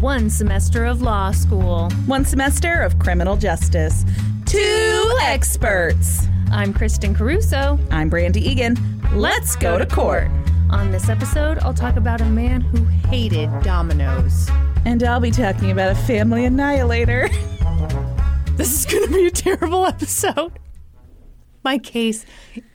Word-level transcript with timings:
One 0.00 0.28
semester 0.28 0.84
of 0.84 1.00
law 1.02 1.30
school. 1.30 1.90
One 2.06 2.24
semester 2.24 2.82
of 2.82 2.98
criminal 2.98 3.36
justice. 3.36 4.04
Two 4.44 5.16
experts. 5.22 6.26
I'm 6.50 6.74
Kristen 6.74 7.14
Caruso. 7.14 7.78
I'm 7.90 8.08
Brandy 8.10 8.46
Egan. 8.46 8.76
Let's 9.14 9.56
go 9.56 9.78
to 9.78 9.86
court. 9.86 10.28
On 10.70 10.90
this 10.90 11.08
episode, 11.08 11.58
I'll 11.60 11.72
talk 11.74 11.96
about 11.96 12.20
a 12.20 12.26
man 12.26 12.60
who 12.60 12.84
hated 13.08 13.48
dominoes. 13.62 14.48
And 14.84 15.02
I'll 15.02 15.20
be 15.20 15.30
talking 15.30 15.70
about 15.70 15.92
a 15.92 15.94
family 15.94 16.44
annihilator. 16.44 17.28
This 18.56 18.72
is 18.72 18.86
going 18.86 19.08
to 19.08 19.12
be 19.12 19.26
a 19.26 19.32
terrible 19.32 19.84
episode. 19.84 20.60
My 21.64 21.76
case 21.76 22.24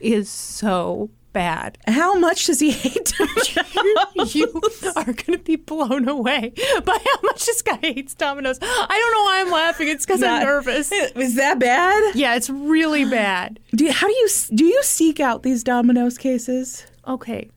is 0.02 0.30
so 0.30 1.10
bad. 1.34 1.78
How 1.88 2.16
much 2.16 2.46
does 2.48 2.60
he 2.60 2.72
hate 2.86 3.14
dominoes? 3.18 4.36
You 4.36 4.62
are 4.96 5.04
going 5.06 5.38
to 5.38 5.44
be 5.44 5.56
blown 5.56 6.08
away 6.10 6.54
by 6.84 6.98
how 7.06 7.22
much 7.24 7.46
this 7.46 7.62
guy 7.62 7.78
hates 7.78 8.14
dominoes. 8.14 8.60
I 8.62 8.88
don't 8.88 9.12
know 9.14 9.24
why 9.24 9.42
I'm 9.42 9.52
laughing. 9.52 9.88
It's 9.88 10.06
because 10.06 10.22
I'm 10.22 10.44
nervous. 10.44 10.92
Is 11.16 11.36
that 11.36 11.58
bad? 11.60 12.16
Yeah, 12.16 12.36
it's 12.36 12.50
really 12.50 13.06
bad. 13.10 13.60
Do 13.76 13.86
you, 13.86 13.92
how 13.92 14.08
do 14.08 14.14
you 14.14 14.30
do 14.56 14.66
you 14.66 14.82
seek 14.84 15.20
out 15.20 15.44
these 15.44 15.64
Domino's 15.64 16.18
cases? 16.18 16.86
Okay. 17.08 17.50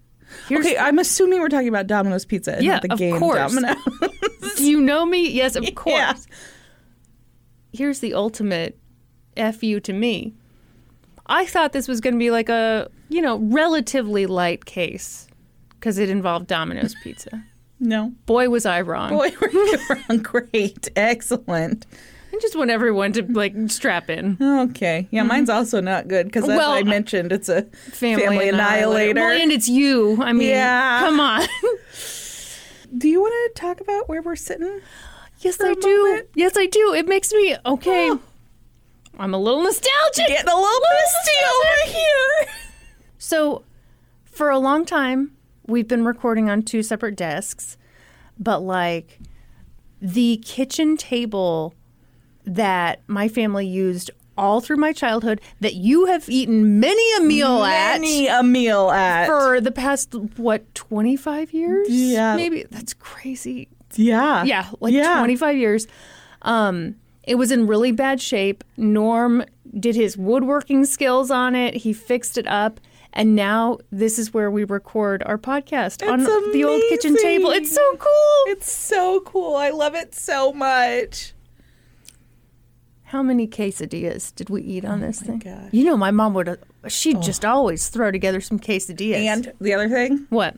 Here's, 0.49 0.65
okay, 0.65 0.79
I'm 0.79 0.99
assuming 0.99 1.41
we're 1.41 1.49
talking 1.51 1.69
about 1.69 1.87
Domino's 1.87 2.25
Pizza 2.25 2.55
and 2.57 2.65
Yeah, 2.65 2.73
not 2.75 2.83
the 2.83 2.93
of 2.95 2.99
game 2.99 3.19
course. 3.19 3.55
Domino. 3.55 3.75
Do 4.57 4.71
you 4.71 4.81
know 4.81 5.05
me? 5.05 5.29
Yes, 5.31 5.57
of 5.57 5.75
course. 5.75 5.95
Yeah. 5.97 6.15
Here's 7.73 8.01
the 8.01 8.15
ultimate 8.15 8.79
F 9.37 9.63
you 9.63 9.81
to 9.81 9.93
me. 9.93 10.35
I 11.27 11.47
thought 11.47 11.73
this 11.73 11.87
was 11.89 12.01
going 12.01 12.15
to 12.15 12.19
be 12.19 12.31
like 12.31 12.49
a, 12.49 12.91
you 13.13 13.21
know, 13.23 13.39
relatively 13.39 14.27
light 14.27 14.65
case 14.65 15.27
because 15.75 15.99
it 15.99 16.09
involved 16.09 16.47
Domino's 16.47 16.95
Pizza. 17.03 17.45
no. 17.81 18.13
Boy, 18.27 18.49
was 18.49 18.65
I 18.67 18.81
wrong. 18.81 19.11
Boy, 19.11 19.31
we're 19.41 19.97
wrong. 20.09 20.19
Great. 20.23 20.89
Excellent. 20.97 21.87
I 22.35 22.39
just 22.41 22.57
want 22.57 22.71
everyone 22.71 23.13
to 23.13 23.23
like 23.31 23.53
strap 23.67 24.09
in. 24.09 24.39
Okay. 24.41 25.07
Yeah, 25.11 25.23
mine's 25.23 25.51
also 25.51 25.83
not 25.83 26.09
good 26.09 26.27
because 26.27 26.45
as 26.45 26.49
Mm-hmm. 26.49 26.57
Well, 26.57 26.71
I 26.73 26.83
mentioned, 26.83 27.31
it's 27.31 27.51
a 27.51 27.63
Family, 27.93 28.25
family, 28.25 28.49
annihilator. 28.49 29.21
Well, 29.21 29.39
and 29.43 29.53
it's 29.53 29.69
you. 29.69 30.17
I 30.23 30.33
mean, 30.33 30.49
Yeah. 30.49 31.01
come 31.01 31.21
on. 31.21 31.47
Do 32.97 33.09
you 33.09 33.21
want 33.21 33.35
to 33.55 33.61
talk 33.61 33.81
about 33.81 34.09
where 34.09 34.23
we're 34.23 34.37
sitting? 34.37 34.81
yes, 35.41 35.61
I 35.61 35.75
do. 35.75 36.05
moment. 36.09 36.29
Yes, 36.35 36.57
I 36.57 36.67
do. 36.67 36.95
It 36.95 37.07
makes 37.09 37.33
me 37.33 37.57
okay. 37.67 38.11
I'm 39.19 39.35
a 39.35 39.39
little 39.39 39.63
nostalgic. 39.63 40.27
Getting 40.29 40.49
a 40.51 40.57
little 40.57 40.81
misty 40.81 41.39
over 41.49 41.93
here. 41.99 42.47
So, 43.25 43.63
for 44.25 44.51
a 44.51 44.59
long 44.59 44.85
time, 44.85 45.31
we've 45.69 45.87
been 45.87 46.05
recording 46.05 46.51
on 46.51 46.63
two 46.63 46.83
separate 46.83 47.15
desks, 47.15 47.77
but 48.37 48.59
like 48.59 49.21
the 50.01 50.39
kitchen 50.45 50.97
table 50.97 51.73
that 52.45 53.01
my 53.07 53.29
family 53.29 53.65
used 53.65 54.11
all 54.37 54.61
through 54.61 54.79
my 54.79 54.93
childhood, 54.93 55.41
that 55.61 55.75
you 55.75 56.07
have 56.07 56.29
eaten 56.29 56.81
many 56.81 57.17
a 57.17 57.21
meal 57.21 57.61
Many 57.63 58.29
at 58.29 58.41
a 58.41 58.43
meal 58.43 58.91
at. 58.91 59.27
for 59.27 59.61
the 59.61 59.71
past, 59.71 60.17
what, 60.37 60.75
25 60.75 61.53
years? 61.53 61.89
Yeah. 61.91 62.35
Maybe. 62.35 62.65
That's 62.73 62.93
crazy. 62.93 63.69
yeah. 63.95 64.43
Yeah, 64.43 64.69
like 64.81 64.95
Yeah. 64.95 65.19
25 65.19 65.57
years. 65.57 65.87
Um, 66.43 66.97
it 67.23 67.37
was 67.37 67.53
in 67.53 67.69
really 67.69 67.93
bad 67.93 68.21
shape. 68.21 68.65
Norm 68.77 69.45
did 69.79 69.95
his 69.95 70.17
woodworking 70.17 70.85
skills 70.85 71.31
on 71.31 71.55
it. 71.55 71.75
He 71.77 71.93
fixed 71.93 72.37
it 72.37 72.49
up. 72.49 72.81
And 73.13 73.37
now 73.37 73.79
this 73.91 74.19
is 74.19 74.33
where 74.33 74.51
we 74.51 74.65
record 74.65 75.23
our 75.25 75.39
podcast 75.39 76.07
on 76.09 76.21
It's 76.21 76.53
the 76.53 76.65
old 76.65 76.83
kitchen 76.89 77.17
table. 77.17 77.51
It's 77.51 77.75
so 77.75 77.97
cool. 77.97 78.53
It's 78.53 78.73
so 78.73 79.21
cool. 79.21 79.57
I 79.57 79.71
love 79.71 79.95
it 79.95 80.15
so 80.15 80.53
much. 80.53 81.35
How 83.05 83.23
many 83.23 83.47
quesadillas 83.47 84.35
did 84.35 84.49
we 84.49 84.63
eat 84.63 84.87
on 84.87 85.03
oh 85.03 85.07
this 85.07 85.21
thing? 85.21 85.43
Oh 85.47 85.51
gosh. 85.51 85.69
You 85.73 85.85
know, 85.85 85.99
my 85.99 86.11
mom 86.11 86.33
would, 86.33 86.49
uh, 86.49 86.57
she'd 86.89 87.19
oh. 87.19 87.23
just 87.23 87.45
always 87.45 87.91
throw 87.91 88.11
together 88.11 88.41
some 88.41 88.59
quesadillas. 88.59 89.17
And 89.17 89.53
the 89.61 89.75
other 89.75 89.91
thing, 89.91 90.27
what? 90.31 90.55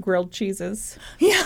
grilled 0.00 0.32
cheeses. 0.32 0.98
Yeah. 1.18 1.42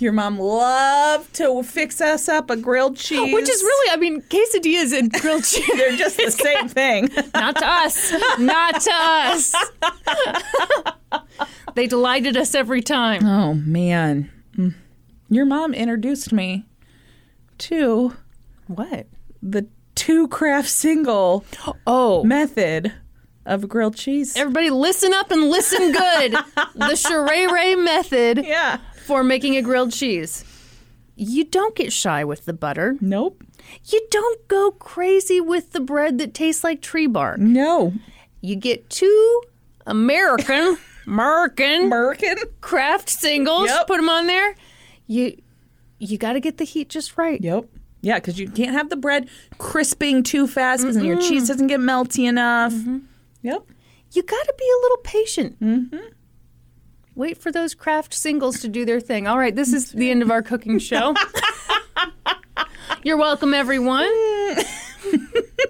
Your 0.00 0.12
mom 0.12 0.38
loved 0.38 1.34
to 1.34 1.62
fix 1.62 2.00
us 2.00 2.28
up 2.28 2.48
a 2.50 2.56
grilled 2.56 2.96
cheese. 2.96 3.34
Which 3.34 3.48
is 3.48 3.62
really, 3.62 3.90
I 3.92 3.96
mean, 3.96 4.22
quesadillas 4.22 4.98
and 4.98 5.12
grilled 5.12 5.44
cheese. 5.44 5.70
They're 5.76 5.96
just 5.96 6.16
the 6.16 6.30
same 6.30 6.68
thing. 6.68 7.08
Not 7.34 7.56
to 7.56 7.66
us. 7.66 8.12
Not 8.38 8.80
to 8.80 8.90
us. 8.92 9.54
they 11.74 11.86
delighted 11.86 12.36
us 12.36 12.54
every 12.54 12.80
time. 12.82 13.24
Oh 13.24 13.54
man. 13.54 14.30
Mm. 14.56 14.74
Your 15.28 15.44
mom 15.46 15.74
introduced 15.74 16.32
me 16.32 16.66
to 17.58 18.14
What? 18.66 19.06
the 19.42 19.66
two 19.94 20.28
Kraft 20.28 20.68
single 20.68 21.44
Oh. 21.86 22.24
method 22.24 22.92
of 23.46 23.68
grilled 23.68 23.96
cheese. 23.96 24.36
Everybody 24.36 24.70
listen 24.70 25.12
up 25.14 25.30
and 25.30 25.48
listen 25.50 25.92
good. 25.92 26.32
the 26.74 26.94
Sheree 26.94 27.50
Ray 27.50 27.74
method 27.74 28.44
yeah. 28.44 28.78
For 29.10 29.24
making 29.24 29.56
a 29.56 29.62
grilled 29.62 29.90
cheese. 29.92 30.44
You 31.16 31.42
don't 31.44 31.74
get 31.74 31.92
shy 31.92 32.22
with 32.24 32.44
the 32.44 32.52
butter. 32.52 32.96
Nope. 33.00 33.42
You 33.86 34.00
don't 34.08 34.46
go 34.46 34.70
crazy 34.70 35.40
with 35.40 35.72
the 35.72 35.80
bread 35.80 36.18
that 36.18 36.32
tastes 36.32 36.62
like 36.62 36.80
tree 36.80 37.08
bark. 37.08 37.40
No. 37.40 37.92
You 38.40 38.54
get 38.54 38.88
two 38.88 39.42
American, 39.84 40.78
American 41.08 41.90
Merkin. 41.90 42.36
Kraft 42.60 43.08
singles, 43.08 43.66
Yep. 43.68 43.88
put 43.88 43.96
them 43.96 44.08
on 44.08 44.28
there. 44.28 44.54
You 45.08 45.36
you 45.98 46.16
got 46.16 46.34
to 46.34 46.40
get 46.40 46.58
the 46.58 46.64
heat 46.64 46.88
just 46.88 47.18
right. 47.18 47.40
Yep. 47.42 47.64
Yeah, 48.02 48.14
because 48.20 48.38
you 48.38 48.48
can't 48.48 48.72
have 48.74 48.90
the 48.90 48.96
bread 48.96 49.28
crisping 49.58 50.22
too 50.22 50.46
fast 50.46 50.82
because 50.84 50.94
then 50.94 51.04
your 51.04 51.20
cheese 51.20 51.48
doesn't 51.48 51.66
get 51.66 51.80
melty 51.80 52.28
enough. 52.28 52.72
Yep. 53.42 53.62
you 54.12 54.22
got 54.22 54.44
to 54.46 54.54
be 54.56 54.64
a 54.64 54.80
little 54.82 54.96
patient. 54.98 55.60
Mm-hmm. 55.60 55.98
Wait 57.20 57.36
for 57.36 57.52
those 57.52 57.74
Kraft 57.74 58.14
singles 58.14 58.60
to 58.60 58.68
do 58.68 58.86
their 58.86 58.98
thing. 58.98 59.26
All 59.26 59.38
right, 59.38 59.54
this 59.54 59.74
is 59.74 59.92
the 59.92 60.10
end 60.10 60.22
of 60.22 60.30
our 60.30 60.40
cooking 60.40 60.78
show. 60.78 61.14
You're 63.02 63.18
welcome, 63.18 63.52
everyone. 63.52 64.08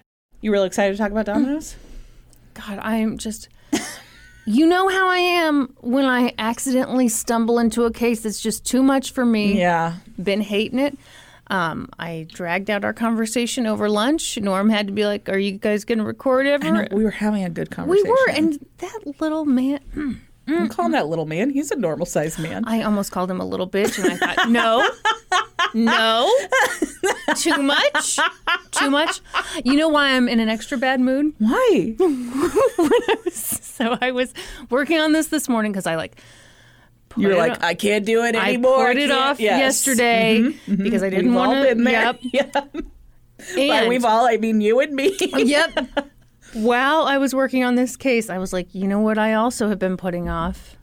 You 0.41 0.51
really 0.51 0.67
excited 0.67 0.93
to 0.93 0.97
talk 0.97 1.11
about 1.11 1.25
Domino's? 1.25 1.75
God, 2.53 2.79
I'm 2.81 3.17
just. 3.17 3.47
You 4.45 4.65
know 4.65 4.87
how 4.87 5.07
I 5.07 5.17
am 5.19 5.71
when 5.81 6.05
I 6.05 6.33
accidentally 6.39 7.07
stumble 7.09 7.59
into 7.59 7.83
a 7.85 7.91
case 7.91 8.21
that's 8.21 8.41
just 8.41 8.65
too 8.65 8.81
much 8.81 9.11
for 9.11 9.23
me. 9.23 9.59
Yeah. 9.59 9.97
Been 10.21 10.41
hating 10.41 10.79
it. 10.79 10.97
Um, 11.47 11.89
I 11.99 12.25
dragged 12.27 12.69
out 12.71 12.83
our 12.83 12.93
conversation 12.93 13.67
over 13.67 13.87
lunch. 13.89 14.39
Norm 14.39 14.69
had 14.69 14.87
to 14.87 14.93
be 14.93 15.05
like, 15.05 15.29
"Are 15.29 15.37
you 15.37 15.51
guys 15.51 15.85
going 15.85 15.99
to 15.99 16.03
record 16.05 16.47
ever?" 16.47 16.71
Know, 16.71 16.87
we 16.91 17.03
were 17.03 17.11
having 17.11 17.43
a 17.43 17.49
good 17.49 17.69
conversation. 17.69 18.03
we 18.05 18.09
were, 18.09 18.29
and 18.29 18.65
that 18.79 18.99
little 19.19 19.45
man. 19.45 20.21
Mm, 20.47 20.57
I'm 20.59 20.69
calling 20.69 20.91
that 20.93 21.07
little 21.07 21.25
man. 21.25 21.49
He's 21.49 21.71
a 21.71 21.75
normal 21.75 22.05
sized 22.05 22.39
man. 22.39 22.63
I 22.67 22.81
almost 22.83 23.11
called 23.11 23.29
him 23.31 23.39
a 23.41 23.45
little 23.45 23.67
bitch, 23.69 23.97
and 24.03 24.11
I 24.13 24.33
thought, 24.33 24.49
no, 24.49 24.87
no, 25.73 26.31
too 27.37 27.61
much, 27.61 28.19
too 28.71 28.89
much. 28.89 29.21
You 29.63 29.75
know 29.75 29.89
why 29.89 30.09
I'm 30.11 30.27
in 30.27 30.39
an 30.39 30.49
extra 30.49 30.77
bad 30.77 30.99
mood? 30.99 31.33
Why? 31.39 31.95
So 33.31 33.97
I 33.99 34.11
was 34.11 34.31
working 34.69 34.99
on 34.99 35.11
this 35.11 35.27
this 35.27 35.49
morning 35.49 35.71
because 35.71 35.87
I 35.87 35.95
like. 35.95 36.21
You're 37.17 37.35
like, 37.35 37.63
I 37.63 37.73
can't 37.73 38.05
do 38.05 38.23
it 38.23 38.35
anymore. 38.35 38.41
I 38.43 38.49
anymore. 38.49 38.87
put 38.89 38.97
it 38.97 39.09
can't." 39.09 39.11
off 39.19 39.39
Yes. 39.39 39.59
yesterday 39.87 40.53
because 40.67 41.01
I 41.01 41.09
didn't 41.09 41.33
want 41.33 41.67
to. 41.67 41.91
Yep. 41.91 42.19
Yeah. 43.55 43.73
And, 43.73 43.89
we've 43.89 44.05
all, 44.05 44.27
I 44.27 44.37
mean 44.37 44.61
you 44.61 44.79
and 44.81 44.93
me. 44.93 45.17
yep. 45.19 45.71
While 46.53 47.03
I 47.03 47.17
was 47.17 47.33
working 47.33 47.63
on 47.63 47.75
this 47.75 47.95
case, 47.95 48.29
I 48.29 48.37
was 48.37 48.51
like, 48.51 48.73
you 48.73 48.87
know 48.87 48.99
what? 48.99 49.17
I 49.17 49.33
also 49.33 49.69
have 49.69 49.79
been 49.79 49.97
putting 49.97 50.29
off 50.29 50.75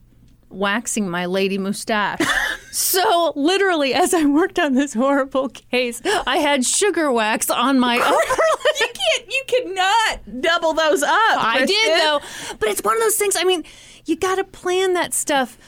waxing 0.50 1.08
my 1.08 1.26
lady 1.26 1.58
mustache. 1.58 2.20
so 2.72 3.32
literally, 3.36 3.92
as 3.94 4.14
I 4.14 4.24
worked 4.24 4.58
on 4.58 4.74
this 4.74 4.94
horrible 4.94 5.48
case, 5.48 6.00
I 6.26 6.38
had 6.38 6.64
sugar 6.64 7.12
wax 7.12 7.50
on 7.50 7.78
my 7.78 7.98
upper 8.02 8.42
you 8.80 8.86
can't. 8.86 9.32
You 9.32 9.42
cannot 9.46 10.40
double 10.40 10.72
those 10.72 11.02
up. 11.02 11.10
I 11.10 11.64
did 11.66 12.02
though, 12.02 12.20
but 12.58 12.68
it's 12.68 12.82
one 12.82 12.96
of 12.96 13.02
those 13.02 13.16
things. 13.16 13.36
I 13.36 13.44
mean, 13.44 13.64
you 14.06 14.16
got 14.16 14.36
to 14.36 14.44
plan 14.44 14.94
that 14.94 15.12
stuff. 15.14 15.58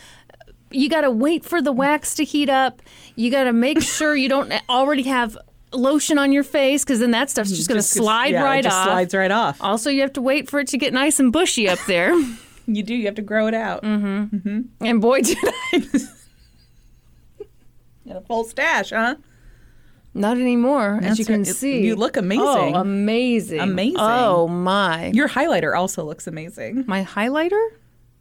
You 0.70 0.88
got 0.88 1.00
to 1.02 1.10
wait 1.10 1.44
for 1.44 1.60
the 1.60 1.72
wax 1.72 2.14
to 2.16 2.24
heat 2.24 2.48
up. 2.48 2.82
You 3.16 3.30
got 3.30 3.44
to 3.44 3.52
make 3.52 3.80
sure 3.82 4.14
you 4.14 4.28
don't 4.28 4.52
already 4.68 5.02
have 5.04 5.36
lotion 5.72 6.18
on 6.18 6.32
your 6.32 6.42
face 6.42 6.84
because 6.84 7.00
then 7.00 7.10
that 7.12 7.30
stuff's 7.30 7.50
just 7.50 7.68
going 7.68 7.78
to 7.78 7.86
slide 7.86 8.32
yeah, 8.32 8.42
it 8.42 8.44
right 8.44 8.62
just 8.62 8.76
off. 8.76 8.86
Slides 8.86 9.14
right 9.14 9.30
off. 9.30 9.58
Also, 9.60 9.90
you 9.90 10.00
have 10.00 10.12
to 10.14 10.22
wait 10.22 10.48
for 10.48 10.60
it 10.60 10.68
to 10.68 10.78
get 10.78 10.92
nice 10.92 11.20
and 11.20 11.32
bushy 11.32 11.68
up 11.68 11.78
there. 11.86 12.14
You 12.66 12.84
do. 12.84 12.94
You 12.94 13.06
have 13.06 13.16
to 13.16 13.22
grow 13.22 13.48
it 13.48 13.54
out. 13.54 13.82
Mm-hmm. 13.82 14.36
Mm-hmm. 14.36 14.86
and 14.86 15.00
boy, 15.00 15.22
did 15.22 15.38
I! 15.42 15.82
And 18.10 18.18
a 18.18 18.20
full 18.22 18.42
stash, 18.44 18.90
huh? 18.90 19.16
Not 20.14 20.36
anymore, 20.36 20.98
as 21.00 21.18
you 21.18 21.24
can 21.24 21.42
right. 21.42 21.46
See. 21.46 21.84
you 21.86 21.94
look 21.94 22.16
amazing. 22.16 22.44
Oh, 22.44 22.74
amazing! 22.74 23.60
Amazing. 23.60 23.96
Oh 23.98 24.48
my! 24.48 25.06
Your 25.14 25.28
highlighter 25.28 25.76
also 25.76 26.04
looks 26.04 26.26
amazing. 26.26 26.84
my 26.88 27.04
highlighter? 27.04 27.64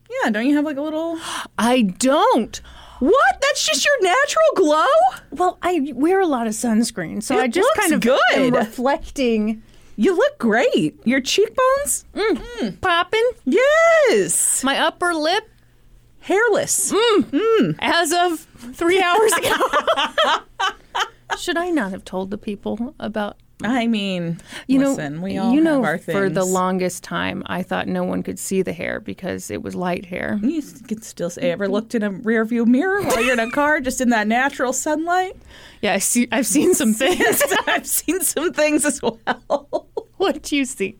Yeah, 0.09 0.29
don't 0.29 0.45
you 0.45 0.55
have 0.55 0.65
like 0.65 0.77
a 0.77 0.81
little? 0.81 1.17
I 1.57 1.81
don't. 1.81 2.61
What? 2.99 3.41
That's 3.41 3.65
just 3.65 3.85
your 3.85 4.01
natural 4.03 4.45
glow? 4.55 4.85
Well, 5.31 5.57
I 5.61 5.91
wear 5.95 6.19
a 6.19 6.27
lot 6.27 6.47
of 6.47 6.53
sunscreen, 6.53 7.23
so 7.23 7.37
It 7.37 7.41
I 7.43 7.47
just 7.47 7.69
kind 7.75 7.93
of 7.93 8.01
good. 8.01 8.19
am 8.35 8.53
reflecting, 8.53 9.63
You 9.95 10.15
look 10.15 10.37
great. 10.37 10.99
Your 11.05 11.21
cheekbones? 11.21 12.05
Mm. 12.13 12.35
Mm. 12.59 12.81
popping. 12.81 13.29
Yes. 13.45 14.63
My 14.63 14.77
upper 14.79 15.13
lip, 15.13 15.49
Hairless. 16.21 16.91
Mm. 16.91 17.75
as 17.79 18.11
of 18.11 18.39
three 18.75 19.01
hours 19.01 19.31
ago. 19.33 19.55
Should 21.37 21.57
I 21.57 21.69
not 21.69 21.91
have 21.91 22.03
told 22.03 22.31
the 22.31 22.37
people 22.37 22.93
about? 22.99 23.37
I 23.61 23.87
mean, 23.87 24.39
You 24.67 24.79
listen, 24.79 25.15
know, 25.17 25.21
we 25.21 25.37
all 25.37 25.53
you 25.53 25.59
know, 25.59 25.75
have 25.75 25.83
our 25.83 25.97
things. 25.97 26.17
for 26.17 26.29
the 26.29 26.45
longest 26.45 27.03
time, 27.03 27.43
I 27.45 27.61
thought 27.61 27.89
no 27.89 28.05
one 28.05 28.23
could 28.23 28.39
see 28.39 28.61
the 28.61 28.71
hair 28.71 29.01
because 29.01 29.51
it 29.51 29.61
was 29.61 29.75
light 29.75 30.05
hair. 30.05 30.39
You 30.41 30.61
can 30.87 31.01
still 31.01 31.29
say, 31.29 31.51
ever 31.51 31.67
looked 31.67 31.93
in 31.93 32.01
a 32.03 32.09
rear 32.09 32.45
view 32.45 32.65
mirror 32.65 33.01
while 33.03 33.21
you're 33.21 33.33
in 33.33 33.39
a 33.39 33.51
car, 33.51 33.81
just 33.81 33.99
in 33.99 34.09
that 34.11 34.27
natural 34.27 34.71
sunlight? 34.73 35.35
Yeah, 35.81 35.93
I 35.93 35.99
see. 35.99 36.27
I've 36.29 36.45
seen 36.45 36.73
some 36.73 36.93
things. 37.03 37.41
I've 37.67 37.87
seen 37.87 38.19
some 38.19 38.51
things 38.51 38.83
as 38.85 39.01
well. 39.01 39.87
what 40.17 40.43
do 40.43 40.57
you 40.57 40.65
see? 40.65 40.97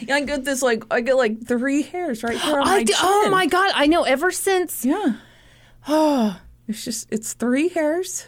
Yeah, 0.00 0.14
I 0.16 0.20
get 0.20 0.44
this 0.44 0.62
like 0.62 0.84
I 0.90 1.00
get 1.00 1.16
like 1.16 1.44
three 1.46 1.82
hairs 1.82 2.22
right 2.22 2.38
here 2.38 2.60
on 2.60 2.62
I 2.66 2.76
my 2.78 2.82
d- 2.84 2.92
oh 2.96 3.22
chin. 3.22 3.28
oh 3.28 3.30
my 3.32 3.46
god! 3.46 3.72
I 3.74 3.86
know. 3.88 4.04
Ever 4.04 4.30
since 4.30 4.84
Yeah. 4.84 5.14
Oh, 5.88 6.40
it's 6.68 6.84
just 6.84 7.08
it's 7.12 7.32
three 7.34 7.68
hairs. 7.70 8.26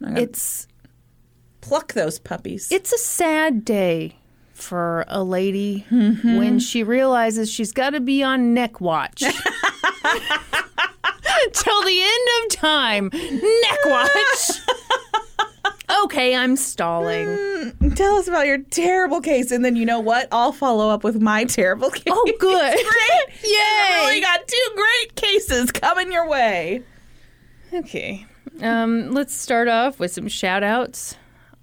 it's 0.00 0.68
Pluck 1.60 1.92
those 1.92 2.18
puppies. 2.18 2.70
it's 2.72 2.92
a 2.92 2.98
sad 2.98 3.64
day 3.64 4.16
for 4.52 5.04
a 5.08 5.22
lady 5.22 5.86
Mm-hmm. 5.90 6.36
when 6.38 6.58
she 6.58 6.82
realizes 6.82 7.50
she's 7.50 7.72
got 7.72 7.90
to 7.90 8.00
be 8.00 8.22
on 8.22 8.52
neck 8.54 8.80
watch. 8.80 9.20
Till 11.52 11.82
the 11.84 12.00
end 12.02 12.28
of 12.44 12.50
time, 12.56 13.10
neck 13.12 13.78
watch. 13.86 14.50
okay, 16.04 16.34
I'm 16.36 16.56
stalling. 16.56 17.72
Tell 17.94 18.16
us 18.16 18.28
about 18.28 18.46
your 18.46 18.58
terrible 18.58 19.20
case, 19.20 19.50
and 19.50 19.64
then 19.64 19.76
you 19.76 19.86
know 19.86 20.00
what? 20.00 20.28
I'll 20.32 20.52
follow 20.52 20.90
up 20.90 21.02
with 21.04 21.20
my 21.20 21.44
terrible 21.44 21.90
case. 21.90 22.04
Oh, 22.08 22.24
good. 22.38 22.72
great! 22.72 23.42
Yay! 23.44 24.06
Really 24.06 24.20
got 24.20 24.46
two 24.46 24.68
great 24.74 25.14
cases 25.16 25.72
coming 25.72 26.12
your 26.12 26.28
way. 26.28 26.82
Okay. 27.72 28.26
Um, 28.60 29.12
let's 29.12 29.34
start 29.34 29.68
off 29.68 29.98
with 29.98 30.12
some 30.12 30.28
shout 30.28 30.62
outs. 30.62 31.16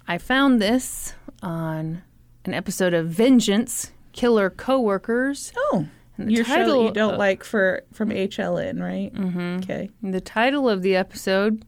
I 0.08 0.18
found 0.18 0.60
this 0.60 1.14
on 1.42 2.02
an 2.44 2.54
episode 2.54 2.94
of 2.94 3.08
Vengeance 3.08 3.92
Killer 4.12 4.48
Coworkers. 4.50 5.52
Oh, 5.56 5.86
the 6.18 6.32
your 6.32 6.44
show 6.44 6.50
that 6.52 6.56
title 6.60 6.84
you 6.86 6.92
don't 6.92 7.12
of- 7.14 7.18
like 7.18 7.44
for 7.44 7.82
from 7.92 8.08
HLN, 8.10 8.80
right? 8.82 9.12
Mm-hmm. 9.12 9.56
Okay. 9.58 9.90
The 10.02 10.20
title 10.20 10.68
of 10.68 10.82
the 10.82 10.96
episode 10.96 11.64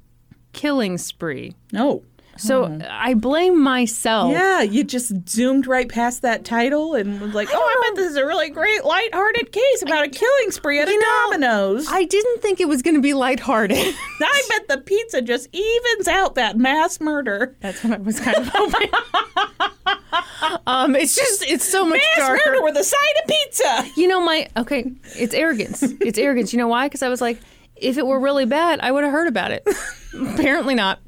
Killing 0.52 0.98
Spree. 0.98 1.54
No. 1.72 2.02
So 2.40 2.78
I 2.88 3.14
blame 3.14 3.60
myself. 3.62 4.32
Yeah, 4.32 4.62
you 4.62 4.84
just 4.84 5.28
zoomed 5.28 5.66
right 5.66 5.88
past 5.88 6.22
that 6.22 6.44
title 6.44 6.94
and 6.94 7.20
was 7.20 7.34
like, 7.34 7.48
"Oh, 7.52 7.56
I 7.56 7.88
bet 7.88 7.96
this 7.96 8.10
is 8.10 8.16
a 8.16 8.26
really 8.26 8.48
great, 8.50 8.84
lighthearted 8.84 9.52
case 9.52 9.82
about 9.82 10.04
a 10.04 10.08
killing 10.08 10.50
spree 10.50 10.80
at 10.80 10.88
a 10.88 10.92
know, 10.92 11.00
Domino's." 11.30 11.86
I, 11.88 11.98
I 11.98 12.04
didn't 12.04 12.40
think 12.40 12.60
it 12.60 12.68
was 12.68 12.82
going 12.82 12.94
to 12.96 13.02
be 13.02 13.12
lighthearted. 13.12 13.76
I 14.20 14.42
bet 14.48 14.68
the 14.68 14.78
pizza 14.78 15.22
just 15.22 15.48
evens 15.52 16.08
out 16.08 16.34
that 16.36 16.56
mass 16.56 17.00
murder. 17.00 17.56
That's 17.60 17.84
what 17.84 17.92
I 17.92 17.96
was 17.98 18.18
kind 18.18 18.38
of 18.38 18.48
hoping. 18.48 18.90
um, 20.66 20.96
it's 20.96 21.14
just 21.14 21.42
it's 21.42 21.68
so 21.68 21.84
much 21.84 22.00
Mass 22.16 22.28
darker. 22.28 22.42
murder 22.46 22.62
with 22.62 22.76
a 22.76 22.84
side 22.84 22.98
of 23.22 23.28
pizza. 23.28 24.00
You 24.00 24.08
know, 24.08 24.20
my 24.20 24.48
okay, 24.56 24.90
it's 25.16 25.34
arrogance. 25.34 25.82
It's 25.82 26.18
arrogance. 26.18 26.52
You 26.52 26.58
know 26.58 26.68
why? 26.68 26.86
Because 26.86 27.02
I 27.02 27.08
was 27.08 27.20
like, 27.20 27.38
if 27.76 27.98
it 27.98 28.06
were 28.06 28.20
really 28.20 28.46
bad, 28.46 28.80
I 28.80 28.90
would 28.92 29.04
have 29.04 29.12
heard 29.12 29.28
about 29.28 29.50
it. 29.50 29.66
Apparently 30.14 30.74
not. 30.74 31.00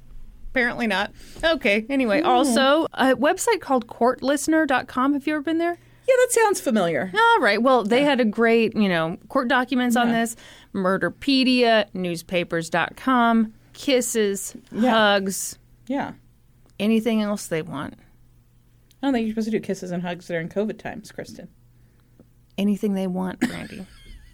Apparently 0.53 0.87
not. 0.87 1.13
Okay. 1.43 1.87
Anyway, 1.89 2.21
hmm. 2.21 2.27
also 2.27 2.85
a 2.93 3.15
website 3.15 3.61
called 3.61 3.87
courtlistener.com. 3.87 5.15
Have 5.15 5.27
you 5.27 5.35
ever 5.35 5.43
been 5.43 5.57
there? 5.57 5.79
Yeah, 6.07 6.15
that 6.19 6.29
sounds 6.31 6.61
familiar. 6.61 7.11
All 7.15 7.41
right. 7.41 7.63
Well, 7.63 7.85
they 7.85 8.03
had 8.05 8.21
a 8.21 8.25
great, 8.27 8.77
you 8.77 8.89
know, 8.89 9.17
court 9.29 9.49
documents 9.49 9.97
on 9.97 10.11
this. 10.11 10.37
Murderpedia, 10.75 11.87
newspapers.com, 11.95 13.55
kisses, 13.73 14.57
hugs, 14.79 15.59
Yeah. 15.87 16.13
anything 16.79 17.23
else 17.23 17.47
they 17.47 17.63
want. 17.63 17.95
I 17.95 19.07
don't 19.07 19.15
think 19.15 19.25
you're 19.27 19.33
supposed 19.33 19.47
to 19.53 19.53
do 19.53 19.61
kisses 19.61 19.91
and 19.91 20.03
hugs 20.03 20.27
during 20.27 20.49
COVID 20.49 20.79
times, 20.79 21.11
Kristen. 21.13 21.49
anything 22.59 22.93
they 22.93 23.07
want, 23.07 23.41
Brandy. 23.41 23.87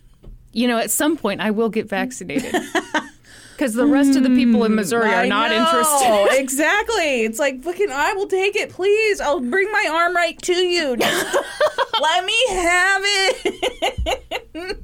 you 0.52 0.66
know, 0.66 0.78
at 0.78 0.90
some 0.90 1.16
point 1.16 1.40
I 1.40 1.52
will 1.52 1.68
get 1.68 1.88
vaccinated. 1.88 2.54
Because 3.58 3.74
the 3.74 3.86
rest 3.86 4.16
of 4.16 4.22
the 4.22 4.28
people 4.30 4.62
in 4.62 4.76
Missouri 4.76 5.08
are 5.08 5.24
mm, 5.24 5.24
I 5.24 5.28
not 5.28 5.50
know, 5.50 5.58
interested. 5.58 6.28
exactly. 6.40 7.22
It's 7.24 7.40
like, 7.40 7.60
fucking, 7.60 7.90
I 7.90 8.12
will 8.12 8.28
take 8.28 8.54
it, 8.54 8.70
please. 8.70 9.20
I'll 9.20 9.40
bring 9.40 9.72
my 9.72 9.88
arm 9.90 10.14
right 10.14 10.40
to 10.42 10.54
you. 10.54 10.96
Just 11.00 11.36
let 12.00 12.24
me 12.24 12.44
have 12.50 13.02
it. 13.04 14.78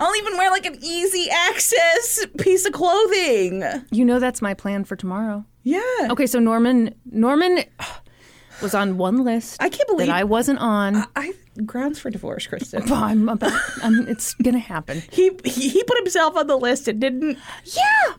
I'll 0.00 0.16
even 0.16 0.36
wear 0.36 0.50
like 0.50 0.66
an 0.66 0.76
easy 0.82 1.30
access 1.30 2.26
piece 2.38 2.66
of 2.66 2.72
clothing. 2.72 3.62
You 3.92 4.04
know 4.04 4.18
that's 4.18 4.42
my 4.42 4.54
plan 4.54 4.82
for 4.82 4.96
tomorrow. 4.96 5.44
Yeah. 5.62 5.80
Okay, 6.10 6.26
so 6.26 6.40
Norman, 6.40 6.96
Norman, 7.12 7.62
was 8.60 8.74
on 8.74 8.96
one 8.98 9.22
list. 9.22 9.62
I 9.62 9.68
can't 9.68 9.88
believe- 9.88 10.08
that 10.08 10.16
I 10.16 10.24
wasn't 10.24 10.58
on. 10.58 11.04
I 11.14 11.32
grounds 11.66 11.98
for 11.98 12.10
divorce, 12.10 12.46
Kristen. 12.46 12.90
I'm 12.92 13.28
about, 13.28 13.52
I'm, 13.82 14.06
it's 14.08 14.34
gonna 14.34 14.58
happen. 14.58 15.02
he, 15.12 15.30
he 15.44 15.68
he 15.68 15.84
put 15.84 15.96
himself 15.98 16.36
on 16.36 16.46
the 16.46 16.56
list 16.56 16.88
and 16.88 17.00
didn't. 17.00 17.38
Yeah. 17.64 18.14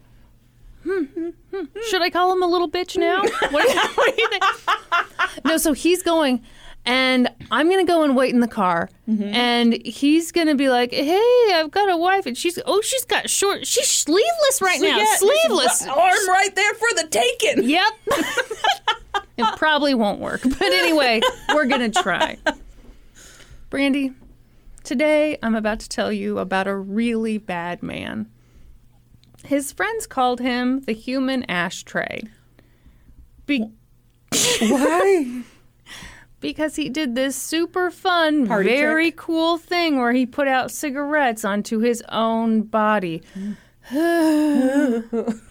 Hmm, 0.84 1.30
Should 1.90 2.02
I 2.04 2.10
call 2.12 2.32
him 2.32 2.44
a 2.44 2.48
little 2.48 2.70
bitch 2.70 2.96
now? 2.98 3.22
What 3.52 3.66
do 3.68 3.74
you, 3.74 3.80
what 3.96 4.16
do 4.16 4.22
you 4.22 4.30
think? 4.30 4.44
No, 5.44 5.58
so 5.58 5.74
he's 5.74 6.04
going, 6.04 6.44
and 6.86 7.28
I'm 7.50 7.70
gonna 7.70 7.86
go 7.86 8.04
and 8.04 8.16
wait 8.16 8.34
in 8.36 8.40
the 8.40 8.48
car, 8.48 8.90
and 9.08 9.74
he's 9.86 10.32
gonna 10.32 10.54
be 10.56 10.70
like, 10.70 10.92
"Hey, 10.94 11.52
I've 11.54 11.72
got 11.72 11.90
a 11.90 11.98
wife, 11.98 12.26
and 12.28 12.38
she's 12.38 12.60
oh, 12.68 12.82
she's 12.82 13.04
got 13.06 13.30
short, 13.30 13.66
she's 13.66 13.88
sleeveless 13.90 14.62
right 14.62 14.80
now, 14.80 14.98
Yeah, 15.00 15.16
sleeveless." 15.16 15.88
arm 15.88 16.28
right 16.30 16.56
there 16.56 16.74
for 16.76 16.88
the 16.96 17.08
taking. 17.10 17.68
Yep. 17.68 17.94
it 19.38 19.58
probably 19.58 19.96
won't 19.96 20.20
work, 20.20 20.42
but 20.44 20.62
anyway, 20.62 21.20
we're 21.54 21.66
gonna 21.66 21.90
try. 21.90 22.38
Brandy, 23.70 24.12
today 24.84 25.38
I'm 25.42 25.56
about 25.56 25.80
to 25.82 25.90
tell 25.90 26.12
you 26.12 26.40
about 26.40 26.68
a 26.68 26.76
really 26.76 27.38
bad 27.38 27.82
man. 27.84 28.30
His 29.44 29.72
friends 29.72 30.08
called 30.08 30.40
him 30.40 30.82
the 30.82 30.94
human 30.94 31.44
ashtray. 31.50 32.22
Be- 33.46 33.72
Why? 34.60 35.44
because 36.40 36.76
he 36.76 36.90
did 36.90 37.16
this 37.16 37.36
super 37.36 37.90
fun, 37.90 38.46
Party 38.48 38.70
very 38.70 39.06
trick. 39.12 39.18
cool 39.18 39.58
thing 39.58 39.98
where 39.98 40.12
he 40.14 40.26
put 40.26 40.48
out 40.48 40.70
cigarettes 40.72 41.44
onto 41.44 41.80
his 41.80 42.04
own 42.10 42.62
body. 42.62 43.24
the 43.92 45.42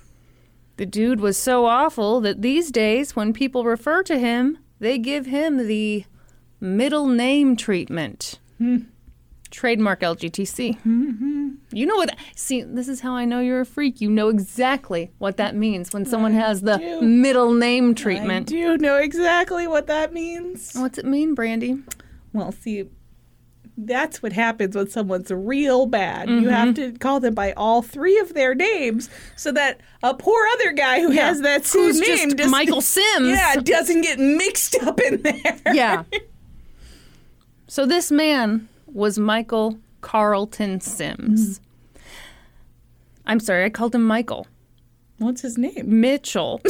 dude 0.89 1.21
was 1.21 1.37
so 1.37 1.67
awful 1.67 2.21
that 2.21 2.43
these 2.43 2.71
days, 2.71 3.17
when 3.17 3.33
people 3.33 3.65
refer 3.65 4.03
to 4.05 4.19
him, 4.19 4.59
they 4.79 4.99
give 4.99 5.27
him 5.27 5.67
the 5.67 6.05
middle 6.65 7.07
name 7.07 7.57
treatment. 7.57 8.39
Hmm. 8.59 8.79
Trademark 9.51 10.01
LGTC. 10.01 10.79
Mm-hmm. 10.81 11.51
You 11.71 11.87
know 11.87 11.95
what? 11.95 12.17
See, 12.35 12.63
this 12.63 12.89
is 12.89 13.01
how 13.01 13.15
I 13.15 13.25
know 13.25 13.39
you're 13.39 13.61
a 13.61 13.67
freak. 13.67 14.01
You 14.01 14.11
know 14.11 14.29
exactly 14.29 15.13
what 15.19 15.37
that 15.37 15.55
means 15.55 15.93
when 15.93 16.05
someone 16.05 16.33
has 16.33 16.63
the 16.63 16.79
do. 16.79 17.03
middle 17.03 17.55
name 17.55 17.91
I 17.91 17.93
treatment. 17.93 18.49
do 18.49 18.77
know 18.79 18.97
exactly 18.97 19.69
what 19.69 19.87
that 19.87 20.13
means. 20.13 20.73
What's 20.75 20.99
it 20.99 21.05
mean, 21.05 21.37
Brandy? 21.37 21.81
Well, 22.33 22.51
see, 22.51 22.87
that's 23.77 24.23
what 24.23 24.33
happens 24.33 24.75
when 24.75 24.89
someone's 24.89 25.31
real 25.31 25.87
bad. 25.87 26.29
You 26.29 26.49
have 26.49 26.75
mm-hmm. 26.75 26.93
to 26.93 26.99
call 26.99 27.21
them 27.21 27.35
by 27.35 27.53
all 27.53 27.81
three 27.83 28.19
of 28.19 28.35
their 28.35 28.57
names 28.57 29.09
so 29.37 29.53
that 29.53 29.81
a 30.03 30.15
poor 30.15 30.47
other 30.55 30.73
guy 30.73 31.01
who 31.01 31.11
has 31.13 31.43
that 31.43 31.65
same 31.65 31.83
Who's 31.83 32.01
name 32.01 32.09
just 32.09 32.37
doesn't- 32.39 32.51
Michael 32.51 32.81
Sims. 32.81 33.29
Yeah, 33.29 33.55
doesn't 33.57 34.01
get 34.01 34.19
mixed 34.19 34.77
up 34.83 35.01
in 35.01 35.23
there. 35.23 35.61
Yeah. 35.73 36.03
So 37.75 37.87
this 37.87 38.13
man 38.13 38.69
was 38.87 39.19
Michael 39.19 39.81
Carlton 40.01 40.81
Sims. 40.81 41.59
Mm-hmm. 41.59 42.03
I'm 43.27 43.41
sorry, 43.41 43.65
I 43.65 43.69
called 43.71 43.97
him 43.97 44.05
Michael. 44.07 44.47
What's 45.19 45.41
his 45.41 45.59
name? 45.59 46.01
Mitchell. 46.01 46.63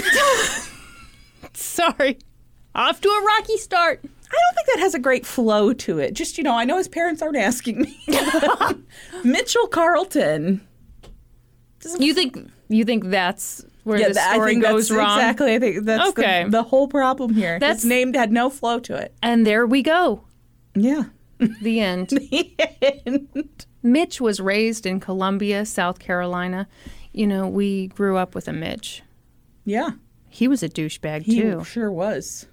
sorry. 1.52 2.16
Off 2.74 3.02
to 3.02 3.08
a 3.10 3.22
rocky 3.22 3.58
start. 3.58 4.00
I 4.02 4.06
don't 4.06 4.54
think 4.54 4.66
that 4.68 4.78
has 4.78 4.94
a 4.94 4.98
great 4.98 5.26
flow 5.26 5.74
to 5.74 5.98
it. 5.98 6.14
Just, 6.14 6.38
you 6.38 6.44
know, 6.44 6.54
I 6.54 6.64
know 6.64 6.78
his 6.78 6.88
parents 6.88 7.20
aren't 7.20 7.36
asking 7.36 7.82
me. 7.82 8.00
Mitchell 9.24 9.66
Carlton. 9.66 10.66
You 11.98 12.14
think 12.14 12.50
you 12.68 12.86
think 12.86 13.10
that's 13.10 13.62
where 13.82 14.00
Yeah, 14.00 14.08
the 14.08 14.14
story 14.14 14.52
think 14.52 14.62
goes 14.62 14.88
that's 14.88 14.98
wrong? 14.98 15.18
exactly. 15.18 15.54
I 15.54 15.58
think 15.58 15.84
that's 15.84 16.08
Okay. 16.12 16.44
the, 16.44 16.50
the 16.50 16.62
whole 16.62 16.88
problem 16.88 17.34
here. 17.34 17.58
That's- 17.58 17.82
his 17.82 17.90
name 17.90 18.14
had 18.14 18.32
no 18.32 18.48
flow 18.48 18.80
to 18.80 18.94
it. 18.96 19.14
And 19.22 19.46
there 19.46 19.66
we 19.66 19.82
go. 19.82 20.24
Yeah. 20.74 21.04
The 21.38 21.80
end. 21.80 22.08
the 22.10 22.54
end. 23.06 23.66
Mitch 23.82 24.20
was 24.20 24.40
raised 24.40 24.86
in 24.86 25.00
Columbia, 25.00 25.66
South 25.66 25.98
Carolina. 25.98 26.68
You 27.12 27.26
know, 27.26 27.46
we 27.48 27.88
grew 27.88 28.16
up 28.16 28.34
with 28.34 28.48
a 28.48 28.52
Mitch. 28.52 29.02
yeah. 29.64 29.90
He 30.28 30.48
was 30.48 30.62
a 30.64 30.68
douchebag 30.68 31.22
He 31.22 31.40
too. 31.40 31.62
sure 31.62 31.92
was. 31.92 32.46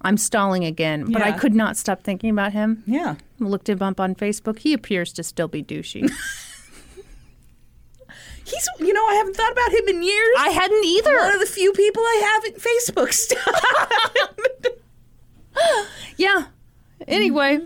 I'm 0.00 0.16
stalling 0.16 0.64
again, 0.64 1.12
but 1.12 1.20
I 1.20 1.32
could 1.32 1.54
not 1.54 1.76
stop 1.76 2.02
thinking 2.02 2.30
about 2.30 2.52
him. 2.52 2.82
Yeah. 2.86 3.16
Looked 3.38 3.68
him 3.68 3.82
up 3.82 4.00
on 4.00 4.14
Facebook. 4.14 4.60
He 4.60 4.72
appears 4.72 5.12
to 5.14 5.22
still 5.22 5.48
be 5.48 5.62
douchey. 5.62 6.08
He's, 8.44 8.68
you 8.78 8.94
know, 8.94 9.04
I 9.06 9.14
haven't 9.16 9.36
thought 9.36 9.52
about 9.52 9.72
him 9.72 9.88
in 9.88 10.02
years. 10.02 10.36
I 10.38 10.48
hadn't 10.48 10.84
either. 10.84 11.18
One 11.18 11.34
of 11.34 11.40
the 11.40 11.46
few 11.46 11.70
people 11.72 12.02
I 12.02 12.22
have 12.32 12.44
in 12.44 12.60
Facebook 12.60 13.12
stuff. 13.12 13.54
Yeah. 16.16 16.46
Anyway, 17.06 17.60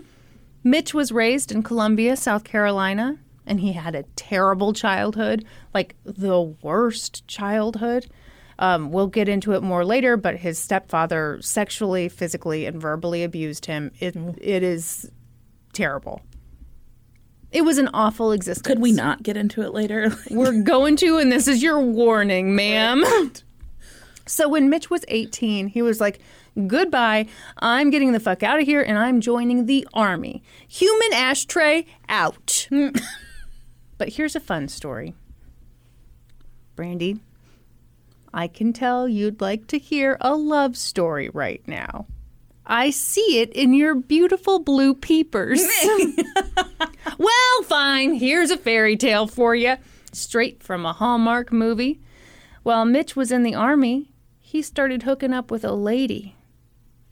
Mitch 0.63 0.93
was 0.93 1.11
raised 1.11 1.51
in 1.51 1.63
Columbia, 1.63 2.15
South 2.15 2.43
Carolina, 2.43 3.17
and 3.45 3.59
he 3.59 3.73
had 3.73 3.95
a 3.95 4.03
terrible 4.15 4.73
childhood, 4.73 5.45
like 5.73 5.95
the 6.03 6.41
worst 6.41 7.27
childhood. 7.27 8.07
Um, 8.59 8.91
we'll 8.91 9.07
get 9.07 9.27
into 9.27 9.53
it 9.53 9.63
more 9.63 9.83
later, 9.83 10.15
but 10.15 10.37
his 10.37 10.57
stepfather 10.59 11.39
sexually, 11.41 12.07
physically, 12.07 12.65
and 12.65 12.79
verbally 12.79 13.23
abused 13.23 13.65
him. 13.65 13.91
It 13.99 14.15
it 14.15 14.63
is 14.63 15.09
terrible. 15.73 16.21
It 17.51 17.63
was 17.63 17.77
an 17.77 17.89
awful 17.93 18.31
existence. 18.31 18.65
Could 18.65 18.79
we 18.79 18.91
not 18.91 19.21
get 19.21 19.37
into 19.37 19.61
it 19.61 19.73
later? 19.73 20.11
We're 20.31 20.63
going 20.63 20.95
to, 20.97 21.17
and 21.17 21.31
this 21.31 21.47
is 21.47 21.61
your 21.61 21.79
warning, 21.79 22.55
ma'am. 22.55 23.03
So 24.25 24.47
when 24.47 24.69
Mitch 24.69 24.89
was 24.89 25.05
18, 25.07 25.67
he 25.67 25.81
was 25.81 25.99
like, 25.99 26.19
Goodbye, 26.67 27.27
I'm 27.57 27.89
getting 27.89 28.11
the 28.11 28.19
fuck 28.19 28.43
out 28.43 28.59
of 28.59 28.65
here 28.65 28.81
and 28.81 28.97
I'm 28.97 29.21
joining 29.21 29.65
the 29.65 29.87
army. 29.93 30.43
Human 30.67 31.13
ashtray 31.13 31.85
out. 32.07 32.67
but 33.97 34.09
here's 34.09 34.35
a 34.35 34.39
fun 34.39 34.67
story. 34.67 35.15
Brandy, 36.75 37.19
I 38.33 38.47
can 38.47 38.73
tell 38.73 39.07
you'd 39.07 39.41
like 39.41 39.67
to 39.67 39.79
hear 39.79 40.17
a 40.21 40.35
love 40.35 40.77
story 40.77 41.29
right 41.29 41.61
now. 41.67 42.07
I 42.65 42.91
see 42.91 43.39
it 43.41 43.51
in 43.51 43.73
your 43.73 43.95
beautiful 43.95 44.59
blue 44.59 44.93
peepers. 44.93 45.61
well, 47.17 47.63
fine. 47.63 48.13
Here's 48.13 48.51
a 48.51 48.57
fairy 48.57 48.95
tale 48.95 49.27
for 49.27 49.53
you, 49.53 49.75
straight 50.13 50.63
from 50.63 50.85
a 50.85 50.93
Hallmark 50.93 51.51
movie. 51.51 51.99
While 52.63 52.85
Mitch 52.85 53.15
was 53.15 53.31
in 53.31 53.43
the 53.43 53.55
army, 53.55 54.11
he 54.39 54.61
started 54.61 55.03
hooking 55.03 55.33
up 55.33 55.51
with 55.51 55.65
a 55.65 55.73
lady, 55.73 56.35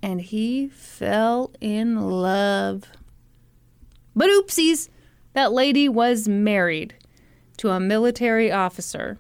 and 0.01 0.22
he 0.22 0.67
fell 0.70 1.51
in 1.62 2.10
love. 2.10 2.86
But 4.15 4.29
oopsies, 4.29 4.89
that 5.34 5.51
lady 5.51 5.88
was 5.88 6.27
married 6.27 6.96
to 7.58 7.70
a 7.70 7.79
military 7.79 8.51
officer. 8.51 9.20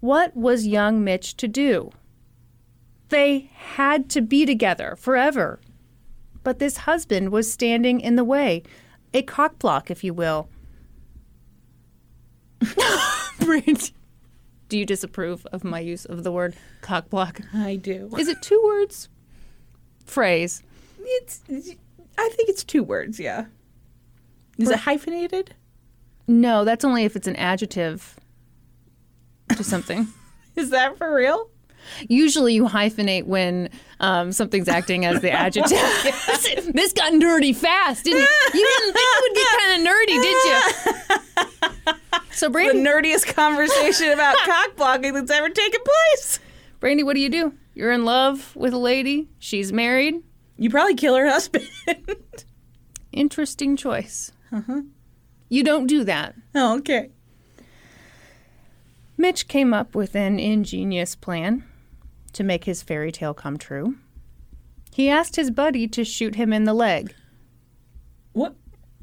What 0.00 0.36
was 0.36 0.66
young 0.66 1.04
Mitch 1.04 1.36
to 1.36 1.48
do? 1.48 1.90
They 3.10 3.50
had 3.54 4.08
to 4.10 4.20
be 4.20 4.46
together 4.46 4.96
forever. 4.98 5.60
But 6.42 6.58
this 6.58 6.78
husband 6.78 7.30
was 7.30 7.52
standing 7.52 8.00
in 8.00 8.16
the 8.16 8.24
way, 8.24 8.62
a 9.12 9.22
cockblock, 9.22 9.90
if 9.90 10.02
you 10.02 10.12
will. 10.12 10.48
Brent, 13.40 13.92
do 14.68 14.78
you 14.78 14.86
disapprove 14.86 15.46
of 15.46 15.64
my 15.64 15.80
use 15.80 16.04
of 16.04 16.24
the 16.24 16.32
word 16.32 16.56
cockblock? 16.82 17.44
I 17.54 17.76
do. 17.76 18.10
Is 18.18 18.28
it 18.28 18.42
two 18.42 18.60
words? 18.64 19.08
Phrase. 20.04 20.62
It's. 20.98 21.40
I 22.16 22.28
think 22.32 22.48
it's 22.48 22.64
two 22.64 22.82
words. 22.82 23.18
Yeah. 23.18 23.46
Is 24.58 24.70
it 24.70 24.78
hyphenated? 24.80 25.54
No, 26.26 26.64
that's 26.64 26.84
only 26.84 27.04
if 27.04 27.16
it's 27.16 27.26
an 27.26 27.36
adjective 27.36 28.16
to 29.56 29.64
something. 29.64 30.06
Is 30.56 30.70
that 30.70 30.96
for 30.96 31.12
real? 31.12 31.50
Usually 32.08 32.54
you 32.54 32.64
hyphenate 32.64 33.24
when 33.24 33.68
um, 34.00 34.32
something's 34.32 34.68
acting 34.68 35.04
as 35.04 35.20
the 35.20 35.30
adjective. 35.30 35.76
this 36.72 36.92
got 36.92 37.12
nerdy 37.12 37.54
fast, 37.54 38.04
didn't 38.04 38.22
it? 38.22 38.54
You 38.54 38.66
didn't 38.78 38.94
think 38.94 39.06
it 39.10 39.22
would 39.22 39.36
get 39.36 39.48
kind 39.60 39.80
of 39.80 39.92
nerdy, 39.92 40.22
did 40.22 40.44
you? 40.44 41.94
So, 42.34 42.46
The 42.46 42.52
Brandy, 42.52 42.82
nerdiest 42.82 43.32
conversation 43.34 44.10
about 44.10 44.36
cock 44.44 44.76
blocking 44.76 45.14
that's 45.14 45.30
ever 45.30 45.48
taken 45.48 45.80
place. 45.84 46.40
Brandy, 46.80 47.04
what 47.04 47.14
do 47.14 47.20
you 47.20 47.28
do? 47.28 47.54
You're 47.74 47.92
in 47.92 48.04
love 48.04 48.54
with 48.54 48.72
a 48.72 48.78
lady. 48.78 49.28
She's 49.38 49.72
married. 49.72 50.22
You 50.56 50.70
probably 50.70 50.94
kill 50.94 51.16
her 51.16 51.28
husband. 51.28 51.68
Interesting 53.12 53.76
choice. 53.76 54.32
Uh-huh. 54.52 54.82
You 55.48 55.64
don't 55.64 55.86
do 55.86 56.04
that. 56.04 56.34
oh, 56.54 56.78
okay. 56.78 57.10
Mitch 59.16 59.46
came 59.46 59.72
up 59.72 59.94
with 59.94 60.16
an 60.16 60.38
ingenious 60.38 61.14
plan 61.14 61.64
to 62.32 62.42
make 62.42 62.64
his 62.64 62.82
fairy 62.82 63.12
tale 63.12 63.34
come 63.34 63.56
true. 63.56 63.96
He 64.92 65.08
asked 65.08 65.36
his 65.36 65.50
buddy 65.50 65.86
to 65.88 66.04
shoot 66.04 66.34
him 66.34 66.52
in 66.52 66.64
the 66.64 66.74
leg. 66.74 67.14
What? 68.32 68.54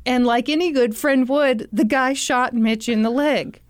And 0.06 0.26
like 0.26 0.50
any 0.50 0.72
good 0.72 0.96
friend 0.96 1.28
would, 1.30 1.70
the 1.72 1.86
guy 1.86 2.14
shot 2.14 2.54
Mitch 2.54 2.90
in 2.90 3.02
the 3.02 3.10
leg. 3.10 3.62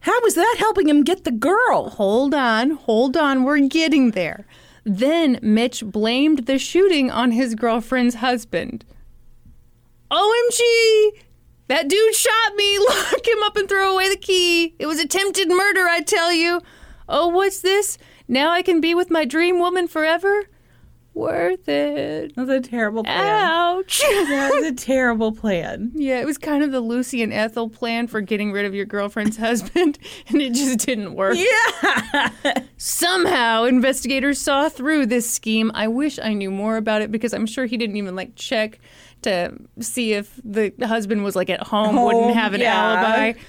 How 0.00 0.20
was 0.22 0.34
that 0.34 0.56
helping 0.58 0.88
him 0.88 1.04
get 1.04 1.24
the 1.24 1.30
girl? 1.30 1.90
Hold 1.90 2.34
on, 2.34 2.70
hold 2.70 3.16
on, 3.16 3.44
we're 3.44 3.60
getting 3.66 4.12
there. 4.12 4.46
Then 4.84 5.38
Mitch 5.42 5.84
blamed 5.84 6.46
the 6.46 6.58
shooting 6.58 7.10
on 7.10 7.32
his 7.32 7.54
girlfriend's 7.54 8.16
husband. 8.16 8.84
OMG! 10.10 10.60
That 11.66 11.88
dude 11.88 12.14
shot 12.14 12.54
me. 12.56 12.78
Lock 12.88 13.26
him 13.26 13.42
up 13.42 13.56
and 13.56 13.68
throw 13.68 13.92
away 13.92 14.08
the 14.08 14.16
key. 14.16 14.74
It 14.78 14.86
was 14.86 14.98
attempted 14.98 15.48
murder, 15.48 15.86
I 15.86 16.00
tell 16.00 16.32
you. 16.32 16.62
Oh, 17.08 17.28
what's 17.28 17.60
this? 17.60 17.98
Now 18.26 18.50
I 18.50 18.62
can 18.62 18.80
be 18.80 18.94
with 18.94 19.10
my 19.10 19.24
dream 19.24 19.58
woman 19.58 19.88
forever? 19.88 20.44
Worth 21.18 21.68
it. 21.68 22.36
That's 22.36 22.48
a 22.48 22.60
terrible 22.60 23.02
plan. 23.02 23.44
Ouch. 23.44 24.02
That 24.28 24.52
was 24.54 24.66
a 24.66 24.74
terrible 24.74 25.32
plan. 25.32 25.90
yeah, 25.94 26.20
it 26.20 26.26
was 26.26 26.38
kind 26.38 26.62
of 26.62 26.70
the 26.70 26.80
Lucy 26.80 27.22
and 27.22 27.32
Ethel 27.32 27.68
plan 27.68 28.06
for 28.06 28.20
getting 28.20 28.52
rid 28.52 28.66
of 28.66 28.74
your 28.74 28.84
girlfriend's 28.84 29.36
husband, 29.48 29.98
and 30.28 30.40
it 30.40 30.52
just 30.52 30.86
didn't 30.86 31.14
work. 31.14 31.36
Yeah. 31.36 32.30
Somehow, 32.76 33.64
investigators 33.64 34.40
saw 34.40 34.68
through 34.68 35.06
this 35.06 35.28
scheme. 35.28 35.72
I 35.74 35.88
wish 35.88 36.20
I 36.20 36.34
knew 36.34 36.52
more 36.52 36.76
about 36.76 37.02
it 37.02 37.10
because 37.10 37.34
I'm 37.34 37.46
sure 37.46 37.66
he 37.66 37.76
didn't 37.76 37.96
even 37.96 38.14
like 38.14 38.36
check 38.36 38.78
to 39.22 39.54
see 39.80 40.12
if 40.12 40.40
the 40.44 40.72
husband 40.82 41.24
was 41.24 41.34
like 41.34 41.50
at 41.50 41.66
home, 41.66 42.00
wouldn't 42.00 42.34
have 42.34 42.54
an 42.54 42.60
yeah. 42.60 42.74
alibi. 42.74 43.40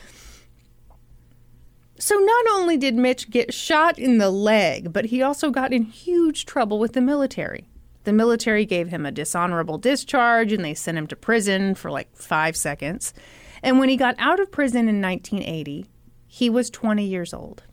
So 1.99 2.15
not 2.15 2.45
only 2.51 2.77
did 2.77 2.95
Mitch 2.95 3.29
get 3.29 3.53
shot 3.53 3.99
in 3.99 4.19
the 4.19 4.29
leg, 4.31 4.93
but 4.93 5.05
he 5.05 5.21
also 5.21 5.51
got 5.51 5.73
in 5.73 5.83
huge 5.83 6.45
trouble 6.45 6.79
with 6.79 6.93
the 6.93 7.01
military. 7.01 7.67
The 8.05 8.13
military 8.13 8.65
gave 8.65 8.87
him 8.87 9.05
a 9.05 9.11
dishonorable 9.11 9.77
discharge 9.77 10.53
and 10.53 10.63
they 10.63 10.73
sent 10.73 10.97
him 10.97 11.07
to 11.07 11.17
prison 11.17 11.75
for 11.75 11.91
like 11.91 12.15
five 12.15 12.55
seconds. 12.55 13.13
And 13.61 13.79
when 13.79 13.89
he 13.89 13.97
got 13.97 14.15
out 14.17 14.39
of 14.39 14.49
prison 14.49 14.87
in 14.87 15.01
1980, 15.01 15.85
he 16.25 16.49
was 16.49 16.69
20 16.69 17.03
years 17.05 17.33
old. 17.33 17.63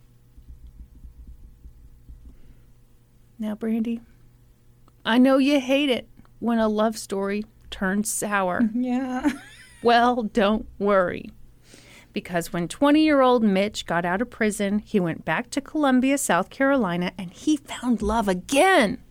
Now, 3.38 3.54
Brandy, 3.54 4.00
I 5.04 5.18
know 5.18 5.38
you 5.38 5.61
hate 5.61 5.90
it 5.90 6.09
when 6.40 6.59
a 6.59 6.68
love 6.68 6.99
story 6.99 7.45
turns 7.71 8.12
sour. 8.12 8.62
Yeah. 8.75 9.30
Well, 9.83 10.25
don't 10.25 10.66
worry. 10.80 11.30
Because 12.17 12.51
when 12.51 12.67
20 12.67 13.05
year 13.05 13.21
old 13.21 13.43
Mitch 13.43 13.85
got 13.85 14.07
out 14.07 14.23
of 14.23 14.31
prison, 14.31 14.79
he 14.79 14.99
went 14.99 15.27
back 15.27 15.51
to 15.51 15.61
Columbia, 15.61 16.17
South 16.17 16.49
Carolina, 16.49 17.13
and 17.19 17.31
he 17.31 17.59
found 17.59 18.01
love 18.01 18.27
again 18.27 19.03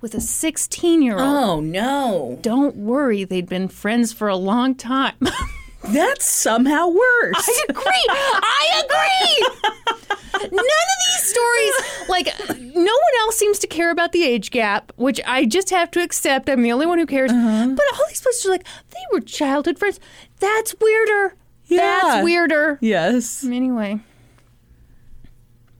with 0.00 0.12
a 0.12 0.20
16 0.20 1.02
year 1.02 1.20
old. 1.20 1.22
Oh 1.22 1.60
no. 1.60 2.40
Don't 2.42 2.74
worry, 2.74 3.22
they'd 3.22 3.48
been 3.48 3.68
friends 3.68 4.12
for 4.12 4.26
a 4.26 4.34
long 4.34 4.74
time. 4.74 5.14
That's 5.84 6.28
somehow 6.28 6.88
worse. 6.88 7.48
I 7.48 7.64
agree. 7.68 8.06
I 8.10 8.82
agree. 8.82 10.50
None 10.50 10.58
of 10.58 10.98
these 11.06 11.22
stories, 11.22 12.08
like, 12.08 12.26
no 12.58 12.92
one 12.92 13.14
else 13.20 13.36
seems 13.36 13.60
to 13.60 13.68
care 13.68 13.92
about 13.92 14.10
the 14.10 14.24
age 14.24 14.50
gap, 14.50 14.90
which 14.96 15.20
I 15.24 15.44
just 15.44 15.70
have 15.70 15.92
to 15.92 16.02
accept. 16.02 16.48
I'm 16.48 16.62
the 16.62 16.72
only 16.72 16.86
one 16.86 16.98
who 16.98 17.06
cares. 17.06 17.30
Uh-huh. 17.30 17.68
But 17.68 17.84
all 17.94 18.08
these 18.08 18.20
places 18.20 18.46
are 18.46 18.50
like, 18.50 18.66
they 18.90 18.98
were 19.12 19.20
childhood 19.20 19.78
friends. 19.78 20.00
That's 20.40 20.74
weirder. 20.80 21.36
Yeah. 21.74 22.00
That's 22.02 22.24
weirder. 22.24 22.78
yes. 22.80 23.44
Anyway, 23.44 24.00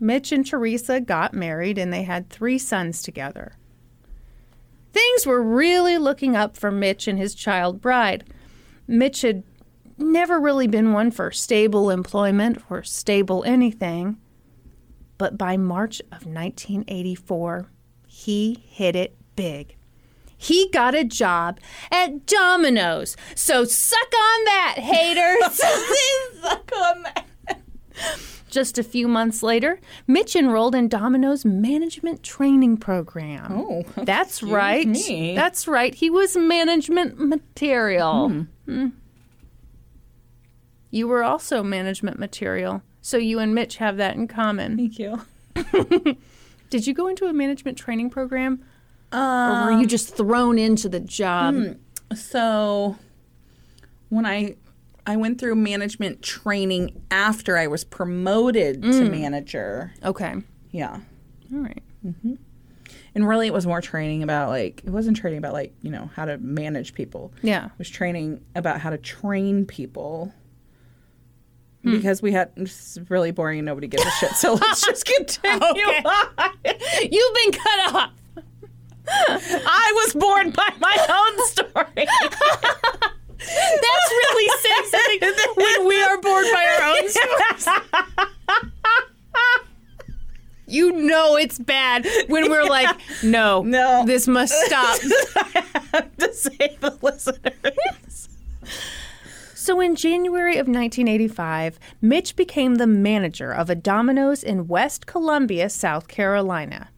Mitch 0.01 0.33
and 0.33 0.47
Teresa 0.47 1.01
got 1.01 1.35
married 1.35 1.79
and 1.79 1.93
they 1.93 2.03
had 2.03 2.29
three 2.29 2.59
sons 2.59 3.03
together. 3.03 3.53
Things 4.93 5.27
were 5.27 5.43
really 5.43 5.97
looking 5.99 6.37
up 6.37 6.57
for 6.57 6.71
Mitch 6.71 7.09
and 7.09 7.19
his 7.19 7.35
child 7.35 7.81
bride. 7.81 8.25
Mitch 8.87 9.23
had 9.23 9.43
never 9.97 10.39
really 10.41 10.67
been 10.67 10.93
one 10.93 11.11
for 11.11 11.31
stable 11.31 11.89
employment 11.91 12.59
or 12.69 12.83
stable 12.83 13.45
anything. 13.45 14.19
But 15.19 15.39
by 15.39 15.57
March 15.57 16.01
of 16.11 16.27
1984, 16.27 17.71
he 18.07 18.63
hit 18.69 18.97
it 18.97 19.17
big. 19.37 19.77
He 20.43 20.69
got 20.71 20.97
a 20.97 21.05
job 21.05 21.61
at 21.93 22.27
Domino's. 22.27 23.17
So 23.37 23.65
suck 23.65 24.13
on 24.13 24.45
that, 24.47 24.75
haters. 24.79 25.63
Suck 26.43 26.73
on 26.77 27.03
that. 27.05 27.27
Just 28.51 28.77
a 28.77 28.83
few 28.83 29.07
months 29.07 29.45
later, 29.45 29.79
Mitch 30.09 30.35
enrolled 30.35 30.75
in 30.75 30.89
Domino's 30.89 31.45
management 31.45 32.25
training 32.25 32.79
program. 32.79 33.53
Oh, 33.53 33.85
that's 33.97 34.43
right. 34.43 34.87
me. 34.89 35.37
That's 35.37 35.69
right. 35.69 35.95
He 35.95 36.11
was 36.11 36.37
management 36.37 37.21
material. 37.21 38.47
Hmm. 38.67 38.89
You 40.91 41.07
were 41.07 41.23
also 41.23 41.63
management 41.63 42.19
material. 42.19 42.83
So 43.01 43.17
you 43.17 43.39
and 43.39 43.55
Mitch 43.55 43.77
have 43.77 43.97
that 43.99 44.17
in 44.17 44.27
common. 44.27 44.77
Thank 44.77 44.99
you. 44.99 45.23
Did 46.69 46.87
you 46.89 46.95
go 46.95 47.07
into 47.07 47.27
a 47.27 47.33
management 47.33 47.79
training 47.79 48.11
program 48.11 48.65
or 49.13 49.19
Um, 49.19 49.65
were 49.75 49.81
you 49.81 49.87
just 49.87 50.17
thrown 50.17 50.59
into 50.59 50.89
the 50.89 51.01
job? 51.01 51.77
so 52.15 52.97
when 54.09 54.27
I 54.27 54.57
I 55.07 55.17
went 55.17 55.41
through 55.41 55.57
management 55.57 56.23
training 56.23 57.03
after 57.11 57.57
I 57.59 57.67
was 57.67 57.83
promoted 57.85 58.83
to 58.83 59.11
manager. 59.11 59.93
Okay. 60.05 60.35
Yeah. 60.71 61.01
All 61.53 61.59
right. 61.61 61.83
mm-hmm. 62.07 62.35
And 63.15 63.29
really 63.29 63.47
it 63.47 63.53
was 63.53 63.67
more 63.67 63.81
training 63.81 64.23
about 64.23 64.49
like 64.49 64.83
it 64.85 64.91
wasn't 64.91 65.17
training 65.17 65.39
about 65.39 65.55
like, 65.55 65.75
you 65.83 65.91
know, 65.91 66.09
how 66.15 66.25
to 66.25 66.39
manage 66.39 66.95
people. 66.95 67.33
Yeah. 67.43 67.67
It 67.67 67.73
was 67.79 67.91
training 67.91 68.43
about 68.55 68.81
how 68.81 68.91
to 68.91 68.99
train 68.99 69.67
people. 69.67 70.33
Because 71.85 72.23
we 72.23 72.31
had 72.31 72.53
it's 72.55 72.97
really 73.09 73.33
boring 73.33 73.59
and 73.59 73.67
nobody 73.67 73.89
gives 73.89 74.05
a 74.07 74.11
shit. 74.13 74.31
So 74.33 74.55
let's 74.61 74.87
just 74.87 75.05
continue. 75.05 75.59
Okay. 75.61 77.09
You've 77.11 77.35
been 77.35 77.53
cut 77.53 77.95
off. 77.95 78.11
I 79.09 79.93
was 79.95 80.15
born 80.15 80.51
by 80.51 80.69
my 80.79 80.97
own 81.09 81.47
story. 81.49 82.07
That's 83.45 84.11
really 84.11 84.49
saying 84.61 84.87
something 85.21 85.55
when 85.57 85.87
we 85.89 86.01
are 86.03 86.21
born 86.21 86.45
by 86.53 86.65
our 86.79 86.83
own 86.97 87.09
stories. 87.09 87.69
You 90.67 90.93
know 90.93 91.37
it's 91.37 91.59
bad 91.59 92.07
when 92.29 92.49
we're 92.51 92.65
like, 92.65 92.97
no, 93.23 93.63
No. 93.63 94.05
this 94.07 94.27
must 94.27 94.55
stop. 94.65 94.99
to 96.19 96.33
save 96.33 96.81
the 96.81 96.97
listeners. 97.03 98.29
So 99.55 99.81
in 99.81 99.97
January 99.97 100.55
of 100.55 100.67
1985, 100.67 101.79
Mitch 102.01 102.37
became 102.37 102.77
the 102.77 102.87
manager 102.87 103.53
of 103.53 103.69
a 103.69 103.75
Domino's 103.75 104.43
in 104.43 104.67
West 104.67 105.07
Columbia, 105.07 105.69
South 105.69 106.09
Carolina. 106.09 106.89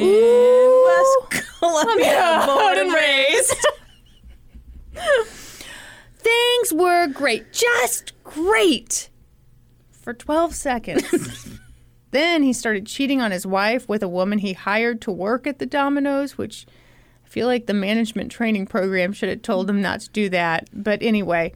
In 0.00 0.06
Ooh. 0.06 0.84
West 0.86 1.44
Columbia, 1.58 2.42
born 2.46 2.78
and 2.78 2.92
raised. 2.92 3.66
Things 6.16 6.72
were 6.72 7.08
great, 7.08 7.52
just 7.52 8.12
great, 8.24 9.10
for 9.90 10.14
12 10.14 10.54
seconds. 10.54 11.58
then 12.10 12.42
he 12.42 12.52
started 12.52 12.86
cheating 12.86 13.20
on 13.20 13.30
his 13.30 13.46
wife 13.46 13.88
with 13.88 14.02
a 14.02 14.08
woman 14.08 14.38
he 14.38 14.52
hired 14.52 15.00
to 15.02 15.10
work 15.10 15.46
at 15.46 15.58
the 15.58 15.66
Domino's, 15.66 16.38
which 16.38 16.66
I 17.24 17.28
feel 17.28 17.46
like 17.46 17.66
the 17.66 17.74
management 17.74 18.30
training 18.30 18.66
program 18.66 19.12
should 19.12 19.28
have 19.28 19.42
told 19.42 19.68
him 19.68 19.82
not 19.82 20.00
to 20.00 20.10
do 20.10 20.28
that. 20.28 20.68
But 20.72 21.02
anyway, 21.02 21.52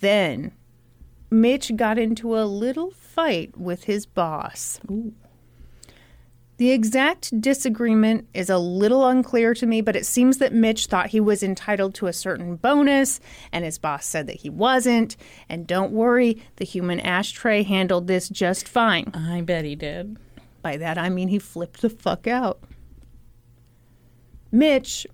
then 0.00 0.52
Mitch 1.30 1.74
got 1.76 1.98
into 1.98 2.38
a 2.38 2.44
little 2.44 2.90
fight 2.90 3.56
with 3.56 3.84
his 3.84 4.06
boss. 4.06 4.80
The 6.58 6.70
exact 6.70 7.38
disagreement 7.38 8.28
is 8.32 8.48
a 8.48 8.56
little 8.56 9.06
unclear 9.06 9.52
to 9.54 9.66
me, 9.66 9.82
but 9.82 9.94
it 9.94 10.06
seems 10.06 10.38
that 10.38 10.54
Mitch 10.54 10.86
thought 10.86 11.08
he 11.08 11.20
was 11.20 11.42
entitled 11.42 11.94
to 11.96 12.06
a 12.06 12.14
certain 12.14 12.56
bonus, 12.56 13.20
and 13.52 13.62
his 13.62 13.76
boss 13.76 14.06
said 14.06 14.26
that 14.26 14.36
he 14.36 14.48
wasn't. 14.48 15.16
And 15.50 15.66
don't 15.66 15.92
worry, 15.92 16.42
the 16.56 16.64
human 16.64 16.98
ashtray 17.00 17.62
handled 17.62 18.06
this 18.06 18.30
just 18.30 18.66
fine. 18.66 19.10
I 19.12 19.42
bet 19.42 19.66
he 19.66 19.76
did. 19.76 20.16
By 20.62 20.78
that, 20.78 20.96
I 20.96 21.10
mean 21.10 21.28
he 21.28 21.38
flipped 21.38 21.82
the 21.82 21.90
fuck 21.90 22.26
out. 22.26 22.60
Mitch, 24.50 25.06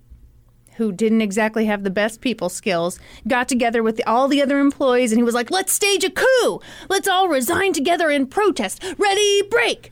who 0.77 0.93
didn't 0.93 1.23
exactly 1.23 1.67
have 1.67 1.83
the 1.83 1.91
best 1.91 2.21
people 2.21 2.51
skills, 2.51 3.01
got 3.27 3.49
together 3.49 3.83
with 3.83 4.01
all 4.07 4.29
the 4.29 4.41
other 4.41 4.61
employees 4.61 5.11
and 5.11 5.19
he 5.19 5.25
was 5.25 5.35
like, 5.35 5.51
let's 5.51 5.73
stage 5.73 6.05
a 6.05 6.11
coup! 6.11 6.61
Let's 6.89 7.09
all 7.09 7.29
resign 7.29 7.73
together 7.73 8.11
in 8.11 8.27
protest! 8.29 8.83
Ready, 8.97 9.43
break! 9.51 9.91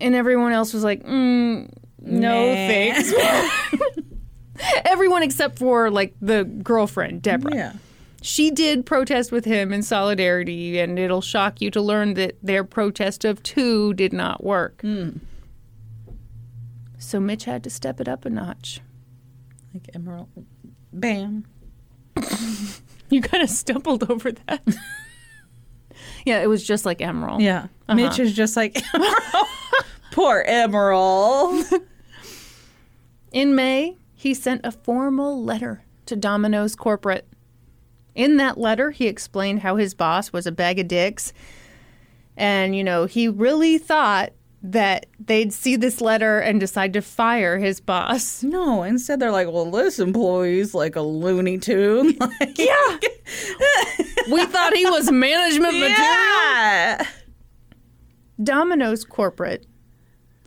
And 0.00 0.14
everyone 0.14 0.52
else 0.52 0.72
was 0.72 0.82
like, 0.84 1.02
mm, 1.04 1.70
no 2.00 2.46
Nah. 2.48 2.54
thanks. 2.54 3.12
Everyone 4.84 5.22
except 5.22 5.58
for 5.58 5.90
like 5.90 6.14
the 6.20 6.44
girlfriend, 6.44 7.22
Deborah. 7.22 7.54
Yeah. 7.54 7.72
She 8.22 8.50
did 8.50 8.84
protest 8.84 9.32
with 9.32 9.46
him 9.46 9.72
in 9.72 9.82
solidarity, 9.82 10.78
and 10.78 10.98
it'll 10.98 11.22
shock 11.22 11.62
you 11.62 11.70
to 11.70 11.80
learn 11.80 12.14
that 12.14 12.36
their 12.42 12.64
protest 12.64 13.24
of 13.24 13.42
two 13.42 13.94
did 13.94 14.12
not 14.12 14.44
work. 14.44 14.82
So 16.98 17.18
Mitch 17.18 17.44
had 17.44 17.64
to 17.64 17.70
step 17.70 17.98
it 18.00 18.08
up 18.08 18.26
a 18.26 18.30
notch. 18.30 18.80
Like 19.72 19.88
Emerald. 19.94 20.28
Bam. 20.92 21.44
You 23.12 23.20
kind 23.20 23.42
of 23.42 23.50
stumbled 23.50 24.08
over 24.08 24.30
that. 24.30 24.62
yeah, 26.24 26.40
it 26.42 26.46
was 26.48 26.64
just 26.64 26.86
like 26.86 27.00
Emerald. 27.02 27.42
Yeah. 27.42 27.66
Mitch 27.92 28.20
is 28.20 28.32
just 28.32 28.54
like 28.54 28.80
Emerald. 28.94 29.48
Poor 30.12 30.42
Emerald. 30.46 31.64
In 33.32 33.54
May, 33.54 33.96
he 34.14 34.34
sent 34.34 34.60
a 34.64 34.72
formal 34.72 35.42
letter 35.42 35.84
to 36.06 36.16
Domino's 36.16 36.74
corporate. 36.74 37.26
In 38.14 38.36
that 38.38 38.58
letter, 38.58 38.90
he 38.90 39.06
explained 39.06 39.60
how 39.60 39.76
his 39.76 39.94
boss 39.94 40.32
was 40.32 40.46
a 40.46 40.52
bag 40.52 40.78
of 40.80 40.88
dicks. 40.88 41.32
And, 42.36 42.74
you 42.74 42.82
know, 42.82 43.04
he 43.06 43.28
really 43.28 43.78
thought 43.78 44.32
that 44.62 45.06
they'd 45.18 45.52
see 45.52 45.76
this 45.76 46.00
letter 46.00 46.38
and 46.38 46.58
decide 46.60 46.92
to 46.92 47.00
fire 47.00 47.58
his 47.58 47.80
boss. 47.80 48.42
No, 48.42 48.82
instead 48.82 49.20
they're 49.20 49.30
like, 49.30 49.46
well, 49.50 49.70
this 49.70 49.98
employee's 49.98 50.74
like 50.74 50.96
a 50.96 51.00
Looney 51.02 51.56
Tune. 51.58 52.16
Like, 52.20 52.58
Yeah. 52.58 52.98
we 54.30 54.44
thought 54.46 54.74
he 54.74 54.84
was 54.86 55.10
management 55.10 55.72
material. 55.74 55.96
yeah. 55.98 57.06
Domino's 58.42 59.04
corporate, 59.04 59.66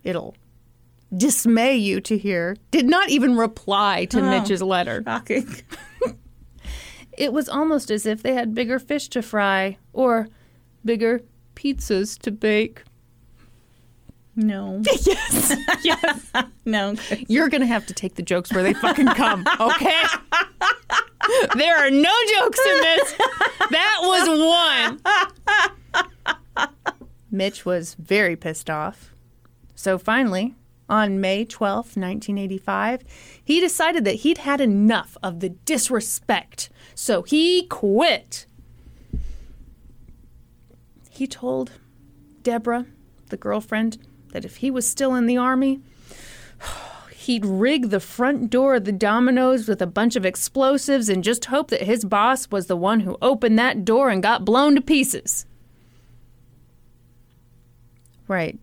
it'll 0.04 0.34
dismay 1.16 1.76
you 1.76 2.00
to 2.02 2.16
hear, 2.16 2.56
did 2.70 2.86
not 2.86 3.08
even 3.10 3.36
reply 3.36 4.04
to 4.06 4.20
oh, 4.20 4.30
Mitch's 4.30 4.62
letter. 4.62 5.02
Shocking. 5.04 5.48
It 7.16 7.32
was 7.32 7.48
almost 7.48 7.90
as 7.90 8.06
if 8.06 8.22
they 8.22 8.34
had 8.34 8.54
bigger 8.54 8.78
fish 8.78 9.08
to 9.10 9.22
fry 9.22 9.78
or 9.92 10.28
bigger 10.84 11.22
pizzas 11.54 12.18
to 12.20 12.30
bake. 12.30 12.82
No. 14.36 14.82
Yes. 15.06 15.56
Yes. 15.84 16.30
No. 16.64 16.94
You're 17.28 17.48
going 17.48 17.60
to 17.60 17.66
have 17.66 17.86
to 17.86 17.94
take 17.94 18.14
the 18.14 18.22
jokes 18.22 18.52
where 18.52 18.62
they 18.62 18.72
fucking 18.74 19.06
come, 19.08 19.46
okay? 19.60 20.02
there 21.54 21.76
are 21.76 21.90
no 21.90 22.12
jokes 22.38 22.58
in 22.58 22.80
this. 22.80 23.14
That 23.70 23.98
was 24.02 25.00
one. 26.56 26.66
Mitch 27.30 27.64
was 27.64 27.94
very 27.94 28.34
pissed 28.34 28.70
off. 28.70 29.13
So 29.84 29.98
finally, 29.98 30.54
on 30.88 31.20
May 31.20 31.44
12th, 31.44 31.94
1985, 31.94 33.02
he 33.44 33.60
decided 33.60 34.06
that 34.06 34.14
he'd 34.14 34.38
had 34.38 34.62
enough 34.62 35.18
of 35.22 35.40
the 35.40 35.50
disrespect. 35.50 36.70
So 36.94 37.22
he 37.22 37.66
quit. 37.66 38.46
He 41.10 41.26
told 41.26 41.72
Deborah, 42.42 42.86
the 43.28 43.36
girlfriend, 43.36 43.98
that 44.32 44.46
if 44.46 44.56
he 44.56 44.70
was 44.70 44.88
still 44.88 45.14
in 45.14 45.26
the 45.26 45.36
army, 45.36 45.80
he'd 47.14 47.44
rig 47.44 47.90
the 47.90 48.00
front 48.00 48.48
door 48.48 48.76
of 48.76 48.86
the 48.86 48.90
Domino's 48.92 49.68
with 49.68 49.82
a 49.82 49.86
bunch 49.86 50.16
of 50.16 50.24
explosives 50.24 51.10
and 51.10 51.22
just 51.22 51.44
hope 51.44 51.68
that 51.68 51.82
his 51.82 52.06
boss 52.06 52.50
was 52.50 52.68
the 52.68 52.76
one 52.76 53.00
who 53.00 53.18
opened 53.20 53.58
that 53.58 53.84
door 53.84 54.08
and 54.08 54.22
got 54.22 54.46
blown 54.46 54.76
to 54.76 54.80
pieces. 54.80 55.44
Right. 58.26 58.58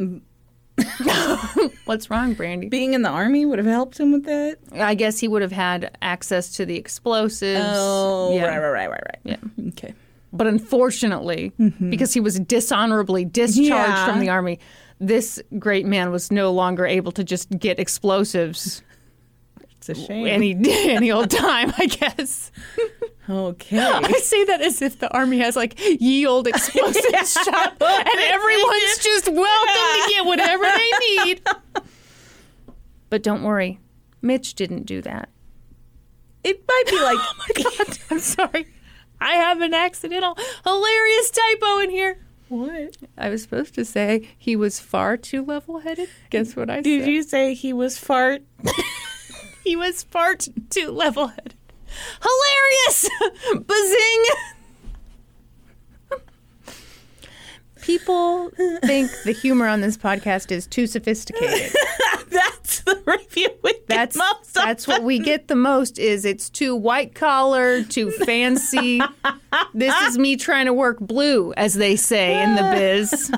What's 1.84 2.08
wrong, 2.10 2.34
Brandy? 2.34 2.68
being 2.68 2.94
in 2.94 3.02
the 3.02 3.08
army 3.08 3.44
would 3.44 3.58
have 3.58 3.66
helped 3.66 3.98
him 4.00 4.12
with 4.12 4.24
that. 4.24 4.58
I 4.74 4.94
guess 4.94 5.18
he 5.18 5.28
would 5.28 5.42
have 5.42 5.52
had 5.52 5.96
access 6.00 6.52
to 6.56 6.64
the 6.64 6.76
explosives. 6.76 7.60
Oh, 7.64 8.34
Yeah. 8.34 8.46
right, 8.46 8.58
right, 8.58 8.70
right, 8.72 8.90
right, 8.90 9.02
right. 9.06 9.18
Yeah. 9.24 9.68
Okay. 9.68 9.94
But 10.32 10.46
unfortunately, 10.46 11.52
mm-hmm. 11.58 11.90
because 11.90 12.14
he 12.14 12.20
was 12.20 12.38
dishonorably 12.40 13.24
discharged 13.24 13.68
Yeah. 13.68 14.06
from 14.06 14.20
the 14.20 14.28
army, 14.28 14.58
this 15.00 15.42
great 15.58 15.86
man 15.86 16.10
was 16.10 16.30
no 16.30 16.52
longer 16.52 16.86
able 16.86 17.12
to 17.12 17.24
just 17.24 17.50
get 17.58 17.78
explosives 17.80 18.82
It's 19.72 19.88
a 19.88 19.94
shame. 19.94 20.26
any 20.26 20.56
any 20.88 21.10
old 21.10 21.30
time, 21.30 21.72
I 21.76 21.86
guess. 21.86 22.52
okay. 23.30 23.78
I 23.80 24.12
say 24.20 24.44
that 24.44 24.60
as 24.60 24.82
if 24.82 24.98
the 24.98 25.10
army 25.12 25.38
has 25.38 25.56
like 25.56 25.78
ye 25.78 26.26
old 26.26 26.46
explosive 26.46 27.02
shop, 27.28 27.76
and 27.80 28.20
everyone's 28.20 28.98
just 28.98 29.28
welcome 29.28 29.74
to 29.74 30.08
get 30.10 30.24
whatever 30.26 30.64
they 30.64 31.24
need. 31.24 31.42
But 33.08 33.22
don't 33.22 33.42
worry, 33.42 33.80
Mitch 34.22 34.54
didn't 34.54 34.84
do 34.86 35.00
that. 35.02 35.28
It 36.44 36.62
might 36.66 36.84
be 36.88 36.96
like 37.02 37.18
Oh 37.20 37.34
my 37.38 37.62
god, 37.62 37.98
I'm 38.10 38.18
sorry. 38.20 38.66
I 39.20 39.32
have 39.32 39.60
an 39.60 39.74
accidental 39.74 40.36
hilarious 40.64 41.30
typo 41.30 41.78
in 41.80 41.90
here. 41.90 42.18
what? 42.48 42.96
I 43.18 43.28
was 43.28 43.42
supposed 43.42 43.74
to 43.74 43.84
say 43.84 44.28
he 44.38 44.56
was 44.56 44.80
far 44.80 45.16
too 45.18 45.44
level-headed. 45.44 46.08
Guess 46.30 46.56
what 46.56 46.70
I 46.70 46.80
Did 46.80 47.00
said? 47.00 47.06
Did 47.06 47.12
you 47.12 47.22
say 47.22 47.54
he 47.54 47.72
was 47.74 47.98
fart? 47.98 48.42
He 49.62 49.76
was 49.76 50.02
far 50.04 50.36
t- 50.36 50.52
too 50.70 50.90
level-headed. 50.90 51.54
Hilarious! 52.22 53.08
Bazing! 53.66 54.24
People 57.80 58.50
think 58.82 59.10
the 59.24 59.32
humor 59.32 59.66
on 59.66 59.80
this 59.80 59.96
podcast 59.96 60.52
is 60.52 60.66
too 60.66 60.86
sophisticated. 60.86 61.74
That's 62.28 62.80
the 62.80 63.02
review 63.06 63.48
we 63.62 63.72
get 63.72 63.86
That's 63.88 64.16
most 64.16 64.54
that's 64.54 64.86
what 64.86 65.02
we 65.02 65.18
get 65.18 65.48
the 65.48 65.56
most 65.56 65.98
is 65.98 66.24
it's 66.24 66.48
too 66.48 66.76
white 66.76 67.14
collar, 67.14 67.82
too 67.82 68.10
fancy. 68.12 69.00
this 69.74 69.94
is 70.02 70.18
me 70.18 70.36
trying 70.36 70.66
to 70.66 70.72
work 70.72 71.00
blue, 71.00 71.52
as 71.54 71.74
they 71.74 71.96
say 71.96 72.40
in 72.42 72.54
the 72.54 72.62
biz. 72.62 73.32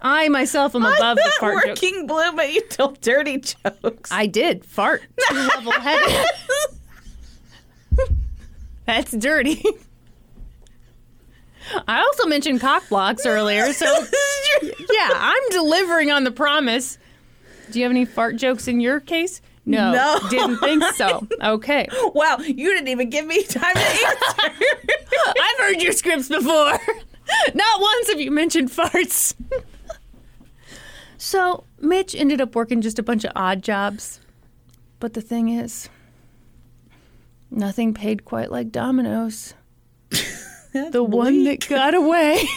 I 0.00 0.28
myself 0.28 0.74
am 0.74 0.84
above 0.84 1.16
the 1.16 1.32
fart 1.40 1.56
joke. 1.56 1.66
working 1.66 2.06
blue, 2.06 2.32
but 2.32 2.52
you 2.52 2.60
told 2.62 3.00
dirty 3.00 3.38
jokes. 3.38 4.10
I 4.12 4.26
did 4.26 4.64
fart 4.64 5.02
too 5.28 5.34
level 5.34 5.72
headed. 5.72 6.26
That's 8.86 9.10
dirty. 9.12 9.62
I 11.86 12.00
also 12.00 12.26
mentioned 12.26 12.60
cock 12.60 12.88
blocks 12.88 13.26
earlier, 13.26 13.72
so 13.74 13.86
yeah, 14.62 15.10
I'm 15.14 15.42
delivering 15.50 16.10
on 16.10 16.24
the 16.24 16.30
promise. 16.30 16.98
Do 17.70 17.78
you 17.78 17.84
have 17.84 17.90
any 17.92 18.06
fart 18.06 18.36
jokes 18.36 18.66
in 18.68 18.80
your 18.80 19.00
case? 19.00 19.42
No, 19.66 19.92
No. 19.92 20.18
didn't 20.30 20.58
think 20.58 20.82
so. 20.94 21.26
Okay, 21.42 21.86
wow, 22.14 22.38
you 22.38 22.72
didn't 22.72 22.88
even 22.88 23.10
give 23.10 23.26
me 23.26 23.42
time 23.42 23.74
to 23.74 23.80
answer. 23.80 24.54
I've 25.26 25.58
heard 25.58 25.82
your 25.82 25.92
scripts 25.92 26.28
before. 26.28 26.78
Not 27.54 27.80
once 27.80 28.08
have 28.08 28.20
you 28.20 28.30
mentioned 28.30 28.70
farts. 28.70 29.34
So 31.18 31.64
Mitch 31.80 32.14
ended 32.14 32.40
up 32.40 32.54
working 32.54 32.80
just 32.80 32.98
a 32.98 33.02
bunch 33.02 33.24
of 33.24 33.32
odd 33.36 33.62
jobs, 33.62 34.20
but 35.00 35.12
the 35.12 35.20
thing 35.20 35.50
is, 35.50 35.90
nothing 37.50 37.92
paid 37.92 38.24
quite 38.24 38.50
like 38.50 38.72
Domino's. 38.72 39.52
the 40.72 41.04
one 41.04 41.44
that 41.44 41.68
got 41.68 41.94
away. 41.94 42.38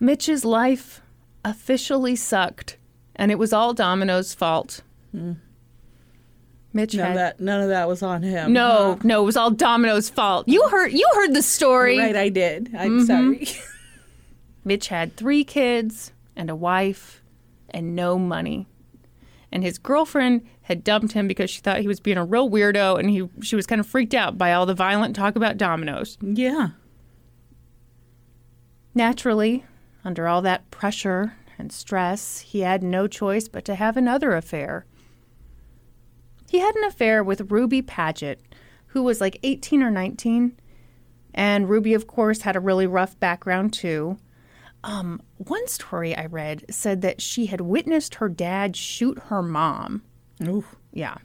Mitch's 0.00 0.44
life 0.44 1.00
officially 1.44 2.14
sucked, 2.16 2.76
and 3.16 3.30
it 3.32 3.38
was 3.38 3.52
all 3.52 3.74
Domino's 3.74 4.32
fault. 4.34 4.82
Mitch 6.72 6.94
None 6.94 7.00
of 7.02 7.08
had 7.08 7.16
that, 7.16 7.40
none 7.40 7.60
of 7.62 7.68
that 7.70 7.88
was 7.88 8.02
on 8.02 8.22
him. 8.22 8.52
no, 8.52 8.94
huh? 8.94 8.98
no, 9.02 9.22
it 9.22 9.24
was 9.24 9.36
all 9.36 9.50
Domino's 9.50 10.08
fault. 10.10 10.46
You 10.46 10.68
heard 10.68 10.92
you 10.92 11.08
heard 11.14 11.34
the 11.34 11.42
story. 11.42 11.98
Right, 11.98 12.14
I 12.14 12.28
did. 12.28 12.70
I'm 12.78 13.00
Mm-hmm. 13.00 13.06
sorry. 13.06 13.48
Mitch 14.68 14.88
had 14.88 15.16
three 15.16 15.42
kids 15.44 16.12
and 16.36 16.50
a 16.50 16.54
wife 16.54 17.22
and 17.70 17.96
no 17.96 18.18
money. 18.18 18.66
And 19.50 19.64
his 19.64 19.78
girlfriend 19.78 20.46
had 20.62 20.84
dumped 20.84 21.12
him 21.12 21.26
because 21.26 21.48
she 21.48 21.62
thought 21.62 21.80
he 21.80 21.88
was 21.88 22.00
being 22.00 22.18
a 22.18 22.24
real 22.24 22.50
weirdo 22.50 23.00
and 23.00 23.08
he 23.08 23.28
she 23.40 23.56
was 23.56 23.66
kind 23.66 23.80
of 23.80 23.86
freaked 23.86 24.12
out 24.12 24.36
by 24.36 24.52
all 24.52 24.66
the 24.66 24.74
violent 24.74 25.16
talk 25.16 25.36
about 25.36 25.56
dominoes. 25.56 26.18
yeah. 26.20 26.68
Naturally, 28.94 29.64
under 30.04 30.26
all 30.26 30.42
that 30.42 30.70
pressure 30.70 31.34
and 31.56 31.72
stress, 31.72 32.40
he 32.40 32.60
had 32.60 32.82
no 32.82 33.06
choice 33.06 33.48
but 33.48 33.64
to 33.64 33.74
have 33.74 33.96
another 33.96 34.34
affair. 34.34 34.84
He 36.50 36.58
had 36.58 36.74
an 36.76 36.84
affair 36.84 37.22
with 37.22 37.50
Ruby 37.50 37.80
Padgett, 37.80 38.38
who 38.88 39.02
was 39.02 39.20
like 39.20 39.38
18 39.42 39.82
or 39.82 39.90
19. 39.90 40.58
And 41.32 41.68
Ruby, 41.68 41.94
of 41.94 42.06
course, 42.06 42.42
had 42.42 42.56
a 42.56 42.60
really 42.60 42.86
rough 42.86 43.18
background 43.20 43.72
too. 43.72 44.18
Um, 44.84 45.20
one 45.36 45.66
story 45.66 46.16
I 46.16 46.26
read 46.26 46.64
said 46.70 47.02
that 47.02 47.20
she 47.20 47.46
had 47.46 47.60
witnessed 47.60 48.16
her 48.16 48.28
dad 48.28 48.76
shoot 48.76 49.18
her 49.24 49.42
mom. 49.42 50.02
Ooh. 50.46 50.64
Yeah. 50.92 51.16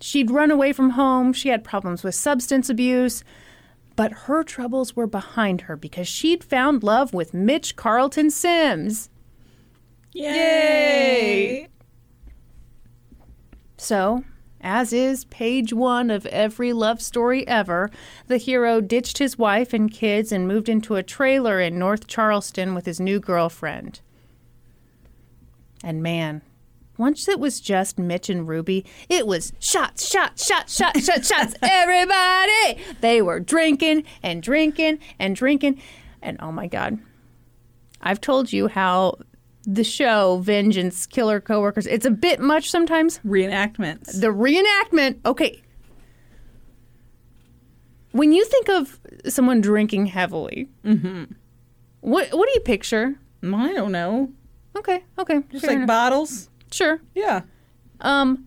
She'd 0.00 0.30
run 0.30 0.50
away 0.50 0.72
from 0.72 0.90
home. 0.90 1.32
She 1.32 1.48
had 1.48 1.64
problems 1.64 2.02
with 2.02 2.14
substance 2.14 2.70
abuse. 2.70 3.24
But 3.96 4.12
her 4.12 4.42
troubles 4.42 4.96
were 4.96 5.06
behind 5.06 5.62
her 5.62 5.76
because 5.76 6.08
she'd 6.08 6.42
found 6.42 6.82
love 6.82 7.12
with 7.12 7.34
Mitch 7.34 7.76
Carlton 7.76 8.30
Sims. 8.30 9.10
Yay! 10.12 11.68
So, 13.76 14.24
as 14.60 14.92
is 14.92 15.24
page 15.26 15.72
one 15.72 16.10
of 16.10 16.26
every 16.26 16.72
love 16.72 17.00
story 17.00 17.46
ever, 17.48 17.90
the 18.26 18.36
hero 18.36 18.80
ditched 18.80 19.18
his 19.18 19.38
wife 19.38 19.72
and 19.72 19.90
kids 19.90 20.32
and 20.32 20.46
moved 20.46 20.68
into 20.68 20.96
a 20.96 21.02
trailer 21.02 21.60
in 21.60 21.78
North 21.78 22.06
Charleston 22.06 22.74
with 22.74 22.86
his 22.86 23.00
new 23.00 23.18
girlfriend. 23.18 24.00
And 25.82 26.02
man, 26.02 26.42
once 26.98 27.26
it 27.28 27.40
was 27.40 27.60
just 27.60 27.98
Mitch 27.98 28.28
and 28.28 28.46
Ruby, 28.46 28.84
it 29.08 29.26
was 29.26 29.54
shots, 29.58 30.06
shots, 30.06 30.46
shots, 30.46 30.76
shots, 30.76 31.04
shots, 31.06 31.28
shots. 31.28 31.54
Everybody! 31.62 32.78
They 33.00 33.22
were 33.22 33.40
drinking 33.40 34.04
and 34.22 34.42
drinking 34.42 34.98
and 35.18 35.34
drinking. 35.34 35.80
And 36.20 36.36
oh 36.40 36.52
my 36.52 36.66
God, 36.66 36.98
I've 38.02 38.20
told 38.20 38.52
you 38.52 38.68
how 38.68 39.16
the 39.64 39.84
show 39.84 40.38
Vengeance 40.42 41.06
Killer 41.06 41.40
Coworkers, 41.40 41.86
it's 41.86 42.06
a 42.06 42.10
bit 42.10 42.40
much 42.40 42.70
sometimes. 42.70 43.18
Reenactments. 43.26 44.20
The 44.20 44.28
reenactment, 44.28 45.18
okay. 45.26 45.60
When 48.12 48.32
you 48.32 48.44
think 48.44 48.68
of 48.68 48.98
someone 49.28 49.60
drinking 49.60 50.06
heavily, 50.06 50.68
what 50.82 52.28
what 52.32 52.48
do 52.48 52.52
you 52.54 52.60
picture? 52.64 53.14
I 53.42 53.72
don't 53.72 53.92
know. 53.92 54.32
Okay, 54.76 55.04
okay, 55.18 55.42
Just 55.50 55.66
like 55.66 55.76
enough. 55.76 55.86
bottles. 55.86 56.48
sure. 56.70 57.00
Yeah. 57.14 57.42
Um, 58.00 58.46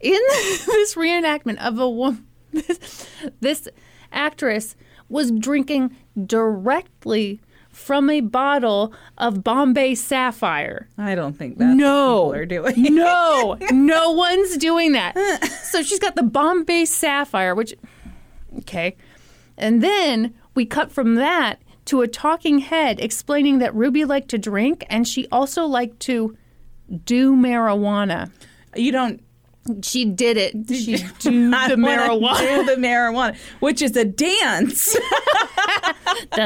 in 0.00 0.12
this 0.66 0.94
reenactment 0.94 1.56
of 1.58 1.78
a 1.78 1.88
woman, 1.88 2.26
this, 2.52 3.08
this 3.40 3.68
actress 4.12 4.76
was 5.08 5.30
drinking 5.32 5.96
directly 6.26 7.40
from 7.74 8.08
a 8.08 8.20
bottle 8.20 8.92
of 9.18 9.42
Bombay 9.44 9.94
Sapphire. 9.96 10.88
I 10.96 11.14
don't 11.14 11.36
think 11.36 11.58
that's 11.58 11.74
No. 11.76 12.30
people 12.32 12.34
are 12.34 12.46
doing. 12.46 12.74
No, 12.94 13.56
no 13.72 14.12
one's 14.12 14.56
doing 14.56 14.92
that. 14.92 15.14
So 15.64 15.82
she's 15.82 15.98
got 15.98 16.14
the 16.16 16.22
Bombay 16.22 16.84
Sapphire, 16.84 17.54
which, 17.54 17.74
okay. 18.58 18.96
And 19.58 19.82
then 19.82 20.34
we 20.54 20.64
cut 20.66 20.90
from 20.92 21.16
that 21.16 21.60
to 21.86 22.00
a 22.00 22.08
talking 22.08 22.60
head 22.60 22.98
explaining 23.00 23.58
that 23.58 23.74
Ruby 23.74 24.04
liked 24.04 24.28
to 24.30 24.38
drink 24.38 24.84
and 24.88 25.06
she 25.06 25.26
also 25.30 25.64
liked 25.66 26.00
to 26.00 26.36
do 27.04 27.34
marijuana. 27.36 28.30
You 28.76 28.92
don't. 28.92 29.20
She 29.82 30.04
did 30.04 30.36
it. 30.36 30.52
She 30.68 30.96
do 31.18 31.50
the 31.50 31.76
marijuana. 31.76 32.38
Do 32.38 32.66
the 32.66 32.76
marijuana, 32.76 33.36
which 33.60 33.80
is 33.80 33.96
a 33.96 34.04
dance. 34.04 34.94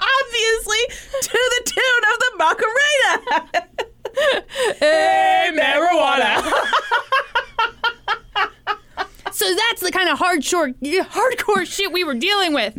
Obviously, 0.00 0.82
to 1.22 1.32
the 1.32 1.62
tune 1.66 2.04
of 2.08 2.16
the 2.20 2.30
Macarena. 2.38 3.18
hey, 4.78 5.50
marijuana. 5.54 6.40
so 9.32 9.54
that's 9.54 9.80
the 9.82 9.90
kind 9.90 10.08
of 10.08 10.18
hardcore, 10.18 10.72
hardcore 11.04 11.66
shit 11.66 11.92
we 11.92 12.04
were 12.04 12.14
dealing 12.14 12.54
with. 12.54 12.78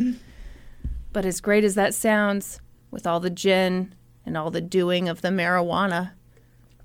But 1.12 1.26
as 1.26 1.42
great 1.42 1.62
as 1.64 1.74
that 1.74 1.94
sounds, 1.94 2.58
with 2.90 3.06
all 3.06 3.20
the 3.20 3.30
gin 3.30 3.94
and 4.24 4.36
all 4.36 4.50
the 4.50 4.62
doing 4.62 5.08
of 5.08 5.20
the 5.20 5.28
marijuana 5.28 6.12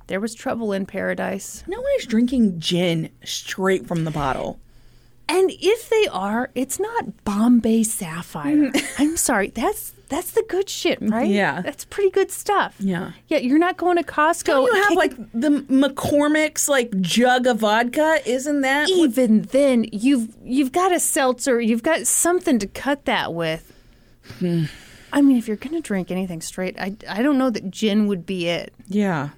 there 0.07 0.19
was 0.19 0.33
trouble 0.33 0.73
in 0.73 0.85
paradise. 0.85 1.63
No 1.67 1.79
one 1.79 1.91
is 1.99 2.05
drinking 2.05 2.59
gin 2.59 3.09
straight 3.23 3.87
from 3.87 4.03
the 4.03 4.11
bottle. 4.11 4.59
And 5.29 5.51
if 5.59 5.89
they 5.89 6.07
are, 6.07 6.49
it's 6.55 6.79
not 6.79 7.25
Bombay 7.25 7.83
Sapphire. 7.83 8.55
Mm-hmm. 8.55 8.93
I'm 9.01 9.17
sorry, 9.17 9.49
that's 9.49 9.93
that's 10.09 10.31
the 10.31 10.45
good 10.47 10.69
shit, 10.69 10.99
right? 11.01 11.27
Yeah. 11.27 11.59
that's 11.61 11.83
pretty 11.83 12.11
good 12.11 12.31
stuff. 12.31 12.75
Yeah. 12.79 13.11
yeah. 13.27 13.39
You're 13.39 13.59
not 13.59 13.75
going 13.75 13.97
to 13.97 14.03
Costco. 14.03 14.45
Don't 14.45 14.73
you 14.73 14.83
have 14.83 14.93
like 14.93 15.17
the 15.33 15.49
McCormick's 15.49 16.69
like 16.69 16.97
jug 17.01 17.45
of 17.45 17.57
vodka? 17.59 18.21
Isn't 18.25 18.61
that 18.61 18.87
what- 18.87 18.97
even 18.97 19.41
then 19.41 19.85
you've 19.91 20.33
you've 20.45 20.71
got 20.71 20.93
a 20.93 20.99
seltzer 20.99 21.59
you've 21.59 21.83
got 21.83 22.07
something 22.07 22.57
to 22.59 22.67
cut 22.67 23.03
that 23.05 23.33
with 23.33 23.73
hmm. 24.39 24.63
i 25.11 25.21
mean 25.21 25.37
if 25.37 25.47
you're 25.47 25.57
gonna 25.57 25.81
drink 25.81 26.09
anything 26.11 26.41
straight 26.41 26.77
i, 26.79 26.95
I 27.09 27.21
don't 27.21 27.37
know 27.37 27.49
that 27.49 27.69
gin 27.69 28.07
would 28.07 28.25
be 28.25 28.47
it 28.47 28.73
Yeah. 28.87 29.29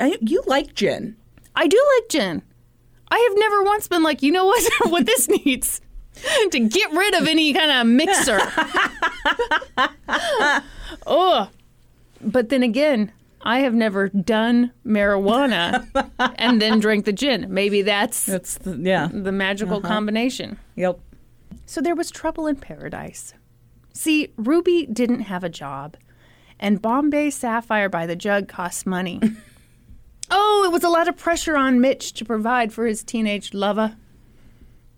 I, 0.00 0.16
you 0.20 0.42
like 0.46 0.74
gin. 0.74 1.16
i 1.54 1.66
do 1.66 1.82
like 1.96 2.08
gin 2.08 2.42
i 3.10 3.18
have 3.18 3.38
never 3.38 3.62
once 3.62 3.88
been 3.88 4.02
like 4.02 4.22
you 4.22 4.32
know 4.32 4.44
what 4.44 4.72
what 4.90 5.06
this 5.06 5.28
needs 5.28 5.80
to 6.50 6.58
get 6.58 6.90
rid 6.92 7.14
of 7.14 7.28
any 7.28 7.52
kind 7.52 7.70
of 7.70 7.86
mixer 7.86 8.38
oh 11.06 11.50
but 12.22 12.48
then 12.48 12.62
again 12.62 13.12
i 13.42 13.58
have 13.58 13.74
never 13.74 14.08
done 14.08 14.72
marijuana 14.84 15.86
and 16.36 16.62
then 16.62 16.80
drank 16.80 17.04
the 17.04 17.12
gin 17.12 17.46
maybe 17.48 17.82
that's 17.82 18.24
That's 18.24 18.58
the, 18.58 18.76
yeah. 18.76 19.08
the 19.12 19.32
magical 19.32 19.78
uh-huh. 19.78 19.88
combination 19.88 20.58
Yep. 20.76 21.00
So 21.64 21.80
there 21.80 21.96
was 21.96 22.10
trouble 22.10 22.46
in 22.46 22.56
paradise. 22.56 23.34
See, 23.92 24.32
Ruby 24.36 24.86
didn't 24.86 25.22
have 25.22 25.42
a 25.42 25.48
job, 25.48 25.96
and 26.60 26.80
Bombay 26.80 27.30
Sapphire 27.30 27.88
by 27.88 28.06
the 28.06 28.14
jug 28.14 28.46
costs 28.46 28.86
money. 28.86 29.20
Oh, 30.30 30.64
it 30.66 30.72
was 30.72 30.84
a 30.84 30.88
lot 30.88 31.08
of 31.08 31.16
pressure 31.16 31.56
on 31.56 31.80
Mitch 31.80 32.12
to 32.14 32.24
provide 32.24 32.72
for 32.72 32.86
his 32.86 33.02
teenage 33.02 33.54
lover. 33.54 33.96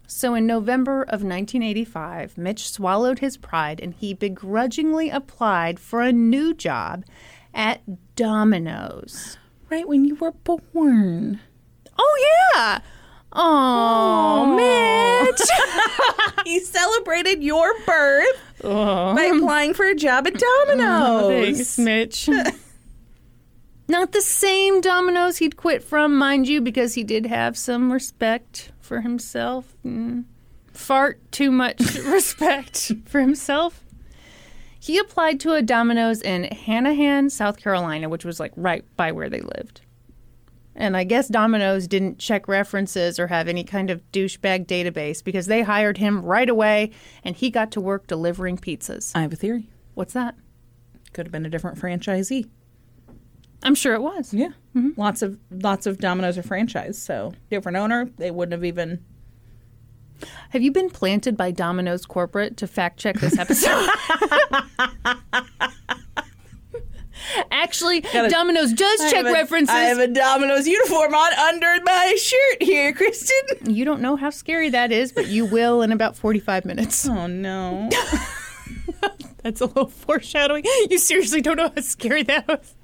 So 0.06 0.34
in 0.34 0.46
November 0.46 1.02
of 1.02 1.22
1985, 1.22 2.38
Mitch 2.38 2.70
swallowed 2.70 3.18
his 3.18 3.36
pride 3.36 3.78
and 3.80 3.92
he 3.92 4.14
begrudgingly 4.14 5.10
applied 5.10 5.78
for 5.78 6.00
a 6.00 6.12
new 6.12 6.54
job 6.54 7.04
at 7.52 7.82
Domino's. 8.16 9.36
Right 9.70 9.86
when 9.86 10.06
you 10.06 10.14
were 10.14 10.32
born. 10.32 11.40
Oh, 11.98 12.50
yeah! 12.54 12.80
Oh, 13.32 14.56
Mitch! 14.56 15.40
He 16.44 16.60
celebrated 16.60 17.42
your 17.42 17.68
birth 17.84 18.40
by 18.62 19.30
applying 19.34 19.74
for 19.74 19.84
a 19.86 19.94
job 19.94 20.26
at 20.26 20.34
oh, 20.42 20.66
Domino's. 20.66 21.56
Thanks, 21.56 21.78
Mitch. 21.78 22.30
Not 23.88 24.12
the 24.12 24.20
same 24.20 24.82
Domino's 24.82 25.38
he'd 25.38 25.56
quit 25.56 25.82
from, 25.82 26.16
mind 26.16 26.46
you, 26.46 26.60
because 26.60 26.94
he 26.94 27.04
did 27.04 27.26
have 27.26 27.56
some 27.56 27.90
respect 27.90 28.70
for 28.80 29.00
himself. 29.00 29.74
Mm. 29.84 30.24
Fart 30.72 31.20
too 31.32 31.50
much 31.50 31.80
respect 32.04 32.92
for 33.06 33.20
himself. 33.20 33.82
He 34.78 34.98
applied 34.98 35.40
to 35.40 35.54
a 35.54 35.62
Domino's 35.62 36.20
in 36.20 36.44
Hanahan, 36.44 37.30
South 37.30 37.56
Carolina, 37.58 38.08
which 38.08 38.24
was 38.24 38.38
like 38.38 38.52
right 38.56 38.84
by 38.96 39.10
where 39.10 39.28
they 39.28 39.40
lived. 39.40 39.80
And 40.76 40.96
I 40.96 41.02
guess 41.02 41.26
Domino's 41.26 41.88
didn't 41.88 42.18
check 42.18 42.46
references 42.46 43.18
or 43.18 43.26
have 43.26 43.48
any 43.48 43.64
kind 43.64 43.90
of 43.90 44.00
douchebag 44.12 44.66
database 44.66 45.24
because 45.24 45.46
they 45.46 45.62
hired 45.62 45.98
him 45.98 46.22
right 46.22 46.48
away 46.48 46.92
and 47.24 47.34
he 47.34 47.50
got 47.50 47.72
to 47.72 47.80
work 47.80 48.06
delivering 48.06 48.58
pizzas. 48.58 49.10
I 49.16 49.22
have 49.22 49.32
a 49.32 49.36
theory. 49.36 49.68
What's 49.94 50.12
that? 50.12 50.36
Could 51.12 51.26
have 51.26 51.32
been 51.32 51.46
a 51.46 51.50
different 51.50 51.78
franchisee. 51.78 52.48
I'm 53.62 53.74
sure 53.74 53.94
it 53.94 54.02
was. 54.02 54.32
Yeah. 54.32 54.48
Mm-hmm. 54.76 55.00
Lots 55.00 55.22
of 55.22 55.38
lots 55.50 55.86
of 55.86 55.98
Domino's 55.98 56.38
are 56.38 56.42
franchise, 56.42 57.00
so 57.00 57.32
different 57.50 57.76
owner, 57.76 58.08
they 58.16 58.30
wouldn't 58.30 58.52
have 58.52 58.64
even 58.64 59.04
Have 60.50 60.62
you 60.62 60.70
been 60.70 60.90
planted 60.90 61.36
by 61.36 61.50
Domino's 61.50 62.06
corporate 62.06 62.56
to 62.58 62.66
fact 62.66 62.98
check 62.98 63.18
this 63.18 63.38
episode? 63.38 63.88
Actually, 67.50 68.00
Domino's 68.00 68.72
does 68.72 69.00
check 69.00 69.14
I 69.14 69.16
have 69.18 69.26
a- 69.26 69.32
references. 69.32 69.74
I 69.74 69.80
have 69.80 69.98
a 69.98 70.06
Domino's 70.06 70.66
uniform 70.66 71.14
on 71.14 71.32
under 71.34 71.82
my 71.84 72.14
shirt 72.18 72.62
here, 72.62 72.92
Kristen. 72.94 73.36
you 73.74 73.84
don't 73.84 74.00
know 74.00 74.16
how 74.16 74.30
scary 74.30 74.70
that 74.70 74.92
is, 74.92 75.12
but 75.12 75.26
you 75.26 75.44
will 75.44 75.82
in 75.82 75.92
about 75.92 76.16
45 76.16 76.64
minutes. 76.64 77.06
Oh 77.08 77.26
no. 77.26 77.90
That's 79.42 79.60
a 79.60 79.66
little 79.66 79.88
foreshadowing. 79.88 80.64
You 80.88 80.98
seriously 80.98 81.40
don't 81.42 81.56
know 81.56 81.70
how 81.74 81.82
scary 81.82 82.22
that 82.24 82.46
was. 82.48 82.74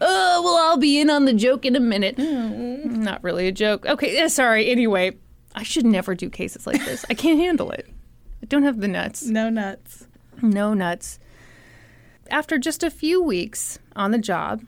Oh, 0.00 0.40
well, 0.44 0.56
I'll 0.56 0.78
be 0.78 1.00
in 1.00 1.10
on 1.10 1.24
the 1.24 1.32
joke 1.34 1.64
in 1.64 1.76
a 1.76 1.80
minute. 1.80 2.16
Mm-hmm. 2.16 3.02
Not 3.02 3.22
really 3.22 3.48
a 3.48 3.52
joke. 3.52 3.86
Okay, 3.86 4.26
sorry. 4.28 4.70
Anyway, 4.70 5.16
I 5.54 5.62
should 5.62 5.86
never 5.86 6.14
do 6.14 6.30
cases 6.30 6.66
like 6.66 6.84
this. 6.84 7.04
I 7.10 7.14
can't 7.14 7.38
handle 7.38 7.70
it. 7.70 7.88
I 8.42 8.46
don't 8.46 8.62
have 8.62 8.80
the 8.80 8.88
nuts. 8.88 9.24
no 9.24 9.48
nuts. 9.48 10.06
No 10.42 10.74
nuts. 10.74 11.18
After 12.30 12.58
just 12.58 12.82
a 12.82 12.90
few 12.90 13.22
weeks 13.22 13.78
on 13.94 14.10
the 14.10 14.18
job, 14.18 14.64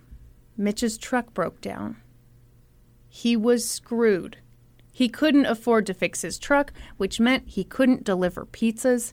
Mitch's 0.56 0.96
truck 0.96 1.34
broke 1.34 1.60
down. 1.60 1.96
He 3.08 3.36
was 3.36 3.68
screwed. 3.68 4.38
He 4.92 5.08
couldn't 5.08 5.46
afford 5.46 5.86
to 5.86 5.94
fix 5.94 6.22
his 6.22 6.38
truck, 6.38 6.72
which 6.96 7.20
meant 7.20 7.48
he 7.48 7.64
couldn't 7.64 8.04
deliver 8.04 8.46
pizzas. 8.46 9.12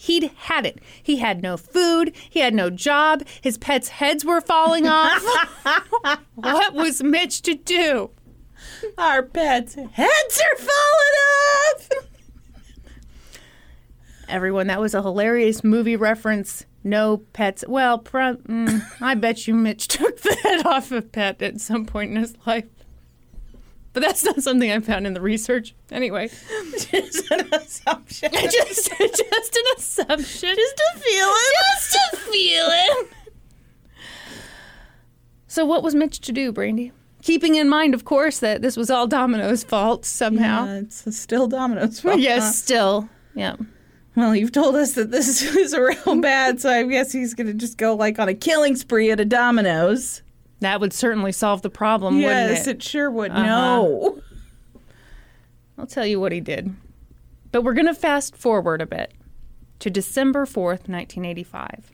He'd 0.00 0.30
had 0.34 0.64
it. 0.64 0.78
He 1.02 1.16
had 1.16 1.42
no 1.42 1.58
food. 1.58 2.16
He 2.30 2.40
had 2.40 2.54
no 2.54 2.70
job. 2.70 3.22
His 3.42 3.58
pets' 3.58 3.88
heads 3.88 4.24
were 4.24 4.40
falling 4.40 4.86
off. 4.86 5.22
what 6.36 6.72
was 6.72 7.02
Mitch 7.02 7.42
to 7.42 7.54
do? 7.54 8.08
Our 8.96 9.22
pets' 9.22 9.74
heads 9.74 10.40
are 10.40 10.56
falling 10.56 11.18
off. 11.76 11.88
Everyone, 14.26 14.68
that 14.68 14.80
was 14.80 14.94
a 14.94 15.02
hilarious 15.02 15.62
movie 15.62 15.96
reference. 15.96 16.64
No 16.82 17.18
pets. 17.34 17.62
Well, 17.68 17.98
pro- 17.98 18.36
mm, 18.36 18.82
I 19.02 19.14
bet 19.16 19.46
you 19.46 19.52
Mitch 19.52 19.86
took 19.88 20.22
the 20.22 20.34
head 20.42 20.64
off 20.64 20.90
a 20.92 21.02
pet 21.02 21.42
at 21.42 21.60
some 21.60 21.84
point 21.84 22.12
in 22.12 22.16
his 22.16 22.34
life. 22.46 22.64
But 23.92 24.02
that's 24.02 24.24
not 24.24 24.40
something 24.42 24.70
I 24.70 24.78
found 24.80 25.06
in 25.06 25.14
the 25.14 25.20
research. 25.20 25.74
Anyway, 25.90 26.28
Just 26.72 27.30
an 27.30 27.52
assumption. 27.52 28.30
just, 28.34 28.90
just 28.98 29.56
an 29.56 29.64
assumption. 29.76 30.54
Just 30.56 30.82
a 30.94 30.98
feeling. 30.98 31.34
Just 31.74 31.96
a 32.12 32.16
feeling. 32.16 33.08
So, 35.48 35.64
what 35.64 35.82
was 35.82 35.94
Mitch 35.96 36.20
to 36.20 36.32
do, 36.32 36.52
Brandy? 36.52 36.92
Keeping 37.22 37.56
in 37.56 37.68
mind, 37.68 37.92
of 37.92 38.04
course, 38.04 38.38
that 38.38 38.62
this 38.62 38.76
was 38.76 38.90
all 38.90 39.06
Domino's 39.08 39.64
fault 39.64 40.04
somehow. 40.04 40.66
Yeah, 40.66 40.80
it's 40.80 41.16
still 41.18 41.48
Domino's 41.48 42.00
fault. 42.00 42.20
yes, 42.20 42.42
huh? 42.44 42.52
still. 42.52 43.08
Yeah. 43.34 43.56
Well, 44.16 44.34
you've 44.36 44.52
told 44.52 44.76
us 44.76 44.92
that 44.92 45.10
this 45.10 45.42
is 45.56 45.76
real 45.76 46.20
bad, 46.20 46.60
so 46.60 46.70
I 46.70 46.84
guess 46.84 47.10
he's 47.12 47.34
gonna 47.34 47.54
just 47.54 47.76
go 47.76 47.94
like 47.94 48.18
on 48.18 48.28
a 48.28 48.34
killing 48.34 48.76
spree 48.76 49.10
at 49.10 49.18
a 49.18 49.24
Domino's. 49.24 50.22
That 50.60 50.80
would 50.80 50.92
certainly 50.92 51.32
solve 51.32 51.62
the 51.62 51.70
problem, 51.70 52.20
yes, 52.20 52.50
wouldn't 52.50 52.68
it? 52.68 52.76
it 52.76 52.82
sure 52.82 53.10
would. 53.10 53.30
Uh-huh. 53.30 53.42
No. 53.42 54.20
I'll 55.78 55.86
tell 55.86 56.06
you 56.06 56.20
what 56.20 56.32
he 56.32 56.40
did. 56.40 56.74
But 57.52 57.62
we're 57.62 57.74
going 57.74 57.86
to 57.86 57.94
fast 57.94 58.36
forward 58.36 58.82
a 58.82 58.86
bit 58.86 59.12
to 59.80 59.90
December 59.90 60.44
4th, 60.44 60.88
1985. 60.88 61.92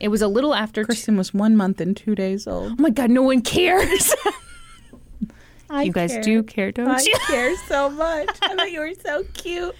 It 0.00 0.08
was 0.08 0.22
a 0.22 0.28
little 0.28 0.54
after. 0.54 0.84
Kristen 0.84 1.18
was 1.18 1.34
one 1.34 1.56
month 1.56 1.80
and 1.80 1.94
two 1.94 2.14
days 2.14 2.46
old. 2.46 2.72
oh 2.72 2.76
my 2.78 2.88
God, 2.88 3.10
no 3.10 3.22
one 3.22 3.42
cares. 3.42 4.14
I 5.70 5.84
you 5.84 5.92
guys 5.92 6.12
care. 6.12 6.22
do 6.22 6.42
care, 6.42 6.72
don't 6.72 6.88
I 6.88 7.00
you? 7.00 7.14
I 7.14 7.18
care 7.30 7.56
so 7.68 7.90
much. 7.90 8.28
I 8.42 8.54
thought 8.56 8.72
you 8.72 8.80
were 8.80 8.92
so 9.04 9.22
cute. 9.34 9.74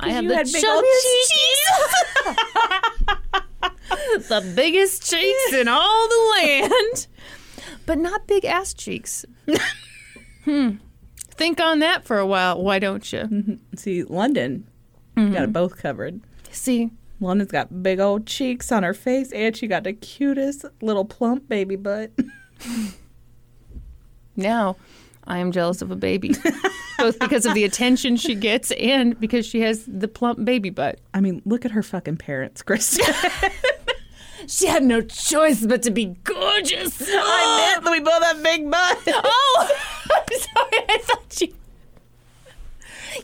I 0.00 0.10
have 0.10 0.22
you 0.22 0.30
the 0.30 0.36
had 0.36 0.46
big 0.50 0.64
old 0.64 0.84
chubbiest 0.84 1.32
the 3.62 4.52
biggest 4.54 5.08
cheeks 5.08 5.52
in 5.52 5.68
all 5.68 6.08
the 6.08 6.34
land. 6.38 7.06
But 7.86 7.98
not 7.98 8.26
big 8.26 8.44
ass 8.44 8.74
cheeks. 8.74 9.24
hmm. 10.44 10.72
Think 11.30 11.60
on 11.60 11.78
that 11.80 12.04
for 12.04 12.18
a 12.18 12.26
while, 12.26 12.62
why 12.62 12.78
don't 12.78 13.12
you? 13.12 13.58
See, 13.76 14.02
London 14.04 14.66
Mm-hmm. 15.16 15.32
got 15.32 15.42
it 15.42 15.52
both 15.52 15.76
covered. 15.78 16.20
See, 16.52 16.90
London's 17.20 17.50
got 17.50 17.82
big 17.82 17.98
old 17.98 18.24
cheeks 18.24 18.70
on 18.70 18.84
her 18.84 18.94
face, 18.94 19.32
and 19.32 19.56
she 19.56 19.66
got 19.66 19.82
the 19.82 19.92
cutest 19.92 20.64
little 20.80 21.04
plump 21.04 21.48
baby 21.48 21.74
butt. 21.74 22.12
now 24.36 24.76
I 25.28 25.38
am 25.38 25.52
jealous 25.52 25.80
of 25.82 25.90
a 25.92 25.96
baby, 25.96 26.34
both 26.98 27.18
because 27.20 27.46
of 27.46 27.54
the 27.54 27.62
attention 27.64 28.16
she 28.16 28.34
gets 28.34 28.70
and 28.72 29.18
because 29.20 29.46
she 29.46 29.60
has 29.60 29.84
the 29.86 30.08
plump 30.08 30.44
baby 30.44 30.70
butt. 30.70 30.98
I 31.14 31.20
mean, 31.20 31.42
look 31.44 31.64
at 31.64 31.70
her 31.72 31.82
fucking 31.82 32.16
parents, 32.16 32.62
Kristen. 32.62 33.14
She 34.46 34.66
had 34.66 34.82
no 34.82 35.02
choice 35.02 35.66
but 35.66 35.82
to 35.82 35.90
be 35.90 36.16
gorgeous. 36.24 37.02
I 37.06 37.70
meant 37.74 37.84
that 37.84 37.90
we 37.90 38.00
both 38.00 38.22
have 38.22 38.42
big 38.42 38.70
butts. 38.70 39.02
Oh, 39.08 39.68
I'm 40.10 40.38
sorry. 40.38 40.84
I 40.88 40.98
thought 41.02 41.40
you. 41.42 41.52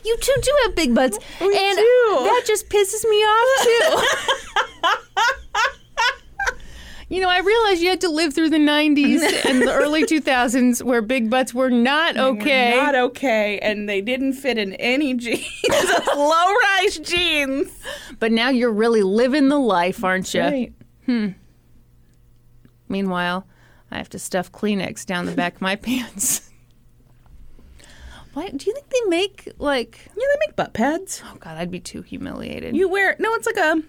You 0.03 0.17
two 0.21 0.35
do 0.43 0.51
have 0.65 0.75
big 0.75 0.93
butts, 0.93 1.17
We 1.41 1.47
and 1.47 1.77
do. 1.77 2.19
that 2.25 2.43
just 2.45 2.69
pisses 2.69 3.03
me 3.09 3.15
off 3.15 3.63
too. 3.63 4.89
You 7.09 7.21
know, 7.21 7.29
I 7.29 7.39
realized 7.39 7.81
you 7.81 7.89
had 7.89 8.01
to 8.01 8.09
live 8.09 8.33
through 8.33 8.49
the 8.49 8.57
'90s 8.57 9.21
and 9.45 9.61
the 9.61 9.71
early 9.73 10.03
2000s 10.05 10.81
where 10.83 11.01
big 11.01 11.29
butts 11.29 11.53
were 11.53 11.69
not 11.69 12.17
okay. 12.17 12.75
Not 12.77 12.95
okay, 12.95 13.59
and 13.59 13.87
they 13.87 14.01
didn't 14.01 14.33
fit 14.33 14.57
in 14.57 14.73
any 14.73 15.13
jeans. 15.15 15.45
Low 16.15 16.53
rise 16.77 16.97
jeans. 16.99 17.71
but 18.19 18.31
now 18.31 18.49
you're 18.49 18.71
really 18.73 19.03
living 19.03 19.49
the 19.49 19.59
life, 19.59 20.03
aren't 20.03 20.33
you? 20.33 20.41
Right. 20.41 20.73
Hmm. 21.05 21.27
Meanwhile, 22.89 23.47
I 23.91 23.97
have 23.97 24.09
to 24.09 24.19
stuff 24.19 24.51
Kleenex 24.51 25.05
down 25.05 25.25
the 25.25 25.31
back 25.31 25.55
of 25.55 25.61
my 25.61 25.75
pants. 25.87 26.49
Why 28.33 28.49
do 28.49 28.65
you 28.65 28.73
think 28.73 28.89
they 28.89 29.09
make 29.09 29.53
like? 29.59 30.07
Yeah, 30.07 30.23
they 30.33 30.47
make 30.47 30.55
butt 30.55 30.73
pads. 30.73 31.21
Oh 31.25 31.37
God, 31.39 31.57
I'd 31.57 31.71
be 31.71 31.79
too 31.79 32.01
humiliated. 32.01 32.75
You 32.75 32.89
wear 32.89 33.15
no, 33.19 33.33
it's 33.35 33.45
like 33.45 33.57
a 33.57 33.81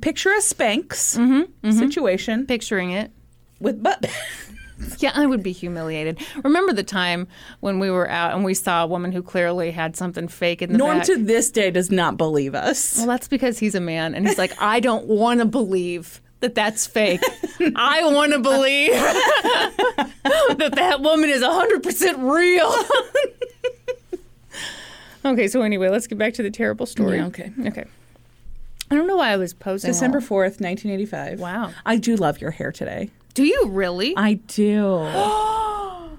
picture 0.00 0.30
a 0.30 0.38
Spanx 0.40 1.16
Mm-hmm, 1.18 1.70
situation 1.78 2.46
picturing 2.46 2.90
it. 2.90 3.10
with 3.60 3.82
butt. 3.82 4.04
Yeah, 4.98 5.12
I 5.14 5.26
would 5.26 5.44
be 5.44 5.52
humiliated. 5.52 6.18
Remember 6.42 6.72
the 6.72 6.82
time 6.82 7.28
when 7.60 7.78
we 7.78 7.88
were 7.88 8.10
out 8.10 8.34
and 8.34 8.42
we 8.44 8.52
saw 8.54 8.82
a 8.82 8.86
woman 8.88 9.12
who 9.12 9.22
clearly 9.22 9.70
had 9.70 9.94
something 9.96 10.26
fake 10.26 10.60
in 10.60 10.72
the 10.72 10.78
Norm 10.78 10.98
back? 10.98 11.06
to 11.06 11.16
this 11.16 11.52
day 11.52 11.70
does 11.70 11.90
not 11.92 12.16
believe 12.16 12.54
us. 12.56 12.96
well, 12.98 13.06
that's 13.06 13.28
because 13.28 13.60
he's 13.60 13.76
a 13.76 13.80
man 13.80 14.12
and 14.16 14.26
he's 14.26 14.38
like, 14.38 14.60
I 14.60 14.80
don't 14.80 15.06
want 15.06 15.38
to 15.38 15.46
believe 15.46 16.20
that 16.40 16.56
that's 16.56 16.84
fake. 16.88 17.20
I 17.76 18.02
want 18.12 18.32
to 18.32 18.40
believe 18.40 18.90
that 18.92 20.72
that 20.74 21.00
woman 21.00 21.30
is 21.30 21.42
100% 21.42 22.32
real. 22.32 22.74
okay, 25.32 25.46
so 25.46 25.62
anyway, 25.62 25.88
let's 25.90 26.08
get 26.08 26.18
back 26.18 26.34
to 26.34 26.42
the 26.42 26.50
terrible 26.50 26.86
story. 26.86 27.18
Yeah, 27.18 27.26
okay. 27.26 27.52
Okay. 27.66 27.84
I 28.92 28.94
don't 28.94 29.06
know 29.06 29.16
why 29.16 29.30
I 29.30 29.36
was 29.38 29.54
posing. 29.54 29.88
December 29.90 30.18
all- 30.18 30.24
fourth, 30.24 30.60
nineteen 30.60 30.92
eighty 30.92 31.06
five. 31.06 31.40
Wow. 31.40 31.72
I 31.86 31.96
do 31.96 32.14
love 32.14 32.42
your 32.42 32.50
hair 32.50 32.70
today. 32.70 33.10
Do 33.32 33.42
you 33.42 33.68
really? 33.68 34.12
I 34.18 34.34
do. 34.34 35.08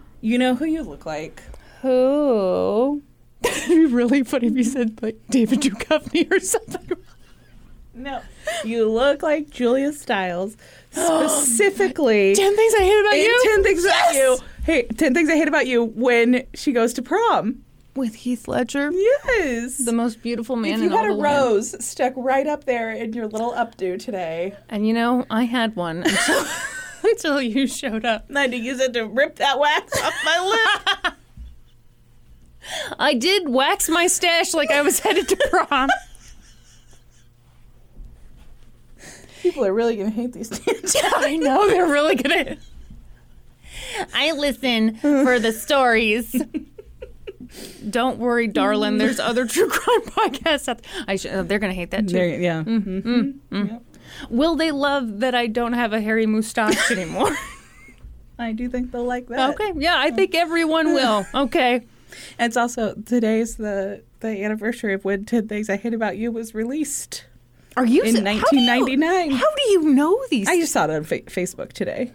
you 0.21 0.39
know 0.39 0.55
who 0.55 0.65
you 0.65 0.81
look 0.81 1.05
like. 1.05 1.43
Who? 1.83 3.03
It'd 3.43 3.67
be 3.67 3.85
really 3.85 4.23
funny 4.23 4.47
if 4.47 4.55
you 4.57 4.63
said 4.63 4.99
like 5.03 5.19
David 5.29 5.61
Duchovny 5.61 6.31
or 6.31 6.39
something. 6.39 6.97
No. 7.93 8.21
You 8.65 8.89
look 8.89 9.21
like 9.21 9.51
Julia 9.51 9.93
Stiles. 9.93 10.57
Specifically 10.91 12.33
Ten 12.33 12.55
things 12.55 12.73
I 12.79 12.83
hate 12.83 12.99
about 13.01 13.17
you. 13.17 13.41
10 13.53 13.63
things 13.63 13.85
about 13.85 14.13
you. 14.15 14.37
Hey, 14.63 14.83
10 14.83 15.13
things 15.13 15.29
I 15.29 15.35
hate 15.35 15.47
about 15.47 15.67
you 15.67 15.83
when 15.83 16.47
she 16.55 16.71
goes 16.71 16.93
to 16.93 17.03
prom. 17.03 17.63
With 17.95 18.15
Heath 18.15 18.47
Ledger, 18.47 18.89
Yes. 18.91 19.77
the 19.77 19.93
most 19.93 20.23
beautiful 20.23 20.55
man 20.55 20.75
if 20.75 20.81
you 20.81 20.89
had 20.89 21.05
a 21.05 21.09
the 21.09 21.13
land. 21.13 21.43
rose 21.43 21.85
stuck 21.85 22.13
right 22.15 22.47
up 22.47 22.63
there 22.63 22.91
in 22.91 23.13
your 23.13 23.27
little 23.27 23.51
updo 23.53 23.99
today, 23.99 24.55
And 24.67 24.87
you 24.87 24.93
know, 24.95 25.25
I 25.29 25.43
had 25.43 25.75
one 25.75 25.97
until, 26.03 26.45
until 27.03 27.41
you 27.41 27.67
showed 27.67 28.03
up. 28.03 28.25
I 28.35 28.41
had 28.41 28.51
to 28.51 28.57
use 28.57 28.79
it 28.79 28.93
to 28.93 29.03
rip 29.03 29.35
that 29.35 29.59
wax 29.59 30.01
off 30.01 30.13
my 30.25 30.39
lip. 31.03 31.13
I 32.97 33.13
did 33.13 33.47
wax 33.49 33.89
my 33.89 34.07
stash 34.07 34.55
like 34.55 34.71
I 34.71 34.81
was 34.81 34.99
headed 34.99 35.27
to 35.29 35.35
prom. 35.51 35.89
People 39.43 39.65
are 39.65 39.73
really 39.73 39.97
going 39.97 40.09
to 40.09 40.15
hate 40.15 40.31
these 40.33 40.49
tangents. 40.49 40.95
I 41.15 41.35
know 41.35 41.67
they're 41.67 41.85
really 41.91 42.15
gonna. 42.15 42.57
I 44.15 44.31
listen 44.31 44.95
for 44.95 45.37
the 45.39 45.51
stories. 45.51 46.33
Don't 47.89 48.17
worry, 48.19 48.47
darling. 48.47 48.97
There's 48.97 49.19
other 49.19 49.45
true 49.47 49.69
crime 49.69 50.01
podcasts. 50.31 50.67
Out 50.67 50.81
I 51.07 51.15
sh- 51.17 51.25
uh, 51.27 51.43
they're 51.43 51.59
gonna 51.59 51.73
hate 51.73 51.91
that 51.91 52.07
too. 52.07 52.13
There, 52.13 52.39
yeah. 52.39 52.63
Mm-hmm. 52.63 53.55
Yep. 53.67 53.83
Will 54.29 54.55
they 54.55 54.71
love 54.71 55.19
that 55.19 55.33
I 55.35 55.47
don't 55.47 55.73
have 55.73 55.93
a 55.93 56.01
hairy 56.01 56.25
mustache 56.25 56.91
anymore? 56.91 57.31
I 58.39 58.51
do 58.53 58.67
think 58.69 58.91
they'll 58.91 59.03
like 59.05 59.27
that. 59.27 59.51
okay, 59.51 59.73
yeah, 59.75 59.95
I 59.97 60.11
think 60.11 60.33
everyone 60.35 60.93
will. 60.93 61.25
Okay. 61.35 61.81
It's 62.39 62.57
also 62.57 62.93
today's 63.05 63.55
the 63.57 64.03
the 64.21 64.43
anniversary 64.43 64.93
of 64.93 65.03
when 65.05 65.25
10 65.25 65.47
Things 65.47 65.69
I 65.69 65.75
Hate 65.77 65.93
About 65.93 66.15
You 66.17 66.31
was 66.31 66.53
released 66.55 67.25
Are 67.75 67.85
you 67.85 68.01
in 68.03 68.15
how 68.15 68.21
do 68.49 68.55
you- 68.55 68.67
1999. 68.67 69.31
How 69.31 69.55
do 69.55 69.71
you 69.71 69.81
know 69.93 70.23
these? 70.29 70.47
I 70.47 70.57
just 70.59 70.71
saw 70.73 70.85
it 70.85 70.89
on 70.91 71.03
fa- 71.03 71.21
Facebook 71.23 71.73
today. 71.73 72.11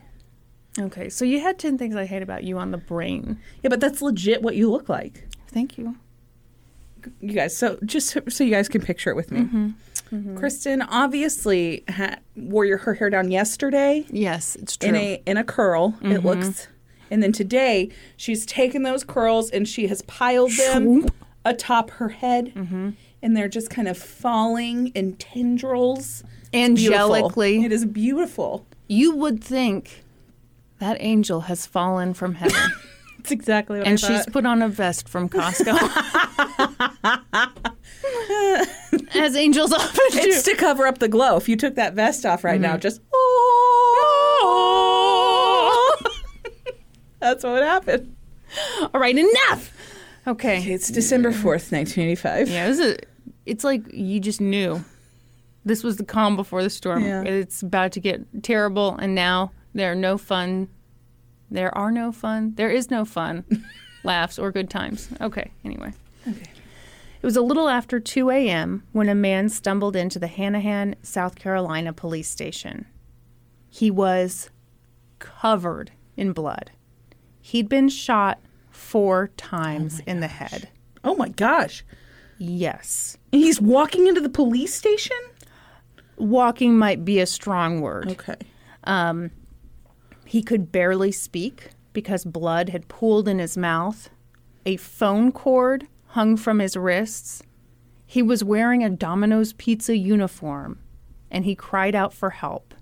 okay, 0.78 1.08
so 1.08 1.24
you 1.24 1.40
had 1.40 1.58
ten 1.58 1.76
things 1.78 1.96
I 1.96 2.04
hate 2.06 2.22
about 2.22 2.44
you 2.44 2.58
on 2.58 2.70
the 2.70 2.78
brain. 2.78 3.38
Yeah, 3.62 3.68
but 3.70 3.80
that's 3.80 4.00
legit 4.00 4.40
what 4.42 4.54
you 4.56 4.70
look 4.70 4.88
like. 4.88 5.27
Thank 5.48 5.78
you. 5.78 5.96
You 7.20 7.32
guys, 7.32 7.56
so 7.56 7.78
just 7.84 8.08
so- 8.08 8.22
so 8.28 8.44
you 8.44 8.50
guys 8.50 8.68
can 8.68 8.80
picture 8.80 9.10
it 9.10 9.16
with 9.16 9.30
me. 9.30 9.40
Mm-hmm. 9.40 9.68
Mm-hmm. 10.12 10.36
Kristen 10.38 10.82
obviously 10.82 11.84
had, 11.88 12.20
wore 12.34 12.64
your, 12.64 12.78
her 12.78 12.94
hair 12.94 13.10
down 13.10 13.30
yesterday 13.30 14.06
Yes, 14.10 14.56
it's 14.56 14.76
true. 14.76 14.88
in 14.90 14.96
a 14.96 15.22
in 15.26 15.36
a 15.36 15.44
curl. 15.44 15.94
It 16.00 16.06
mm-hmm. 16.06 16.26
looks, 16.26 16.68
and 17.10 17.22
then 17.22 17.32
today 17.32 17.90
she's 18.16 18.46
taken 18.46 18.82
those 18.84 19.04
curls 19.04 19.50
and 19.50 19.68
she 19.68 19.86
has 19.88 20.02
piled 20.02 20.50
them 20.52 21.06
atop 21.44 21.90
her 21.92 22.08
head, 22.10 22.52
and 23.22 23.36
they're 23.36 23.48
just 23.48 23.70
kind 23.70 23.88
of 23.88 23.96
falling 23.96 24.88
in 24.88 25.14
tendrils. 25.16 26.22
Beautiful. 26.52 27.14
Angelically, 27.14 27.64
It 27.64 27.72
is 27.72 27.84
beautiful. 27.84 28.66
you 28.88 29.14
would 29.14 29.44
think 29.44 30.04
that 30.78 30.96
angel 31.00 31.42
has 31.42 31.66
fallen 31.66 32.14
from 32.14 32.34
heaven. 32.36 32.72
It's 33.28 33.32
exactly 33.34 33.78
what 33.78 33.86
and 33.86 34.00
she's 34.00 34.24
put 34.24 34.46
on 34.46 34.62
a 34.62 34.70
vest 34.70 35.06
from 35.06 35.28
Costco. 35.28 35.76
As 39.14 39.36
angels 39.36 39.70
often 39.70 40.06
do. 40.12 40.18
It's 40.20 40.44
to 40.44 40.56
cover 40.56 40.86
up 40.86 40.96
the 40.96 41.08
glow. 41.08 41.36
If 41.36 41.46
you 41.46 41.54
took 41.54 41.74
that 41.74 41.92
vest 41.92 42.24
off 42.24 42.42
right 42.42 42.58
now, 42.58 42.76
mm. 42.76 42.80
just 42.80 43.02
that's 47.20 47.44
what 47.44 47.52
would 47.52 47.64
happen. 47.64 48.16
All 48.94 48.98
right, 48.98 49.14
enough. 49.14 49.74
Okay. 50.26 50.62
It's 50.62 50.88
December 50.88 51.30
fourth, 51.30 51.70
nineteen 51.70 52.04
eighty-five. 52.04 52.48
Yeah, 52.48 52.68
this 52.68 52.78
is. 52.78 52.96
It's 53.44 53.62
like 53.62 53.82
you 53.92 54.20
just 54.20 54.40
knew. 54.40 54.82
This 55.66 55.84
was 55.84 55.98
the 55.98 56.04
calm 56.04 56.34
before 56.34 56.62
the 56.62 56.70
storm. 56.70 57.04
Yeah. 57.04 57.24
It's 57.24 57.60
about 57.60 57.92
to 57.92 58.00
get 58.00 58.42
terrible, 58.42 58.96
and 58.96 59.14
now 59.14 59.52
there 59.74 59.92
are 59.92 59.94
no 59.94 60.16
fun. 60.16 60.70
There 61.50 61.76
are 61.76 61.90
no 61.90 62.12
fun. 62.12 62.54
There 62.56 62.70
is 62.70 62.90
no 62.90 63.04
fun, 63.04 63.44
laughs 64.04 64.38
or 64.38 64.52
good 64.52 64.68
times. 64.70 65.08
Okay. 65.20 65.50
Anyway. 65.64 65.92
Okay. 66.26 66.50
It 67.20 67.26
was 67.26 67.36
a 67.36 67.42
little 67.42 67.68
after 67.68 67.98
2 67.98 68.30
a.m. 68.30 68.84
when 68.92 69.08
a 69.08 69.14
man 69.14 69.48
stumbled 69.48 69.96
into 69.96 70.18
the 70.18 70.28
Hanahan, 70.28 70.94
South 71.02 71.34
Carolina 71.34 71.92
police 71.92 72.28
station. 72.28 72.86
He 73.68 73.90
was 73.90 74.50
covered 75.18 75.90
in 76.16 76.32
blood. 76.32 76.70
He'd 77.40 77.68
been 77.68 77.88
shot 77.88 78.38
four 78.70 79.30
times 79.36 80.00
oh 80.00 80.10
in 80.10 80.20
the 80.20 80.28
head. 80.28 80.68
Oh 81.02 81.16
my 81.16 81.28
gosh. 81.28 81.84
Yes. 82.38 83.18
He's 83.32 83.60
walking 83.60 84.06
into 84.06 84.20
the 84.20 84.28
police 84.28 84.74
station? 84.74 85.16
Walking 86.16 86.78
might 86.78 87.04
be 87.04 87.18
a 87.18 87.26
strong 87.26 87.80
word. 87.80 88.12
Okay. 88.12 88.36
Um, 88.84 89.30
He 90.28 90.42
could 90.42 90.70
barely 90.70 91.10
speak 91.10 91.70
because 91.94 92.26
blood 92.26 92.68
had 92.68 92.86
pooled 92.88 93.26
in 93.28 93.38
his 93.38 93.56
mouth. 93.56 94.10
A 94.66 94.76
phone 94.76 95.32
cord 95.32 95.86
hung 96.08 96.36
from 96.36 96.58
his 96.58 96.76
wrists. 96.76 97.42
He 98.04 98.20
was 98.20 98.44
wearing 98.44 98.84
a 98.84 98.90
Domino's 98.90 99.54
Pizza 99.54 99.96
uniform 99.96 100.80
and 101.30 101.46
he 101.46 101.54
cried 101.54 101.94
out 101.94 102.12
for 102.12 102.28
help. 102.28 102.74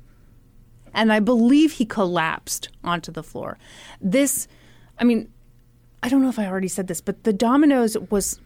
And 0.92 1.12
I 1.12 1.20
believe 1.20 1.72
he 1.74 1.84
collapsed 1.84 2.68
onto 2.82 3.12
the 3.12 3.22
floor. 3.22 3.58
This, 4.00 4.48
I 4.98 5.04
mean, 5.04 5.30
I 6.02 6.08
don't 6.08 6.22
know 6.22 6.28
if 6.28 6.40
I 6.40 6.46
already 6.46 6.66
said 6.68 6.88
this, 6.88 7.00
but 7.00 7.22
the 7.22 7.32
Domino's 7.32 7.96
was 8.10 8.40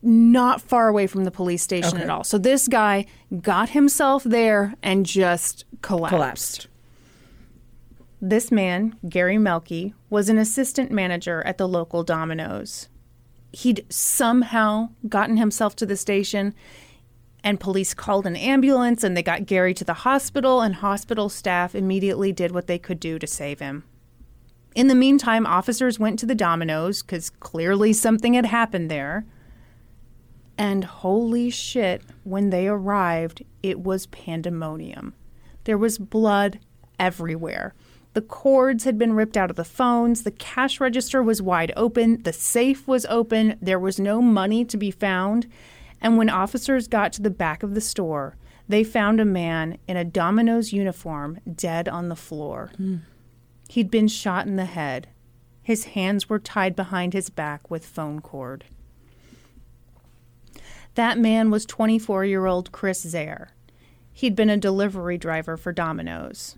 not 0.00 0.60
far 0.60 0.86
away 0.86 1.08
from 1.08 1.24
the 1.24 1.32
police 1.32 1.62
station 1.64 1.94
Okay. 1.94 2.04
at 2.04 2.10
all. 2.10 2.22
So 2.22 2.38
this 2.38 2.68
guy 2.68 3.04
got 3.40 3.70
himself 3.70 4.22
there 4.22 4.74
and 4.80 5.04
just 5.04 5.64
collapsed. 5.82 6.14
Collapsed. 6.14 6.67
This 8.20 8.50
man, 8.50 8.96
Gary 9.08 9.38
Melky, 9.38 9.94
was 10.10 10.28
an 10.28 10.38
assistant 10.38 10.90
manager 10.90 11.40
at 11.46 11.56
the 11.56 11.68
local 11.68 12.02
Domino's. 12.02 12.88
He'd 13.52 13.86
somehow 13.88 14.90
gotten 15.08 15.36
himself 15.36 15.76
to 15.76 15.86
the 15.86 15.96
station, 15.96 16.52
and 17.44 17.60
police 17.60 17.94
called 17.94 18.26
an 18.26 18.34
ambulance 18.34 19.04
and 19.04 19.16
they 19.16 19.22
got 19.22 19.46
Gary 19.46 19.72
to 19.74 19.84
the 19.84 19.94
hospital, 19.94 20.60
and 20.60 20.76
hospital 20.76 21.28
staff 21.28 21.76
immediately 21.76 22.32
did 22.32 22.50
what 22.50 22.66
they 22.66 22.78
could 22.78 22.98
do 22.98 23.20
to 23.20 23.26
save 23.26 23.60
him. 23.60 23.84
In 24.74 24.88
the 24.88 24.94
meantime, 24.96 25.46
officers 25.46 26.00
went 26.00 26.18
to 26.18 26.26
the 26.26 26.34
Domino's 26.34 27.02
because 27.02 27.30
clearly 27.30 27.92
something 27.92 28.34
had 28.34 28.46
happened 28.46 28.90
there. 28.90 29.26
And 30.58 30.82
holy 30.82 31.50
shit, 31.50 32.02
when 32.24 32.50
they 32.50 32.66
arrived, 32.66 33.44
it 33.62 33.78
was 33.78 34.06
pandemonium. 34.06 35.14
There 35.64 35.78
was 35.78 35.98
blood 35.98 36.58
everywhere. 36.98 37.74
The 38.14 38.22
cords 38.22 38.84
had 38.84 38.98
been 38.98 39.12
ripped 39.12 39.36
out 39.36 39.50
of 39.50 39.56
the 39.56 39.64
phones. 39.64 40.22
The 40.22 40.30
cash 40.30 40.80
register 40.80 41.22
was 41.22 41.42
wide 41.42 41.72
open. 41.76 42.22
The 42.22 42.32
safe 42.32 42.88
was 42.88 43.06
open. 43.06 43.58
There 43.62 43.78
was 43.78 44.00
no 44.00 44.20
money 44.20 44.64
to 44.64 44.76
be 44.76 44.90
found. 44.90 45.46
And 46.00 46.16
when 46.16 46.30
officers 46.30 46.88
got 46.88 47.12
to 47.14 47.22
the 47.22 47.30
back 47.30 47.62
of 47.62 47.74
the 47.74 47.80
store, 47.80 48.36
they 48.68 48.84
found 48.84 49.20
a 49.20 49.24
man 49.24 49.78
in 49.86 49.96
a 49.96 50.04
Domino's 50.04 50.72
uniform 50.72 51.38
dead 51.54 51.88
on 51.88 52.08
the 52.08 52.16
floor. 52.16 52.70
He'd 53.68 53.90
been 53.90 54.08
shot 54.08 54.46
in 54.46 54.56
the 54.56 54.64
head. 54.64 55.08
His 55.62 55.84
hands 55.84 56.28
were 56.28 56.38
tied 56.38 56.74
behind 56.76 57.12
his 57.12 57.30
back 57.30 57.70
with 57.70 57.84
phone 57.84 58.20
cord. 58.20 58.64
That 60.94 61.18
man 61.18 61.50
was 61.50 61.64
24 61.66 62.24
year 62.24 62.46
old 62.46 62.72
Chris 62.72 63.02
Zare. 63.02 63.50
He'd 64.12 64.34
been 64.34 64.50
a 64.50 64.56
delivery 64.56 65.16
driver 65.16 65.56
for 65.56 65.72
Domino's. 65.72 66.57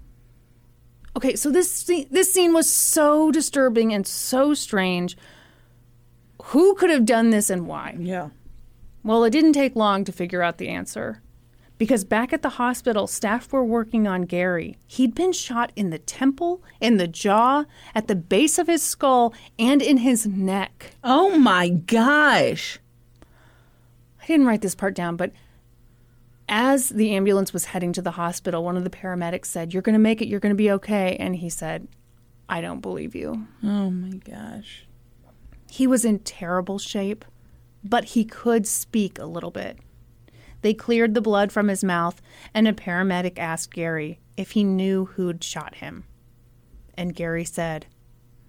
Okay, 1.16 1.34
so 1.36 1.50
this 1.50 1.70
scene, 1.72 2.06
this 2.10 2.32
scene 2.32 2.52
was 2.52 2.70
so 2.70 3.30
disturbing 3.30 3.92
and 3.92 4.06
so 4.06 4.54
strange. 4.54 5.16
Who 6.44 6.74
could 6.74 6.90
have 6.90 7.04
done 7.04 7.30
this 7.30 7.50
and 7.50 7.66
why? 7.66 7.96
Yeah. 7.98 8.30
Well, 9.02 9.24
it 9.24 9.30
didn't 9.30 9.54
take 9.54 9.74
long 9.76 10.04
to 10.04 10.12
figure 10.12 10.42
out 10.42 10.58
the 10.58 10.68
answer. 10.68 11.22
Because 11.78 12.04
back 12.04 12.34
at 12.34 12.42
the 12.42 12.50
hospital, 12.50 13.06
staff 13.06 13.50
were 13.52 13.64
working 13.64 14.06
on 14.06 14.22
Gary. 14.22 14.76
He'd 14.86 15.14
been 15.14 15.32
shot 15.32 15.72
in 15.74 15.88
the 15.88 15.98
temple, 15.98 16.62
in 16.78 16.98
the 16.98 17.08
jaw, 17.08 17.64
at 17.94 18.06
the 18.06 18.14
base 18.14 18.58
of 18.58 18.66
his 18.66 18.82
skull, 18.82 19.32
and 19.58 19.80
in 19.80 19.96
his 19.96 20.26
neck. 20.26 20.96
Oh 21.02 21.38
my 21.38 21.70
gosh. 21.70 22.78
I 24.22 24.26
didn't 24.26 24.44
write 24.46 24.60
this 24.60 24.74
part 24.74 24.94
down, 24.94 25.16
but 25.16 25.32
as 26.50 26.88
the 26.88 27.14
ambulance 27.14 27.52
was 27.52 27.66
heading 27.66 27.92
to 27.94 28.02
the 28.02 28.10
hospital, 28.10 28.64
one 28.64 28.76
of 28.76 28.84
the 28.84 28.90
paramedics 28.90 29.46
said, 29.46 29.72
You're 29.72 29.82
going 29.82 29.94
to 29.94 30.00
make 30.00 30.20
it, 30.20 30.26
you're 30.28 30.40
going 30.40 30.50
to 30.50 30.56
be 30.56 30.72
okay. 30.72 31.16
And 31.16 31.36
he 31.36 31.48
said, 31.48 31.88
I 32.48 32.60
don't 32.60 32.80
believe 32.80 33.14
you. 33.14 33.46
Oh 33.62 33.90
my 33.90 34.16
gosh. 34.16 34.86
He 35.70 35.86
was 35.86 36.04
in 36.04 36.18
terrible 36.18 36.80
shape, 36.80 37.24
but 37.84 38.06
he 38.06 38.24
could 38.24 38.66
speak 38.66 39.18
a 39.18 39.26
little 39.26 39.52
bit. 39.52 39.78
They 40.62 40.74
cleared 40.74 41.14
the 41.14 41.20
blood 41.20 41.52
from 41.52 41.68
his 41.68 41.84
mouth, 41.84 42.20
and 42.52 42.66
a 42.66 42.72
paramedic 42.72 43.38
asked 43.38 43.72
Gary 43.72 44.18
if 44.36 44.50
he 44.50 44.64
knew 44.64 45.06
who'd 45.06 45.44
shot 45.44 45.76
him. 45.76 46.04
And 46.94 47.14
Gary 47.14 47.44
said, 47.44 47.86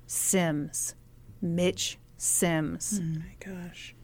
Sims, 0.07 0.95
Mitch 1.39 1.99
Sims. 2.17 2.99
Oh 3.01 3.19
my 3.19 3.35
gosh. 3.39 3.95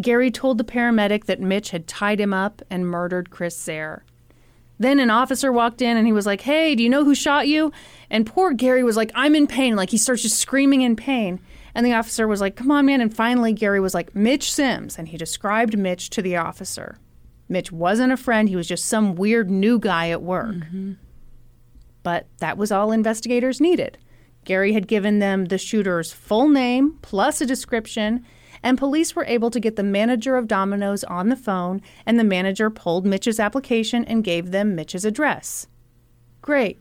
Gary 0.00 0.30
told 0.30 0.58
the 0.58 0.64
paramedic 0.64 1.24
that 1.24 1.40
Mitch 1.40 1.70
had 1.70 1.86
tied 1.86 2.20
him 2.20 2.32
up 2.32 2.62
and 2.70 2.86
murdered 2.86 3.30
Chris 3.30 3.60
Zare. 3.60 4.04
Then 4.78 4.98
an 4.98 5.10
officer 5.10 5.52
walked 5.52 5.82
in 5.82 5.96
and 5.96 6.06
he 6.06 6.12
was 6.12 6.26
like, 6.26 6.40
Hey, 6.40 6.74
do 6.74 6.82
you 6.82 6.88
know 6.88 7.04
who 7.04 7.14
shot 7.14 7.46
you? 7.46 7.72
And 8.10 8.26
poor 8.26 8.52
Gary 8.52 8.82
was 8.82 8.96
like, 8.96 9.12
I'm 9.14 9.34
in 9.34 9.46
pain. 9.46 9.76
Like 9.76 9.90
he 9.90 9.98
starts 9.98 10.22
just 10.22 10.38
screaming 10.38 10.82
in 10.82 10.96
pain. 10.96 11.40
And 11.74 11.86
the 11.86 11.92
officer 11.92 12.26
was 12.26 12.40
like, 12.40 12.56
Come 12.56 12.70
on, 12.70 12.86
man. 12.86 13.00
And 13.00 13.14
finally, 13.14 13.52
Gary 13.52 13.80
was 13.80 13.94
like, 13.94 14.14
Mitch 14.14 14.52
Sims. 14.52 14.98
And 14.98 15.08
he 15.08 15.16
described 15.16 15.78
Mitch 15.78 16.10
to 16.10 16.22
the 16.22 16.36
officer. 16.36 16.98
Mitch 17.48 17.70
wasn't 17.70 18.12
a 18.12 18.16
friend, 18.16 18.48
he 18.48 18.56
was 18.56 18.66
just 18.66 18.86
some 18.86 19.14
weird 19.14 19.50
new 19.50 19.78
guy 19.78 20.08
at 20.08 20.22
work. 20.22 20.54
Mm-hmm. 20.54 20.92
But 22.02 22.26
that 22.38 22.56
was 22.56 22.72
all 22.72 22.90
investigators 22.90 23.60
needed. 23.60 23.98
Gary 24.44 24.72
had 24.72 24.88
given 24.88 25.18
them 25.20 25.44
the 25.44 25.58
shooter's 25.58 26.12
full 26.12 26.48
name 26.48 26.98
plus 27.02 27.40
a 27.40 27.46
description, 27.46 28.24
and 28.62 28.78
police 28.78 29.14
were 29.14 29.24
able 29.24 29.50
to 29.50 29.60
get 29.60 29.76
the 29.76 29.82
manager 29.82 30.36
of 30.36 30.48
Domino's 30.48 31.04
on 31.04 31.28
the 31.28 31.36
phone, 31.36 31.82
and 32.06 32.18
the 32.18 32.24
manager 32.24 32.70
pulled 32.70 33.04
Mitch's 33.04 33.40
application 33.40 34.04
and 34.04 34.24
gave 34.24 34.50
them 34.50 34.74
Mitch's 34.74 35.04
address. 35.04 35.66
Great. 36.40 36.78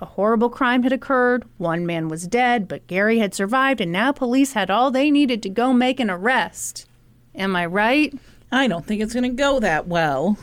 A 0.00 0.06
horrible 0.06 0.50
crime 0.50 0.82
had 0.82 0.92
occurred, 0.92 1.44
one 1.56 1.86
man 1.86 2.08
was 2.08 2.26
dead, 2.26 2.68
but 2.68 2.86
Gary 2.86 3.18
had 3.18 3.34
survived, 3.34 3.80
and 3.80 3.90
now 3.90 4.12
police 4.12 4.52
had 4.52 4.70
all 4.70 4.90
they 4.90 5.10
needed 5.10 5.42
to 5.42 5.48
go 5.48 5.72
make 5.72 6.00
an 6.00 6.10
arrest. 6.10 6.86
Am 7.34 7.56
I 7.56 7.64
right? 7.64 8.12
I 8.52 8.66
don't 8.68 8.86
think 8.86 9.00
it's 9.00 9.14
going 9.14 9.30
to 9.30 9.42
go 9.42 9.58
that 9.60 9.88
well. 9.88 10.36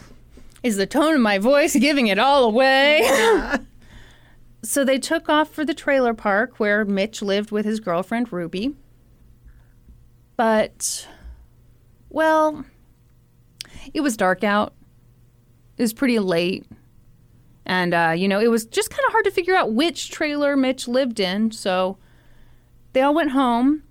Is 0.64 0.78
the 0.78 0.88
tone 0.88 1.16
of 1.16 1.22
my 1.22 1.38
voice 1.38 1.76
giving 1.76 2.08
it 2.08 2.18
all 2.18 2.46
away? 2.46 3.02
so 4.64 4.84
they 4.84 4.98
took 4.98 5.30
off 5.30 5.50
for 5.50 5.64
the 5.66 5.74
trailer 5.74 6.14
park 6.14 6.60
where 6.60 6.84
Mitch 6.86 7.22
lived 7.22 7.52
with 7.52 7.66
his 7.66 7.80
girlfriend 7.80 8.32
Ruby. 8.34 8.76
But, 10.44 11.08
well, 12.10 12.66
it 13.94 14.02
was 14.02 14.18
dark 14.18 14.44
out. 14.44 14.74
It 15.78 15.82
was 15.82 15.94
pretty 15.94 16.20
late. 16.20 16.66
And, 17.66 17.94
uh, 17.94 18.14
you 18.14 18.28
know, 18.28 18.42
it 18.42 18.52
was 18.52 18.66
just 18.66 18.90
kind 18.90 19.06
of 19.06 19.14
hard 19.14 19.24
to 19.24 19.32
figure 19.32 19.56
out 19.56 19.72
which 19.72 20.12
trailer 20.12 20.58
Mitch 20.58 20.86
lived 20.86 21.22
in. 21.22 21.52
So 21.52 21.98
they 22.92 23.02
all 23.02 23.14
went 23.14 23.32
home. 23.32 23.84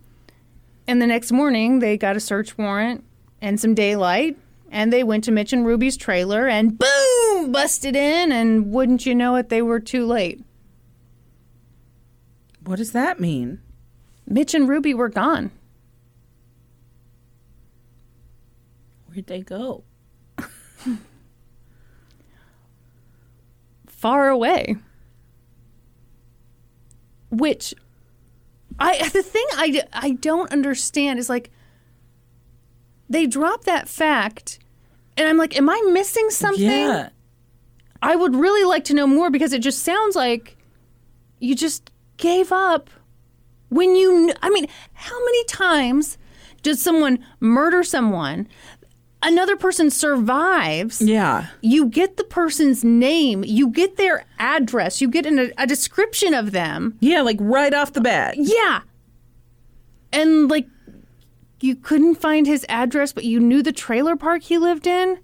And 0.86 1.00
the 1.00 1.06
next 1.06 1.32
morning, 1.32 1.78
they 1.78 1.96
got 1.96 2.16
a 2.16 2.20
search 2.20 2.58
warrant 2.58 3.02
and 3.40 3.58
some 3.58 3.72
daylight. 3.72 4.36
And 4.70 4.92
they 4.92 5.04
went 5.04 5.24
to 5.24 5.32
Mitch 5.32 5.54
and 5.54 5.64
Ruby's 5.64 5.96
trailer 5.96 6.48
and 6.48 6.78
boom, 6.78 7.50
busted 7.50 7.96
in. 7.96 8.30
And 8.30 8.70
wouldn't 8.70 9.06
you 9.06 9.14
know 9.14 9.36
it, 9.36 9.48
they 9.48 9.62
were 9.62 9.80
too 9.80 10.04
late. 10.04 10.44
What 12.62 12.76
does 12.76 12.92
that 12.92 13.20
mean? 13.20 13.62
Mitch 14.26 14.52
and 14.52 14.68
Ruby 14.68 14.92
were 14.92 15.08
gone. 15.08 15.50
Where'd 19.12 19.26
they 19.26 19.42
go? 19.42 19.84
far 23.86 24.28
away. 24.28 24.76
Which 27.30 27.74
I 28.78 29.08
the 29.08 29.22
thing 29.22 29.44
I 29.52 29.82
I 29.92 30.10
don't 30.12 30.50
understand 30.52 31.18
is 31.18 31.28
like 31.28 31.50
they 33.08 33.26
drop 33.26 33.64
that 33.64 33.88
fact 33.88 34.58
and 35.16 35.28
I'm 35.28 35.36
like 35.36 35.56
am 35.56 35.68
I 35.68 35.80
missing 35.92 36.30
something? 36.30 36.64
Yeah. 36.68 37.10
I 38.02 38.16
would 38.16 38.34
really 38.34 38.64
like 38.64 38.84
to 38.84 38.94
know 38.94 39.06
more 39.06 39.30
because 39.30 39.52
it 39.52 39.60
just 39.62 39.82
sounds 39.82 40.16
like 40.16 40.56
you 41.38 41.54
just 41.54 41.90
gave 42.16 42.50
up 42.50 42.90
when 43.68 43.94
you 43.94 44.26
kn- 44.26 44.38
I 44.42 44.50
mean 44.50 44.66
how 44.94 45.18
many 45.24 45.44
times 45.44 46.18
does 46.62 46.82
someone 46.82 47.24
murder 47.40 47.82
someone 47.84 48.48
another 49.22 49.56
person 49.56 49.90
survives 49.90 51.00
Yeah. 51.00 51.46
you 51.60 51.86
get 51.86 52.16
the 52.16 52.24
person's 52.24 52.82
name, 52.84 53.44
you 53.46 53.68
get 53.68 53.96
their 53.96 54.24
address, 54.38 55.00
you 55.00 55.08
get 55.08 55.26
an, 55.26 55.52
a 55.58 55.66
description 55.66 56.34
of 56.34 56.52
them. 56.52 56.96
Yeah, 57.00 57.22
like 57.22 57.36
right 57.40 57.72
off 57.72 57.92
the 57.92 58.00
bat. 58.00 58.34
Yeah. 58.36 58.80
And 60.12 60.50
like, 60.50 60.66
you 61.60 61.76
couldn't 61.76 62.16
find 62.16 62.46
his 62.46 62.66
address, 62.68 63.12
but 63.12 63.24
you 63.24 63.38
knew 63.40 63.62
the 63.62 63.72
trailer 63.72 64.16
park 64.16 64.42
he 64.42 64.58
lived 64.58 64.86
in, 64.86 65.20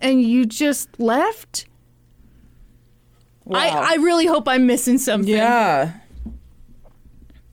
and 0.00 0.22
you 0.22 0.46
just 0.46 0.98
left? 0.98 1.66
I, 3.52 3.68
I 3.68 3.94
really 3.96 4.26
hope 4.26 4.48
I'm 4.48 4.66
missing 4.66 4.98
something. 4.98 5.28
Yeah. 5.32 5.92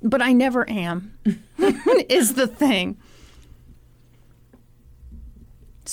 but 0.01 0.21
I 0.21 0.33
never 0.33 0.67
am, 0.69 1.13
is 2.09 2.33
the 2.35 2.47
thing. 2.47 2.97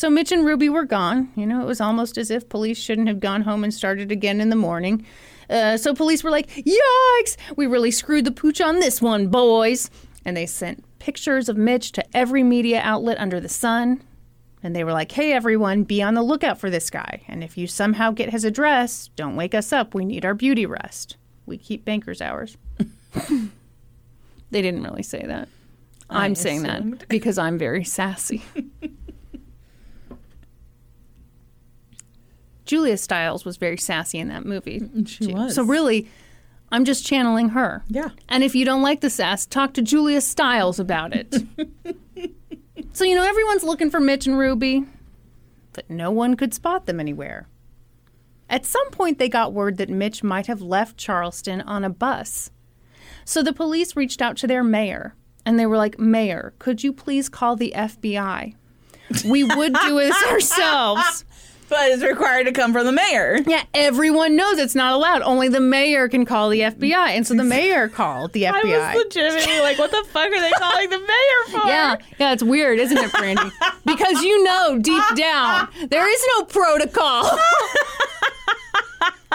So 0.01 0.09
Mitch 0.09 0.33
and 0.33 0.47
Ruby 0.47 0.71
were 0.71 0.87
gone. 0.87 1.31
You 1.37 1.45
know, 1.45 1.61
it 1.61 1.67
was 1.67 1.79
almost 1.79 2.17
as 2.17 2.31
if 2.31 2.49
police 2.49 2.79
shouldn't 2.79 3.09
have 3.09 3.21
gone 3.21 3.43
home 3.43 3.63
and 3.65 3.75
started 3.75 4.11
again 4.11 4.41
in 4.41 4.49
the 4.49 4.57
morning. 4.57 5.05
Uh, 5.51 5.77
so 5.77 5.93
police 5.93 6.25
were 6.25 6.31
like, 6.31 6.49
yikes, 6.49 7.37
we 7.55 7.67
really 7.67 7.91
screwed 7.91 8.25
the 8.25 8.31
pooch 8.31 8.63
on 8.63 8.81
this 8.81 9.03
one, 9.03 9.27
boys. 9.27 9.91
And 10.25 10.35
they 10.35 10.47
sent 10.47 10.87
pictures 11.01 11.51
of 11.51 11.59
Mitch 11.59 11.93
to 11.93 12.17
every 12.17 12.43
media 12.43 12.81
outlet 12.83 13.19
under 13.21 13.41
the 13.41 13.49
sun. 13.51 14.03
And 14.63 14.75
they 14.75 14.85
were 14.85 14.93
like, 14.95 15.13
hey, 15.13 15.35
everyone, 15.35 15.83
be 15.83 16.01
on 16.01 16.15
the 16.15 16.23
lookout 16.23 16.59
for 16.59 16.71
this 16.71 16.89
guy. 16.89 17.21
And 17.29 17.45
if 17.45 17.59
you 17.59 17.67
somehow 17.67 18.11
get 18.11 18.31
his 18.31 18.47
address, 18.47 19.11
don't 19.17 19.37
wake 19.37 19.55
us 19.55 19.71
up. 19.71 19.93
We 19.95 20.07
need 20.07 20.25
our 20.25 20.33
beauty 20.33 20.65
rest. 20.65 21.19
We 21.45 21.59
keep 21.59 21.85
banker's 21.85 22.23
hours. 22.23 22.57
they 24.51 24.63
didn't 24.63 24.83
really 24.83 25.03
say 25.03 25.27
that. 25.27 25.51
I'm 26.09 26.35
saying 26.35 26.65
assumed. 26.67 27.01
that 27.01 27.09
because 27.11 27.37
I'm 27.37 27.59
very 27.59 27.85
sassy. 27.85 28.43
Julia 32.71 32.97
Stiles 32.97 33.45
was 33.45 33.57
very 33.57 33.77
sassy 33.77 34.21
in 34.21 34.29
that 34.29 34.47
movie. 34.47 34.79
Mm, 34.79 34.91
mm, 34.91 35.09
she 35.09 35.27
too. 35.27 35.35
was. 35.35 35.57
So 35.57 35.64
really, 35.64 36.09
I'm 36.71 36.85
just 36.85 37.05
channeling 37.05 37.49
her. 37.49 37.83
Yeah. 37.89 38.11
And 38.29 38.45
if 38.45 38.55
you 38.55 38.64
don't 38.64 38.81
like 38.81 39.01
the 39.01 39.11
sass, 39.11 39.45
talk 39.45 39.75
to 39.75 39.83
Julia 39.83 40.21
Stiles 40.21 40.79
about 40.79 41.12
it. 41.12 41.35
so 42.93 43.03
you 43.03 43.16
know 43.16 43.25
everyone's 43.25 43.64
looking 43.64 43.91
for 43.91 43.99
Mitch 43.99 44.29
and 44.29 44.39
Ruby, 44.39 44.85
but 45.73 45.91
no 45.91 46.12
one 46.12 46.37
could 46.37 46.55
spot 46.55 46.87
them 46.87 47.01
anywhere. 47.01 47.49
At 48.49 48.64
some 48.64 48.89
point, 48.91 49.18
they 49.18 49.29
got 49.29 49.53
word 49.53 49.77
that 49.79 49.89
Mitch 49.89 50.23
might 50.23 50.47
have 50.47 50.62
left 50.62 50.97
Charleston 50.97 51.62
on 51.62 51.83
a 51.83 51.91
bus. 51.91 52.53
So 53.25 53.43
the 53.43 53.53
police 53.53 53.97
reached 53.97 54.23
out 54.23 54.37
to 54.37 54.47
their 54.47 54.62
mayor, 54.62 55.16
and 55.45 55.59
they 55.59 55.66
were 55.66 55.77
like, 55.77 55.99
"Mayor, 55.99 56.55
could 56.61 56.85
you 56.85 56.93
please 56.93 57.29
call 57.29 57.57
the 57.57 57.73
FBI? 57.75 58.55
We 59.29 59.43
would 59.43 59.75
do 59.75 59.97
this 59.97 60.23
ourselves." 60.31 61.25
But 61.71 61.93
it's 61.93 62.03
required 62.03 62.45
to 62.47 62.53
come 62.53 62.73
from 62.73 62.85
the 62.85 62.93
mayor. 62.93 63.39
Yeah, 63.47 63.62
everyone 63.75 64.35
knows 64.37 64.59
it's 64.59 64.75
not 64.75 64.93
allowed. 64.93 65.23
Only 65.23 65.49
the 65.49 65.61
mayor 65.61 66.09
can 66.09 66.25
call 66.25 66.49
the 66.51 66.61
FBI. 66.61 67.11
And 67.16 67.25
so 67.27 67.35
the 67.35 67.45
mayor 67.57 67.89
called 67.89 68.33
the 68.33 68.43
FBI. 68.43 68.53
I 68.64 68.95
was 68.95 69.05
legitimately 69.05 69.61
like, 69.61 69.79
what 69.79 69.93
the 69.93 70.05
fuck 70.11 70.27
are 70.33 70.41
they 70.41 70.51
calling 70.51 70.91
the 70.91 70.99
mayor 70.99 71.45
for? 71.61 71.68
yeah, 71.68 71.95
yeah, 72.18 72.33
it's 72.33 72.43
weird, 72.43 72.81
isn't 72.81 72.99
it, 72.99 73.12
Brandy? 73.12 73.51
because 73.87 74.21
you 74.23 74.43
know 74.45 74.79
deep 74.81 75.03
down 75.14 75.68
there 75.91 76.07
is 76.12 76.27
no 76.37 76.45
protocol. 76.45 77.25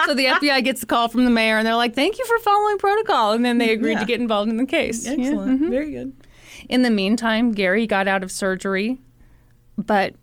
so 0.04 0.14
the 0.14 0.26
FBI 0.26 0.62
gets 0.62 0.82
a 0.82 0.86
call 0.86 1.08
from 1.08 1.24
the 1.24 1.30
mayor, 1.30 1.56
and 1.58 1.66
they're 1.66 1.74
like, 1.74 1.94
"Thank 1.94 2.18
you 2.18 2.26
for 2.26 2.38
following 2.40 2.76
protocol," 2.78 3.32
and 3.32 3.44
then 3.44 3.58
they 3.58 3.70
agreed 3.72 3.92
Yeah. 3.94 4.00
to 4.00 4.04
get 4.06 4.20
involved 4.20 4.50
in 4.50 4.56
the 4.58 4.66
case. 4.66 5.06
Yeah. 5.06 5.12
Excellent. 5.12 5.70
Very 5.70 5.90
good. 5.90 6.12
In 6.68 6.82
the 6.82 6.90
meantime, 6.90 7.52
Gary 7.52 7.86
got 7.86 8.06
out 8.08 8.22
of 8.22 8.30
surgery, 8.30 8.98
but 9.78 10.14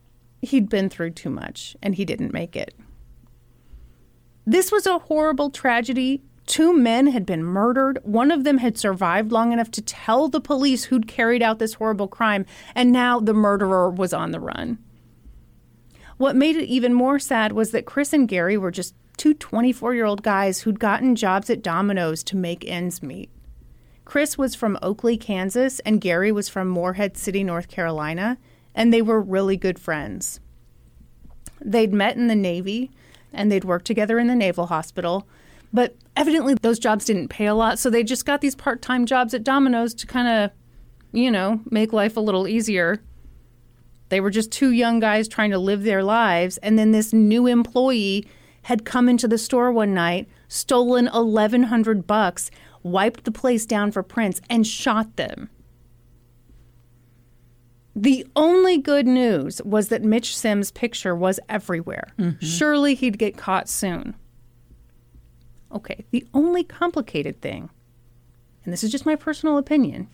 he'd 0.43 0.69
been 0.69 0.89
through 0.89 1.11
too 1.11 1.29
much 1.29 1.75
and 1.81 1.95
he 1.95 2.05
didn't 2.05 2.33
make 2.33 2.55
it. 2.55 2.75
This 4.45 4.71
was 4.71 4.85
a 4.85 4.99
horrible 4.99 5.49
tragedy. 5.49 6.21
Two 6.45 6.77
men 6.77 7.07
had 7.07 7.25
been 7.25 7.43
murdered. 7.43 7.99
One 8.03 8.29
of 8.29 8.43
them 8.43 8.57
had 8.57 8.77
survived 8.77 9.31
long 9.31 9.53
enough 9.53 9.71
to 9.71 9.81
tell 9.81 10.27
the 10.27 10.41
police 10.41 10.85
who'd 10.85 11.07
carried 11.07 11.41
out 11.41 11.59
this 11.59 11.75
horrible 11.75 12.09
crime, 12.09 12.45
and 12.75 12.91
now 12.91 13.21
the 13.21 13.33
murderer 13.33 13.89
was 13.89 14.13
on 14.13 14.31
the 14.31 14.41
run. 14.41 14.79
What 16.17 16.35
made 16.35 16.57
it 16.57 16.67
even 16.67 16.93
more 16.93 17.19
sad 17.19 17.53
was 17.53 17.71
that 17.71 17.85
Chris 17.85 18.11
and 18.11 18.27
Gary 18.27 18.57
were 18.57 18.71
just 18.71 18.93
two 19.15 19.33
24 19.33 19.95
year 19.95 20.05
old 20.05 20.23
guys 20.23 20.61
who'd 20.61 20.79
gotten 20.79 21.15
jobs 21.15 21.49
at 21.49 21.61
Domino's 21.61 22.23
to 22.25 22.35
make 22.35 22.67
ends 22.67 23.01
meet. 23.01 23.29
Chris 24.05 24.37
was 24.37 24.53
from 24.53 24.77
Oakley, 24.81 25.15
Kansas, 25.17 25.79
and 25.79 26.01
Gary 26.01 26.31
was 26.31 26.49
from 26.49 26.67
Morehead 26.67 27.15
City, 27.15 27.43
North 27.43 27.69
Carolina, 27.69 28.37
and 28.75 28.93
they 28.93 29.01
were 29.01 29.21
really 29.21 29.57
good 29.57 29.79
friends. 29.79 30.39
They'd 31.61 31.93
met 31.93 32.15
in 32.15 32.27
the 32.27 32.35
Navy 32.35 32.91
and 33.31 33.51
they'd 33.51 33.63
worked 33.63 33.85
together 33.85 34.19
in 34.19 34.27
the 34.27 34.35
Naval 34.35 34.67
Hospital, 34.67 35.27
but 35.71 35.95
evidently 36.15 36.55
those 36.61 36.79
jobs 36.79 37.05
didn't 37.05 37.29
pay 37.29 37.47
a 37.47 37.55
lot, 37.55 37.79
so 37.79 37.89
they 37.89 38.03
just 38.03 38.25
got 38.25 38.41
these 38.41 38.55
part 38.55 38.81
time 38.81 39.05
jobs 39.05 39.33
at 39.33 39.43
Domino's 39.43 39.93
to 39.95 40.07
kind 40.07 40.27
of, 40.27 40.51
you 41.11 41.31
know, 41.31 41.61
make 41.69 41.93
life 41.93 42.15
a 42.15 42.21
little 42.21 42.47
easier. 42.47 43.01
They 44.09 44.19
were 44.19 44.29
just 44.29 44.51
two 44.51 44.71
young 44.71 44.99
guys 44.99 45.27
trying 45.27 45.49
to 45.51 45.57
live 45.57 45.83
their 45.83 46.03
lives, 46.03 46.57
and 46.57 46.77
then 46.77 46.91
this 46.91 47.13
new 47.13 47.47
employee 47.47 48.27
had 48.63 48.85
come 48.85 49.09
into 49.09 49.27
the 49.27 49.37
store 49.37 49.71
one 49.71 49.93
night, 49.93 50.27
stolen 50.47 51.05
1100 51.05 52.05
bucks, 52.05 52.51
wiped 52.83 53.23
the 53.23 53.31
place 53.31 53.65
down 53.65 53.91
for 53.91 54.03
prints 54.03 54.41
and 54.49 54.67
shot 54.67 55.15
them. 55.15 55.49
The 57.95 58.25
only 58.35 58.79
good 58.79 59.05
news 59.05 59.61
was 59.63 59.89
that 59.89 60.03
Mitch 60.03 60.35
Sims' 60.35 60.71
picture 60.71 61.15
was 61.15 61.39
everywhere. 61.47 62.13
Mm-hmm. 62.17 62.45
Surely 62.45 62.95
he'd 62.95 63.19
get 63.19 63.37
caught 63.37 63.69
soon. 63.69 64.15
Okay, 65.71 66.05
the 66.11 66.25
only 66.33 66.63
complicated 66.63 67.41
thing, 67.41 67.69
and 68.63 68.71
this 68.73 68.83
is 68.83 68.91
just 68.91 69.05
my 69.05 69.15
personal 69.15 69.57
opinion, 69.57 70.07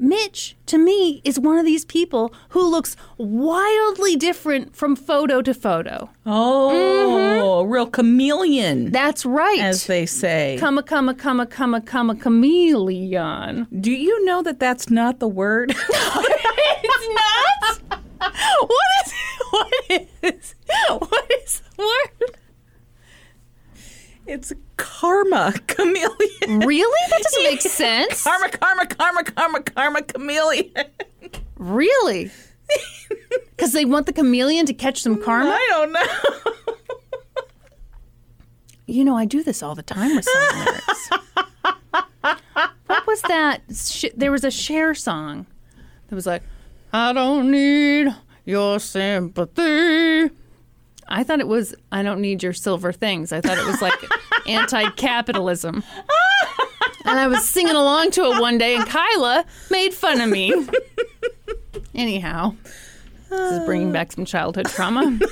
Mitch, 0.00 0.56
to 0.64 0.78
me, 0.78 1.20
is 1.24 1.38
one 1.38 1.58
of 1.58 1.66
these 1.66 1.84
people 1.84 2.32
who 2.48 2.68
looks 2.68 2.96
wildly 3.18 4.16
different 4.16 4.74
from 4.74 4.96
photo 4.96 5.42
to 5.42 5.52
photo. 5.52 6.08
Oh, 6.24 7.60
a 7.60 7.66
real 7.66 7.86
chameleon, 7.86 8.92
That's 8.92 9.26
right. 9.26 9.60
as 9.60 9.86
they 9.86 10.06
say. 10.06 10.56
come 10.58 10.78
a 10.78 10.82
come 10.82 11.10
a 11.10 11.14
come 11.14 11.38
a 11.38 11.46
come 11.46 11.74
a 11.74 11.82
come 11.82 12.08
a 12.08 12.14
chameleon. 12.16 13.66
Do 13.78 13.92
you 13.92 14.24
know 14.24 14.42
that 14.42 14.58
that's 14.58 14.88
not 14.88 15.20
the 15.20 15.28
word? 15.28 15.70
it's 15.88 17.08
not. 17.14 18.00
What 18.20 18.86
is? 19.04 19.12
What 19.50 19.72
is? 20.22 20.54
What 20.98 21.30
is 21.44 21.62
the 21.76 21.82
word? 21.82 22.36
It's 24.30 24.52
karma 24.76 25.52
chameleon. 25.66 26.60
Really? 26.60 27.10
That 27.10 27.20
doesn't 27.22 27.42
make 27.42 27.60
sense. 27.62 28.22
Karma, 28.22 28.48
karma, 28.48 28.86
karma, 28.86 29.24
karma, 29.24 29.60
karma 29.62 30.02
chameleon. 30.02 30.72
Really? 31.58 32.30
Because 33.56 33.72
they 33.72 33.84
want 33.84 34.06
the 34.06 34.12
chameleon 34.12 34.66
to 34.66 34.72
catch 34.72 35.02
some 35.02 35.20
karma. 35.20 35.50
I 35.50 35.66
don't 35.70 35.92
know. 35.92 36.52
You 38.86 39.04
know, 39.04 39.16
I 39.16 39.24
do 39.24 39.42
this 39.42 39.62
all 39.62 39.74
the 39.74 39.82
time 39.82 40.14
with 40.16 40.24
song 40.24 40.64
lyrics. 40.64 41.10
what 42.86 43.06
was 43.06 43.22
that? 43.22 43.62
Sh- 43.74 44.06
there 44.16 44.30
was 44.32 44.44
a 44.44 44.50
Cher 44.50 44.94
song 44.94 45.46
that 46.08 46.14
was 46.14 46.26
like, 46.26 46.42
I 46.92 47.12
don't 47.12 47.50
need 47.50 48.14
your 48.44 48.78
sympathy. 48.80 50.30
I 51.10 51.24
thought 51.24 51.40
it 51.40 51.48
was, 51.48 51.74
I 51.90 52.02
don't 52.02 52.20
need 52.20 52.42
your 52.42 52.52
silver 52.52 52.92
things. 52.92 53.32
I 53.32 53.40
thought 53.40 53.58
it 53.58 53.66
was 53.66 53.82
like 53.82 53.98
anti 54.46 54.88
capitalism. 54.90 55.82
And 57.06 57.18
I 57.18 57.28
was 57.28 57.48
singing 57.48 57.74
along 57.74 58.10
to 58.12 58.24
it 58.24 58.40
one 58.40 58.58
day, 58.58 58.76
and 58.76 58.86
Kyla 58.86 59.46
made 59.70 59.94
fun 59.94 60.20
of 60.20 60.28
me. 60.28 60.54
Anyhow, 61.94 62.54
this 63.30 63.52
is 63.52 63.64
bringing 63.64 63.90
back 63.90 64.12
some 64.12 64.24
childhood 64.26 64.66
trauma. 64.66 65.18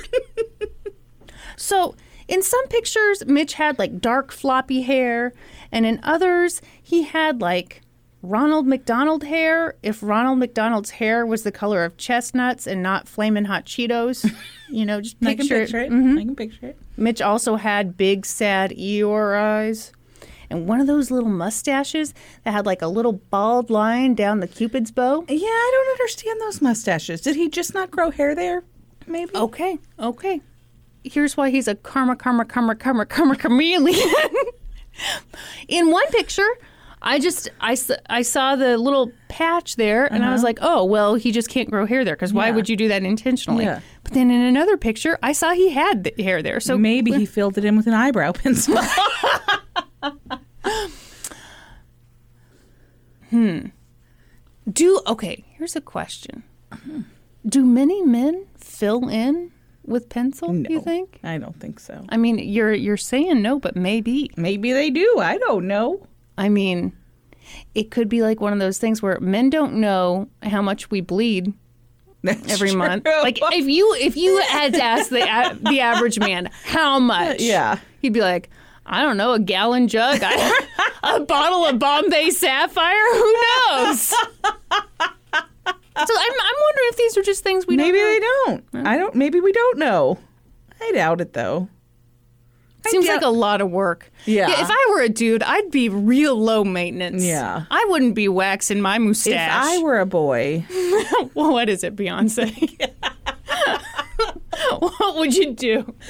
So, 1.55 1.95
in 2.29 2.41
some 2.41 2.67
pictures, 2.69 3.25
Mitch 3.25 3.53
had 3.53 3.77
like 3.77 3.99
dark, 3.99 4.31
floppy 4.31 4.81
hair, 4.81 5.33
and 5.73 5.85
in 5.85 5.99
others, 6.03 6.61
he 6.81 7.03
had 7.03 7.41
like 7.41 7.81
Ronald 8.21 8.67
McDonald 8.67 9.23
hair. 9.23 9.75
If 9.81 10.03
Ronald 10.03 10.39
McDonald's 10.39 10.89
hair 10.91 11.25
was 11.25 11.43
the 11.43 11.51
color 11.51 11.85
of 11.85 11.95
chestnuts 11.97 12.67
and 12.67 12.83
not 12.83 13.07
flaming 13.07 13.45
hot 13.45 13.65
Cheetos, 13.65 14.29
you 14.69 14.85
know, 14.85 14.99
just 15.01 15.15
I 15.21 15.35
can 15.35 15.37
picture, 15.47 15.59
picture 15.61 15.79
it. 15.79 15.91
Mhm. 15.91 16.17
I 16.19 16.25
can 16.25 16.35
picture 16.35 16.65
it. 16.67 16.77
Mitch 16.97 17.21
also 17.21 17.55
had 17.55 17.95
big, 17.95 18.25
sad 18.25 18.71
Eeyore 18.71 19.39
eyes. 19.39 19.91
And 20.49 20.67
one 20.67 20.81
of 20.81 20.87
those 20.87 21.11
little 21.11 21.29
mustaches 21.29 22.13
that 22.43 22.51
had 22.51 22.65
like 22.65 22.81
a 22.81 22.87
little 22.87 23.13
bald 23.13 23.69
line 23.69 24.15
down 24.15 24.39
the 24.39 24.47
Cupid's 24.47 24.91
bow. 24.91 25.23
Yeah, 25.29 25.37
I 25.37 25.71
don't 25.73 25.91
understand 25.99 26.41
those 26.41 26.61
mustaches. 26.61 27.21
Did 27.21 27.35
he 27.35 27.49
just 27.49 27.73
not 27.73 27.91
grow 27.91 28.09
hair 28.09 28.33
there? 28.33 28.63
Maybe. 29.05 29.31
Okay, 29.35 29.77
okay. 29.99 30.41
Here's 31.03 31.37
why 31.37 31.51
he's 31.51 31.67
a 31.67 31.75
karma, 31.75 32.15
karma, 32.15 32.45
karma, 32.45 32.75
karma, 32.75 33.05
karma 33.05 33.35
chameleon. 33.35 34.09
In 35.67 35.91
one 35.91 36.07
picture, 36.07 36.49
I 37.01 37.19
just 37.19 37.49
I, 37.61 37.77
I 38.09 38.21
saw 38.23 38.55
the 38.57 38.77
little 38.77 39.11
patch 39.29 39.77
there, 39.77 40.05
and 40.11 40.25
I 40.25 40.31
was 40.33 40.43
like, 40.43 40.59
oh 40.61 40.83
well, 40.83 41.15
he 41.15 41.31
just 41.31 41.47
can't 41.49 41.69
grow 41.71 41.85
hair 41.85 42.03
there 42.03 42.15
because 42.15 42.33
why 42.33 42.43
Uh-huh. 42.43 42.49
Yeah. 42.49 42.55
would 42.57 42.69
you 42.69 42.75
do 42.75 42.87
that 42.89 43.03
intentionally? 43.03 43.63
Yeah. 43.63 43.79
But 44.03 44.13
then 44.13 44.29
in 44.31 44.41
another 44.41 44.75
picture, 44.77 45.17
I 45.23 45.31
saw 45.31 45.51
he 45.53 45.69
had 45.69 46.03
the 46.03 46.13
hair 46.21 46.41
there. 46.43 46.59
So 46.59 46.77
Maybe 46.77 47.11
he 47.13 47.25
filled 47.25 47.57
it 47.57 47.63
in 47.65 47.77
with 47.77 47.87
an 47.87 47.93
eyebrow 47.93 48.33
pencil. 48.33 48.77
Hmm. 53.29 53.67
Do 54.71 55.01
okay. 55.07 55.43
Here's 55.57 55.75
a 55.75 55.81
question: 55.81 56.43
Do 57.47 57.63
many 57.65 58.01
men 58.03 58.45
fill 58.57 59.07
in 59.07 59.51
with 59.85 60.09
pencil? 60.09 60.51
no, 60.53 60.69
You 60.69 60.81
think? 60.81 61.19
I 61.23 61.37
don't 61.37 61.59
think 61.59 61.79
so. 61.79 62.05
I 62.09 62.17
mean, 62.17 62.39
you're 62.39 62.73
you're 62.73 62.97
saying 62.97 63.41
no, 63.41 63.59
but 63.59 63.75
maybe. 63.75 64.31
Maybe 64.35 64.73
they 64.73 64.89
do. 64.89 65.17
I 65.19 65.37
don't 65.37 65.67
know. 65.67 66.07
I 66.39 66.49
mean, 66.49 66.93
it 67.75 67.91
could 67.91 68.07
be 68.09 68.21
like 68.21 68.39
one 68.39 68.53
of 68.53 68.59
those 68.59 68.77
things 68.77 69.01
where 69.01 69.19
men 69.19 69.49
don't 69.49 69.75
know 69.75 70.29
how 70.41 70.61
much 70.61 70.89
we 70.89 71.01
bleed 71.01 71.53
That's 72.23 72.51
every 72.51 72.73
month. 72.73 73.05
Like 73.21 73.39
if 73.51 73.67
you 73.67 73.93
if 73.99 74.15
you 74.15 74.39
had 74.47 74.73
to 74.73 74.81
ask 74.81 75.09
the 75.09 75.57
the 75.69 75.81
average 75.81 76.17
man 76.17 76.49
how 76.63 76.97
much, 76.99 77.41
Yeah. 77.41 77.79
he'd 78.01 78.13
be 78.13 78.21
like, 78.21 78.49
I 78.85 79.01
don't 79.03 79.17
know, 79.17 79.33
a 79.33 79.39
gallon 79.39 79.87
jug, 79.89 80.21
I, 80.23 80.65
a 81.15 81.19
bottle 81.19 81.65
of 81.65 81.77
Bombay 81.77 82.29
Sapphire. 82.31 83.13
Who 83.13 83.33
knows? 83.33 84.01
so 84.01 84.15
I'm 84.95 85.09
I'm 85.97 86.59
wondering 86.61 86.89
if 86.91 86.97
these 86.97 87.17
are 87.17 87.23
just 87.23 87.43
things 87.43 87.67
we 87.67 87.75
maybe 87.75 87.97
don't. 87.97 88.09
we 88.09 88.19
don't. 88.73 88.87
I 88.87 88.97
don't. 88.97 89.13
Maybe 89.15 89.41
we 89.41 89.51
don't 89.51 89.77
know. 89.77 90.17
I 90.81 90.91
doubt 90.93 91.19
it 91.19 91.33
though. 91.33 91.67
Seems 92.91 93.05
doubt- 93.05 93.15
like 93.15 93.25
a 93.25 93.29
lot 93.29 93.61
of 93.61 93.71
work. 93.71 94.11
Yeah. 94.25 94.49
If 94.49 94.67
I 94.69 94.87
were 94.91 95.01
a 95.01 95.09
dude, 95.09 95.43
I'd 95.43 95.71
be 95.71 95.89
real 95.89 96.35
low 96.35 96.63
maintenance. 96.63 97.23
Yeah. 97.23 97.65
I 97.69 97.85
wouldn't 97.89 98.15
be 98.15 98.27
waxing 98.27 98.81
my 98.81 98.97
mustache. 98.97 99.33
If 99.33 99.79
I 99.79 99.83
were 99.83 99.99
a 99.99 100.05
boy, 100.05 100.65
well, 101.33 101.51
what 101.51 101.69
is 101.69 101.83
it, 101.83 101.95
Beyonce? 101.95 102.79
what 104.79 105.15
would 105.15 105.35
you 105.35 105.53
do? 105.53 105.93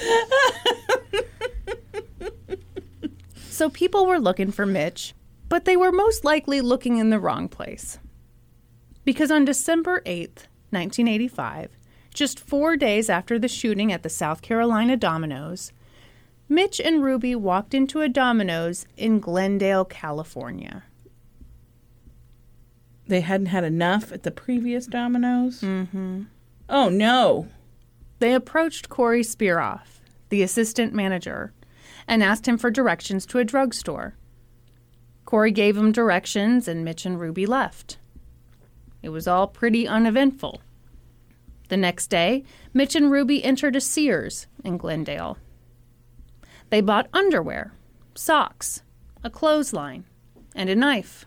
so 3.49 3.69
people 3.69 4.05
were 4.05 4.19
looking 4.19 4.51
for 4.51 4.65
Mitch, 4.65 5.13
but 5.47 5.65
they 5.65 5.77
were 5.77 5.91
most 5.91 6.23
likely 6.23 6.61
looking 6.61 6.97
in 6.97 7.09
the 7.09 7.19
wrong 7.19 7.47
place. 7.47 7.99
Because 9.05 9.31
on 9.31 9.45
December 9.45 10.01
8th, 10.05 10.47
1985, 10.71 11.71
just 12.13 12.39
four 12.39 12.75
days 12.75 13.09
after 13.09 13.39
the 13.39 13.47
shooting 13.47 13.91
at 13.91 14.03
the 14.03 14.09
South 14.09 14.41
Carolina 14.41 14.97
Domino's, 14.97 15.71
Mitch 16.49 16.81
and 16.81 17.03
Ruby 17.03 17.35
walked 17.35 17.73
into 17.75 18.01
a 18.01 18.09
Domino's 18.09 18.85
in 18.97 19.19
Glendale, 19.19 19.85
California. 19.85 20.83
they 23.07 23.21
hadn't 23.21 23.47
had 23.47 23.63
enough 23.63 24.11
at 24.11 24.21
the 24.23 24.31
previous 24.31 24.85
Domino's. 24.85 25.61
Mm-hmm. 25.61 26.23
Oh 26.69 26.89
no! 26.89 27.47
They 28.19 28.33
approached 28.35 28.89
Corey 28.89 29.21
Spiroff, 29.23 29.99
the 30.29 30.43
assistant 30.43 30.93
manager, 30.93 31.51
and 32.07 32.21
asked 32.21 32.47
him 32.47 32.57
for 32.57 32.69
directions 32.69 33.25
to 33.27 33.39
a 33.39 33.43
drugstore. 33.43 34.15
Corey 35.25 35.51
gave 35.51 35.75
him 35.77 35.91
directions, 35.91 36.67
and 36.67 36.85
Mitch 36.85 37.05
and 37.05 37.19
Ruby 37.19 37.45
left. 37.47 37.97
It 39.01 39.09
was 39.09 39.27
all 39.27 39.47
pretty 39.47 39.87
uneventful. 39.87 40.61
The 41.69 41.77
next 41.77 42.07
day, 42.07 42.43
Mitch 42.73 42.95
and 42.95 43.11
Ruby 43.11 43.43
entered 43.43 43.75
a 43.75 43.81
Sears 43.81 44.45
in 44.63 44.77
Glendale. 44.77 45.37
They 46.69 46.81
bought 46.81 47.09
underwear, 47.13 47.73
socks, 48.15 48.83
a 49.23 49.29
clothesline, 49.29 50.05
and 50.55 50.69
a 50.69 50.75
knife. 50.75 51.25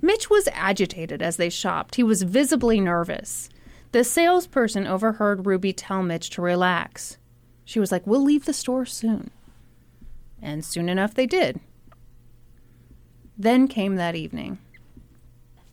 Mitch 0.00 0.30
was 0.30 0.48
agitated 0.52 1.20
as 1.20 1.36
they 1.36 1.50
shopped. 1.50 1.96
He 1.96 2.02
was 2.02 2.22
visibly 2.22 2.80
nervous. 2.80 3.48
The 3.92 4.04
salesperson 4.04 4.86
overheard 4.86 5.46
Ruby 5.46 5.72
tell 5.72 6.02
Mitch 6.02 6.30
to 6.30 6.42
relax. 6.42 7.18
She 7.64 7.80
was 7.80 7.92
like, 7.92 8.06
We'll 8.06 8.22
leave 8.22 8.46
the 8.46 8.52
store 8.52 8.86
soon. 8.86 9.30
And 10.40 10.64
soon 10.64 10.88
enough, 10.88 11.14
they 11.14 11.26
did. 11.26 11.60
Then 13.36 13.68
came 13.68 13.96
that 13.96 14.14
evening. 14.14 14.58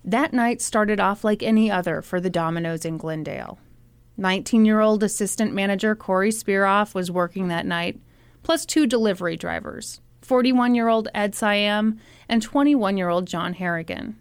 That 0.04 0.34
night 0.34 0.62
started 0.62 1.00
off 1.00 1.24
like 1.24 1.44
any 1.44 1.70
other 1.70 2.02
for 2.02 2.20
the 2.20 2.30
Domino's 2.30 2.86
in 2.86 2.98
Glendale. 2.98 3.60
19 4.18 4.66
year 4.66 4.80
old 4.80 5.04
assistant 5.04 5.54
manager 5.54 5.96
Corey 5.96 6.32
Spiroff 6.32 6.96
was 6.96 7.12
working 7.12 7.48
that 7.48 7.66
night, 7.66 8.00
plus 8.44 8.66
two 8.66 8.88
delivery 8.88 9.38
drivers 9.38 10.02
41 10.22 10.76
year 10.76 10.88
old 10.88 11.08
Ed 11.14 11.36
Siam 11.36 12.00
and 12.28 12.42
21 12.42 12.98
year 12.98 13.10
old 13.10 13.28
John 13.28 13.54
Harrigan. 13.54 14.18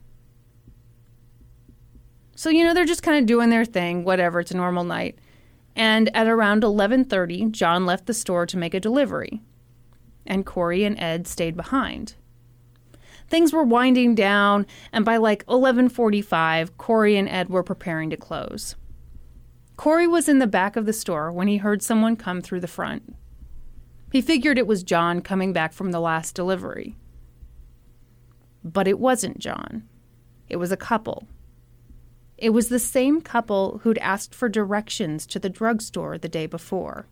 So, 2.37 2.51
you 2.51 2.65
know, 2.65 2.75
they're 2.75 2.85
just 2.85 3.03
kind 3.03 3.19
of 3.19 3.27
doing 3.27 3.49
their 3.49 3.65
thing, 3.65 4.05
whatever, 4.05 4.41
it's 4.41 4.51
a 4.51 4.57
normal 4.57 4.85
night. 4.85 5.19
And 5.75 6.15
at 6.15 6.27
around 6.27 6.63
11:30, 6.63 7.51
John 7.51 7.87
left 7.87 8.07
the 8.07 8.15
store 8.15 8.47
to 8.47 8.57
make 8.57 8.75
a 8.75 8.81
delivery, 8.81 9.43
and 10.27 10.47
Corey 10.47 10.85
and 10.85 10.99
Ed 11.01 11.27
stayed 11.27 11.57
behind. 11.57 12.15
Things 13.29 13.53
were 13.53 13.65
winding 13.65 14.15
down, 14.15 14.67
and 14.93 15.05
by 15.05 15.17
like 15.17 15.45
11:45, 15.47 16.77
Corey 16.77 17.17
and 17.17 17.29
Ed 17.29 17.49
were 17.49 17.63
preparing 17.63 18.11
to 18.11 18.17
close. 18.17 18.77
Corey 19.77 20.07
was 20.07 20.29
in 20.29 20.39
the 20.39 20.47
back 20.47 20.77
of 20.77 20.87
the 20.87 20.93
store 20.93 21.31
when 21.31 21.49
he 21.49 21.59
heard 21.59 21.83
someone 21.83 22.16
come 22.16 22.41
through 22.41 22.61
the 22.61 22.66
front. 22.66 23.14
He 24.11 24.22
figured 24.22 24.57
it 24.57 24.66
was 24.66 24.83
John 24.83 25.20
coming 25.20 25.53
back 25.53 25.72
from 25.72 25.91
the 25.91 26.01
last 26.01 26.35
delivery. 26.35 26.97
But 28.64 28.89
it 28.89 28.99
wasn't 28.99 29.39
John. 29.39 29.85
It 30.49 30.57
was 30.57 30.72
a 30.72 30.77
couple. 30.77 31.29
It 32.39 32.51
was 32.51 32.68
the 32.68 32.79
same 32.79 33.20
couple 33.20 33.81
who'd 33.83 33.99
asked 33.99 34.35
for 34.35 34.49
directions 34.49 35.27
to 35.27 35.39
the 35.39 35.51
drugstore 35.51 36.16
the 36.18 36.29
day 36.29 36.47
before. 36.47 37.07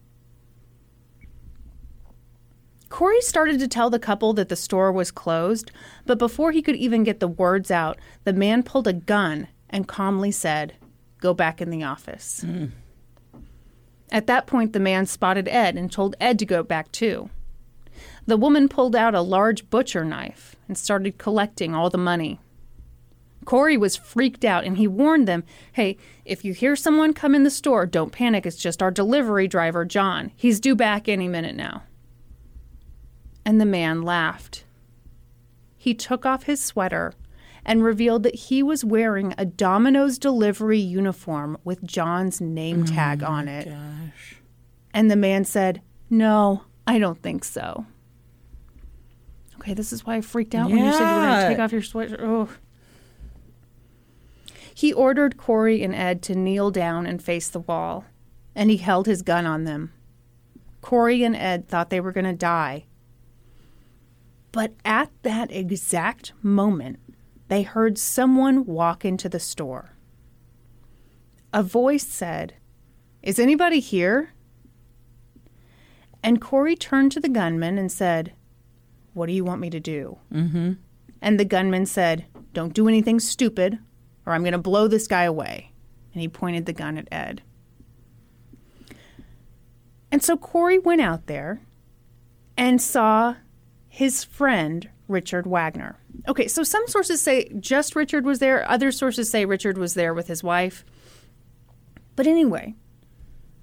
Corey 2.89 3.21
started 3.21 3.59
to 3.59 3.69
tell 3.69 3.91
the 3.91 3.99
couple 3.99 4.33
that 4.35 4.49
the 4.49 4.57
store 4.57 4.93
was 4.93 5.11
closed, 5.11 5.73
but 6.07 6.19
before 6.19 6.53
he 6.53 6.63
could 6.63 6.77
even 6.77 7.03
get 7.03 7.21
the 7.21 7.29
words 7.29 7.71
out, 7.71 7.99
the 8.23 8.33
man 8.33 8.63
pulled 8.63 8.87
a 8.87 8.93
gun 8.93 9.49
and 9.69 9.89
calmly 9.89 10.31
said, 10.31 10.75
Go 11.25 11.33
back 11.33 11.63
in 11.63 11.71
the 11.71 11.83
office. 11.83 12.43
Hmm. 12.43 12.67
At 14.13 14.27
that 14.27 14.47
point, 14.47 14.75
the 14.75 14.79
man 14.79 15.07
spotted 15.07 15.49
Ed 15.49 15.75
and 15.75 15.91
told 15.91 16.15
Ed 16.21 16.39
to 16.39 16.45
go 16.45 16.63
back 16.63 16.93
too. 16.93 17.31
The 18.27 18.37
woman 18.37 18.69
pulled 18.69 18.95
out 18.95 19.15
a 19.15 19.23
large 19.23 19.71
butcher 19.71 20.05
knife 20.05 20.55
and 20.69 20.77
started 20.77 21.17
collecting 21.17 21.75
all 21.75 21.89
the 21.89 21.97
money. 21.97 22.41
Corey 23.47 23.79
was 23.79 23.97
freaked 23.97 24.45
out 24.45 24.65
and 24.65 24.77
he 24.77 24.87
warned 24.87 25.27
them 25.27 25.45
hey, 25.73 25.97
if 26.27 26.45
you 26.45 26.53
hear 26.53 26.77
someone 26.77 27.15
come 27.15 27.35
in 27.35 27.43
the 27.43 27.51
store, 27.51 27.87
don't 27.87 28.13
panic. 28.13 28.45
It's 28.45 28.59
just 28.59 28.83
our 28.83 28.91
delivery 28.91 29.49
driver, 29.49 29.87
John. 29.87 30.31
He's 30.37 30.61
due 30.61 30.77
back 30.77 31.09
any 31.09 31.27
minute 31.27 31.57
now. 31.57 31.85
And 33.47 33.59
the 33.59 33.65
man 33.65 34.03
laughed. 34.03 34.65
He 35.79 35.95
took 35.95 36.27
off 36.27 36.43
his 36.43 36.63
sweater 36.63 37.15
and 37.65 37.83
revealed 37.83 38.23
that 38.23 38.35
he 38.35 38.63
was 38.63 38.85
wearing 38.85 39.35
a 39.39 39.45
Domino's 39.45 40.19
delivery 40.19 40.79
uniform 40.79 41.57
with 41.65 41.83
John's 41.83 42.41
name 42.41 42.83
oh 42.83 42.87
tag 42.87 43.23
on 43.23 43.49
it. 43.49 43.69
Gosh. 43.69 44.37
And 44.93 45.11
the 45.11 45.17
man 45.17 45.45
said, 45.45 45.83
No, 46.11 46.65
I 46.87 46.99
don't 46.99 47.21
think 47.23 47.45
so. 47.45 47.87
Okay, 49.57 49.75
this 49.75 49.93
is 49.93 50.05
why 50.05 50.17
I 50.17 50.21
freaked 50.21 50.55
out 50.55 50.69
when 50.71 50.85
you 50.85 50.93
said 50.93 50.99
you 50.99 51.21
were 51.21 51.27
going 51.27 51.41
to 51.41 51.49
take 51.49 51.59
off 51.59 51.73
your 51.73 51.83
sweater. 51.83 52.19
Oh. 52.21 52.49
He 54.75 54.93
ordered 54.93 55.37
Corey 55.37 55.83
and 55.83 55.95
Ed 55.95 56.21
to 56.25 56.35
kneel 56.35 56.71
down 56.71 57.07
and 57.07 57.23
face 57.23 57.49
the 57.49 57.61
wall, 57.61 58.05
and 58.55 58.71
he 58.71 58.77
held 58.77 59.07
his 59.07 59.23
gun 59.23 59.47
on 59.47 59.65
them. 59.65 59.93
Corey 60.83 61.25
and 61.25 61.35
Ed 61.35 61.67
thought 61.67 61.89
they 61.89 62.01
were 62.01 62.13
going 62.13 62.27
to 62.27 62.35
die. 62.35 62.85
But 64.53 64.75
at 64.85 65.11
that 65.23 65.51
exact 65.51 66.33
moment, 66.43 66.99
they 67.49 67.63
heard 67.63 67.99
someone 67.99 68.65
walk 68.65 69.05
into 69.05 69.29
the 69.29 69.41
store. 69.41 69.97
A 71.53 71.63
voice 71.63 72.07
said, 72.07 72.55
Is 73.23 73.39
anybody 73.39 73.81
here? 73.81 74.33
And 76.23 76.41
Corey 76.41 76.75
turned 76.75 77.13
to 77.13 77.21
the 77.21 77.29
gunman 77.29 77.79
and 77.79 77.93
said, 77.93 78.33
What 79.13 79.27
do 79.27 79.33
you 79.33 79.45
want 79.45 79.61
me 79.61 79.71
to 79.71 79.81
do? 79.81 80.19
Mm-hmm. 80.33 80.73
And 81.21 81.39
the 81.41 81.45
gunman 81.45 81.87
said, 81.87 82.25
Don't 82.53 82.75
do 82.75 82.89
anything 82.89 83.21
stupid, 83.21 83.79
or 84.27 84.33
I'm 84.33 84.43
going 84.43 84.53
to 84.53 84.59
blow 84.59 84.89
this 84.89 85.07
guy 85.07 85.25
away. 85.25 85.73
And 86.13 86.23
he 86.23 86.29
pointed 86.29 86.67
the 86.67 86.73
gun 86.73 86.97
at 86.97 87.09
Ed. 87.13 87.43
And 90.11 90.23
so 90.23 90.37
Corey 90.37 90.79
went 90.79 91.01
out 91.01 91.27
there 91.27 91.61
and 92.57 92.81
saw 92.81 93.35
his 93.89 94.25
friend, 94.25 94.89
Richard 95.09 95.47
Wagner. 95.47 95.99
Okay, 96.29 96.49
so 96.49 96.63
some 96.63 96.87
sources 96.87 97.21
say 97.21 97.51
just 97.61 97.95
Richard 97.95 98.25
was 98.25 98.39
there, 98.39 98.69
other 98.69 98.91
sources 98.91 99.31
say 99.31 99.45
Richard 99.45 99.79
was 99.79 99.95
there 99.95 100.15
with 100.15 100.29
his 100.29 100.43
wife. 100.43 100.85
But 102.17 102.27
anyway, 102.27 102.75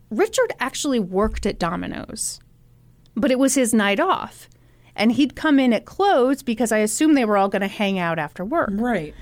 Richard 0.09 0.53
actually 0.59 0.99
worked 0.99 1.45
at 1.45 1.59
Domino's, 1.59 2.39
but 3.15 3.31
it 3.31 3.39
was 3.39 3.55
his 3.55 3.73
night 3.73 3.99
off. 3.99 4.49
And 4.95 5.13
he'd 5.13 5.35
come 5.37 5.57
in 5.57 5.71
at 5.71 5.85
close 5.85 6.43
because 6.43 6.71
I 6.71 6.79
assume 6.79 7.13
they 7.13 7.25
were 7.25 7.37
all 7.37 7.47
going 7.47 7.61
to 7.61 7.67
hang 7.67 7.97
out 7.97 8.19
after 8.19 8.43
work. 8.43 8.71
Right. 8.73 9.15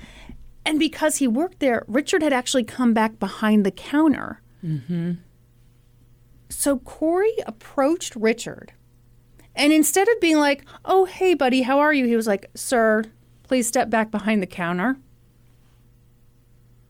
And 0.66 0.78
because 0.78 1.16
he 1.16 1.28
worked 1.28 1.60
there, 1.60 1.84
Richard 1.86 2.22
had 2.22 2.32
actually 2.32 2.64
come 2.64 2.92
back 2.92 3.18
behind 3.20 3.64
the 3.64 3.70
counter. 3.70 4.42
Mm-hmm. 4.64 5.12
So 6.48 6.78
Corey 6.78 7.34
approached 7.46 8.16
Richard. 8.16 8.72
And 9.60 9.74
instead 9.74 10.08
of 10.08 10.18
being 10.22 10.38
like, 10.38 10.64
oh, 10.86 11.04
hey, 11.04 11.34
buddy, 11.34 11.60
how 11.60 11.80
are 11.80 11.92
you? 11.92 12.06
He 12.06 12.16
was 12.16 12.26
like, 12.26 12.48
sir, 12.54 13.04
please 13.42 13.68
step 13.68 13.90
back 13.90 14.10
behind 14.10 14.42
the 14.42 14.46
counter. 14.46 14.96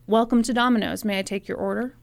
Welcome 0.07 0.41
to 0.43 0.53
Domino's. 0.53 1.03
May 1.03 1.19
I 1.19 1.21
take 1.21 1.49
your 1.49 1.57
order? 1.57 1.97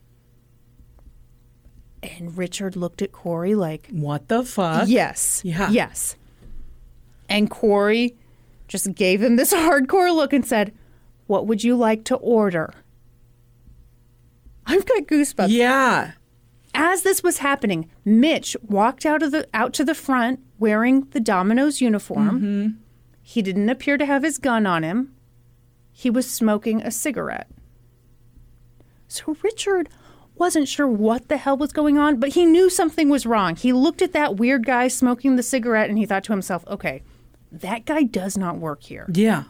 And 2.03 2.37
Richard 2.37 2.75
looked 2.75 3.01
at 3.01 3.11
Corey 3.11 3.55
like, 3.55 3.87
What 3.89 4.27
the 4.27 4.43
fuck? 4.43 4.87
Yes. 4.87 5.41
Yeah. 5.43 5.71
Yes. 5.71 6.15
And 7.27 7.49
Corey 7.49 8.15
just 8.67 8.93
gave 8.93 9.23
him 9.23 9.37
this 9.37 9.51
hardcore 9.55 10.15
look 10.15 10.33
and 10.33 10.45
said, 10.45 10.71
What 11.25 11.47
would 11.47 11.63
you 11.63 11.75
like 11.75 12.03
to 12.05 12.15
order? 12.17 12.71
I've 14.67 14.85
got 14.85 15.07
goosebumps. 15.07 15.49
Yeah. 15.49 16.11
As 16.73 17.01
this 17.01 17.23
was 17.23 17.39
happening, 17.39 17.89
Mitch 18.05 18.55
walked 18.61 19.05
out 19.05 19.23
of 19.23 19.31
the 19.31 19.47
out 19.53 19.73
to 19.73 19.83
the 19.83 19.95
front 19.95 20.39
wearing 20.59 21.07
the 21.11 21.19
Domino's 21.19 21.81
uniform. 21.81 22.39
Mm-hmm. 22.41 22.67
He 23.21 23.41
didn't 23.41 23.69
appear 23.69 23.97
to 23.97 24.05
have 24.05 24.23
his 24.23 24.37
gun 24.37 24.65
on 24.65 24.83
him. 24.83 25.13
He 25.91 26.09
was 26.09 26.29
smoking 26.29 26.81
a 26.81 26.91
cigarette. 26.91 27.49
So 29.07 29.35
Richard 29.43 29.89
wasn't 30.35 30.67
sure 30.67 30.87
what 30.87 31.27
the 31.27 31.37
hell 31.37 31.57
was 31.57 31.73
going 31.73 31.97
on, 31.97 32.19
but 32.19 32.29
he 32.29 32.45
knew 32.45 32.69
something 32.69 33.09
was 33.09 33.25
wrong. 33.25 33.55
He 33.55 33.73
looked 33.73 34.01
at 34.01 34.13
that 34.13 34.37
weird 34.37 34.65
guy 34.65 34.87
smoking 34.87 35.35
the 35.35 35.43
cigarette 35.43 35.89
and 35.89 35.97
he 35.97 36.05
thought 36.05 36.23
to 36.25 36.31
himself, 36.33 36.65
"Okay, 36.67 37.01
that 37.51 37.85
guy 37.85 38.03
does 38.03 38.37
not 38.37 38.57
work 38.57 38.83
here." 38.83 39.05
Yeah. 39.13 39.43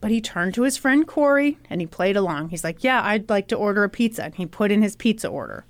But 0.00 0.10
he 0.10 0.20
turned 0.20 0.54
to 0.54 0.62
his 0.62 0.76
friend 0.76 1.06
Corey 1.06 1.58
and 1.68 1.80
he 1.80 1.86
played 1.86 2.16
along. 2.16 2.48
He's 2.48 2.64
like, 2.64 2.82
Yeah, 2.82 3.02
I'd 3.02 3.28
like 3.28 3.48
to 3.48 3.56
order 3.56 3.84
a 3.84 3.88
pizza. 3.88 4.24
And 4.24 4.34
he 4.34 4.46
put 4.46 4.72
in 4.72 4.82
his 4.82 4.96
pizza 4.96 5.28
order. 5.28 5.64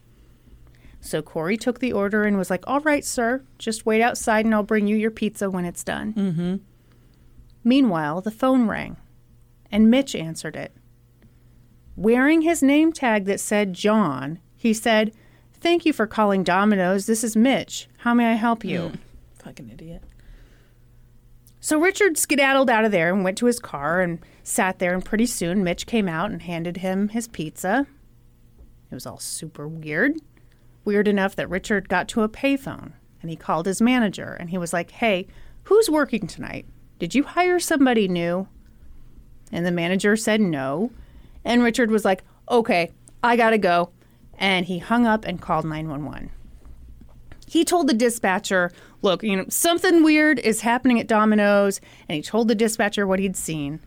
So 1.00 1.22
Corey 1.22 1.56
took 1.56 1.80
the 1.80 1.92
order 1.92 2.24
and 2.24 2.38
was 2.38 2.50
like, 2.50 2.64
All 2.66 2.80
right, 2.80 3.04
sir, 3.04 3.42
just 3.58 3.86
wait 3.86 4.02
outside 4.02 4.44
and 4.44 4.54
I'll 4.54 4.62
bring 4.62 4.86
you 4.86 4.96
your 4.96 5.10
pizza 5.10 5.50
when 5.50 5.64
it's 5.64 5.82
done. 5.82 6.14
Mm-hmm. 6.14 6.56
Meanwhile, 7.64 8.20
the 8.20 8.30
phone 8.30 8.68
rang 8.68 8.96
and 9.70 9.90
Mitch 9.90 10.14
answered 10.14 10.56
it. 10.56 10.74
Wearing 11.96 12.42
his 12.42 12.62
name 12.62 12.92
tag 12.92 13.24
that 13.26 13.40
said 13.40 13.74
John, 13.74 14.38
he 14.56 14.72
said, 14.72 15.12
Thank 15.52 15.84
you 15.84 15.92
for 15.92 16.06
calling 16.06 16.42
Domino's. 16.42 17.06
This 17.06 17.22
is 17.22 17.36
Mitch. 17.36 17.88
How 17.98 18.14
may 18.14 18.30
I 18.30 18.34
help 18.34 18.64
you? 18.64 18.92
Fucking 19.44 19.68
idiot. 19.70 20.02
So 21.62 21.78
Richard 21.78 22.16
skedaddled 22.16 22.70
out 22.70 22.86
of 22.86 22.90
there 22.90 23.12
and 23.12 23.22
went 23.22 23.36
to 23.38 23.46
his 23.46 23.60
car 23.60 24.00
and 24.00 24.18
sat 24.42 24.78
there. 24.78 24.94
And 24.94 25.04
pretty 25.04 25.26
soon, 25.26 25.62
Mitch 25.62 25.86
came 25.86 26.08
out 26.08 26.30
and 26.30 26.40
handed 26.40 26.78
him 26.78 27.08
his 27.08 27.28
pizza. 27.28 27.86
It 28.90 28.94
was 28.94 29.06
all 29.06 29.18
super 29.18 29.68
weird. 29.68 30.14
Weird 30.84 31.06
enough 31.06 31.36
that 31.36 31.50
Richard 31.50 31.90
got 31.90 32.08
to 32.08 32.22
a 32.22 32.28
payphone 32.28 32.92
and 33.20 33.30
he 33.30 33.36
called 33.36 33.66
his 33.66 33.82
manager 33.82 34.32
and 34.40 34.48
he 34.48 34.58
was 34.58 34.72
like, 34.72 34.90
Hey, 34.90 35.26
who's 35.64 35.90
working 35.90 36.26
tonight? 36.26 36.66
Did 36.98 37.14
you 37.14 37.22
hire 37.22 37.60
somebody 37.60 38.08
new? 38.08 38.48
And 39.52 39.66
the 39.66 39.70
manager 39.70 40.16
said 40.16 40.40
no. 40.40 40.90
And 41.44 41.62
Richard 41.62 41.90
was 41.90 42.06
like, 42.06 42.24
Okay, 42.50 42.90
I 43.22 43.36
gotta 43.36 43.58
go. 43.58 43.90
And 44.38 44.64
he 44.64 44.78
hung 44.78 45.06
up 45.06 45.26
and 45.26 45.42
called 45.42 45.66
911 45.66 46.30
he 47.50 47.64
told 47.64 47.88
the 47.88 47.94
dispatcher, 47.94 48.70
look, 49.02 49.24
you 49.24 49.36
know, 49.36 49.44
something 49.48 50.04
weird 50.04 50.38
is 50.38 50.60
happening 50.60 51.00
at 51.00 51.08
Domino's, 51.08 51.80
and 52.08 52.14
he 52.14 52.22
told 52.22 52.46
the 52.46 52.54
dispatcher 52.54 53.08
what 53.08 53.18
he'd 53.18 53.36
seen. 53.36 53.80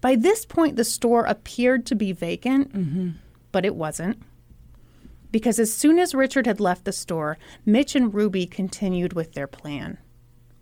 By 0.00 0.16
this 0.16 0.44
point, 0.44 0.74
the 0.74 0.82
store 0.82 1.24
appeared 1.24 1.86
to 1.86 1.94
be 1.94 2.10
vacant, 2.10 2.72
but 3.52 3.64
it 3.64 3.76
wasn't. 3.76 4.20
Because 5.30 5.60
as 5.60 5.72
soon 5.72 6.00
as 6.00 6.16
Richard 6.16 6.46
had 6.46 6.58
left 6.58 6.84
the 6.84 6.90
store, 6.90 7.38
Mitch 7.64 7.94
and 7.94 8.12
Ruby 8.12 8.46
continued 8.46 9.12
with 9.12 9.34
their 9.34 9.46
plan. 9.46 9.98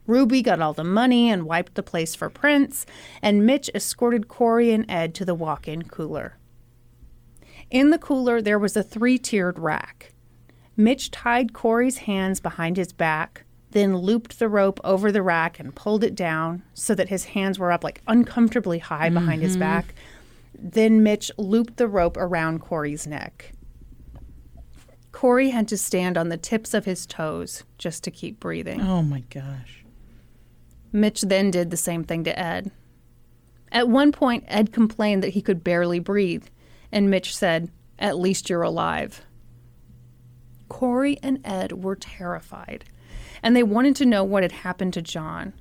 Ruby 0.06 0.42
got 0.42 0.60
all 0.60 0.74
the 0.74 0.84
money 0.84 1.30
and 1.30 1.46
wiped 1.46 1.76
the 1.76 1.82
place 1.82 2.14
for 2.14 2.28
prints, 2.28 2.84
and 3.22 3.46
Mitch 3.46 3.70
escorted 3.74 4.28
Corey 4.28 4.70
and 4.70 4.84
Ed 4.90 5.14
to 5.14 5.24
the 5.24 5.34
walk 5.34 5.66
in 5.66 5.84
cooler. 5.84 6.36
In 7.70 7.88
the 7.88 7.98
cooler, 7.98 8.42
there 8.42 8.58
was 8.58 8.76
a 8.76 8.82
three 8.82 9.16
tiered 9.16 9.58
rack. 9.58 10.12
Mitch 10.80 11.10
tied 11.10 11.52
Corey's 11.52 11.98
hands 11.98 12.40
behind 12.40 12.76
his 12.76 12.92
back, 12.92 13.44
then 13.70 13.96
looped 13.96 14.38
the 14.38 14.48
rope 14.48 14.80
over 14.82 15.12
the 15.12 15.22
rack 15.22 15.60
and 15.60 15.74
pulled 15.74 16.02
it 16.02 16.14
down 16.14 16.62
so 16.74 16.94
that 16.94 17.08
his 17.08 17.26
hands 17.26 17.58
were 17.58 17.70
up 17.70 17.84
like 17.84 18.02
uncomfortably 18.06 18.78
high 18.78 19.10
behind 19.10 19.42
his 19.42 19.52
mm-hmm. 19.52 19.60
back. 19.60 19.94
Then 20.58 21.02
Mitch 21.02 21.30
looped 21.38 21.76
the 21.76 21.86
rope 21.86 22.16
around 22.16 22.60
Corey's 22.60 23.06
neck. 23.06 23.52
Corey 25.12 25.50
had 25.50 25.68
to 25.68 25.76
stand 25.76 26.16
on 26.16 26.28
the 26.28 26.36
tips 26.36 26.72
of 26.72 26.84
his 26.84 27.06
toes 27.06 27.64
just 27.78 28.02
to 28.04 28.10
keep 28.10 28.40
breathing. 28.40 28.80
Oh 28.80 29.02
my 29.02 29.20
gosh. 29.30 29.84
Mitch 30.92 31.22
then 31.22 31.50
did 31.50 31.70
the 31.70 31.76
same 31.76 32.04
thing 32.04 32.24
to 32.24 32.38
Ed. 32.38 32.70
At 33.70 33.88
one 33.88 34.12
point, 34.12 34.44
Ed 34.48 34.72
complained 34.72 35.22
that 35.22 35.34
he 35.34 35.42
could 35.42 35.62
barely 35.62 36.00
breathe, 36.00 36.46
and 36.90 37.10
Mitch 37.10 37.36
said, 37.36 37.70
At 37.98 38.18
least 38.18 38.50
you're 38.50 38.62
alive. 38.62 39.22
Corey 40.70 41.18
and 41.22 41.40
Ed 41.44 41.72
were 41.84 41.96
terrified, 41.96 42.86
and 43.42 43.54
they 43.54 43.62
wanted 43.62 43.94
to 43.96 44.06
know 44.06 44.24
what 44.24 44.42
had 44.42 44.52
happened 44.52 44.94
to 44.94 45.02
John. 45.02 45.52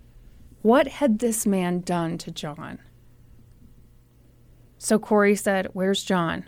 What 0.61 0.87
had 0.87 1.19
this 1.19 1.45
man 1.45 1.81
done 1.81 2.17
to 2.19 2.31
John? 2.31 2.79
So 4.77 4.97
Corey 4.97 5.35
said, 5.35 5.67
Where's 5.73 6.03
John? 6.03 6.45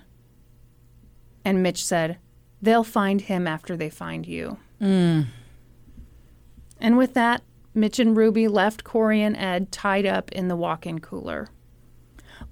And 1.43 1.61
Mitch 1.61 1.83
said, 1.83 2.17
They'll 2.61 2.85
find 2.85 3.21
him 3.21 3.47
after 3.47 3.75
they 3.75 3.89
find 3.89 4.25
you. 4.25 4.57
Mm. 4.79 5.25
And 6.79 6.97
with 6.97 7.13
that, 7.15 7.41
Mitch 7.73 7.99
and 7.99 8.15
Ruby 8.15 8.47
left 8.47 8.83
Corey 8.83 9.21
and 9.21 9.35
Ed 9.35 9.71
tied 9.71 10.05
up 10.05 10.31
in 10.31 10.47
the 10.47 10.55
walk 10.55 10.85
in 10.85 10.99
cooler. 10.99 11.49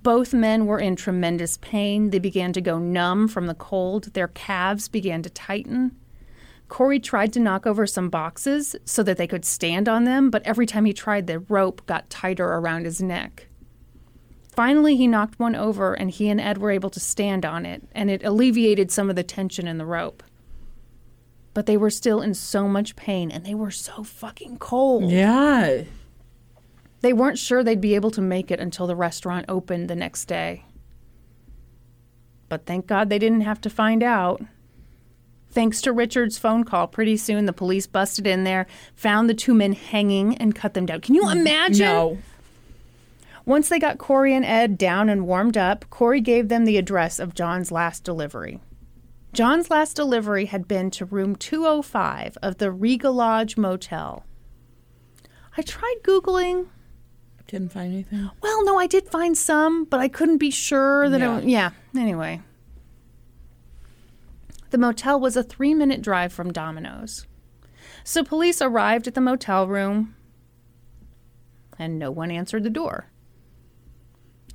Both 0.02 0.34
men 0.34 0.66
were 0.66 0.80
in 0.80 0.96
tremendous 0.96 1.58
pain. 1.58 2.10
They 2.12 2.20
began 2.20 2.54
to 2.54 2.62
go 2.62 2.80
numb 2.80 3.28
from 3.28 3.48
the 3.48 3.54
cold. 3.54 4.14
Their 4.14 4.30
calves 4.30 4.88
began 4.88 5.22
to 5.24 5.30
tighten. 5.30 5.96
Corey 6.70 7.00
tried 7.00 7.34
to 7.34 7.40
knock 7.40 7.66
over 7.66 7.86
some 7.86 8.10
boxes 8.10 8.76
so 8.86 9.04
that 9.04 9.18
they 9.18 9.28
could 9.28 9.44
stand 9.44 9.90
on 9.90 10.04
them, 10.04 10.30
but 10.30 10.44
every 10.44 10.66
time 10.66 10.86
he 10.86 10.94
tried, 10.94 11.28
the 11.28 11.40
rope 11.40 11.86
got 11.86 12.10
tighter 12.10 12.46
around 12.46 12.86
his 12.86 13.02
neck. 13.02 13.48
Finally, 14.52 14.96
he 14.96 15.08
knocked 15.08 15.40
one 15.40 15.56
over, 15.56 15.94
and 15.94 16.12
he 16.12 16.30
and 16.30 16.40
Ed 16.40 16.60
were 16.60 16.72
able 16.72 16.90
to 16.92 17.00
stand 17.00 17.46
on 17.46 17.66
it, 17.66 17.84
and 17.94 18.10
it 18.10 18.24
alleviated 18.24 18.92
some 18.92 19.10
of 19.10 19.16
the 19.16 19.24
tension 19.24 19.68
in 19.68 19.78
the 19.78 19.86
rope. 19.86 20.22
But 21.54 21.66
they 21.66 21.78
were 21.78 21.90
still 21.90 22.22
in 22.22 22.34
so 22.36 22.68
much 22.68 22.96
pain, 22.96 23.32
and 23.32 23.46
they 23.46 23.56
were 23.56 23.72
so 23.72 24.04
fucking 24.04 24.58
cold. 24.58 25.12
Yeah. 25.12 25.84
They 27.02 27.14
weren't 27.14 27.38
sure 27.38 27.64
they'd 27.64 27.80
be 27.80 27.96
able 27.96 28.12
to 28.12 28.22
make 28.22 28.52
it 28.52 28.60
until 28.60 28.88
the 28.88 28.96
restaurant 28.96 29.46
opened 29.48 29.90
the 29.90 29.96
next 29.96 30.26
day. 30.26 30.66
But 32.50 32.66
thank 32.66 32.88
God 32.88 33.10
they 33.10 33.20
didn't 33.20 33.42
have 33.42 33.62
to 33.62 33.70
find 33.70 34.04
out. 34.04 34.42
Thanks 35.52 35.82
to 35.82 35.94
Richard's 35.94 36.38
phone 36.38 36.64
call, 36.64 36.88
pretty 36.88 37.18
soon 37.18 37.46
the 37.46 37.54
police 37.54 37.88
busted 37.88 38.28
in 38.28 38.44
there, 38.44 38.68
found 38.96 39.30
the 39.30 39.34
two 39.34 39.54
men 39.54 39.74
hanging, 39.74 40.36
and 40.38 40.54
cut 40.54 40.74
them 40.74 40.86
down. 40.86 41.02
Can 41.02 41.16
you 41.16 41.24
mm, 41.24 41.38
imagine? 41.38 41.86
No. 41.86 42.18
Once 43.46 43.70
they 43.70 43.80
got 43.80 43.98
Corey 43.98 44.36
and 44.36 44.46
Ed 44.46 44.78
down 44.78 45.10
and 45.10 45.26
warmed 45.26 45.58
up, 45.58 45.90
Corey 45.90 46.22
gave 46.22 46.50
them 46.50 46.66
the 46.66 46.78
address 46.78 47.18
of 47.18 47.34
John's 47.34 47.72
last 47.72 48.04
delivery. 48.04 48.60
John's 49.34 49.72
last 49.72 49.96
delivery 49.96 50.46
had 50.46 50.68
been 50.68 50.92
to 50.92 51.06
room 51.06 51.36
205 51.36 52.38
of 52.44 52.58
the 52.58 52.72
Riga 52.72 53.10
Lodge 53.10 53.58
Motel. 53.58 54.24
I 55.58 55.62
tried 55.62 55.98
Googling. 56.04 56.68
Didn't 57.50 57.72
find 57.72 57.92
anything. 57.92 58.30
Well, 58.42 58.64
no, 58.64 58.78
I 58.78 58.86
did 58.86 59.10
find 59.10 59.36
some, 59.36 59.86
but 59.86 60.00
I 60.00 60.08
couldn't 60.08 60.38
be 60.38 60.52
sure 60.52 61.10
that 61.10 61.20
Yeah. 61.20 61.38
it. 61.40 61.44
Yeah. 61.46 61.70
Anyway, 61.98 62.42
the 64.70 64.78
motel 64.78 65.20
was 65.20 65.36
a 65.36 65.42
three-minute 65.42 66.04
drive 66.04 66.32
from 66.32 66.54
Domino's, 66.54 67.26
so 68.04 68.24
police 68.24 68.62
arrived 68.62 69.08
at 69.08 69.16
the 69.16 69.22
motel 69.22 69.68
room, 69.68 70.16
and 71.80 71.98
no 71.98 72.12
one 72.12 72.30
answered 72.30 72.64
the 72.64 72.70
door. 72.70 73.08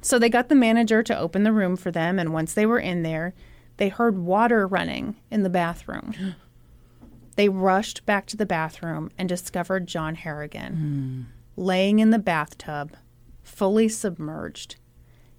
So 0.01 0.19
they 0.19 0.29
got 0.29 0.49
the 0.49 0.55
manager 0.55 1.03
to 1.03 1.19
open 1.19 1.43
the 1.43 1.53
room 1.53 1.77
for 1.77 1.91
them, 1.91 2.19
and 2.21 2.33
once 2.33 2.55
they 2.55 2.67
were 2.67 2.79
in 2.79 3.03
there, 3.03 3.35
they 3.79 3.89
heard 3.89 4.19
water 4.19 4.69
running 4.69 5.17
in 5.31 5.43
the 5.43 5.51
bathroom. 5.51 6.15
They 7.37 7.49
rushed 7.49 8.07
back 8.07 8.27
to 8.27 8.37
the 8.37 8.47
bathroom 8.47 9.11
and 9.19 9.29
discovered 9.29 9.89
John 9.89 10.15
Harrigan 10.15 10.77
hmm. 10.77 11.23
Laying 11.57 11.99
in 11.99 12.11
the 12.11 12.19
bathtub, 12.19 12.93
fully 13.43 13.89
submerged. 13.89 14.77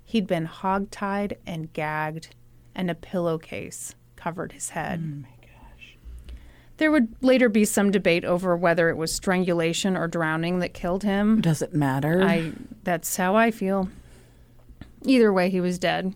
He'd 0.04 0.28
been 0.28 0.48
hogtied 0.48 1.38
and 1.46 1.74
gagged, 1.74 2.36
and 2.74 2.90
a 2.90 2.96
pillowcase 2.96 3.96
covered 4.16 4.52
his 4.52 4.70
head. 4.70 5.02
Oh 5.04 5.22
my 5.22 5.36
gosh. 5.42 5.98
There 6.78 6.92
would 6.92 7.16
later 7.22 7.50
be 7.50 7.66
some 7.66 7.92
debate 7.92 8.24
over 8.26 8.56
whether 8.56 8.90
it 8.90 8.98
was 8.98 9.14
strangulation 9.14 9.98
or 9.98 10.08
drowning 10.08 10.60
that 10.60 10.74
killed 10.74 11.04
him. 11.04 11.42
Does 11.42 11.62
it 11.62 11.74
matter? 11.74 12.22
I 12.22 12.52
that's 12.84 13.18
how 13.18 13.36
I 13.36 13.52
feel. 13.52 13.90
Either 15.04 15.32
way, 15.32 15.50
he 15.50 15.62
was 15.62 15.78
dead. 15.78 16.16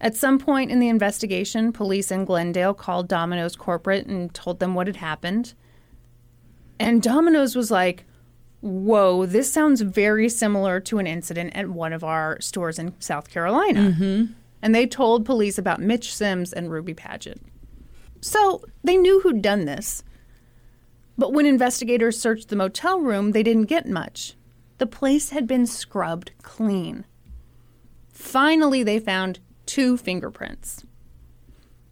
At 0.00 0.16
some 0.16 0.38
point 0.38 0.70
in 0.70 0.80
the 0.80 0.88
investigation, 0.88 1.72
police 1.72 2.10
in 2.10 2.24
Glendale 2.24 2.72
called 2.72 3.08
Domino's 3.08 3.56
corporate 3.56 4.06
and 4.06 4.32
told 4.32 4.58
them 4.58 4.74
what 4.74 4.86
had 4.86 4.96
happened. 4.96 5.52
And 6.78 7.02
Domino's 7.02 7.54
was 7.54 7.70
like, 7.70 8.04
"Whoa, 8.60 9.26
this 9.26 9.52
sounds 9.52 9.80
very 9.80 10.28
similar 10.28 10.80
to 10.80 10.98
an 10.98 11.06
incident 11.06 11.54
at 11.54 11.68
one 11.68 11.92
of 11.92 12.04
our 12.04 12.40
stores 12.40 12.78
in 12.78 12.94
South 13.00 13.30
Carolina." 13.30 13.80
Mm-hmm. 13.80 14.32
And 14.62 14.74
they 14.74 14.86
told 14.86 15.24
police 15.24 15.56
about 15.56 15.80
Mitch 15.80 16.14
Sims 16.14 16.52
and 16.52 16.70
Ruby 16.70 16.94
Padgett. 16.94 17.40
So 18.20 18.62
they 18.84 18.96
knew 18.96 19.20
who'd 19.20 19.40
done 19.40 19.64
this. 19.64 20.02
But 21.16 21.32
when 21.32 21.46
investigators 21.46 22.20
searched 22.20 22.48
the 22.48 22.56
motel 22.56 23.00
room, 23.00 23.32
they 23.32 23.42
didn't 23.42 23.64
get 23.64 23.86
much. 23.86 24.34
The 24.78 24.86
place 24.86 25.30
had 25.30 25.46
been 25.46 25.66
scrubbed 25.66 26.32
clean. 26.42 27.04
Finally, 28.10 28.82
they 28.82 28.98
found 28.98 29.38
two 29.66 29.96
fingerprints. 29.96 30.84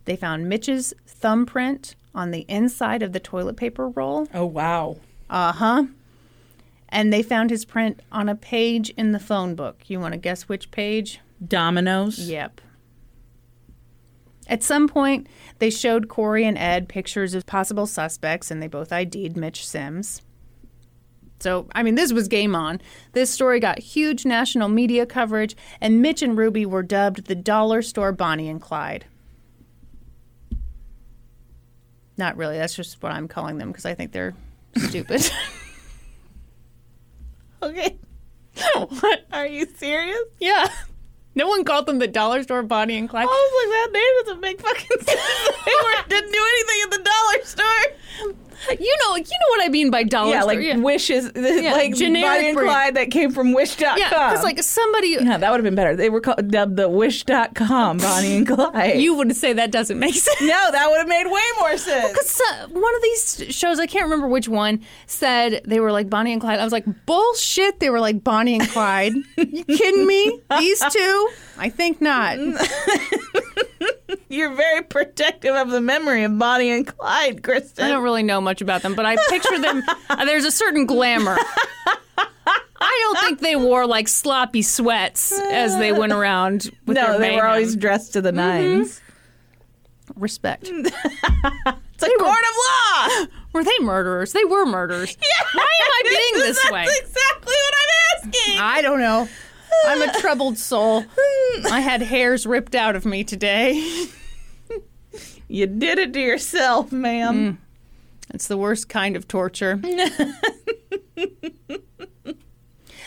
They 0.04 0.16
found 0.16 0.48
Mitch's 0.48 0.94
thumbprint 1.06 1.94
on 2.14 2.30
the 2.30 2.46
inside 2.48 3.02
of 3.02 3.12
the 3.12 3.20
toilet 3.20 3.56
paper 3.56 3.88
roll. 3.88 4.26
Oh 4.32 4.46
wow. 4.46 4.96
Uh 5.28 5.52
huh. 5.52 5.84
And 6.88 7.12
they 7.12 7.22
found 7.22 7.50
his 7.50 7.64
print 7.64 8.00
on 8.10 8.28
a 8.28 8.34
page 8.34 8.90
in 8.90 9.12
the 9.12 9.18
phone 9.18 9.54
book. 9.54 9.82
You 9.88 10.00
want 10.00 10.12
to 10.12 10.18
guess 10.18 10.48
which 10.48 10.70
page? 10.70 11.20
Domino's. 11.46 12.18
Yep. 12.18 12.60
At 14.48 14.62
some 14.62 14.88
point, 14.88 15.26
they 15.58 15.68
showed 15.68 16.08
Corey 16.08 16.44
and 16.44 16.56
Ed 16.56 16.88
pictures 16.88 17.34
of 17.34 17.44
possible 17.44 17.86
suspects, 17.86 18.50
and 18.50 18.62
they 18.62 18.66
both 18.66 18.92
ID'd 18.92 19.36
Mitch 19.36 19.66
Sims. 19.66 20.22
So, 21.40 21.68
I 21.72 21.82
mean, 21.82 21.94
this 21.94 22.12
was 22.12 22.26
game 22.26 22.56
on. 22.56 22.80
This 23.12 23.30
story 23.30 23.60
got 23.60 23.78
huge 23.78 24.24
national 24.24 24.68
media 24.68 25.06
coverage, 25.06 25.54
and 25.80 26.02
Mitch 26.02 26.22
and 26.22 26.36
Ruby 26.36 26.66
were 26.66 26.82
dubbed 26.82 27.26
the 27.26 27.34
dollar 27.34 27.82
store 27.82 28.10
Bonnie 28.10 28.48
and 28.48 28.60
Clyde. 28.60 29.04
Not 32.16 32.36
really. 32.36 32.56
That's 32.58 32.74
just 32.74 33.00
what 33.02 33.12
I'm 33.12 33.28
calling 33.28 33.58
them 33.58 33.70
because 33.70 33.86
I 33.86 33.94
think 33.94 34.10
they're 34.12 34.34
stupid. 34.76 35.30
Okay. 37.62 37.96
what? 39.00 39.26
Are 39.32 39.46
you 39.46 39.66
serious? 39.76 40.18
yeah. 40.40 40.68
No 41.34 41.46
one 41.46 41.62
called 41.62 41.86
them 41.86 42.00
the 42.00 42.08
dollar 42.08 42.42
store 42.42 42.64
Bonnie 42.64 42.98
and 42.98 43.08
Clyde. 43.08 43.22
I 43.22 43.26
was 43.26 43.52
like, 43.60 43.70
that 43.76 43.92
name 43.92 44.24
doesn't 44.24 44.40
make 44.40 44.60
fucking 44.60 45.06
sense. 45.06 45.06
they 45.64 45.72
were, 45.84 46.08
didn't 46.08 46.32
do 46.32 46.46
anything 46.52 46.80
at 46.84 46.90
the 46.90 47.10
dollar 47.10 47.44
store. 47.44 48.34
You 48.68 48.96
know, 49.04 49.16
you 49.16 49.22
know 49.22 49.48
what 49.50 49.64
I 49.64 49.68
mean 49.68 49.90
by 49.90 50.02
dollar 50.02 50.30
Yeah, 50.32 50.40
store. 50.42 50.54
like 50.62 50.76
wishes, 50.82 51.30
Yeah, 51.34 51.72
like 51.72 51.94
generic 51.94 52.26
Bonnie 52.28 52.48
and. 52.50 52.58
Clyde 52.58 52.94
that 52.96 53.10
came 53.10 53.30
from 53.30 53.52
Wish.com. 53.52 53.98
yeah, 53.98 54.08
because 54.08 54.42
like 54.42 54.62
somebody, 54.62 55.16
yeah, 55.20 55.36
that 55.38 55.50
would 55.50 55.58
have 55.58 55.64
been 55.64 55.74
better. 55.74 55.94
They 55.96 56.10
were 56.10 56.20
called 56.20 56.50
dubbed 56.50 56.76
the 56.76 56.88
Wish.com 56.88 57.98
Bonnie 57.98 58.36
and 58.38 58.46
Clyde. 58.46 59.00
you 59.00 59.14
would 59.14 59.34
say 59.36 59.52
that 59.52 59.70
doesn't 59.70 59.98
make 59.98 60.14
sense. 60.14 60.40
no, 60.40 60.70
that 60.72 60.88
would 60.90 60.98
have 60.98 61.08
made 61.08 61.26
way 61.26 61.42
more 61.60 61.76
sense. 61.76 62.08
Because 62.12 62.40
uh, 62.52 62.66
one 62.68 62.94
of 62.96 63.02
these 63.02 63.44
shows, 63.50 63.78
I 63.78 63.86
can't 63.86 64.04
remember 64.04 64.26
which 64.28 64.48
one, 64.48 64.80
said 65.06 65.62
they 65.64 65.80
were 65.80 65.92
like 65.92 66.10
Bonnie 66.10 66.32
and 66.32 66.40
Clyde. 66.40 66.58
I 66.58 66.64
was 66.64 66.72
like, 66.72 66.84
bullshit. 67.06 67.80
They 67.80 67.90
were 67.90 68.00
like 68.00 68.24
Bonnie 68.24 68.54
and 68.58 68.68
Clyde. 68.68 69.12
you 69.36 69.64
kidding 69.64 70.06
me? 70.06 70.40
These 70.58 70.80
two? 70.90 71.28
I 71.58 71.68
think 71.70 72.00
not. 72.00 72.38
You're 74.28 74.54
very 74.54 74.82
protective 74.82 75.54
of 75.54 75.70
the 75.70 75.80
memory 75.80 76.24
of 76.24 76.38
Bonnie 76.38 76.70
and 76.70 76.86
Clyde, 76.86 77.42
Kristen. 77.42 77.84
I 77.84 77.88
don't 77.88 78.02
really 78.02 78.22
know 78.22 78.40
much 78.40 78.60
about 78.60 78.82
them, 78.82 78.94
but 78.94 79.06
I 79.06 79.16
picture 79.28 79.58
them. 79.58 79.82
uh, 80.10 80.24
there's 80.24 80.44
a 80.44 80.50
certain 80.50 80.86
glamour. 80.86 81.36
I 82.80 83.12
don't 83.14 83.18
think 83.26 83.40
they 83.40 83.56
wore 83.56 83.86
like 83.86 84.08
sloppy 84.08 84.62
sweats 84.62 85.32
as 85.32 85.76
they 85.78 85.92
went 85.92 86.12
around 86.12 86.70
with 86.86 86.96
no, 86.96 87.18
their 87.18 87.18
they 87.18 87.36
were 87.36 87.46
always 87.46 87.76
dressed 87.76 88.12
to 88.14 88.20
the 88.20 88.32
9s 88.32 89.00
respect. 90.16 90.70
It's 92.00 92.04
a 92.04 92.18
court 92.18 92.38
of 92.38 92.54
law. 92.68 93.26
Were 93.52 93.64
they 93.64 93.78
murderers? 93.80 94.32
They 94.32 94.44
were 94.44 94.64
murderers. 94.64 95.16
Why 95.52 95.66
am 95.80 95.88
I 95.90 96.02
being 96.04 96.44
this 96.46 96.70
way? 96.70 96.84
That's 96.84 96.90
way? 96.90 96.94
exactly 97.00 97.54
what 97.54 97.74
I'm 97.74 98.28
asking. 98.28 98.58
I 98.60 98.82
don't 98.82 99.00
know. 99.00 99.28
I'm 99.86 100.02
a 100.02 100.12
troubled 100.20 100.58
soul. 100.58 101.04
I 101.70 101.80
had 101.80 102.02
hairs 102.02 102.46
ripped 102.46 102.74
out 102.74 102.96
of 102.96 103.04
me 103.04 103.24
today. 103.24 104.08
You 105.48 105.66
did 105.66 105.98
it 105.98 106.12
to 106.12 106.20
yourself, 106.20 106.92
ma'am. 106.92 107.36
Mm. 107.36 107.56
It's 108.34 108.46
the 108.48 108.58
worst 108.58 108.88
kind 108.90 109.16
of 109.16 109.26
torture. 109.26 109.76
the 109.82 110.34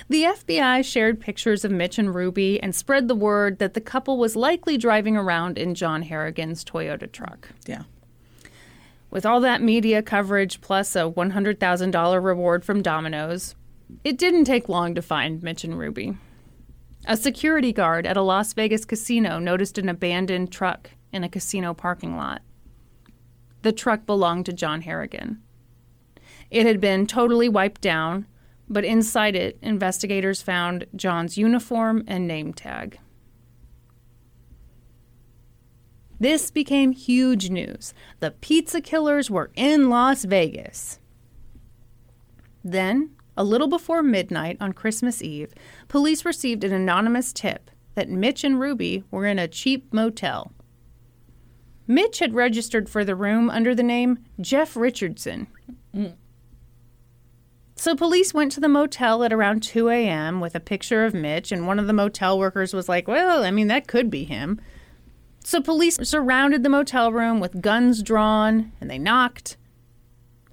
FBI 0.09 0.84
shared 0.84 1.20
pictures 1.20 1.64
of 1.64 1.72
Mitch 1.72 1.99
and 1.99 2.14
Ruby 2.16 2.62
and 2.62 2.74
spread 2.74 3.07
the 3.07 3.16
word 3.16 3.59
that 3.59 3.76
the 3.76 3.82
couple 3.82 4.18
was 4.18 4.36
likely 4.36 4.78
driving 4.78 5.16
around 5.16 5.59
in 5.59 5.76
John 5.76 6.01
Harrigan's 6.01 6.66
Toyota 6.66 7.12
truck. 7.12 7.49
Yeah. 7.68 7.84
With 9.12 9.26
all 9.26 9.39
that 9.41 9.62
media 9.62 10.01
coverage 10.01 10.62
plus 10.62 10.95
a 10.95 11.01
$100,000 11.01 12.24
reward 12.24 12.66
from 12.66 12.82
Domino's, 12.82 13.55
it 14.03 14.18
didn't 14.18 14.45
take 14.45 14.68
long 14.68 14.95
to 14.95 15.01
find 15.01 15.43
Mitch 15.43 15.64
and 15.64 15.78
Ruby. 15.78 16.18
A 17.06 17.18
security 17.18 17.74
guard 17.74 18.06
at 18.06 18.18
a 18.18 18.22
Las 18.22 18.54
Vegas 18.54 18.86
casino 18.86 19.39
noticed 19.39 19.78
an 19.78 19.89
abandoned 19.89 20.52
truck 20.52 20.91
in 21.12 21.24
a 21.24 21.30
casino 21.30 21.74
parking 21.74 22.16
lot. 22.16 22.41
The 23.64 23.72
truck 23.72 24.06
belonged 24.06 24.45
to 24.47 24.54
John 24.54 24.82
Harrigan. 24.82 25.41
It 26.49 26.66
had 26.66 26.80
been 26.80 27.08
totally 27.08 27.49
wiped 27.49 27.82
down, 27.82 28.28
but 28.70 28.86
inside 28.86 29.36
it, 29.36 29.58
investigators 29.62 30.41
found 30.41 30.86
John's 30.95 31.38
uniform 31.38 32.04
and 32.08 32.28
name 32.28 32.54
tag. 32.54 32.99
This 36.20 36.52
became 36.52 36.91
huge 36.91 37.49
news. 37.49 37.95
The 38.20 38.32
pizza 38.32 38.80
killers 38.80 39.32
were 39.32 39.49
in 39.56 39.89
Las 39.89 40.24
Vegas. 40.24 40.99
Then, 42.64 43.16
a 43.38 43.43
little 43.43 43.67
before 43.67 44.03
midnight 44.03 44.57
on 44.59 44.73
Christmas 44.73 45.21
Eve, 45.21 45.53
police 45.88 46.25
received 46.25 46.63
an 46.63 46.73
anonymous 46.73 47.32
tip 47.34 47.71
that 47.95 48.09
Mitch 48.09 48.43
and 48.43 48.59
Ruby 48.59 49.03
were 49.11 49.25
in 49.25 49.39
a 49.39 49.47
cheap 49.47 49.93
motel. 49.93 50.51
Mitch 51.88 52.19
had 52.19 52.34
registered 52.36 52.89
for 52.89 53.03
the 53.03 53.15
room 53.15 53.49
under 53.49 53.75
the 53.75 53.84
name 53.84 54.19
Jeff 54.39 54.75
Richardson. 54.75 55.47
So 57.75 57.95
police 57.95 58.34
went 58.34 58.51
to 58.53 58.59
the 58.59 58.69
motel 58.69 59.23
at 59.23 59.34
around 59.34 59.63
2 59.63 59.89
a.m. 59.89 60.39
with 60.39 60.53
a 60.55 60.59
picture 60.59 61.03
of 61.03 61.13
Mitch, 61.13 61.51
and 61.51 61.65
one 61.65 61.79
of 61.79 61.88
the 61.88 61.93
motel 61.93 62.38
workers 62.38 62.73
was 62.73 62.88
like, 62.88 63.07
Well, 63.07 63.43
I 63.43 63.51
mean, 63.51 63.67
that 63.67 63.88
could 63.88 64.09
be 64.11 64.23
him. 64.23 64.61
So 65.43 65.59
police 65.59 65.97
surrounded 66.03 66.61
the 66.61 66.69
motel 66.69 67.11
room 67.11 67.39
with 67.39 67.61
guns 67.61 68.03
drawn, 68.03 68.71
and 68.79 68.89
they 68.89 68.99
knocked. 68.99 69.57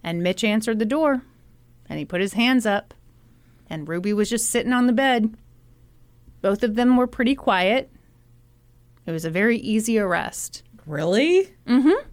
And 0.02 0.22
Mitch 0.22 0.42
answered 0.42 0.78
the 0.78 0.86
door, 0.86 1.22
and 1.88 1.98
he 1.98 2.04
put 2.04 2.20
his 2.20 2.34
hands 2.34 2.66
up, 2.66 2.94
and 3.70 3.88
Ruby 3.88 4.12
was 4.12 4.28
just 4.30 4.50
sitting 4.50 4.72
on 4.72 4.86
the 4.86 4.92
bed. 4.92 5.34
Both 6.40 6.62
of 6.62 6.74
them 6.74 6.96
were 6.96 7.06
pretty 7.06 7.34
quiet. 7.34 7.90
It 9.06 9.12
was 9.12 9.24
a 9.24 9.30
very 9.30 9.58
easy 9.58 9.98
arrest. 9.98 10.62
Really? 10.86 11.48
Mm 11.66 11.82
hmm. 11.82 12.08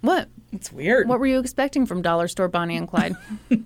What? 0.00 0.28
It's 0.52 0.72
weird. 0.72 1.08
What 1.08 1.20
were 1.20 1.26
you 1.26 1.38
expecting 1.38 1.86
from 1.86 2.02
Dollar 2.02 2.28
Store 2.28 2.48
Bonnie 2.48 2.76
and 2.76 2.88
Clyde? 2.88 3.14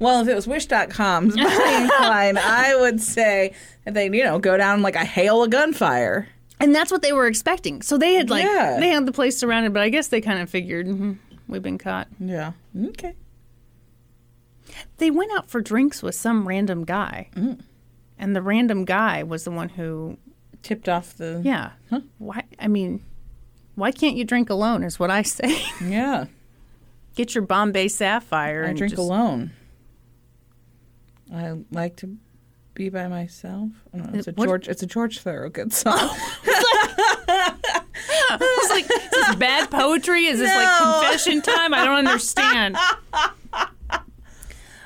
Well, 0.00 0.20
if 0.22 0.26
it 0.28 0.34
was 0.34 0.48
Wish.com's 0.48 1.36
Bonnie 1.36 1.46
and 1.46 1.88
Clyde, 1.88 2.36
I 2.36 2.74
would 2.80 3.00
say 3.00 3.54
that 3.84 3.94
they, 3.94 4.06
you 4.06 4.24
know, 4.24 4.40
go 4.40 4.56
down 4.56 4.82
like 4.82 4.96
a 4.96 5.04
hail 5.04 5.44
of 5.44 5.50
gunfire. 5.50 6.28
and 6.58 6.74
that's 6.74 6.90
what 6.90 7.00
they 7.00 7.12
were 7.12 7.28
expecting. 7.28 7.80
So 7.80 7.96
they 7.96 8.14
had 8.14 8.28
like 8.28 8.42
Yeah. 8.44 8.78
they 8.80 8.88
had 8.88 9.06
the 9.06 9.12
place 9.12 9.38
surrounded, 9.38 9.72
but 9.72 9.82
I 9.84 9.90
guess 9.90 10.08
they 10.08 10.20
kind 10.20 10.40
of 10.42 10.50
figured 10.50 10.88
"Mhm, 10.88 11.18
we've 11.48 11.62
been 11.62 11.78
caught. 11.78 12.08
Yeah. 12.18 12.52
Okay. 12.86 13.14
They 14.98 15.10
went 15.10 15.30
out 15.36 15.50
for 15.50 15.60
drinks 15.60 16.02
with 16.02 16.14
some 16.14 16.48
random 16.48 16.84
guy, 16.84 17.28
mm. 17.36 17.60
and 18.18 18.34
the 18.34 18.42
random 18.42 18.84
guy 18.84 19.22
was 19.22 19.44
the 19.44 19.50
one 19.50 19.68
who, 19.70 20.16
Tipped 20.62 20.88
off 20.88 21.14
the. 21.16 21.42
yeah. 21.44 21.72
Why? 22.18 22.42
I 22.58 22.68
mean, 22.68 23.02
why 23.74 23.90
can't 23.92 24.16
you 24.16 24.24
drink 24.24 24.48
alone? 24.48 24.82
Is 24.82 24.98
what 24.98 25.10
I 25.10 25.22
say. 25.22 25.62
Yeah. 25.84 26.26
Get 27.14 27.34
your 27.34 27.42
Bombay 27.44 27.88
Sapphire 27.88 28.64
I 28.64 28.68
and 28.70 28.78
drink 28.78 28.92
just- 28.92 29.00
alone. 29.00 29.52
I 31.32 31.54
like 31.70 31.96
to 31.96 32.16
be 32.74 32.88
by 32.88 33.06
myself. 33.08 33.70
I 33.92 33.98
don't 33.98 34.12
know, 34.12 34.18
it's 34.18 34.28
a 34.28 34.32
What- 34.32 34.46
George. 34.46 34.68
It's 34.68 34.82
a 34.82 34.86
George 34.86 35.20
Thorogood 35.20 35.72
song. 35.72 35.96
I 38.08 38.58
was 38.62 38.70
like, 38.70 38.84
is 38.84 39.10
this 39.10 39.34
bad 39.36 39.70
poetry? 39.70 40.26
Is 40.26 40.38
this 40.38 40.54
like 40.54 40.78
confession 40.78 41.42
time? 41.42 41.74
I 41.74 41.84
don't 41.84 41.96
understand. 41.96 42.76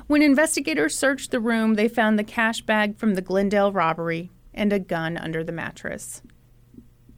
When 0.07 0.23
investigators 0.23 0.97
searched 0.97 1.31
the 1.31 1.41
room, 1.41 1.75
they 1.75 1.87
found 1.89 2.19
the 2.19 2.25
cash 2.25 2.63
bag 2.63 2.97
from 2.97 3.15
the 3.15 3.21
Glendale 3.21 3.73
robbery 3.73 4.31
and 4.55 4.73
a 4.73 4.79
gun 4.79 5.19
under 5.19 5.45
the 5.45 5.53
mattress. 5.53 6.23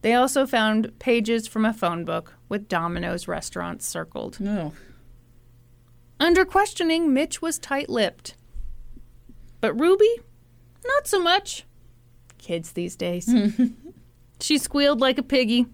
They 0.01 0.13
also 0.13 0.45
found 0.45 0.97
pages 0.99 1.47
from 1.47 1.63
a 1.63 1.73
phone 1.73 2.03
book 2.03 2.33
with 2.49 2.67
Domino's 2.67 3.27
restaurants 3.27 3.85
circled. 3.87 4.39
no. 4.39 4.73
Under 6.19 6.45
questioning, 6.45 7.13
Mitch 7.15 7.41
was 7.41 7.57
tight 7.57 7.89
lipped. 7.89 8.35
But 9.59 9.73
Ruby, 9.73 10.19
not 10.85 11.07
so 11.07 11.19
much. 11.19 11.65
Kids 12.37 12.73
these 12.73 12.95
days. 12.95 13.27
she 14.39 14.59
squealed 14.59 14.99
like 15.01 15.17
a 15.17 15.23
piggy. 15.23 15.65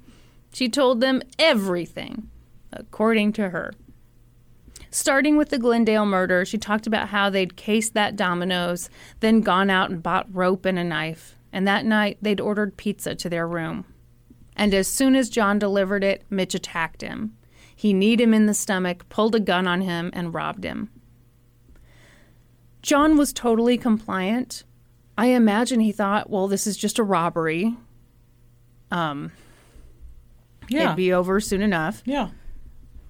She 0.57 0.69
told 0.69 1.01
them 1.01 1.21
everything, 1.37 2.31
according 2.73 3.33
to 3.33 3.49
her. 3.49 3.75
Starting 4.89 5.37
with 5.37 5.49
the 5.49 5.59
Glendale 5.59 6.07
murder, 6.07 6.45
she 6.45 6.57
talked 6.57 6.87
about 6.87 7.09
how 7.09 7.29
they'd 7.29 7.55
cased 7.55 7.93
that 7.93 8.15
Domino's, 8.15 8.89
then 9.19 9.41
gone 9.41 9.69
out 9.69 9.91
and 9.91 10.01
bought 10.01 10.25
rope 10.33 10.65
and 10.65 10.79
a 10.79 10.83
knife, 10.83 11.35
and 11.53 11.67
that 11.67 11.85
night 11.85 12.17
they'd 12.23 12.41
ordered 12.41 12.75
pizza 12.75 13.13
to 13.13 13.29
their 13.29 13.47
room. 13.47 13.85
And 14.55 14.73
as 14.73 14.87
soon 14.87 15.15
as 15.15 15.29
John 15.29 15.59
delivered 15.59 16.03
it, 16.03 16.23
Mitch 16.31 16.55
attacked 16.55 17.03
him. 17.03 17.37
He 17.75 17.93
kneed 17.93 18.19
him 18.19 18.33
in 18.33 18.47
the 18.47 18.55
stomach, 18.55 19.07
pulled 19.09 19.35
a 19.35 19.39
gun 19.39 19.67
on 19.67 19.81
him, 19.81 20.09
and 20.11 20.33
robbed 20.33 20.63
him. 20.63 20.89
John 22.81 23.15
was 23.15 23.31
totally 23.31 23.77
compliant. 23.77 24.63
I 25.19 25.27
imagine 25.27 25.81
he 25.81 25.91
thought, 25.91 26.31
well, 26.31 26.47
this 26.47 26.65
is 26.65 26.77
just 26.77 26.97
a 26.97 27.03
robbery. 27.03 27.77
Um, 28.89 29.33
Yeah. 30.69 30.85
It'd 30.85 30.95
be 30.97 31.13
over 31.13 31.39
soon 31.39 31.61
enough. 31.61 32.01
yeah. 32.05 32.29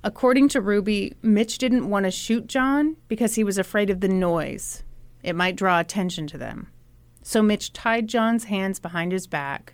According 0.03 0.47
to 0.49 0.62
Ruby, 0.62 1.16
Mitch 1.22 1.58
didn't 1.58 1.89
want 1.89 2.05
to 2.05 2.12
shoot 2.12 2.47
John 2.47 2.95
because 3.08 3.36
he 3.36 3.43
was 3.43 3.58
afraid 3.58 3.89
of 3.89 3.99
the 3.99 4.08
noise. 4.08 4.84
It 5.24 5.36
might 5.36 5.58
draw 5.58 5.80
attention 5.80 6.28
to 6.28 6.38
them. 6.38 6.72
So 7.24 7.41
Mitch 7.41 7.74
tied 7.74 8.08
John's 8.08 8.45
hands 8.45 8.80
behind 8.80 9.12
his 9.12 9.28
back, 9.28 9.74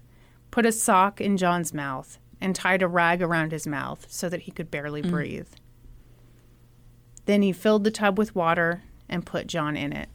put 0.49 0.65
a 0.65 0.71
sock 0.71 1.21
in 1.21 1.37
John's 1.37 1.73
mouth, 1.73 2.17
and 2.41 2.55
tied 2.55 2.81
a 2.81 2.87
rag 2.87 3.21
around 3.21 3.51
his 3.51 3.67
mouth 3.67 4.07
so 4.09 4.27
that 4.27 4.41
he 4.41 4.51
could 4.51 4.71
barely 4.71 5.03
mm. 5.03 5.11
breathe. 5.11 5.49
Then 7.25 7.41
he 7.41 7.51
filled 7.51 7.83
the 7.83 7.91
tub 7.91 8.17
with 8.17 8.35
water 8.35 8.81
and 9.07 9.25
put 9.25 9.45
John 9.45 9.77
in 9.77 9.93
it. 9.93 10.09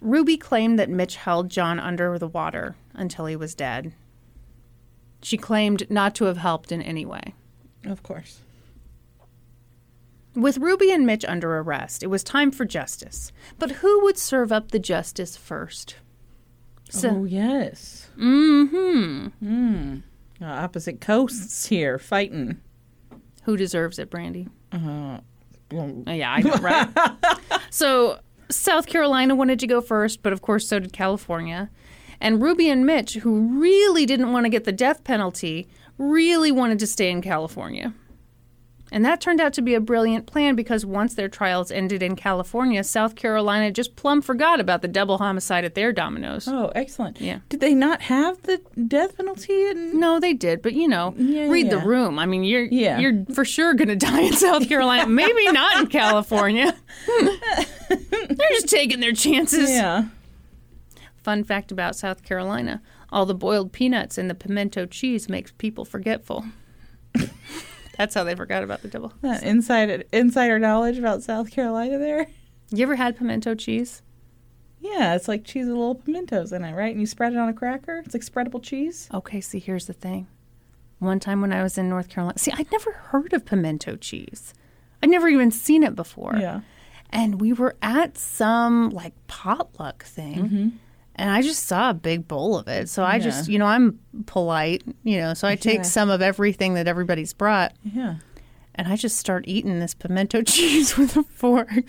Ruby 0.00 0.36
claimed 0.36 0.78
that 0.78 0.88
Mitch 0.88 1.16
held 1.16 1.50
John 1.50 1.80
under 1.80 2.18
the 2.18 2.28
water 2.28 2.76
until 2.94 3.26
he 3.26 3.34
was 3.34 3.54
dead. 3.54 3.92
She 5.22 5.36
claimed 5.36 5.90
not 5.90 6.14
to 6.16 6.24
have 6.26 6.36
helped 6.36 6.70
in 6.72 6.80
any 6.82 7.04
way. 7.04 7.34
Of 7.84 8.02
course. 8.02 8.40
With 10.34 10.58
Ruby 10.58 10.92
and 10.92 11.04
Mitch 11.04 11.24
under 11.24 11.58
arrest, 11.58 12.02
it 12.02 12.06
was 12.08 12.22
time 12.22 12.50
for 12.50 12.64
justice. 12.64 13.32
But 13.58 13.72
who 13.72 14.02
would 14.04 14.16
serve 14.16 14.52
up 14.52 14.70
the 14.70 14.78
justice 14.78 15.36
first? 15.36 15.96
So, 16.90 17.10
oh 17.10 17.24
yes. 17.24 18.08
mm-hmm. 18.16 19.26
Mm. 19.44 20.02
Uh, 20.40 20.44
opposite 20.44 21.00
coasts 21.00 21.66
here 21.66 21.98
fighting. 21.98 22.60
Who 23.42 23.56
deserves 23.56 23.98
it, 23.98 24.10
Brandy? 24.10 24.48
Uh, 24.72 25.18
well, 25.72 26.02
Oh, 26.06 26.12
yeah, 26.12 26.32
I 26.32 26.40
know, 26.42 26.54
right? 26.56 26.88
so, 27.70 28.20
South 28.50 28.86
Carolina 28.86 29.34
wanted 29.34 29.58
to 29.58 29.66
go 29.66 29.80
first, 29.80 30.22
but 30.22 30.32
of 30.32 30.40
course, 30.40 30.66
so 30.68 30.78
did 30.78 30.92
California. 30.92 31.68
And 32.20 32.42
Ruby 32.42 32.68
and 32.68 32.84
Mitch, 32.84 33.14
who 33.14 33.60
really 33.60 34.04
didn't 34.06 34.32
want 34.32 34.44
to 34.44 34.50
get 34.50 34.64
the 34.64 34.72
death 34.72 35.04
penalty, 35.04 35.68
really 35.98 36.50
wanted 36.50 36.78
to 36.80 36.86
stay 36.86 37.10
in 37.10 37.22
California. 37.22 37.92
And 38.90 39.04
that 39.04 39.20
turned 39.20 39.38
out 39.38 39.52
to 39.52 39.60
be 39.60 39.74
a 39.74 39.80
brilliant 39.80 40.24
plan 40.26 40.56
because 40.56 40.86
once 40.86 41.12
their 41.12 41.28
trials 41.28 41.70
ended 41.70 42.02
in 42.02 42.16
California, 42.16 42.82
South 42.82 43.16
Carolina 43.16 43.70
just 43.70 43.96
plumb 43.96 44.22
forgot 44.22 44.60
about 44.60 44.80
the 44.80 44.88
double 44.88 45.18
homicide 45.18 45.66
at 45.66 45.74
their 45.74 45.92
Domino's. 45.92 46.48
oh, 46.48 46.72
excellent. 46.74 47.20
Yeah. 47.20 47.40
Did 47.50 47.60
they 47.60 47.74
not 47.74 48.00
have 48.02 48.40
the 48.44 48.62
death 48.86 49.18
penalty 49.18 49.66
in 49.68 50.00
No, 50.00 50.18
they 50.18 50.32
did, 50.32 50.62
but 50.62 50.72
you 50.72 50.88
know, 50.88 51.12
Yeah, 51.18 51.48
read 51.50 51.68
the 51.68 51.76
room. 51.80 52.18
I 52.18 52.24
mean, 52.24 52.44
you're 52.44 52.64
Yeah. 52.64 52.98
you're 52.98 53.26
for 53.34 53.44
sure 53.44 53.74
going 53.74 53.88
to 53.96 53.96
die 53.96 54.22
in 54.22 54.32
South 54.32 54.66
Carolina. 54.66 55.06
Maybe 55.06 55.52
not 55.52 55.80
in 55.80 55.86
California. 55.88 56.74
They're 57.88 58.48
just 58.52 58.68
taking 58.68 59.00
their 59.00 59.12
chances. 59.12 59.68
Yeah. 59.70 60.06
Fun 61.22 61.44
fact 61.44 61.70
about 61.72 61.96
South 61.96 62.22
Carolina: 62.22 62.82
all 63.10 63.26
the 63.26 63.34
boiled 63.34 63.72
peanuts 63.72 64.18
and 64.18 64.28
the 64.30 64.34
pimento 64.34 64.86
cheese 64.86 65.28
makes 65.28 65.52
people 65.52 65.84
forgetful. 65.84 66.44
That's 67.96 68.14
how 68.14 68.22
they 68.24 68.36
forgot 68.36 68.62
about 68.62 68.82
the 68.82 68.88
double. 68.88 69.12
That 69.22 69.42
inside 69.42 70.06
insider 70.12 70.58
knowledge 70.58 70.98
about 70.98 71.22
South 71.22 71.50
Carolina 71.50 71.98
there. 71.98 72.28
You 72.70 72.84
ever 72.84 72.96
had 72.96 73.16
pimento 73.16 73.54
cheese? 73.54 74.02
Yeah, 74.80 75.16
it's 75.16 75.26
like 75.26 75.44
cheese 75.44 75.66
with 75.66 75.76
little 75.76 75.96
pimentos 75.96 76.52
in 76.52 76.62
it, 76.64 76.74
right? 76.74 76.92
And 76.92 77.00
you 77.00 77.06
spread 77.06 77.32
it 77.32 77.38
on 77.38 77.48
a 77.48 77.52
cracker. 77.52 78.02
It's 78.04 78.14
like 78.14 78.22
spreadable 78.22 78.62
cheese. 78.62 79.08
Okay, 79.12 79.40
see, 79.40 79.58
here's 79.58 79.86
the 79.86 79.92
thing. 79.92 80.28
One 81.00 81.18
time 81.18 81.40
when 81.40 81.52
I 81.52 81.62
was 81.62 81.78
in 81.78 81.88
North 81.88 82.08
Carolina, 82.08 82.38
see, 82.38 82.52
I'd 82.52 82.70
never 82.70 82.92
heard 82.92 83.32
of 83.32 83.44
pimento 83.44 83.96
cheese. 83.96 84.54
I'd 85.02 85.10
never 85.10 85.28
even 85.28 85.50
seen 85.50 85.82
it 85.82 85.94
before. 85.94 86.36
Yeah. 86.36 86.60
and 87.10 87.40
we 87.40 87.52
were 87.52 87.76
at 87.80 88.18
some 88.18 88.90
like 88.90 89.14
potluck 89.28 90.04
thing 90.04 90.36
mm-hmm. 90.36 90.68
And 91.18 91.30
i 91.30 91.42
just 91.42 91.64
saw 91.66 91.90
a 91.90 91.94
big 91.94 92.26
bowl 92.28 92.56
of 92.56 92.68
it 92.68 92.88
so 92.88 93.02
i 93.04 93.18
just 93.18 93.48
you 93.48 93.58
know 93.58 93.66
i'm 93.66 93.98
polite 94.26 94.82
you 95.02 95.18
know 95.20 95.34
so 95.34 95.46
i 95.48 95.56
take 95.56 95.78
Yeah. 95.78 95.82
some 95.82 96.10
of 96.10 96.22
everything 96.22 96.74
that 96.74 96.86
everybody's 96.88 97.32
brought 97.32 97.72
Yeah. 97.82 98.16
and 98.74 98.88
i 98.88 98.96
just 98.96 99.16
start 99.18 99.44
eating 99.48 99.80
this 99.80 99.94
pimento 99.94 100.42
cheese 100.46 100.96
with 100.96 101.16
a 101.16 101.22
fork 101.24 101.70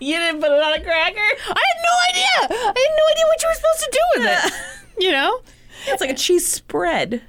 You 0.00 0.16
didn't 0.16 0.40
put 0.40 0.52
it 0.52 0.62
on 0.62 0.74
a 0.74 0.80
cracker? 0.82 1.18
i 1.18 1.62
had 1.66 1.78
no 1.82 1.94
idea 2.08 2.34
i 2.40 2.66
had 2.66 2.74
no 2.74 3.04
idea 3.12 3.24
what 3.26 3.42
you 3.42 3.48
were 3.48 3.54
supposed 3.54 3.80
to 3.80 3.90
do 3.92 4.20
with 4.20 4.28
it 4.44 4.52
you 5.04 5.10
know 5.10 5.40
It's 5.88 6.00
like 6.00 6.10
a 6.10 6.14
cheese 6.14 6.46
spread. 6.46 7.20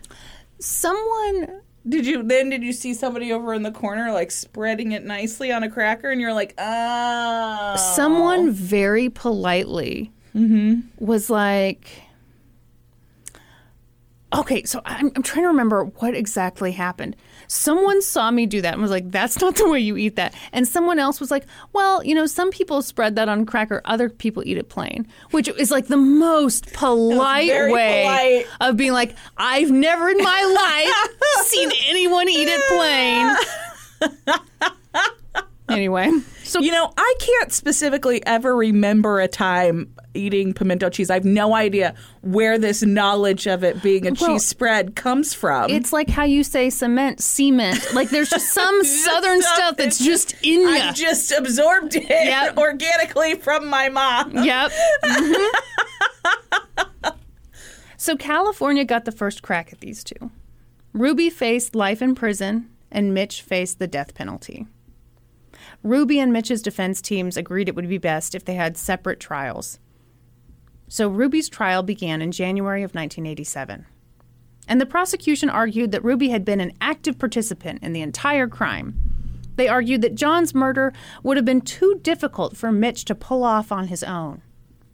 someone 0.59 1.61
Did 1.87 2.05
you 2.05 2.21
then 2.23 2.49
did 2.49 2.63
you 2.63 2.73
see 2.73 2.93
somebody 2.93 3.31
over 3.33 3.53
in 3.53 3.63
the 3.63 3.71
corner 3.71 4.11
like 4.11 4.29
spreading 4.31 4.91
it 4.91 5.03
nicely 5.05 5.51
on 5.51 5.63
a 5.63 5.69
cracker 5.69 6.11
and 6.11 6.19
you're 6.21 6.33
like, 6.33 6.53
oh 6.59 7.75
someone 7.95 8.51
very 8.51 9.09
politely 9.09 10.11
was 10.97 11.29
like 11.29 11.89
okay 14.31 14.63
so 14.63 14.79
I'm, 14.85 15.11
I'm 15.15 15.23
trying 15.23 15.43
to 15.43 15.47
remember 15.47 15.85
what 15.85 16.13
exactly 16.13 16.71
happened. 16.71 17.15
Someone 17.47 17.99
saw 18.03 18.29
me 18.29 18.45
do 18.45 18.61
that 18.61 18.73
and 18.73 18.81
was 18.81 18.91
like 18.91 19.09
that's 19.09 19.41
not 19.41 19.55
the 19.55 19.67
way 19.67 19.79
you 19.79 19.97
eat 19.97 20.17
that. 20.17 20.35
And 20.53 20.67
someone 20.67 20.99
else 20.99 21.19
was 21.19 21.31
like 21.31 21.45
well 21.73 22.03
you 22.03 22.13
know 22.13 22.27
some 22.27 22.51
people 22.51 22.81
spread 22.83 23.15
that 23.15 23.27
on 23.27 23.45
cracker 23.45 23.81
other 23.85 24.07
people 24.07 24.43
eat 24.45 24.57
it 24.57 24.69
plain 24.69 25.07
which 25.31 25.47
is 25.47 25.71
like 25.71 25.87
the 25.87 25.97
most 25.97 26.71
polite 26.73 27.71
way 27.71 28.03
polite. 28.03 28.45
of 28.61 28.77
being 28.77 28.93
like 28.93 29.15
i've 29.37 29.71
never 29.71 30.09
in 30.09 30.17
my 30.19 30.43
life 31.11 31.45
seen 31.47 31.71
anyone 31.87 32.29
eat 32.29 32.47
it 32.49 32.61
plain. 32.69 34.39
Anyway 35.69 36.09
so 36.49 36.59
You 36.59 36.71
know, 36.71 36.91
I 36.97 37.15
can't 37.19 37.51
specifically 37.51 38.25
ever 38.25 38.55
remember 38.55 39.19
a 39.19 39.27
time 39.27 39.93
eating 40.15 40.53
pimento 40.53 40.89
cheese. 40.89 41.09
I 41.09 41.13
have 41.13 41.25
no 41.25 41.53
idea 41.53 41.93
where 42.21 42.57
this 42.57 42.81
knowledge 42.81 43.45
of 43.47 43.63
it 43.63 43.81
being 43.83 44.07
a 44.07 44.11
Well, 44.19 44.31
cheese 44.31 44.45
spread 44.45 44.95
comes 44.95 45.33
from. 45.33 45.69
It's 45.69 45.93
like 45.93 46.09
how 46.09 46.23
you 46.23 46.43
say 46.43 46.69
cement, 46.69 47.21
cement. 47.21 47.93
Like 47.93 48.09
there's 48.09 48.29
just 48.29 48.51
some 48.53 48.83
southern 48.83 49.41
stuff 49.41 49.55
stuff 49.55 49.77
that's 49.77 49.99
just 50.03 50.33
in 50.41 50.61
you. 50.61 50.69
I 50.69 50.91
just 50.93 51.31
absorbed 51.31 51.95
it 51.95 52.09
Yep. 52.09 52.57
organically 52.57 53.35
from 53.35 53.67
my 53.67 53.89
mom. 53.89 54.43
Yep. 54.43 54.71
So 57.97 58.15
California 58.15 58.85
got 58.85 59.03
the 59.05 59.11
first 59.11 59.41
crack 59.43 59.73
at 59.73 59.81
these 59.81 60.03
two. 60.03 60.31
Ruby 60.93 61.29
faced 61.29 61.75
life 61.75 62.01
in 62.01 62.15
prison, 62.15 62.69
and 62.89 63.13
Mitch 63.13 63.41
faced 63.41 63.77
the 63.77 63.87
death 63.87 64.15
penalty. 64.15 64.65
Ruby 65.83 66.19
and 66.19 66.33
Mitch's 66.33 66.61
defense 66.61 67.01
teams 67.01 67.37
agreed 67.37 67.69
it 67.69 67.75
would 67.75 67.87
be 67.87 67.97
best 67.97 68.35
if 68.35 68.43
they 68.43 68.55
had 68.55 68.77
separate 68.77 69.19
trials. 69.19 69.79
So 70.87 71.07
Ruby's 71.07 71.49
trial 71.49 71.83
began 71.83 72.21
in 72.21 72.31
January 72.31 72.83
of 72.83 72.91
1987. 72.91 73.85
And 74.67 74.81
the 74.81 74.85
prosecution 74.85 75.49
argued 75.49 75.91
that 75.91 76.03
Ruby 76.03 76.29
had 76.29 76.43
been 76.43 76.59
an 76.59 76.73
active 76.81 77.17
participant 77.17 77.81
in 77.81 77.93
the 77.93 78.01
entire 78.01 78.47
crime. 78.47 78.99
They 79.55 79.67
argued 79.67 80.01
that 80.01 80.15
John's 80.15 80.53
murder 80.53 80.93
would 81.23 81.37
have 81.37 81.45
been 81.45 81.61
too 81.61 81.99
difficult 82.01 82.55
for 82.55 82.71
Mitch 82.71 83.05
to 83.05 83.15
pull 83.15 83.43
off 83.43 83.71
on 83.71 83.87
his 83.87 84.03
own. 84.03 84.41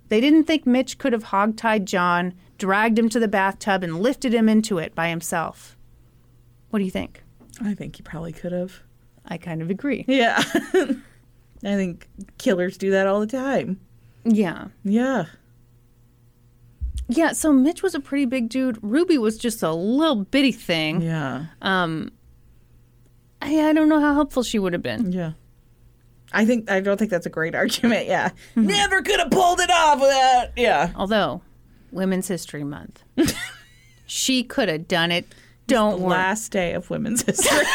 They 0.09 0.21
didn't 0.21 0.45
think 0.45 0.65
Mitch 0.65 0.97
could 0.97 1.13
have 1.13 1.25
hogtied 1.25 1.85
John, 1.85 2.33
dragged 2.57 2.97
him 2.97 3.09
to 3.09 3.19
the 3.19 3.27
bathtub, 3.27 3.83
and 3.83 3.99
lifted 3.99 4.33
him 4.33 4.47
into 4.47 4.77
it 4.77 4.95
by 4.95 5.09
himself. 5.09 5.77
What 6.69 6.79
do 6.79 6.85
you 6.85 6.91
think? 6.91 7.23
I 7.61 7.73
think 7.73 7.95
he 7.95 8.01
probably 8.01 8.33
could 8.33 8.51
have. 8.51 8.81
I 9.27 9.37
kind 9.37 9.61
of 9.61 9.69
agree. 9.69 10.05
Yeah. 10.07 10.41
I 11.63 11.75
think 11.75 12.07
killers 12.37 12.77
do 12.77 12.91
that 12.91 13.07
all 13.07 13.19
the 13.19 13.27
time. 13.27 13.79
Yeah. 14.23 14.67
Yeah. 14.83 15.25
Yeah, 17.07 17.31
so 17.33 17.53
Mitch 17.53 17.81
was 17.83 17.93
a 17.95 17.99
pretty 17.99 18.25
big 18.25 18.49
dude. 18.49 18.77
Ruby 18.81 19.17
was 19.17 19.37
just 19.37 19.61
a 19.63 19.71
little 19.71 20.23
bitty 20.25 20.51
thing. 20.51 21.01
Yeah. 21.01 21.45
Um 21.61 22.11
I, 23.41 23.69
I 23.69 23.73
don't 23.73 23.89
know 23.89 23.99
how 23.99 24.13
helpful 24.13 24.43
she 24.43 24.59
would 24.59 24.73
have 24.73 24.81
been. 24.83 25.11
Yeah. 25.11 25.33
I 26.33 26.45
think 26.45 26.69
I 26.69 26.79
don't 26.81 26.97
think 26.97 27.11
that's 27.11 27.25
a 27.25 27.29
great 27.29 27.55
argument. 27.61 28.07
Yeah. 28.07 28.29
Never 28.55 29.01
could 29.01 29.19
have 29.19 29.31
pulled 29.31 29.59
it 29.59 29.69
off 29.71 29.99
without. 30.01 30.47
Yeah. 30.57 30.91
Although, 30.95 31.41
Women's 31.91 32.27
History 32.27 32.63
Month. 32.63 33.03
she 34.05 34.43
could 34.43 34.67
have 34.69 34.87
done 34.87 35.11
it. 35.11 35.27
Don't 35.67 35.99
worry. 36.01 36.11
Last 36.11 36.51
day 36.51 36.73
of 36.73 36.89
Women's 36.89 37.21
History 37.25 37.65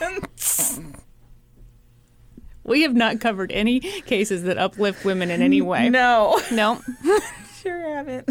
Month. 0.00 0.94
We 2.64 2.82
have 2.82 2.94
not 2.94 3.20
covered 3.20 3.50
any 3.50 3.80
cases 3.80 4.44
that 4.44 4.56
uplift 4.58 5.04
women 5.04 5.30
in 5.30 5.42
any 5.42 5.60
way. 5.60 5.88
no. 5.88 6.40
No. 6.52 6.80
Sure 7.62 7.94
haven't. 7.94 8.26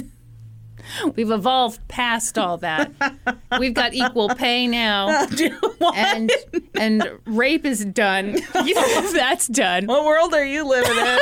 We've 1.16 1.30
evolved 1.30 1.88
past 1.88 2.40
all 2.40 2.58
that. 2.58 2.92
We've 3.60 3.76
got 3.76 3.94
equal 3.94 4.30
pay 4.30 4.66
now. 4.66 5.28
And 5.96 6.32
and 6.74 7.08
rape 7.26 7.64
is 7.64 7.86
done. 7.86 8.38
You 8.66 8.74
know, 8.74 9.12
that's 9.12 9.48
done. 9.48 9.86
what 9.86 10.04
world 10.04 10.34
are 10.34 10.44
you 10.46 10.68
living 10.68 10.98
in? 10.98 11.20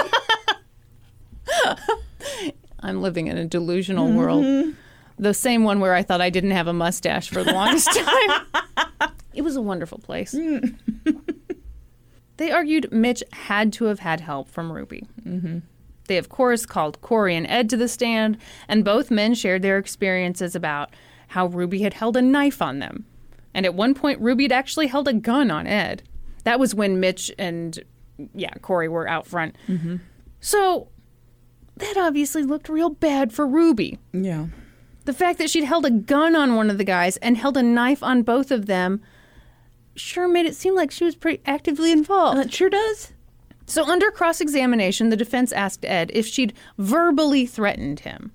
I'm 2.80 3.02
living 3.02 3.28
in 3.28 3.38
a 3.38 3.44
delusional 3.46 4.10
world. 4.14 4.46
Mm-hmm. 4.46 4.72
The 5.20 5.34
same 5.34 5.64
one 5.64 5.80
where 5.80 5.94
I 5.94 6.04
thought 6.04 6.22
I 6.22 6.30
didn't 6.30 6.52
have 6.52 6.68
a 6.68 6.74
mustache 6.74 7.30
for 7.30 7.44
the 7.44 7.54
longest 7.54 7.92
time. 7.94 8.46
It 9.34 9.42
was 9.42 9.56
a 9.56 9.62
wonderful 9.62 10.00
place. 10.00 10.36
they 12.38 12.52
argued 12.52 12.92
Mitch 12.92 13.24
had 13.34 13.74
to 13.74 13.86
have 13.86 14.00
had 14.00 14.20
help 14.22 14.50
from 14.50 14.72
Ruby. 14.72 15.06
Mm-hmm. 15.26 15.60
They, 16.08 16.18
of 16.18 16.30
course, 16.30 16.66
called 16.66 17.02
Corey 17.02 17.36
and 17.36 17.46
Ed 17.48 17.70
to 17.70 17.78
the 17.78 17.88
stand, 17.88 18.38
and 18.68 18.86
both 18.86 19.12
men 19.12 19.34
shared 19.34 19.62
their 19.62 19.78
experiences 19.78 20.56
about 20.56 20.92
how 21.30 21.48
Ruby 21.48 21.82
had 21.82 21.94
held 21.96 22.16
a 22.16 22.22
knife 22.22 22.62
on 22.62 22.80
them. 22.80 23.06
And 23.54 23.66
at 23.66 23.74
one 23.74 23.94
point, 23.94 24.22
Ruby 24.22 24.46
had 24.46 24.52
actually 24.52 24.88
held 24.88 25.08
a 25.08 25.14
gun 25.14 25.52
on 25.52 25.68
Ed. 25.68 26.04
That 26.44 26.60
was 26.60 26.74
when 26.74 27.00
Mitch 27.00 27.32
and, 27.38 27.78
yeah, 28.34 28.54
Corey 28.62 28.88
were 28.88 29.08
out 29.08 29.28
front. 29.28 29.56
So 30.40 30.88
that 31.78 31.98
obviously 31.98 32.44
looked 32.44 32.70
real 32.70 32.90
bad 32.90 33.34
for 33.34 33.46
Ruby. 33.46 34.00
Yeah. 34.14 34.48
The 35.08 35.14
fact 35.14 35.38
that 35.40 35.50
she'd 35.50 35.64
held 35.64 35.86
a 35.86 35.90
gun 35.90 36.36
on 36.36 36.56
one 36.56 36.70
of 36.70 36.78
the 36.78 36.84
guys 36.84 37.16
and 37.18 37.38
held 37.38 37.56
a 37.56 37.64
knife 37.64 38.04
on 38.04 38.24
both 38.24 38.52
of 38.52 38.66
them 38.66 39.00
sure 39.96 40.28
made 40.28 40.46
it 40.46 40.54
seem 40.54 40.76
like 40.76 40.92
she 40.92 41.06
was 41.06 41.16
pretty 41.16 41.42
actively 41.46 41.94
involved. 41.94 42.38
Uh, 42.40 42.42
it 42.42 42.54
sure 42.54 42.70
does. 42.70 43.14
So, 43.68 43.86
under 43.86 44.12
cross 44.12 44.42
examination, 44.42 45.08
the 45.08 45.16
defense 45.16 45.54
asked 45.54 45.86
Ed 45.86 46.12
if 46.14 46.28
she'd 46.28 46.52
verbally 46.78 47.46
threatened 47.46 48.02
him. 48.02 48.34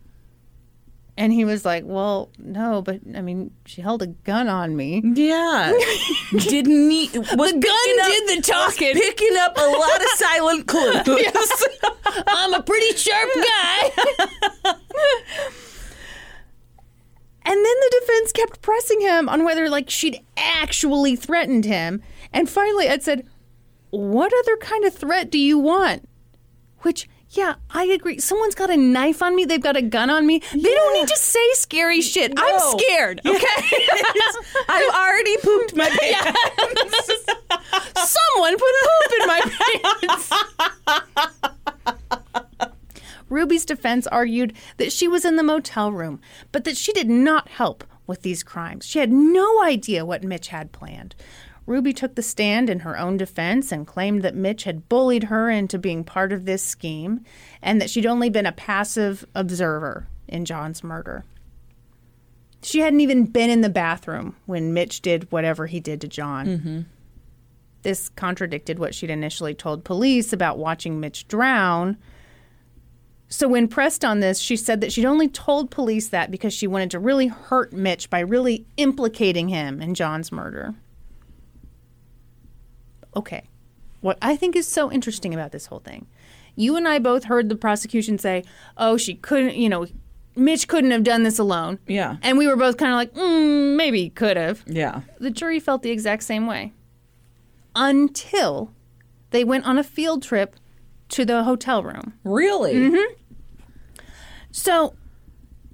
And 1.18 1.30
he 1.30 1.44
was 1.44 1.66
like, 1.66 1.84
Well, 1.84 2.30
no, 2.38 2.80
but 2.80 3.00
I 3.14 3.20
mean, 3.20 3.50
she 3.66 3.82
held 3.82 4.00
a 4.00 4.06
gun 4.06 4.48
on 4.48 4.74
me. 4.74 5.02
Yeah. 5.04 5.78
Didn't 6.32 6.88
need. 6.88 7.14
Was 7.14 7.52
the 7.52 7.58
gun 7.58 8.08
did 8.08 8.38
the 8.38 8.42
talking. 8.42 8.94
Picking 8.94 9.36
up 9.36 9.58
a 9.58 9.60
lot 9.60 10.00
of 10.00 10.08
silent 10.14 10.66
clues. 10.68 11.66
I'm 12.26 12.54
a 12.54 12.62
pretty 12.62 12.96
sharp 12.96 13.28
guy. 13.34 14.74
And 17.45 17.57
then 17.57 17.62
the 17.64 18.01
defense 18.01 18.32
kept 18.32 18.62
pressing 18.62 19.01
him 19.01 19.28
on 19.28 19.45
whether, 19.45 19.68
like, 19.68 19.90
she'd 19.90 20.20
actually 20.36 21.16
threatened 21.16 21.64
him. 21.64 22.03
And 22.32 22.49
finally, 22.49 22.86
Ed 22.86 23.03
said, 23.03 23.26
What 23.90 24.32
other 24.32 24.57
kind 24.57 24.84
of 24.84 24.95
threat 24.95 25.30
do 25.30 25.38
you 25.38 25.59
want? 25.59 26.09
Which, 26.80 27.09
yeah, 27.30 27.55
I 27.70 27.84
agree. 27.84 28.18
Someone's 28.18 28.55
got 28.55 28.70
a 28.70 28.76
knife 28.76 29.22
on 29.22 29.34
me, 29.34 29.45
they've 29.45 29.61
got 29.62 29.76
a 29.76 29.82
gun 29.82 30.11
on 30.11 30.26
me. 30.26 30.40
They 30.53 30.61
don't 30.61 30.95
need 30.95 31.09
to 31.09 31.16
say 31.16 31.47
scary 31.55 32.03
shit. 32.03 32.34
No. 32.34 32.43
I'm 32.45 32.78
scared, 32.78 33.20
okay? 33.24 33.38
I've 34.68 34.95
already 34.95 35.36
pooped 35.38 35.74
my 35.74 35.88
pants. 36.01 37.11
Someone 37.95 38.59
put 38.59 38.74
poop 38.82 39.12
in 39.20 39.26
my 39.26 39.40
pants. 40.05 40.32
Ruby's 43.32 43.64
defense 43.64 44.06
argued 44.06 44.52
that 44.76 44.92
she 44.92 45.08
was 45.08 45.24
in 45.24 45.36
the 45.36 45.42
motel 45.42 45.90
room, 45.90 46.20
but 46.52 46.64
that 46.64 46.76
she 46.76 46.92
did 46.92 47.08
not 47.08 47.48
help 47.48 47.82
with 48.06 48.22
these 48.22 48.42
crimes. 48.42 48.86
She 48.86 48.98
had 48.98 49.10
no 49.10 49.62
idea 49.62 50.04
what 50.04 50.22
Mitch 50.22 50.48
had 50.48 50.70
planned. 50.70 51.14
Ruby 51.64 51.92
took 51.92 52.14
the 52.14 52.22
stand 52.22 52.68
in 52.68 52.80
her 52.80 52.98
own 52.98 53.16
defense 53.16 53.72
and 53.72 53.86
claimed 53.86 54.22
that 54.22 54.34
Mitch 54.34 54.64
had 54.64 54.88
bullied 54.88 55.24
her 55.24 55.48
into 55.48 55.78
being 55.78 56.04
part 56.04 56.32
of 56.32 56.44
this 56.44 56.62
scheme 56.62 57.24
and 57.62 57.80
that 57.80 57.88
she'd 57.88 58.06
only 58.06 58.28
been 58.28 58.46
a 58.46 58.52
passive 58.52 59.24
observer 59.34 60.08
in 60.28 60.44
John's 60.44 60.82
murder. 60.82 61.24
She 62.62 62.80
hadn't 62.80 63.00
even 63.00 63.26
been 63.26 63.50
in 63.50 63.60
the 63.60 63.70
bathroom 63.70 64.36
when 64.46 64.74
Mitch 64.74 65.00
did 65.00 65.30
whatever 65.30 65.66
he 65.66 65.80
did 65.80 66.00
to 66.00 66.08
John. 66.08 66.46
Mm-hmm. 66.46 66.80
This 67.82 68.08
contradicted 68.08 68.78
what 68.78 68.94
she'd 68.94 69.10
initially 69.10 69.54
told 69.54 69.84
police 69.84 70.32
about 70.32 70.58
watching 70.58 71.00
Mitch 71.00 71.26
drown. 71.28 71.96
So, 73.32 73.48
when 73.48 73.66
pressed 73.66 74.04
on 74.04 74.20
this, 74.20 74.38
she 74.38 74.56
said 74.56 74.82
that 74.82 74.92
she'd 74.92 75.06
only 75.06 75.26
told 75.26 75.70
police 75.70 76.08
that 76.08 76.30
because 76.30 76.52
she 76.52 76.66
wanted 76.66 76.90
to 76.90 76.98
really 76.98 77.28
hurt 77.28 77.72
Mitch 77.72 78.10
by 78.10 78.20
really 78.20 78.66
implicating 78.76 79.48
him 79.48 79.80
in 79.80 79.94
John's 79.94 80.30
murder. 80.30 80.74
Okay. 83.16 83.48
What 84.02 84.18
I 84.20 84.36
think 84.36 84.54
is 84.54 84.68
so 84.68 84.92
interesting 84.92 85.32
about 85.32 85.50
this 85.50 85.64
whole 85.64 85.78
thing, 85.78 86.08
you 86.56 86.76
and 86.76 86.86
I 86.86 86.98
both 86.98 87.24
heard 87.24 87.48
the 87.48 87.56
prosecution 87.56 88.18
say, 88.18 88.44
oh, 88.76 88.98
she 88.98 89.14
couldn't, 89.14 89.56
you 89.56 89.70
know, 89.70 89.86
Mitch 90.36 90.68
couldn't 90.68 90.90
have 90.90 91.02
done 91.02 91.22
this 91.22 91.38
alone. 91.38 91.78
Yeah. 91.86 92.18
And 92.20 92.36
we 92.36 92.46
were 92.46 92.56
both 92.56 92.76
kind 92.76 92.92
of 92.92 92.96
like, 92.96 93.14
mm, 93.14 93.76
maybe 93.76 94.02
he 94.02 94.10
could 94.10 94.36
have. 94.36 94.62
Yeah. 94.66 95.00
The 95.20 95.30
jury 95.30 95.58
felt 95.58 95.82
the 95.82 95.90
exact 95.90 96.24
same 96.24 96.46
way 96.46 96.74
until 97.74 98.72
they 99.30 99.42
went 99.42 99.64
on 99.64 99.78
a 99.78 99.84
field 99.84 100.22
trip 100.22 100.56
to 101.08 101.24
the 101.24 101.44
hotel 101.44 101.82
room. 101.82 102.14
Really? 102.24 102.74
So, 104.53 104.94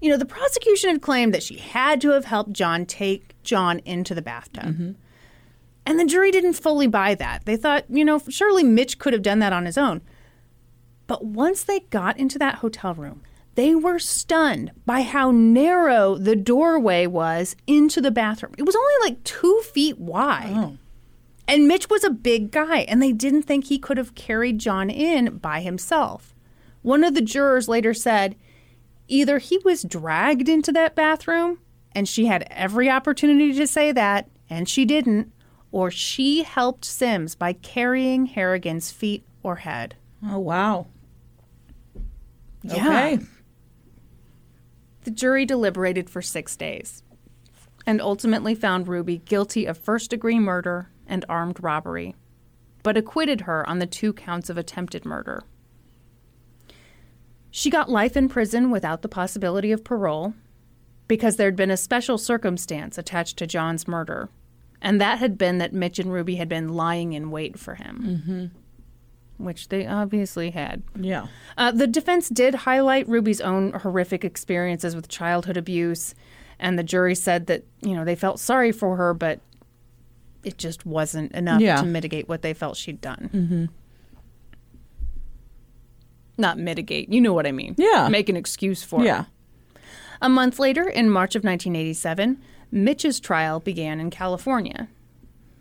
you 0.01 0.09
know, 0.09 0.17
the 0.17 0.25
prosecution 0.25 0.91
had 0.91 1.03
claimed 1.03 1.35
that 1.35 1.43
she 1.43 1.59
had 1.59 2.01
to 2.01 2.11
have 2.11 2.25
helped 2.25 2.53
John 2.53 2.87
take 2.87 3.35
John 3.43 3.81
into 3.81 4.15
the 4.15 4.23
bathtub. 4.23 4.65
Mm-hmm. 4.65 4.93
And 5.85 5.99
the 5.99 6.05
jury 6.05 6.31
didn't 6.31 6.53
fully 6.55 6.87
buy 6.87 7.15
that. 7.17 7.45
They 7.45 7.57
thought, 7.57 7.85
you 7.89 8.05
know, 8.05 8.21
surely 8.29 8.63
Mitch 8.63 8.99
could 8.99 9.13
have 9.13 9.23
done 9.23 9.39
that 9.41 9.53
on 9.53 9.67
his 9.67 9.79
own. 9.79 10.03
But 11.07 11.25
once 11.25 11.65
they 11.65 11.81
got 11.81 12.19
into 12.19 12.39
that 12.39 12.57
hotel 12.57 12.95
room, 12.95 13.23
they 13.55 13.75
were 13.75 13.99
stunned 13.99 14.71
by 14.87 15.01
how 15.01 15.31
narrow 15.33 16.17
the 16.17 16.37
doorway 16.37 17.07
was 17.07 17.57
into 17.67 18.01
the 18.01 18.11
bathroom. 18.11 18.55
It 18.59 18.65
was 18.65 18.77
only 18.77 18.95
like 19.03 19.25
two 19.25 19.63
feet 19.73 19.99
wide. 19.99 20.53
Oh. 20.55 20.77
And 21.49 21.67
Mitch 21.67 21.89
was 21.89 22.05
a 22.05 22.11
big 22.11 22.51
guy, 22.51 22.81
and 22.81 23.03
they 23.03 23.11
didn't 23.11 23.45
think 23.45 23.65
he 23.65 23.79
could 23.79 23.97
have 23.97 24.15
carried 24.15 24.59
John 24.59 24.91
in 24.91 25.39
by 25.39 25.61
himself. 25.61 26.35
One 26.83 27.03
of 27.03 27.15
the 27.15 27.23
jurors 27.23 27.67
later 27.67 27.95
said 27.95 28.37
either 29.09 29.39
he 29.39 29.59
was 29.65 29.83
dragged 29.83 30.49
into 30.49 30.71
that 30.73 30.95
bathroom, 30.95 31.59
and 31.93 32.09
she 32.09 32.27
had 32.27 32.47
every 32.51 32.89
opportunity 32.89 33.53
to 33.55 33.67
say 33.67 33.91
that, 33.93 34.29
and 34.49 34.69
she 34.69 34.85
didn't, 34.85 35.33
or 35.73 35.91
she 35.91 36.43
helped 36.45 36.85
Sims 36.85 37.35
by 37.35 37.53
carrying 37.53 38.27
Harrigan's 38.27 38.93
feet 38.93 39.25
or 39.43 39.57
head. 39.57 39.97
Oh, 40.25 40.39
wow. 40.39 40.87
Yeah. 42.63 42.75
Okay. 42.87 43.19
The 45.05 45.11
jury 45.11 45.47
deliberated 45.47 46.11
for 46.11 46.21
six 46.21 46.57
days 46.57 47.03
and 47.87 48.01
ultimately 48.03 48.55
found 48.55 48.89
Ruby 48.89 49.19
guilty 49.19 49.65
of 49.65 49.79
first 49.79 50.11
degree 50.11 50.39
murder 50.39 50.91
and 51.07 51.25
armed 51.29 51.63
robbery, 51.63 52.15
but 52.83 52.99
acquitted 52.99 53.43
her 53.43 53.67
on 53.67 53.79
the 53.79 53.87
two 53.87 54.13
counts 54.13 54.51
of 54.51 54.59
attempted 54.59 55.07
murder. 55.07 55.43
She 57.51 57.71
got 57.71 57.91
life 57.91 58.17
in 58.17 58.29
prison 58.29 58.71
without 58.71 59.03
the 59.03 59.09
possibility 59.09 59.73
of 59.73 59.85
parole 59.85 60.35
because 61.07 61.37
there'd 61.37 61.57
been 61.57 61.71
a 61.71 61.77
special 61.77 62.19
circumstance 62.19 62.99
attached 62.99 63.37
to 63.39 63.47
John's 63.47 63.89
murder, 63.89 64.29
and 64.83 65.01
that 65.01 65.19
had 65.19 65.39
been 65.39 65.59
that 65.59 65.73
Mitch 65.73 65.99
and 65.99 66.13
Ruby 66.13 66.37
had 66.37 66.49
been 66.49 66.69
lying 66.69 67.15
in 67.15 67.31
wait 67.31 67.59
for 67.59 67.75
him. 67.77 68.51
Which 69.39 69.69
they 69.69 69.87
obviously 69.87 70.51
had. 70.51 70.83
Yeah. 70.99 71.29
Uh, 71.57 71.71
the 71.71 71.87
defense 71.87 72.29
did 72.29 72.55
highlight 72.55 73.09
Ruby's 73.09 73.41
own 73.41 73.73
horrific 73.73 74.25
experiences 74.25 74.95
with 74.97 75.09
childhood 75.09 75.57
abuse, 75.57 76.15
and 76.59 76.77
the 76.79 76.83
jury 76.83 77.15
said 77.15 77.47
that 77.47 77.65
you 77.81 77.95
know 77.95 78.05
they 78.05 78.17
felt 78.17 78.41
sorry 78.41 78.73
for 78.73 78.97
her, 78.97 79.15
but 79.15 79.41
it 80.45 80.59
just 80.59 80.85
wasn't 80.85 81.33
enough 81.33 81.61
Yeah. 81.61 81.77
to 81.81 81.87
mitigate 81.87 82.29
what 82.29 82.43
they 82.43 82.53
felt 82.53 82.77
she'd 82.77 83.01
done. 83.01 83.31
Mm-hmm. 83.33 83.65
Not 86.39 86.59
mitigate, 86.59 87.13
you 87.13 87.21
know 87.21 87.33
what 87.33 87.47
I 87.47 87.53
mean? 87.53 87.75
Yeah. 87.77 88.09
make 88.09 88.29
an 88.29 88.37
excuse 88.37 88.83
for 88.83 89.03
it. 89.03 89.07
Yeah. 89.07 89.25
A 90.23 90.29
month 90.29 90.59
later, 90.59 90.89
in 90.89 91.11
March 91.11 91.35
of 91.35 91.45
1987, 91.45 92.41
Mitch's 92.71 93.21
trial 93.21 93.61
began 93.61 94.01
in 94.01 94.11
California. 94.11 94.89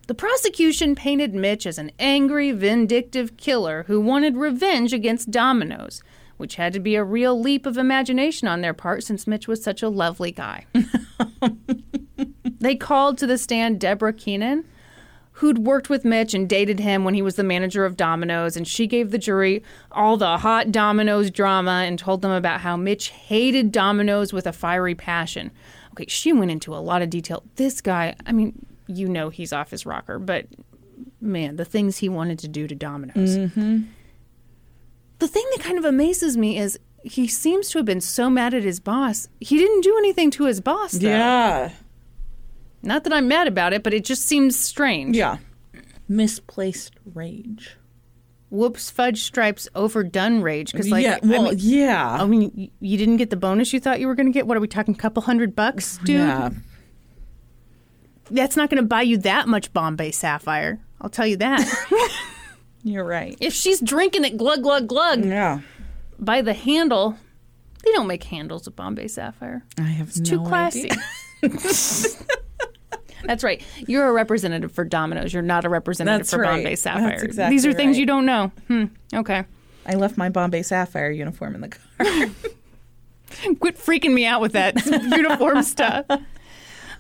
The 0.08 0.16
prosecution 0.16 0.96
painted 0.96 1.34
Mitch 1.34 1.66
as 1.66 1.78
an 1.78 1.92
angry, 2.00 2.52
vindictive 2.52 3.36
killer 3.38 3.84
who 3.88 4.00
wanted 4.00 4.38
revenge 4.38 4.94
against 4.94 5.32
Domino's, 5.32 6.02
which 6.38 6.56
had 6.56 6.72
to 6.74 6.80
be 6.80 6.96
a 6.96 7.04
real 7.04 7.40
leap 7.40 7.66
of 7.66 7.78
imagination 7.78 8.48
on 8.48 8.62
their 8.62 8.74
part 8.74 9.04
since 9.04 9.28
Mitch 9.28 9.48
was 9.48 9.62
such 9.62 9.84
a 9.84 9.90
lovely 9.90 10.32
guy. 10.32 10.66
they 12.60 12.76
called 12.76 13.18
to 13.18 13.28
the 13.28 13.38
stand 13.38 13.80
Deborah 13.80 14.14
Keenan, 14.14 14.64
who'd 15.38 15.60
worked 15.60 15.88
with 15.88 16.04
Mitch 16.04 16.34
and 16.34 16.50
dated 16.50 16.80
him 16.80 17.04
when 17.04 17.14
he 17.14 17.22
was 17.22 17.36
the 17.36 17.44
manager 17.44 17.86
of 17.86 17.96
Domino's, 17.96 18.58
and 18.58 18.68
she 18.68 18.88
gave 18.88 19.12
the 19.12 19.20
jury 19.20 19.62
all 19.92 20.18
the 20.18 20.40
hot 20.40 20.72
Domino's 20.72 21.30
drama 21.30 21.84
and 21.86 22.00
told 22.00 22.24
them 22.24 22.32
about 22.32 22.62
how 22.62 22.76
Mitch 22.76 23.10
hated 23.10 23.72
Domino's 23.72 24.34
with 24.34 24.48
a 24.48 24.52
fiery 24.52 24.96
passion. 24.96 25.52
Okay, 25.92 26.06
she 26.08 26.34
went 26.34 26.50
into 26.50 26.74
a 26.76 26.78
lot 26.78 27.04
of 27.04 27.12
detail. 27.12 27.44
This 27.56 27.82
guy, 27.82 28.16
I 28.26 28.32
mean, 28.32 28.66
you 28.88 29.08
know 29.08 29.30
he's 29.30 29.54
off 29.54 29.70
his 29.70 29.86
rocker, 29.86 30.18
but 30.18 30.48
man, 31.22 31.58
the 31.58 31.66
things 31.66 31.98
he 31.98 32.10
wanted 32.10 32.40
to 32.40 32.48
do 32.48 32.68
to 32.68 32.74
Domino's. 32.74 33.38
Mm-hmm. 33.38 33.82
The 35.20 35.28
thing 35.28 35.46
that 35.56 35.64
kind 35.64 35.78
of 35.78 35.86
amazes 35.86 36.36
me 36.36 36.58
is 36.58 36.80
he 37.04 37.28
seems 37.28 37.70
to 37.70 37.78
have 37.78 37.86
been 37.86 38.02
so 38.02 38.30
mad 38.30 38.56
at 38.56 38.64
his 38.64 38.80
boss. 38.80 39.28
He 39.40 39.58
didn't 39.58 39.82
do 39.82 39.96
anything 40.00 40.32
to 40.32 40.46
his 40.46 40.62
boss, 40.62 40.94
though. 40.94 41.08
Yeah. 41.08 41.72
Not 42.88 43.04
that 43.04 43.14
I'm 43.14 43.28
mad 43.28 43.48
about 43.48 43.74
it, 43.74 43.84
but 43.84 43.94
it 43.94 44.04
just 44.06 44.24
seems 44.24 44.58
strange. 44.58 45.16
Yeah. 45.16 45.38
Misplaced 46.08 46.94
rage. 47.14 47.76
Whoops, 48.50 48.90
fudge 48.90 49.24
stripes, 49.24 49.68
overdone 49.76 50.42
rage. 50.42 50.72
Because, 50.72 50.90
like, 50.90 51.04
yeah. 51.04 51.18
Well, 51.22 51.48
I 51.48 51.50
mean, 51.52 51.60
yeah. 51.60 52.10
I 52.22 52.26
mean, 52.26 52.52
y- 52.56 52.70
you 52.80 52.98
didn't 52.98 53.18
get 53.18 53.30
the 53.30 53.36
bonus 53.36 53.74
you 53.74 53.82
thought 53.82 54.00
you 54.00 54.08
were 54.08 54.16
going 54.16 54.28
to 54.28 54.32
get. 54.32 54.48
What 54.48 54.56
are 54.56 54.62
we 54.62 54.70
talking? 54.70 54.94
A 54.94 54.98
couple 54.98 55.22
hundred 55.24 55.54
bucks, 55.54 55.98
dude? 56.00 56.16
Yeah. 56.16 56.50
that's 58.32 58.56
not 58.56 58.70
going 58.70 58.82
to 58.82 58.88
buy 58.88 59.02
you 59.02 59.18
that 59.18 59.50
much 59.50 59.74
Bombay 59.74 60.12
Sapphire. 60.12 60.80
I'll 61.02 61.10
tell 61.10 61.28
you 61.28 61.36
that. 61.38 61.62
You're 62.84 63.04
right. 63.04 63.36
if 63.42 63.54
she's 63.54 63.82
drinking 63.82 64.24
it 64.24 64.38
glug 64.38 64.64
glug 64.64 64.88
glug 64.88 65.26
Yeah. 65.26 65.60
by 66.18 66.42
the 66.42 66.54
handle, 66.54 67.18
they 67.84 67.92
don't 67.92 68.08
make 68.08 68.24
handles 68.24 68.66
of 68.66 68.78
Bombay 68.78 69.10
Sapphire. 69.10 69.66
I 69.78 69.82
have 69.84 70.08
It's 70.08 70.22
too 70.22 70.42
classy. 70.46 70.90
That's 73.28 73.44
right. 73.44 73.62
You're 73.88 74.08
a 74.08 74.14
representative 74.14 74.72
for 74.72 74.84
Domino's. 74.86 75.34
You're 75.34 75.44
not 75.44 75.66
a 75.66 75.70
representative 75.70 76.20
That's 76.20 76.32
for 76.32 76.40
right. 76.40 76.56
Bombay 76.58 76.76
Sapphire. 76.76 77.24
exactly 77.24 77.56
These 77.56 77.66
are 77.66 77.74
things 77.74 77.96
right. 77.96 78.00
you 78.00 78.06
don't 78.06 78.26
know. 78.26 78.52
Hmm. 78.68 78.86
Okay. 79.14 79.44
I 79.86 79.96
left 79.96 80.18
my 80.18 80.30
Bombay 80.30 80.64
Sapphire 80.64 81.12
uniform 81.12 81.56
in 81.56 81.62
the 81.62 81.70
car. 81.70 81.86
Quit 83.60 83.78
freaking 83.78 84.14
me 84.14 84.26
out 84.26 84.42
with 84.42 84.54
that 84.54 84.86
uniform 84.86 85.62
stuff. 85.62 86.06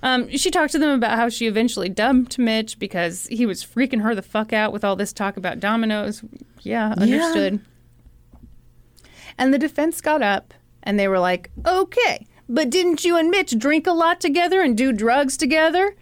Um, 0.03 0.29
she 0.29 0.51
talked 0.51 0.73
to 0.73 0.79
them 0.79 0.91
about 0.91 1.17
how 1.17 1.29
she 1.29 1.47
eventually 1.47 1.89
dumped 1.89 2.37
Mitch 2.37 2.77
because 2.77 3.25
he 3.27 3.45
was 3.45 3.65
freaking 3.65 4.01
her 4.01 4.13
the 4.13 4.21
fuck 4.21 4.53
out 4.53 4.71
with 4.71 4.83
all 4.83 4.95
this 4.95 5.11
talk 5.13 5.37
about 5.37 5.59
Domino's. 5.59 6.23
Yeah, 6.61 6.93
understood. 6.97 7.61
And 9.37 9.53
the 9.53 9.57
defense 9.57 10.01
got 10.01 10.21
up 10.21 10.53
and 10.83 10.99
they 10.99 11.07
were 11.07 11.19
like, 11.19 11.49
okay, 11.65 12.27
but 12.49 12.69
didn't 12.69 13.03
you 13.03 13.17
and 13.17 13.29
Mitch 13.29 13.57
drink 13.57 13.87
a 13.87 13.91
lot 13.91 14.19
together 14.21 14.61
and 14.61 14.77
do 14.77 14.91
drugs 14.91 15.37
together? 15.37 15.95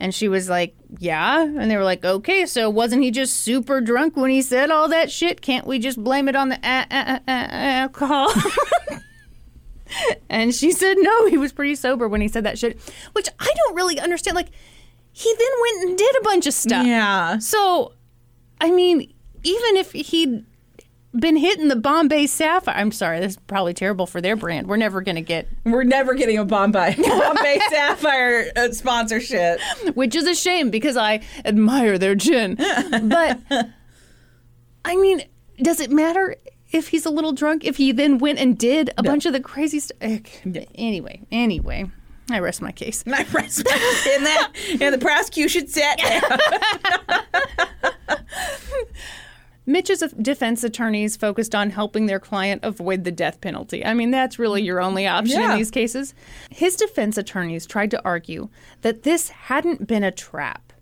And 0.00 0.14
she 0.14 0.28
was 0.28 0.48
like, 0.48 0.74
yeah. 0.98 1.42
And 1.42 1.70
they 1.70 1.76
were 1.76 1.84
like, 1.84 2.04
okay, 2.04 2.46
so 2.46 2.70
wasn't 2.70 3.02
he 3.02 3.10
just 3.10 3.36
super 3.36 3.82
drunk 3.82 4.16
when 4.16 4.30
he 4.30 4.40
said 4.40 4.70
all 4.70 4.88
that 4.88 5.10
shit? 5.10 5.42
Can't 5.42 5.66
we 5.66 5.78
just 5.78 6.02
blame 6.02 6.26
it 6.26 6.34
on 6.34 6.48
the 6.48 6.56
a- 6.56 6.86
a- 6.90 7.20
a- 7.28 7.30
a- 7.30 7.54
alcohol? 7.82 8.32
And 10.28 10.54
she 10.54 10.70
said, 10.70 10.94
no, 11.00 11.26
he 11.26 11.36
was 11.36 11.52
pretty 11.52 11.74
sober 11.74 12.06
when 12.06 12.20
he 12.20 12.28
said 12.28 12.44
that 12.44 12.58
shit, 12.60 12.78
which 13.12 13.28
I 13.40 13.52
don't 13.56 13.74
really 13.74 13.98
understand. 13.98 14.36
Like, 14.36 14.50
he 15.12 15.34
then 15.36 15.48
went 15.62 15.88
and 15.88 15.98
did 15.98 16.16
a 16.16 16.22
bunch 16.22 16.46
of 16.46 16.54
stuff. 16.54 16.86
yeah. 16.86 17.38
So, 17.40 17.94
I 18.60 18.70
mean, 18.70 19.12
even 19.42 19.76
if 19.76 19.90
he'd 19.90 20.44
been 21.18 21.36
hitting 21.36 21.68
the 21.68 21.76
Bombay 21.76 22.26
Sapphire, 22.26 22.74
I'm 22.76 22.92
sorry, 22.92 23.20
this 23.20 23.32
is 23.32 23.38
probably 23.46 23.74
terrible 23.74 24.06
for 24.06 24.20
their 24.20 24.36
brand. 24.36 24.68
We're 24.68 24.76
never 24.76 25.00
going 25.00 25.16
to 25.16 25.22
get, 25.22 25.48
We're 25.64 25.82
never 25.82 26.14
getting 26.14 26.38
a 26.38 26.44
Bombay 26.44 26.94
Bombay 27.02 27.60
Sapphire 27.68 28.50
uh, 28.56 28.70
sponsorship. 28.72 29.60
which 29.94 30.14
is 30.14 30.26
a 30.26 30.34
shame 30.34 30.70
because 30.70 30.96
I 30.96 31.20
admire 31.44 31.98
their 31.98 32.14
gin. 32.14 32.54
But, 32.56 33.40
I 34.84 34.96
mean, 34.96 35.22
does 35.60 35.80
it 35.80 35.90
matter 35.90 36.36
if 36.70 36.88
he's 36.88 37.04
a 37.06 37.10
little 37.10 37.32
drunk 37.32 37.64
if 37.64 37.76
he 37.76 37.90
then 37.92 38.18
went 38.18 38.38
and 38.38 38.56
did 38.56 38.90
a 38.96 39.02
bunch 39.02 39.26
of 39.26 39.32
the 39.32 39.40
crazy 39.40 39.80
stuff? 39.80 39.98
Anyway, 40.76 41.22
anyway, 41.32 41.90
I 42.30 42.38
rest 42.38 42.62
my 42.62 42.70
case. 42.70 43.04
My 43.04 43.26
rest 43.32 43.58
in 43.58 44.24
that, 44.24 44.52
and 44.80 44.94
the 44.94 44.98
prosecution 44.98 45.66
sat 45.66 45.98
down. 45.98 46.38
Mitch's 49.70 50.02
defense 50.20 50.64
attorneys 50.64 51.16
focused 51.16 51.54
on 51.54 51.70
helping 51.70 52.06
their 52.06 52.18
client 52.20 52.60
avoid 52.64 53.04
the 53.04 53.12
death 53.12 53.40
penalty. 53.40 53.84
I 53.84 53.94
mean, 53.94 54.10
that's 54.10 54.38
really 54.38 54.62
your 54.62 54.80
only 54.80 55.06
option 55.06 55.40
Yeah. 55.40 55.52
in 55.52 55.58
these 55.58 55.70
cases. 55.70 56.14
His 56.50 56.76
defense 56.76 57.16
attorneys 57.16 57.66
tried 57.66 57.90
to 57.92 58.04
argue 58.04 58.48
that 58.82 59.02
this 59.04 59.28
hadn't 59.28 59.86
been 59.86 60.02
a 60.04 60.10
trap. 60.10 60.72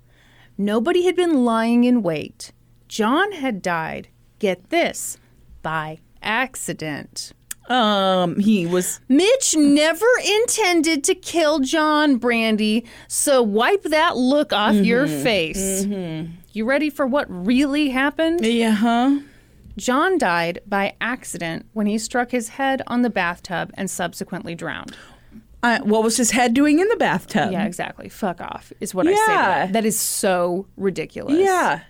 Nobody 0.56 1.04
had 1.04 1.14
been 1.16 1.44
lying 1.44 1.84
in 1.84 2.02
wait. 2.02 2.52
John 2.88 3.32
had 3.32 3.60
died, 3.62 4.08
get 4.38 4.70
this, 4.70 5.18
by 5.62 5.98
accident. 6.22 7.32
Um, 7.68 8.38
he 8.40 8.64
was 8.64 8.98
Mitch 9.08 9.54
never 9.54 10.06
intended 10.24 11.04
to 11.04 11.14
kill 11.14 11.58
John 11.58 12.16
Brandy, 12.16 12.86
so 13.08 13.42
wipe 13.42 13.82
that 13.82 14.16
look 14.16 14.54
off 14.54 14.74
your 14.74 15.06
face. 15.06 15.84
You 16.52 16.64
ready 16.64 16.90
for 16.90 17.06
what 17.06 17.26
really 17.28 17.90
happened? 17.90 18.44
yeah, 18.44 18.70
huh? 18.72 19.20
John 19.76 20.18
died 20.18 20.60
by 20.66 20.94
accident 21.00 21.66
when 21.72 21.86
he 21.86 21.98
struck 21.98 22.30
his 22.32 22.48
head 22.50 22.82
on 22.88 23.02
the 23.02 23.10
bathtub 23.10 23.70
and 23.74 23.88
subsequently 23.88 24.54
drowned. 24.56 24.96
Uh, 25.62 25.78
what 25.80 26.02
was 26.02 26.16
his 26.16 26.32
head 26.32 26.52
doing 26.54 26.78
in 26.80 26.88
the 26.88 26.96
bathtub? 26.96 27.52
Yeah, 27.52 27.64
exactly. 27.64 28.08
Fuck 28.08 28.40
off 28.40 28.72
is 28.80 28.94
what 28.94 29.06
I 29.06 29.14
say. 29.14 29.20
Yeah. 29.28 29.36
that. 29.66 29.72
that 29.74 29.84
is 29.84 29.98
so 29.98 30.66
ridiculous. 30.76 31.38
yeah. 31.38 31.80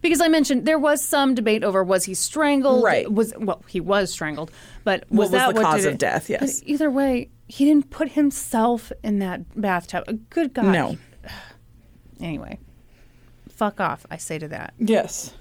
Because 0.00 0.20
I 0.20 0.28
mentioned 0.28 0.64
there 0.66 0.78
was 0.78 1.04
some 1.04 1.34
debate 1.34 1.64
over 1.64 1.82
was 1.82 2.04
he 2.04 2.14
strangled? 2.14 2.84
Right. 2.84 3.12
Was 3.12 3.34
well, 3.36 3.62
he 3.66 3.80
was 3.80 4.12
strangled, 4.12 4.50
but 4.84 5.04
was 5.10 5.18
was 5.18 5.30
that 5.32 5.48
the 5.54 5.60
what 5.60 5.64
cause 5.72 5.84
of 5.84 5.94
it- 5.94 5.98
death? 5.98 6.28
But 6.28 6.40
Yes. 6.42 6.62
either 6.64 6.88
way, 6.90 7.30
he 7.48 7.64
didn't 7.64 7.90
put 7.90 8.12
himself 8.12 8.92
in 9.02 9.18
that 9.18 9.60
bathtub. 9.60 10.04
Good 10.30 10.54
God. 10.54 10.66
No. 10.66 10.96
Anyway, 12.20 12.58
fuck 13.62 13.80
off. 13.80 14.04
I 14.10 14.16
say 14.16 14.40
to 14.40 14.48
that. 14.48 14.74
Yes. 14.76 15.34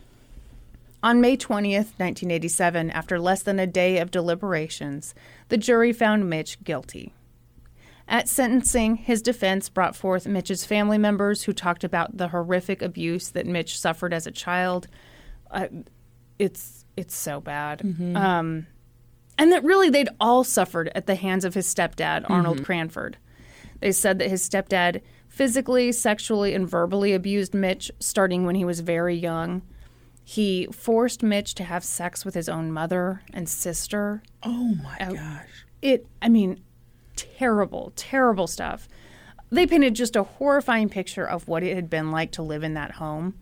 On 1.01 1.19
May 1.21 1.35
20th, 1.35 1.97
1987, 1.97 2.91
after 2.91 3.19
less 3.19 3.41
than 3.41 3.57
a 3.57 3.65
day 3.65 3.97
of 3.97 4.11
deliberations, 4.11 5.15
the 5.49 5.57
jury 5.57 5.91
found 5.91 6.29
Mitch 6.29 6.63
guilty. 6.63 7.15
At 8.07 8.29
sentencing, 8.29 8.97
his 8.97 9.23
defense 9.23 9.69
brought 9.69 9.95
forth 9.95 10.27
Mitch's 10.27 10.65
family 10.65 10.99
members 10.99 11.43
who 11.43 11.53
talked 11.53 11.83
about 11.83 12.17
the 12.17 12.27
horrific 12.27 12.83
abuse 12.83 13.29
that 13.29 13.47
Mitch 13.47 13.79
suffered 13.79 14.13
as 14.13 14.27
a 14.27 14.31
child. 14.31 14.87
Uh, 15.49 15.67
it's 16.37 16.85
it's 16.95 17.15
so 17.15 17.41
bad. 17.41 17.81
Um, 18.15 18.67
and 19.39 19.51
that 19.51 19.63
really 19.63 19.89
they'd 19.89 20.09
all 20.19 20.43
suffered 20.43 20.91
at 20.93 21.07
the 21.07 21.15
hands 21.15 21.43
of 21.43 21.55
his 21.55 21.73
stepdad, 21.73 22.29
Arnold 22.29 22.63
Cranford. 22.65 23.17
They 23.79 23.91
said 23.91 24.19
that 24.19 24.29
his 24.29 24.47
stepdad 24.47 25.01
physically, 25.31 25.93
sexually, 25.93 26.53
and 26.53 26.69
verbally 26.69 27.13
abused 27.13 27.53
Mitch 27.53 27.89
starting 27.99 28.45
when 28.45 28.55
he 28.55 28.65
was 28.65 28.81
very 28.81 29.15
young. 29.15 29.61
He 30.25 30.67
forced 30.73 31.23
Mitch 31.23 31.55
to 31.55 31.63
have 31.63 31.85
sex 31.85 32.25
with 32.25 32.35
his 32.35 32.49
own 32.49 32.71
mother 32.71 33.23
and 33.33 33.47
sister. 33.47 34.21
Oh 34.43 34.75
my 34.83 34.97
gosh. 34.99 35.65
It, 35.81 36.05
I 36.21 36.27
mean, 36.27 36.61
terrible, 37.15 37.93
terrible 37.95 38.45
stuff. 38.45 38.89
They 39.49 39.65
painted 39.65 39.95
just 39.95 40.17
a 40.17 40.23
horrifying 40.23 40.89
picture 40.89 41.27
of 41.27 41.47
what 41.47 41.63
it 41.63 41.75
had 41.75 41.89
been 41.89 42.11
like 42.11 42.31
to 42.33 42.43
live 42.43 42.61
in 42.61 42.73
that 42.73 42.91
home. 42.91 43.35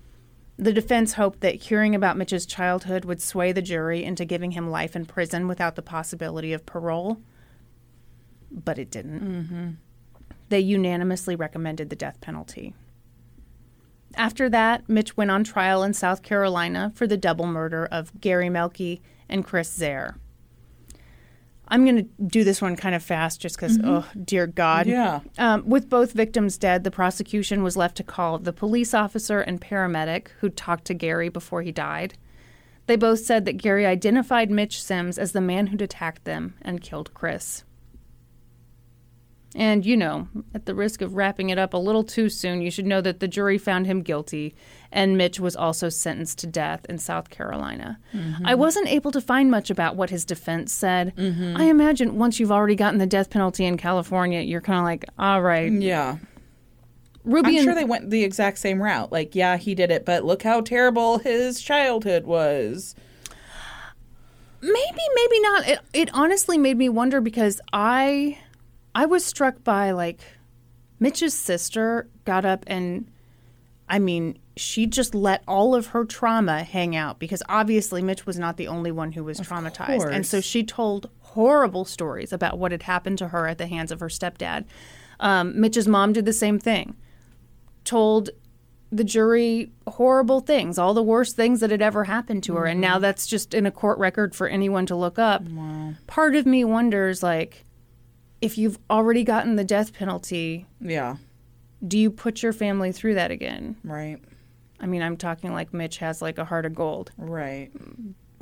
The 0.58 0.74
defense 0.74 1.14
hoped 1.14 1.42
that 1.42 1.56
hearing 1.56 1.96
about 1.96 2.18
Mitch's 2.18 2.46
childhood 2.46 3.04
would 3.04 3.22
sway 3.22 3.52
the 3.52 3.62
jury 3.64 4.04
into 4.04 4.26
giving 4.26 4.52
him 4.52 4.70
life 4.70 4.96
in 4.96 5.06
prison 5.06 5.48
without 5.48 5.76
the 5.76 5.82
possibility 5.82 6.54
of 6.54 6.66
parole, 6.68 7.18
but 8.52 8.78
it 8.78 8.92
didn't. 8.92 9.22
Mm-hmm. 9.22 9.70
They 10.50 10.60
unanimously 10.60 11.36
recommended 11.36 11.90
the 11.90 11.96
death 11.96 12.20
penalty. 12.22 12.74
After 14.16 14.50
that, 14.50 14.90
Mitch 14.90 15.16
went 15.16 15.32
on 15.32 15.44
trial 15.44 15.84
in 15.84 15.94
South 15.94 16.24
Carolina 16.24 16.92
for 16.96 17.08
the 17.08 17.18
double 17.18 17.46
murder 17.46 17.86
of 17.86 18.20
Gary 18.20 18.50
Melky 18.50 19.02
and 19.30 19.46
Chris 19.46 19.72
Zare. 19.72 20.18
I'm 21.72 21.84
going 21.84 21.98
to 21.98 22.24
do 22.26 22.44
this 22.44 22.62
one 22.62 22.76
kind 22.76 22.96
of 22.96 23.04
fast 23.04 23.40
just 23.40 23.56
because, 23.56 23.78
oh, 23.84 24.08
dear 24.26 24.48
God. 24.48 24.88
Yeah. 24.88 25.20
Um, 25.38 25.64
with 25.70 25.88
both 25.88 26.14
victims 26.14 26.58
dead, 26.58 26.84
the 26.84 26.90
prosecution 26.90 27.62
was 27.62 27.78
left 27.78 27.96
to 27.98 28.04
call 28.04 28.40
the 28.40 28.52
police 28.52 28.96
officer 28.96 29.40
and 29.40 29.62
paramedic 29.62 30.30
who 30.40 30.50
talked 30.50 30.86
to 30.86 30.96
Gary 30.96 31.30
before 31.30 31.62
he 31.62 31.72
died. 31.72 32.18
They 32.88 32.96
both 32.96 33.20
said 33.20 33.46
that 33.46 33.58
Gary 33.58 33.86
identified 33.86 34.50
Mitch 34.50 34.82
Sims 34.82 35.20
as 35.20 35.32
the 35.32 35.42
man 35.42 35.68
who'd 35.68 35.84
attacked 35.84 36.26
them 36.26 36.56
and 36.64 36.82
killed 36.82 37.14
Chris. 37.14 37.64
And, 39.60 39.86
you 39.86 39.98
know, 39.98 40.30
at 40.56 40.66
the 40.66 40.74
risk 40.74 41.02
of 41.02 41.16
wrapping 41.16 41.50
it 41.50 41.60
up 41.60 41.74
a 41.74 41.78
little 41.78 42.06
too 42.06 42.30
soon, 42.30 42.62
you 42.62 42.72
should 42.72 42.86
know 42.86 43.02
that 43.02 43.20
the 43.20 43.28
jury 43.28 43.58
found 43.58 43.88
him 43.88 44.02
guilty, 44.02 44.56
and 44.90 45.18
Mitch 45.18 45.38
was 45.38 45.54
also 45.54 45.90
sentenced 45.90 46.40
to 46.40 46.48
death 46.48 46.86
in 46.88 46.98
South 46.98 47.30
Carolina. 47.30 48.00
Mm-hmm. 48.14 48.46
I 48.48 48.56
wasn't 48.56 48.88
able 48.88 49.12
to 49.12 49.20
find 49.20 49.52
much 49.52 49.70
about 49.70 49.98
what 49.98 50.12
his 50.12 50.24
defense 50.24 50.72
said. 50.72 51.14
Mm-hmm. 51.18 51.58
I 51.58 51.66
imagine 51.66 52.18
once 52.18 52.40
you've 52.40 52.54
already 52.54 52.76
gotten 52.78 53.00
the 53.00 53.06
death 53.06 53.30
penalty 53.30 53.66
in 53.66 53.76
California, 53.76 54.40
you're 54.40 54.62
kind 54.62 54.80
of 54.80 54.86
like, 54.86 55.04
all 55.20 55.42
right. 55.42 55.70
Yeah. 55.70 56.20
Ruby 57.26 57.50
I'm 57.50 57.56
and 57.56 57.64
sure 57.66 57.76
they 57.76 57.84
went 57.84 58.10
the 58.12 58.24
exact 58.24 58.60
same 58.60 58.82
route. 58.82 59.12
Like, 59.12 59.36
yeah, 59.36 59.58
he 59.58 59.76
did 59.76 59.92
it, 59.92 60.06
but 60.06 60.24
look 60.24 60.44
how 60.44 60.62
terrible 60.62 61.18
his 61.20 61.60
childhood 61.60 62.24
was. 62.24 62.96
maybe 64.62 65.02
maybe 65.16 65.40
not 65.42 65.68
it, 65.68 65.80
it 65.94 66.10
honestly 66.14 66.58
made 66.58 66.78
me 66.78 66.90
wonder 66.90 67.22
because 67.22 67.62
i 67.72 68.38
i 68.96 69.06
was 69.06 69.24
struck 69.26 69.64
by 69.64 69.92
like 69.92 70.22
mitch's 71.00 71.34
sister 71.34 72.08
got 72.26 72.46
up 72.46 72.64
and 72.68 73.10
i 73.88 74.00
mean 74.00 74.38
she 74.58 74.86
just 74.86 75.16
let 75.16 75.42
all 75.48 75.74
of 75.74 75.88
her 75.88 76.04
trauma 76.04 76.64
hang 76.64 76.96
out 76.96 77.18
because 77.18 77.42
obviously 77.48 78.02
mitch 78.02 78.26
was 78.26 78.38
not 78.38 78.58
the 78.58 78.68
only 78.68 78.92
one 78.92 79.14
who 79.14 79.24
was 79.24 79.40
traumatized. 79.40 80.00
And 80.12 80.26
so 80.26 80.42
she 80.42 80.64
told 80.64 81.10
horrible 81.22 81.86
stories 81.86 82.34
about 82.34 82.60
what 82.60 82.72
had 82.74 82.84
happened 82.84 83.18
to 83.20 83.30
her 83.30 83.48
at 83.48 83.58
the 83.58 83.68
hands 83.68 83.90
of 83.92 84.02
her 84.02 84.10
stepdad. 84.10 84.66
Um, 85.22 85.60
mitch's 85.60 85.88
mom 85.88 86.12
did 86.12 86.26
the 86.26 86.34
same 86.34 86.60
thing. 86.60 86.98
Told 87.86 88.32
the 88.92 89.04
jury 89.06 89.72
horrible 89.88 90.42
things, 90.42 90.78
all 90.78 90.94
the 90.94 91.04
worst 91.04 91.36
things 91.38 91.62
that 91.62 91.72
had 91.72 91.82
ever 91.82 92.04
happened 92.06 92.44
to 92.44 92.56
her. 92.56 92.66
And 92.66 92.82
now 92.82 93.00
that's 93.00 93.28
just 93.28 93.54
in 93.54 93.66
a 93.66 93.72
court 93.72 93.98
record 93.98 94.36
for 94.36 94.48
anyone 94.48 94.86
to 94.88 94.96
look 94.96 95.18
up. 95.18 95.44
Part 96.08 96.36
of 96.36 96.46
me 96.46 96.66
wonders, 96.66 97.24
like, 97.24 97.66
if 98.42 98.58
you've 98.58 98.80
already 98.90 99.24
gotten 99.24 99.56
the 99.56 99.64
death 99.64 99.94
penalty, 99.94 100.66
Yeah. 100.80 101.18
do 101.86 101.98
you 101.98 102.12
put 102.12 102.42
your 102.42 102.54
family 102.54 102.92
through 102.92 103.16
that 103.16 103.32
again? 103.32 103.76
Right. 103.84 104.20
I 104.80 104.86
mean, 104.86 105.02
I'm 105.02 105.18
talking 105.18 105.54
like 105.54 105.74
Mitch 105.74 105.98
has 105.98 106.22
like 106.22 106.38
a 106.38 106.46
heart 106.46 106.66
of 106.66 106.74
gold, 106.74 107.12
Right. 107.18 107.72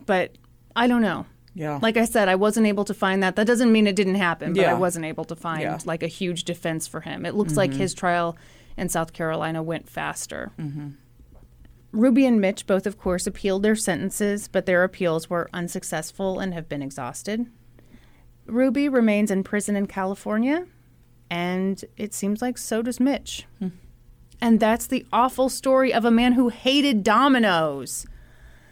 but 0.06 0.38
I 0.76 0.88
don't 0.88 1.02
know. 1.02 1.26
Yeah. 1.56 1.80
Like 1.82 1.98
I 1.98 2.06
said, 2.06 2.30
I 2.30 2.36
wasn't 2.36 2.68
able 2.68 2.86
to 2.86 2.94
find 2.94 3.24
that. 3.24 3.36
That 3.36 3.48
doesn't 3.48 3.72
mean 3.72 3.88
it 3.88 3.96
didn't 3.96 4.16
happen, 4.16 4.54
but 4.54 4.66
I 4.66 4.76
wasn't 4.76 5.06
able 5.06 5.26
to 5.26 5.36
find 5.36 5.62
Yeah. 5.62 5.80
like 5.86 6.04
a 6.04 6.08
huge 6.08 6.44
defense 6.44 6.88
for 6.88 7.02
him. 7.02 7.26
It 7.26 7.34
looks 7.34 7.58
like 7.58 7.72
mm-hmm. 7.72 7.80
his 7.80 7.96
trial 7.96 8.38
in 8.78 8.90
South 8.90 9.12
Carolina 9.12 9.64
went 9.64 9.90
faster. 9.90 10.52
Mm-hmm. 10.60 10.90
Ruby 11.92 12.28
and 12.28 12.40
Mitch 12.40 12.68
both, 12.68 12.86
of 12.86 13.00
course, 13.00 13.26
appealed 13.26 13.64
their 13.64 13.76
sentences, 13.76 14.48
but 14.48 14.68
their 14.68 14.84
appeals 14.84 15.32
were 15.32 15.50
unsuccessful 15.52 16.40
and 16.40 16.54
have 16.54 16.70
been 16.70 16.84
exhausted. 16.84 17.48
Ruby 18.48 18.90
remains 18.90 19.32
in 19.32 19.44
prison 19.44 19.76
in 19.76 19.88
California, 19.88 20.66
and 21.30 21.84
it 21.98 22.14
seems 22.14 22.42
like 22.42 22.58
so 22.58 22.82
does 22.82 23.00
Mitch. 23.00 23.46
Hmm. 23.60 23.70
And 24.40 24.60
that's 24.60 24.86
the 24.88 25.06
awful 25.12 25.50
story 25.50 25.94
of 25.94 26.06
a 26.06 26.12
man 26.12 26.34
who 26.34 26.50
hated 26.50 27.04
Domino's. 27.04 28.06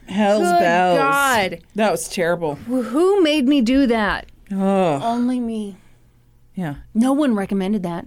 Hell's 0.07 0.43
Good 0.43 0.59
bells. 0.59 0.99
God. 0.99 1.59
That 1.73 1.91
was 1.91 2.07
terrible. 2.07 2.55
Who 2.55 3.21
made 3.21 3.47
me 3.47 3.61
do 3.61 3.87
that? 3.87 4.27
Oh. 4.51 5.01
Only 5.01 5.39
me. 5.39 5.77
Yeah. 6.53 6.75
No 6.93 7.11
one 7.13 7.35
recommended 7.35 7.81
that. 7.83 8.05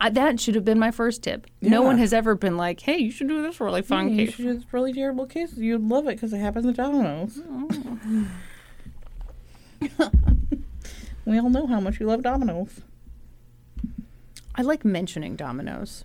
I, 0.00 0.10
that 0.10 0.38
should 0.38 0.54
have 0.54 0.64
been 0.64 0.78
my 0.78 0.90
first 0.92 1.22
tip. 1.24 1.46
No 1.60 1.82
one 1.82 1.98
has 1.98 2.12
ever 2.12 2.36
been 2.36 2.56
like, 2.56 2.78
"Hey, 2.80 2.98
you 2.98 3.10
should 3.10 3.26
do 3.26 3.42
this 3.42 3.60
really 3.60 3.82
fun 3.82 4.10
You 4.10 4.26
case." 4.26 4.34
should 4.36 4.44
do 4.44 4.54
this 4.54 4.64
really 4.72 4.92
terrible 4.92 5.26
case. 5.26 5.56
You'd 5.56 5.82
love 5.88 6.04
it 6.06 6.14
because 6.14 6.32
it 6.32 6.38
happens 6.38 6.66
at 6.66 6.76
Domino's. 6.76 7.40
we 11.28 11.38
all 11.38 11.50
know 11.50 11.66
how 11.66 11.80
much 11.80 12.00
you 12.00 12.06
love 12.06 12.22
Domino's. 12.22 12.80
I 14.54 14.62
like 14.62 14.84
mentioning 14.84 15.36
Domino's. 15.36 16.04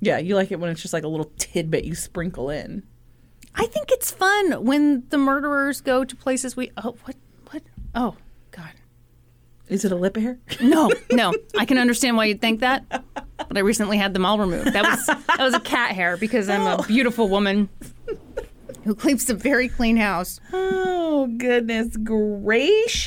Yeah, 0.00 0.18
you 0.18 0.34
like 0.34 0.52
it 0.52 0.60
when 0.60 0.70
it's 0.70 0.82
just 0.82 0.92
like 0.92 1.04
a 1.04 1.08
little 1.08 1.32
tidbit 1.38 1.84
you 1.84 1.94
sprinkle 1.94 2.50
in. 2.50 2.84
I 3.54 3.66
think 3.66 3.90
it's 3.90 4.10
fun 4.10 4.64
when 4.64 5.04
the 5.08 5.18
murderers 5.18 5.80
go 5.80 6.04
to 6.04 6.14
places 6.14 6.56
we. 6.56 6.70
Oh, 6.76 6.96
what? 7.04 7.16
What? 7.50 7.62
Oh, 7.94 8.16
God. 8.50 8.72
Is 9.68 9.84
it 9.84 9.90
a 9.92 9.96
lip 9.96 10.16
hair? 10.16 10.38
No, 10.60 10.92
no. 11.10 11.34
I 11.58 11.64
can 11.64 11.78
understand 11.78 12.16
why 12.16 12.26
you'd 12.26 12.40
think 12.40 12.60
that, 12.60 12.84
but 12.88 13.56
I 13.56 13.60
recently 13.60 13.96
had 13.96 14.14
them 14.14 14.24
all 14.24 14.38
removed. 14.38 14.72
That 14.72 14.84
was 14.84 15.06
that 15.06 15.38
was 15.40 15.54
a 15.54 15.60
cat 15.60 15.92
hair 15.92 16.16
because 16.16 16.48
I'm 16.48 16.66
a 16.66 16.82
beautiful 16.86 17.28
woman 17.28 17.68
who 18.86 18.94
keeps 18.94 19.28
a 19.28 19.34
very 19.34 19.68
clean 19.68 19.96
house. 19.96 20.40
Oh, 20.52 21.26
goodness 21.36 21.96
gracious. 21.96 23.06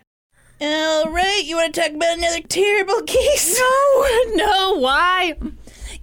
All 0.61 1.09
right, 1.11 1.41
you 1.43 1.55
want 1.55 1.73
to 1.73 1.81
talk 1.81 1.91
about 1.91 2.17
another 2.17 2.41
terrible 2.41 3.01
case? 3.07 3.59
No, 3.59 4.05
no, 4.35 4.77
why? 4.79 5.33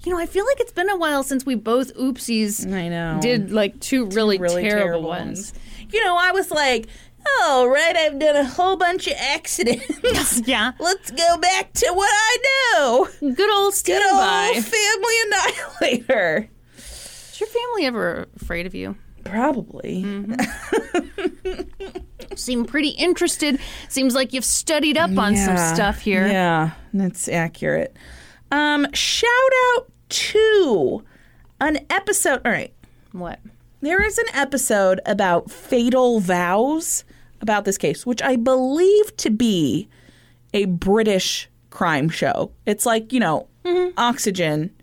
You 0.04 0.12
know, 0.12 0.18
I 0.18 0.26
feel 0.26 0.44
like 0.46 0.58
it's 0.60 0.72
been 0.72 0.88
a 0.90 0.96
while 0.96 1.22
since 1.22 1.46
we 1.46 1.54
both 1.54 1.94
oopsies 1.94 2.70
I 2.72 2.88
know. 2.88 3.18
did 3.20 3.52
like 3.52 3.78
two 3.80 4.06
really, 4.06 4.38
really 4.38 4.62
terrible, 4.62 4.84
terrible 4.86 5.08
ones. 5.08 5.52
You 5.90 6.04
know, 6.04 6.16
I 6.18 6.32
was 6.32 6.50
like, 6.50 6.88
all 7.40 7.68
right, 7.68 7.96
I've 7.96 8.18
done 8.18 8.36
a 8.36 8.44
whole 8.44 8.76
bunch 8.76 9.06
of 9.06 9.14
accidents. 9.18 10.40
Yeah. 10.46 10.72
Let's 10.78 11.10
go 11.10 11.36
back 11.38 11.72
to 11.74 11.86
what 11.92 12.10
I 12.12 12.36
know. 12.74 13.08
Good 13.20 13.50
old 13.50 13.72
Good 13.72 13.78
standby. 14.02 14.52
old 14.54 14.64
family 14.64 15.14
annihilator. 15.26 16.48
Is 16.76 17.36
your 17.40 17.48
family 17.48 17.86
ever 17.86 18.26
afraid 18.40 18.66
of 18.66 18.74
you? 18.74 18.96
Probably. 19.24 20.02
Mm-hmm. 20.04 21.98
Seem 22.36 22.64
pretty 22.64 22.90
interested. 22.90 23.58
Seems 23.88 24.14
like 24.14 24.32
you've 24.32 24.44
studied 24.44 24.96
up 24.96 25.16
on 25.18 25.36
some 25.36 25.56
stuff 25.56 26.00
here. 26.00 26.26
Yeah, 26.26 26.70
that's 26.92 27.28
accurate. 27.28 27.96
Um, 28.50 28.86
shout 28.92 29.30
out 29.74 29.90
to 30.08 31.04
an 31.60 31.78
episode. 31.90 32.40
All 32.44 32.52
right. 32.52 32.72
What? 33.12 33.40
There 33.80 34.04
is 34.04 34.18
an 34.18 34.26
episode 34.34 35.00
about 35.06 35.50
fatal 35.50 36.20
vows 36.20 37.04
about 37.40 37.64
this 37.64 37.78
case, 37.78 38.04
which 38.04 38.22
I 38.22 38.36
believe 38.36 39.16
to 39.18 39.30
be 39.30 39.88
a 40.52 40.64
British 40.64 41.48
crime 41.70 42.08
show. 42.08 42.50
It's 42.66 42.84
like, 42.86 43.12
you 43.12 43.20
know, 43.20 43.46
Oxygen, 43.96 44.74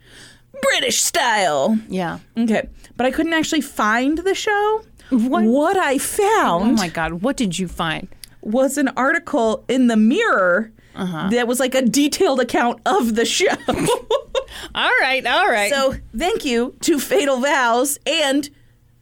British 0.61 1.01
style. 1.01 1.77
Yeah. 1.89 2.19
Okay. 2.37 2.69
But 2.95 3.05
I 3.05 3.11
couldn't 3.11 3.33
actually 3.33 3.61
find 3.61 4.19
the 4.19 4.35
show. 4.35 4.83
What? 5.09 5.77
I 5.77 5.97
found. 5.97 6.71
Oh 6.71 6.73
my 6.73 6.89
God! 6.89 7.21
What 7.21 7.37
did 7.37 7.59
you 7.59 7.67
find? 7.67 8.07
was 8.45 8.77
an 8.77 8.87
article 8.89 9.65
in 9.67 9.87
the 9.87 9.97
Mirror 9.97 10.71
uh-huh. 10.93 11.29
that 11.31 11.47
was 11.47 11.59
like 11.59 11.75
a 11.75 11.81
detailed 11.81 12.39
account 12.39 12.79
of 12.85 13.15
the 13.15 13.25
show. 13.25 13.47
All 14.75 14.91
right, 15.01 15.25
all 15.25 15.47
right. 15.47 15.69
so 15.71 15.95
thank 16.17 16.45
you 16.45 16.75
to 16.81 16.99
Fatal 16.99 17.39
Vows 17.41 17.97
and 18.05 18.49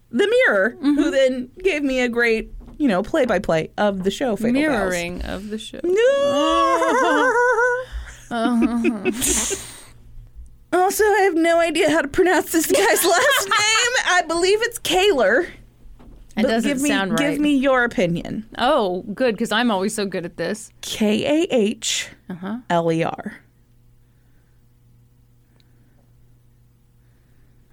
the 0.09 0.27
Mirror, 0.27 0.77
who 0.79 0.95
mm-hmm. 0.95 1.11
then 1.11 1.51
gave 1.59 1.83
me 1.83 1.99
a 1.99 2.09
great, 2.09 2.51
you 2.77 2.87
know, 2.87 3.03
play 3.03 3.25
by 3.25 3.39
play 3.39 3.69
of 3.77 4.03
the 4.03 4.11
show. 4.11 4.35
Fatal 4.35 4.53
mirroring 4.53 5.21
of 5.23 5.49
the 5.49 5.57
show. 5.57 5.79
Vows. 5.83 7.33
Uh-huh. 8.31 9.11
Also, 10.73 11.03
I 11.03 11.21
have 11.21 11.35
no 11.35 11.59
idea 11.59 11.91
how 11.91 12.01
to 12.01 12.07
pronounce 12.07 12.51
this 12.51 12.65
guy's 12.65 13.05
last 13.05 13.47
name. 13.47 13.91
I 14.07 14.23
believe 14.27 14.59
it's 14.63 14.79
Kahler. 14.79 15.51
It 16.35 16.43
doesn't 16.43 16.67
give 16.69 16.81
me, 16.81 16.89
sound 16.89 17.11
right. 17.11 17.31
Give 17.31 17.39
me 17.39 17.55
your 17.55 17.83
opinion. 17.83 18.45
Oh, 18.57 19.03
good, 19.13 19.35
because 19.35 19.51
I'm 19.51 19.69
always 19.69 19.93
so 19.93 20.05
good 20.05 20.25
at 20.25 20.37
this. 20.37 20.71
K 20.81 21.25
A 21.25 21.47
H 21.53 22.09
L 22.69 22.91
E 22.91 23.03
R. 23.03 23.39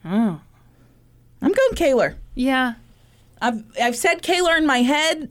Oh. 0.05 0.41
I'm 1.43 1.53
going 1.53 1.73
Kahler. 1.75 2.15
Yeah. 2.35 2.75
I've 3.41 3.63
I've 3.81 3.97
said 3.97 4.23
Kahler 4.23 4.57
in 4.59 4.67
my 4.67 4.79
head 4.83 5.31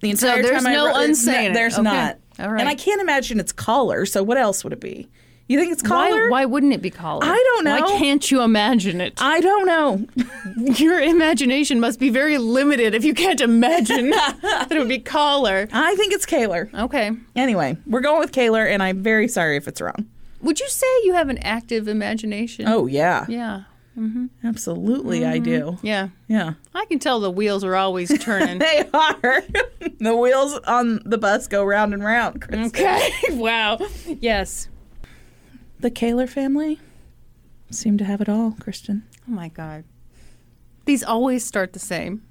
the 0.00 0.14
So 0.14 0.28
entire 0.28 0.42
there's 0.42 0.62
time. 0.62 0.72
I 0.72 0.74
no 0.74 0.86
wrote- 0.86 0.96
unsaying 0.96 1.50
it. 1.50 1.54
There's 1.54 1.74
Okay. 1.74 1.82
not. 1.82 2.18
All 2.38 2.50
right. 2.50 2.60
And 2.60 2.68
I 2.68 2.74
can't 2.74 3.00
imagine 3.00 3.38
it's 3.38 3.52
collar. 3.52 4.06
So 4.06 4.22
what 4.22 4.38
else 4.38 4.64
would 4.64 4.72
it 4.72 4.80
be? 4.80 5.08
You 5.50 5.58
think 5.58 5.72
it's 5.72 5.82
Why, 5.82 6.10
collar? 6.10 6.30
why 6.30 6.44
wouldn't 6.44 6.72
it 6.74 6.80
be 6.80 6.90
collar? 6.90 7.24
I 7.24 7.34
don't 7.34 7.64
know. 7.64 7.80
Why 7.80 7.98
can't 7.98 8.30
you 8.30 8.42
imagine 8.42 9.00
it? 9.00 9.14
I 9.20 9.40
don't 9.40 9.66
know. 9.66 10.06
Your 10.76 11.00
imagination 11.00 11.80
must 11.80 11.98
be 11.98 12.08
very 12.08 12.38
limited 12.38 12.94
if 12.94 13.04
you 13.04 13.14
can't 13.14 13.40
imagine 13.40 14.10
that 14.10 14.68
it 14.70 14.78
would 14.78 14.88
be 14.88 15.00
collar. 15.00 15.66
I 15.72 15.96
think 15.96 16.12
it's 16.12 16.24
Kahler. 16.24 16.72
Okay. 16.72 17.10
Anyway, 17.34 17.76
we're 17.84 18.00
going 18.00 18.20
with 18.20 18.30
Kahler, 18.30 18.64
and 18.64 18.80
I'm 18.80 19.02
very 19.02 19.26
sorry 19.26 19.56
if 19.56 19.66
it's 19.66 19.80
wrong. 19.80 20.06
Would 20.40 20.60
you 20.60 20.68
say 20.68 20.86
you 21.02 21.14
have 21.14 21.28
an 21.28 21.38
active 21.38 21.88
imagination? 21.88 22.68
Oh 22.68 22.86
yeah, 22.86 23.26
Yeah. 23.28 23.64
Mm-hmm. 23.98 24.26
absolutely, 24.44 25.26
I 25.26 25.40
mm-hmm. 25.40 25.44
do. 25.44 25.78
Yeah. 25.82 26.10
Yeah, 26.28 26.52
I 26.76 26.84
can 26.84 27.00
tell 27.00 27.18
the 27.18 27.28
wheels 27.28 27.64
are 27.64 27.74
always 27.74 28.16
turning. 28.22 28.60
they 28.60 28.88
are. 28.94 29.42
the 29.98 30.16
wheels 30.16 30.60
on 30.60 31.00
the 31.04 31.18
bus 31.18 31.48
go 31.48 31.64
round 31.64 31.92
and 31.92 32.04
round. 32.04 32.40
Kristen. 32.40 32.66
okay. 32.66 33.10
wow. 33.30 33.80
Yes. 34.20 34.68
The 35.80 35.90
Kahler 35.90 36.28
family 36.28 36.78
seem 37.70 37.96
to 37.98 38.04
have 38.04 38.20
it 38.20 38.28
all, 38.28 38.54
Christian. 38.60 39.04
Oh 39.28 39.32
my 39.32 39.48
God. 39.48 39.84
These 40.84 41.02
always 41.02 41.44
start 41.44 41.72
the 41.72 41.78
same 41.78 42.22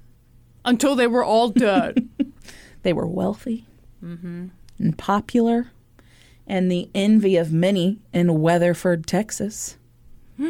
until 0.64 0.94
they 0.94 1.06
were 1.06 1.24
all 1.24 1.48
dead. 1.50 2.08
They 2.82 2.94
were 2.94 3.06
wealthy 3.06 3.66
and 4.00 4.50
popular 4.96 5.70
and 6.46 6.72
the 6.72 6.88
envy 6.94 7.36
of 7.36 7.52
many 7.52 7.98
in 8.14 8.40
Weatherford, 8.40 9.06
Texas. 9.06 9.76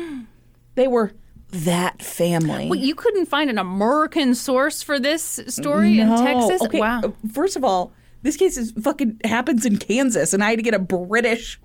they 0.77 0.87
were 0.87 1.11
that 1.49 2.01
family. 2.01 2.69
Wait, 2.69 2.79
you 2.83 2.95
couldn't 2.95 3.27
find 3.27 3.51
an 3.51 3.59
American 3.59 4.37
source 4.37 4.81
for 4.81 5.01
this 5.01 5.41
story 5.49 5.99
in 5.99 6.07
Texas? 6.09 6.63
Okay, 6.63 6.79
Wow. 6.79 7.01
uh, 7.03 7.11
First 7.33 7.57
of 7.57 7.65
all, 7.65 7.93
this 8.23 8.37
case 8.37 8.57
is 8.57 8.71
fucking 8.81 9.21
happens 9.25 9.67
in 9.67 9.79
Kansas, 9.79 10.33
and 10.33 10.45
I 10.45 10.51
had 10.51 10.61
to 10.61 10.63
get 10.63 10.75
a 10.75 10.79
British 10.79 11.59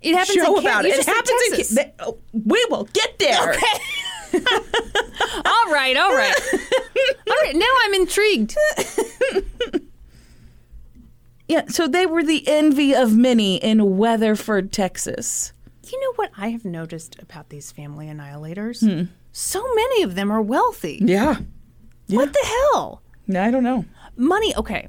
It 0.00 0.14
happens 0.14 0.34
show 0.34 0.58
in 0.58 0.66
about 0.66 0.84
it. 0.84 0.94
It 0.94 1.06
happens 1.06 1.42
in 1.46 1.56
Texas. 1.56 1.78
Oh, 1.98 2.18
we 2.32 2.64
will 2.70 2.88
get 2.92 3.18
there. 3.18 3.38
all 5.44 5.72
right, 5.72 5.96
all 5.96 6.14
right. 6.14 6.34
all 7.28 7.36
right, 7.42 7.56
now 7.56 7.66
I'm 7.84 7.94
intrigued. 7.94 8.56
Yeah, 11.48 11.64
so 11.68 11.88
they 11.88 12.04
were 12.04 12.22
the 12.22 12.46
envy 12.46 12.94
of 12.94 13.16
many 13.16 13.56
in 13.56 13.96
Weatherford, 13.96 14.70
Texas. 14.70 15.54
You 15.90 15.98
know 15.98 16.12
what 16.16 16.30
I 16.36 16.50
have 16.50 16.66
noticed 16.66 17.16
about 17.22 17.48
these 17.48 17.72
family 17.72 18.06
annihilators? 18.06 18.86
Hmm. 18.86 19.10
So 19.32 19.66
many 19.74 20.02
of 20.02 20.14
them 20.14 20.30
are 20.30 20.42
wealthy. 20.42 20.98
Yeah. 21.02 21.36
What 22.08 22.34
the 22.34 22.70
hell? 22.72 23.02
I 23.34 23.50
don't 23.50 23.62
know. 23.62 23.86
Money, 24.16 24.54
okay. 24.56 24.88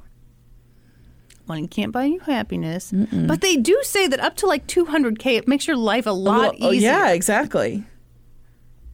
Money 1.50 1.66
can't 1.66 1.90
buy 1.90 2.04
you 2.04 2.20
happiness, 2.20 2.92
but 3.12 3.40
they 3.40 3.56
do 3.56 3.76
say 3.82 4.06
that 4.06 4.20
up 4.20 4.36
to 4.36 4.46
like 4.46 4.68
200K, 4.68 5.36
it 5.36 5.48
makes 5.48 5.66
your 5.66 5.76
life 5.76 6.06
a 6.06 6.10
lot 6.10 6.54
Well, 6.60 6.68
oh, 6.70 6.72
easier. 6.72 6.90
yeah, 6.90 7.10
exactly. 7.10 7.82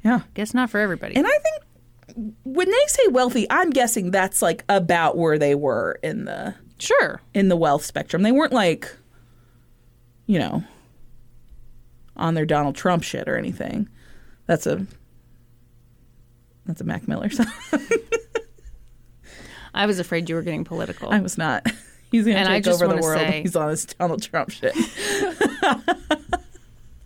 Yeah. 0.03 0.21
Guess 0.33 0.55
not 0.55 0.71
for 0.71 0.81
everybody. 0.81 1.17
And 1.17 1.27
I 1.27 1.31
think 1.39 2.35
when 2.45 2.71
they 2.71 2.87
say 2.87 3.09
wealthy, 3.09 3.47
I'm 3.51 3.69
guessing 3.69 4.11
that's 4.11 4.41
like 4.41 4.65
about 4.71 5.19
where 5.19 5.39
they 5.39 5.55
were 5.55 5.99
in 6.03 6.25
the 6.25 6.55
sure. 6.79 7.21
in 7.35 7.49
the 7.49 7.57
wealth 7.57 7.85
spectrum. 7.85 8.23
They 8.23 8.33
weren't 8.33 8.55
like, 8.55 8.91
you 10.27 10.39
know, 10.39 10.65
on 12.17 12.33
their 12.33 12.47
Donald 12.47 12.75
Trump 12.75 13.03
shit 13.03 13.29
or 13.29 13.37
anything. 13.37 13.89
That's 14.47 14.67
a 14.67 14.87
that's 16.65 16.81
a 16.81 16.85
Mac 16.85 17.07
Miller 17.07 17.29
song. 17.31 17.47
I 19.75 19.85
was 19.85 19.99
afraid 19.99 20.31
you 20.31 20.37
were 20.37 20.43
getting 20.43 20.65
political. 20.65 21.11
I 21.11 21.21
was 21.21 21.37
not. 21.37 21.67
He's 22.17 22.25
gonna 22.27 22.39
And 22.39 22.49
I 22.49 22.55
take 22.57 22.65
just 22.65 22.83
over 22.83 22.95
the 22.95 23.01
world. 23.03 23.21
say- 23.21 23.43
He's 23.43 23.55
on 23.57 23.69
this 23.71 23.85
Donald 23.85 24.23
Trump 24.23 24.51
shit. 24.51 24.75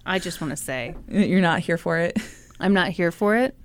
I 0.07 0.19
just 0.19 0.41
want 0.41 0.51
to 0.53 0.57
say 0.57 0.95
You're 1.09 1.41
not 1.41 1.61
here 1.61 1.77
for 1.79 1.99
it. 1.99 2.17
I'm 2.61 2.73
not 2.75 2.89
here 2.91 3.11
for 3.11 3.37
it, 3.37 3.57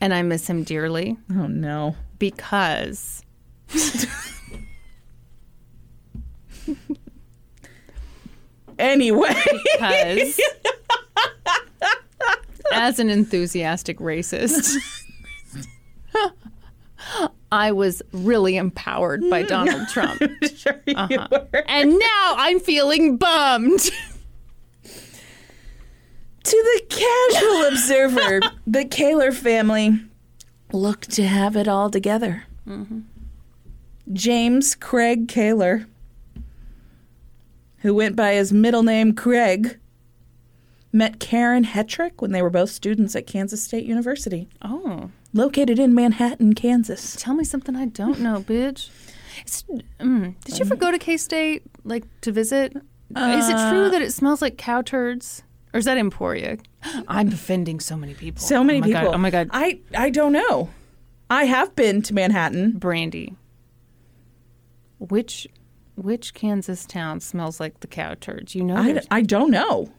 and 0.00 0.14
I 0.14 0.22
miss 0.22 0.48
him 0.48 0.62
dearly 0.64 1.16
Oh 1.30 1.46
no. 1.46 1.96
because 2.18 3.22
Anyway. 8.78 9.34
because 9.78 10.40
as 12.72 12.98
an 12.98 13.08
enthusiastic 13.08 13.98
racist, 13.98 14.76
I 17.52 17.72
was 17.72 18.02
really 18.12 18.56
empowered 18.56 19.22
by 19.30 19.42
Donald 19.42 19.88
Trump. 19.92 20.20
sure 20.56 20.80
you 20.86 20.94
Uh-huh. 20.96 21.28
were. 21.30 21.64
And 21.68 21.90
now 21.98 22.34
I'm 22.36 22.60
feeling 22.60 23.16
bummed. 23.16 23.90
To 26.44 26.78
the 26.78 26.82
casual 26.88 27.64
observer, 27.64 28.40
the 28.68 28.84
Kahler 28.84 29.34
family 29.34 29.98
looked 30.72 31.10
to 31.12 31.26
have 31.26 31.56
it 31.56 31.66
all 31.66 31.90
together. 31.90 32.44
James 34.12 34.76
Craig 34.76 35.26
Kahler, 35.26 35.86
who 37.78 37.94
went 37.94 38.14
by 38.14 38.34
his 38.34 38.52
middle 38.52 38.84
name 38.84 39.12
Craig, 39.12 39.78
met 40.92 41.18
Karen 41.18 41.64
Hetrick 41.64 42.20
when 42.22 42.30
they 42.30 42.42
were 42.42 42.50
both 42.50 42.70
students 42.70 43.16
at 43.16 43.26
Kansas 43.26 43.62
State 43.64 43.84
University, 43.84 44.48
Oh, 44.62 45.10
located 45.36 45.78
in 45.78 45.94
Manhattan, 45.94 46.54
Kansas. 46.54 47.16
tell 47.18 47.34
me 47.34 47.44
something 47.44 47.76
I 47.76 47.86
don't 47.86 48.20
know, 48.20 48.40
bitch. 48.40 48.90
It's, 49.42 49.62
mm, 50.00 50.34
did 50.44 50.58
you 50.58 50.64
ever 50.64 50.76
go 50.76 50.90
to 50.90 50.98
K 50.98 51.16
State, 51.16 51.62
like 51.84 52.04
to 52.22 52.32
visit? 52.32 52.76
Is 53.14 53.48
it 53.48 53.70
true 53.70 53.90
that 53.90 54.02
it 54.02 54.12
smells 54.12 54.42
like 54.42 54.56
cow 54.56 54.82
turds? 54.82 55.42
Or 55.72 55.78
is 55.78 55.84
that 55.84 55.98
Emporia? 55.98 56.58
I'm 57.08 57.28
offending 57.28 57.80
so 57.80 57.96
many 57.96 58.14
people. 58.14 58.42
So 58.42 58.64
many 58.64 58.78
oh 58.78 58.80
my 58.80 58.86
people. 58.86 59.02
God. 59.02 59.14
Oh 59.14 59.18
my 59.18 59.30
God. 59.30 59.50
I, 59.52 59.80
I 59.94 60.10
don't 60.10 60.32
know. 60.32 60.70
I 61.28 61.44
have 61.44 61.76
been 61.76 62.02
to 62.02 62.14
Manhattan. 62.14 62.72
Brandy. 62.72 63.34
Which 64.98 65.46
which 65.96 66.34
Kansas 66.34 66.86
town 66.86 67.20
smells 67.20 67.58
like 67.58 67.80
the 67.80 67.86
cow 67.86 68.14
turds? 68.14 68.54
You 68.54 68.64
know, 68.64 68.76
I, 68.76 69.00
I 69.10 69.22
don't 69.22 69.50
know. 69.50 69.92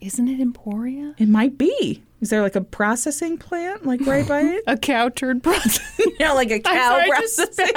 isn't 0.00 0.28
it 0.28 0.40
Emporia? 0.40 1.14
It 1.18 1.28
might 1.28 1.58
be. 1.58 2.02
Is 2.24 2.30
there 2.30 2.40
like 2.40 2.56
a 2.56 2.62
processing 2.62 3.36
plant 3.36 3.84
like 3.84 4.00
right 4.06 4.26
by 4.26 4.40
it? 4.44 4.64
A 4.66 4.78
cow 4.78 5.10
turd 5.10 5.42
process. 5.42 5.82
you 5.98 6.16
know, 6.18 6.34
like 6.34 6.50
a 6.50 6.58
cow 6.60 6.72
sorry, 6.72 7.10
processing. 7.10 7.68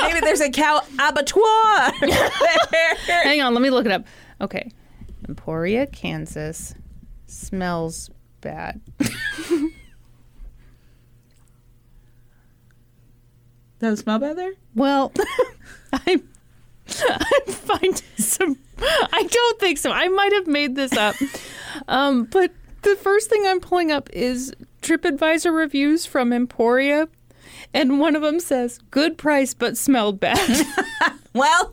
Maybe 0.00 0.20
there's 0.20 0.40
a 0.40 0.50
cow 0.50 0.80
abattoir. 0.98 1.92
there. 2.00 3.22
Hang 3.22 3.42
on, 3.42 3.52
let 3.52 3.60
me 3.60 3.68
look 3.68 3.84
it 3.84 3.92
up. 3.92 4.06
Okay, 4.40 4.70
Emporia, 5.28 5.86
Kansas 5.86 6.74
smells 7.26 8.08
bad. 8.40 8.80
Does 13.78 13.98
it 13.98 14.02
smell 14.02 14.18
bad 14.18 14.38
there? 14.38 14.54
Well, 14.74 15.12
I'm 15.92 16.26
I'm 17.10 17.46
finding 17.46 18.00
some. 18.16 18.56
I 18.80 19.28
don't 19.30 19.60
think 19.60 19.76
so. 19.76 19.92
I 19.92 20.08
might 20.08 20.32
have 20.32 20.46
made 20.46 20.76
this 20.76 20.94
up. 20.96 21.14
Um, 21.88 22.24
but 22.24 22.52
the 22.82 22.96
first 22.96 23.28
thing 23.30 23.44
I'm 23.46 23.60
pulling 23.60 23.90
up 23.90 24.08
is 24.12 24.52
TripAdvisor 24.82 25.54
reviews 25.54 26.06
from 26.06 26.32
Emporia, 26.32 27.08
and 27.72 27.98
one 28.00 28.14
of 28.16 28.22
them 28.22 28.40
says, 28.40 28.78
"Good 28.90 29.16
price, 29.18 29.54
but 29.54 29.76
smelled 29.76 30.20
bad." 30.20 30.66
Well, 31.34 31.72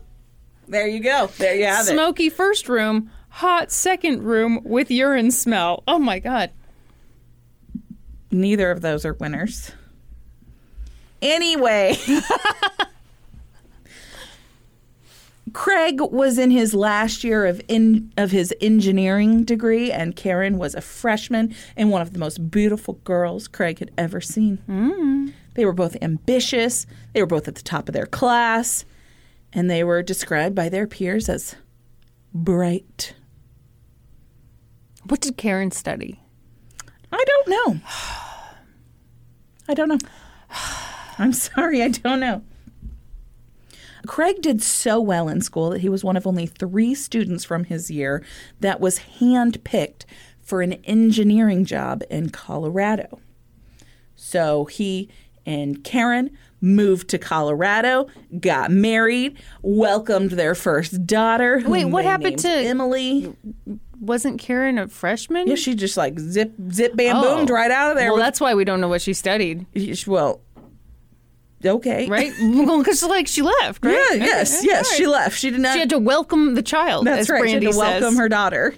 there 0.69 0.87
you 0.87 1.01
go. 1.01 1.27
There 1.37 1.53
you 1.53 1.65
have 1.65 1.85
it. 1.85 1.91
Smoky 1.91 2.29
first 2.29 2.69
room, 2.69 3.11
hot 3.27 3.71
second 3.71 4.23
room 4.23 4.61
with 4.63 4.89
urine 4.89 5.31
smell. 5.31 5.83
Oh 5.85 5.99
my 5.99 6.19
god. 6.19 6.51
Neither 8.31 8.71
of 8.71 8.79
those 8.79 9.03
are 9.05 9.13
winners. 9.15 9.71
Anyway, 11.21 11.97
Craig 15.53 15.99
was 16.01 16.37
in 16.37 16.51
his 16.51 16.73
last 16.73 17.23
year 17.23 17.45
of 17.45 17.61
in, 17.67 18.11
of 18.17 18.31
his 18.31 18.53
engineering 18.61 19.43
degree, 19.43 19.91
and 19.91 20.15
Karen 20.15 20.57
was 20.57 20.75
a 20.75 20.81
freshman 20.81 21.55
and 21.77 21.89
one 21.89 22.01
of 22.01 22.13
the 22.13 22.19
most 22.19 22.51
beautiful 22.51 22.95
girls 23.03 23.47
Craig 23.47 23.79
had 23.79 23.91
ever 23.97 24.21
seen. 24.21 24.57
Hmm. 24.65 25.29
They 25.55 25.65
were 25.65 25.73
both 25.73 25.97
ambitious. 26.01 26.85
They 27.13 27.21
were 27.21 27.27
both 27.27 27.47
at 27.47 27.55
the 27.55 27.61
top 27.61 27.89
of 27.89 27.93
their 27.93 28.05
class, 28.05 28.85
and 29.51 29.69
they 29.69 29.83
were 29.83 30.01
described 30.01 30.55
by 30.55 30.69
their 30.69 30.87
peers 30.87 31.27
as 31.29 31.55
bright. 32.33 33.13
What 35.03 35.21
did 35.21 35.37
Karen 35.37 35.71
study? 35.71 36.21
I 37.11 37.23
don't 37.25 37.47
know. 37.47 37.79
I 39.67 39.73
don't 39.73 39.89
know. 39.89 39.97
I'm 41.17 41.33
sorry, 41.33 41.81
I 41.83 41.89
don't 41.89 42.19
know. 42.19 42.43
Craig 44.09 44.41
did 44.41 44.59
so 44.63 44.99
well 44.99 45.29
in 45.29 45.39
school 45.39 45.69
that 45.69 45.81
he 45.81 45.87
was 45.87 46.03
one 46.03 46.17
of 46.17 46.25
only 46.25 46.47
three 46.47 46.95
students 46.95 47.45
from 47.45 47.65
his 47.65 47.91
year 47.91 48.25
that 48.59 48.79
was 48.79 48.97
handpicked 49.19 50.05
for 50.41 50.63
an 50.63 50.73
engineering 50.83 51.63
job 51.63 52.01
in 52.09 52.31
Colorado. 52.31 53.19
So 54.15 54.65
he 54.65 55.09
and 55.45 55.83
Karen 55.83 56.35
moved 56.59 57.09
to 57.09 57.19
Colorado, 57.19 58.07
got 58.39 58.71
married, 58.71 59.37
welcomed 59.61 60.31
their 60.31 60.55
first 60.55 61.05
daughter. 61.05 61.59
who 61.59 61.69
Wait, 61.69 61.85
what 61.85 62.03
happened 62.03 62.39
to- 62.39 62.49
Emily? 62.49 63.31
Wasn't 64.01 64.39
Karen 64.39 64.79
a 64.79 64.87
freshman? 64.87 65.47
Yeah, 65.47 65.53
she 65.53 65.75
just 65.75 65.97
like 65.97 66.17
zip, 66.17 66.53
zip, 66.71 66.95
bam, 66.95 67.17
oh. 67.17 67.35
boomed 67.35 67.51
right 67.51 67.69
out 67.69 67.91
of 67.91 67.97
there. 67.97 68.07
Well, 68.07 68.15
with- 68.15 68.25
that's 68.25 68.41
why 68.41 68.55
we 68.55 68.65
don't 68.65 68.81
know 68.81 68.87
what 68.87 69.03
she 69.03 69.13
studied, 69.13 69.67
well, 70.07 70.41
okay, 71.65 72.07
right? 72.07 72.31
because 72.79 73.03
like 73.03 73.27
she 73.27 73.41
left, 73.41 73.83
right? 73.85 73.93
Yeah, 73.93 74.15
Okay, 74.15 74.25
yes, 74.25 74.63
yes. 74.63 74.89
right. 74.89 74.97
She 74.97 75.07
left. 75.07 75.37
She 75.37 75.49
did 75.51 75.59
not. 75.61 75.73
She 75.73 75.79
had 75.79 75.89
to 75.91 75.99
welcome 75.99 76.55
the 76.55 76.61
child. 76.61 77.05
that's 77.07 77.29
right. 77.29 77.41
Brandy 77.41 77.59
she 77.61 77.65
had 77.65 77.73
to 77.73 77.77
welcome 77.77 78.09
says. 78.11 78.17
her 78.19 78.29
daughter. 78.29 78.75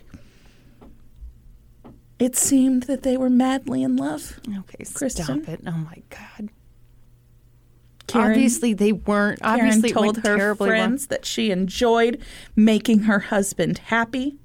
It 2.20 2.36
seemed 2.36 2.84
that 2.84 3.02
they 3.04 3.18
were 3.18 3.30
madly 3.32 3.82
in 3.82 3.96
love. 3.96 4.40
Okay, 4.48 4.84
stop 4.84 5.48
it. 5.48 5.62
Oh 5.66 5.72
my 5.72 6.02
god. 6.10 6.50
Karen- 8.08 8.32
obviously 8.32 8.74
they 8.74 8.92
weren't. 8.92 9.42
Karen 9.42 9.60
Obviously 9.62 9.92
told 9.92 10.18
her 10.18 10.38
terribly 10.38 10.70
wrong. 10.70 10.78
friends 10.80 11.08
that 11.08 11.26
she 11.26 11.50
enjoyed 11.50 12.22
making 12.56 13.02
her 13.04 13.20
husband 13.20 13.78
happy. 13.78 14.38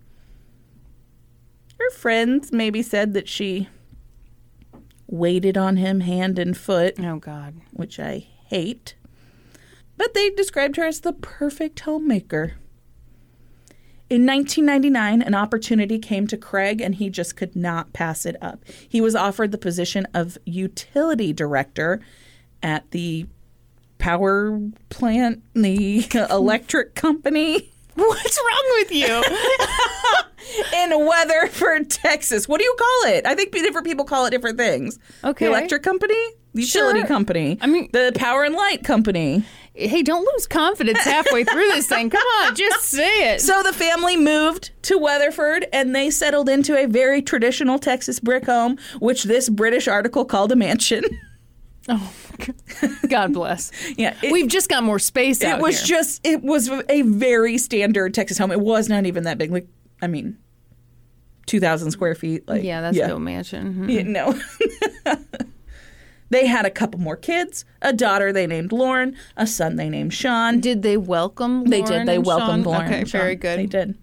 Her 1.78 1.90
friends 1.90 2.52
maybe 2.52 2.80
said 2.82 3.12
that 3.14 3.28
she 3.28 3.68
waited 5.06 5.56
on 5.56 5.76
him 5.76 6.00
hand 6.00 6.38
and 6.38 6.56
foot, 6.56 6.94
Oh 6.98 7.18
god. 7.18 7.54
which 7.72 7.98
I 8.00 8.26
hate. 8.48 8.94
But 9.96 10.14
they 10.14 10.30
described 10.30 10.76
her 10.76 10.84
as 10.84 11.00
the 11.00 11.12
perfect 11.12 11.80
homemaker. 11.80 12.54
In 14.08 14.24
1999, 14.24 15.22
an 15.22 15.34
opportunity 15.34 15.98
came 15.98 16.26
to 16.28 16.36
Craig 16.36 16.80
and 16.80 16.94
he 16.94 17.10
just 17.10 17.36
could 17.36 17.56
not 17.56 17.92
pass 17.92 18.24
it 18.24 18.36
up. 18.40 18.64
He 18.88 19.00
was 19.00 19.16
offered 19.16 19.50
the 19.52 19.58
position 19.58 20.06
of 20.14 20.38
utility 20.44 21.32
director 21.32 22.00
at 22.62 22.90
the 22.92 23.26
power 23.98 24.60
plant, 24.90 25.42
the 25.54 26.06
electric 26.30 26.94
company 26.94 27.70
What's 27.96 28.38
wrong 28.38 28.64
with 28.78 28.92
you? 28.92 29.06
in 30.74 30.90
Weatherford, 31.06 31.90
Texas. 31.90 32.48
What 32.48 32.58
do 32.58 32.64
you 32.64 32.74
call 32.78 33.12
it? 33.12 33.26
I 33.26 33.34
think 33.34 33.52
different 33.52 33.86
people 33.86 34.04
call 34.04 34.26
it 34.26 34.30
different 34.30 34.58
things. 34.58 34.98
Okay. 35.24 35.46
The 35.46 35.50
electric 35.50 35.82
company? 35.82 36.14
The 36.54 36.62
utility 36.62 37.00
Sure. 37.00 37.06
company. 37.08 37.58
I 37.60 37.66
mean- 37.66 37.90
the 37.92 38.12
power 38.14 38.44
and 38.44 38.54
light 38.54 38.82
company. 38.84 39.44
hey, 39.74 40.02
don't 40.02 40.26
lose 40.34 40.46
confidence 40.46 41.00
halfway 41.00 41.44
through 41.44 41.68
this 41.68 41.86
thing. 41.86 42.08
Come 42.08 42.26
on, 42.40 42.54
just 42.54 42.84
say 42.84 43.34
it. 43.34 43.42
So 43.42 43.62
the 43.62 43.74
family 43.74 44.16
moved 44.16 44.70
to 44.84 44.96
Weatherford 44.96 45.66
and 45.70 45.94
they 45.94 46.08
settled 46.10 46.48
into 46.48 46.74
a 46.78 46.86
very 46.86 47.20
traditional 47.20 47.78
Texas 47.78 48.18
brick 48.18 48.46
home, 48.46 48.78
which 49.00 49.24
this 49.24 49.50
British 49.50 49.86
article 49.86 50.24
called 50.24 50.50
a 50.50 50.56
mansion. 50.56 51.04
oh, 51.90 52.10
God 53.08 53.34
bless. 53.34 53.70
yeah. 53.98 54.14
It, 54.22 54.32
We've 54.32 54.48
just 54.48 54.70
got 54.70 54.82
more 54.82 54.98
space 54.98 55.42
it 55.42 55.48
out 55.48 55.60
was 55.60 55.78
here. 55.86 55.98
just 55.98 56.26
it 56.26 56.42
was 56.42 56.70
a 56.88 57.02
very 57.02 57.58
standard 57.58 58.14
Texas 58.14 58.38
home. 58.38 58.50
It 58.52 58.60
was 58.60 58.88
not 58.88 59.04
even 59.04 59.24
that 59.24 59.36
big. 59.36 59.50
Like 59.52 59.66
I 60.02 60.06
mean, 60.06 60.38
two 61.46 61.60
thousand 61.60 61.90
square 61.90 62.14
feet. 62.14 62.46
Like 62.48 62.62
yeah, 62.62 62.80
that's 62.80 62.96
no 62.98 63.18
mansion. 63.18 63.86
Mhm. 63.86 63.92
Yeah, 63.92 64.02
no. 64.02 65.16
they 66.30 66.46
had 66.46 66.66
a 66.66 66.70
couple 66.70 67.00
more 67.00 67.16
kids, 67.16 67.64
a 67.82 67.92
daughter 67.92 68.32
they 68.32 68.46
named 68.46 68.72
Lauren, 68.72 69.16
a 69.36 69.46
son 69.46 69.76
they 69.76 69.88
named 69.88 70.12
Sean. 70.12 70.60
Did 70.60 70.82
they 70.82 70.96
welcome? 70.96 71.64
They 71.64 71.82
did. 71.82 72.06
They 72.06 72.18
welcomed 72.18 72.64
Sean? 72.64 72.72
Lauren. 72.72 72.92
Okay, 72.92 73.04
very 73.04 73.36
good. 73.36 73.58
They 73.58 73.66
did. 73.66 73.96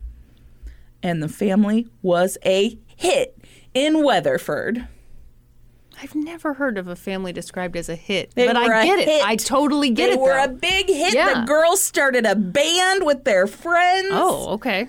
And 1.02 1.22
the 1.22 1.28
family 1.28 1.88
was 2.02 2.38
a 2.46 2.78
hit 2.96 3.38
in 3.74 4.04
Weatherford. 4.04 4.88
I've 6.02 6.16
never 6.16 6.54
heard 6.56 6.78
of 6.78 6.88
a 6.88 6.96
family 6.96 7.32
described 7.32 7.78
as 7.78 7.88
a 7.88 7.96
hit, 7.96 8.32
They 8.36 8.48
but 8.48 8.58
I 8.58 8.86
get 8.86 9.00
it. 9.00 9.08
hit. 9.08 9.26
I 9.26 9.36
totally 9.36 9.90
get 9.90 10.08
they 10.08 10.14
it. 10.14 10.16
They 10.16 10.22
were 10.22 10.34
though. 10.34 10.44
a 10.46 10.48
big 10.48 10.88
hit. 10.88 11.14
Yeah. 11.14 11.42
The 11.42 11.46
girls 11.46 11.82
started 11.82 12.26
a 12.26 12.36
band 12.36 13.06
with 13.06 13.24
their 13.26 13.48
friends. 13.48 14.08
oh, 14.12 14.54
okay. 14.54 14.88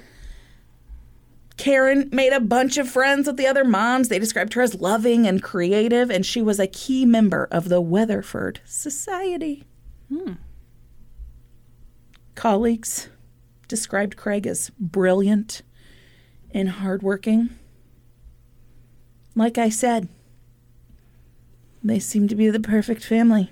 Karen 1.57 2.09
made 2.13 2.33
a 2.33 2.41
bunch 2.41 2.79
of 2.79 2.89
friends 2.89 3.27
with 3.27 3.37
the 3.37 3.47
other 3.47 3.65
moms. 3.65 4.09
They 4.09 4.19
described 4.19 4.55
her 4.55 4.63
as 4.63 4.75
loving 4.75 5.27
and 5.27 5.43
creative, 5.43 6.11
and 6.11 6.27
she 6.27 6.43
was 6.43 6.59
a 6.59 6.67
key 6.67 7.07
member 7.07 7.49
of 7.51 7.69
the 7.69 7.81
Weatherford 7.81 8.61
Society. 8.65 9.65
Hmm. 10.09 10.33
Colleagues 12.35 13.09
described 13.69 14.17
Craig 14.17 14.47
as 14.47 14.71
brilliant 14.79 15.63
and 16.51 16.69
hardworking. 16.69 17.51
Like 19.37 19.57
I 19.57 19.69
said, 19.69 20.09
they 21.83 21.99
seem 21.99 22.29
to 22.29 22.35
be 22.35 22.51
the 22.51 22.61
perfect 22.61 23.05
family. 23.05 23.51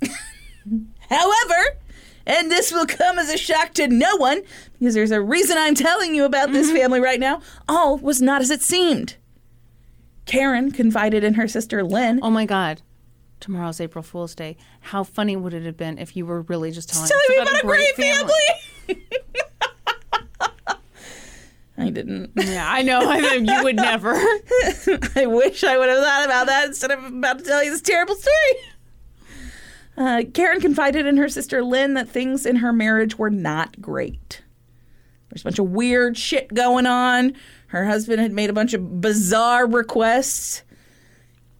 However, 1.08 1.77
and 2.28 2.50
this 2.50 2.70
will 2.70 2.86
come 2.86 3.18
as 3.18 3.30
a 3.30 3.38
shock 3.38 3.74
to 3.74 3.88
no 3.88 4.16
one 4.16 4.42
because 4.78 4.94
there's 4.94 5.10
a 5.10 5.20
reason 5.20 5.56
I'm 5.58 5.74
telling 5.74 6.14
you 6.14 6.24
about 6.24 6.52
this 6.52 6.68
mm-hmm. 6.68 6.76
family 6.76 7.00
right 7.00 7.18
now, 7.18 7.40
all 7.68 7.96
was 7.96 8.22
not 8.22 8.42
as 8.42 8.50
it 8.50 8.62
seemed. 8.62 9.16
Karen 10.26 10.70
confided 10.70 11.24
in 11.24 11.34
her 11.34 11.48
sister 11.48 11.82
Lynn. 11.82 12.20
Oh 12.22 12.30
my 12.30 12.44
God. 12.44 12.82
Tomorrow's 13.40 13.80
April 13.80 14.02
Fool's 14.02 14.34
Day. 14.34 14.56
How 14.80 15.04
funny 15.04 15.36
would 15.36 15.54
it 15.54 15.64
have 15.64 15.76
been 15.76 15.96
if 15.98 16.16
you 16.16 16.26
were 16.26 16.42
really 16.42 16.70
just 16.70 16.90
telling, 16.90 17.08
telling 17.08 17.22
us 17.24 17.28
me 17.30 17.36
about, 17.36 17.48
about 17.48 17.64
a 17.64 17.66
great 17.66 17.96
family. 17.96 18.34
I 21.78 21.90
didn't. 21.90 22.32
Yeah, 22.34 22.66
I 22.68 22.82
know. 22.82 23.08
I 23.08 23.20
think 23.20 23.48
you 23.48 23.62
would 23.62 23.76
never. 23.76 24.10
I 25.16 25.26
wish 25.26 25.62
I 25.62 25.78
would 25.78 25.88
have 25.88 26.02
thought 26.02 26.24
about 26.24 26.46
that 26.48 26.66
instead 26.66 26.90
of 26.90 27.04
about 27.04 27.38
to 27.38 27.44
tell 27.44 27.62
you 27.62 27.70
this 27.70 27.80
terrible 27.80 28.16
story. 28.16 28.34
Uh, 29.98 30.22
Karen 30.32 30.60
confided 30.60 31.06
in 31.06 31.16
her 31.16 31.28
sister 31.28 31.62
Lynn 31.62 31.94
that 31.94 32.08
things 32.08 32.46
in 32.46 32.56
her 32.56 32.72
marriage 32.72 33.18
were 33.18 33.30
not 33.30 33.80
great. 33.80 34.42
There's 35.28 35.42
a 35.42 35.44
bunch 35.44 35.58
of 35.58 35.70
weird 35.70 36.16
shit 36.16 36.54
going 36.54 36.86
on. 36.86 37.34
Her 37.66 37.84
husband 37.84 38.20
had 38.20 38.32
made 38.32 38.48
a 38.48 38.52
bunch 38.54 38.72
of 38.74 39.00
bizarre 39.00 39.66
requests, 39.66 40.62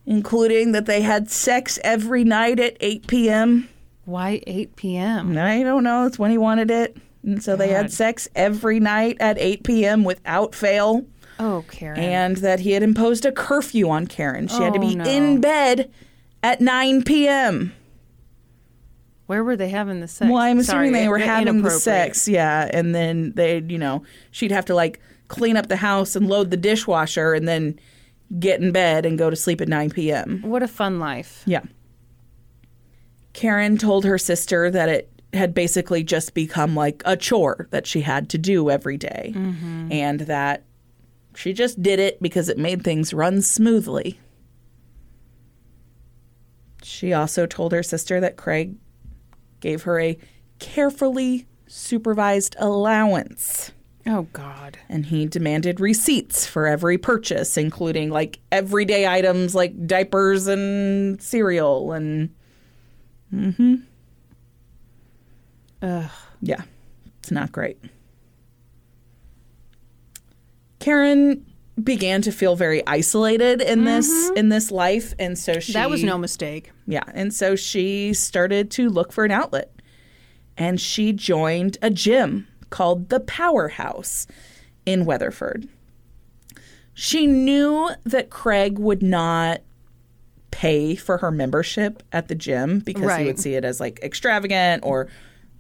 including 0.07 0.73
that 0.73 0.87
they 0.87 1.03
had 1.03 1.31
sex 1.31 1.79
every 1.85 2.25
night 2.25 2.59
at 2.61 2.77
8 2.81 3.07
p.m. 3.07 3.69
Why 4.05 4.41
8 4.47 4.77
p.m.? 4.77 5.37
I 5.37 5.63
don't 5.63 5.85
know. 5.85 6.07
It's 6.07 6.19
when 6.19 6.31
he 6.31 6.39
wanted 6.39 6.71
it. 6.71 6.97
And 7.23 7.43
so 7.43 7.57
they 7.57 7.69
had 7.69 7.93
sex 7.93 8.29
every 8.35 8.81
night 8.81 9.17
at 9.21 9.37
8 9.39 9.65
p.m. 9.65 10.05
without 10.05 10.55
fail. 10.55 11.05
Oh, 11.41 11.65
Karen. 11.69 11.99
and 12.01 12.37
that 12.39 12.61
he 12.61 12.73
had 12.73 12.83
imposed 12.83 13.25
a 13.27 13.31
curfew 13.33 13.89
on 13.91 14.07
Karen. 14.07 14.49
She 14.49 14.63
had 14.63 14.73
to 14.73 14.79
Oh, 14.79 14.83
be 14.89 14.95
no. 14.97 15.05
in 15.05 15.41
bed 15.41 15.91
at 16.43 16.61
9 16.61 17.03
p.m. 17.05 17.75
Where 19.29 19.45
were 19.45 19.57
they 19.57 19.69
having 19.69 20.01
the 20.01 20.09
sex? 20.09 20.27
Well, 20.27 20.41
I'm 20.41 20.59
assuming 20.59 20.65
Sorry, 20.65 20.91
they 20.91 21.07
were 21.07 21.19
having 21.19 21.61
the 21.61 21.71
sex, 21.71 22.27
yeah, 22.27 22.71
and 22.73 22.95
then 22.95 23.35
they, 23.37 23.59
you 23.59 23.77
know, 23.77 24.03
she'd 24.31 24.51
have 24.51 24.65
to 24.65 24.75
like 24.75 25.01
clean 25.29 25.55
up 25.55 25.67
the 25.67 25.77
house 25.77 26.17
and 26.17 26.27
load 26.27 26.51
the 26.51 26.57
dishwasher 26.57 27.35
and 27.35 27.47
then 27.47 27.79
get 28.41 28.63
in 28.63 28.73
bed 28.73 29.05
and 29.05 29.19
go 29.19 29.29
to 29.29 29.37
sleep 29.37 29.61
at 29.61 29.69
9 29.69 29.91
p.m. 29.91 30.41
What 30.41 30.63
a 30.63 30.67
fun 30.67 30.99
life. 30.99 31.43
Yeah. 31.45 31.61
Karen 33.35 33.77
told 33.77 34.07
her 34.07 34.17
sister 34.17 34.71
that 34.71 34.89
it 34.89 35.13
had 35.35 35.53
basically 35.53 36.03
just 36.03 36.33
become 36.33 36.75
like 36.75 37.03
a 37.05 37.15
chore 37.15 37.69
that 37.71 37.87
she 37.87 38.01
had 38.01 38.31
to 38.31 38.39
do 38.39 38.71
every 38.71 38.97
day, 38.97 39.35
mm-hmm. 39.37 39.93
and 39.93 40.21
that 40.21 40.65
she 41.35 41.53
just 41.53 41.83
did 41.83 42.01
it 42.01 42.23
because 42.23 42.49
it 42.49 42.57
made 42.57 42.83
things 42.83 43.13
run 43.13 43.43
smoothly. 43.43 44.19
She 46.83 47.13
also 47.13 47.45
told 47.45 47.73
her 47.73 47.83
sister 47.83 48.21
that 48.21 48.39
Craig 48.39 48.77
gave 49.61 49.83
her 49.83 49.99
a 50.01 50.19
carefully 50.59 51.47
supervised 51.67 52.57
allowance 52.59 53.73
Oh, 54.07 54.23
God. 54.33 54.79
and 54.89 55.07
he 55.07 55.27
demanded 55.27 55.81
receipts 55.81 56.47
for 56.47 56.67
every 56.67 56.97
purchase, 56.97 57.57
including 57.59 58.09
like 58.11 58.39
everyday 58.51 59.07
items 59.07 59.55
like 59.55 59.87
diapers 59.87 60.47
and 60.47 61.21
cereal 61.23 61.93
and 61.93 62.31
Mm 63.35 63.55
hmm. 63.57 63.75
Ugh. 65.83 66.11
yeah, 66.41 66.63
it's 67.19 67.31
not 67.31 67.53
great. 67.53 67.79
Karen 70.79 71.45
began 71.83 72.23
to 72.23 72.33
feel 72.33 72.57
very 72.57 72.85
isolated 72.87 73.61
in 73.61 73.85
this 73.85 74.09
mm-hmm. 74.09 74.37
in 74.37 74.49
this 74.49 74.71
life 74.71 75.15
and 75.19 75.39
so 75.39 75.61
she 75.61 75.73
That 75.73 75.91
was 75.91 76.03
no 76.03 76.19
mistake. 76.19 76.73
Yeah, 76.87 77.05
and 77.15 77.33
so 77.33 77.57
she 77.57 78.15
started 78.15 78.71
to 78.73 78.89
look 78.89 79.13
for 79.13 79.25
an 79.25 79.31
outlet. 79.31 79.73
And 80.57 80.81
she 80.81 81.13
joined 81.13 81.79
a 81.83 81.91
gym 81.91 82.49
called 82.71 83.11
the 83.11 83.21
Powerhouse 83.21 84.27
in 84.85 85.05
Weatherford. 85.05 85.69
She 86.95 87.29
knew 87.29 87.91
that 88.05 88.29
Craig 88.29 88.79
would 88.79 89.03
not 89.03 89.61
pay 90.51 90.97
for 90.97 91.19
her 91.19 91.31
membership 91.31 92.03
at 92.13 92.27
the 92.27 92.35
gym 92.35 92.81
because 92.81 93.17
he 93.17 93.25
would 93.25 93.39
see 93.39 93.55
it 93.55 93.65
as 93.65 93.79
like 93.79 94.01
extravagant 94.03 94.83
or 94.85 95.09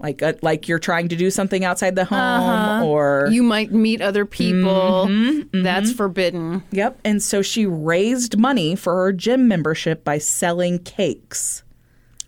like 0.00 0.22
a, 0.22 0.36
like 0.42 0.68
you're 0.68 0.78
trying 0.78 1.08
to 1.08 1.16
do 1.16 1.30
something 1.30 1.64
outside 1.64 1.96
the 1.96 2.04
home 2.04 2.18
uh-huh. 2.18 2.84
or 2.86 3.28
You 3.30 3.42
might 3.42 3.72
meet 3.72 4.00
other 4.00 4.24
people. 4.24 5.06
Mm-hmm, 5.06 5.40
mm-hmm. 5.40 5.62
That's 5.62 5.92
forbidden. 5.92 6.62
Yep. 6.70 7.00
And 7.04 7.22
so 7.22 7.42
she 7.42 7.66
raised 7.66 8.38
money 8.38 8.76
for 8.76 8.94
her 8.94 9.12
gym 9.12 9.48
membership 9.48 10.04
by 10.04 10.18
selling 10.18 10.78
cakes. 10.78 11.62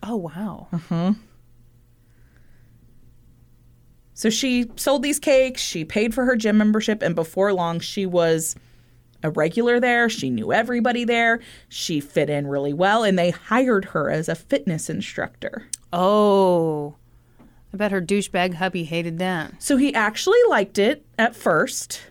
Oh, 0.03 0.17
wow. 0.17 0.67
uh-huh 0.73 1.13
So 4.21 4.29
she 4.29 4.69
sold 4.75 5.01
these 5.01 5.19
cakes, 5.19 5.63
she 5.63 5.83
paid 5.83 6.13
for 6.13 6.25
her 6.25 6.35
gym 6.35 6.55
membership, 6.57 7.01
and 7.01 7.15
before 7.15 7.53
long, 7.53 7.79
she 7.79 8.05
was 8.05 8.55
a 9.23 9.31
regular 9.31 9.79
there. 9.79 10.09
She 10.09 10.29
knew 10.29 10.53
everybody 10.53 11.05
there. 11.05 11.39
She 11.69 11.99
fit 11.99 12.29
in 12.29 12.45
really 12.45 12.71
well, 12.71 13.03
and 13.03 13.17
they 13.17 13.31
hired 13.31 13.85
her 13.85 14.11
as 14.11 14.29
a 14.29 14.35
fitness 14.35 14.91
instructor. 14.91 15.67
Oh. 15.91 16.97
I 17.73 17.77
bet 17.77 17.91
her 17.91 18.01
douchebag 18.01 18.55
hubby 18.55 18.83
hated 18.83 19.19
that. 19.19 19.53
So 19.61 19.77
he 19.77 19.93
actually 19.93 20.39
liked 20.49 20.77
it 20.77 21.05
at 21.17 21.35
first 21.35 22.01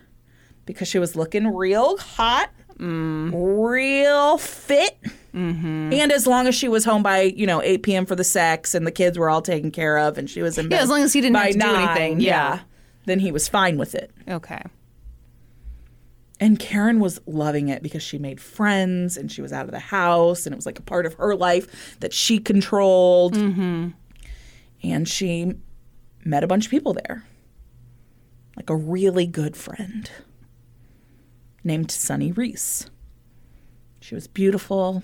because 0.64 0.88
she 0.88 0.98
was 0.98 1.16
looking 1.16 1.54
real 1.54 1.98
hot, 1.98 2.50
mm. 2.78 3.30
real 3.34 4.38
fit. 4.38 4.98
And 5.32 6.12
as 6.12 6.26
long 6.26 6.46
as 6.48 6.54
she 6.54 6.68
was 6.68 6.84
home 6.84 7.02
by, 7.02 7.22
you 7.22 7.46
know, 7.46 7.62
8 7.62 7.82
p.m. 7.82 8.06
for 8.06 8.16
the 8.16 8.24
sex 8.24 8.74
and 8.74 8.86
the 8.86 8.90
kids 8.90 9.18
were 9.18 9.30
all 9.30 9.42
taken 9.42 9.70
care 9.70 9.98
of 9.98 10.18
and 10.18 10.28
she 10.28 10.42
was 10.42 10.58
in 10.58 10.68
bed. 10.68 10.76
Yeah, 10.76 10.82
as 10.82 10.88
long 10.88 11.02
as 11.02 11.12
he 11.12 11.20
didn't 11.20 11.36
have 11.36 11.52
to 11.52 11.58
do 11.58 11.74
anything. 11.74 12.20
Yeah. 12.20 12.30
Yeah. 12.30 12.60
Then 13.04 13.20
he 13.20 13.30
was 13.30 13.48
fine 13.48 13.78
with 13.78 13.94
it. 13.94 14.10
Okay. 14.28 14.62
And 16.40 16.58
Karen 16.58 17.00
was 17.00 17.20
loving 17.26 17.68
it 17.68 17.82
because 17.82 18.02
she 18.02 18.18
made 18.18 18.40
friends 18.40 19.16
and 19.16 19.30
she 19.30 19.42
was 19.42 19.52
out 19.52 19.66
of 19.66 19.72
the 19.72 19.78
house 19.78 20.46
and 20.46 20.54
it 20.54 20.56
was 20.56 20.66
like 20.66 20.78
a 20.78 20.82
part 20.82 21.04
of 21.06 21.14
her 21.14 21.36
life 21.36 21.98
that 22.00 22.14
she 22.14 22.38
controlled. 22.38 23.36
And 24.82 25.08
she 25.08 25.54
met 26.24 26.44
a 26.44 26.46
bunch 26.46 26.66
of 26.66 26.70
people 26.70 26.94
there. 26.94 27.24
like 28.56 28.70
a 28.70 28.76
really 28.76 29.26
good 29.26 29.56
friend 29.56 30.10
named 31.64 31.90
Sunny 31.90 32.32
Reese. 32.32 32.90
She 34.00 34.14
was 34.14 34.26
beautiful. 34.26 35.02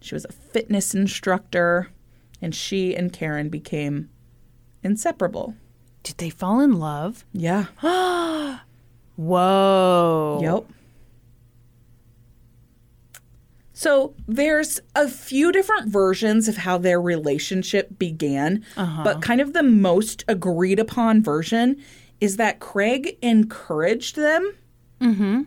She 0.00 0.14
was 0.14 0.24
a 0.24 0.32
fitness 0.32 0.94
instructor, 0.94 1.90
and 2.40 2.54
she 2.54 2.94
and 2.94 3.12
Karen 3.12 3.48
became 3.48 4.08
inseparable. 4.82 5.54
Did 6.02 6.18
they 6.18 6.30
fall 6.30 6.60
in 6.60 6.78
love? 6.78 7.24
Yeah. 7.32 7.66
Whoa. 9.16 10.38
Yep. 10.42 10.64
So 13.78 14.14
there's 14.26 14.80
a 14.94 15.06
few 15.06 15.52
different 15.52 15.90
versions 15.90 16.48
of 16.48 16.56
how 16.56 16.78
their 16.78 16.98
relationship 16.98 17.98
began, 17.98 18.64
uh-huh. 18.74 19.04
but 19.04 19.20
kind 19.20 19.38
of 19.38 19.52
the 19.52 19.62
most 19.62 20.24
agreed 20.28 20.78
upon 20.78 21.22
version 21.22 21.76
is 22.18 22.38
that 22.38 22.58
Craig 22.58 23.18
encouraged 23.20 24.16
them 24.16 24.54
mm-hmm. 24.98 25.42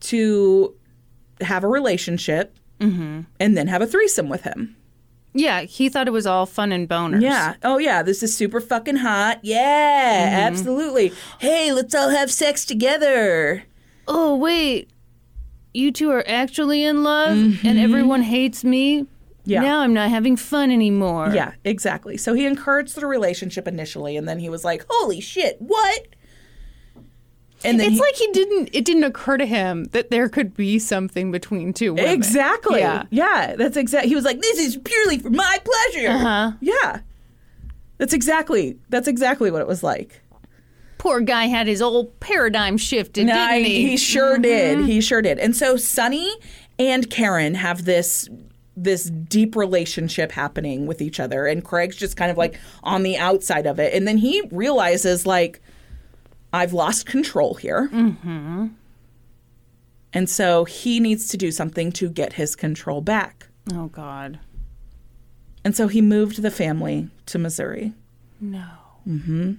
to 0.00 0.74
have 1.40 1.64
a 1.64 1.68
relationship 1.68 2.54
mm-hmm. 2.78 3.22
and 3.40 3.56
then 3.56 3.66
have 3.66 3.80
a 3.80 3.86
threesome 3.86 4.28
with 4.28 4.42
him. 4.42 4.76
Yeah, 5.32 5.62
he 5.62 5.88
thought 5.88 6.08
it 6.08 6.12
was 6.12 6.26
all 6.26 6.44
fun 6.44 6.70
and 6.70 6.86
boners. 6.86 7.22
Yeah. 7.22 7.54
Oh, 7.62 7.78
yeah. 7.78 8.02
This 8.02 8.22
is 8.22 8.36
super 8.36 8.60
fucking 8.60 8.96
hot. 8.96 9.38
Yeah, 9.42 10.26
mm-hmm. 10.26 10.54
absolutely. 10.54 11.14
Hey, 11.38 11.72
let's 11.72 11.94
all 11.94 12.10
have 12.10 12.30
sex 12.30 12.66
together. 12.66 13.64
Oh, 14.06 14.36
wait. 14.36 14.90
You 15.74 15.90
two 15.92 16.10
are 16.10 16.24
actually 16.26 16.84
in 16.84 17.02
love 17.02 17.64
and 17.64 17.78
everyone 17.78 18.22
hates 18.22 18.62
me? 18.64 19.06
Yeah. 19.44 19.60
Now 19.62 19.80
I'm 19.80 19.92
not 19.94 20.10
having 20.10 20.36
fun 20.36 20.70
anymore. 20.70 21.30
Yeah, 21.34 21.54
exactly. 21.64 22.16
So 22.16 22.34
he 22.34 22.46
encouraged 22.46 22.94
the 22.94 23.06
relationship 23.06 23.66
initially, 23.66 24.16
and 24.16 24.28
then 24.28 24.38
he 24.38 24.48
was 24.48 24.64
like, 24.64 24.84
"Holy 24.88 25.20
shit, 25.20 25.56
what?" 25.60 26.06
And 27.64 27.78
then 27.78 27.86
It's 27.88 27.96
he- 27.96 28.00
like 28.00 28.14
he 28.16 28.28
didn't 28.32 28.70
it 28.72 28.84
didn't 28.84 29.04
occur 29.04 29.36
to 29.38 29.46
him 29.46 29.84
that 29.92 30.10
there 30.10 30.28
could 30.28 30.54
be 30.56 30.78
something 30.78 31.30
between 31.30 31.72
two 31.72 31.94
women. 31.94 32.10
exactly, 32.10 32.80
Yeah. 32.80 33.04
yeah, 33.10 33.54
that's 33.56 33.76
exactly. 33.76 34.08
He 34.08 34.14
was 34.14 34.24
like, 34.24 34.40
"This 34.40 34.58
is 34.58 34.76
purely 34.78 35.18
for 35.18 35.30
my 35.30 35.58
pleasure." 35.64 36.08
Uh-huh. 36.10 36.52
Yeah, 36.60 37.00
that's 37.98 38.12
exactly 38.12 38.78
that's 38.90 39.06
exactly 39.08 39.50
what 39.50 39.60
it 39.60 39.68
was 39.68 39.82
like. 39.82 40.21
Poor 41.02 41.20
guy 41.20 41.46
had 41.46 41.66
his 41.66 41.82
old 41.82 42.20
paradigm 42.20 42.76
shifted, 42.76 43.26
Nah, 43.26 43.48
didn't 43.48 43.64
he? 43.64 43.88
he 43.88 43.96
sure 43.96 44.38
did. 44.38 44.84
He 44.84 45.00
sure 45.00 45.20
did. 45.20 45.40
And 45.40 45.56
so 45.56 45.76
Sunny 45.76 46.32
and 46.78 47.10
Karen 47.10 47.56
have 47.56 47.84
this 47.86 48.28
this 48.76 49.10
deep 49.10 49.56
relationship 49.56 50.30
happening 50.30 50.86
with 50.86 51.02
each 51.02 51.18
other 51.18 51.46
and 51.46 51.64
Craig's 51.64 51.96
just 51.96 52.16
kind 52.16 52.30
of 52.30 52.38
like 52.38 52.56
on 52.84 53.02
the 53.02 53.18
outside 53.18 53.66
of 53.66 53.80
it 53.80 53.92
and 53.92 54.06
then 54.06 54.16
he 54.16 54.42
realizes 54.52 55.26
like 55.26 55.60
I've 56.52 56.72
lost 56.72 57.04
control 57.04 57.54
here. 57.54 57.88
Mm-hmm. 57.92 58.68
And 60.12 60.30
so 60.30 60.64
he 60.66 61.00
needs 61.00 61.26
to 61.30 61.36
do 61.36 61.50
something 61.50 61.90
to 61.92 62.10
get 62.10 62.34
his 62.34 62.54
control 62.54 63.00
back. 63.00 63.48
Oh 63.74 63.88
God. 63.88 64.38
And 65.64 65.74
so 65.74 65.88
he 65.88 66.00
moved 66.00 66.42
the 66.42 66.50
family 66.52 67.08
to 67.26 67.38
Missouri. 67.40 67.92
No. 68.40 68.64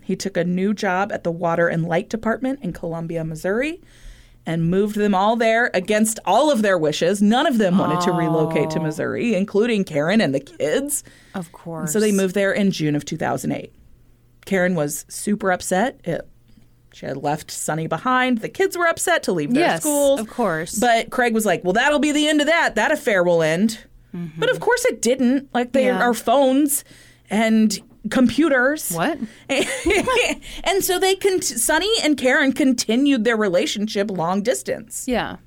He 0.04 0.16
took 0.16 0.38
a 0.38 0.44
new 0.44 0.74
job 0.74 1.12
at 1.12 1.24
the 1.24 1.32
Water 1.32 1.68
and 1.68 1.86
Light 1.86 2.10
Department 2.10 2.60
in 2.62 2.74
Columbia, 2.74 3.24
Missouri, 3.24 3.82
and 4.46 4.70
moved 4.70 4.96
them 4.96 5.14
all 5.16 5.36
there 5.36 5.70
against 5.74 6.20
all 6.26 6.52
of 6.52 6.62
their 6.62 6.78
wishes. 6.78 7.22
None 7.22 7.46
of 7.48 7.58
them 7.58 7.78
wanted 7.78 8.02
to 8.02 8.12
relocate 8.12 8.70
to 8.72 8.80
Missouri, 8.80 9.36
including 9.36 9.84
Karen 9.86 10.20
and 10.22 10.34
the 10.36 10.40
kids. 10.40 11.04
Of 11.34 11.52
course. 11.52 11.94
So 11.94 12.00
they 12.00 12.12
moved 12.12 12.36
there 12.36 12.52
in 12.52 12.72
June 12.72 12.96
of 12.96 13.06
2008. 13.06 13.74
Karen 14.46 14.76
was 14.76 15.06
super 15.08 15.52
upset. 15.52 16.00
It, 16.04 16.28
she 16.94 17.06
had 17.06 17.18
left 17.18 17.50
Sunny 17.50 17.88
behind. 17.88 18.40
The 18.40 18.50
kids 18.50 18.78
were 18.78 18.88
upset 18.88 19.24
to 19.24 19.32
leave 19.32 19.54
their 19.54 19.64
Yes, 19.66 19.82
schools. 19.82 20.20
of 20.20 20.30
course. 20.30 20.78
But 20.78 21.10
Craig 21.10 21.34
was 21.34 21.46
like, 21.46 21.64
well, 21.64 21.74
that'll 21.74 22.00
be 22.00 22.12
the 22.12 22.28
end 22.28 22.42
of 22.42 22.48
that. 22.48 22.76
That 22.76 22.92
affair 22.92 23.24
will 23.24 23.42
end. 23.42 23.80
But 24.38 24.50
of 24.52 24.60
course 24.60 24.86
it 24.86 25.02
didn't. 25.02 25.52
Like, 25.56 25.72
there 25.72 25.92
Mm-hmm. 25.94 26.00
Yeah. 26.02 26.06
are 26.10 26.14
phones 26.14 26.84
and 27.32 27.80
computers. 28.10 28.92
What? 28.92 29.20
and 29.50 30.84
so 30.84 31.00
they 31.00 31.16
con- 31.16 31.42
Sunny 31.42 31.92
and 32.04 32.18
Karen 32.18 32.54
continued 32.54 33.24
their 33.24 33.38
relationship 33.38 34.12
long 34.12 34.42
distance. 34.42 35.08
Yeah. 35.08 35.38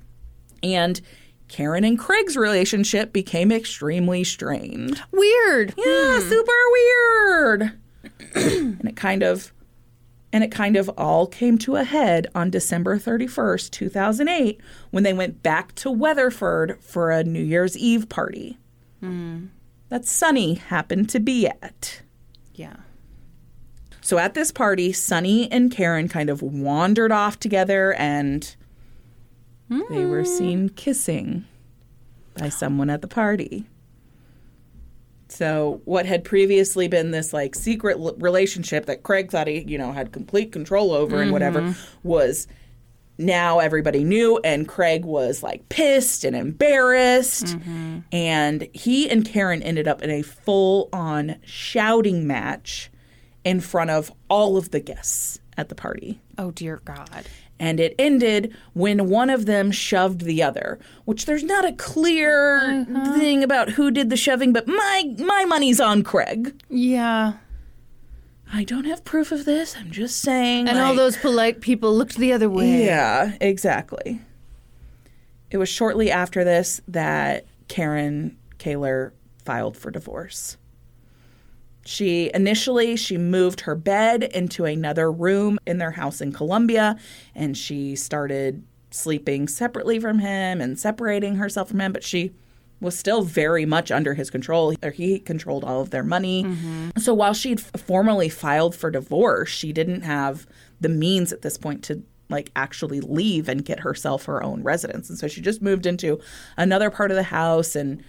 And 0.63 0.99
Karen 1.47 1.83
and 1.83 1.97
Craig's 1.97 2.35
relationship 2.35 3.13
became 3.13 3.51
extremely 3.51 4.23
strained. 4.23 5.01
Weird. 5.11 5.73
Yeah, 5.77 6.19
hmm. 6.19 6.29
super 6.29 6.51
weird. 6.71 7.79
and 8.35 8.89
it 8.89 8.95
kind 8.95 9.23
of 9.23 9.53
and 10.33 10.43
it 10.43 10.51
kind 10.51 10.75
of 10.75 10.89
all 10.97 11.25
came 11.25 11.57
to 11.59 11.77
a 11.77 11.85
head 11.85 12.27
on 12.35 12.49
December 12.49 12.99
31st, 12.99 13.71
2008, 13.71 14.59
when 14.91 15.03
they 15.03 15.13
went 15.13 15.41
back 15.41 15.73
to 15.75 15.89
Weatherford 15.89 16.77
for 16.81 17.11
a 17.11 17.23
New 17.23 17.41
Year's 17.41 17.77
Eve 17.77 18.09
party. 18.09 18.57
Hmm. 18.99 19.45
That 19.87 20.03
Sunny 20.03 20.55
happened 20.55 21.09
to 21.11 21.21
be 21.21 21.47
at. 21.47 22.01
So 24.07 24.17
at 24.17 24.35
this 24.35 24.53
party, 24.53 24.93
Sunny 24.93 25.51
and 25.51 25.69
Karen 25.69 26.07
kind 26.07 26.29
of 26.29 26.41
wandered 26.41 27.11
off 27.11 27.37
together 27.37 27.91
and 27.95 28.55
they 29.89 30.05
were 30.05 30.23
hmm. 30.23 30.29
seen 30.29 30.69
kissing 30.69 31.43
by 32.39 32.47
someone 32.47 32.89
at 32.89 33.01
the 33.01 33.09
party. 33.09 33.65
So 35.27 35.81
what 35.83 36.05
had 36.05 36.23
previously 36.23 36.87
been 36.87 37.11
this 37.11 37.33
like 37.33 37.53
secret 37.53 37.97
l- 37.97 38.15
relationship 38.17 38.85
that 38.85 39.03
Craig 39.03 39.29
thought 39.29 39.47
he, 39.47 39.65
you 39.67 39.77
know, 39.77 39.91
had 39.91 40.13
complete 40.13 40.53
control 40.53 40.93
over 40.93 41.21
and 41.21 41.33
whatever 41.33 41.59
mm-hmm. 41.59 42.07
was 42.07 42.47
now 43.17 43.59
everybody 43.59 44.05
knew 44.05 44.39
and 44.41 44.69
Craig 44.69 45.03
was 45.03 45.43
like 45.43 45.67
pissed 45.67 46.23
and 46.23 46.33
embarrassed. 46.33 47.47
Mm-hmm. 47.47 47.99
And 48.13 48.69
he 48.71 49.09
and 49.09 49.25
Karen 49.25 49.61
ended 49.61 49.85
up 49.85 50.01
in 50.01 50.09
a 50.09 50.21
full 50.21 50.87
on 50.93 51.35
shouting 51.43 52.25
match 52.25 52.89
in 53.47 53.61
front 53.61 53.89
of 53.89 54.11
all 54.29 54.57
of 54.57 54.71
the 54.71 54.79
guests 54.79 55.39
at 55.55 55.69
the 55.69 55.75
party. 55.75 56.19
Oh 56.37 56.51
dear 56.51 56.81
God. 56.83 57.25
And 57.59 57.79
it 57.79 57.95
ended 57.97 58.55
when 58.73 59.09
one 59.09 59.31
of 59.31 59.47
them 59.47 59.71
shoved 59.71 60.21
the 60.21 60.43
other, 60.43 60.77
which 61.05 61.25
there's 61.25 61.43
not 61.43 61.65
a 61.65 61.73
clear 61.73 62.57
uh-huh. 62.57 63.17
thing 63.17 63.43
about 63.43 63.69
who 63.71 63.89
did 63.89 64.09
the 64.11 64.17
shoving, 64.17 64.53
but 64.53 64.67
my 64.67 65.15
my 65.17 65.45
money's 65.45 65.79
on 65.79 66.03
Craig. 66.03 66.61
Yeah. 66.69 67.33
I 68.53 68.63
don't 68.63 68.85
have 68.85 69.03
proof 69.03 69.31
of 69.31 69.45
this. 69.45 69.75
I'm 69.75 69.91
just 69.91 70.21
saying. 70.21 70.69
And 70.69 70.77
all 70.77 70.95
those 70.95 71.17
polite 71.17 71.59
people 71.59 71.93
looked 71.95 72.15
the 72.15 72.31
other 72.31 72.49
way. 72.49 72.85
Yeah, 72.85 73.35
exactly. 73.41 74.21
It 75.51 75.57
was 75.57 75.67
shortly 75.67 76.11
after 76.11 76.43
this 76.43 76.79
that 76.87 77.45
Karen 77.67 78.37
Kahler 78.57 79.11
filed 79.43 79.75
for 79.75 79.91
divorce. 79.91 80.57
She 81.87 82.29
initially 82.33 82.97
she 82.97 83.17
moved 83.17 83.61
her 83.61 83.73
bed 83.73 84.23
into 84.23 84.65
another 84.65 85.09
room 85.09 85.57
in 85.65 85.77
their 85.77 85.91
house 85.91 86.19
in 86.19 86.33
Columbia 86.33 86.97
and 87.33 87.57
she 87.57 87.95
started 87.95 88.63
sleeping 88.91 89.47
separately 89.47 89.97
from 89.97 90.19
him 90.19 90.59
and 90.59 90.77
separating 90.77 91.35
herself 91.35 91.69
from 91.69 91.79
him, 91.79 91.93
but 91.93 92.03
she 92.03 92.33
was 92.81 92.97
still 92.97 93.21
very 93.21 93.65
much 93.65 93.89
under 93.89 94.13
his 94.15 94.29
control. 94.29 94.75
Or 94.83 94.91
He 94.91 95.19
controlled 95.19 95.63
all 95.63 95.81
of 95.81 95.91
their 95.91 96.03
money. 96.03 96.43
Mm-hmm. 96.43 96.89
So 96.99 97.13
while 97.13 97.33
she'd 97.33 97.61
formally 97.61 98.29
filed 98.29 98.75
for 98.75 98.91
divorce, 98.91 99.49
she 99.49 99.71
didn't 99.71 100.01
have 100.01 100.45
the 100.81 100.89
means 100.89 101.31
at 101.31 101.41
this 101.41 101.57
point 101.57 101.83
to 101.85 102.03
like 102.29 102.51
actually 102.55 102.99
leave 102.99 103.47
and 103.47 103.63
get 103.63 103.79
herself 103.79 104.25
her 104.25 104.43
own 104.43 104.61
residence. 104.61 105.09
And 105.09 105.17
so 105.17 105.27
she 105.27 105.39
just 105.39 105.61
moved 105.61 105.85
into 105.85 106.19
another 106.57 106.89
part 106.89 107.11
of 107.11 107.15
the 107.15 107.23
house 107.23 107.75
and 107.75 108.03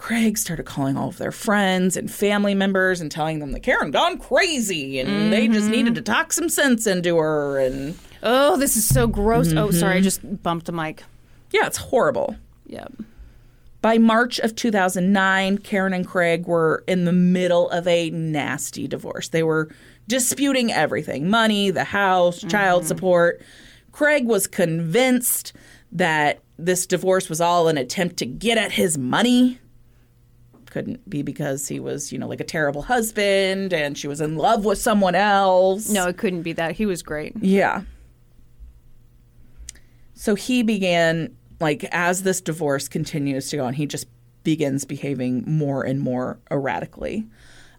Craig 0.00 0.38
started 0.38 0.64
calling 0.64 0.96
all 0.96 1.10
of 1.10 1.18
their 1.18 1.30
friends 1.30 1.94
and 1.94 2.10
family 2.10 2.54
members 2.54 3.02
and 3.02 3.12
telling 3.12 3.38
them 3.38 3.52
that 3.52 3.60
Karen 3.60 3.90
gone 3.90 4.16
crazy 4.18 4.98
and 4.98 5.30
they 5.30 5.46
just 5.46 5.64
mm-hmm. 5.64 5.72
needed 5.72 5.94
to 5.94 6.00
talk 6.00 6.32
some 6.32 6.48
sense 6.48 6.86
into 6.86 7.18
her 7.18 7.58
and 7.58 7.98
Oh, 8.22 8.56
this 8.56 8.78
is 8.78 8.86
so 8.86 9.06
gross. 9.06 9.52
Oh, 9.52 9.68
mm-hmm. 9.68 9.78
sorry, 9.78 9.98
I 9.98 10.00
just 10.00 10.42
bumped 10.42 10.66
the 10.66 10.72
mic. 10.72 11.02
yeah, 11.50 11.66
it's 11.66 11.76
horrible. 11.76 12.34
Yep. 12.66 12.92
By 13.82 13.98
March 13.98 14.38
of 14.38 14.56
2009, 14.56 15.58
Karen 15.58 15.92
and 15.92 16.06
Craig 16.06 16.46
were 16.46 16.82
in 16.86 17.04
the 17.04 17.12
middle 17.12 17.68
of 17.68 17.86
a 17.86 18.08
nasty 18.08 18.88
divorce. 18.88 19.28
They 19.28 19.42
were 19.42 19.68
disputing 20.08 20.72
everything 20.72 21.28
money, 21.28 21.70
the 21.70 21.84
house, 21.84 22.40
child 22.40 22.82
mm-hmm. 22.82 22.88
support. 22.88 23.42
Craig 23.92 24.26
was 24.26 24.46
convinced 24.46 25.52
that 25.92 26.40
this 26.58 26.86
divorce 26.86 27.28
was 27.28 27.40
all 27.40 27.68
an 27.68 27.76
attempt 27.76 28.16
to 28.18 28.26
get 28.26 28.56
at 28.56 28.72
his 28.72 28.96
money. 28.96 29.58
Couldn't 30.70 31.08
be 31.10 31.22
because 31.22 31.68
he 31.68 31.80
was, 31.80 32.12
you 32.12 32.18
know, 32.18 32.26
like 32.28 32.40
a 32.40 32.44
terrible 32.44 32.82
husband 32.82 33.72
and 33.74 33.98
she 33.98 34.06
was 34.08 34.20
in 34.20 34.36
love 34.36 34.64
with 34.64 34.78
someone 34.78 35.14
else. 35.14 35.90
No, 35.90 36.06
it 36.08 36.16
couldn't 36.16 36.42
be 36.42 36.52
that. 36.54 36.72
He 36.72 36.86
was 36.86 37.02
great. 37.02 37.34
Yeah. 37.40 37.82
So 40.14 40.34
he 40.34 40.62
began, 40.62 41.34
like, 41.60 41.84
as 41.92 42.22
this 42.22 42.40
divorce 42.40 42.88
continues 42.88 43.48
to 43.50 43.56
go 43.56 43.64
on, 43.64 43.74
he 43.74 43.86
just 43.86 44.06
begins 44.44 44.84
behaving 44.84 45.44
more 45.46 45.82
and 45.82 46.00
more 46.00 46.38
erratically. 46.50 47.26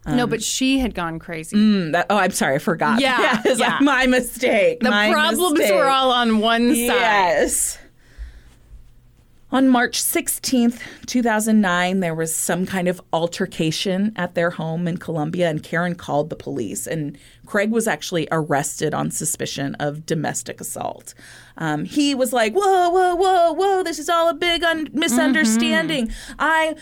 no, 0.06 0.26
but 0.26 0.42
she 0.42 0.78
had 0.78 0.94
gone 0.94 1.18
crazy. 1.18 1.56
Mm, 1.56 1.92
that- 1.92 2.06
oh, 2.10 2.16
I'm 2.16 2.32
sorry, 2.32 2.56
I 2.56 2.58
forgot. 2.58 3.00
Yeah, 3.00 3.40
it's 3.44 3.60
yeah. 3.60 3.70
like 3.74 3.80
my 3.82 4.06
mistake. 4.06 4.80
the 4.80 4.90
my 4.90 5.10
problems 5.12 5.58
mistake. 5.58 5.74
were 5.76 5.86
all 5.88 6.10
on 6.10 6.38
one 6.40 6.68
side. 6.70 6.76
Yes. 6.86 7.78
On 9.52 9.68
March 9.68 10.02
16th, 10.02 10.80
2009, 11.04 12.00
there 12.00 12.14
was 12.14 12.34
some 12.34 12.64
kind 12.64 12.88
of 12.88 13.02
altercation 13.12 14.14
at 14.16 14.34
their 14.34 14.48
home 14.48 14.88
in 14.88 14.96
Columbia, 14.96 15.50
and 15.50 15.62
Karen 15.62 15.94
called 15.94 16.30
the 16.30 16.36
police. 16.36 16.86
And 16.86 17.18
Craig 17.44 17.70
was 17.70 17.86
actually 17.86 18.26
arrested 18.32 18.94
on 18.94 19.10
suspicion 19.10 19.74
of 19.74 20.06
domestic 20.06 20.58
assault. 20.58 21.12
Um, 21.58 21.84
he 21.84 22.14
was 22.14 22.32
like, 22.32 22.54
"Whoa, 22.54 22.88
whoa, 22.88 23.14
whoa, 23.14 23.52
whoa! 23.52 23.82
This 23.82 23.98
is 23.98 24.08
all 24.08 24.30
a 24.30 24.34
big 24.34 24.64
un- 24.64 24.88
misunderstanding. 24.94 26.10
I." 26.38 26.74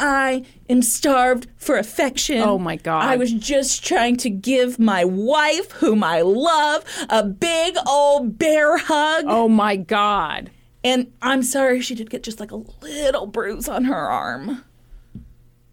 I 0.00 0.42
am 0.68 0.82
starved 0.82 1.46
for 1.56 1.78
affection. 1.78 2.38
Oh, 2.38 2.58
my 2.58 2.74
God. 2.74 3.04
I 3.04 3.14
was 3.14 3.32
just 3.32 3.84
trying 3.86 4.16
to 4.18 4.28
give 4.28 4.80
my 4.80 5.04
wife, 5.04 5.70
whom 5.70 6.02
I 6.02 6.20
love, 6.22 6.84
a 7.08 7.22
big 7.22 7.76
old 7.86 8.36
bear 8.36 8.76
hug. 8.76 9.26
Oh 9.28 9.48
my 9.48 9.76
God. 9.76 10.50
And 10.84 11.10
I'm 11.22 11.42
sorry 11.42 11.80
she 11.80 11.94
did 11.94 12.10
get 12.10 12.22
just 12.22 12.38
like 12.38 12.52
a 12.52 12.62
little 12.82 13.26
bruise 13.26 13.68
on 13.68 13.84
her 13.84 13.96
arm. 14.10 14.62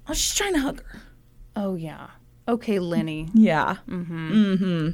I 0.08 0.10
was 0.12 0.18
just 0.20 0.38
trying 0.38 0.54
to 0.54 0.60
hug 0.62 0.84
her. 0.84 1.02
Oh 1.56 1.76
yeah. 1.76 2.08
Okay, 2.48 2.80
Lenny. 2.80 3.28
Yeah. 3.34 3.78
Mm-hmm. 3.88 4.34
Mm-hmm. 4.34 4.90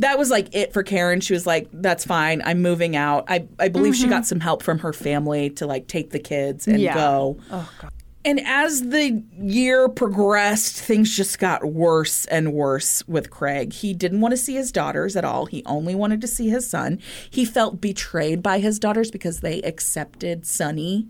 That 0.00 0.18
was 0.18 0.30
like 0.30 0.54
it 0.54 0.72
for 0.72 0.82
Karen. 0.84 1.20
She 1.20 1.32
was 1.32 1.44
like, 1.46 1.68
"That's 1.72 2.04
fine. 2.04 2.40
I'm 2.44 2.62
moving 2.62 2.94
out." 2.94 3.24
I 3.28 3.48
I 3.58 3.68
believe 3.68 3.96
she 3.96 4.06
got 4.06 4.26
some 4.26 4.38
help 4.40 4.62
from 4.62 4.78
her 4.80 4.92
family 4.92 5.50
to 5.50 5.66
like 5.66 5.88
take 5.88 6.10
the 6.10 6.20
kids 6.20 6.68
and 6.68 6.80
Yeah. 6.80 6.94
go. 6.94 7.38
Oh 7.50 7.68
God. 7.80 7.90
And 8.24 8.40
as 8.44 8.88
the 8.88 9.22
year 9.38 9.88
progressed, 9.88 10.80
things 10.80 11.16
just 11.16 11.38
got 11.38 11.64
worse 11.64 12.24
and 12.26 12.52
worse 12.52 13.06
with 13.06 13.30
Craig. 13.30 13.72
He 13.72 13.94
didn't 13.94 14.20
want 14.20 14.32
to 14.32 14.36
see 14.36 14.54
his 14.54 14.72
daughters 14.72 15.16
at 15.16 15.24
all. 15.24 15.46
He 15.46 15.62
only 15.64 15.94
wanted 15.94 16.20
to 16.22 16.26
see 16.26 16.48
his 16.48 16.68
son. 16.68 16.98
He 17.30 17.44
felt 17.44 17.80
betrayed 17.80 18.42
by 18.42 18.58
his 18.58 18.78
daughters 18.78 19.10
because 19.10 19.40
they 19.40 19.62
accepted 19.62 20.46
Sunny 20.46 21.08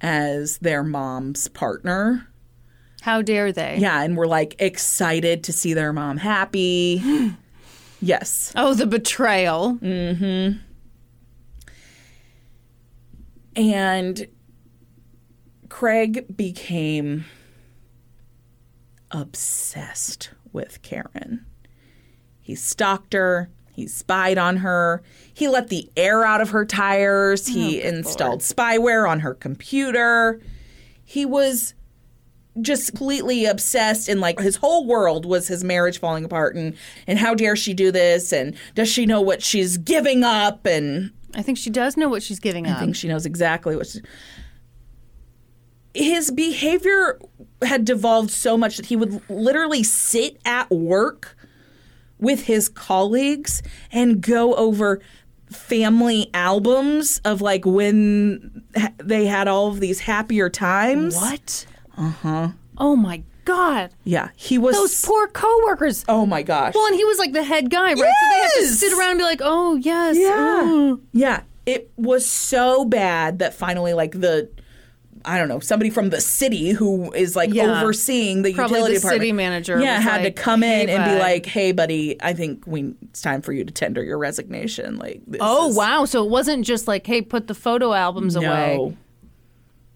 as 0.00 0.58
their 0.58 0.82
mom's 0.84 1.48
partner. 1.48 2.28
How 3.02 3.22
dare 3.22 3.52
they? 3.52 3.78
Yeah, 3.78 4.02
and 4.02 4.16
were 4.16 4.26
like 4.26 4.56
excited 4.58 5.44
to 5.44 5.52
see 5.52 5.74
their 5.74 5.92
mom 5.92 6.16
happy. 6.16 7.02
yes. 8.00 8.52
Oh, 8.56 8.74
the 8.74 8.86
betrayal. 8.86 9.78
Mm 9.82 10.18
hmm. 10.18 10.58
And 13.56 14.26
Craig 15.68 16.36
became 16.36 17.24
obsessed 19.10 20.30
with 20.52 20.82
Karen. 20.82 21.44
He 22.40 22.54
stalked 22.54 23.12
her. 23.12 23.50
He 23.72 23.86
spied 23.86 24.38
on 24.38 24.58
her. 24.58 25.02
He 25.34 25.48
let 25.48 25.68
the 25.68 25.90
air 25.96 26.24
out 26.24 26.40
of 26.40 26.50
her 26.50 26.64
tires. 26.64 27.46
He 27.46 27.82
oh, 27.82 27.88
installed 27.88 28.40
spyware 28.40 29.08
on 29.08 29.20
her 29.20 29.34
computer. 29.34 30.40
He 31.04 31.26
was 31.26 31.74
just 32.62 32.90
completely 32.90 33.44
obsessed 33.44 34.08
and 34.08 34.20
like 34.20 34.40
his 34.40 34.56
whole 34.56 34.86
world 34.86 35.26
was 35.26 35.46
his 35.46 35.62
marriage 35.62 35.98
falling 35.98 36.24
apart 36.24 36.56
and 36.56 36.74
and 37.06 37.18
how 37.18 37.34
dare 37.34 37.54
she 37.54 37.74
do 37.74 37.92
this 37.92 38.32
and 38.32 38.56
does 38.74 38.88
she 38.88 39.04
know 39.04 39.20
what 39.20 39.42
she's 39.42 39.76
giving 39.76 40.24
up 40.24 40.64
and 40.64 41.12
I 41.34 41.42
think 41.42 41.58
she 41.58 41.68
does 41.68 41.98
know 41.98 42.08
what 42.08 42.22
she's 42.22 42.40
giving 42.40 42.66
up. 42.66 42.78
I 42.78 42.80
think 42.80 42.96
she 42.96 43.08
knows 43.08 43.26
exactly 43.26 43.76
what 43.76 43.86
she, 43.88 44.00
his 45.96 46.30
behavior 46.30 47.18
had 47.62 47.84
devolved 47.84 48.30
so 48.30 48.56
much 48.56 48.76
that 48.76 48.86
he 48.86 48.96
would 48.96 49.20
literally 49.30 49.82
sit 49.82 50.38
at 50.44 50.70
work 50.70 51.36
with 52.18 52.44
his 52.44 52.68
colleagues 52.68 53.62
and 53.90 54.20
go 54.20 54.54
over 54.54 55.00
family 55.50 56.30
albums 56.34 57.18
of 57.24 57.40
like 57.40 57.64
when 57.64 58.62
they 58.98 59.26
had 59.26 59.48
all 59.48 59.68
of 59.68 59.80
these 59.80 60.00
happier 60.00 60.48
times. 60.50 61.14
what? 61.16 61.66
Uh 61.96 62.10
huh. 62.10 62.48
Oh 62.78 62.96
my 62.96 63.22
God. 63.44 63.90
Yeah, 64.04 64.30
he 64.36 64.58
was 64.58 64.74
Those 64.76 65.02
poor 65.04 65.28
coworkers. 65.28 66.04
Oh 66.08 66.26
my 66.26 66.42
gosh. 66.42 66.74
Well, 66.74 66.86
and 66.86 66.96
he 66.96 67.04
was 67.04 67.18
like 67.18 67.32
the 67.32 67.44
head 67.44 67.70
guy, 67.70 67.94
right? 67.94 67.96
So 67.96 68.02
they 68.02 68.40
have 68.42 68.52
to 68.54 68.66
sit 68.74 68.92
around 68.92 69.10
and 69.10 69.18
be 69.18 69.24
like, 69.24 69.40
"Oh 69.42 69.76
yes, 69.76 70.16
Yeah. 70.18 70.34
oh." 70.64 71.00
Yeah. 71.12 71.42
It 71.64 71.90
was 71.96 72.24
so 72.26 72.84
bad 72.84 73.40
that 73.40 73.52
finally, 73.52 73.92
like, 73.92 74.12
the, 74.12 74.48
I 75.26 75.38
don't 75.38 75.48
know, 75.48 75.58
somebody 75.60 75.90
from 75.90 76.10
the 76.10 76.20
city 76.20 76.70
who 76.70 77.12
is 77.12 77.34
like 77.34 77.52
Yeah. 77.52 77.80
overseeing 77.82 78.42
the 78.42 78.54
Probably 78.54 78.76
utility 78.76 78.94
the 78.94 79.00
department. 79.00 79.20
city 79.22 79.32
manager 79.32 79.80
Yeah, 79.80 80.00
had 80.00 80.22
like, 80.22 80.36
to 80.36 80.42
come 80.42 80.62
in 80.62 80.88
"Hey, 80.88 80.94
and 80.94 81.04
be 81.04 81.18
like, 81.18 81.46
hey, 81.46 81.72
buddy, 81.72 82.16
I 82.22 82.32
think 82.32 82.64
we 82.66 82.94
it's 83.02 83.20
time 83.22 83.42
for 83.42 83.52
you 83.52 83.64
to 83.64 83.72
tender 83.72 84.02
your 84.04 84.18
resignation. 84.18 84.96
Like, 84.98 85.22
this 85.26 85.40
Oh 85.42 85.70
is- 85.70 85.76
wow! 85.76 86.04
So 86.04 86.24
it 86.24 86.30
wasn't 86.30 86.64
just 86.64 86.86
like, 86.86 87.06
"Hey, 87.06 87.22
put 87.22 87.48
the 87.48 87.54
photo 87.54 87.92
albums 87.92 88.36
away." 88.36 88.76
No, 88.76 88.96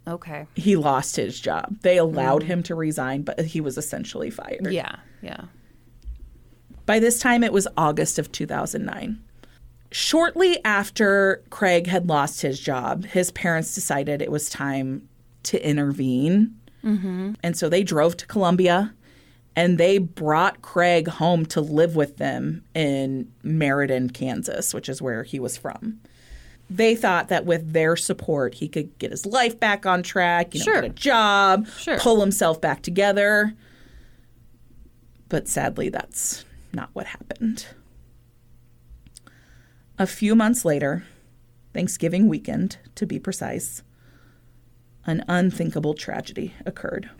Okay. 0.08 0.46
he 0.56 0.74
lost 0.76 1.14
his 1.16 1.38
job. 1.38 1.76
They 1.82 1.96
allowed 1.98 2.42
mm. 2.42 2.46
him 2.46 2.62
to 2.64 2.74
resign, 2.74 3.22
but 3.22 3.40
he 3.40 3.60
was 3.60 3.78
essentially 3.78 4.30
fired. 4.30 4.68
Yeah. 4.72 4.96
Yeah. 5.22 5.42
By 6.86 6.98
this 6.98 7.20
time, 7.20 7.44
it 7.44 7.52
was 7.52 7.68
August 7.76 8.18
of 8.18 8.32
2009. 8.32 9.20
Shortly 9.92 10.58
after 10.64 11.42
Craig 11.50 11.86
had 11.86 12.08
lost 12.08 12.42
his 12.42 12.58
job, 12.58 13.04
his 13.06 13.30
parents 13.30 13.74
decided 13.74 14.22
it 14.22 14.30
was 14.30 14.48
time 14.50 15.08
to 15.44 15.66
intervene. 15.66 16.54
Mm-hmm. 16.84 17.32
And 17.42 17.56
so 17.56 17.68
they 17.68 17.82
drove 17.82 18.16
to 18.18 18.26
Columbia 18.26 18.94
and 19.56 19.78
they 19.78 19.98
brought 19.98 20.62
Craig 20.62 21.08
home 21.08 21.44
to 21.46 21.60
live 21.60 21.96
with 21.96 22.16
them 22.16 22.62
in 22.74 23.30
Meriden, 23.42 24.10
Kansas, 24.10 24.72
which 24.72 24.88
is 24.88 25.02
where 25.02 25.22
he 25.24 25.38
was 25.40 25.56
from. 25.56 26.00
They 26.70 26.94
thought 26.94 27.28
that 27.28 27.44
with 27.46 27.72
their 27.72 27.96
support, 27.96 28.54
he 28.54 28.68
could 28.68 28.96
get 28.98 29.10
his 29.10 29.26
life 29.26 29.58
back 29.58 29.86
on 29.86 30.02
track, 30.04 30.54
you 30.54 30.60
know, 30.60 30.64
Sure. 30.64 30.74
get 30.82 30.84
a 30.90 30.94
job, 30.94 31.66
Sure. 31.78 31.98
pull 31.98 32.20
himself 32.20 32.60
back 32.60 32.82
together. 32.82 33.54
But 35.28 35.48
sadly, 35.48 35.88
that's 35.88 36.44
not 36.72 36.90
what 36.92 37.06
happened. 37.06 37.66
A 39.98 40.06
few 40.06 40.34
months 40.34 40.64
later, 40.64 41.04
Thanksgiving 41.74 42.28
weekend 42.28 42.78
to 42.94 43.04
be 43.06 43.18
precise, 43.18 43.82
an 45.06 45.24
unthinkable 45.28 45.94
tragedy 45.94 46.54
occurred. 46.66 47.10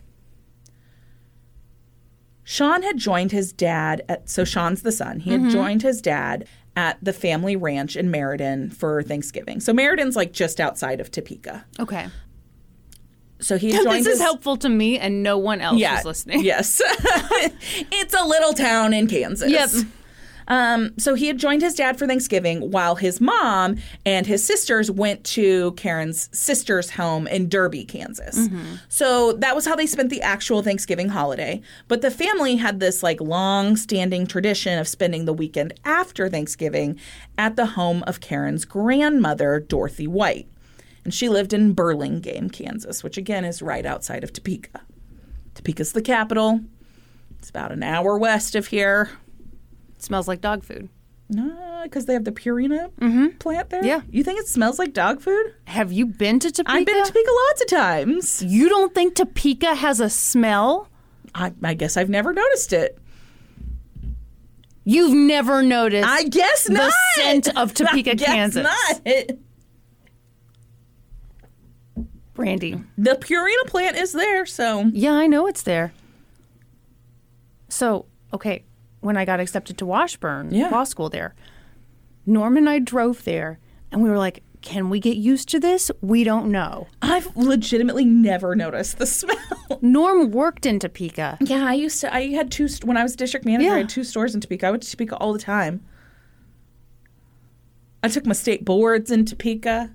Sean 2.43 2.83
had 2.83 2.97
joined 2.97 3.31
his 3.31 3.53
dad 3.53 4.03
at 4.09 4.29
so 4.29 4.43
Sean's 4.43 4.81
the 4.81 4.91
son. 4.91 5.19
He 5.19 5.31
had 5.31 5.41
mm-hmm. 5.41 5.49
joined 5.51 5.81
his 5.83 6.01
dad 6.01 6.47
at 6.75 6.97
the 7.03 7.13
family 7.13 7.55
ranch 7.55 7.95
in 7.95 8.11
Meriden 8.11 8.69
for 8.69 9.03
Thanksgiving. 9.03 9.59
So 9.59 9.73
Meriden's 9.73 10.15
like 10.15 10.33
just 10.33 10.59
outside 10.59 10.99
of 10.99 11.11
Topeka. 11.11 11.65
Okay. 11.79 12.07
So 13.39 13.57
he 13.57 13.71
joined 13.71 13.87
This 13.87 14.07
is 14.07 14.13
his, 14.13 14.21
helpful 14.21 14.57
to 14.57 14.69
me, 14.69 14.99
and 14.99 15.23
no 15.23 15.37
one 15.37 15.61
else 15.61 15.79
yeah, 15.79 15.99
is 15.99 16.05
listening. 16.05 16.43
Yes. 16.43 16.81
it's 17.91 18.13
a 18.13 18.23
little 18.23 18.53
town 18.53 18.93
in 18.93 19.07
Kansas. 19.07 19.49
Yep. 19.49 19.87
Um, 20.51 20.91
so 20.97 21.15
he 21.15 21.27
had 21.27 21.37
joined 21.37 21.61
his 21.61 21.75
dad 21.75 21.97
for 21.97 22.05
Thanksgiving 22.05 22.71
while 22.71 22.95
his 22.95 23.21
mom 23.21 23.77
and 24.05 24.27
his 24.27 24.45
sisters 24.45 24.91
went 24.91 25.23
to 25.27 25.71
Karen's 25.73 26.27
sister's 26.37 26.89
home 26.89 27.25
in 27.27 27.47
Derby, 27.47 27.85
Kansas. 27.85 28.49
So 28.89 29.31
that 29.31 29.55
was 29.55 29.65
how 29.65 29.77
they 29.77 29.85
spent 29.85 30.09
the 30.09 30.21
actual 30.21 30.61
Thanksgiving 30.61 31.07
holiday. 31.07 31.61
But 31.87 32.01
the 32.01 32.11
family 32.11 32.57
had 32.57 32.81
this 32.81 33.01
like 33.01 33.21
long 33.21 33.77
standing 33.77 34.27
tradition 34.27 34.77
of 34.77 34.89
spending 34.89 35.23
the 35.23 35.31
weekend 35.31 35.73
after 35.85 36.27
Thanksgiving 36.27 36.99
at 37.37 37.55
the 37.55 37.67
home 37.67 38.03
of 38.05 38.19
Karen's 38.19 38.65
grandmother, 38.65 39.57
Dorothy 39.61 40.05
White. 40.05 40.49
And 41.05 41.13
she 41.13 41.29
lived 41.29 41.53
in 41.53 41.73
Burlingame, 41.73 42.49
Kansas, 42.49 43.03
which 43.03 43.17
again 43.17 43.45
is 43.45 43.61
right 43.61 43.85
outside 43.85 44.25
of 44.25 44.33
Topeka. 44.33 44.81
Topeka's 45.55 45.93
the 45.93 46.01
capital. 46.01 46.59
It's 47.39 47.49
about 47.49 47.71
an 47.71 47.83
hour 47.83 48.17
west 48.17 48.53
of 48.53 48.67
here. 48.67 49.11
Smells 50.03 50.27
like 50.27 50.41
dog 50.41 50.63
food. 50.63 50.89
No, 51.29 51.81
because 51.83 52.07
they 52.07 52.13
have 52.13 52.25
the 52.25 52.31
Purina 52.33 52.89
plant 53.39 53.69
there. 53.69 53.79
Mm-hmm. 53.79 53.87
Yeah. 53.87 54.01
You 54.09 54.21
think 54.23 54.39
it 54.39 54.47
smells 54.47 54.77
like 54.77 54.91
dog 54.93 55.21
food? 55.21 55.53
Have 55.65 55.91
you 55.93 56.05
been 56.05 56.39
to 56.39 56.51
Topeka? 56.51 56.71
I've 56.77 56.85
been 56.85 57.01
to 57.01 57.09
Topeka 57.09 57.29
lots 57.47 57.61
of 57.61 57.67
times. 57.69 58.43
You 58.43 58.67
don't 58.67 58.93
think 58.93 59.15
Topeka 59.15 59.75
has 59.75 60.01
a 60.01 60.09
smell? 60.09 60.89
I, 61.33 61.53
I 61.63 61.73
guess 61.73 61.95
I've 61.95 62.09
never 62.09 62.33
noticed 62.33 62.73
it. 62.73 62.97
You've 64.83 65.13
never 65.15 65.61
noticed 65.63 66.07
I 66.07 66.23
guess 66.23 66.67
not. 66.67 66.91
the 66.91 67.21
scent 67.21 67.55
of 67.57 67.73
Topeka, 67.75 68.11
I 68.11 68.13
guess 68.15 68.27
Kansas. 68.27 68.63
not. 68.63 69.37
Brandy. 72.33 72.81
The 72.97 73.11
Purina 73.11 73.67
plant 73.69 73.95
is 73.97 74.11
there, 74.13 74.45
so 74.45 74.89
Yeah, 74.93 75.13
I 75.13 75.27
know 75.27 75.47
it's 75.47 75.61
there. 75.63 75.93
So, 77.69 78.05
okay, 78.33 78.63
when 79.01 79.17
I 79.17 79.25
got 79.25 79.39
accepted 79.39 79.77
to 79.79 79.85
Washburn 79.85 80.51
Yeah. 80.53 80.69
Law 80.69 80.83
School 80.85 81.09
there, 81.09 81.35
Norm 82.25 82.55
and 82.57 82.69
I 82.69 82.79
drove 82.79 83.23
there 83.25 83.59
and 83.91 84.01
we 84.01 84.09
were 84.09 84.17
like, 84.17 84.41
Can 84.61 84.89
we 84.89 84.99
get 84.99 85.17
used 85.17 85.49
to 85.49 85.59
this? 85.59 85.91
We 86.01 86.23
don't 86.23 86.51
know. 86.51 86.87
I've 87.01 87.35
legitimately 87.35 88.05
never 88.05 88.55
noticed 88.55 88.99
the 88.99 89.05
smell. 89.07 89.35
Norm 89.81 90.29
worked 90.31 90.65
in 90.67 90.77
Topeka. 90.79 91.37
Yeah, 91.41 91.65
I 91.67 91.73
used 91.73 91.99
to. 92.01 92.13
I 92.13 92.27
had 92.29 92.51
two 92.51 92.67
when 92.83 92.95
I 92.95 93.03
was 93.03 93.15
district 93.15 93.45
manager. 93.45 93.73
I 93.73 93.77
had 93.79 93.89
two 93.89 94.03
stores 94.03 94.35
in 94.35 94.41
Topeka. 94.41 94.67
I 94.67 94.71
went 94.71 94.83
to 94.83 94.91
Topeka 94.91 95.15
all 95.17 95.33
the 95.33 95.39
time. 95.39 95.83
I 98.03 98.07
took 98.07 98.25
my 98.25 98.33
state 98.33 98.63
boards 98.65 99.11
in 99.11 99.25
Topeka. 99.25 99.91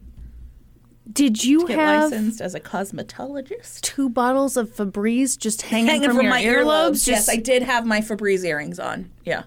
Did 1.12 1.44
you 1.44 1.60
have. 1.60 1.68
Get 1.68 1.78
have 1.78 2.10
licensed 2.10 2.40
as 2.40 2.54
a 2.54 2.60
cosmetologist. 2.60 3.80
two 3.82 4.08
bottles 4.10 4.56
of 4.56 4.70
Febreze 4.70 5.38
just 5.38 5.62
hanging, 5.62 5.86
Hanging 5.86 6.08
from, 6.08 6.16
from 6.16 6.24
your 6.26 6.30
my 6.30 6.42
earlobes? 6.42 6.64
earlobes. 6.90 7.06
Yes, 7.06 7.26
Just- 7.26 7.30
I 7.30 7.36
did 7.36 7.62
have 7.62 7.86
my 7.86 8.00
Febreze 8.00 8.44
earrings 8.44 8.78
on. 8.80 9.10
Yeah. 9.24 9.44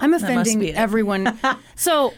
I'm 0.00 0.12
offending 0.14 0.74
everyone. 0.74 1.38
so 1.76 2.12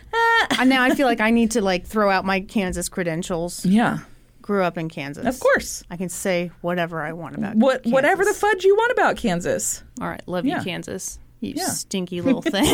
now 0.64 0.82
I 0.82 0.94
feel 0.94 1.06
like 1.06 1.20
I 1.20 1.30
need 1.30 1.50
to 1.52 1.60
like 1.60 1.86
throw 1.86 2.10
out 2.10 2.24
my 2.24 2.40
Kansas 2.40 2.88
credentials. 2.88 3.64
Yeah. 3.66 3.98
Grew 4.40 4.62
up 4.62 4.78
in 4.78 4.88
Kansas. 4.88 5.26
Of 5.26 5.40
course. 5.40 5.82
I 5.90 5.96
can 5.96 6.08
say 6.08 6.50
whatever 6.62 7.02
I 7.02 7.12
want 7.12 7.36
about 7.36 7.56
What 7.56 7.84
whatever 7.84 8.24
the 8.24 8.32
fudge 8.32 8.64
you 8.64 8.74
want 8.76 8.92
about 8.92 9.16
Kansas. 9.16 9.82
All 10.00 10.08
right, 10.08 10.22
love 10.26 10.46
Yeah. 10.46 10.58
you, 10.58 10.64
Kansas. 10.64 11.18
You 11.40 11.54
Yeah. 11.56 11.66
stinky 11.66 12.20
little 12.22 12.42
thing. 12.54 12.64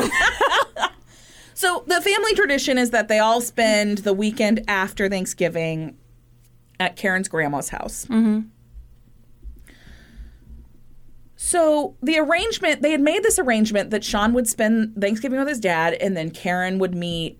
So 1.54 1.84
the 1.86 2.00
family 2.00 2.34
tradition 2.34 2.78
is 2.78 2.90
that 2.90 3.08
they 3.08 3.18
all 3.18 3.40
spend 3.40 3.98
the 3.98 4.12
weekend 4.12 4.64
after 4.68 5.08
Thanksgiving 5.08 5.96
at 6.82 6.96
Karen's 6.96 7.28
grandma's 7.28 7.68
house. 7.68 8.06
Mm-hmm. 8.06 8.40
So 11.36 11.96
the 12.02 12.18
arrangement, 12.18 12.82
they 12.82 12.90
had 12.90 13.00
made 13.00 13.22
this 13.22 13.38
arrangement 13.38 13.90
that 13.90 14.02
Sean 14.04 14.32
would 14.32 14.48
spend 14.48 15.00
Thanksgiving 15.00 15.38
with 15.38 15.48
his 15.48 15.60
dad, 15.60 15.94
and 15.94 16.16
then 16.16 16.30
Karen 16.30 16.78
would 16.78 16.94
meet 16.94 17.38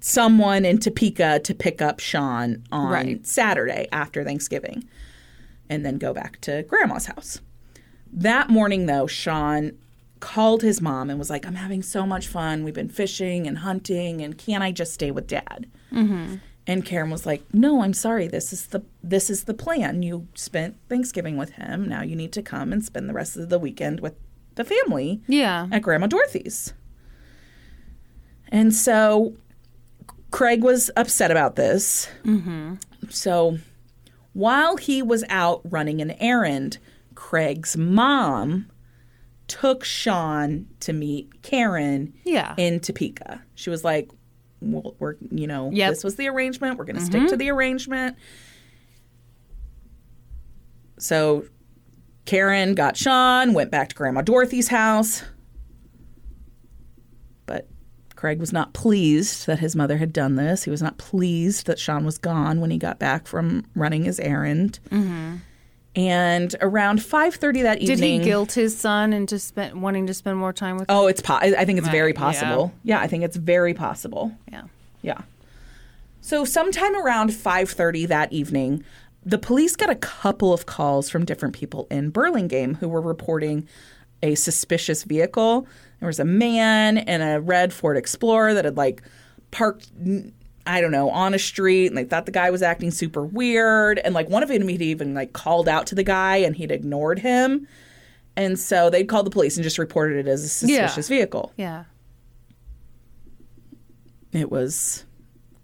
someone 0.00 0.64
in 0.64 0.78
Topeka 0.78 1.40
to 1.40 1.54
pick 1.54 1.82
up 1.82 2.00
Sean 2.00 2.64
on 2.72 2.90
Right. 2.90 3.26
Saturday 3.26 3.86
after 3.92 4.24
Thanksgiving, 4.24 4.88
and 5.68 5.84
then 5.84 5.98
go 5.98 6.14
back 6.14 6.40
to 6.42 6.62
grandma's 6.62 7.06
house. 7.06 7.40
That 8.12 8.48
morning, 8.48 8.86
though, 8.86 9.06
Sean 9.06 9.72
called 10.20 10.62
his 10.62 10.80
mom 10.80 11.10
and 11.10 11.18
was 11.18 11.30
like, 11.30 11.46
I'm 11.46 11.54
having 11.54 11.82
so 11.82 12.04
much 12.06 12.28
fun. 12.28 12.64
We've 12.64 12.74
been 12.74 12.88
fishing 12.88 13.46
and 13.46 13.58
hunting, 13.58 14.20
and 14.22 14.36
can 14.36 14.62
I 14.62 14.72
just 14.72 14.94
stay 14.94 15.10
with 15.10 15.26
dad? 15.26 15.66
Mm-hmm. 15.92 16.36
And 16.70 16.84
Karen 16.84 17.10
was 17.10 17.26
like, 17.26 17.42
No, 17.52 17.82
I'm 17.82 17.92
sorry. 17.92 18.28
This 18.28 18.52
is 18.52 18.68
the 18.68 18.82
this 19.02 19.28
is 19.28 19.44
the 19.44 19.54
plan. 19.54 20.02
You 20.04 20.28
spent 20.36 20.76
Thanksgiving 20.88 21.36
with 21.36 21.50
him. 21.50 21.88
Now 21.88 22.02
you 22.02 22.14
need 22.14 22.32
to 22.34 22.42
come 22.42 22.72
and 22.72 22.84
spend 22.84 23.08
the 23.08 23.12
rest 23.12 23.36
of 23.36 23.48
the 23.48 23.58
weekend 23.58 23.98
with 23.98 24.14
the 24.54 24.62
family 24.64 25.20
yeah. 25.26 25.66
at 25.72 25.82
Grandma 25.82 26.06
Dorothy's. 26.06 26.72
And 28.52 28.72
so 28.72 29.34
Craig 30.30 30.62
was 30.62 30.92
upset 30.96 31.32
about 31.32 31.56
this. 31.56 32.08
Mm-hmm. 32.24 32.74
So 33.08 33.58
while 34.32 34.76
he 34.76 35.02
was 35.02 35.24
out 35.28 35.60
running 35.64 36.00
an 36.00 36.12
errand, 36.12 36.78
Craig's 37.16 37.76
mom 37.76 38.70
took 39.48 39.82
Sean 39.82 40.68
to 40.78 40.92
meet 40.92 41.42
Karen 41.42 42.12
Yeah. 42.24 42.54
in 42.56 42.78
Topeka. 42.78 43.42
She 43.56 43.70
was 43.70 43.82
like, 43.82 44.08
well, 44.60 44.94
we're, 44.98 45.16
you 45.30 45.46
know, 45.46 45.70
Yep. 45.70 45.90
this 45.90 46.04
was 46.04 46.16
the 46.16 46.28
arrangement. 46.28 46.78
We're 46.78 46.84
going 46.84 46.96
to 46.96 47.02
stick 47.02 47.22
to 47.22 47.28
mm-hmm. 47.28 47.36
the 47.38 47.50
arrangement. 47.50 48.16
So 50.98 51.44
Karen 52.26 52.74
got 52.74 52.96
Sean, 52.96 53.54
went 53.54 53.70
back 53.70 53.88
to 53.88 53.94
Grandma 53.94 54.22
Dorothy's 54.22 54.68
house. 54.68 55.24
But 57.46 57.68
Craig 58.16 58.38
was 58.38 58.52
not 58.52 58.74
pleased 58.74 59.46
that 59.46 59.58
his 59.58 59.74
mother 59.74 59.96
had 59.96 60.12
done 60.12 60.36
this. 60.36 60.64
He 60.64 60.70
was 60.70 60.82
not 60.82 60.98
pleased 60.98 61.66
that 61.66 61.78
Sean 61.78 62.04
was 62.04 62.18
gone 62.18 62.60
when 62.60 62.70
he 62.70 62.78
got 62.78 62.98
back 62.98 63.26
from 63.26 63.64
running 63.74 64.04
his 64.04 64.20
errand. 64.20 64.78
Mm-hmm. 64.90 65.36
And 65.96 66.54
around 66.60 67.00
5:30 67.00 67.62
that 67.62 67.78
evening. 67.78 67.96
Did 67.98 68.04
he 68.04 68.18
guilt 68.18 68.52
his 68.52 68.76
son 68.78 69.12
into 69.12 69.38
spend, 69.40 69.82
wanting 69.82 70.06
to 70.06 70.14
spend 70.14 70.36
more 70.38 70.52
time 70.52 70.76
with? 70.76 70.86
Oh, 70.88 71.08
it's 71.08 71.20
po- 71.20 71.34
I 71.34 71.64
think 71.64 71.78
it's 71.78 71.88
very 71.88 72.12
Right, 72.12 72.14
yeah. 72.14 72.20
possible. 72.20 72.72
Yeah. 72.84 73.00
I 73.00 73.06
think 73.08 73.24
it's 73.24 73.36
very 73.36 73.74
possible. 73.74 74.32
Yeah. 74.50 74.62
Yeah. 75.02 75.18
So 76.20 76.44
sometime 76.44 76.94
around 76.94 77.30
5:30 77.32 78.06
that 78.06 78.32
evening, 78.32 78.84
the 79.26 79.38
police 79.38 79.74
got 79.74 79.90
a 79.90 79.96
couple 79.96 80.52
of 80.52 80.64
calls 80.66 81.08
from 81.10 81.24
different 81.24 81.54
people 81.54 81.86
in 81.90 82.10
Burlingame 82.10 82.74
who 82.76 82.88
were 82.88 83.00
reporting 83.00 83.66
a 84.22 84.34
suspicious 84.36 85.02
vehicle. 85.04 85.66
There 85.98 86.06
was 86.06 86.20
a 86.20 86.24
man 86.24 86.98
in 86.98 87.20
a 87.20 87.40
red 87.40 87.72
Ford 87.72 87.96
Explorer 87.96 88.54
that 88.54 88.64
had 88.64 88.76
like 88.76 89.02
parked 89.50 89.88
n- 90.00 90.32
I 90.66 90.80
don't 90.80 90.92
know, 90.92 91.10
on 91.10 91.34
a 91.34 91.38
street 91.38 91.86
and 91.88 91.96
they 91.96 92.04
thought 92.04 92.26
the 92.26 92.32
guy 92.32 92.50
was 92.50 92.62
acting 92.62 92.90
super 92.90 93.24
weird 93.24 93.98
and 93.98 94.14
like 94.14 94.28
one 94.28 94.42
of 94.42 94.48
them 94.48 94.68
had 94.68 94.82
even 94.82 95.14
like 95.14 95.32
called 95.32 95.68
out 95.68 95.86
to 95.88 95.94
the 95.94 96.02
guy 96.02 96.36
and 96.36 96.54
he'd 96.54 96.70
ignored 96.70 97.18
him. 97.20 97.66
And 98.36 98.58
so 98.58 98.90
they'd 98.90 99.08
called 99.08 99.26
the 99.26 99.30
police 99.30 99.56
and 99.56 99.64
just 99.64 99.78
reported 99.78 100.26
it 100.26 100.28
as 100.28 100.62
a 100.62 100.66
Yeah. 100.66 100.86
suspicious 100.86 101.08
vehicle. 101.08 101.52
Yeah. 101.56 101.84
it 104.32 104.50
was 104.50 105.04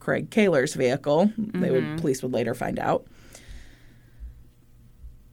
Craig 0.01 0.31
Kahler's 0.31 0.75
vehicle. 0.75 1.33
They 1.37 1.71
would 1.71 1.85
mm-hmm. 1.85 1.97
police 1.97 2.23
would 2.23 2.33
later 2.33 2.55
find 2.55 2.79
out. 2.79 3.07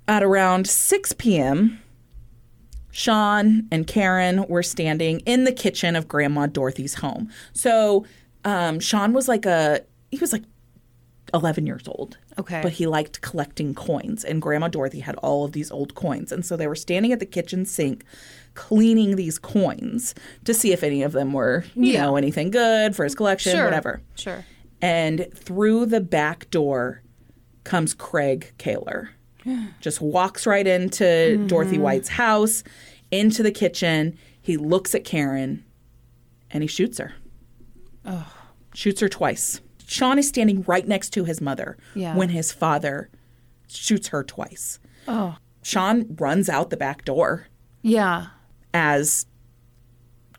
At 0.07 0.22
around 0.23 0.68
6 0.68 1.14
p.m., 1.14 1.80
Sean 2.91 3.68
and 3.72 3.88
Karen 3.88 4.45
were 4.48 4.61
standing 4.61 5.22
in 5.22 5.45
the 5.45 5.52
kitchen 5.52 5.95
of 5.95 6.07
Grandma 6.07 6.45
Dorothy's 6.45 6.95
home. 6.95 7.31
So 7.53 8.06
um, 8.45 8.80
Sean 8.80 9.14
was 9.14 9.28
like 9.28 9.45
a 9.45 9.82
he 10.11 10.18
was 10.20 10.32
like 10.34 10.44
11 11.34 11.65
years 11.65 11.88
old. 11.88 12.18
Okay. 12.38 12.61
But 12.61 12.74
he 12.74 12.86
liked 12.88 13.22
collecting 13.22 13.74
coins, 13.74 14.24
and 14.24 14.41
Grandma 14.41 14.68
Dorothy 14.68 14.99
had 14.99 15.15
all 15.18 15.45
of 15.45 15.52
these 15.53 15.72
old 15.72 15.95
coins. 15.95 16.32
And 16.32 16.45
so 16.45 16.56
they 16.57 16.68
were 16.68 16.76
standing 16.76 17.11
at 17.11 17.20
the 17.20 17.26
kitchen 17.26 17.65
sink 17.65 18.03
cleaning 18.56 19.15
these 19.15 19.40
coins 19.40 20.14
to 20.45 20.53
see 20.53 20.72
if 20.74 20.84
any 20.84 21.02
of 21.02 21.11
them 21.14 21.34
were, 21.34 21.65
you 21.74 21.94
Yeah. 21.94 22.03
know, 22.03 22.15
anything 22.18 22.52
good 22.52 22.95
for 22.95 23.03
his 23.03 23.15
collection, 23.15 23.53
Sure. 23.53 23.64
whatever. 23.65 24.02
Sure. 24.15 24.45
And 24.82 25.28
through 25.34 25.88
the 25.88 26.02
back 26.02 26.52
door 26.52 27.02
comes 27.64 27.94
Craig 27.95 28.53
Kahler. 28.60 29.10
Just 29.82 30.02
walks 30.02 30.45
right 30.45 30.68
into 30.68 31.38
Dorothy 31.48 31.78
White's 31.80 32.10
house, 32.10 32.64
into 33.10 33.41
the 33.41 33.52
kitchen. 33.52 34.18
He 34.41 34.57
looks 34.57 34.94
at 34.94 35.03
Karen 35.03 35.64
and 36.52 36.61
he 36.64 36.68
shoots 36.68 36.99
her. 36.99 37.14
Shoots 38.73 39.01
her 39.01 39.09
twice. 39.09 39.61
Sean 39.85 40.17
is 40.17 40.27
standing 40.27 40.63
right 40.63 40.88
next 40.88 41.11
to 41.11 41.23
his 41.25 41.41
mother 41.41 41.77
Yeah. 41.93 42.15
when 42.15 42.30
his 42.30 42.51
father 42.51 43.09
shoots 43.67 44.09
her 44.09 44.23
twice. 44.23 44.80
Oh. 45.07 45.38
Sean 45.61 46.15
runs 46.19 46.49
out 46.49 46.69
the 46.69 46.77
back 46.77 47.05
door 47.05 47.47
Yeah. 47.81 48.27
as 48.73 49.25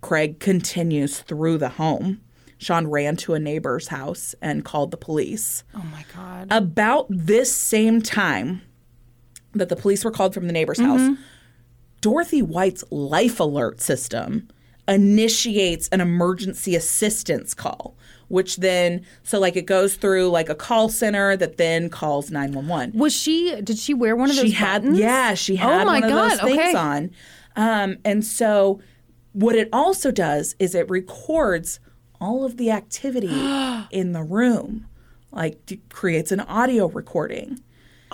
Craig 0.01 0.41
continues 0.41 1.21
through 1.21 1.59
the 1.59 1.71
home. 1.71 2.21
Sean 2.59 2.87
ran 2.87 3.17
to 3.17 3.35
a 3.35 3.39
neighbor's 3.39 3.89
house 3.89 4.35
and 4.41 4.65
called 4.65 4.91
the 4.91 4.97
police. 4.97 5.65
Oh 5.75 5.85
my 5.91 6.05
God. 6.15 6.49
About 6.51 7.07
this 7.09 7.55
same 7.55 8.01
time 8.01 8.63
that 9.53 9.69
the 9.69 9.77
police 9.77 10.05
were 10.05 10.11
called 10.11 10.35
from 10.35 10.47
the 10.47 10.53
neighbor's 10.53 10.79
mm-hmm. 10.79 11.15
house, 11.15 11.19
Dorothy 12.01 12.43
White's 12.43 12.85
life 12.91 13.41
alert 13.41 13.81
system 13.81 14.49
initiates 14.89 15.89
an 15.89 16.01
emergency 16.01 16.75
assistance 16.77 17.55
call, 17.55 17.97
which 18.29 18.57
then, 18.57 19.05
so 19.23 19.39
like 19.39 19.57
it 19.57 19.67
goes 19.67 19.97
through 19.97 20.29
like 20.29 20.49
a 20.49 20.55
call 20.55 20.89
center 20.89 21.37
that 21.37 21.57
then 21.57 21.89
calls 21.89 22.31
911 22.31 22.99
was 22.99 23.13
she? 23.15 23.61
Did 23.63 23.79
she 23.79 23.95
wear 23.95 24.17
one 24.17 24.31
of 24.31 24.37
those 24.37 24.47
she 24.47 24.51
had 24.53 24.83
buttons? 24.83 24.99
yeah 24.99 25.35
she 25.35 25.57
had 25.57 25.83
Oh 25.83 25.85
my 25.85 26.01
one 26.01 26.05
of 26.05 26.11
God, 26.11 26.31
those 26.31 26.41
things 26.41 26.59
okay. 26.59 26.75
on 26.75 27.11
um, 27.57 27.97
and 28.05 28.25
so 28.25 28.81
what 29.33 29.55
it 29.57 29.69
also 29.73 30.11
does 30.11 30.55
is 30.59 30.75
it 30.75 30.89
records 30.91 31.81
all 32.21 32.45
of 32.45 32.57
the 32.57 32.71
activity 32.71 33.29
in 33.91 34.13
the 34.13 34.23
room 34.23 34.87
like 35.33 35.81
creates 35.91 36.31
an 36.33 36.41
audio 36.41 36.87
recording 36.89 37.61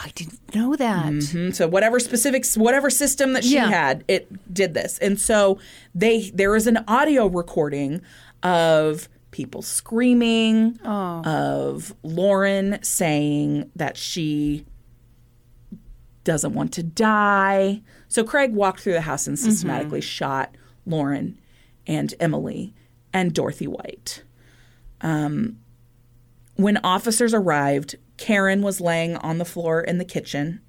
I 0.02 0.08
didn't 0.14 0.54
know 0.54 0.74
that. 0.76 1.12
Mhm. 1.12 1.54
so 1.54 1.68
whatever 1.68 2.00
specifics 2.00 2.56
whatever 2.56 2.88
system 2.90 3.34
that 3.34 3.44
she 3.44 3.54
Yeah. 3.54 3.68
had 3.68 4.04
it 4.08 4.52
did 4.52 4.72
this 4.74 4.96
and 4.98 5.20
so 5.20 5.58
they 5.94 6.30
there 6.30 6.56
is 6.56 6.66
an 6.66 6.78
audio 6.88 7.26
recording 7.26 8.00
of 8.42 9.08
people 9.30 9.60
screaming 9.62 10.78
Oh. 10.84 11.20
of 11.24 11.94
lauren 12.02 12.78
saying 12.82 13.70
that 13.76 13.96
she 13.98 14.64
doesn't 16.24 16.52
want 16.54 16.72
to 16.72 16.82
die 16.82 17.82
so 18.08 18.24
craig 18.24 18.54
walked 18.54 18.80
through 18.80 18.92
the 18.94 19.00
house 19.02 19.26
and 19.26 19.38
systematically 19.38 20.00
shot 20.00 20.54
lauren 20.86 21.38
and 21.86 22.14
emily 22.20 22.74
and 23.12 23.32
dorothy 23.34 23.66
white 23.66 24.22
um, 25.02 25.58
when 26.56 26.76
officers 26.84 27.32
arrived 27.32 27.96
karen 28.20 28.62
was 28.62 28.80
laying 28.80 29.16
on 29.16 29.38
the 29.38 29.44
floor 29.44 29.80
in 29.80 29.98
the 29.98 30.04
kitchen 30.04 30.60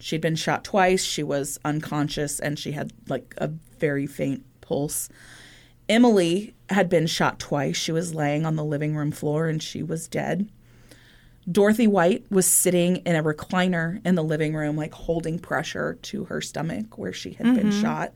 She'd 0.00 0.22
been 0.22 0.34
shot 0.36 0.64
twice. 0.64 1.04
She 1.04 1.22
was 1.22 1.58
unconscious 1.62 2.40
and 2.40 2.58
she 2.58 2.72
had 2.72 2.92
like 3.08 3.34
a 3.36 3.48
very 3.78 4.06
faint 4.06 4.44
pulse. 4.62 5.10
Emily 5.88 6.54
had 6.70 6.88
been 6.88 7.06
shot 7.06 7.38
twice. 7.38 7.76
She 7.76 7.92
was 7.92 8.14
laying 8.14 8.46
on 8.46 8.56
the 8.56 8.64
living 8.64 8.96
room 8.96 9.12
floor 9.12 9.46
and 9.46 9.62
she 9.62 9.82
was 9.82 10.08
dead. 10.08 10.50
Dorothy 11.50 11.86
White 11.86 12.24
was 12.30 12.46
sitting 12.46 12.96
in 12.98 13.14
a 13.14 13.22
recliner 13.22 14.04
in 14.06 14.14
the 14.14 14.24
living 14.24 14.54
room, 14.54 14.76
like 14.76 14.94
holding 14.94 15.38
pressure 15.38 15.98
to 16.02 16.24
her 16.26 16.40
stomach 16.40 16.96
where 16.96 17.12
she 17.12 17.32
had 17.32 17.54
been 17.54 17.68
mm-hmm. 17.68 17.82
shot. 17.82 18.14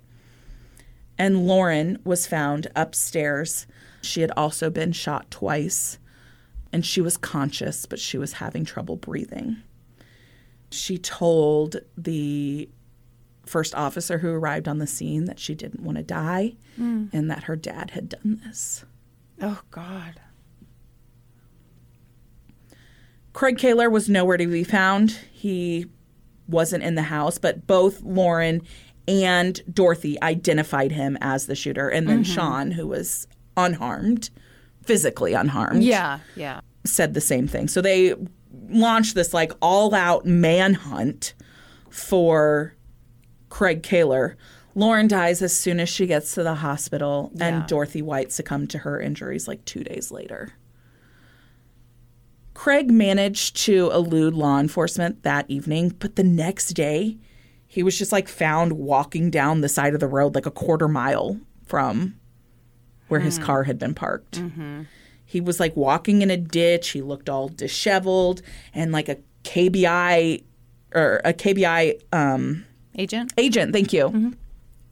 And 1.18 1.46
Lauren 1.46 1.98
was 2.04 2.26
found 2.26 2.68
upstairs. 2.74 3.66
She 4.02 4.22
had 4.22 4.30
also 4.36 4.70
been 4.70 4.92
shot 4.92 5.30
twice, 5.30 5.98
and 6.74 6.84
she 6.84 7.00
was 7.00 7.16
conscious, 7.16 7.86
but 7.86 8.00
she 8.00 8.18
was 8.18 8.32
having 8.32 8.64
trouble 8.64 8.96
breathing. 8.96 9.58
She 10.72 10.98
told 10.98 11.76
the 11.96 12.68
first 13.46 13.76
officer 13.76 14.18
who 14.18 14.30
arrived 14.30 14.66
on 14.66 14.78
the 14.78 14.86
scene 14.88 15.26
that 15.26 15.38
she 15.38 15.54
didn't 15.54 15.84
want 15.84 15.98
to 15.98 16.02
die 16.02 16.56
mm. 16.76 17.08
and 17.12 17.30
that 17.30 17.44
her 17.44 17.54
dad 17.54 17.92
had 17.92 18.08
done 18.08 18.40
this. 18.44 18.84
Oh 19.40 19.60
God. 19.70 20.20
Craig 23.32 23.56
Kahler 23.56 23.88
was 23.88 24.08
nowhere 24.08 24.36
to 24.36 24.46
be 24.48 24.64
found. 24.64 25.12
He 25.30 25.86
wasn't 26.48 26.82
in 26.82 26.96
the 26.96 27.02
house, 27.02 27.38
but 27.38 27.68
both 27.68 28.02
Lauren 28.02 28.62
and 29.06 29.62
Dorothy 29.72 30.20
identified 30.20 30.90
him 30.90 31.16
as 31.20 31.46
the 31.46 31.54
shooter. 31.54 31.88
And 31.88 32.08
then 32.08 32.24
mm-hmm. 32.24 32.34
Sean, 32.34 32.70
who 32.72 32.88
was 32.88 33.28
unharmed, 33.56 34.30
physically 34.86 35.32
unharmed, 35.34 35.82
Yeah. 35.82 36.20
Yeah. 36.36 36.60
said 36.84 37.14
the 37.14 37.20
same 37.20 37.46
thing. 37.48 37.68
So 37.68 37.80
they 37.80 38.14
launched 38.68 39.14
this 39.14 39.32
like 39.34 39.52
all 39.62 39.94
out 39.94 40.26
manhunt 40.26 41.34
for 41.90 42.74
Craig 43.48 43.82
Kahler. 43.82 44.34
Lauren 44.74 45.06
dies 45.06 45.40
as 45.42 45.56
soon 45.56 45.78
as 45.78 45.88
she 45.88 46.06
gets 46.06 46.34
to 46.34 46.42
the 46.42 46.56
hospital, 46.56 47.30
Yeah. 47.34 47.46
and 47.46 47.66
Dorothy 47.68 48.02
White 48.02 48.32
succumbed 48.32 48.70
to 48.70 48.78
her 48.78 49.00
injuries 49.00 49.46
like 49.46 49.64
two 49.64 49.84
days 49.84 50.10
later. 50.10 50.52
Craig 52.54 52.90
managed 52.90 53.56
to 53.64 53.90
elude 53.92 54.34
law 54.34 54.58
enforcement 54.60 55.22
that 55.24 55.44
evening, 55.48 55.94
but 55.98 56.16
the 56.16 56.22
next 56.24 56.68
day, 56.74 57.18
he 57.66 57.82
was 57.82 57.98
just 57.98 58.12
like 58.12 58.28
found 58.28 58.74
walking 58.74 59.30
down 59.30 59.60
the 59.60 59.68
side 59.68 59.94
of 59.94 60.00
the 60.00 60.06
road 60.06 60.34
like 60.34 60.46
a 60.46 60.50
quarter 60.52 60.86
mile 60.88 61.38
from 61.64 62.14
where 63.08 63.20
his 63.20 63.36
hmm. 63.38 63.44
car 63.44 63.62
had 63.64 63.78
been 63.78 63.94
parked. 63.94 64.38
Mm-hmm. 64.40 64.82
He 65.24 65.40
was 65.40 65.58
like 65.58 65.76
walking 65.76 66.22
in 66.22 66.30
a 66.30 66.36
ditch. 66.36 66.90
He 66.90 67.02
looked 67.02 67.28
all 67.28 67.48
disheveled 67.48 68.42
and 68.72 68.92
like 68.92 69.08
a 69.08 69.18
KBI 69.42 70.42
or 70.94 71.20
a 71.24 71.32
KBI 71.32 72.00
um, 72.12 72.64
Agent. 72.96 73.32
agent, 73.36 73.72
thank 73.72 73.92
you, 73.92 74.04
mm-hmm. 74.04 74.30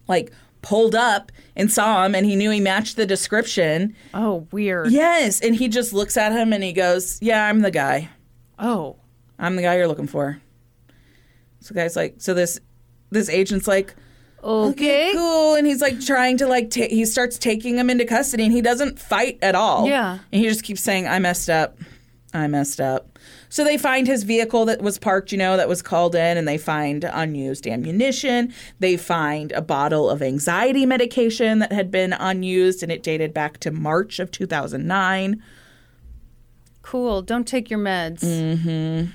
like 0.09 0.32
pulled 0.62 0.94
up 0.94 1.30
and 1.56 1.70
saw 1.70 2.05
him 2.05 2.14
and 2.14 2.24
he 2.24 2.36
knew 2.36 2.51
he 2.51 2.60
matched 2.60 2.97
the 2.97 3.06
description. 3.06 3.94
Oh, 4.14 4.47
weird. 4.52 4.90
Yes. 4.90 5.40
And 5.40 5.55
he 5.55 5.68
just 5.68 5.93
looks 5.93 6.16
at 6.16 6.32
him 6.32 6.52
and 6.52 6.62
he 6.62 6.72
goes, 6.72 7.20
Yeah, 7.20 7.44
I'm 7.47 7.60
the 7.60 7.70
guy. 7.70 8.09
Oh. 8.59 8.97
I'm 9.39 9.56
the 9.56 9.62
guy 9.62 9.76
you're 9.76 9.89
looking 9.89 10.06
for. 10.06 10.40
So 11.60 11.74
guy's 11.74 11.97
like, 11.97 12.16
so 12.18 12.32
this 12.32 12.60
this 13.10 13.28
agent's 13.28 13.68
like, 13.68 13.94
Okay. 14.44 15.12
cool, 15.14 15.55
and 15.55 15.66
he's 15.66 15.81
like 15.81 16.01
trying 16.01 16.36
to 16.39 16.47
like 16.47 16.70
ta- 16.70 16.89
he 16.90 17.05
starts 17.05 17.39
taking 17.39 17.77
him 17.77 17.89
into 17.90 18.05
custody, 18.05 18.44
and 18.44 18.52
he 18.52 18.60
doesn't 18.60 18.98
fight 18.98 19.39
at 19.43 19.55
all. 19.55 19.89
Yeah. 19.89 20.19
and 20.32 20.43
he 20.43 20.48
just 20.48 20.62
keeps 20.64 20.81
saying, 20.81 21.06
"I 21.06 21.19
messed 21.19 21.48
up, 21.48 21.78
I 22.35 22.47
messed 22.48 22.81
up." 22.81 23.09
So 23.48 23.64
they 23.64 23.77
find 23.77 24.06
his 24.06 24.23
vehicle 24.23 24.64
that 24.64 24.81
was 24.81 24.98
parked, 24.98 25.31
you 25.31 25.36
know, 25.39 25.56
that 25.59 25.69
was 25.69 25.82
called 25.82 26.14
in, 26.14 26.39
and 26.39 26.48
they 26.48 26.56
find 26.59 27.05
unused 27.05 27.66
ammunition. 27.66 28.52
They 28.81 28.97
find 28.97 29.52
a 29.52 29.60
bottle 29.60 30.09
of 30.09 30.23
anxiety 30.23 30.86
medication 30.86 31.59
that 31.59 31.70
had 31.70 31.90
been 31.90 32.14
unused, 32.14 32.82
and 32.82 32.90
it 32.90 33.02
dated 33.02 33.35
back 33.35 33.59
to 33.60 33.70
March 33.70 34.19
of 34.19 34.31
2009. 34.31 35.43
Cool. 36.81 37.23
Don't 37.23 37.47
take 37.47 37.70
your 37.70 37.78
meds. 37.78 38.20
Mm-hmm. 38.20 39.10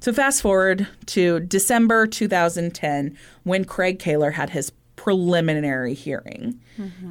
So 0.00 0.12
fast 0.12 0.42
forward 0.42 0.86
to 1.06 1.40
December 1.40 2.06
2010 2.06 3.16
when 3.42 3.64
Craig 3.64 3.98
Kahler 3.98 4.32
had 4.34 4.50
his 4.50 4.70
preliminary 4.96 5.94
hearing. 5.94 6.60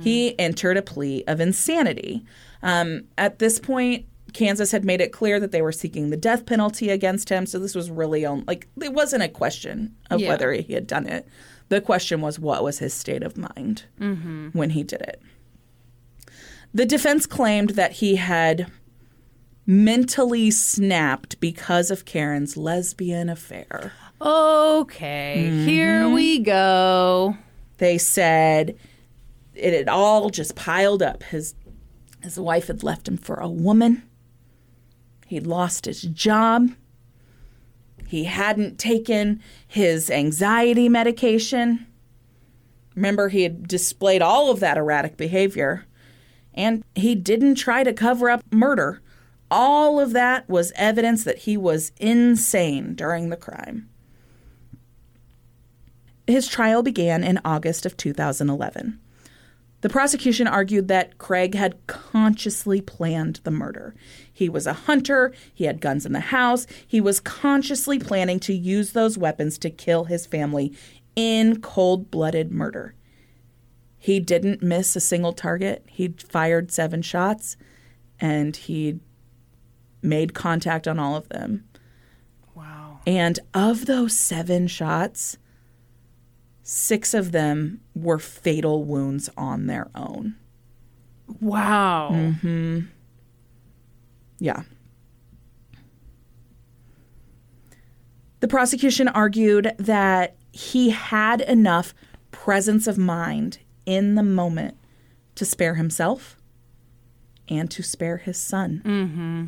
He 0.02 0.38
entered 0.40 0.78
a 0.78 0.82
plea 0.82 1.24
of 1.28 1.40
insanity. 1.40 2.24
Um, 2.62 3.06
at 3.18 3.40
this 3.40 3.60
point, 3.60 4.06
Kansas 4.34 4.72
had 4.72 4.84
made 4.86 5.02
it 5.02 5.12
clear 5.12 5.40
that 5.40 5.52
they 5.52 5.62
were 5.62 5.72
seeking 5.72 6.10
the 6.10 6.18
death 6.18 6.45
penalty 6.45 6.90
against 6.90 7.30
him. 7.30 7.45
So 7.45 7.57
this 7.57 7.74
was 7.76 7.90
really 7.90 8.26
on, 8.26 8.44
like 8.48 8.68
it 8.82 8.94
wasn't 8.94 9.24
a 9.24 9.30
question 9.30 9.95
of 10.10 10.20
Yeah. 10.20 10.30
whether 10.30 10.52
he 10.53 10.74
had 10.74 10.88
done 10.88 11.07
it. 11.07 11.28
The 11.70 11.82
question 11.82 12.22
was 12.22 12.38
what 12.40 12.64
was 12.64 12.80
his 12.80 12.94
state 12.94 13.24
of 13.24 13.38
mind 13.38 13.84
when 14.53 14.70
he 14.72 14.84
did 14.84 15.02
it. 15.02 15.22
The 16.74 16.86
defense 16.86 17.26
claimed 17.26 17.72
that 17.72 17.94
he 17.94 18.18
had 18.18 18.68
mentally 19.66 20.52
snapped 20.52 21.40
because 21.40 21.92
of 21.92 22.06
Karen's 22.06 22.56
lesbian 22.56 23.30
affair. 23.30 23.94
Okay. 24.22 25.50
Here 25.66 26.08
we 26.10 26.38
mm-hmm. 26.38 26.44
go. 26.44 27.38
They 27.78 27.98
said 27.98 28.78
it 29.54 29.74
had 29.74 29.90
all 29.90 30.30
just 30.30 30.56
piled 30.56 31.02
up. 31.02 31.24
His 31.24 31.56
his 32.22 32.40
wife 32.40 32.68
had 32.68 32.84
left 32.84 33.08
him 33.08 33.18
for 33.18 33.36
a 33.36 33.50
woman. 33.50 34.04
He'd 35.28 35.46
lost 35.46 35.86
his 35.86 36.02
job. 36.02 36.72
He 38.08 38.26
hadn't 38.26 38.80
taken 38.80 39.42
his 39.68 40.10
anxiety 40.10 40.90
medication. 40.90 41.88
Remember, 42.96 43.30
he 43.30 43.44
had 43.44 43.68
displayed 43.68 44.22
all 44.22 44.50
of 44.50 44.60
that 44.60 44.78
erratic 44.78 45.18
behavior. 45.18 45.86
And 46.54 46.84
he 46.96 47.14
didn't 47.14 47.56
try 47.56 47.84
to 47.84 47.94
cover 47.94 48.30
up 48.30 48.42
murder. 48.52 49.02
All 49.51 49.99
of 49.99 50.13
that 50.13 50.49
was 50.49 50.73
evidence 50.76 51.23
that 51.23 51.39
he 51.39 51.55
was 51.55 51.91
insane 51.99 52.95
during 52.95 53.30
the 53.30 53.38
crime. 53.38 53.89
His 56.27 56.47
trial 56.47 56.81
began 56.81 57.23
in 57.23 57.39
August 57.45 57.85
of 57.85 57.95
2011. 57.97 58.99
The 59.81 59.89
prosecution 59.89 60.47
argued 60.47 60.88
that 60.88 61.19
Craig 61.19 61.53
had 61.53 61.85
consciously 61.85 62.81
planned 62.81 63.39
the 63.43 63.51
murder. 63.51 63.93
He 64.34 64.49
was 64.49 64.65
a 64.65 64.73
hunter, 64.73 65.31
he 65.53 65.65
had 65.65 65.80
guns 65.80 66.07
in 66.07 66.13
the 66.13 66.19
house, 66.19 66.65
he 66.88 66.99
was 66.99 67.19
consciously 67.19 67.99
planning 67.99 68.39
to 68.39 68.53
use 68.53 68.93
those 68.93 69.15
weapons 69.15 69.59
to 69.59 69.69
kill 69.69 70.05
his 70.05 70.26
family 70.26 70.76
in 71.15 71.61
cold 71.61 72.09
blooded 72.09 72.51
murder. 72.51 72.95
He 73.99 74.19
didn't 74.19 74.63
miss 74.63 74.95
a 74.95 74.99
single 74.99 75.34
target. 75.34 75.84
He'd 75.88 76.22
fired 76.22 76.72
seven 76.72 77.03
shots 77.03 77.55
and 78.19 78.55
he 78.55 78.99
made 80.06 80.34
contact 80.34 80.88
on 80.88 80.99
all 80.99 81.15
of 81.15 81.27
them. 81.30 81.65
Wow. 82.53 82.99
And 83.06 83.40
of 83.53 83.86
those 83.86 84.18
seven 84.18 84.68
shots, 84.68 85.38
six 86.64 87.14
of 87.14 87.32
them 87.32 87.82
were 87.94 88.19
fatal 88.19 88.84
wounds 88.84 89.30
on 89.38 89.68
their 89.68 89.90
own. 89.95 90.36
Wow. 91.41 92.10
Mm-hmm. 92.14 92.82
Yeah. 94.40 94.64
The 98.40 98.48
prosecution 98.48 99.07
argued 99.07 99.73
that 99.77 100.36
he 100.52 100.91
had 100.91 101.41
enough 101.41 101.94
presence 102.32 102.86
of 102.86 102.98
mind 102.98 103.60
in 103.86 104.15
the 104.15 104.23
moment 104.23 104.77
to 105.36 105.45
spare 105.45 105.76
himself 105.76 106.38
and 107.48 107.69
to 107.72 107.84
spare 107.84 108.18
his 108.18 108.38
son. 108.38 108.82
Mm-hmm. 108.86 109.45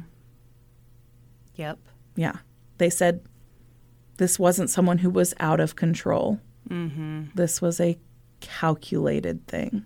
Yep. 1.58 1.80
Yeah. 2.16 2.38
They 2.78 2.90
said 2.90 3.22
this 4.18 4.40
wasn't 4.40 4.70
someone 4.70 5.00
who 5.00 5.10
was 5.10 5.34
out 5.40 5.60
of 5.60 5.76
control. 5.76 6.40
Mm-hmm. 6.70 7.26
This 7.36 7.62
was 7.62 7.80
a 7.80 7.98
calculated 8.40 9.46
thing. 9.48 9.86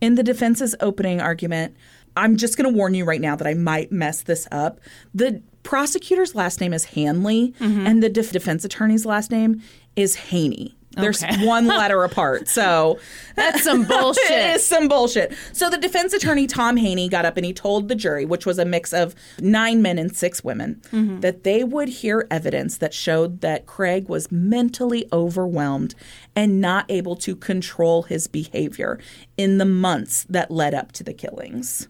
In 0.00 0.16
the 0.16 0.22
defense's 0.22 0.74
opening 0.80 1.20
argument, 1.20 1.76
I'm 2.16 2.36
just 2.36 2.56
going 2.56 2.70
to 2.70 2.76
warn 2.76 2.94
you 2.94 3.04
right 3.04 3.20
now 3.20 3.36
that 3.36 3.46
I 3.46 3.54
might 3.54 3.92
mess 3.92 4.22
this 4.22 4.48
up. 4.50 4.80
The 5.14 5.42
prosecutor's 5.62 6.34
last 6.34 6.60
name 6.60 6.72
is 6.74 6.86
Hanley, 6.86 7.54
and 7.86 8.02
the 8.02 8.08
def- 8.08 8.32
defense 8.32 8.64
attorney's 8.64 9.06
last 9.06 9.30
name 9.30 9.62
is 9.94 10.16
Haney. 10.16 10.76
There's 10.96 11.22
Okay. 11.22 11.46
one 11.46 11.66
letter 11.66 12.02
apart. 12.04 12.48
So 12.48 12.98
That's 13.36 13.62
some 13.62 13.84
bullshit. 13.84 14.30
is 14.30 14.66
some 14.66 14.88
bullshit. 14.88 15.34
So 15.52 15.70
the 15.70 15.78
defense 15.78 16.12
attorney 16.12 16.46
Tom 16.46 16.76
Haney 16.76 17.08
got 17.08 17.24
up 17.24 17.36
and 17.36 17.46
he 17.46 17.52
told 17.52 17.88
the 17.88 17.94
jury, 17.94 18.24
which 18.24 18.44
was 18.46 18.58
a 18.58 18.64
mix 18.64 18.92
of 18.92 19.14
nine 19.40 19.82
men 19.82 19.98
and 19.98 20.14
six 20.14 20.44
women, 20.44 20.82
mm-hmm. 20.90 21.20
that 21.20 21.44
they 21.44 21.64
would 21.64 21.88
hear 21.88 22.26
evidence 22.30 22.78
that 22.78 22.92
showed 22.92 23.40
that 23.40 23.66
Craig 23.66 24.08
was 24.08 24.30
mentally 24.30 25.06
overwhelmed 25.12 25.94
and 26.36 26.60
not 26.60 26.84
able 26.88 27.16
to 27.16 27.34
control 27.36 28.02
his 28.02 28.26
behavior 28.26 28.98
in 29.36 29.58
the 29.58 29.64
months 29.64 30.24
that 30.28 30.50
led 30.50 30.74
up 30.74 30.92
to 30.92 31.04
the 31.04 31.14
killings. 31.14 31.88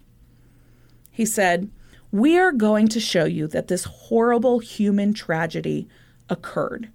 He 1.11 1.27
said, 1.27 1.71
We 2.11 2.39
are 2.39 2.53
going 2.53 2.89
to 2.89 3.01
show 3.01 3.25
you 3.25 3.47
that 3.49 3.69
this 3.69 3.85
horrible 3.85 4.61
human 4.61 5.13
tragedy 5.13 5.89
occurred. 6.29 6.91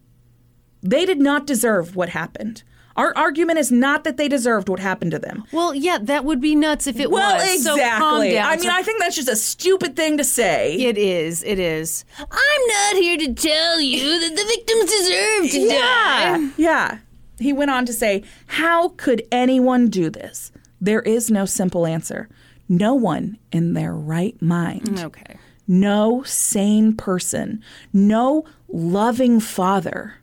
They 0.90 1.06
did 1.06 1.20
not 1.20 1.46
deserve 1.46 1.96
what 1.96 2.10
happened. 2.10 2.64
Our 2.96 3.16
argument 3.16 3.60
is 3.60 3.72
not 3.72 4.04
that 4.06 4.18
they 4.18 4.28
deserved 4.28 4.70
what 4.70 4.80
happened 4.80 5.12
to 5.12 5.20
them. 5.20 5.44
Well, 5.52 5.76
yeah, 5.76 6.00
that 6.02 6.26
would 6.26 6.42
be 6.42 6.56
nuts 6.56 6.88
if 6.88 7.00
it 7.00 7.12
Well, 7.12 7.36
was. 7.36 7.64
So 7.64 7.72
calm 7.78 7.80
exactly. 8.24 8.32
down. 8.32 8.46
I 8.52 8.58
mean, 8.58 8.70
I 8.72 8.82
think 8.82 9.00
that's 9.00 9.16
just 9.16 9.30
a 9.30 9.36
stupid 9.36 9.96
thing 9.96 10.18
to 10.18 10.24
say. 10.24 10.76
it 10.78 10.98
is. 10.98 11.44
It 11.44 11.60
is. 11.60 12.06
I'm 12.18 12.68
not 12.68 12.96
here 12.96 13.18
to 13.18 13.34
tell 13.36 13.80
you 13.80 14.20
that 14.20 14.36
the 14.36 14.44
victims 14.44 14.92
deserve 14.92 15.52
to 15.52 15.68
die. 15.78 16.50
Yeah. 16.58 16.98
He 17.40 17.54
went 17.54 17.70
on 17.70 17.86
to 17.86 17.94
say, 17.94 18.24
How 18.48 18.90
could 18.90 19.22
anyone 19.32 19.90
do 19.90 20.10
this? 20.10 20.52
There 20.82 21.02
is 21.04 21.30
no 21.30 21.46
simple 21.46 21.86
answer. 21.86 22.30
No 22.68 22.96
one 22.96 23.38
in 23.52 23.74
their 23.74 23.94
right 23.94 24.42
mind, 24.42 25.00
Okay. 25.00 25.38
no 25.68 26.24
sane 26.24 26.96
person, 26.96 27.62
no 27.94 28.44
loving 28.68 29.40
father 29.40 30.16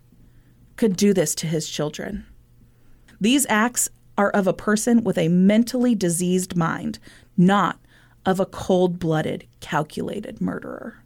could 0.77 0.97
do 0.97 1.13
this 1.13 1.35
to 1.37 1.47
his 1.47 1.69
children. 1.69 2.27
These 3.21 3.47
acts 3.49 3.89
are 4.17 4.31
of 4.31 4.47
a 4.47 4.53
person 4.53 5.03
with 5.05 5.19
a 5.19 5.29
mentally 5.29 5.95
diseased 5.95 6.57
mind, 6.57 6.99
not 7.37 7.79
of 8.27 8.41
a 8.41 8.47
cold 8.47 8.99
blooded, 8.99 9.47
calculated 9.61 10.41
murderer. 10.41 11.03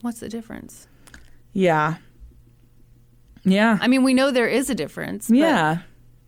What's 0.00 0.20
the 0.20 0.28
difference? 0.28 0.86
Yeah. 1.52 1.96
Yeah. 3.44 3.78
I 3.80 3.88
mean, 3.88 4.02
we 4.02 4.14
know 4.14 4.30
there 4.30 4.48
is 4.48 4.68
a 4.68 4.74
difference. 4.74 5.28
but 5.28 5.36
Yeah. 5.36 5.78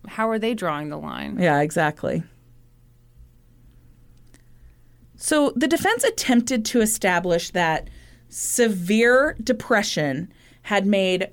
How 0.08 0.28
are 0.30 0.38
they 0.38 0.54
drawing 0.54 0.88
the 0.88 0.98
line? 0.98 1.38
Yeah, 1.38 1.60
exactly. 1.60 2.22
So 5.16 5.52
the 5.56 5.66
defense 5.66 6.04
attempted 6.04 6.64
to 6.66 6.80
establish 6.80 7.50
that 7.50 7.88
severe 8.28 9.36
depression 9.42 10.32
had 10.66 10.84
made 10.84 11.30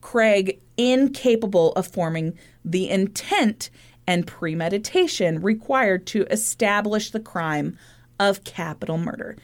Craig 0.00 0.60
incapable 0.76 1.72
of 1.72 1.88
forming 1.88 2.38
the 2.64 2.88
intent 2.88 3.68
and 4.06 4.24
premeditation 4.24 5.40
required 5.40 6.06
to 6.06 6.24
establish 6.30 7.10
the 7.10 7.18
crime 7.18 7.76
of 8.20 8.44
capital 8.44 8.96
murder. 8.96 9.36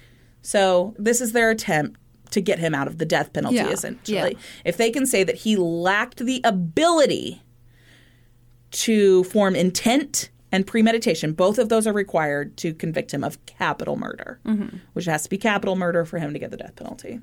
So 0.42 0.94
this 0.96 1.20
is 1.20 1.32
their 1.32 1.50
attempt 1.50 1.98
to 2.30 2.40
get 2.40 2.60
him 2.60 2.72
out 2.72 2.86
of 2.86 2.98
the 2.98 3.04
death 3.04 3.32
penalty, 3.32 3.56
Yeah, 3.56 3.70
essentially. 3.70 4.16
yeah. 4.16 4.38
If 4.64 4.76
they 4.76 4.92
can 4.92 5.06
say 5.06 5.24
that 5.24 5.34
he 5.34 5.56
lacked 5.56 6.18
the 6.18 6.40
ability 6.44 7.42
to 8.70 9.24
form 9.24 9.56
intent 9.56 10.30
and 10.52 10.66
premeditation. 10.66 11.32
Both 11.32 11.58
of 11.58 11.68
those 11.68 11.86
are 11.86 11.92
required 11.92 12.56
to 12.58 12.74
convict 12.74 13.12
him 13.12 13.24
of 13.24 13.44
capital 13.46 13.96
murder, 13.96 14.38
mm-hmm. 14.46 14.76
which 14.92 15.06
has 15.06 15.24
to 15.24 15.30
be 15.30 15.38
capital 15.38 15.74
murder 15.74 16.04
for 16.04 16.18
him 16.18 16.32
to 16.32 16.38
get 16.38 16.52
the 16.52 16.56
death 16.58 16.76
penalty. 16.76 17.20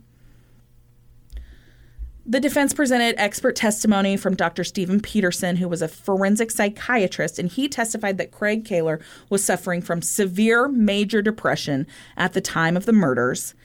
The 2.25 2.39
defense 2.39 2.73
presented 2.73 3.15
expert 3.17 3.55
testimony 3.55 4.15
from 4.15 4.35
Dr. 4.35 4.63
Stephen 4.63 4.99
Peterson, 4.99 5.55
who 5.55 5.67
was 5.67 5.81
a 5.81 5.87
forensic 5.87 6.51
psychiatrist, 6.51 7.39
and 7.39 7.49
he 7.49 7.67
testified 7.67 8.17
that 8.17 8.31
Craig 8.31 8.65
Kahler 8.65 9.01
was 9.29 9.43
suffering 9.43 9.81
from 9.81 10.01
severe 10.01 10.67
major 10.67 11.21
depression 11.21 11.87
at 12.17 12.33
the 12.33 12.41
time 12.41 12.77
of 12.77 12.85
the 12.85 12.93
murders, 12.93 13.55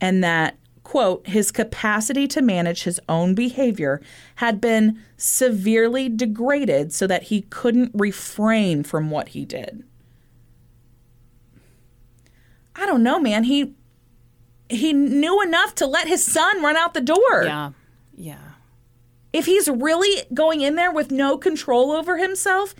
and 0.00 0.22
that, 0.22 0.56
quote, 0.84 1.26
his 1.26 1.50
capacity 1.50 2.28
to 2.28 2.42
manage 2.42 2.84
his 2.84 3.00
own 3.08 3.34
behavior 3.34 4.00
had 4.36 4.60
been 4.60 5.00
severely 5.16 6.08
degraded 6.08 6.92
so 6.92 7.06
that 7.08 7.24
he 7.24 7.42
couldn't 7.42 7.90
refrain 7.94 8.84
from 8.84 9.10
what 9.10 9.30
he 9.30 9.44
did. 9.44 9.82
I 12.76 12.86
don't 12.86 13.02
know, 13.02 13.18
man. 13.18 13.44
He 13.44 13.74
he 14.68 14.92
knew 14.94 15.42
enough 15.42 15.74
to 15.74 15.86
let 15.86 16.08
his 16.08 16.24
son 16.24 16.62
run 16.62 16.76
out 16.76 16.94
the 16.94 17.00
door 17.02 17.42
Yeah. 17.44 17.70
Yeah. 18.14 18.52
if 19.32 19.46
he's 19.46 19.68
really 19.68 20.24
going 20.34 20.60
in 20.60 20.74
there 20.76 20.92
with 20.92 21.10
no 21.10 21.38
control 21.38 21.90
over 21.92 22.18
himself, 22.18 22.74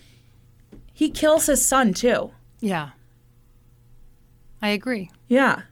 he 0.93 1.11
kills 1.11 1.47
his 1.47 1.65
son 1.65 1.95
too. 1.95 2.33
Yeah. 2.61 2.91
I 4.61 4.69
agree. 4.69 5.11
Yeah. 5.29 5.63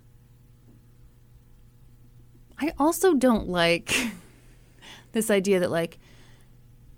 I 2.60 2.72
also 2.78 3.14
don't 3.14 3.48
like 3.48 3.94
this 5.12 5.30
idea 5.30 5.60
that 5.60 5.70
like 5.70 5.98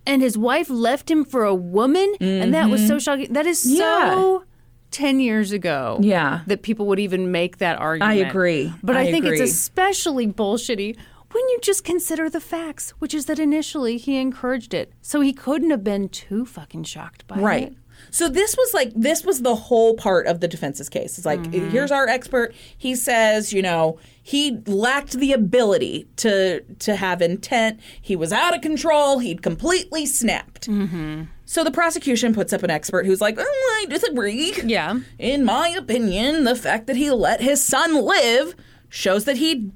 and 0.07 0.21
his 0.21 0.37
wife 0.37 0.69
left 0.69 1.11
him 1.11 1.25
for 1.25 1.45
a 1.45 1.55
woman 1.55 2.15
and 2.21 2.55
that 2.55 2.69
was 2.71 2.87
so 2.87 2.95
mm-hmm. 2.95 2.99
shocking. 2.99 3.33
That 3.33 3.47
is 3.47 3.65
Yeah. 3.65 4.11
so 4.15 4.45
10 4.91 5.21
years 5.21 5.53
ago. 5.53 5.99
Yeah. 6.03 6.41
That 6.47 6.63
people 6.63 6.87
would 6.87 6.99
even 6.99 7.31
make 7.31 7.59
that 7.59 7.79
argument. 7.79 8.11
I 8.25 8.29
agree. 8.29 8.73
But 8.83 8.97
I, 8.97 9.03
I 9.03 9.13
think 9.13 9.25
agree. 9.25 9.41
it's 9.41 9.53
especially 9.53 10.27
bullshitty 10.27 10.97
when 11.33 11.49
you 11.49 11.59
just 11.63 11.85
consider 11.85 12.29
the 12.31 12.41
facts, 12.41 12.91
which 12.99 13.15
is 13.15 13.27
that 13.27 13.39
initially 13.39 13.99
he 13.99 14.17
encouraged 14.17 14.75
it. 14.75 14.93
So 15.01 15.21
he 15.21 15.33
couldn't 15.33 15.71
have 15.71 15.85
been 15.85 16.09
too 16.09 16.45
fucking 16.45 16.85
shocked 16.85 17.27
by 17.27 17.37
Right. 17.37 17.63
it. 17.63 17.67
Right. 17.67 17.77
So 18.11 18.29
this 18.29 18.57
was 18.57 18.75
like 18.75 18.93
this 18.95 19.25
was 19.25 19.43
the 19.43 19.55
whole 19.55 19.95
part 19.95 20.27
of 20.27 20.41
the 20.41 20.49
defense's 20.49 20.89
case. 20.89 21.19
It's 21.19 21.27
like 21.27 21.41
mm-hmm. 21.41 21.71
here's 21.71 21.93
our 21.93 22.09
expert. 22.09 22.55
He 22.77 22.95
says, 22.95 23.53
you 23.53 23.63
know, 23.63 23.99
he 24.23 24.61
lacked 24.67 25.13
the 25.13 25.33
ability 25.33 26.09
to 26.17 26.61
to 26.81 26.97
have 26.97 27.23
intent. 27.23 27.81
He 28.01 28.17
was 28.17 28.33
out 28.33 28.55
of 28.55 28.61
control. 28.61 29.21
He'd 29.21 29.43
completely 29.43 30.07
snapped. 30.07 30.69
Mm-hmm. 30.69 31.25
So 31.45 31.63
the 31.63 31.71
prosecution 31.71 32.35
puts 32.35 32.53
up 32.53 32.63
an 32.63 32.71
expert 32.71 33.07
who's 33.07 33.21
like, 33.21 33.37
oh, 33.39 33.83
I 33.83 33.87
disagree. 33.89 34.55
Yeah. 34.65 35.01
In 35.19 35.45
my 35.45 35.69
opinion, 35.69 36.45
the 36.45 36.57
fact 36.57 36.87
that 36.87 36.97
he 36.97 37.11
let 37.11 37.41
his 37.41 37.63
son 37.63 37.95
live 37.95 38.55
shows 38.89 39.25
that 39.25 39.37
he 39.37 39.71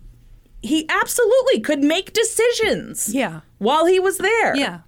he 0.67 0.87
absolutely 0.89 1.61
could 1.61 1.83
make 1.83 2.13
decisions. 2.13 3.15
Yeah. 3.15 3.41
While 3.59 3.87
he 3.87 3.99
was 4.01 4.19
there. 4.19 4.57
Yeah. 4.57 4.81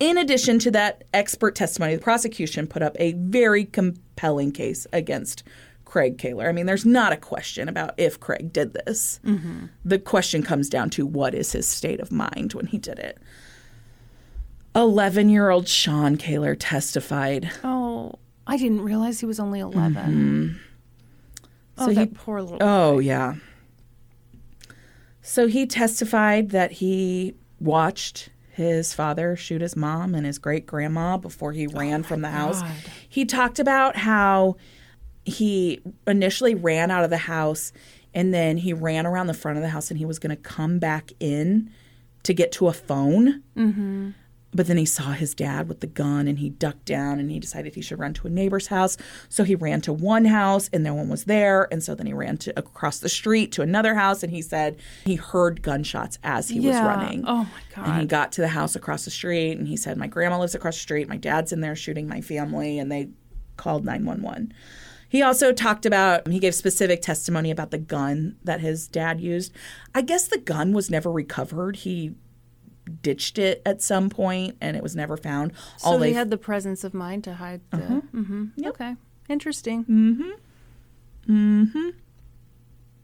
In 0.00 0.18
addition 0.18 0.58
to 0.60 0.70
that 0.72 1.04
expert 1.14 1.54
testimony, 1.54 1.94
the 1.96 2.02
prosecution 2.02 2.66
put 2.66 2.82
up 2.82 2.96
a 2.98 3.12
very 3.12 3.64
compelling 3.64 4.50
case 4.52 4.86
against 4.92 5.44
Craig 5.84 6.18
Kahler. 6.18 6.48
I 6.48 6.52
mean, 6.52 6.66
there's 6.66 6.84
not 6.84 7.12
a 7.12 7.16
question 7.16 7.68
about 7.68 7.94
if 7.96 8.18
Craig 8.18 8.52
did 8.52 8.72
this. 8.72 9.20
Mm-hmm. 9.24 9.66
The 9.84 9.98
question 10.00 10.42
comes 10.42 10.68
down 10.68 10.90
to 10.90 11.06
what 11.06 11.34
is 11.34 11.52
his 11.52 11.68
state 11.68 12.00
of 12.00 12.10
mind 12.10 12.54
when 12.54 12.66
he 12.66 12.78
did 12.78 12.98
it. 12.98 13.18
11 14.74 15.28
year 15.28 15.50
old 15.50 15.68
Sean 15.68 16.16
Kahler 16.16 16.56
testified. 16.58 17.50
Oh, 17.62 18.14
I 18.46 18.56
didn't 18.56 18.80
realize 18.82 19.20
he 19.20 19.26
was 19.26 19.38
only 19.38 19.60
11. 19.60 19.94
Mm-hmm. 19.94 20.56
Oh, 21.78 21.84
So 21.84 21.88
he- 21.90 21.94
that 21.96 22.14
poor 22.14 22.42
little. 22.42 22.58
Oh, 22.60 22.98
yeah. 22.98 23.34
So 25.26 25.46
he 25.46 25.66
testified 25.66 26.50
that 26.50 26.70
he 26.72 27.34
watched 27.58 28.28
his 28.50 28.92
father 28.94 29.34
shoot 29.34 29.60
his 29.62 29.74
mom 29.74 30.14
and 30.14 30.24
his 30.24 30.38
great 30.38 30.66
grandma 30.66 31.16
before 31.16 31.52
he 31.52 31.66
ran 31.66 32.02
from 32.04 32.20
the 32.20 32.28
house. 32.30 32.60
He 33.08 33.24
talked 33.24 33.58
about 33.58 33.96
how 33.96 34.56
he 35.24 35.80
initially 36.06 36.54
ran 36.54 36.90
out 36.90 37.02
of 37.02 37.10
the 37.10 37.16
house 37.16 37.72
and 38.12 38.32
then 38.32 38.58
he 38.58 38.72
ran 38.72 39.06
around 39.06 39.26
the 39.26 39.34
front 39.34 39.56
of 39.56 39.62
the 39.62 39.70
house 39.70 39.90
and 39.90 39.98
he 39.98 40.04
was 40.04 40.18
going 40.20 40.30
to 40.36 40.40
come 40.40 40.78
back 40.78 41.10
in 41.18 41.70
to 42.22 42.32
get 42.32 42.52
to 42.52 42.68
a 42.68 42.72
phone. 42.72 43.42
Mm-hmm. 43.56 44.10
But 44.54 44.68
then 44.68 44.76
he 44.76 44.84
saw 44.84 45.12
his 45.12 45.34
dad 45.34 45.68
with 45.68 45.80
the 45.80 45.86
gun 45.86 46.28
and 46.28 46.38
he 46.38 46.48
ducked 46.48 46.84
down 46.84 47.18
and 47.18 47.30
he 47.30 47.40
decided 47.40 47.74
he 47.74 47.82
should 47.82 47.98
run 47.98 48.14
to 48.14 48.28
a 48.28 48.30
neighbor's 48.30 48.68
house. 48.68 48.96
So 49.28 49.42
he 49.42 49.54
ran 49.54 49.80
to 49.82 49.92
one 49.92 50.26
house 50.26 50.70
and 50.72 50.84
no 50.84 50.94
one 50.94 51.08
was 51.08 51.24
there. 51.24 51.68
And 51.72 51.82
so 51.82 51.94
then 51.94 52.06
he 52.06 52.12
ran 52.12 52.36
to 52.38 52.56
across 52.58 53.00
the 53.00 53.08
street 53.08 53.50
to 53.52 53.62
another 53.62 53.94
house 53.94 54.22
and 54.22 54.32
he 54.32 54.42
said 54.42 54.76
he 55.04 55.16
heard 55.16 55.62
gunshots 55.62 56.18
as 56.22 56.48
he 56.48 56.60
was 56.60 56.76
running. 56.76 57.24
Oh, 57.26 57.44
my 57.44 57.60
God. 57.74 57.88
And 57.88 58.00
he 58.00 58.06
got 58.06 58.32
to 58.32 58.40
the 58.40 58.48
house 58.48 58.76
across 58.76 59.04
the 59.04 59.10
street 59.10 59.58
and 59.58 59.66
he 59.66 59.76
said, 59.76 59.96
My 59.96 60.06
grandma 60.06 60.38
lives 60.38 60.54
across 60.54 60.76
the 60.76 60.82
street. 60.82 61.08
My 61.08 61.16
dad's 61.16 61.52
in 61.52 61.60
there 61.60 61.74
shooting 61.74 62.06
my 62.06 62.20
family. 62.20 62.78
And 62.78 62.92
they 62.92 63.08
called 63.56 63.84
911. 63.84 64.52
He 65.08 65.22
also 65.22 65.52
talked 65.52 65.86
about, 65.86 66.26
he 66.26 66.40
gave 66.40 66.56
specific 66.56 67.00
testimony 67.00 67.52
about 67.52 67.70
the 67.70 67.78
gun 67.78 68.36
that 68.42 68.60
his 68.60 68.88
dad 68.88 69.20
used. 69.20 69.52
I 69.94 70.02
guess 70.02 70.26
the 70.26 70.38
gun 70.38 70.72
was 70.72 70.90
never 70.90 71.10
recovered. 71.10 71.76
He 71.76 72.14
ditched 73.02 73.38
it 73.38 73.62
at 73.64 73.82
some 73.82 74.10
point 74.10 74.56
and 74.60 74.76
it 74.76 74.82
was 74.82 74.94
never 74.94 75.16
found. 75.16 75.52
So 75.78 75.90
All 75.90 76.00
he 76.00 76.10
they 76.10 76.12
had 76.12 76.30
the 76.30 76.38
presence 76.38 76.84
of 76.84 76.94
mind 76.94 77.24
to 77.24 77.34
hide 77.34 77.60
the. 77.70 77.78
Uh-huh. 77.78 78.00
Mm-hmm. 78.14 78.66
Okay. 78.66 78.96
Interesting. 79.28 79.84
Mm-hmm. 79.84 80.30
Mm-hmm. 81.26 81.88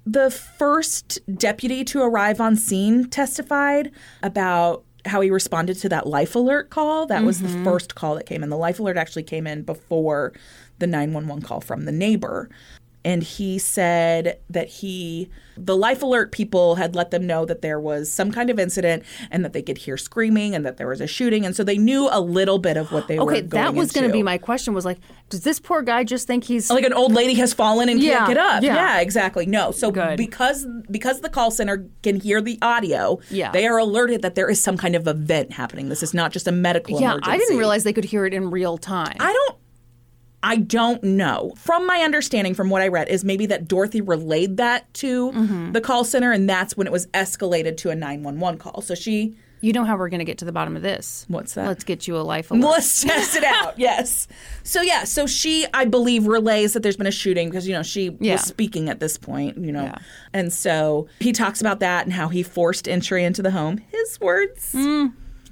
the 0.04 0.30
first 0.30 1.20
deputy 1.38 1.84
to 1.84 2.02
arrive 2.02 2.38
on 2.38 2.54
scene 2.54 3.08
testified 3.08 3.90
about 4.22 4.84
how 5.06 5.22
he 5.22 5.30
responded 5.30 5.78
to 5.78 5.88
that 5.88 6.06
life 6.06 6.34
alert 6.34 6.70
call. 6.70 7.06
That 7.06 7.24
was 7.24 7.40
the 7.40 7.48
mm-hmm. 7.48 7.64
first 7.64 7.94
call 7.94 8.16
that 8.16 8.26
came 8.26 8.42
in. 8.42 8.50
The 8.50 8.58
life 8.58 8.78
alert 8.78 8.96
actually 8.96 9.22
came 9.22 9.46
in 9.46 9.62
before 9.62 10.34
the 10.78 10.86
911 10.86 11.42
call 11.42 11.60
from 11.60 11.84
the 11.84 11.92
neighbor. 11.92 12.50
And 13.04 13.22
he 13.22 13.58
said 13.58 14.38
that 14.50 14.68
he 14.68 15.28
the 15.56 15.76
life 15.76 16.02
alert 16.02 16.32
people 16.32 16.76
had 16.76 16.94
let 16.94 17.10
them 17.10 17.26
know 17.26 17.44
that 17.44 17.60
there 17.60 17.78
was 17.78 18.10
some 18.10 18.32
kind 18.32 18.48
of 18.48 18.58
incident 18.58 19.02
and 19.30 19.44
that 19.44 19.52
they 19.52 19.60
could 19.60 19.76
hear 19.78 19.96
screaming 19.98 20.54
and 20.54 20.64
that 20.64 20.78
there 20.78 20.88
was 20.88 21.00
a 21.02 21.06
shooting 21.06 21.44
and 21.44 21.54
so 21.54 21.62
they 21.62 21.76
knew 21.76 22.08
a 22.10 22.20
little 22.20 22.58
bit 22.58 22.76
of 22.78 22.90
what 22.92 23.08
they 23.08 23.18
were 23.18 23.24
Okay, 23.30 23.40
that 23.42 23.74
was 23.74 23.92
going 23.92 24.06
to 24.06 24.12
be 24.12 24.22
my 24.22 24.38
question. 24.38 24.72
Was 24.72 24.86
like, 24.86 24.98
does 25.28 25.40
this 25.42 25.60
poor 25.60 25.82
guy 25.82 26.02
just 26.04 26.26
think 26.26 26.44
he's 26.44 26.70
like 26.70 26.84
an 26.84 26.94
old 26.94 27.12
lady 27.12 27.34
has 27.34 27.52
fallen 27.52 27.88
and 27.90 28.02
Yeah, 28.02 28.18
can't 28.18 28.28
get 28.28 28.36
up. 28.38 28.62
yeah. 28.62 29.00
exactly. 29.00 29.44
No. 29.44 29.70
So 29.70 29.90
Good. 29.90 30.16
because 30.16 30.66
because 30.90 31.20
the 31.20 31.28
call 31.28 31.50
center 31.50 31.86
can 32.02 32.16
hear 32.20 32.40
the 32.40 32.58
audio, 32.62 33.18
Yeah. 33.28 33.50
they 33.52 33.66
are 33.66 33.76
alerted 33.78 34.22
that 34.22 34.34
there 34.34 34.48
is 34.48 34.62
some 34.62 34.78
kind 34.78 34.96
of 34.96 35.06
event 35.06 35.52
happening. 35.52 35.90
This 35.90 36.02
is 36.02 36.14
not 36.14 36.32
just 36.32 36.46
a 36.48 36.52
medical 36.52 36.98
Yeah, 37.00 37.12
emergency. 37.12 37.30
I 37.32 37.36
didn't 37.38 37.58
realize 37.58 37.84
they 37.84 37.92
could 37.92 38.04
hear 38.04 38.24
it 38.24 38.32
in 38.32 38.50
real 38.50 38.78
time. 38.78 39.16
I 39.20 39.32
don't 39.32 39.56
I 40.42 40.56
don't 40.56 41.02
know. 41.02 41.52
From 41.56 41.86
my 41.86 41.98
understanding 42.00 42.54
from 42.54 42.70
what 42.70 42.80
I 42.82 42.88
read 42.88 43.08
is 43.08 43.24
maybe 43.24 43.46
that 43.46 43.68
Dorothy 43.68 44.00
relayed 44.00 44.56
that 44.56 44.92
to 44.94 45.30
Mm-hmm. 45.32 45.72
the 45.72 45.80
call 45.80 46.04
center 46.04 46.32
and 46.32 46.48
that's 46.48 46.76
when 46.76 46.86
it 46.86 46.92
was 46.92 47.06
escalated 47.08 47.76
to 47.78 47.90
a 47.90 47.94
911 47.94 48.58
call. 48.58 48.80
So 48.82 48.94
she 48.94 49.36
you 49.62 49.74
know 49.74 49.84
how 49.84 49.94
we're 49.98 50.08
going 50.08 50.20
to 50.20 50.24
get 50.24 50.38
to 50.38 50.46
the 50.46 50.52
bottom 50.52 50.74
of 50.74 50.80
this? 50.80 51.26
What's 51.28 51.52
that? 51.52 51.66
Let's 51.66 51.84
get 51.84 52.08
you 52.08 52.16
a 52.16 52.22
life 52.24 52.50
alert. 52.50 52.62
Let's 52.66 53.02
test 53.02 53.36
it 53.36 53.44
out. 53.44 53.74
Yes. 53.78 54.26
So 54.62 54.80
yeah, 54.80 55.04
so 55.04 55.26
she 55.26 55.66
I 55.74 55.84
believe 55.84 56.26
relays 56.26 56.72
that 56.72 56.82
there's 56.82 56.96
been 56.96 57.06
a 57.06 57.10
shooting 57.12 57.50
because 57.50 57.68
you 57.68 57.74
know 57.74 57.82
she 57.82 58.16
Yeah. 58.20 58.32
was 58.32 58.40
speaking 58.42 58.88
at 58.88 59.00
this 59.00 59.18
point, 59.18 59.58
you 59.58 59.70
know. 59.72 59.82
Yeah. 59.84 59.98
And 60.32 60.50
so 60.50 61.08
he 61.18 61.32
talks 61.32 61.60
about 61.60 61.80
that 61.80 62.06
and 62.06 62.12
how 62.14 62.28
he 62.28 62.42
forced 62.42 62.88
entry 62.88 63.22
into 63.22 63.42
the 63.42 63.50
home, 63.50 63.82
his 63.92 64.18
words. 64.18 64.74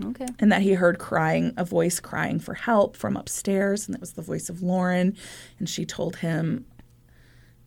Okay. 0.05 0.27
And 0.39 0.53
that 0.53 0.62
he 0.62 0.75
heard 0.75 0.99
crying, 0.99 1.53
a 1.57 1.65
voice 1.65 1.99
crying 1.99 2.39
for 2.39 2.55
help 2.55 2.97
from 2.97 3.16
upstairs, 3.16 3.87
and 3.87 3.95
it 3.95 4.01
was 4.01 4.12
the 4.12 4.23
voice 4.23 4.49
of 4.49 4.62
Lauren. 4.62 5.16
And 5.59 5.69
she 5.69 5.85
told 5.85 6.16
him, 6.16 6.66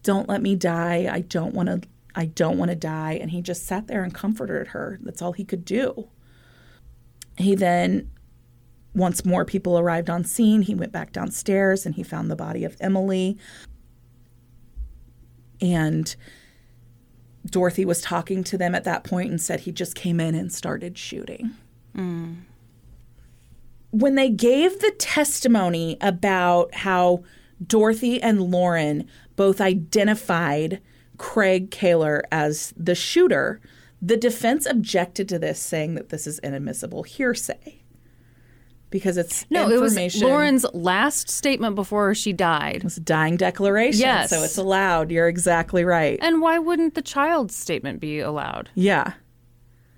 "Don't 0.03 0.29
let 0.29 0.41
me 0.41 0.55
die. 0.55 1.09
I 1.11 1.21
don't 1.21 1.53
want 1.53 1.67
to. 1.67 1.87
I 2.15 2.25
don't 2.25 2.57
want 2.57 2.69
to 2.69 2.75
die." 2.75 3.13
And 3.13 3.31
he 3.31 3.41
just 3.41 3.65
sat 3.65 3.87
there 3.87 4.03
and 4.03 4.13
comforted 4.13 4.67
her. 4.67 4.99
That's 5.01 5.21
all 5.21 5.33
he 5.33 5.43
could 5.43 5.65
do. 5.65 6.09
He 7.37 7.55
then, 7.55 8.09
once 8.93 9.25
more 9.25 9.45
people 9.45 9.77
arrived 9.77 10.09
on 10.09 10.23
scene, 10.23 10.61
he 10.61 10.75
went 10.75 10.91
back 10.91 11.11
downstairs 11.11 11.85
and 11.85 11.95
he 11.95 12.03
found 12.03 12.29
the 12.29 12.35
body 12.35 12.63
of 12.63 12.77
Emily. 12.79 13.37
And 15.59 16.15
Dorothy 17.45 17.85
was 17.85 18.01
talking 18.01 18.43
to 18.45 18.57
them 18.57 18.75
at 18.75 18.83
that 18.83 19.03
point 19.03 19.31
and 19.31 19.41
said 19.41 19.61
he 19.61 19.71
just 19.71 19.95
came 19.95 20.19
in 20.19 20.35
and 20.35 20.51
started 20.51 20.97
shooting 20.97 21.51
when 21.93 22.45
they 24.15 24.29
gave 24.29 24.79
the 24.79 24.91
testimony 24.97 25.97
about 26.01 26.73
how 26.73 27.23
Dorothy 27.65 28.21
and 28.21 28.41
Lauren 28.51 29.07
both 29.35 29.61
identified 29.61 30.81
Craig 31.17 31.69
Kahler 31.71 32.21
as 32.31 32.73
the 32.77 32.95
shooter, 32.95 33.59
the 34.01 34.17
defense 34.17 34.65
objected 34.65 35.29
to 35.29 35.37
this, 35.37 35.59
saying 35.59 35.93
that 35.95 36.09
this 36.09 36.25
is 36.25 36.39
inadmissible 36.39 37.03
hearsay 37.03 37.77
because 38.89 39.15
it's 39.17 39.45
No, 39.49 39.69
it 39.69 39.79
was 39.79 39.93
information. 39.93 40.27
Lauren's 40.27 40.65
last 40.73 41.29
statement 41.29 41.75
before 41.75 42.13
she 42.15 42.33
died. 42.33 42.81
It's 42.83 42.97
a 42.97 43.01
dying 43.01 43.37
declaration, 43.37 44.01
Yes. 44.01 44.31
so 44.31 44.41
it's 44.43 44.57
allowed. 44.57 45.11
You're 45.11 45.29
exactly 45.29 45.85
right. 45.85 46.17
And 46.21 46.41
why 46.41 46.57
wouldn't 46.59 46.95
the 46.95 47.01
child's 47.01 47.55
statement 47.55 47.99
be 47.99 48.19
allowed? 48.19 48.69
yeah. 48.75 49.13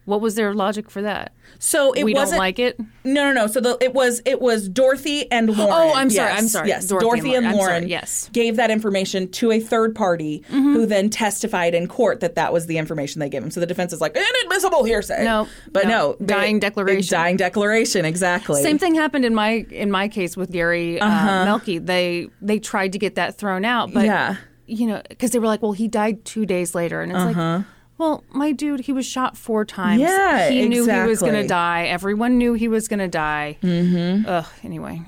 What 0.06 0.20
was 0.20 0.36
their 0.36 0.54
logic 0.54 0.90
for 0.92 1.02
that? 1.02 1.32
So 1.60 1.94
it 1.94 2.04
we 2.04 2.14
wasn't 2.14 2.32
don't 2.32 2.40
like 2.40 2.60
it. 2.60 2.78
No, 3.06 3.24
no, 3.26 3.32
no. 3.32 3.48
So 3.48 3.62
the, 3.62 3.78
it 3.80 3.94
was 3.94 4.22
it 4.26 4.42
was 4.42 4.68
Dorothy 4.68 5.32
and 5.32 5.56
Lauren. 5.56 5.72
Oh, 5.74 5.94
I'm 5.94 6.10
sorry, 6.10 6.30
Yes, 6.32 6.42
I'm 6.42 6.48
sorry. 6.50 6.68
Yes, 6.68 6.88
Dorothy 6.88 7.06
Dorothy, 7.06 7.36
and 7.36 7.46
Lauren. 7.46 7.58
Lauren. 7.58 7.82
sorry, 7.84 7.90
yes. 7.90 8.24
Mm-hmm. 8.26 8.32
gave 8.34 8.56
that 8.58 8.70
information 8.70 9.30
to 9.32 9.52
a 9.54 9.62
third 9.62 9.96
party 9.96 10.44
who 10.50 10.86
then 10.86 11.10
testified 11.10 11.74
in 11.74 11.88
court 11.88 12.20
that 12.20 12.36
that 12.36 12.52
was 12.52 12.66
the 12.66 12.78
information 12.78 13.20
they 13.22 13.30
gave 13.30 13.44
him. 13.44 13.52
So 13.52 13.60
the 13.62 13.66
defense 13.66 13.94
is 13.94 14.02
like 14.02 14.18
inadmissible 14.18 14.84
hearsay. 14.84 15.24
No, 15.24 15.48
but 15.72 15.86
no. 15.88 16.18
no, 16.20 16.26
Dying 16.26 16.56
they- 16.56 16.68
declaration. 16.68 17.10
Dying 17.18 17.38
declaration. 17.38 18.04
Exactly. 18.04 18.62
Same 18.62 18.78
thing 18.78 18.96
happened 18.96 19.24
in 19.24 19.34
my 19.34 19.66
in 19.72 19.90
my 19.90 20.10
case 20.10 20.36
with 20.36 20.52
Gary 20.52 21.00
uh, 21.00 21.46
Melky. 21.46 21.78
They 21.78 22.28
they 22.42 22.60
tried 22.60 22.92
to 22.92 23.00
get 23.00 23.16
that 23.16 23.38
thrown 23.38 23.64
out, 23.64 23.94
but 23.94 24.04
Yeah. 24.06 24.36
you 24.66 24.88
know, 24.88 25.02
because 25.08 25.32
they 25.32 25.40
were 25.40 25.48
like, 25.48 25.62
"Well, 25.62 25.72
he 25.74 25.88
died 25.88 26.26
two 26.26 26.46
days 26.46 26.76
later," 26.76 27.02
and 27.02 27.12
it's 27.12 27.38
like, 27.38 27.66
"Well, 27.98 28.24
my 28.32 28.52
dude, 28.52 28.82
he 28.82 28.94
was 28.94 29.06
shot 29.06 29.38
four 29.38 29.66
times. 29.66 30.02
Yeah, 30.02 30.50
he 30.50 30.68
knew 30.68 30.86
he 30.86 31.08
was 31.08 31.20
going 31.20 31.34
to 31.34 31.48
die. 31.48 31.86
Everyone 31.86 32.38
knew 32.38 32.54
he 32.54 32.68
was 32.68 32.88
going 32.88 33.00
to 33.00 33.08
die. 33.08 33.58
Mm-hmm. 33.62 34.28
Ugh. 34.28 34.46
Anyway, 34.64 35.02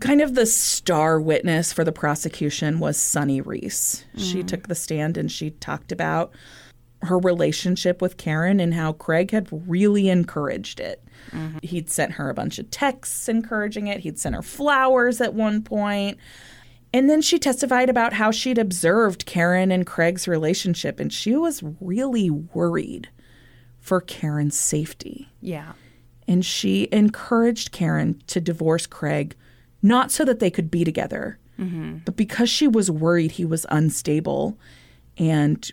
kind 0.00 0.20
of 0.20 0.34
the 0.34 0.46
star 0.46 1.20
witness 1.20 1.72
for 1.72 1.84
the 1.84 1.92
prosecution 1.92 2.78
was 2.78 2.96
Sunny 2.96 3.40
Reese. 3.40 4.04
She 4.16 4.42
took 4.42 4.68
the 4.68 4.74
stand 4.74 5.16
and 5.16 5.30
she 5.30 5.50
talked 5.50 5.92
about 5.92 6.32
her 7.02 7.18
relationship 7.18 8.00
with 8.00 8.16
Karen 8.16 8.60
and 8.60 8.74
how 8.74 8.92
Craig 8.92 9.32
had 9.32 9.48
really 9.50 10.08
encouraged 10.08 10.78
it. 10.78 11.02
He'd 11.62 11.90
sent 11.90 12.12
her 12.12 12.28
a 12.30 12.34
bunch 12.34 12.58
of 12.58 12.70
texts 12.70 13.28
encouraging 13.28 13.86
it. 13.86 14.00
He'd 14.00 14.18
sent 14.18 14.34
her 14.34 14.42
flowers 14.42 15.20
at 15.20 15.34
one 15.34 15.62
point. 15.62 16.18
And 16.94 17.08
then 17.08 17.22
she 17.22 17.38
testified 17.38 17.88
about 17.88 18.12
how 18.12 18.30
she'd 18.30 18.58
observed 18.58 19.24
Karen 19.24 19.72
and 19.72 19.86
Craig's 19.86 20.28
relationship 20.28 21.00
and 21.00 21.12
she 21.12 21.34
was 21.34 21.62
really 21.80 22.30
worried 22.30 23.08
for 23.80 24.00
Karen's 24.00 24.56
safety 24.56 25.28
yeah, 25.40 25.72
and 26.28 26.44
she 26.44 26.88
encouraged 26.92 27.72
Karen 27.72 28.22
to 28.28 28.40
divorce 28.40 28.86
Craig, 28.86 29.34
not 29.82 30.12
so 30.12 30.24
that 30.24 30.38
they 30.38 30.50
could 30.50 30.70
be 30.70 30.84
together, 30.84 31.38
mm-hmm. 31.58 31.98
but 32.04 32.16
because 32.16 32.48
she 32.48 32.68
was 32.68 32.90
worried 32.90 33.32
he 33.32 33.44
was 33.44 33.66
unstable 33.70 34.56
and 35.18 35.70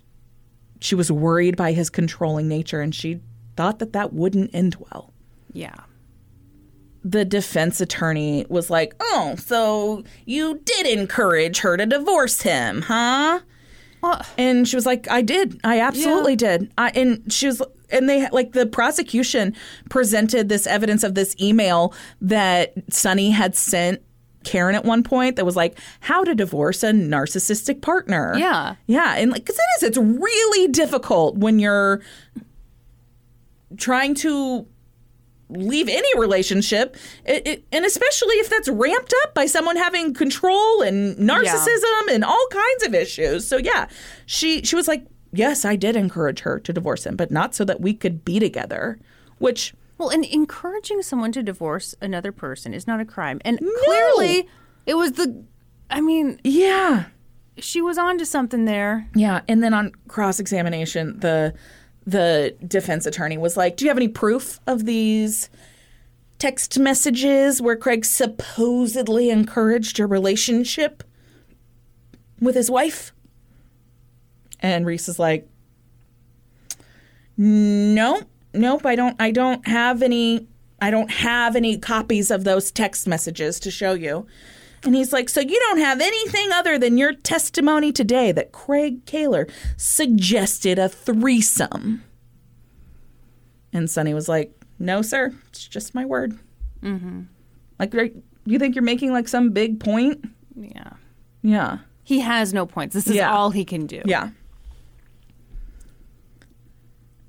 she 0.82 0.96
was 0.96 1.12
worried 1.12 1.56
by 1.56 1.74
his 1.74 1.90
controlling 1.90 2.48
nature, 2.48 2.82
and 2.82 2.96
she 2.96 3.20
thought 3.56 3.80
that 3.80 3.94
that 3.94 4.14
wouldn't 4.14 4.54
end 4.54 4.76
well. 4.80 5.14
yeah. 5.54 5.76
The 7.04 7.24
defense 7.26 7.80
attorney 7.80 8.46
was 8.50 8.70
like, 8.70 8.94
Oh, 9.00 9.36
so 9.38 10.04
you 10.26 10.60
did 10.66 10.86
encourage 10.86 11.60
her 11.60 11.78
to 11.78 11.86
divorce 11.86 12.42
him, 12.42 12.82
huh? 12.84 13.40
And 14.38 14.68
she 14.68 14.76
was 14.76 14.86
like, 14.86 15.10
I 15.10 15.22
did. 15.22 15.60
I 15.64 15.82
absolutely 15.82 16.36
did. 16.36 16.72
I, 16.78 16.90
and 16.92 17.32
she 17.32 17.48
was, 17.48 17.62
and 17.92 18.08
they, 18.08 18.30
like, 18.30 18.54
the 18.54 18.66
prosecution 18.66 19.56
presented 19.90 20.48
this 20.48 20.66
evidence 20.68 21.04
of 21.04 21.16
this 21.16 21.36
email 21.42 21.94
that 22.22 22.74
Sunny 22.90 23.32
had 23.32 23.56
sent 23.56 24.02
Karen 24.46 24.74
at 24.76 24.86
one 24.86 25.04
point 25.04 25.36
that 25.36 25.46
was 25.46 25.58
like, 25.58 25.78
how 26.00 26.24
to 26.24 26.34
divorce 26.34 26.82
a 26.82 26.92
narcissistic 26.92 27.82
partner. 27.82 28.36
Yeah. 28.38 28.76
Yeah. 28.88 29.16
And, 29.18 29.32
like, 29.32 29.44
because 29.44 29.58
it 29.58 29.66
is, 29.78 29.84
it's 29.90 29.98
really 29.98 30.68
difficult 30.70 31.36
when 31.36 31.60
you're 31.60 32.02
trying 33.76 34.16
to 34.16 34.66
leave 35.50 35.90
any 35.90 36.20
relationship, 36.20 36.96
it, 37.26 37.48
it, 37.48 37.64
and 37.72 37.86
especially 37.86 38.36
if 38.36 38.50
that's 38.50 38.70
ramped 38.70 39.14
up 39.24 39.34
by 39.34 39.46
someone 39.46 39.76
having 39.76 40.14
control 40.14 40.82
and 40.82 41.18
narcissism 41.18 42.10
and 42.12 42.24
all 42.24 42.48
kinds 42.52 42.84
of 42.84 42.94
issues. 42.94 43.48
So 43.48 43.58
yeah, 43.58 43.88
she 44.26 44.64
she 44.64 44.76
was 44.76 44.88
like, 44.88 45.06
yes, 45.32 45.66
I 45.66 45.76
did 45.76 45.96
encourage 45.96 46.42
her 46.42 46.60
to 46.60 46.74
divorce 46.74 47.06
him, 47.06 47.16
but 47.16 47.32
not 47.32 47.56
so 47.56 47.66
that 47.66 47.82
we 47.82 47.94
could 47.94 48.24
be 48.24 48.40
together. 48.40 49.00
Which 49.40 49.74
Well, 49.98 50.10
and 50.10 50.26
encouraging 50.26 51.02
someone 51.02 51.32
to 51.34 51.44
divorce 51.44 51.96
another 52.02 52.32
person 52.32 52.74
is 52.74 52.86
not 52.86 53.00
a 53.00 53.06
crime. 53.06 53.42
And 53.44 53.60
clearly, 53.86 54.48
it 54.86 54.96
was 54.96 55.14
the. 55.14 55.44
I 55.90 56.02
mean, 56.02 56.40
yeah, 56.44 57.06
she 57.58 57.82
was 57.82 57.98
onto 57.98 58.26
something 58.26 58.66
there. 58.66 59.08
yeah. 59.16 59.42
And 59.48 59.64
then 59.64 59.74
on 59.74 59.94
cross 60.08 60.40
examination, 60.40 61.20
the 61.20 61.54
the 62.10 62.56
defense 62.66 63.06
attorney 63.06 63.38
was 63.38 63.56
like, 63.58 63.78
"Do 63.78 63.86
you 63.86 63.90
have 63.90 63.98
any 63.98 64.08
proof 64.08 64.60
of 64.68 64.86
these?" 64.86 65.50
Text 66.38 66.80
messages 66.80 67.62
where 67.62 67.76
Craig 67.76 68.06
supposedly 68.06 69.30
encouraged 69.30 70.00
a 70.00 70.06
relationship 70.06 71.04
with 72.40 72.56
his 72.56 72.72
wife. 72.72 73.12
And 74.62 74.86
Reese 74.86 75.10
is 75.10 75.20
like, 75.20 75.50
"No, 77.38 78.22
nope, 78.54 78.86
I 78.86 78.96
don't 78.96 79.16
I 79.20 79.32
don't 79.32 79.68
have 79.68 80.02
any 80.02 80.48
I 80.82 80.92
don't 80.92 81.12
have 81.12 81.56
any 81.56 81.78
copies 81.78 82.32
of 82.32 82.46
those 82.46 82.72
text 82.72 83.08
messages 83.08 83.60
to 83.62 83.72
show 83.72 83.94
you." 83.94 84.26
And 84.84 84.96
he's 84.96 85.12
like, 85.12 85.30
"So 85.30 85.42
you 85.42 85.60
don't 85.68 85.80
have 85.80 86.00
anything 86.02 86.52
other 86.52 86.78
than 86.78 86.98
your 86.98 87.14
testimony 87.14 87.92
today 87.92 88.32
that 88.32 88.52
Craig 88.52 89.06
Kahler 89.06 89.50
suggested 89.78 90.80
a 90.80 90.88
threesome?" 90.90 92.04
And 93.74 93.90
Sunny 93.90 94.14
was 94.14 94.30
like, 94.30 94.54
"No, 94.80 95.02
sir. 95.02 95.34
It's 95.50 95.68
just 95.68 95.94
my 95.94 96.06
word." 96.06 96.38
Mm-hmm. 96.82 97.22
Like, 97.78 97.94
you 98.46 98.58
think 98.60 98.76
you're 98.76 98.84
making 98.84 99.12
like 99.12 99.28
some 99.28 99.52
big 99.52 99.80
point? 99.80 100.24
Yeah. 100.56 100.92
Yeah. 101.42 101.78
He 102.04 102.20
has 102.22 102.54
no 102.54 102.66
points. 102.66 102.94
This 102.96 103.08
is 103.08 103.16
Yeah. 103.16 103.32
all 103.32 103.52
he 103.52 103.64
can 103.66 103.86
do. 103.86 104.02
Yeah. 104.06 104.30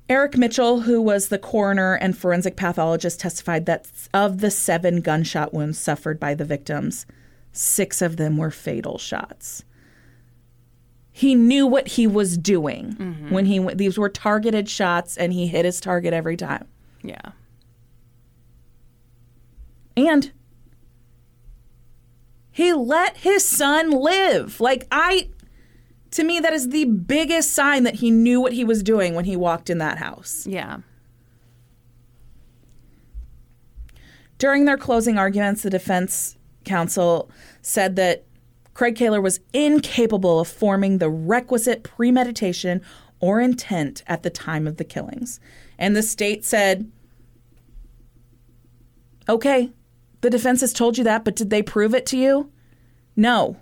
Eric 0.09 0.37
Mitchell, 0.37 0.81
who 0.81 1.01
was 1.01 1.29
the 1.29 1.37
coroner 1.37 1.93
and 1.95 2.17
forensic 2.17 2.57
pathologist, 2.57 3.19
testified 3.19 3.65
that 3.65 3.87
of 4.13 4.39
the 4.39 4.51
seven 4.51 4.99
gunshot 4.99 5.53
wounds 5.53 5.77
suffered 5.77 6.19
by 6.19 6.33
the 6.33 6.43
victims, 6.43 7.05
Six 7.51 8.01
of 8.01 8.17
them 8.17 8.37
were 8.37 8.51
fatal 8.51 8.97
shots. 8.97 9.63
He 11.11 11.35
knew 11.35 11.67
what 11.67 11.89
he 11.89 12.07
was 12.07 12.37
doing 12.37 12.93
mm-hmm. 12.93 13.29
when 13.29 13.45
he 13.45 13.59
went. 13.59 13.77
These 13.77 13.97
were 13.97 14.09
targeted 14.09 14.69
shots, 14.69 15.17
and 15.17 15.33
he 15.33 15.47
hit 15.47 15.65
his 15.65 15.81
target 15.81 16.13
every 16.13 16.37
time. 16.37 16.67
Yeah. 17.03 17.31
And 19.97 20.31
he 22.51 22.71
let 22.71 23.17
his 23.17 23.43
son 23.43 23.91
live. 23.91 24.61
Like, 24.61 24.87
I, 24.89 25.29
to 26.11 26.23
me, 26.23 26.39
that 26.39 26.53
is 26.53 26.69
the 26.69 26.85
biggest 26.85 27.51
sign 27.51 27.83
that 27.83 27.95
he 27.95 28.09
knew 28.09 28.39
what 28.39 28.53
he 28.53 28.63
was 28.63 28.81
doing 28.81 29.13
when 29.13 29.25
he 29.25 29.35
walked 29.35 29.69
in 29.69 29.79
that 29.79 29.97
house. 29.97 30.47
Yeah. 30.47 30.79
During 34.37 34.65
their 34.65 34.77
closing 34.77 35.17
arguments, 35.17 35.63
the 35.63 35.69
defense 35.69 36.37
counsel 36.63 37.29
said 37.61 37.95
that 37.95 38.25
Craig 38.73 38.95
Kahler 38.95 39.21
was 39.21 39.39
incapable 39.53 40.39
of 40.39 40.47
forming 40.47 40.97
the 40.97 41.09
requisite 41.09 41.83
premeditation 41.83 42.81
or 43.19 43.39
intent 43.39 44.03
at 44.07 44.23
the 44.23 44.29
time 44.29 44.67
of 44.67 44.77
the 44.77 44.83
killings. 44.83 45.39
And 45.77 45.95
the 45.95 46.03
state 46.03 46.45
said, 46.45 46.91
okay, 49.27 49.71
the 50.21 50.29
defense 50.29 50.61
has 50.61 50.73
told 50.73 50.97
you 50.97 51.03
that, 51.03 51.25
but 51.25 51.35
did 51.35 51.49
they 51.49 51.61
prove 51.61 51.93
it 51.93 52.05
to 52.07 52.17
you? 52.17 52.51
No. 53.15 53.57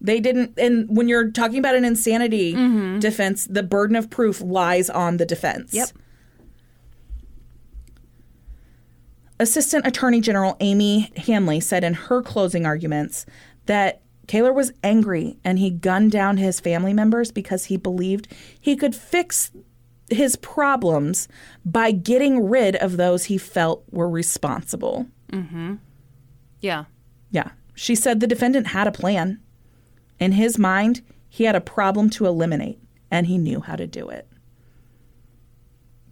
They 0.00 0.20
didn't. 0.20 0.58
And 0.58 0.94
when 0.94 1.08
you're 1.08 1.30
talking 1.30 1.58
about 1.58 1.74
an 1.74 1.84
insanity 1.84 2.54
mm-hmm. 2.54 2.98
defense, 2.98 3.46
the 3.46 3.62
burden 3.62 3.96
of 3.96 4.10
proof 4.10 4.40
lies 4.40 4.90
on 4.90 5.16
the 5.16 5.26
defense. 5.26 5.72
Yep. 5.72 5.88
Assistant 9.38 9.86
Attorney 9.86 10.20
General 10.20 10.56
Amy 10.60 11.12
Hanley 11.16 11.60
said 11.60 11.84
in 11.84 11.94
her 11.94 12.22
closing 12.22 12.64
arguments 12.64 13.26
that 13.66 14.02
Kahler 14.26 14.54
was 14.54 14.72
angry 14.82 15.36
and 15.44 15.58
he 15.58 15.70
gunned 15.70 16.10
down 16.10 16.36
his 16.36 16.60
family 16.60 16.92
members 16.92 17.30
because 17.30 17.66
he 17.66 17.76
believed 17.76 18.28
he 18.58 18.76
could 18.76 18.94
fix 18.94 19.50
his 20.10 20.36
problems 20.36 21.28
by 21.64 21.90
getting 21.90 22.48
rid 22.48 22.76
of 22.76 22.96
those 22.96 23.24
he 23.24 23.38
felt 23.38 23.84
were 23.90 24.08
responsible. 24.08 25.06
Mm-hmm. 25.32 25.76
Yeah. 26.60 26.84
Yeah. 27.30 27.50
She 27.74 27.94
said 27.94 28.20
the 28.20 28.26
defendant 28.26 28.68
had 28.68 28.86
a 28.86 28.92
plan. 28.92 29.40
In 30.18 30.32
his 30.32 30.58
mind, 30.58 31.02
he 31.28 31.44
had 31.44 31.54
a 31.54 31.60
problem 31.60 32.08
to 32.10 32.26
eliminate, 32.26 32.78
and 33.10 33.26
he 33.26 33.36
knew 33.36 33.60
how 33.60 33.76
to 33.76 33.86
do 33.86 34.08
it. 34.08 34.26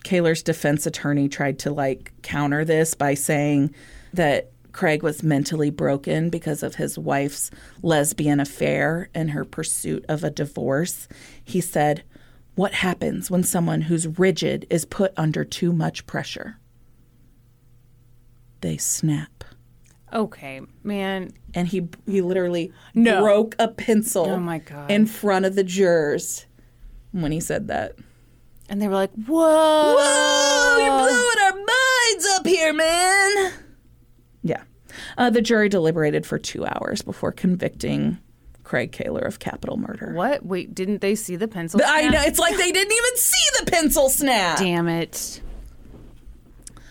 Kahler's 0.04 0.42
defense 0.42 0.86
attorney 0.86 1.28
tried 1.28 1.58
to 1.60 1.72
like 1.72 2.12
counter 2.22 2.64
this 2.64 2.94
by 2.94 3.14
saying 3.14 3.74
that 4.12 4.50
Craig 4.72 5.02
was 5.02 5.22
mentally 5.22 5.70
broken 5.70 6.30
because 6.30 6.62
of 6.62 6.74
his 6.76 6.98
wife's 6.98 7.50
lesbian 7.82 8.40
affair 8.40 9.08
and 9.14 9.30
her 9.30 9.44
pursuit 9.44 10.04
of 10.08 10.22
a 10.24 10.30
divorce. 10.30 11.08
He 11.44 11.60
said, 11.60 12.02
What 12.54 12.74
happens 12.74 13.30
when 13.30 13.44
someone 13.44 13.82
who's 13.82 14.18
rigid 14.18 14.66
is 14.70 14.84
put 14.84 15.12
under 15.16 15.44
too 15.44 15.72
much 15.72 16.06
pressure? 16.06 16.58
They 18.60 18.76
snap 18.76 19.44
Okay, 20.12 20.60
man. 20.84 21.32
and 21.54 21.66
he 21.68 21.88
he 22.06 22.20
literally 22.20 22.72
No. 22.94 23.20
broke 23.22 23.56
a 23.58 23.68
pencil 23.68 24.26
Oh 24.26 24.38
my 24.38 24.58
God. 24.58 24.90
in 24.90 25.06
front 25.06 25.44
of 25.44 25.54
the 25.56 25.64
jurors 25.64 26.46
when 27.12 27.32
he 27.32 27.40
said 27.40 27.66
that. 27.68 27.96
And 28.68 28.80
they 28.80 28.88
were 28.88 28.94
like, 28.94 29.12
"Whoa, 29.12 29.96
Whoa, 29.98 30.76
you're 30.78 30.98
blowing 30.98 31.38
our 31.44 31.52
minds 31.52 32.26
up 32.34 32.46
here, 32.46 32.72
man. 32.72 33.52
Yeah. 34.42 34.62
Uh, 35.18 35.30
the 35.30 35.42
jury 35.42 35.68
deliberated 35.68 36.26
for 36.26 36.38
two 36.38 36.64
hours 36.66 37.02
before 37.02 37.32
convicting 37.32 38.18
Craig 38.64 38.92
Kahler 38.92 39.24
of 39.24 39.38
capital 39.38 39.76
murder. 39.76 40.12
What? 40.14 40.44
Wait, 40.44 40.74
didn't 40.74 41.00
they 41.00 41.14
see 41.14 41.36
the 41.36 41.46
pencil? 41.48 41.80
I 41.84 42.08
know. 42.08 42.22
It's 42.22 42.38
like 42.38 42.56
they 42.56 42.72
didn't 42.72 42.92
even 42.92 43.16
see 43.16 43.64
the 43.64 43.70
pencil 43.70 44.08
snap. 44.08 44.58
Damn 44.58 44.88
it. 44.88 45.40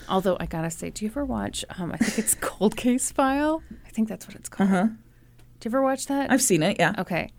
Although 0.08 0.38
I 0.40 0.46
gotta 0.46 0.70
say, 0.70 0.90
do 0.92 1.06
you 1.06 1.12
ever 1.12 1.26
watch? 1.26 1.66
Um, 1.78 1.92
I 1.92 1.98
think 1.98 2.20
it's 2.20 2.36
Cold 2.42 2.76
Case 2.76 3.12
File. 3.12 3.64
I 3.86 3.90
think 3.90 4.08
that's 4.08 4.28
what 4.28 4.36
it's 4.36 4.50
called. 4.50 4.70
Uh-huh. 4.70 4.84
Do 4.86 5.70
you 5.70 5.70
ever 5.70 5.82
watch 5.82 6.08
that? 6.08 6.32
I've 6.32 6.42
seen 6.42 6.62
it, 6.62 6.78
yeah. 6.80 6.94
okay. 7.00 7.32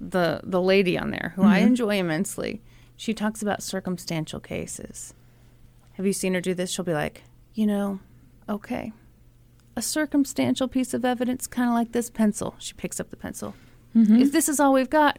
The 0.00 0.40
the 0.44 0.62
lady 0.62 0.96
on 0.96 1.10
there 1.10 1.32
who 1.36 1.42
I 1.42 1.58
enjoy 1.58 1.98
immensely. 1.98 2.62
She 3.00 3.14
talks 3.14 3.40
about 3.40 3.62
circumstantial 3.62 4.40
cases. 4.40 5.14
Have 5.94 6.04
you 6.04 6.12
seen 6.12 6.34
her 6.34 6.40
do 6.42 6.52
this? 6.52 6.70
She'll 6.70 6.84
be 6.84 6.92
like, 6.92 7.22
you 7.54 7.66
know, 7.66 7.98
okay, 8.46 8.92
a 9.74 9.80
circumstantial 9.80 10.68
piece 10.68 10.92
of 10.92 11.02
evidence, 11.02 11.46
kind 11.46 11.70
of 11.70 11.74
like 11.74 11.92
this 11.92 12.10
pencil. 12.10 12.56
She 12.58 12.74
picks 12.74 13.00
up 13.00 13.08
the 13.08 13.16
pencil. 13.16 13.54
If 14.20 14.32
this 14.32 14.50
is 14.50 14.60
all 14.60 14.74
we've 14.74 14.90
got, 14.90 15.18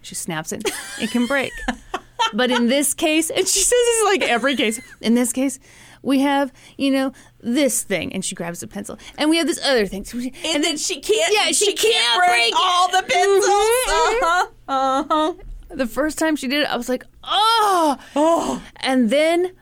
she 0.00 0.16
snaps 0.16 0.50
it. 0.50 0.68
It 1.00 1.12
can 1.12 1.26
break. 1.26 1.52
but 2.34 2.50
in 2.50 2.66
this 2.66 2.92
case, 2.92 3.30
and 3.30 3.46
she 3.46 3.60
says 3.60 3.70
this 3.70 3.98
is 3.98 4.04
like 4.04 4.22
every 4.22 4.56
case. 4.56 4.80
In 5.00 5.14
this 5.14 5.32
case, 5.32 5.60
we 6.02 6.22
have 6.22 6.52
you 6.76 6.90
know 6.90 7.12
this 7.40 7.84
thing, 7.84 8.12
and 8.12 8.24
she 8.24 8.34
grabs 8.34 8.64
a 8.64 8.66
pencil, 8.66 8.98
and 9.16 9.30
we 9.30 9.36
have 9.36 9.46
this 9.46 9.64
other 9.64 9.86
thing, 9.86 10.04
And, 10.44 10.64
then 10.64 10.76
she 10.76 11.00
can't. 11.00 11.32
Yeah, 11.32 11.52
she 11.52 11.72
can't 11.74 12.18
break, 12.18 12.30
break 12.30 12.54
all 12.56 12.88
the 12.88 13.04
pencils. 13.04 13.44
Mhm. 13.46 14.22
Uh-huh. 14.22 14.46
Uh-huh. 14.66 15.34
The 15.74 15.86
first 15.86 16.18
time 16.18 16.36
she 16.36 16.48
did 16.48 16.62
it, 16.62 16.66
I 16.66 16.76
was 16.76 16.88
like, 16.88 17.04
oh. 17.24 17.98
Oh. 18.14 18.62
And 18.76 19.10
then 19.10 19.52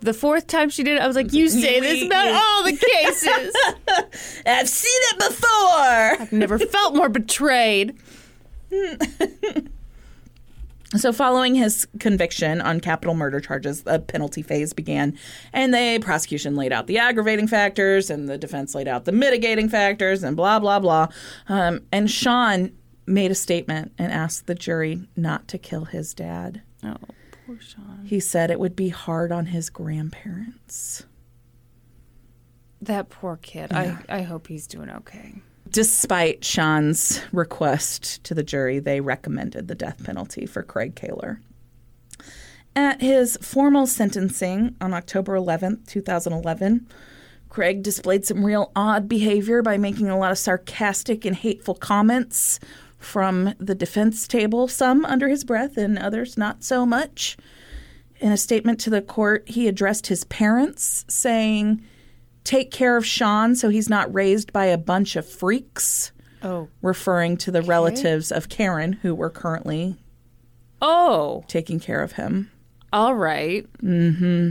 the 0.00 0.14
fourth 0.14 0.46
time 0.46 0.70
she 0.70 0.82
did 0.82 0.96
it, 0.96 1.02
I 1.02 1.06
was 1.06 1.16
like, 1.16 1.32
you 1.32 1.48
say 1.48 1.80
this 1.80 2.04
about 2.04 2.28
all 2.28 2.64
the 2.64 2.76
cases. 2.76 3.54
I've 4.46 4.68
seen 4.68 5.02
it 5.10 5.18
before. 5.18 6.22
I've 6.22 6.32
never 6.32 6.58
felt 6.58 6.94
more 6.94 7.08
betrayed. 7.08 7.96
So, 10.94 11.10
following 11.10 11.54
his 11.54 11.86
conviction 12.00 12.60
on 12.60 12.78
capital 12.78 13.14
murder 13.14 13.40
charges, 13.40 13.84
the 13.84 13.98
penalty 13.98 14.42
phase 14.42 14.74
began, 14.74 15.18
and 15.54 15.72
the 15.72 15.98
prosecution 16.02 16.54
laid 16.54 16.70
out 16.70 16.86
the 16.86 16.98
aggravating 16.98 17.46
factors, 17.46 18.10
and 18.10 18.28
the 18.28 18.36
defense 18.36 18.74
laid 18.74 18.88
out 18.88 19.06
the 19.06 19.12
mitigating 19.12 19.70
factors, 19.70 20.22
and 20.22 20.36
blah 20.36 20.58
blah 20.58 20.78
blah. 20.78 21.08
Um, 21.48 21.80
and 21.92 22.10
Sean 22.10 22.72
made 23.06 23.30
a 23.30 23.34
statement 23.34 23.92
and 23.98 24.12
asked 24.12 24.46
the 24.46 24.54
jury 24.54 25.08
not 25.16 25.48
to 25.48 25.58
kill 25.58 25.86
his 25.86 26.14
dad. 26.14 26.62
Oh, 26.84 26.96
poor 27.46 27.60
Sean. 27.60 28.04
He 28.04 28.20
said 28.20 28.50
it 28.50 28.60
would 28.60 28.76
be 28.76 28.88
hard 28.88 29.32
on 29.32 29.46
his 29.46 29.70
grandparents. 29.70 31.04
That 32.80 33.08
poor 33.10 33.38
kid. 33.40 33.72
I, 33.72 33.98
I 34.08 34.22
hope 34.22 34.48
he's 34.48 34.66
doing 34.66 34.90
okay. 34.90 35.34
Despite 35.68 36.44
Sean's 36.44 37.22
request 37.32 38.22
to 38.24 38.34
the 38.34 38.42
jury, 38.42 38.78
they 38.78 39.00
recommended 39.00 39.68
the 39.68 39.74
death 39.74 40.04
penalty 40.04 40.46
for 40.46 40.62
Craig 40.62 40.94
Kahler. 40.96 41.38
At 42.74 43.00
his 43.00 43.38
formal 43.40 43.86
sentencing 43.86 44.76
on 44.80 44.94
October 44.94 45.34
11th, 45.34 45.86
2011, 45.86 46.88
Craig 47.48 47.82
displayed 47.82 48.24
some 48.24 48.44
real 48.44 48.72
odd 48.74 49.08
behavior 49.08 49.62
by 49.62 49.76
making 49.76 50.08
a 50.08 50.18
lot 50.18 50.32
of 50.32 50.38
sarcastic 50.38 51.24
and 51.24 51.36
hateful 51.36 51.74
comments 51.74 52.58
from 53.02 53.54
the 53.58 53.74
defense 53.74 54.26
table, 54.28 54.68
some 54.68 55.04
under 55.04 55.28
his 55.28 55.44
breath 55.44 55.76
and 55.76 55.98
others 55.98 56.36
not 56.38 56.62
so 56.64 56.86
much. 56.86 57.36
In 58.20 58.30
a 58.32 58.36
statement 58.36 58.78
to 58.80 58.90
the 58.90 59.02
court, 59.02 59.48
he 59.48 59.66
addressed 59.68 60.06
his 60.06 60.24
parents, 60.24 61.04
saying, 61.08 61.82
Take 62.44 62.70
care 62.70 62.96
of 62.96 63.04
Sean 63.06 63.54
so 63.56 63.68
he's 63.68 63.88
not 63.88 64.12
raised 64.14 64.52
by 64.52 64.66
a 64.66 64.78
bunch 64.78 65.16
of 65.16 65.26
freaks, 65.28 66.12
Oh. 66.44 66.68
referring 66.82 67.36
to 67.38 67.50
the 67.52 67.62
relatives 67.62 68.32
of 68.32 68.48
Karen 68.48 68.94
who 68.94 69.14
were 69.14 69.30
currently 69.30 69.96
Oh, 70.80 71.44
taking 71.46 71.78
care 71.78 72.02
of 72.02 72.12
him. 72.12 72.50
all 72.92 73.14
right. 73.14 73.66
Mm-hmm. 73.82 74.50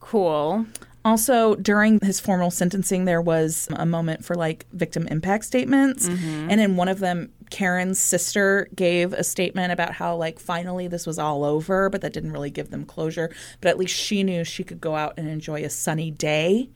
Cool. 0.00 0.66
Also, 1.04 1.54
during 1.56 1.98
his 2.00 2.20
formal 2.20 2.50
sentencing, 2.50 3.06
there 3.06 3.22
was 3.22 3.68
a 3.72 3.86
moment 3.86 4.22
for 4.24 4.34
like 4.34 4.66
victim 4.72 5.06
impact 5.08 5.44
statements. 5.46 6.06
And 6.06 6.60
in 6.60 6.76
one 6.76 6.88
of 6.88 6.98
them, 7.00 7.30
Karen's 7.50 7.98
sister 7.98 8.68
gave 8.74 9.12
a 9.12 9.24
statement 9.24 9.72
about 9.72 9.92
how, 9.92 10.16
like, 10.16 10.38
finally 10.38 10.88
this 10.88 11.06
was 11.06 11.18
all 11.18 11.44
over, 11.44 11.90
but 11.90 12.00
that 12.00 12.12
didn't 12.12 12.32
really 12.32 12.50
give 12.50 12.70
them 12.70 12.84
closure. 12.84 13.34
But 13.60 13.68
at 13.70 13.78
least 13.78 13.94
she 13.94 14.22
knew 14.22 14.44
she 14.44 14.64
could 14.64 14.80
go 14.80 14.94
out 14.94 15.14
and 15.16 15.28
enjoy 15.28 15.64
a 15.64 15.70
sunny 15.70 16.10
day, 16.10 16.70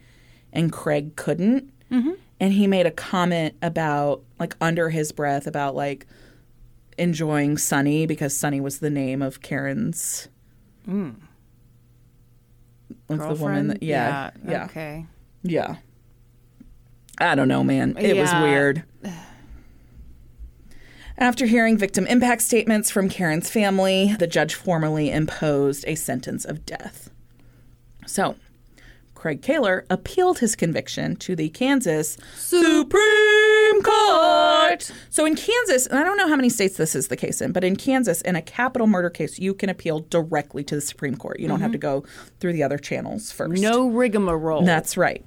and 0.52 0.72
Craig 0.72 1.16
couldn't. 1.16 1.72
Mm-hmm. 1.90 2.12
And 2.40 2.52
he 2.52 2.66
made 2.66 2.86
a 2.86 2.90
comment 2.90 3.54
about, 3.62 4.22
like, 4.40 4.56
under 4.60 4.90
his 4.90 5.12
breath, 5.12 5.46
about, 5.46 5.76
like, 5.76 6.06
enjoying 6.98 7.56
Sunny 7.56 8.06
because 8.06 8.36
Sunny 8.36 8.60
was 8.60 8.80
the 8.80 8.90
name 8.90 9.22
of 9.22 9.40
Karen's. 9.40 10.28
Mm. 10.88 11.14
Of 13.08 13.18
the 13.18 13.34
woman 13.34 13.68
that, 13.68 13.82
yeah, 13.82 14.30
yeah. 14.46 14.64
Okay. 14.64 15.06
Yeah. 15.42 15.76
I 17.18 17.34
don't 17.34 17.48
know, 17.48 17.62
man. 17.62 17.96
It 17.96 18.16
was 18.16 18.32
weird. 18.34 18.82
After 21.16 21.46
hearing 21.46 21.78
victim 21.78 22.06
impact 22.06 22.42
statements 22.42 22.90
from 22.90 23.08
Karen's 23.08 23.48
family, 23.48 24.16
the 24.18 24.26
judge 24.26 24.54
formally 24.54 25.10
imposed 25.10 25.84
a 25.86 25.94
sentence 25.94 26.44
of 26.44 26.66
death. 26.66 27.08
So, 28.04 28.34
Craig 29.14 29.40
Kahler 29.40 29.84
appealed 29.88 30.40
his 30.40 30.54
conviction 30.54 31.16
to 31.16 31.34
the 31.34 31.48
Kansas 31.50 32.18
Supreme 32.36 33.82
Court. 33.82 34.92
So 35.08 35.24
in 35.24 35.34
Kansas, 35.34 35.86
and 35.86 35.98
I 35.98 36.04
don't 36.04 36.18
know 36.18 36.28
how 36.28 36.36
many 36.36 36.50
states 36.50 36.76
this 36.76 36.94
is 36.94 37.08
the 37.08 37.16
case 37.16 37.40
in, 37.40 37.52
but 37.52 37.64
in 37.64 37.76
Kansas, 37.76 38.20
in 38.20 38.36
a 38.36 38.42
capital 38.42 38.86
murder 38.86 39.08
case, 39.08 39.38
you 39.38 39.54
can 39.54 39.70
appeal 39.70 40.00
directly 40.00 40.62
to 40.64 40.74
the 40.74 40.80
Supreme 40.82 41.16
Court. 41.16 41.40
You 41.40 41.48
don't 41.48 41.60
have 41.60 41.72
to 41.72 41.78
go 41.78 42.04
through 42.38 42.52
the 42.52 42.62
other 42.62 42.76
channels 42.76 43.32
first. 43.32 43.62
No 43.62 43.88
rigmarole. 43.88 44.62
That's 44.62 44.98
right. 44.98 45.24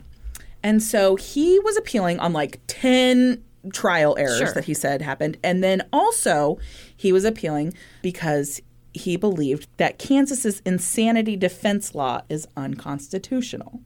And 0.62 0.84
so 0.84 1.16
he 1.16 1.60
was 1.60 1.76
appealing 1.78 2.20
on 2.20 2.34
like 2.34 2.60
10 2.68 3.44
trial 3.74 4.16
errors 4.18 4.38
Sure. 4.38 4.54
that 4.54 4.66
he 4.66 4.74
said 4.74 5.02
happened. 5.02 5.38
And 5.44 5.64
then 5.64 5.84
also, 5.94 6.58
he 6.96 7.12
was 7.12 7.24
appealing 7.26 7.74
because 8.02 8.62
he 8.94 9.16
believed 9.16 9.68
that 9.78 10.00
Kansas's 10.00 10.62
insanity 10.66 11.36
defense 11.36 11.94
law 11.94 12.22
is 12.30 12.48
unconstitutional. 12.58 13.82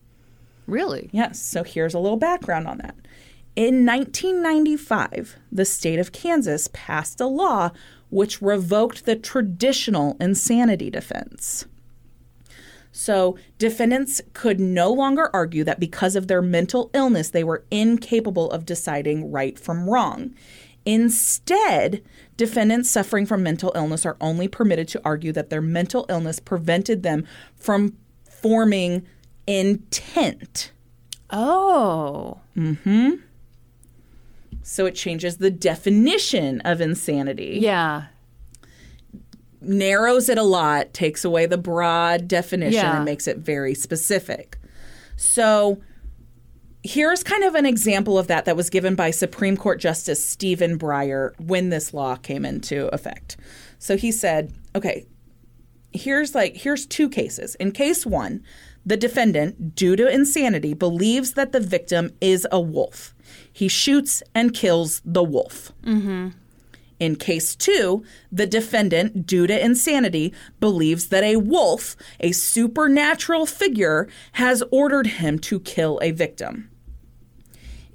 really. 0.68 1.10
Yes, 1.12 1.38
so 1.40 1.64
here's 1.64 1.94
a 1.94 2.00
little 2.00 2.18
background 2.18 2.66
on 2.68 2.78
that. 2.78 2.96
In 3.58 3.86
1995, 3.86 5.36
the 5.52 5.66
state 5.66 6.00
of 6.00 6.14
Kansas 6.14 6.70
passed 6.72 7.20
a 7.20 7.26
law 7.26 7.72
which 8.10 8.42
revoked 8.42 9.06
the 9.06 9.16
traditional 9.18 10.16
insanity 10.22 10.90
defense. 10.90 11.66
So, 12.92 13.38
defendants 13.58 14.22
could 14.34 14.60
no 14.60 14.92
longer 14.92 15.30
argue 15.34 15.64
that 15.64 15.80
because 15.80 16.16
of 16.16 16.28
their 16.28 16.42
mental 16.42 16.90
illness, 16.94 17.30
they 17.30 17.44
were 17.44 17.64
incapable 17.72 18.52
of 18.52 18.66
deciding 18.66 19.32
right 19.32 19.58
from 19.58 19.90
wrong. 19.90 20.36
Instead, 20.86 22.04
defendants 22.38 22.90
suffering 22.90 23.26
from 23.26 23.44
mental 23.44 23.72
illness 23.76 24.06
are 24.06 24.18
only 24.20 24.48
permitted 24.48 24.88
to 24.90 25.02
argue 25.06 25.32
that 25.32 25.50
their 25.50 25.62
mental 25.62 26.06
illness 26.10 26.40
prevented 26.40 27.04
them 27.04 27.26
from 27.56 27.96
forming 28.26 29.06
intent. 29.48 30.72
Oh. 31.30 32.40
Mm 32.58 32.78
hmm. 32.80 33.10
So 34.64 34.86
it 34.86 34.96
changes 34.96 35.38
the 35.38 35.52
definition 35.52 36.62
of 36.62 36.82
insanity. 36.82 37.58
Yeah. 37.62 38.06
Narrows 39.62 40.28
it 40.30 40.38
a 40.38 40.44
lot, 40.44 40.94
takes 40.94 41.24
away 41.24 41.46
the 41.46 41.58
broad 41.58 42.28
definition 42.28 42.74
Yeah. 42.74 42.96
and 42.98 43.06
makes 43.06 43.28
it 43.28 43.38
very 43.38 43.74
specific. 43.76 44.58
So 45.18 45.80
here's 46.84 47.24
kind 47.24 47.44
of 47.44 47.54
an 47.56 47.66
example 47.66 48.18
of 48.18 48.28
that 48.28 48.46
that 48.46 48.56
was 48.56 48.70
given 48.70 48.96
by 48.96 49.12
Supreme 49.12 49.56
Court 49.56 49.80
Justice 49.80 50.24
Stephen 50.26 50.80
Breyer 50.80 51.40
when 51.40 51.70
this 51.70 51.94
law 51.94 52.16
came 52.16 52.44
into 52.44 52.88
effect. 52.94 53.38
So 53.78 53.98
he 53.98 54.12
said, 54.12 54.52
okay, 54.76 55.06
here's 55.94 56.34
like 56.34 56.56
here's 56.58 56.86
two 56.86 57.08
cases. 57.10 57.56
In 57.56 57.72
case 57.72 58.06
1, 58.06 58.44
the 58.84 58.98
defendant, 58.98 59.76
due 59.76 59.96
to 59.96 60.08
insanity, 60.12 60.74
believes 60.74 61.34
that 61.34 61.52
the 61.52 61.60
victim 61.60 62.12
is 62.20 62.48
a 62.52 62.60
wolf. 62.60 63.14
He 63.54 63.68
shoots 63.68 64.24
and 64.34 64.54
kills 64.54 65.02
the 65.06 65.24
wolf. 65.24 65.72
Mm-hmm. 65.84 66.30
In 67.02 67.16
case 67.16 67.56
two, 67.56 68.06
the 68.32 68.46
defendant, 68.46 69.26
due 69.26 69.48
to 69.48 69.66
insanity, 69.66 70.36
believes 70.60 71.08
that 71.08 71.24
a 71.24 71.38
wolf, 71.38 71.96
a 72.20 72.32
supernatural 72.32 73.48
figure, 73.48 74.08
has 74.34 74.62
ordered 74.70 75.08
him 75.08 75.40
to 75.40 75.60
kill 75.60 75.98
a 76.04 76.12
victim. 76.12 76.70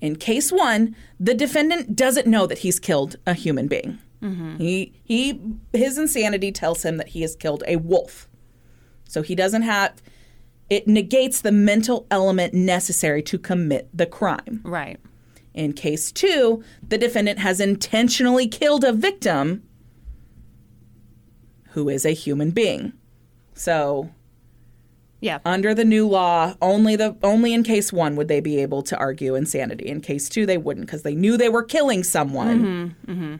In 0.00 0.16
case 0.16 0.50
one, 0.50 0.96
the 1.20 1.34
defendant 1.34 1.94
doesn't 1.94 2.26
know 2.26 2.48
that 2.48 2.58
he's 2.58 2.80
killed 2.80 3.14
a 3.28 3.34
human 3.34 3.68
being. 3.68 4.00
Mm-hmm. 4.20 4.56
He, 4.56 4.92
he, 5.04 5.40
his 5.72 5.98
insanity 5.98 6.50
tells 6.50 6.84
him 6.84 6.96
that 6.96 7.10
he 7.10 7.22
has 7.22 7.36
killed 7.36 7.62
a 7.68 7.76
wolf. 7.76 8.28
So 9.04 9.22
he 9.22 9.36
doesn't 9.36 9.62
have, 9.62 10.02
it 10.68 10.88
negates 10.88 11.42
the 11.42 11.52
mental 11.52 12.08
element 12.10 12.54
necessary 12.54 13.22
to 13.22 13.38
commit 13.38 13.88
the 13.94 14.06
crime. 14.06 14.62
Right. 14.64 14.98
In 15.56 15.72
case 15.72 16.12
two, 16.12 16.62
the 16.86 16.98
defendant 16.98 17.38
has 17.40 17.60
intentionally 17.60 18.46
killed 18.46 18.84
a 18.84 18.92
victim 18.92 19.62
who 21.70 21.88
is 21.88 22.04
a 22.04 22.10
human 22.10 22.50
being. 22.50 22.92
So, 23.54 24.10
Yeah. 25.22 25.38
under 25.46 25.74
the 25.74 25.84
new 25.84 26.06
law, 26.06 26.54
only 26.60 26.94
the 26.94 27.16
only 27.22 27.54
in 27.54 27.62
case 27.62 27.90
one 27.90 28.16
would 28.16 28.28
they 28.28 28.40
be 28.40 28.58
able 28.60 28.82
to 28.82 28.96
argue 28.98 29.34
insanity. 29.34 29.86
In 29.86 30.02
case 30.02 30.28
two, 30.28 30.44
they 30.44 30.58
wouldn't 30.58 30.86
because 30.86 31.02
they 31.02 31.14
knew 31.14 31.38
they 31.38 31.48
were 31.48 31.62
killing 31.62 32.04
someone. 32.04 32.92
Mm-hmm, 33.06 33.12
mm-hmm. 33.12 33.34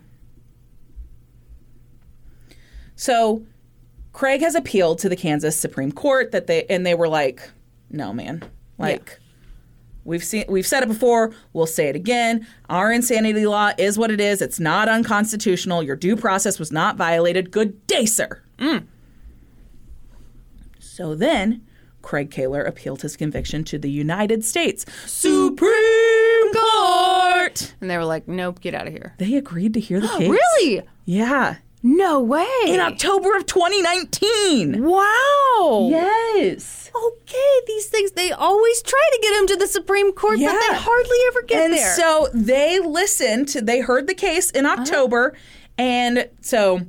So, 2.94 3.44
Craig 4.14 4.40
has 4.40 4.55
appealed 4.55 4.98
to 5.01 5.10
the 5.10 5.16
Kansas 5.16 5.55
Supreme 5.55 5.93
Court 5.93 6.32
that 6.32 6.47
they 6.47 6.64
and 6.64 6.86
they 6.86 6.94
were 6.94 7.09
like, 7.09 7.51
"No, 7.90 8.14
man, 8.14 8.43
like." 8.78 9.20
We've 10.06 10.24
seen 10.24 10.44
we've 10.48 10.66
said 10.66 10.82
it 10.82 10.88
before, 10.88 11.32
we'll 11.52 11.66
say 11.66 11.88
it 11.88 11.96
again. 11.96 12.46
Our 12.70 12.92
insanity 12.92 13.46
law 13.46 13.72
is 13.76 13.98
what 13.98 14.10
it 14.10 14.20
is. 14.20 14.40
It's 14.40 14.60
not 14.60 14.88
unconstitutional. 14.88 15.82
Your 15.82 15.96
due 15.96 16.16
process 16.16 16.58
was 16.58 16.70
not 16.72 16.96
violated. 16.96 17.50
Good 17.50 17.86
day, 17.86 18.06
sir. 18.06 18.40
Mm. 18.58 18.86
So 20.78 21.14
then 21.14 21.66
Craig 22.02 22.30
Kahler 22.30 22.66
appealed 22.66 23.02
his 23.02 23.16
conviction 23.16 23.64
to 23.64 23.78
the 23.78 23.90
United 23.90 24.44
States 24.44 24.86
Supreme 25.06 26.52
Court. 26.54 27.74
And 27.80 27.90
they 27.90 27.98
were 27.98 28.04
like, 28.04 28.28
nope, 28.28 28.60
get 28.60 28.74
out 28.74 28.86
of 28.86 28.92
here. 28.92 29.14
They 29.18 29.34
agreed 29.34 29.74
to 29.74 29.80
hear 29.80 30.00
the 30.00 30.08
case. 30.18 30.30
Really? 30.30 30.82
Yeah. 31.04 31.56
No 31.82 32.20
way. 32.20 32.47
In 32.66 32.81
October 32.81 33.36
of 33.36 33.47
2019. 33.47 34.82
Wow. 34.82 35.89
Yes. 35.90 36.90
Okay, 36.94 37.61
these 37.66 37.86
things, 37.86 38.12
they 38.12 38.32
always 38.32 38.82
try 38.82 39.09
to 39.12 39.19
get 39.23 39.40
him 39.40 39.47
to 39.48 39.57
the 39.57 39.66
Supreme 39.66 40.12
Court, 40.12 40.39
but 40.39 40.53
they 40.53 40.74
hardly 40.77 41.16
ever 41.28 41.43
get 41.43 41.65
and 41.65 41.74
there. 41.74 41.94
so 41.94 42.28
they 42.32 42.81
listened 42.81 43.48
they 43.48 43.81
heard 43.81 44.07
the 44.07 44.15
case 44.15 44.51
in 44.51 44.65
uh-huh. 44.65 44.81
October. 44.81 45.36
And 45.78 46.28
so 46.40 46.81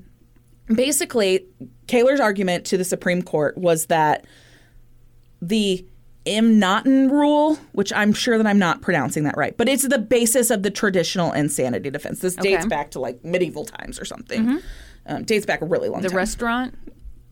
basically, 0.68 1.46
Kahler's 1.88 2.20
argument 2.20 2.66
to 2.66 2.78
the 2.78 2.86
Supreme 2.86 3.22
Court 3.22 3.58
was 3.58 3.88
that 3.88 4.26
the 5.42 5.86
M'Naghten 6.28 7.10
rule, 7.10 7.58
which 7.72 7.94
I'm 7.94 8.14
sure 8.14 8.38
that 8.38 8.46
I'm 8.46 8.60
not 8.60 8.82
pronouncing 8.82 9.24
that 9.24 9.38
right, 9.38 9.56
but 9.56 9.70
it's 9.70 9.88
the 9.88 10.00
basis 10.00 10.50
of 10.50 10.64
the 10.64 10.70
traditional 10.72 11.32
insanity 11.32 11.90
defense. 11.90 12.20
This 12.20 12.36
dates 12.36 12.66
back 12.66 12.92
to 12.92 13.00
like 13.00 13.24
medieval 13.24 13.66
times 13.66 14.00
or 14.00 14.06
something. 14.06 14.60
Um, 15.06 15.24
dates 15.24 15.46
back 15.46 15.62
a 15.62 15.66
really 15.66 15.90
long 15.90 16.02
the 16.02 16.10
time. 16.10 16.16
The 16.16 16.18
restaurant? 16.18 16.76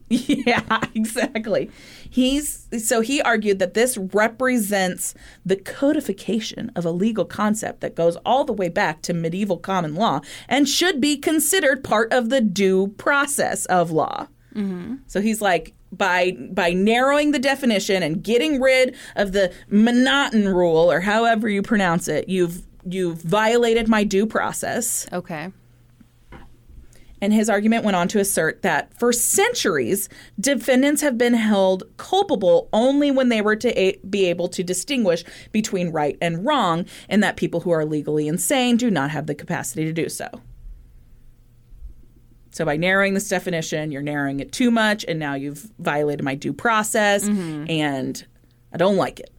Yeah, 0.07 0.81
exactly. 0.93 1.71
He's 2.07 2.67
so 2.83 3.01
he 3.01 3.21
argued 3.23 3.57
that 3.57 3.73
this 3.73 3.97
represents 3.97 5.15
the 5.43 5.55
codification 5.55 6.71
of 6.75 6.85
a 6.85 6.91
legal 6.91 7.25
concept 7.25 7.81
that 7.81 7.95
goes 7.95 8.15
all 8.17 8.45
the 8.45 8.53
way 8.53 8.69
back 8.69 9.01
to 9.03 9.13
medieval 9.15 9.57
common 9.57 9.95
law 9.95 10.21
and 10.47 10.69
should 10.69 11.01
be 11.01 11.17
considered 11.17 11.83
part 11.83 12.13
of 12.13 12.29
the 12.29 12.39
due 12.39 12.89
process 12.97 13.65
of 13.65 13.89
law. 13.91 14.27
So 15.07 15.19
he's 15.21 15.41
like 15.41 15.73
by 15.97 16.31
by 16.51 16.71
narrowing 16.71 17.31
the 17.31 17.39
definition 17.39 18.03
and 18.03 18.23
getting 18.23 18.61
rid 18.61 18.95
of 19.15 19.31
the 19.31 19.53
monoton 19.71 20.53
rule 20.53 20.91
or 20.91 21.01
however 21.01 21.49
you 21.49 21.61
pronounce 21.61 22.07
it, 22.07 22.29
you've 22.29 22.65
you've 22.87 23.21
violated 23.21 23.87
my 23.87 24.03
due 24.03 24.25
process. 24.25 25.07
Okay. 25.11 25.51
And 27.21 27.33
his 27.33 27.49
argument 27.49 27.83
went 27.83 27.95
on 27.95 28.07
to 28.09 28.19
assert 28.19 28.61
that 28.61 28.93
for 28.99 29.11
centuries, 29.11 30.09
defendants 30.39 31.01
have 31.01 31.17
been 31.17 31.33
held 31.33 31.83
culpable 31.97 32.69
only 32.73 33.09
when 33.09 33.29
they 33.29 33.41
were 33.41 33.55
to 33.55 33.79
a- 33.79 33.97
be 34.07 34.25
able 34.25 34.47
to 34.49 34.63
distinguish 34.63 35.23
between 35.51 35.91
right 35.91 36.17
and 36.21 36.45
wrong, 36.45 36.85
and 37.09 37.23
that 37.23 37.37
people 37.37 37.61
who 37.61 37.71
are 37.71 37.85
legally 37.85 38.27
insane 38.27 38.77
do 38.77 38.91
not 38.91 39.11
have 39.11 39.27
the 39.27 39.33
capacity 39.33 39.85
to 39.85 39.93
do 39.93 40.09
so. 40.09 40.29
So, 42.55 42.63
by 42.63 42.77
narrowing 42.77 43.15
this 43.15 43.27
definition, 43.27 43.91
you're 43.91 44.01
narrowing 44.01 44.39
it 44.39 44.53
too 44.53 44.71
much, 44.71 45.03
and 45.09 45.19
now 45.19 45.33
you've 45.33 45.69
violated 45.79 46.23
my 46.23 46.35
due 46.35 46.53
process, 46.53 47.27
mm-hmm. 47.27 47.69
and 47.69 48.25
I 48.71 48.77
don't 48.77 48.95
like 48.95 49.19
it. 49.19 49.29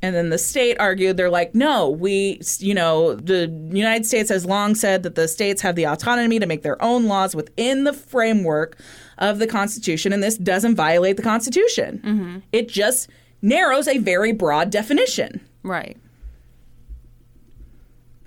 And 0.00 0.14
then 0.14 0.30
the 0.30 0.38
state 0.38 0.76
argued, 0.78 1.16
they're 1.16 1.28
like, 1.28 1.56
no, 1.56 1.90
we, 1.90 2.40
you 2.58 2.74
know, 2.74 3.16
the 3.16 3.48
United 3.72 4.06
States 4.06 4.28
has 4.28 4.46
long 4.46 4.76
said 4.76 5.02
that 5.02 5.16
the 5.16 5.26
states 5.26 5.60
have 5.62 5.74
the 5.74 5.88
autonomy 5.88 6.38
to 6.38 6.46
make 6.46 6.62
their 6.62 6.80
own 6.80 7.06
laws 7.06 7.34
within 7.34 7.82
the 7.82 7.92
framework 7.92 8.78
of 9.18 9.40
the 9.40 9.48
Constitution, 9.48 10.12
and 10.12 10.22
this 10.22 10.38
doesn't 10.38 10.76
violate 10.76 11.16
the 11.16 11.24
Constitution. 11.24 12.00
Mm-hmm. 12.04 12.38
It 12.52 12.68
just 12.68 13.10
narrows 13.42 13.88
a 13.88 13.98
very 13.98 14.30
broad 14.30 14.70
definition. 14.70 15.40
Right. 15.64 15.96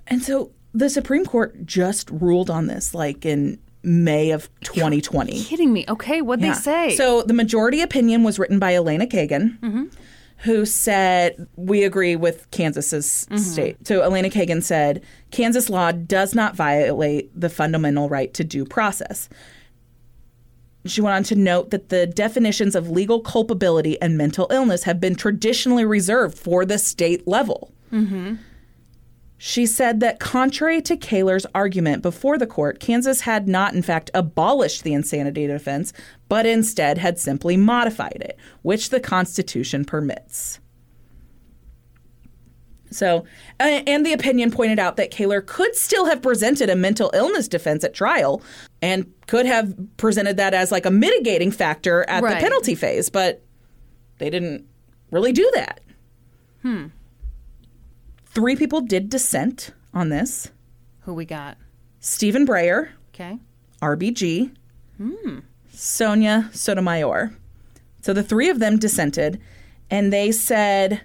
And 0.06 0.22
so 0.22 0.50
the 0.74 0.88
Supreme 0.88 1.24
Court 1.24 1.66
just 1.66 2.10
ruled 2.10 2.50
on 2.50 2.66
this, 2.66 2.94
like 2.94 3.26
in 3.26 3.58
May 3.82 4.30
of 4.30 4.48
2020. 4.62 5.42
Kidding 5.44 5.72
me. 5.72 5.84
Okay, 5.88 6.22
what'd 6.22 6.44
Yeah. 6.44 6.54
they 6.54 6.58
say? 6.58 6.96
So 6.96 7.22
the 7.22 7.34
majority 7.34 7.80
opinion 7.80 8.22
was 8.22 8.38
written 8.38 8.58
by 8.58 8.74
Elena 8.74 9.06
Kagan, 9.06 9.58
mm-hmm. 9.58 9.84
who 10.38 10.64
said, 10.64 11.46
We 11.56 11.84
agree 11.84 12.16
with 12.16 12.50
Kansas's 12.50 13.26
mm-hmm. 13.30 13.38
state. 13.38 13.86
So 13.86 14.02
Elena 14.02 14.30
Kagan 14.30 14.62
said, 14.62 15.02
Kansas 15.30 15.68
law 15.68 15.92
does 15.92 16.34
not 16.34 16.54
violate 16.54 17.38
the 17.38 17.48
fundamental 17.48 18.08
right 18.08 18.32
to 18.34 18.44
due 18.44 18.64
process. 18.64 19.28
She 20.84 21.00
went 21.00 21.14
on 21.14 21.22
to 21.24 21.36
note 21.36 21.70
that 21.70 21.90
the 21.90 22.06
definitions 22.06 22.74
of 22.74 22.90
legal 22.90 23.20
culpability 23.20 24.00
and 24.02 24.18
mental 24.18 24.48
illness 24.50 24.82
have 24.82 25.00
been 25.00 25.14
traditionally 25.14 25.84
reserved 25.84 26.36
for 26.36 26.64
the 26.64 26.78
state 26.78 27.26
level. 27.28 27.72
Mm-hmm. 27.92 28.36
She 29.44 29.66
said 29.66 29.98
that 29.98 30.20
contrary 30.20 30.80
to 30.82 30.96
Kahler's 30.96 31.46
argument 31.52 32.00
before 32.00 32.38
the 32.38 32.46
court, 32.46 32.78
Kansas 32.78 33.22
had 33.22 33.48
not, 33.48 33.74
in 33.74 33.82
fact, 33.82 34.08
abolished 34.14 34.84
the 34.84 34.92
insanity 34.92 35.48
defense, 35.48 35.92
but 36.28 36.46
instead 36.46 36.96
had 36.96 37.18
simply 37.18 37.56
modified 37.56 38.18
it, 38.20 38.38
which 38.62 38.90
the 38.90 39.00
Constitution 39.00 39.84
permits. 39.84 40.60
So, 42.92 43.24
and 43.58 44.06
the 44.06 44.12
opinion 44.12 44.52
pointed 44.52 44.78
out 44.78 44.94
that 44.94 45.10
Kahler 45.10 45.44
could 45.44 45.74
still 45.74 46.04
have 46.04 46.22
presented 46.22 46.70
a 46.70 46.76
mental 46.76 47.10
illness 47.12 47.48
defense 47.48 47.82
at 47.82 47.94
trial 47.94 48.42
and 48.80 49.12
could 49.26 49.46
have 49.46 49.74
presented 49.96 50.36
that 50.36 50.54
as 50.54 50.70
like 50.70 50.86
a 50.86 50.90
mitigating 50.92 51.50
factor 51.50 52.08
at 52.08 52.22
Right. 52.22 52.36
the 52.36 52.40
penalty 52.40 52.76
phase, 52.76 53.10
but 53.10 53.42
they 54.18 54.30
didn't 54.30 54.66
really 55.10 55.32
do 55.32 55.50
that. 55.56 55.80
Hmm. 56.62 56.86
Three 58.34 58.56
people 58.56 58.80
did 58.80 59.08
dissent 59.10 59.70
on 59.92 60.08
this 60.08 60.50
Who 61.00 61.14
we 61.14 61.24
got? 61.24 61.56
Stephen 62.00 62.46
Breyer, 62.46 62.88
Okay. 63.14 63.38
RBG, 63.80 64.50
Hmm. 64.96 65.38
Sonia 65.72 66.48
Sotomayor. 66.52 67.32
So 68.02 68.12
the 68.12 68.22
three 68.22 68.48
of 68.48 68.58
them 68.58 68.78
dissented, 68.78 69.40
and 69.90 70.12
they 70.12 70.32
said 70.32 71.02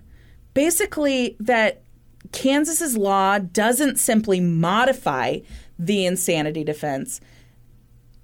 basically 0.53 1.35
that 1.39 1.81
Kansas's 2.31 2.97
law 2.97 3.39
doesn't 3.39 3.97
simply 3.99 4.39
modify 4.39 5.39
the 5.79 6.05
insanity 6.05 6.63
defense, 6.63 7.19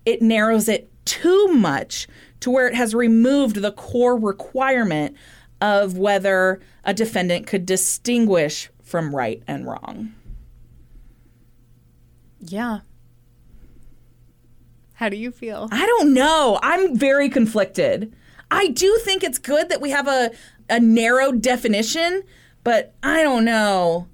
it 0.06 0.22
narrows 0.22 0.68
it 0.70 0.90
too 1.06 1.48
much 1.50 2.08
to 2.42 2.50
where 2.52 2.68
it 2.68 2.76
has 2.76 2.94
removed 2.96 3.58
the 3.58 3.72
core 3.72 4.18
requirement 4.18 5.16
of 5.62 5.98
whether 5.98 6.60
a 6.84 6.94
defendant 6.94 7.48
could 7.48 7.66
distinguish 7.66 8.70
from 8.94 9.16
right 9.16 9.42
and 9.48 9.66
wrong. 9.66 10.14
Yeah. 12.40 12.82
How 14.94 15.10
do 15.10 15.18
you 15.18 15.32
feel? 15.32 15.68
I 15.72 15.84
don't 15.84 16.14
know. 16.14 16.60
I'm 16.62 16.96
very 16.96 17.28
conflicted. 17.28 18.16
I 18.52 18.68
do 18.68 19.00
think 19.04 19.24
it's 19.24 19.40
good 19.40 19.70
that 19.70 19.82
we 19.82 19.90
have 19.90 20.08
a, 20.08 20.30
a 20.70 20.80
narrow 20.80 21.32
definition, 21.32 22.22
but 22.64 22.94
I 23.02 23.24
don't 23.24 23.46
know 23.46 24.10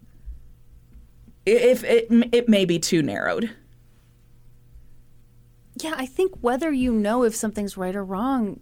if 1.46 1.84
it, 1.84 2.08
it 2.32 2.48
may 2.48 2.64
be 2.64 2.80
too 2.80 3.02
narrowed. 3.02 3.54
Yeah, 5.76 5.96
I 5.98 6.06
think 6.06 6.36
whether 6.40 6.72
you 6.72 6.94
know 6.94 7.24
if 7.24 7.36
something's 7.36 7.76
right 7.76 7.98
or 7.98 8.06
wrong, 8.06 8.62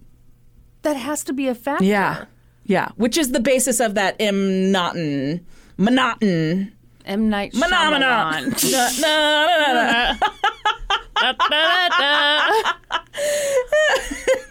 that 0.82 0.96
has 0.96 1.22
to 1.22 1.32
be 1.32 1.46
a 1.46 1.54
factor. 1.54 1.84
Yeah. 1.84 2.24
Yeah. 2.64 2.88
Which 2.96 3.16
is 3.16 3.30
the 3.30 3.38
basis 3.38 3.78
of 3.78 3.94
that 3.94 4.18
monoton, 4.18 5.44
monoton, 5.78 6.72
M 7.04 7.28
Night 7.28 7.54
no. 7.54 7.68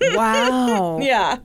wow. 0.15 0.99
Yeah. 0.99 1.37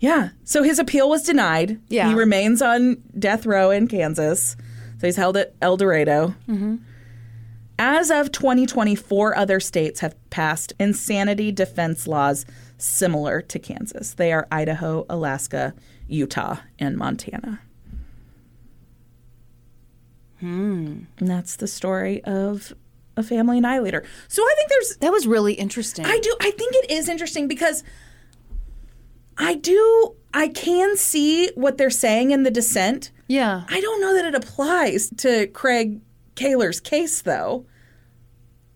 Yeah. 0.00 0.30
So 0.44 0.62
his 0.62 0.78
appeal 0.78 1.08
was 1.08 1.22
denied. 1.22 1.80
Yeah. 1.88 2.08
He 2.08 2.14
remains 2.14 2.62
on 2.62 3.02
death 3.18 3.46
row 3.46 3.70
in 3.70 3.88
Kansas. 3.88 4.56
So 4.98 5.06
he's 5.06 5.16
held 5.16 5.36
at 5.36 5.54
El 5.60 5.76
Dorado. 5.76 6.34
Mm-hmm. 6.48 6.76
As 7.78 8.10
of 8.10 8.32
2020, 8.32 8.94
four 8.94 9.36
other 9.36 9.60
states 9.60 10.00
have 10.00 10.16
passed 10.30 10.72
insanity 10.80 11.52
defense 11.52 12.06
laws 12.06 12.46
similar 12.78 13.42
to 13.42 13.58
Kansas. 13.58 14.14
They 14.14 14.32
are 14.32 14.48
Idaho, 14.50 15.04
Alaska, 15.10 15.74
Utah, 16.08 16.56
and 16.78 16.96
Montana. 16.96 17.60
Hmm. 20.40 21.04
And 21.18 21.28
that's 21.28 21.56
the 21.56 21.66
story 21.66 22.22
of 22.24 22.72
a 23.16 23.22
family 23.22 23.58
annihilator. 23.58 24.04
So 24.28 24.42
I 24.42 24.54
think 24.56 24.68
there's 24.68 24.96
That 24.96 25.12
was 25.12 25.26
really 25.26 25.54
interesting. 25.54 26.04
I 26.04 26.18
do. 26.18 26.34
I 26.40 26.50
think 26.50 26.74
it 26.74 26.90
is 26.90 27.08
interesting 27.08 27.48
because 27.48 27.82
I 29.38 29.54
do. 29.54 30.14
I 30.32 30.48
can 30.48 30.96
see 30.96 31.50
what 31.54 31.78
they're 31.78 31.90
saying 31.90 32.30
in 32.30 32.42
the 32.42 32.50
dissent. 32.50 33.10
yeah. 33.28 33.64
I 33.68 33.80
don't 33.80 34.00
know 34.00 34.14
that 34.14 34.24
it 34.24 34.34
applies 34.34 35.10
to 35.18 35.46
Craig 35.48 36.00
Kahler's 36.34 36.80
case, 36.80 37.22
though. 37.22 37.66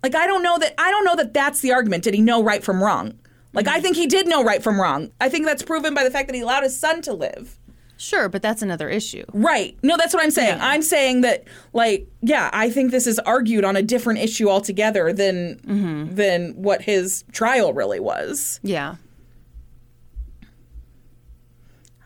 Like, 0.03 0.15
I 0.15 0.27
don't 0.27 0.43
know 0.43 0.59
that. 0.59 0.74
I 0.78 0.91
don't 0.91 1.05
know 1.05 1.16
that 1.16 1.35
that's 1.35 1.61
the 1.61 1.73
argument. 1.73 2.05
Did 2.05 2.15
he 2.15 2.23
know 2.23 2.43
right 2.43 2.65
from 2.65 2.82
wrong? 2.82 3.19
Like, 3.53 3.69
I 3.69 3.74
mm-hmm. 3.74 3.82
think 3.82 3.97
he 3.97 4.07
did 4.07 4.27
know 4.27 4.43
right 4.43 4.62
from 4.62 4.81
wrong. 4.81 5.11
I 5.20 5.28
think 5.28 5.45
that's 5.45 5.62
proven 5.62 5.93
by 5.93 6.05
the 6.05 6.11
fact 6.11 6.28
that 6.28 6.35
he 6.35 6.41
allowed 6.41 6.62
his 6.62 6.78
son 6.78 7.03
to 7.03 7.12
live. 7.12 7.59
Sure, 8.01 8.31
but 8.31 8.40
that's 8.40 8.62
another 8.62 8.89
issue. 8.89 9.24
Right. 9.35 9.77
No, 9.82 9.98
that's 9.98 10.14
what 10.14 10.22
I'm 10.22 10.31
saying. 10.31 10.59
I'm 10.59 10.81
saying 10.81 11.20
that, 11.20 11.44
like, 11.74 12.09
yeah, 12.22 12.48
I 12.51 12.70
think 12.70 12.93
this 12.93 13.06
is 13.06 13.18
argued 13.18 13.62
on 13.62 13.77
a 13.77 13.82
different 13.82 14.20
issue 14.20 14.48
altogether 14.48 15.12
than 15.12 15.56
mm-hmm. 15.56 16.14
than 16.14 16.52
what 16.55 16.81
his 16.81 17.24
trial 17.32 17.74
really 17.74 18.01
was. 18.01 18.59
Yeah. 18.62 18.94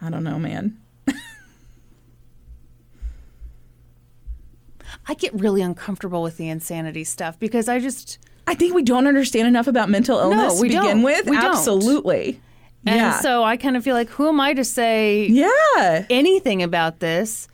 I 0.02 0.10
don't 0.10 0.24
know, 0.24 0.40
man. 0.40 0.76
I 5.06 5.14
get 5.14 5.32
really 5.32 5.62
uncomfortable 5.62 6.24
with 6.24 6.38
the 6.38 6.48
insanity 6.48 7.04
stuff 7.04 7.38
because 7.38 7.68
I 7.68 7.78
just 7.78 8.18
I 8.48 8.56
think 8.56 8.74
we 8.74 8.82
don't 8.82 9.06
understand 9.06 9.46
enough 9.46 9.68
about 9.68 9.88
mental 9.88 10.18
illness 10.18 10.60
we 10.60 10.70
to 10.70 10.74
begin 10.74 10.96
don't. 10.96 11.02
with. 11.04 11.30
We 11.30 11.36
don't. 11.36 11.54
And 12.86 12.96
yeah. 12.96 13.20
so 13.20 13.42
I 13.44 13.56
kind 13.56 13.76
of 13.76 13.84
feel 13.84 13.94
like 13.94 14.08
who 14.10 14.28
am 14.28 14.40
I 14.40 14.52
to 14.54 14.64
say 14.64 15.26
yeah. 15.26 16.04
anything 16.10 16.62
about 16.62 17.00
this? 17.00 17.48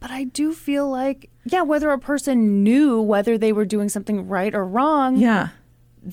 But 0.00 0.10
I 0.10 0.24
do 0.24 0.52
feel 0.52 0.88
like 0.90 1.30
yeah, 1.44 1.62
whether 1.62 1.90
a 1.90 1.98
person 1.98 2.62
knew 2.62 3.00
whether 3.02 3.36
they 3.36 3.52
were 3.52 3.66
doing 3.66 3.88
something 3.90 4.26
right 4.28 4.54
or 4.54 4.64
wrong, 4.66 5.16
Yeah. 5.16 5.48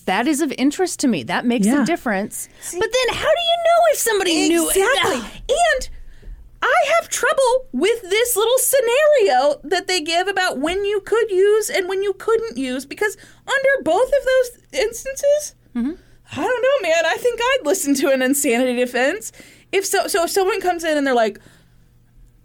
that 0.05 0.27
is 0.27 0.41
of 0.41 0.51
interest 0.57 0.99
to 1.01 1.07
me. 1.07 1.23
That 1.23 1.45
makes 1.45 1.67
Yeah. 1.67 1.83
a 1.83 1.85
difference. 1.85 2.49
but 2.73 2.89
then 2.91 3.15
how 3.15 3.29
do 3.29 3.41
you 3.51 3.57
know 3.65 3.79
if 3.93 3.97
somebody 3.99 4.49
knew 4.49 4.67
Exactly. 4.69 5.15
and 5.49 5.89
I 6.61 6.85
have 6.99 7.09
trouble 7.09 7.65
with 7.71 8.01
this 8.03 8.35
little 8.35 8.57
scenario 8.59 9.59
that 9.63 9.87
they 9.87 9.99
give 10.01 10.27
about 10.27 10.59
when 10.59 10.83
you 10.85 10.99
could 11.01 11.31
use 11.31 11.69
and 11.69 11.87
when 11.89 12.03
you 12.03 12.13
couldn't 12.13 12.57
use 12.57 12.85
because 12.85 13.17
under 13.47 13.83
both 13.83 14.07
of 14.07 14.25
those 14.25 14.81
instances, 14.83 15.55
Mm-hmm. 15.75 15.93
I 16.31 16.35
don't 16.35 16.61
know, 16.61 16.89
man. 16.89 17.05
I 17.05 17.17
think 17.17 17.39
I'd 17.41 17.65
listen 17.65 17.93
to 17.95 18.11
an 18.11 18.21
insanity 18.21 18.75
defense. 18.75 19.31
If 19.71 19.85
so, 19.85 20.07
so 20.07 20.23
if 20.23 20.31
someone 20.31 20.61
comes 20.61 20.83
in 20.83 20.97
and 20.97 21.05
they're 21.05 21.13
like, 21.13 21.39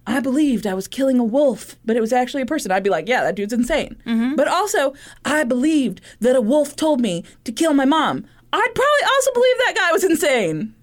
I 0.06 0.20
believed 0.20 0.66
I 0.66 0.74
was 0.74 0.86
killing 0.86 1.18
a 1.18 1.24
wolf, 1.24 1.76
but 1.84 1.96
it 1.96 2.00
was 2.00 2.12
actually 2.12 2.42
a 2.42 2.46
person. 2.46 2.70
I'd 2.70 2.84
be 2.84 2.90
like, 2.90 3.08
yeah, 3.08 3.22
that 3.22 3.34
dude's 3.34 3.52
insane. 3.52 4.00
Mm-hmm. 4.06 4.36
But 4.36 4.48
also, 4.48 4.94
I 5.24 5.44
believed 5.44 6.00
that 6.20 6.36
a 6.36 6.40
wolf 6.40 6.76
told 6.76 7.00
me 7.00 7.24
to 7.44 7.52
kill 7.52 7.74
my 7.74 7.84
mom. 7.84 8.24
I'd 8.52 8.74
probably 8.74 9.14
also 9.14 9.32
believe 9.32 9.56
that 9.58 9.74
guy 9.76 9.92
was 9.92 10.04
insane. 10.04 10.74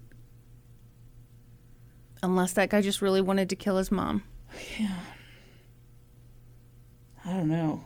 Unless 2.22 2.52
that 2.54 2.70
guy 2.70 2.80
just 2.80 3.02
really 3.02 3.20
wanted 3.20 3.48
to 3.50 3.56
kill 3.56 3.78
his 3.78 3.90
mom. 3.90 4.22
Yeah. 4.78 5.00
I 7.24 7.32
don't 7.32 7.48
know. 7.48 7.84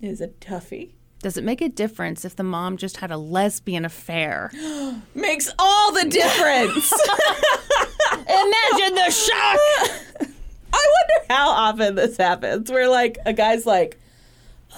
It 0.00 0.08
is 0.08 0.20
a 0.20 0.28
toughie. 0.28 0.92
Does 1.22 1.36
it 1.36 1.44
make 1.44 1.60
a 1.60 1.68
difference 1.68 2.24
if 2.24 2.36
the 2.36 2.42
mom 2.44 2.76
just 2.76 2.98
had 2.98 3.10
a 3.10 3.16
lesbian 3.16 3.84
affair? 3.84 4.50
Makes 5.14 5.50
all 5.58 5.92
the 5.92 6.04
difference. 6.04 6.92
Imagine 8.12 8.94
the 8.94 9.10
shock. 9.10 9.58
I 10.72 10.84
wonder 10.94 11.26
how 11.28 11.48
often 11.50 11.94
this 11.94 12.16
happens 12.16 12.70
where 12.70 12.88
like 12.88 13.18
a 13.24 13.32
guy's 13.32 13.64
like, 13.66 13.98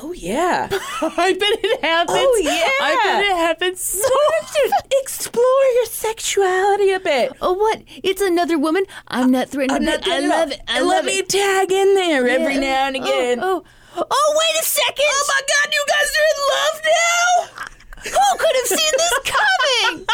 "Oh 0.01 0.13
yeah, 0.13 0.69
I 1.03 1.33
bet 1.33 1.65
it 1.65 1.81
happens. 1.83 2.17
Oh, 2.19 2.41
yeah. 2.43 2.51
I 2.81 3.01
bet 3.05 3.25
it 3.25 3.37
happens 3.37 3.83
so 3.83 4.09
explore 5.03 5.65
your 5.75 5.87
sexuality 5.87 6.93
a 6.93 7.01
bit." 7.01 7.33
Oh, 7.41 7.53
what? 7.53 7.83
It's 8.05 8.23
another 8.23 8.59
woman. 8.59 8.85
I'm 9.09 9.31
not 9.31 9.49
threatened. 9.49 9.77
I'm 9.77 9.85
not 9.85 10.07
it. 10.07 10.09
I 10.09 10.21
love 10.21 10.53
it. 10.53 10.61
I 10.69 10.81
Let 10.83 10.87
love 10.99 11.05
me 11.05 11.23
tag 11.23 11.73
in 11.73 11.95
there 11.95 12.29
every 12.29 12.55
Yeah. 12.55 12.61
now 12.61 12.87
and 12.89 12.97
oh, 12.97 13.03
again. 13.03 13.39
Oh, 13.43 13.65
oh, 13.65 13.71
oh, 14.11 14.35
wait 14.39 14.61
a 14.61 14.65
second. 14.65 15.07
Oh 15.09 15.25
my 15.29 15.41
god, 15.49 15.73
you 15.73 15.85
guys 15.89 16.11
are 16.19 16.29
in 16.33 16.39
love 16.55 16.77
now? 16.85 17.31
Who 18.05 18.39
could 18.39 18.57
have 18.57 18.67
seen 18.79 18.93
this 18.97 19.19
coming? 19.25 20.07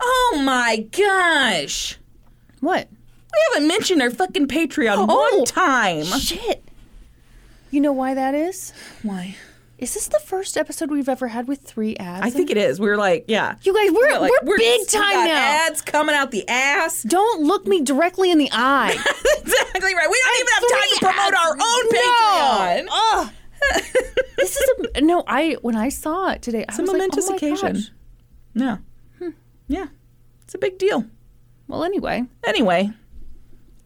Oh 0.00 0.40
my 0.44 0.86
gosh. 0.92 1.98
What? 2.60 2.88
We 2.90 3.38
haven't 3.54 3.68
mentioned 3.68 4.02
our 4.02 4.10
fucking 4.10 4.48
Patreon 4.48 5.06
Oh. 5.08 5.30
one 5.36 5.44
time. 5.44 6.04
Shit. 6.04 6.62
You 7.70 7.80
know 7.80 7.92
why 7.92 8.14
that 8.14 8.34
is? 8.34 8.72
Why? 9.02 9.36
Is 9.78 9.92
this 9.92 10.08
the 10.08 10.18
first 10.20 10.56
episode 10.56 10.90
we've 10.90 11.08
ever 11.08 11.28
had 11.28 11.48
with 11.48 11.60
three 11.60 11.96
ads? 11.98 12.24
I 12.24 12.30
think 12.30 12.48
it 12.50 12.56
is. 12.56 12.80
We're 12.80 12.96
like, 12.96 13.26
yeah. 13.28 13.56
You 13.62 13.74
guys, 13.74 13.90
we're, 13.92 14.08
We're 14.14 14.18
like, 14.20 14.32
we're, 14.42 14.56
big 14.56 14.88
time 14.88 15.12
got 15.12 15.24
now. 15.26 15.66
Ads 15.68 15.82
coming 15.82 16.14
out 16.14 16.30
the 16.30 16.48
ass. 16.48 17.02
Don't 17.02 17.42
look 17.42 17.66
me 17.66 17.82
directly 17.82 18.30
in 18.30 18.38
the 18.38 18.48
eye. 18.52 18.92
exactly 19.38 19.94
right. 19.94 20.08
We 20.10 20.22
don't 20.24 20.40
even 20.40 20.52
have 20.54 20.64
time 20.70 20.88
to 20.92 20.98
promote 21.00 21.34
our 21.34 21.52
ads. 21.52 21.62
own 21.62 21.84
No. 21.92 22.00
Patreon. 22.00 22.88
Ugh. 22.90 23.30
this 24.38 24.56
is 24.56 24.70
a 24.94 25.00
no. 25.02 25.24
I 25.26 25.56
when 25.60 25.76
I 25.76 25.88
saw 25.90 26.30
it 26.30 26.40
today, 26.40 26.60
I 26.60 26.66
It's 26.68 26.78
a 26.78 26.82
was 26.82 26.90
like, 26.90 26.98
momentous 26.98 27.26
oh 27.26 27.30
my 27.30 27.36
occasion. 27.36 27.72
gosh. 27.74 27.90
No. 28.54 28.78
Yeah. 29.68 29.86
It's 30.44 30.54
a 30.54 30.58
big 30.58 30.78
deal. 30.78 31.04
Well, 31.68 31.82
anyway, 31.84 32.24
Anyway, 32.44 32.90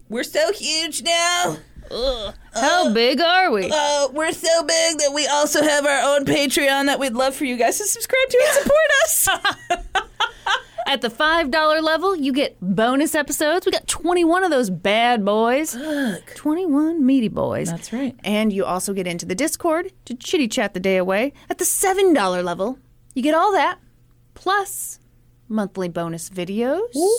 we're 0.08 0.22
so 0.24 0.52
huge 0.52 1.02
now. 1.02 1.56
how 2.54 2.92
big 2.92 3.20
are 3.20 3.50
we? 3.50 3.70
Uh, 3.72 4.08
we're 4.12 4.32
so 4.32 4.62
big 4.64 4.98
that 4.98 5.12
we 5.14 5.26
also 5.26 5.62
have 5.62 5.86
our 5.86 6.14
own 6.14 6.24
Patreon 6.24 6.86
that 6.86 6.98
we'd 7.00 7.14
love 7.14 7.34
for 7.34 7.44
you 7.46 7.56
guys 7.56 7.78
to 7.78 7.84
subscribe 7.84 8.28
to 8.28 8.38
and 8.46 8.62
support 8.62 8.90
us. 9.04 9.28
At 10.86 11.00
the 11.02 11.10
five 11.10 11.50
dollar 11.50 11.80
level, 11.80 12.16
you 12.16 12.32
get 12.32 12.56
bonus 12.60 13.14
episodes. 13.14 13.64
We 13.64 13.72
got 13.72 13.86
twenty 13.86 14.24
one 14.24 14.42
of 14.44 14.50
those 14.50 14.70
bad 14.70 15.24
boys. 15.24 15.76
Twenty 16.34 16.66
one 16.66 17.04
meaty 17.06 17.28
boys. 17.28 17.70
That's 17.70 17.92
right. 17.92 18.14
And 18.24 18.52
you 18.52 18.64
also 18.64 18.92
get 18.92 19.06
into 19.06 19.24
the 19.24 19.34
Discord 19.36 19.92
to 20.06 20.14
chitty 20.14 20.48
chat 20.48 20.74
the 20.74 20.80
day 20.80 20.96
away. 20.96 21.32
At 21.48 21.58
the 21.58 21.64
$7 21.64 22.44
level, 22.44 22.78
you 23.14 23.22
get 23.22 23.34
all 23.34 23.52
that, 23.52 23.78
plus 24.34 24.98
monthly 25.50 25.88
bonus 25.88 26.30
videos. 26.30 26.94
Ooh. 26.96 27.18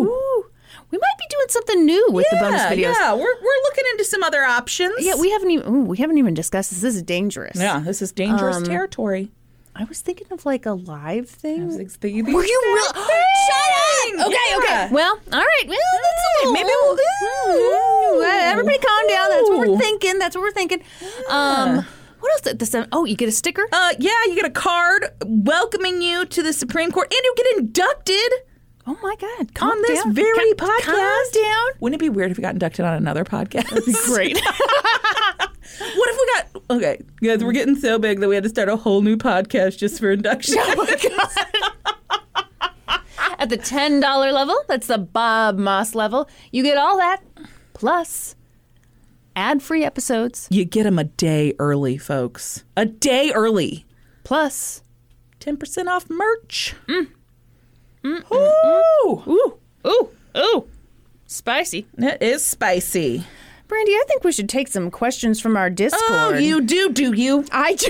Ooh. 0.00 0.44
We 0.90 0.98
might 0.98 1.18
be 1.18 1.24
doing 1.28 1.46
something 1.48 1.84
new 1.84 2.06
with 2.10 2.26
the 2.30 2.36
bonus 2.38 2.62
videos. 2.62 2.94
yeah, 2.94 3.12
we're, 3.12 3.18
we're 3.20 3.62
looking 3.64 3.84
into 3.92 4.04
some 4.04 4.22
other 4.22 4.42
options. 4.42 4.94
Yeah, 5.00 5.16
we 5.16 5.30
haven't 5.30 5.50
even 5.50 5.74
ooh, 5.74 5.84
we 5.84 5.98
haven't 5.98 6.16
even 6.18 6.32
discussed 6.34 6.70
this. 6.70 6.80
This 6.80 6.96
is 6.96 7.02
dangerous. 7.02 7.58
yeah, 7.58 7.80
this 7.80 8.00
is 8.00 8.12
dangerous 8.12 8.56
Um, 8.56 8.64
territory. 8.64 9.30
I 9.74 9.84
was 9.84 10.00
thinking 10.00 10.26
of 10.30 10.44
like 10.44 10.66
a 10.66 10.72
live 10.72 11.28
thing. 11.30 11.66
Were 11.68 11.74
Were 11.74 12.44
you 12.44 12.62
real? 12.64 12.84
Shut 12.94 13.00
up! 13.00 14.26
Okay, 14.26 14.56
okay. 14.58 14.88
Well, 14.92 15.18
all 15.32 15.40
right. 15.40 15.64
Well, 15.66 15.78
that's 16.02 16.24
a 16.24 16.46
little, 16.48 16.52
maybe 16.52 16.68
we'll- 16.68 16.98
Ooh, 17.48 18.18
ooh, 18.18 18.22
Everybody, 18.22 18.78
calm 18.78 19.06
down. 19.08 19.28
That's 19.30 19.48
what 19.48 19.68
we're 19.68 19.78
thinking. 19.78 20.18
That's 20.18 20.36
what 20.36 20.42
we're 20.42 20.52
thinking. 20.52 20.82
Um, 21.30 21.86
what 22.22 22.32
else? 22.32 22.54
The 22.54 22.66
seven, 22.66 22.88
oh, 22.92 23.04
you 23.04 23.16
get 23.16 23.28
a 23.28 23.32
sticker. 23.32 23.66
Uh, 23.72 23.92
yeah, 23.98 24.10
you 24.26 24.34
get 24.34 24.46
a 24.46 24.50
card 24.50 25.06
welcoming 25.24 26.00
you 26.00 26.24
to 26.24 26.42
the 26.42 26.52
Supreme 26.52 26.90
Court, 26.90 27.12
and 27.12 27.20
you 27.22 27.34
get 27.36 27.58
inducted 27.58 28.32
oh 28.86 28.96
my 29.02 29.14
God! 29.16 29.54
Calm 29.54 29.70
on 29.70 29.82
this 29.82 30.02
down. 30.02 30.14
very 30.14 30.54
Ca- 30.54 30.66
podcast. 30.66 30.84
Calm 30.84 31.24
down. 31.42 31.68
Wouldn't 31.80 32.00
it 32.00 32.04
be 32.04 32.08
weird 32.08 32.30
if 32.30 32.36
we 32.36 32.42
got 32.42 32.54
inducted 32.54 32.84
on 32.84 32.94
another 32.94 33.24
podcast? 33.24 33.68
That'd 33.70 33.84
be 33.84 33.92
Great. 34.04 34.40
what 34.42 35.78
if 35.78 36.18
we 36.18 36.26
got 36.34 36.46
okay, 36.70 36.98
guys? 37.22 37.44
We're 37.44 37.52
getting 37.52 37.76
so 37.76 37.98
big 37.98 38.20
that 38.20 38.28
we 38.28 38.34
had 38.34 38.44
to 38.44 38.50
start 38.50 38.68
a 38.68 38.76
whole 38.76 39.02
new 39.02 39.16
podcast 39.16 39.78
just 39.78 40.00
for 40.00 40.10
induction. 40.10 40.56
Oh 40.58 40.74
my 40.76 40.96
God. 40.96 41.30
At 43.38 43.48
the 43.48 43.56
ten 43.56 44.00
dollar 44.00 44.32
level, 44.32 44.56
that's 44.68 44.86
the 44.86 44.98
Bob 44.98 45.58
Moss 45.58 45.94
level. 45.94 46.28
You 46.52 46.62
get 46.62 46.76
all 46.76 46.96
that 46.98 47.22
plus 47.74 48.36
ad-free 49.36 49.84
episodes 49.84 50.48
you 50.50 50.64
get 50.64 50.84
them 50.84 50.98
a 50.98 51.04
day 51.04 51.54
early, 51.58 51.98
folks. 51.98 52.64
A 52.76 52.84
day 52.86 53.32
early. 53.32 53.84
Plus, 54.24 54.78
plus 54.78 54.82
Ten 55.40 55.56
percent 55.56 55.88
off 55.88 56.08
merch. 56.08 56.74
Mm. 56.88 57.08
mm, 58.04 58.22
mm, 58.22 58.22
mm 58.22 58.82
ooh, 59.04 59.22
ooh 59.26 59.58
ooh 59.86 60.10
ooh 60.36 60.68
spicy. 61.26 61.86
it 61.98 62.22
is 62.22 62.44
spicy. 62.44 63.24
Brandy, 63.66 63.92
I 63.92 64.04
think 64.06 64.22
we 64.22 64.32
should 64.32 64.48
take 64.48 64.68
some 64.68 64.90
questions 64.90 65.40
from 65.40 65.56
our 65.56 65.70
Discord. 65.70 66.02
Oh, 66.10 66.36
you 66.36 66.60
do, 66.60 66.92
do 66.92 67.14
you? 67.14 67.46
I 67.50 67.74
do. 67.74 67.88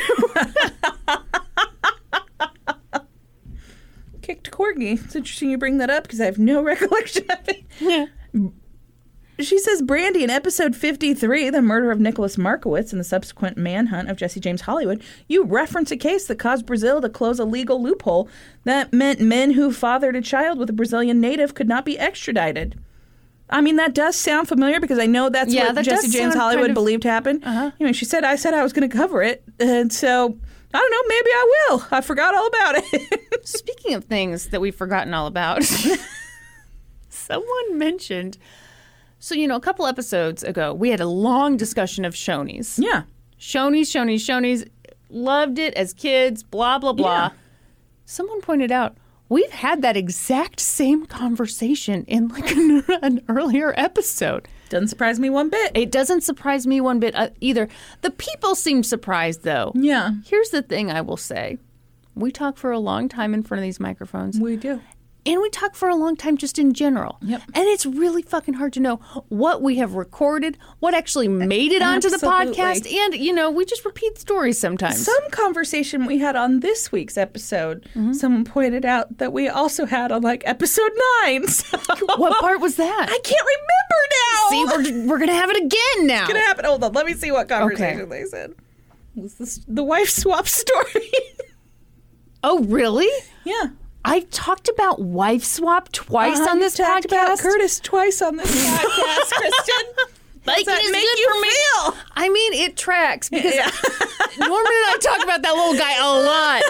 Kicked 4.23 4.53
corgi. 4.53 5.05
It's 5.05 5.17
interesting 5.17 5.51
you 5.51 5.59
bring 5.59 5.79
that 5.79 5.91
up 5.91 6.05
because 6.05 6.21
I 6.21 6.27
have 6.27 6.39
no 6.39 6.63
recollection 6.65 7.25
of 7.31 7.49
it. 7.49 7.65
Yeah. 7.81 8.07
She 9.39 9.59
says, 9.59 9.83
Brandy, 9.83 10.23
in 10.23 10.31
episode 10.31 10.77
53, 10.77 11.51
the 11.51 11.63
murder 11.63 11.91
of 11.91 11.99
Nicholas 11.99 12.37
Markowitz 12.37 12.93
and 12.93 13.01
the 13.01 13.05
subsequent 13.05 13.57
manhunt 13.57 14.11
of 14.11 14.17
Jesse 14.17 14.39
James 14.41 14.61
Hollywood, 14.61 15.03
you 15.27 15.45
reference 15.45 15.91
a 15.91 15.97
case 15.97 16.27
that 16.27 16.39
caused 16.39 16.67
Brazil 16.67 17.01
to 17.01 17.09
close 17.09 17.39
a 17.41 17.45
legal 17.45 17.83
loophole 17.83 18.29
that 18.65 18.93
meant 18.93 19.21
men 19.21 19.53
who 19.53 19.73
fathered 19.73 20.15
a 20.15 20.21
child 20.21 20.59
with 20.59 20.69
a 20.71 20.73
Brazilian 20.75 21.21
native 21.21 21.55
could 21.55 21.67
not 21.67 21.85
be 21.85 21.99
extradited. 21.99 22.79
I 23.51 23.61
mean, 23.63 23.77
that 23.77 23.95
does 23.95 24.17
sound 24.17 24.49
familiar 24.49 24.81
because 24.81 24.99
I 24.99 25.07
know 25.07 25.29
that's 25.29 25.53
Yeah, 25.53 25.67
what 25.67 25.75
that 25.77 25.85
Jesse 25.87 26.09
James 26.11 26.35
Hollywood 26.35 26.65
kind 26.67 26.71
of- 26.71 26.75
believed 26.75 27.05
happened. 27.05 27.43
Uh-huh. 27.45 27.71
You 27.79 27.87
know, 27.87 27.93
she 27.93 28.05
said, 28.05 28.25
I 28.25 28.37
said 28.37 28.55
I 28.55 28.63
was 28.63 28.73
going 28.73 28.89
to 28.89 28.95
cover 28.97 29.23
it. 29.23 29.43
And 29.59 29.93
so, 29.93 30.39
I 30.75 30.79
don't 30.79 30.91
know, 30.91 31.09
maybe 31.09 31.31
I 31.31 31.53
will. 31.71 31.87
I 31.91 32.01
forgot 32.03 32.35
all 32.35 32.47
about 32.47 32.75
it. 32.77 33.21
Speaking 33.47 33.95
of 33.95 34.05
things 34.05 34.49
that 34.51 34.61
we've 34.61 34.75
forgotten 34.77 35.13
all 35.15 35.27
about, 35.27 35.63
someone 37.09 37.79
mentioned. 37.79 38.39
So, 39.23 39.37
you 39.37 39.47
know, 39.47 39.55
a 39.55 39.61
couple 39.61 39.87
episodes 39.87 40.43
ago, 40.43 40.75
we 40.75 40.91
had 40.91 41.01
a 41.01 41.07
long 41.07 41.57
discussion 41.57 42.05
of 42.05 42.13
Shoney's. 42.13 42.77
yeah. 42.77 43.05
Shoney's, 43.39 43.89
Shoney's, 43.89 44.27
Shoney's. 44.27 44.65
Loved 45.11 45.61
it 45.61 45.75
as 45.75 45.93
kids, 45.93 46.43
blah, 46.43 46.81
blah, 46.81 46.93
blah. 46.93 47.27
Yeah. 47.27 47.31
Someone 48.05 48.41
pointed 48.41 48.73
out, 48.73 48.97
we've 49.29 49.53
had 49.53 49.81
that 49.83 49.97
exact 49.97 50.59
same 50.59 51.07
conversation 51.07 52.05
in 52.07 52.27
like 52.29 52.51
an, 52.57 52.83
an 53.01 53.23
earlier 53.29 53.73
episode. 53.77 54.49
Doesn't 54.71 54.89
surprise 54.89 55.21
me 55.21 55.31
one 55.31 55.51
bit. 55.51 55.71
It 55.77 55.93
doesn't 55.93 56.23
surprise 56.23 56.67
me 56.67 56.81
one 56.81 56.99
bit 56.99 57.15
uh, 57.15 57.29
either. 57.41 57.69
The 58.01 58.11
people 58.11 58.57
seem 58.57 58.83
surprised, 58.83 59.45
though. 59.45 59.71
Yeah. 59.77 60.15
Here's 60.25 60.51
the 60.51 60.63
thing 60.63 60.91
I 60.91 61.01
will 61.01 61.17
say. 61.17 61.59
We 62.17 62.33
talk 62.33 62.57
for 62.57 62.73
a 62.73 62.81
long 62.81 63.09
time 63.09 63.35
in 63.35 63.45
front 63.45 63.61
of 63.61 63.63
these 63.63 63.79
microphones, 63.79 64.41
We 64.41 64.57
do. 64.57 64.81
And 65.25 65.41
we 65.41 65.49
talk 65.51 65.75
for 65.77 65.89
a 65.89 65.95
long 65.95 66.17
time 66.17 66.37
just 66.37 66.59
in 66.59 66.73
general. 66.73 67.19
Yep. 67.23 67.43
And 67.55 67.65
it's 67.67 67.87
really 67.87 68.23
fucking 68.23 68.55
hard 68.55 68.73
to 68.73 68.81
know 68.81 68.97
what 69.29 69.63
we 69.63 69.77
have 69.77 69.95
recorded, 69.95 70.59
what 70.81 70.95
actually 70.95 71.29
made 71.29 71.71
it 71.73 71.81
onto 71.83 72.09
the 72.11 72.17
podcast, 72.17 72.93
and, 72.93 73.15
you 73.15 73.33
know, 73.33 73.51
we 73.51 73.65
just 73.65 73.85
repeat 73.85 74.19
stories 74.19 74.59
sometimes. 74.59 75.05
Some 75.05 75.31
conversation 75.31 76.07
we 76.07 76.19
had 76.19 76.35
on 76.37 76.61
this 76.61 76.91
week's 76.91 77.17
episode, 77.17 77.89
Mm-hmm. 77.95 78.13
someone 78.15 78.45
pointed 78.45 78.85
out 78.85 79.19
that 79.19 79.33
we 79.33 79.49
also 79.49 79.87
had 79.87 80.11
on 80.13 80.23
like 80.23 80.43
episode 80.47 80.91
nine. 81.25 81.45
So 81.49 81.79
what 82.17 82.39
part 82.41 82.61
was 82.61 82.77
that? 82.77 83.07
I 83.09 83.19
can't 83.23 83.47
remember 83.55 84.01
now. 84.19 84.49
See, 84.51 84.65
we're, 85.03 85.07
we're 85.09 85.19
going 85.19 85.29
to 85.29 85.35
have 85.35 85.51
it 85.51 85.57
again 85.57 86.07
now. 86.07 86.21
What's 86.23 86.33
gonna 86.33 86.45
happen? 86.47 86.65
Hold 86.65 86.85
on, 86.85 86.93
let 86.93 87.07
me 87.07 87.13
see 87.15 87.31
what 87.31 87.49
conversation 87.49 88.09
they 88.09 88.25
said. 88.25 88.55
Was 89.15 89.35
this 89.35 89.61
the 89.69 89.83
wife 89.85 90.09
swap 90.09 90.49
story? 90.49 91.11
Oh, 92.43 92.61
really? 92.65 93.09
yeah. 93.45 93.67
I've 94.05 94.29
talked 94.31 94.69
about 94.69 95.01
wife 95.01 95.45
swap 95.45 95.91
twice 95.93 96.39
Uh-huh, 96.41 96.51
on 96.51 96.57
you 96.59 96.63
this 96.65 96.75
talked 96.75 97.07
podcast. 97.09 97.25
about 97.25 97.39
Curtis 97.39 97.81
twice 97.81 98.21
on 98.23 98.37
this 98.37 98.51
podcast, 98.67 99.31
Kristen. 99.33 99.87
Like, 100.45 100.65
Does 100.65 100.75
that 100.75 100.91
make 100.91 101.03
good 101.03 101.19
you 101.21 101.29
for 101.35 101.41
me. 101.41 101.49
feel? 101.51 101.95
I 102.15 102.29
mean, 102.29 102.53
it 102.55 102.77
tracks 102.77 103.29
because 103.29 103.55
Norman 104.39 104.51
and 104.51 104.87
I 104.89 104.97
talk 105.01 105.23
about 105.23 105.43
that 105.43 105.53
little 105.55 105.75
guy 105.75 105.97
a 106.01 106.23
lot. 106.25 106.63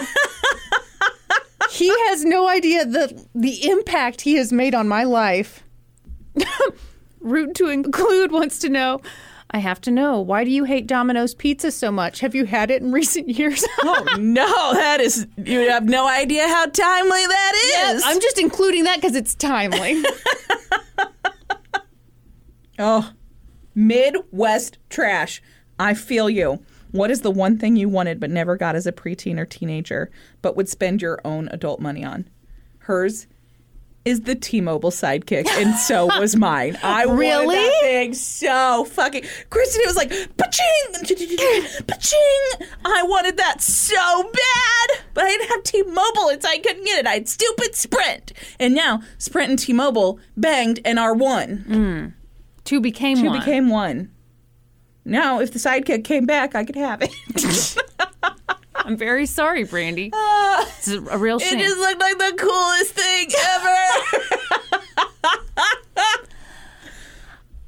he 1.70 1.88
has 2.08 2.24
no 2.24 2.48
idea 2.48 2.84
the 2.84 3.26
the 3.34 3.70
impact 3.70 4.20
he 4.20 4.34
has 4.34 4.52
made 4.52 4.74
on 4.74 4.88
my 4.88 5.04
life. 5.04 5.64
Root 7.20 7.54
to 7.56 7.68
include 7.68 8.30
wants 8.32 8.58
to 8.58 8.68
know. 8.68 9.00
I 9.54 9.58
have 9.58 9.80
to 9.82 9.90
know 9.90 10.18
why 10.20 10.44
do 10.44 10.50
you 10.50 10.64
hate 10.64 10.86
Domino's 10.86 11.34
pizza 11.34 11.70
so 11.70 11.92
much? 11.92 12.20
Have 12.20 12.34
you 12.34 12.46
had 12.46 12.70
it 12.70 12.82
in 12.82 12.90
recent 12.92 13.28
years? 13.28 13.64
oh 13.82 14.16
no, 14.18 14.72
that 14.74 15.00
is 15.00 15.26
you 15.36 15.68
have 15.70 15.84
no 15.84 16.08
idea 16.08 16.48
how 16.48 16.66
timely 16.66 17.26
that 17.26 17.92
is. 17.94 18.02
I'm 18.04 18.20
just 18.20 18.38
including 18.38 18.84
that 18.84 18.96
because 18.96 19.14
it's 19.14 19.34
timely. 19.34 20.02
oh, 22.78 23.12
Midwest 23.74 24.78
trash. 24.88 25.42
I 25.78 25.94
feel 25.94 26.30
you. 26.30 26.64
What 26.92 27.10
is 27.10 27.22
the 27.22 27.30
one 27.30 27.58
thing 27.58 27.76
you 27.76 27.88
wanted 27.88 28.20
but 28.20 28.30
never 28.30 28.56
got 28.56 28.76
as 28.76 28.86
a 28.86 28.92
preteen 28.92 29.38
or 29.38 29.46
teenager, 29.46 30.10
but 30.42 30.56
would 30.56 30.68
spend 30.68 31.00
your 31.00 31.20
own 31.24 31.48
adult 31.50 31.80
money 31.80 32.04
on? 32.04 32.28
Hers 32.80 33.26
is 34.04 34.22
the 34.22 34.34
T-Mobile 34.34 34.90
sidekick, 34.90 35.46
and 35.48 35.74
so 35.78 36.06
was 36.18 36.34
mine. 36.36 36.76
I 36.82 37.06
wanted 37.06 37.18
Really? 37.20 37.56
that 37.56 37.78
thing 37.82 38.14
so 38.14 38.84
fucking. 38.90 39.24
Kristen, 39.50 39.82
it 39.82 39.86
was 39.86 39.96
like 39.96 40.10
paching, 40.36 41.84
paching. 41.86 42.68
I 42.84 43.02
wanted 43.04 43.36
that 43.36 43.60
so 43.60 44.22
bad, 44.24 45.04
but 45.14 45.24
I 45.24 45.30
didn't 45.30 45.48
have 45.50 45.62
T-Mobile, 45.62 46.28
and 46.30 46.42
so 46.42 46.48
I 46.48 46.58
couldn't 46.58 46.84
get 46.84 46.98
it. 46.98 47.06
I 47.06 47.14
had 47.14 47.28
stupid 47.28 47.74
Sprint, 47.74 48.32
and 48.58 48.74
now 48.74 49.02
Sprint 49.18 49.50
and 49.50 49.58
T-Mobile 49.58 50.18
banged 50.36 50.80
and 50.84 50.98
are 50.98 51.14
one. 51.14 51.58
Hmm. 51.58 52.06
Two 52.64 52.80
became 52.80 53.18
Two 53.18 53.26
one. 53.26 53.38
became 53.38 53.68
one. 53.70 54.10
Now, 55.04 55.40
if 55.40 55.52
the 55.52 55.58
sidekick 55.58 56.04
came 56.04 56.26
back, 56.26 56.54
I 56.54 56.64
could 56.64 56.76
have 56.76 57.02
it. 57.02 57.10
I'm 58.84 58.96
very 58.96 59.26
sorry, 59.26 59.64
Brandy. 59.64 60.10
Ah, 60.12 60.66
It's 60.78 60.88
a 60.88 61.00
real 61.18 61.38
it 61.40 61.58
just 61.58 61.78
looked 61.78 62.00
like 62.00 62.18
the 62.18 62.34
coolest 62.38 62.92
thing 62.94 63.28
ever. 63.54 63.76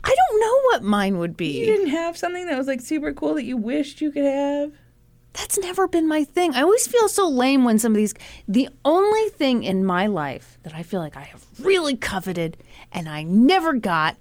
I 0.07 0.15
don't 0.15 0.41
know 0.41 0.60
what 0.70 0.83
mine 0.83 1.18
would 1.18 1.36
be. 1.36 1.60
you 1.60 1.67
didn't 1.67 1.89
have 1.89 2.17
something 2.17 2.47
that 2.47 2.59
was 2.59 2.67
like 2.67 2.81
super 2.81 3.12
cool 3.12 3.34
that 3.34 3.44
you 3.44 3.57
wished 3.57 4.01
you 4.01 4.10
could 4.10 4.25
have. 4.25 4.73
That's 5.33 5.59
never 5.59 5.89
been 5.89 6.07
my 6.07 6.25
thing. 6.25 6.55
I 6.55 6.62
always 6.62 6.86
feel 6.86 7.09
so 7.09 7.28
lame 7.28 7.65
when 7.65 7.78
some 7.78 7.93
of 7.93 7.97
these. 7.97 8.15
The 8.47 8.68
only 8.84 9.31
thing 9.31 9.65
in 9.65 9.84
my 9.84 10.07
life 10.07 10.59
that 10.62 10.75
I 10.75 10.83
feel 10.83 11.01
like 11.01 11.17
I 11.17 11.23
have 11.23 11.44
really 11.59 11.97
coveted 11.97 12.57
and 12.93 13.09
I 13.09 13.23
never 13.25 13.73
got 13.73 14.17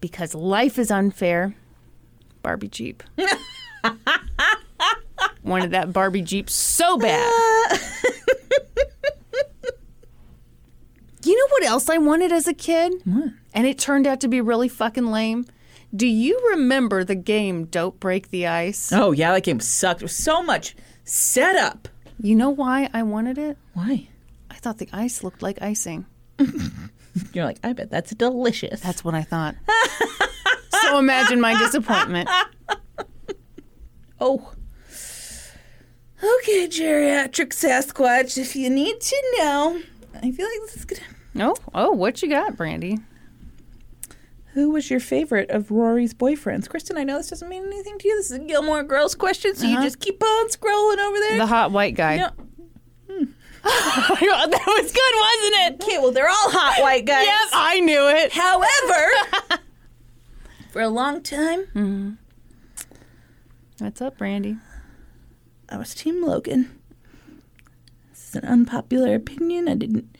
because 0.00 0.34
life 0.34 0.78
is 0.78 0.90
unfair 0.90 1.54
Barbie 2.42 2.68
Jeep. 2.68 3.02
Wanted 5.46 5.70
that 5.70 5.92
Barbie 5.92 6.22
Jeep 6.22 6.50
so 6.50 6.98
bad. 6.98 7.80
You 11.26 11.36
know 11.36 11.48
what 11.50 11.64
else 11.64 11.88
I 11.88 11.98
wanted 11.98 12.30
as 12.30 12.46
a 12.46 12.54
kid? 12.54 12.92
What? 13.04 13.30
And 13.52 13.66
it 13.66 13.80
turned 13.80 14.06
out 14.06 14.20
to 14.20 14.28
be 14.28 14.40
really 14.40 14.68
fucking 14.68 15.10
lame. 15.10 15.44
Do 15.94 16.06
you 16.06 16.38
remember 16.50 17.02
the 17.02 17.16
game 17.16 17.64
Don't 17.64 17.98
Break 17.98 18.30
the 18.30 18.46
Ice? 18.46 18.92
Oh 18.92 19.10
yeah, 19.10 19.32
that 19.32 19.42
game 19.42 19.58
sucked. 19.58 20.02
It 20.02 20.04
was 20.04 20.14
so 20.14 20.40
much 20.40 20.76
setup. 21.02 21.88
You 22.20 22.36
know 22.36 22.50
why 22.50 22.88
I 22.92 23.02
wanted 23.02 23.38
it? 23.38 23.58
Why? 23.74 24.06
I 24.50 24.54
thought 24.54 24.78
the 24.78 24.88
ice 24.92 25.24
looked 25.24 25.42
like 25.42 25.60
icing. 25.60 26.06
You're 27.32 27.44
like, 27.44 27.58
I 27.64 27.72
bet 27.72 27.90
that's 27.90 28.14
delicious. 28.14 28.80
That's 28.80 29.04
what 29.04 29.14
I 29.16 29.22
thought. 29.22 29.56
so 30.82 30.98
imagine 30.98 31.40
my 31.40 31.58
disappointment. 31.58 32.28
oh. 34.20 34.52
Okay, 36.26 36.66
geriatric 36.66 37.50
Sasquatch, 37.50 38.36
if 38.36 38.56
you 38.56 38.68
need 38.68 39.00
to 39.00 39.34
know, 39.38 39.80
I 40.14 40.32
feel 40.32 40.46
like 40.46 40.60
this 40.62 40.76
is 40.76 40.84
gonna. 40.84 41.02
Oh, 41.38 41.54
oh, 41.74 41.92
what 41.92 42.22
you 42.22 42.28
got, 42.28 42.56
Brandy? 42.56 42.98
Who 44.54 44.70
was 44.70 44.90
your 44.90 45.00
favorite 45.00 45.50
of 45.50 45.70
Rory's 45.70 46.14
boyfriends? 46.14 46.68
Kristen, 46.68 46.96
I 46.96 47.04
know 47.04 47.18
this 47.18 47.28
doesn't 47.28 47.48
mean 47.48 47.66
anything 47.66 47.98
to 47.98 48.08
you. 48.08 48.16
This 48.16 48.30
is 48.30 48.38
a 48.38 48.40
Gilmore 48.40 48.82
Girls 48.82 49.14
question, 49.14 49.54
so 49.54 49.66
you 49.66 49.74
uh-huh. 49.74 49.84
just 49.84 50.00
keep 50.00 50.22
on 50.22 50.48
scrolling 50.48 50.98
over 50.98 51.18
there. 51.18 51.38
The 51.38 51.46
hot 51.46 51.70
white 51.72 51.94
guy. 51.94 52.16
No. 52.16 52.30
Oh 53.68 54.16
that 54.20 54.64
was 54.64 54.92
good, 54.92 55.14
wasn't 55.18 55.80
it? 55.80 55.82
Okay, 55.82 55.98
well, 55.98 56.12
they're 56.12 56.28
all 56.28 56.50
hot 56.52 56.80
white 56.80 57.04
guys. 57.04 57.26
Yep, 57.26 57.48
I 57.52 57.80
knew 57.80 58.08
it. 58.08 58.32
However, 58.32 59.60
for 60.70 60.82
a 60.82 60.88
long 60.88 61.20
time, 61.20 61.62
mm-hmm. 61.74 62.10
What's 63.78 64.00
up, 64.00 64.16
Brandy? 64.16 64.56
I 65.68 65.76
was 65.76 65.94
Team 65.94 66.24
Logan. 66.24 66.78
This 68.10 68.28
is 68.28 68.34
an 68.36 68.44
unpopular 68.44 69.14
opinion. 69.14 69.68
I 69.68 69.74
didn't. 69.74 70.16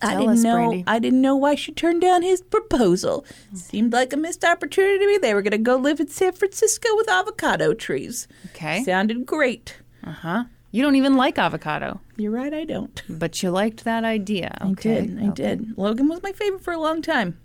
I 0.00 0.14
didn't 0.16 0.30
us, 0.30 0.42
know. 0.42 0.56
Brandy. 0.56 0.84
I 0.86 0.98
didn't 0.98 1.20
know 1.20 1.36
why 1.36 1.54
she 1.54 1.70
turned 1.72 2.00
down 2.00 2.22
his 2.22 2.42
proposal. 2.42 3.24
Hmm. 3.50 3.56
Seemed 3.56 3.92
like 3.92 4.12
a 4.12 4.16
missed 4.16 4.44
opportunity 4.44 4.98
to 4.98 5.06
me. 5.06 5.18
They 5.18 5.34
were 5.34 5.42
going 5.42 5.52
to 5.52 5.58
go 5.58 5.76
live 5.76 6.00
in 6.00 6.08
San 6.08 6.32
Francisco 6.32 6.88
with 6.96 7.08
avocado 7.08 7.72
trees. 7.72 8.26
Okay. 8.46 8.82
Sounded 8.82 9.24
great. 9.26 9.76
Uh 10.04 10.12
huh. 10.12 10.44
You 10.72 10.82
don't 10.82 10.96
even 10.96 11.16
like 11.16 11.38
avocado, 11.38 12.00
You're 12.16 12.32
right. 12.32 12.52
I 12.52 12.64
don't. 12.64 13.02
but 13.06 13.42
you 13.42 13.50
liked 13.50 13.84
that 13.84 14.04
idea. 14.04 14.56
Okay. 14.72 14.98
I 14.98 15.00
did. 15.02 15.22
I 15.22 15.26
did. 15.28 15.78
Logan 15.78 16.08
was 16.08 16.22
my 16.22 16.32
favorite 16.32 16.64
for 16.64 16.72
a 16.72 16.80
long 16.80 17.02
time. 17.02 17.38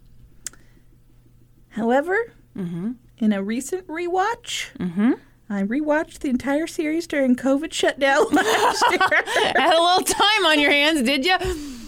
However, 1.69 2.17
mm-hmm. 2.57 2.93
in 3.17 3.33
a 3.33 3.43
recent 3.43 3.85
rewatch, 3.87 4.71
mm-hmm. 4.77 5.11
I 5.49 5.63
rewatched 5.63 6.19
the 6.19 6.29
entire 6.29 6.67
series 6.67 7.07
during 7.07 7.35
COVID 7.35 7.71
shutdown 7.71 8.25
last 8.31 8.83
year. 8.91 8.99
Had 9.55 9.73
a 9.73 9.81
little 9.81 10.03
time 10.03 10.45
on 10.45 10.59
your 10.59 10.71
hands, 10.71 11.03
did 11.03 11.25
you? 11.25 11.35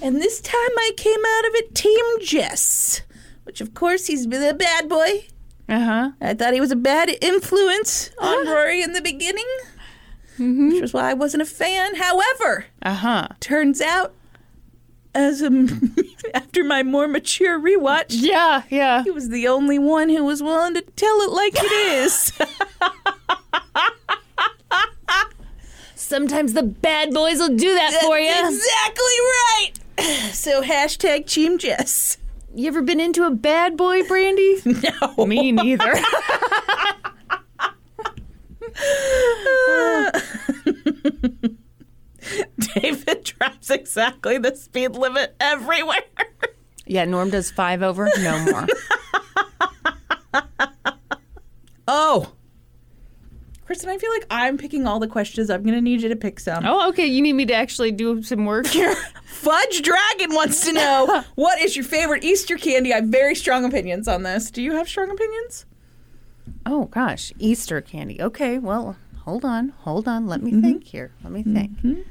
and 0.02 0.16
this 0.22 0.40
time 0.40 0.56
I 0.56 0.92
came 0.96 1.20
out 1.20 1.48
of 1.50 1.56
it 1.56 1.76
Team 1.76 2.06
Jess, 2.22 3.02
which 3.44 3.60
of 3.60 3.74
course 3.74 4.08
he's 4.08 4.26
been 4.28 4.44
a 4.44 4.54
bad 4.54 4.88
boy. 4.88 5.26
Uh 5.68 5.80
huh. 5.84 6.12
I 6.22 6.34
thought 6.34 6.54
he 6.54 6.62
was 6.62 6.72
a 6.72 6.76
bad 6.78 7.10
influence 7.22 8.10
on 8.18 8.48
Rory 8.48 8.82
in 8.82 8.94
the 8.94 9.02
beginning, 9.02 9.46
which 10.38 10.82
was 10.82 10.94
why 10.94 11.10
I 11.12 11.14
wasn't 11.14 11.44
a 11.44 11.46
fan. 11.46 11.96
However, 11.96 12.66
Uh 12.82 12.94
huh. 12.94 13.28
turns 13.42 13.82
out, 13.82 14.14
as 15.20 15.42
a, 15.42 15.50
after 16.34 16.64
my 16.64 16.82
more 16.84 17.08
mature 17.08 17.60
rewatch, 17.60 18.08
Yeah, 18.10 18.64
yeah. 18.70 19.04
He 19.04 19.12
was 19.12 19.30
the 19.30 19.48
only 19.48 19.78
one 19.78 20.10
who 20.10 20.24
was 20.24 20.42
willing 20.42 20.74
to 20.76 20.82
tell 20.82 21.22
it 21.22 21.30
like 21.32 21.54
it 21.56 21.72
is. 21.72 22.32
Sometimes 25.96 26.54
the 26.54 26.64
bad 26.64 27.14
boys 27.14 27.38
will 27.40 27.56
do 27.56 27.74
that 27.76 27.94
for 28.02 28.18
you. 28.18 28.30
Exactly 28.32 29.20
right. 29.20 29.72
So 30.34 30.62
hashtag 30.64 31.28
Team 31.28 31.58
Jess. 31.58 32.18
You 32.56 32.68
ever 32.70 32.82
been 32.82 33.02
into 33.02 33.26
a 33.26 33.32
bad 33.32 33.76
boy, 33.76 34.04
Brandy? 34.08 34.62
No. 35.18 35.26
Me 35.26 35.52
neither. 35.52 35.96
David 42.76 43.24
drives 43.24 43.70
exactly 43.70 44.38
the 44.38 44.56
speed 44.56 44.96
limit 44.96 45.36
everywhere. 45.40 46.02
yeah, 46.86 47.06
Norm 47.06 47.30
does 47.30 47.52
five 47.52 47.82
over, 47.84 48.10
no 48.20 48.46
more. 48.46 48.68
Oh. 51.92 52.34
Kristen, 53.66 53.90
I 53.90 53.98
feel 53.98 54.12
like 54.12 54.28
I'm 54.30 54.58
picking 54.60 54.86
all 54.86 55.00
the 55.00 55.08
questions. 55.08 55.50
I'm 55.50 55.64
going 55.64 55.74
to 55.74 55.82
need 55.82 56.04
you 56.04 56.10
to 56.10 56.16
pick 56.16 56.40
some. 56.40 56.64
Oh, 56.64 56.90
okay. 56.90 57.08
You 57.08 57.20
need 57.20 57.34
me 57.34 57.48
to 57.48 57.54
actually 57.54 57.92
do 57.92 58.22
some 58.22 58.46
work 58.46 58.68
here. 58.68 58.94
Fudge 59.26 59.82
Dragon 59.82 60.36
wants 60.36 60.64
to 60.66 60.74
know 60.74 61.24
what 61.34 61.60
is 61.60 61.76
your 61.76 61.86
favorite 61.86 62.24
Easter 62.24 62.58
candy? 62.58 62.94
I 62.94 62.98
have 62.98 63.06
very 63.06 63.34
strong 63.34 63.66
opinions 63.66 64.08
on 64.08 64.22
this. 64.22 64.52
Do 64.52 64.62
you 64.62 64.74
have 64.74 64.88
strong 64.88 65.10
opinions? 65.10 65.66
Oh 66.66 66.86
gosh, 66.86 67.34
Easter 67.40 67.82
candy. 67.82 68.22
Okay, 68.22 68.60
well, 68.60 68.96
hold 69.24 69.44
on, 69.44 69.70
hold 69.70 70.08
on. 70.08 70.28
Let 70.28 70.44
me 70.44 70.52
mm-hmm. 70.52 70.62
think 70.62 70.84
here. 70.84 71.12
Let 71.24 71.32
me 71.32 71.44
think. 71.44 71.72
Mm-hmm. 71.78 72.02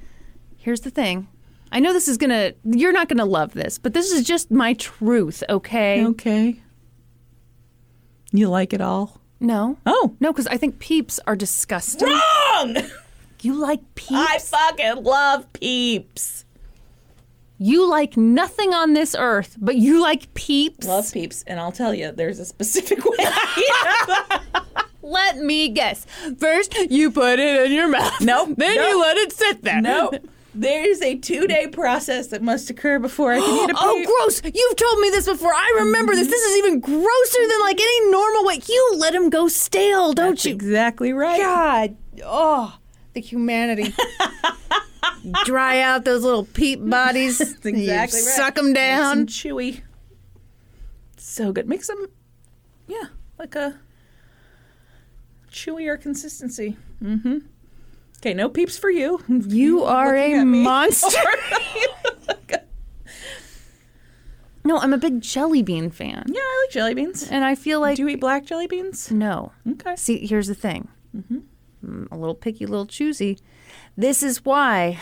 Here's 0.69 0.83
the 0.83 0.91
thing. 0.91 1.29
I 1.73 1.81
know 1.81 1.95
this 1.95 2.09
is 2.09 2.19
gonna. 2.19 2.53
You're 2.63 2.93
not 2.93 3.09
gonna 3.09 3.25
love 3.25 3.55
this, 3.55 3.79
but 3.79 3.95
this 3.95 4.13
is 4.13 4.23
just 4.27 4.51
my 4.51 4.75
truth. 4.75 5.43
Okay. 5.49 6.05
Okay. 6.05 6.61
You 8.33 8.51
like 8.51 8.75
it 8.75 8.83
all? 8.83 9.19
No. 9.41 9.79
Oh. 9.87 10.15
No, 10.21 10.31
because 10.31 10.47
I 10.47 10.59
think 10.59 10.79
peeps 10.79 11.19
are 11.27 11.37
disgusting. 11.37 12.09
Wrong! 12.09 12.77
You 13.41 13.55
like 13.55 13.81
peeps? 13.95 14.13
I 14.13 14.39
fucking 14.41 15.05
love 15.05 15.51
peeps. 15.55 16.45
You 17.57 17.89
like 17.89 18.19
nothing 18.19 18.75
on 18.75 18.93
this 18.93 19.17
earth, 19.19 19.57
but 19.59 19.77
you 19.77 20.03
like 20.03 20.35
peeps. 20.35 20.87
Love 20.87 21.11
peeps, 21.11 21.45
and 21.47 21.59
I'll 21.59 21.73
tell 21.73 21.95
you, 21.95 22.13
there's 22.13 22.41
a 22.41 22.45
specific 22.45 23.03
way. 23.07 23.17
Let 25.01 25.39
me 25.39 25.71
guess. 25.71 26.05
First, 26.39 26.75
you 26.91 27.11
put 27.11 27.39
it 27.39 27.65
in 27.65 27.73
your 27.73 27.89
mouth. 27.89 28.21
Nope, 28.21 28.51
Then 28.59 28.77
nope. 28.77 28.89
you 28.91 29.01
let 29.01 29.17
it 29.17 29.33
sit 29.33 29.63
there. 29.63 29.81
No, 30.55 30.61
there's 30.61 31.01
a 31.03 31.17
two 31.17 31.47
day 31.47 31.67
process 31.67 32.29
that 32.29 32.43
must 32.43 32.71
occur 32.71 32.99
before 32.99 33.33
I 33.33 33.41
can 33.41 33.65
eat 33.65 33.71
a. 33.71 33.75
Oh, 33.79 34.05
gross! 34.05 34.41
You've 34.45 34.77
told 34.77 35.01
me 35.01 35.11
this 35.11 35.27
before. 35.27 35.53
I 35.53 35.77
remember 35.81 36.15
this. 36.15 36.29
This 36.29 36.43
is 36.43 36.59
even 36.59 36.81
grosser 36.81 37.49
than 37.49 37.61
like 37.61 37.81
any 37.81 38.11
normal 38.11 38.45
way. 38.45 38.61
You 38.69 38.93
let 38.97 39.13
them 39.13 39.31
go 39.31 39.49
stale, 39.49 40.13
don't 40.13 40.31
That's 40.31 40.45
you? 40.47 40.55
exactly 40.55 41.13
right. 41.13 41.41
God, 41.41 41.97
oh, 42.25 42.79
the 43.15 43.21
humanity. 43.21 43.95
dry 45.45 45.81
out 45.81 46.05
those 46.05 46.23
little 46.25 46.45
peep 46.45 46.81
bodies. 46.89 47.39
That's 47.39 47.53
exactly 47.67 47.85
you 47.85 47.97
right. 47.97 48.11
Suck 48.11 48.55
them 48.55 48.73
Nice 48.73 48.75
down. 48.75 49.19
and 49.19 49.29
chewy. 49.29 49.83
So 51.17 51.53
good. 51.53 51.69
Makes 51.69 51.89
them, 51.89 52.07
yeah, 52.87 53.05
like 53.39 53.55
a 53.55 53.79
chewier 55.53 56.01
consistency. 56.01 56.77
Mm-hmm. 57.03 57.39
Okay, 58.21 58.35
no 58.35 58.49
peeps 58.49 58.77
for 58.79 58.91
you. 58.91 59.21
You 59.29 59.85
are 59.85 60.15
a 60.17 60.45
monster. 60.45 61.19
no, 64.65 64.79
I'm 64.79 64.93
a 64.93 64.99
big 64.99 65.21
jelly 65.21 65.63
bean 65.63 65.91
fan. 65.91 66.25
Yeah, 66.29 66.41
I 66.41 66.65
like 66.67 66.73
jelly 66.73 66.95
beans. 66.95 67.29
And 67.31 67.45
I 67.45 67.55
feel 67.55 67.81
like 67.81 67.97
Do 67.97 68.03
you 68.03 68.09
eat 68.09 68.21
black 68.21 68.45
jelly 68.45 68.67
beans? 68.67 69.11
no. 69.11 69.53
Okay. 69.73 69.97
See, 69.97 70.27
here's 70.27 70.49
the 70.49 70.55
thing. 70.55 70.89
Mm, 71.17 72.11
a 72.11 72.17
little 72.17 72.35
picky, 72.35 72.65
a 72.65 72.69
little 72.69 72.87
choosy. 72.87 73.39
This 73.97 74.23
is 74.23 74.45
why 74.45 74.99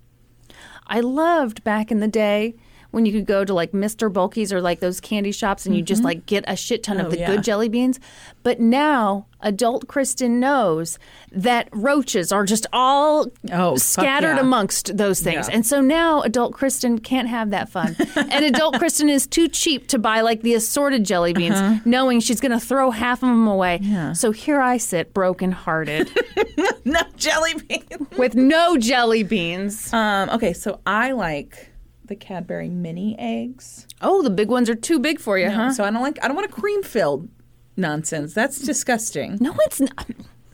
I 0.86 1.00
loved 1.00 1.64
back 1.64 1.90
in 1.90 2.00
the 2.00 2.08
day 2.08 2.56
when 2.94 3.04
you 3.06 3.12
could 3.12 3.26
go 3.26 3.44
to 3.44 3.52
like 3.52 3.72
Mr. 3.72 4.10
Bulky's 4.12 4.52
or 4.52 4.60
like 4.60 4.80
those 4.80 5.00
candy 5.00 5.32
shops 5.32 5.66
and 5.66 5.76
you 5.76 5.82
just 5.82 6.02
like 6.04 6.24
get 6.26 6.44
a 6.46 6.56
shit 6.56 6.82
ton 6.82 7.00
Oh, 7.00 7.04
of 7.06 7.10
the 7.10 7.18
yeah. 7.18 7.26
good 7.26 7.42
jelly 7.44 7.68
beans. 7.68 8.00
But 8.42 8.60
now 8.60 9.26
adult 9.40 9.88
Kristen 9.88 10.40
knows 10.40 10.98
that 11.32 11.68
roaches 11.72 12.32
are 12.32 12.44
just 12.44 12.66
all 12.72 13.26
Oh, 13.52 13.76
scattered 13.76 14.36
yeah. 14.36 14.40
amongst 14.40 14.96
those 14.96 15.20
things. 15.20 15.48
Yeah. 15.48 15.54
And 15.56 15.66
so 15.66 15.80
now 15.80 16.22
adult 16.22 16.54
Kristen 16.54 16.98
can't 17.00 17.28
have 17.28 17.50
that 17.50 17.68
fun. 17.68 17.96
and 18.16 18.44
adult 18.44 18.78
Kristen 18.78 19.08
is 19.10 19.26
too 19.26 19.48
cheap 19.48 19.88
to 19.88 19.98
buy 19.98 20.20
like 20.22 20.42
the 20.42 20.54
assorted 20.54 21.04
jelly 21.04 21.32
beans, 21.34 21.84
knowing 21.84 22.20
she's 22.20 22.40
going 22.40 22.52
to 22.52 22.60
throw 22.60 22.90
half 22.90 23.22
of 23.22 23.28
them 23.28 23.46
away. 23.46 23.76
Uh-huh. 23.82 23.90
Yeah. 23.90 24.12
So 24.14 24.30
here 24.30 24.60
I 24.60 24.76
sit, 24.78 25.12
brokenhearted, 25.12 26.10
no 26.84 27.00
jelly 27.16 27.54
beans. 27.68 28.08
with 28.16 28.34
no 28.34 28.76
jelly 28.76 29.22
beans. 29.24 29.92
Um, 29.92 30.30
okay, 30.30 30.52
so 30.52 30.80
I 30.86 31.12
like 31.12 31.70
the 32.04 32.16
Cadbury 32.16 32.68
mini 32.68 33.16
eggs. 33.18 33.86
Oh, 34.00 34.22
the 34.22 34.30
big 34.30 34.48
ones 34.48 34.68
are 34.68 34.74
too 34.74 34.98
big 34.98 35.18
for 35.18 35.38
you, 35.38 35.50
huh? 35.50 35.72
So 35.72 35.84
I 35.84 35.90
don't 35.90 36.02
like 36.02 36.18
I 36.22 36.28
don't 36.28 36.36
want 36.36 36.48
a 36.48 36.52
cream 36.52 36.82
filled 36.82 37.28
nonsense. 37.76 38.34
That's 38.34 38.60
disgusting. 38.60 39.38
no, 39.40 39.54
it's 39.60 39.80
not. 39.80 40.06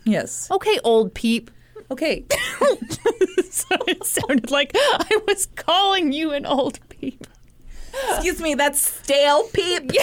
Yes. 0.04 0.50
Okay, 0.50 0.78
old 0.84 1.14
peep. 1.14 1.50
Okay. 1.90 2.24
so 3.50 3.76
it 3.86 4.04
sounded 4.04 4.50
like 4.50 4.70
I 4.74 5.20
was 5.26 5.46
calling 5.56 6.12
you 6.12 6.32
an 6.32 6.46
old 6.46 6.78
peep. 6.88 7.26
Excuse 8.10 8.40
me, 8.40 8.54
that's 8.54 8.80
stale 8.80 9.44
peep. 9.52 9.90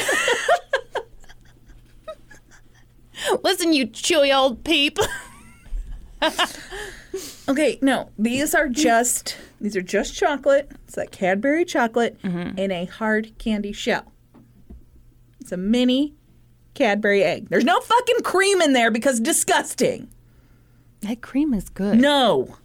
Listen, 3.44 3.74
you 3.74 3.88
chewy 3.88 4.36
old 4.36 4.64
peep. 4.64 5.00
Okay, 7.50 7.80
no, 7.82 8.10
these 8.20 8.54
are 8.54 8.68
just 8.68 9.38
these 9.62 9.78
are 9.78 9.82
just 9.82 10.14
chocolate. 10.16 10.70
It's 10.84 10.96
that 10.96 11.12
Cadbury 11.12 11.64
chocolate 11.64 12.22
mm-hmm. 12.22 12.58
in 12.58 12.72
a 12.72 12.86
hard 12.86 13.38
candy 13.38 13.72
shell. 13.72 14.12
It's 15.40 15.54
a 15.54 15.58
mini 15.58 16.14
Cadbury 16.74 17.24
egg. 17.24 17.48
There's 17.50 17.64
no 17.64 17.80
fucking 17.80 18.20
cream 18.24 18.62
in 18.62 18.74
there 18.74 18.92
because 18.92 19.20
disgusting. 19.20 20.10
that 21.02 21.22
cream 21.22 21.54
is 21.54 21.70
good. 21.70 22.00
No. 22.00 22.58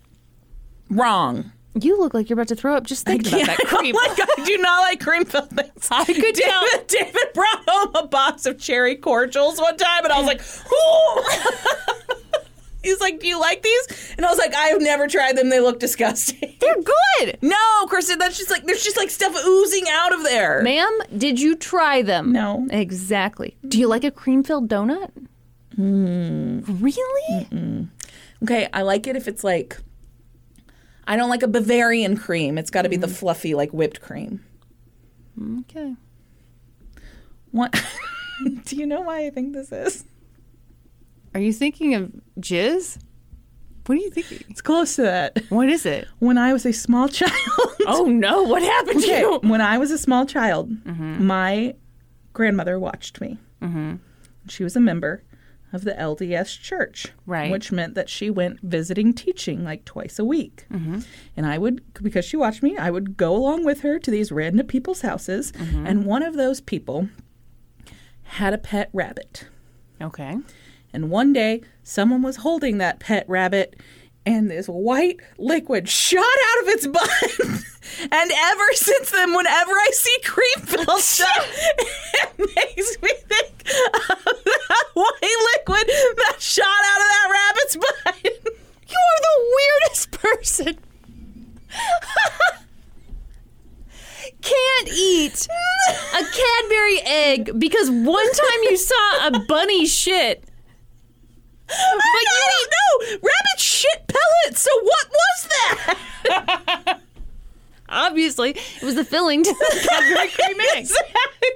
Wrong. 0.90 1.52
You 1.80 1.98
look 1.98 2.12
like 2.12 2.28
you're 2.28 2.34
about 2.34 2.48
to 2.48 2.56
throw 2.56 2.76
up 2.76 2.84
just 2.84 3.06
thinking 3.06 3.40
about 3.40 3.56
that 3.58 3.66
cream. 3.68 3.94
Oh 3.96 4.06
my 4.08 4.14
god, 4.16 4.28
I 4.36 4.44
do 4.44 4.58
not 4.58 4.80
like 4.82 5.00
cream 5.00 5.24
filled 5.24 5.50
things. 5.50 5.88
I 5.90 6.04
could 6.04 6.34
tell. 6.34 6.60
David, 6.72 6.86
David 6.88 7.32
brought 7.34 7.64
home 7.68 7.94
a 7.94 8.06
box 8.08 8.46
of 8.46 8.58
cherry 8.58 8.96
cordials 8.96 9.60
one 9.60 9.76
time, 9.76 10.04
and 10.04 10.12
I 10.12 10.18
was 10.18 10.26
like, 10.26 10.42
"Ooh." 10.72 12.18
He's 12.82 13.00
like, 13.00 13.20
"Do 13.20 13.28
you 13.28 13.40
like 13.40 13.62
these?" 13.62 14.14
And 14.16 14.26
I 14.26 14.30
was 14.30 14.38
like, 14.38 14.54
"I 14.54 14.68
have 14.68 14.80
never 14.80 15.08
tried 15.08 15.36
them. 15.36 15.48
They 15.48 15.60
look 15.60 15.78
disgusting." 15.78 16.56
They're 16.60 16.82
good. 17.20 17.38
No, 17.42 17.86
Kristen, 17.86 18.18
that's 18.18 18.36
just 18.38 18.50
like 18.50 18.64
there's 18.64 18.84
just 18.84 18.96
like 18.96 19.10
stuff 19.10 19.34
oozing 19.44 19.84
out 19.90 20.12
of 20.12 20.22
there. 20.24 20.62
Ma'am, 20.62 20.98
did 21.16 21.40
you 21.40 21.56
try 21.56 22.02
them? 22.02 22.32
No. 22.32 22.66
Exactly. 22.70 23.56
Do 23.66 23.78
you 23.78 23.88
like 23.88 24.04
a 24.04 24.10
cream 24.10 24.42
filled 24.42 24.68
donut? 24.68 25.10
Mm. 25.78 26.64
Really? 26.82 27.88
Okay, 28.42 28.68
I 28.72 28.82
like 28.82 29.06
it 29.06 29.16
if 29.16 29.28
it's 29.28 29.44
like 29.44 29.78
I 31.06 31.16
don't 31.16 31.30
like 31.30 31.42
a 31.42 31.48
Bavarian 31.48 32.16
cream. 32.16 32.58
It's 32.58 32.70
got 32.70 32.82
to 32.82 32.88
be 32.88 32.96
the 32.96 33.08
fluffy 33.08 33.54
like 33.54 33.72
whipped 33.72 34.00
cream. 34.00 34.44
Okay. 35.60 35.94
What? 37.50 37.74
Do 38.64 38.76
you 38.76 38.86
know 38.86 39.00
why 39.00 39.26
I 39.26 39.30
think 39.30 39.52
this 39.52 39.72
is? 39.72 40.04
Are 41.34 41.40
you 41.40 41.52
thinking 41.52 41.94
of 41.94 42.12
jizz? 42.40 42.98
What 43.86 43.98
are 43.98 44.00
you 44.00 44.10
thinking? 44.10 44.44
It's 44.48 44.60
close 44.60 44.94
to 44.96 45.02
that. 45.02 45.42
What 45.48 45.68
is 45.68 45.84
it? 45.86 46.06
When 46.20 46.38
I 46.38 46.52
was 46.52 46.64
a 46.64 46.72
small 46.72 47.08
child. 47.20 47.32
Oh 47.86 48.04
no, 48.06 48.42
what 48.44 48.62
happened 48.62 49.00
to 49.02 49.06
you? 49.08 49.40
when 49.42 49.60
I 49.60 49.78
was 49.78 49.90
a 49.90 49.98
small 49.98 50.24
child, 50.26 50.70
my 50.86 51.74
grandmother 52.32 52.78
watched 52.78 53.20
me. 53.20 53.38
Mm-hmm. 53.60 53.94
She 54.48 54.62
was 54.62 54.76
a 54.76 54.80
member 54.80 55.24
of 55.72 55.84
the 55.84 55.92
LDS 55.92 56.60
church, 56.60 57.08
Right. 57.24 57.50
Which 57.50 57.72
meant 57.72 57.94
that 57.94 58.08
she 58.10 58.28
went 58.28 58.60
visiting 58.60 59.14
teaching 59.14 59.64
like 59.64 59.84
twice 59.86 60.18
a 60.18 60.24
week. 60.24 60.66
Mm-hmm. 60.70 61.00
And 61.36 61.46
I 61.46 61.56
would, 61.58 61.82
because 62.02 62.24
she 62.26 62.36
watched 62.36 62.62
me, 62.62 62.76
I 62.76 62.90
would 62.90 63.16
go 63.16 63.34
along 63.34 63.64
with 63.64 63.80
her 63.80 63.98
to 63.98 64.10
these 64.10 64.30
random 64.30 64.66
people's 64.66 65.00
houses. 65.00 65.50
And 65.58 66.04
one 66.04 66.22
of 66.22 66.34
those 66.34 66.60
people 66.60 67.08
had 68.24 68.52
a 68.52 68.58
pet 68.58 68.90
rabbit. 68.92 69.46
Okay. 70.00 70.36
And 70.92 71.10
one 71.10 71.32
day, 71.32 71.62
someone 71.82 72.22
was 72.22 72.36
holding 72.36 72.78
that 72.78 73.00
pet 73.00 73.24
rabbit, 73.28 73.80
and 74.26 74.50
this 74.50 74.66
white 74.66 75.20
liquid 75.38 75.88
shot 75.88 76.20
out 76.20 76.62
of 76.62 76.68
its 76.68 76.86
butt. 76.88 77.40
and 78.12 78.30
ever 78.30 78.72
since 78.72 79.10
then, 79.10 79.34
whenever 79.34 79.72
I 79.72 79.90
see 79.92 80.16
cream 80.24 80.66
filled 80.66 81.00
stuff, 81.00 81.48
it 82.14 82.38
makes 82.38 83.02
me 83.02 83.08
think 83.08 83.52
of 83.60 84.44
that 84.44 84.84
white 84.94 85.38
liquid 85.54 85.86
that 85.88 86.36
shot 86.38 86.66
out 86.66 87.00
of 87.00 87.08
that 87.08 87.28
rabbit's 87.30 87.76
butt. 87.76 88.54
You 88.88 88.98
are 88.98 89.20
the 89.22 89.56
weirdest 89.56 90.10
person. 90.10 90.78
Can't 94.42 94.88
eat 94.88 95.48
a 96.14 96.24
Cadbury 96.24 97.00
egg 97.04 97.58
because 97.58 97.90
one 97.90 98.32
time 98.32 98.62
you 98.64 98.76
saw 98.76 99.28
a 99.28 99.38
bunny 99.46 99.86
shit. 99.86 100.44
But 101.72 102.22
you 102.22 102.46
don't 102.48 102.70
know! 102.72 102.92
Rabbit 103.22 103.58
shit 103.58 104.00
pellets! 104.08 104.60
So 104.62 104.70
what 104.82 105.06
was 105.10 105.48
that? 105.48 107.00
Obviously, 107.88 108.50
it 108.50 108.82
was 108.82 108.94
the 108.94 109.04
filling 109.04 109.42
to 109.44 109.50
the 109.52 109.86
Cadbury 109.90 110.28
cream 110.28 110.60
egg. 110.74 110.78
exactly. 110.78 111.48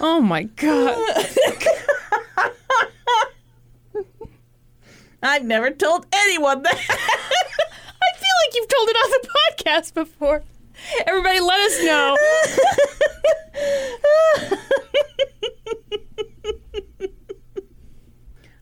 Oh 0.00 0.20
my 0.20 0.44
god. 0.44 0.98
I've 5.22 5.44
never 5.44 5.70
told 5.70 6.06
anyone 6.12 6.62
that. 6.62 6.74
I 6.74 6.78
feel 8.16 8.36
like 8.46 8.54
you've 8.54 8.68
told 8.68 8.88
it 8.88 8.96
on 8.96 9.10
the 9.10 9.28
podcast 9.28 9.94
before. 9.94 10.42
Everybody, 11.06 11.40
let 11.40 11.60
us 11.60 11.84
know. 11.84 12.16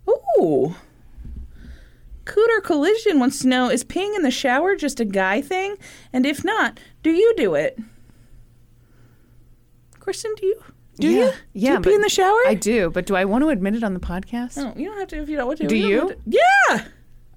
Ooh. 0.39 0.75
Cooter 2.25 2.63
Collision 2.63 3.19
wants 3.19 3.41
to 3.41 3.49
know 3.49 3.69
Is 3.71 3.85
peeing 3.85 4.15
in 4.15 4.23
the 4.23 4.31
shower 4.31 4.77
just 4.77 5.01
a 5.01 5.05
guy 5.05 5.41
thing? 5.41 5.77
And 6.13 6.25
if 6.27 6.45
not, 6.45 6.79
do 7.03 7.11
you 7.11 7.35
do 7.37 7.55
it? 7.55 7.79
Kristen, 9.99 10.33
do 10.37 10.47
you? 10.47 10.63
Do 10.99 11.09
Yeah. 11.09 11.19
you? 11.27 11.33
Yeah, 11.55 11.71
Do 11.71 11.75
you 11.77 11.81
pee 11.81 11.95
in 11.95 12.01
the 12.03 12.09
shower? 12.09 12.39
I 12.47 12.55
do, 12.55 12.91
but 12.91 13.07
do 13.07 13.17
I 13.17 13.25
want 13.25 13.43
to 13.43 13.49
admit 13.49 13.75
it 13.75 13.83
on 13.83 13.95
the 13.95 14.01
podcast? 14.01 14.57
No, 14.57 14.73
you 14.77 14.87
don't 14.89 14.99
have 14.99 15.09
to 15.09 15.17
if 15.23 15.29
you 15.29 15.37
don't 15.37 15.47
want 15.47 15.59
to. 15.61 15.67
Do 15.67 15.79
don't 15.79 15.89
you? 15.89 16.09
to. 16.09 16.17
Yeah. 16.27 16.85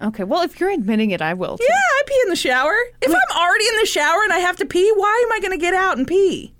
Okay, 0.03 0.23
well, 0.25 0.41
if 0.43 0.59
you're 0.59 0.69
admitting 0.71 1.11
it, 1.11 1.21
I 1.21 1.33
will. 1.33 1.57
too. 1.57 1.65
Yeah, 1.67 1.75
I 1.75 2.01
pee 2.05 2.19
in 2.23 2.29
the 2.29 2.35
shower. 2.35 2.75
If 3.01 3.09
I'm 3.09 3.37
already 3.37 3.65
in 3.67 3.77
the 3.79 3.85
shower 3.85 4.21
and 4.23 4.33
I 4.33 4.39
have 4.39 4.57
to 4.57 4.65
pee, 4.65 4.91
why 4.95 5.23
am 5.25 5.31
I 5.31 5.39
going 5.39 5.51
to 5.57 5.57
get 5.57 5.73
out 5.73 5.97
and 5.97 6.05
pee? 6.07 6.53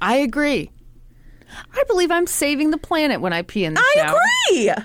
I 0.00 0.16
agree. 0.16 0.70
I 1.74 1.84
believe 1.86 2.10
I'm 2.10 2.26
saving 2.26 2.70
the 2.72 2.78
planet 2.78 3.20
when 3.20 3.32
I 3.32 3.42
pee 3.42 3.64
in 3.64 3.74
the 3.74 3.80
shower. 3.94 4.04
I 4.04 4.08
shower. 4.08 4.20
agree. 4.50 4.84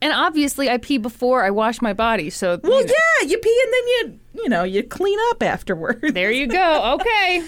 And 0.00 0.12
obviously, 0.12 0.68
I 0.68 0.78
pee 0.78 0.98
before 0.98 1.44
I 1.44 1.50
wash 1.50 1.80
my 1.80 1.92
body. 1.92 2.28
So, 2.28 2.58
Well, 2.60 2.80
you 2.80 2.86
know, 2.86 2.92
yeah, 3.22 3.28
you 3.28 3.38
pee 3.38 3.62
and 3.64 3.72
then 3.72 3.86
you, 4.34 4.42
you 4.42 4.48
know, 4.48 4.64
you 4.64 4.82
clean 4.82 5.18
up 5.30 5.44
afterwards. 5.44 6.12
there 6.12 6.32
you 6.32 6.48
go. 6.48 6.98
Okay. 7.00 7.44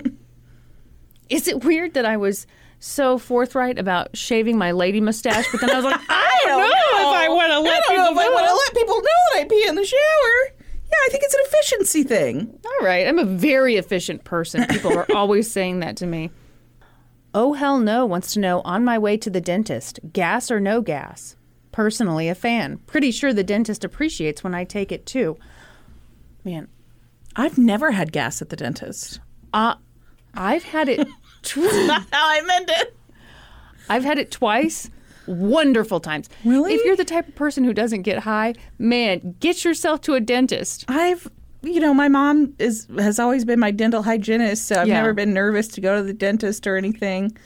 Is 1.28 1.48
it 1.48 1.64
weird 1.64 1.94
that 1.94 2.04
I 2.04 2.16
was 2.16 2.46
so 2.80 3.18
forthright 3.18 3.78
about 3.78 4.16
shaving 4.16 4.58
my 4.58 4.72
lady 4.72 5.00
mustache, 5.00 5.46
but 5.52 5.60
then 5.60 5.70
I 5.70 5.76
was 5.76 5.84
like, 5.84 6.00
I 6.08 6.40
don't 6.46 6.58
know, 6.60 6.66
if 6.66 7.16
I 7.20 7.28
want 7.28 7.52
to 7.52 7.60
let 7.60 7.72
I 7.72 7.80
don't 7.80 7.88
people 7.88 8.04
know 8.04 8.20
if 8.20 8.26
I 8.26 8.30
want 8.30 8.46
to 8.48 8.54
let 8.54 8.74
people 8.74 8.96
know 8.96 9.02
that 9.02 9.40
I 9.40 9.44
pee 9.44 9.68
in 9.68 9.74
the 9.76 9.84
shower. 9.84 10.56
Yeah, 10.58 10.96
I 11.06 11.08
think 11.10 11.22
it's 11.22 11.34
an 11.34 11.40
efficiency 11.44 12.02
thing. 12.02 12.58
All 12.66 12.86
right, 12.86 13.06
I'm 13.06 13.18
a 13.20 13.24
very 13.24 13.76
efficient 13.76 14.24
person. 14.24 14.66
People 14.66 14.98
are 14.98 15.06
always 15.14 15.48
saying 15.52 15.80
that 15.80 15.96
to 15.98 16.06
me. 16.06 16.30
Oh 17.32 17.52
hell 17.52 17.78
no 17.78 18.04
wants 18.04 18.32
to 18.34 18.40
know 18.40 18.60
on 18.62 18.84
my 18.84 18.98
way 18.98 19.16
to 19.18 19.30
the 19.30 19.40
dentist, 19.40 20.00
gas 20.12 20.50
or 20.50 20.58
no 20.58 20.80
gas? 20.80 21.36
personally 21.72 22.28
a 22.28 22.34
fan. 22.34 22.78
Pretty 22.86 23.10
sure 23.10 23.32
the 23.32 23.44
dentist 23.44 23.84
appreciates 23.84 24.42
when 24.42 24.54
I 24.54 24.64
take 24.64 24.92
it 24.92 25.06
too. 25.06 25.36
Man, 26.44 26.68
I've 27.36 27.58
never 27.58 27.92
had 27.92 28.12
gas 28.12 28.42
at 28.42 28.48
the 28.48 28.56
dentist. 28.56 29.20
uh, 29.52 29.76
I've 30.34 30.64
had 30.64 30.88
it. 30.88 31.06
Tw- 31.42 31.56
Not 31.86 32.02
how 32.12 32.28
I 32.28 32.40
meant 32.42 32.70
it. 32.70 32.96
I've 33.88 34.04
had 34.04 34.18
it 34.18 34.30
twice. 34.30 34.90
Wonderful 35.26 36.00
times. 36.00 36.28
Really? 36.44 36.74
If 36.74 36.84
you're 36.84 36.96
the 36.96 37.04
type 37.04 37.28
of 37.28 37.34
person 37.34 37.64
who 37.64 37.72
doesn't 37.72 38.02
get 38.02 38.20
high, 38.20 38.54
man, 38.78 39.36
get 39.40 39.64
yourself 39.64 40.00
to 40.02 40.14
a 40.14 40.20
dentist. 40.20 40.84
I've, 40.88 41.28
you 41.62 41.78
know, 41.80 41.92
my 41.94 42.08
mom 42.08 42.54
is 42.58 42.86
has 42.98 43.18
always 43.18 43.44
been 43.44 43.60
my 43.60 43.70
dental 43.70 44.02
hygienist, 44.02 44.66
so 44.66 44.80
I've 44.80 44.88
Yeah. 44.88 44.94
never 44.94 45.12
been 45.12 45.32
nervous 45.34 45.68
to 45.68 45.80
go 45.80 45.96
to 45.96 46.02
the 46.02 46.12
dentist 46.14 46.66
or 46.66 46.76
anything. 46.76 47.36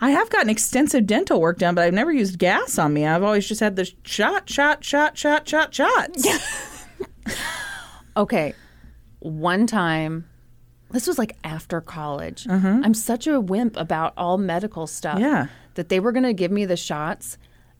I 0.00 0.10
have 0.10 0.28
gotten 0.30 0.50
extensive 0.50 1.06
dental 1.06 1.40
work 1.40 1.58
done, 1.58 1.74
but 1.74 1.84
I've 1.84 1.94
never 1.94 2.12
used 2.12 2.38
gas 2.38 2.78
on 2.78 2.92
me. 2.92 3.06
I've 3.06 3.22
always 3.22 3.46
just 3.48 3.60
had 3.60 3.76
the 3.76 3.90
shot, 4.04 4.48
shot, 4.50 4.84
shot, 4.84 5.16
shot, 5.16 5.48
shot, 5.48 5.74
shots. 5.74 6.26
Okay, 8.16 8.54
one 9.20 9.66
time, 9.66 10.24
this 10.94 11.06
was 11.06 11.18
like 11.18 11.36
after 11.44 11.80
college. 11.80 12.44
Mm-hmm. 12.44 12.82
I'm 12.84 12.94
such 12.94 13.26
a 13.26 13.40
wimp 13.40 13.76
about 13.76 14.14
all 14.16 14.38
medical 14.38 14.86
stuff. 14.86 15.18
Yeah. 15.18 15.48
That 15.74 15.88
they 15.88 16.00
were 16.00 16.12
going 16.12 16.24
to 16.24 16.32
give 16.32 16.50
me 16.52 16.64
the 16.64 16.76
shots. 16.76 17.36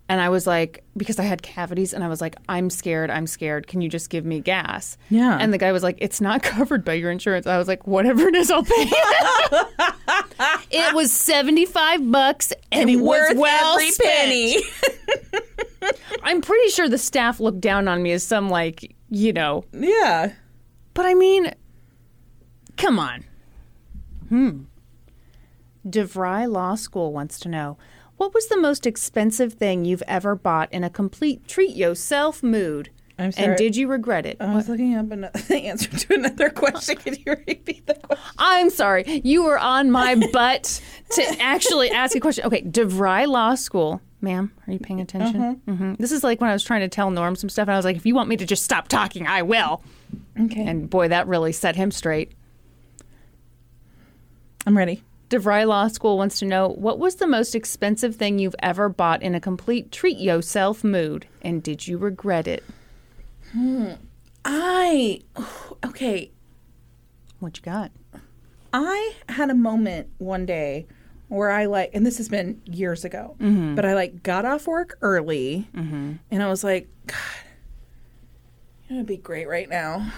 And 0.07 0.20
I 0.20 0.28
was 0.28 0.47
like, 0.47 0.84
because 0.99 1.18
I 1.18 1.23
had 1.23 1.41
cavities, 1.43 1.94
and 1.94 2.05
I 2.05 2.09
was 2.09 2.20
like, 2.20 2.36
I'm 2.47 2.68
scared, 2.68 3.10
I'm 3.10 3.26
scared. 3.26 3.67
Can 3.67 3.81
you 3.81 3.89
just 3.89 4.10
give 4.10 4.26
me 4.26 4.41
gas? 4.41 4.99
Yeah. 5.09 5.39
And 5.41 5.51
the 5.51 5.57
guy 5.57 5.73
was 5.73 5.83
like, 5.83 5.97
it's 5.99 6.20
not 6.20 6.43
covered 6.52 6.84
by 6.84 6.93
your 6.94 7.10
insurance. 7.10 7.47
I 7.47 7.57
was 7.57 7.68
like, 7.68 7.86
whatever 7.86 8.28
it 8.28 8.34
is, 8.34 8.51
I'll 8.51 8.65
pay. 8.65 8.70
it 10.70 10.94
was 10.94 11.10
75 11.10 12.10
bucks 12.10 12.52
and, 12.70 12.91
it 12.91 12.97
was 12.97 13.09
Worth 13.09 13.39
well 13.39 13.75
every 13.75 13.91
spent. 13.93 14.10
penny. 14.12 14.62
I'm 16.23 16.43
pretty 16.43 16.68
sure 16.70 16.89
the 16.89 16.99
staff 16.99 17.41
looked 17.41 17.60
down 17.60 17.89
on 17.89 18.02
me 18.02 18.12
as 18.12 18.23
some, 18.25 18.51
like, 18.51 18.94
you 19.09 19.33
know, 19.33 19.65
yeah. 19.73 20.33
But 20.93 21.07
I 21.07 21.15
mean, 21.15 21.52
come 22.77 22.99
on. 22.99 23.25
Hmm. 24.28 24.62
DeVry 25.86 26.51
Law 26.51 26.75
School 26.77 27.12
wants 27.12 27.39
to 27.41 27.49
know 27.49 27.77
what 28.17 28.33
was 28.33 28.47
the 28.47 28.57
most 28.57 28.86
expensive 28.86 29.55
thing 29.55 29.85
you've 29.85 30.03
ever 30.07 30.35
bought 30.35 30.73
in 30.73 30.85
a 30.85 30.91
complete 30.91 31.47
treat 31.49 31.75
yourself 31.77 32.43
mood? 32.43 32.91
I'm 33.19 33.33
sorry. 33.33 33.49
And 33.49 33.57
did 33.57 33.77
you 33.77 33.86
regret 33.89 34.25
it? 34.27 34.36
I 34.41 34.55
was 34.55 34.69
looking 34.69 34.94
up 34.97 35.11
another, 35.11 35.39
the 35.49 35.67
answer 35.67 35.91
to 35.91 36.15
another 36.15 36.51
question. 36.51 36.97
Can 36.97 37.15
you 37.25 37.33
repeat 37.47 37.86
the 37.86 37.94
question? 37.94 38.25
I'm 38.39 38.70
sorry. 38.70 39.20
You 39.25 39.44
were 39.44 39.59
on 39.59 39.91
my 39.91 40.15
butt 40.33 40.81
to 41.11 41.23
actually 41.41 41.91
ask 41.91 42.17
a 42.17 42.20
question. 42.20 42.44
Okay, 42.47 42.62
DeVry 42.62 43.27
Law 43.28 43.55
School. 43.55 44.01
Ma'am, 44.20 44.53
are 44.67 44.73
you 44.73 44.78
paying 44.78 45.01
attention? 45.01 45.61
hmm 45.67 45.94
This 45.99 46.11
is 46.11 46.25
like 46.25 46.41
when 46.41 46.49
I 46.51 46.55
was 46.55 46.65
trying 46.65 46.81
to 46.81 46.89
tell 46.89 47.11
Norm 47.11 47.36
some 47.36 47.51
stuff, 47.51 47.69
and 47.69 47.75
I 47.75 47.77
was 47.77 47.85
like, 47.85 47.97
if 47.97 48.07
you 48.07 48.15
want 48.15 48.28
me 48.28 48.36
to 48.39 48.47
just 48.47 48.62
stop 48.65 48.89
talking, 48.89 49.27
I 49.27 49.43
will. 49.43 49.83
Okay. 50.41 50.65
And 50.67 50.89
boy, 50.89 51.09
that 51.09 51.27
really 51.28 51.53
set 51.53 51.77
him 51.77 51.91
straight. 51.91 52.33
I'm 54.67 54.76
ready. 54.76 55.02
DeVry 55.31 55.67
Law 55.67 55.89
School 55.89 56.17
wants 56.17 56.39
to 56.39 56.44
know 56.44 56.68
what 56.68 56.99
was 56.99 57.17
the 57.17 57.26
most 57.26 57.55
expensive 57.55 58.17
thing 58.17 58.39
you've 58.39 58.55
ever 58.62 58.89
bought 58.89 59.23
in 59.23 59.34
a 59.34 59.41
complete 59.41 59.91
treat 59.91 60.18
yourself 60.18 60.84
mood, 60.84 61.26
and 61.43 61.62
did 61.62 61.86
you 61.89 61.99
regret 61.99 62.47
it? 62.47 62.62
Hmm. 63.52 63.93
I, 64.44 65.20
okay. 65.84 66.31
What 67.41 67.57
you 67.57 67.62
got? 67.62 67.91
I 68.73 69.15
had 69.28 69.51
a 69.51 69.55
moment 69.55 70.09
one 70.18 70.47
day 70.47 70.86
where 71.28 71.51
I 71.51 71.67
like, 71.67 71.91
and 71.94 72.05
this 72.07 72.17
has 72.18 72.28
been 72.28 72.60
years 72.65 73.05
ago, 73.05 73.36
but 73.75 73.84
I 73.84 73.94
like 73.94 74.23
got 74.23 74.44
off 74.44 74.67
work 74.67 74.99
early 75.01 75.68
and 76.31 76.43
I 76.43 76.49
was 76.49 76.62
like, 76.65 76.89
God, 77.07 77.17
it 78.89 78.94
would 78.94 79.07
be 79.07 79.17
great 79.17 79.49
right 79.49 79.68
now. 79.68 80.12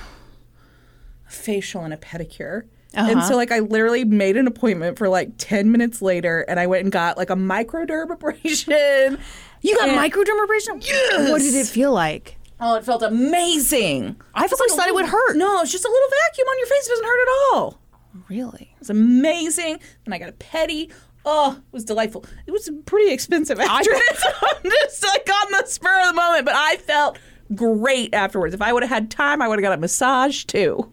A 1.29 1.31
facial 1.31 1.85
and 1.85 1.93
a 1.93 1.97
pedicure. 1.97 2.65
And 2.97 3.21
so, 3.23 3.27
uh-huh. 3.29 3.37
like, 3.37 3.53
I 3.53 3.61
literally 3.61 4.05
made 4.05 4.37
an 4.37 4.47
appointment 4.47 4.99
for 4.99 5.09
like 5.09 5.33
10 5.39 5.71
minutes 5.71 6.01
later 6.01 6.41
and 6.49 6.59
I 6.59 6.67
went 6.67 6.85
and 6.85 6.93
got 6.93 7.17
like 7.17 7.31
a 7.31 7.37
microdermabrasion. 7.37 9.21
You 9.63 9.77
got 9.77 9.89
And- 9.89 9.99
microdermabrasion? 9.99 10.87
Yes! 10.87 11.31
What 11.31 11.43
did 11.43 11.55
it 11.55 11.67
feel 11.67 11.93
like? 11.93 12.37
Oh, 12.61 12.75
it 12.77 12.85
felt 12.85 13.03
amazing. 13.03 14.17
I 14.35 14.43
always 14.45 14.59
like 14.59 14.71
thought 14.71 14.89
it 14.89 14.95
would 14.95 15.07
hurt. 15.07 15.37
No, 15.37 15.61
it's 15.61 15.73
just 15.73 15.85
a 15.85 15.91
little 15.91 16.09
vacuum 16.29 16.49
on 16.49 16.59
your 16.59 16.67
face. 16.67 16.87
It 16.87 16.91
doesn't 16.91 17.05
hurt 17.05 17.21
at 17.21 17.29
all. 17.53 17.81
Really? 18.29 18.71
It 18.73 18.79
was 18.79 18.91
amazing. 18.91 19.79
Then 20.05 20.15
I 20.15 20.19
got 20.19 20.31
a 20.31 20.33
pedi. 20.33 20.91
Oh, 21.27 21.57
it 21.59 21.73
was 21.73 21.85
delightful. 21.85 22.25
It 22.47 22.53
was 22.53 22.71
pretty 22.87 23.13
expensive 23.13 23.61
after 23.61 23.91
it. 23.93 24.17
I'm 24.43 24.71
just 24.71 25.03
like 25.03 25.29
on 25.29 25.53
the 25.53 25.65
spur 25.67 26.01
of 26.01 26.07
the 26.07 26.13
moment, 26.15 26.47
but 26.47 26.55
I 26.55 26.77
felt 26.77 27.19
great 27.55 28.15
afterwards. 28.15 28.55
If 28.55 28.63
I 28.63 28.73
would 28.73 28.83
have 28.83 28.91
had 28.91 29.11
time, 29.11 29.43
I 29.43 29.49
would 29.49 29.59
have 29.59 29.63
got 29.63 29.77
a 29.77 29.81
massage 29.81 30.45
too. 30.45 30.93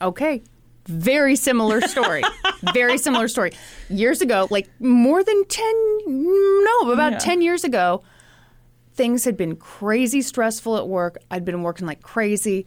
Okay. 0.00 0.42
Very 0.86 1.36
similar 1.36 1.80
story. 1.80 2.22
Very 2.74 2.98
similar 2.98 3.28
story. 3.28 3.52
Years 3.88 4.20
ago, 4.20 4.48
like 4.50 4.68
more 4.80 5.22
than 5.22 5.44
10, 5.44 5.64
no, 6.06 6.90
about 6.92 7.12
Yeah. 7.12 7.18
10 7.18 7.42
years 7.42 7.64
ago, 7.64 8.02
things 8.94 9.24
had 9.24 9.36
been 9.36 9.56
crazy 9.56 10.22
stressful 10.22 10.76
at 10.76 10.88
work. 10.88 11.18
I'd 11.30 11.44
been 11.44 11.62
working 11.62 11.86
like 11.86 12.02
crazy. 12.02 12.66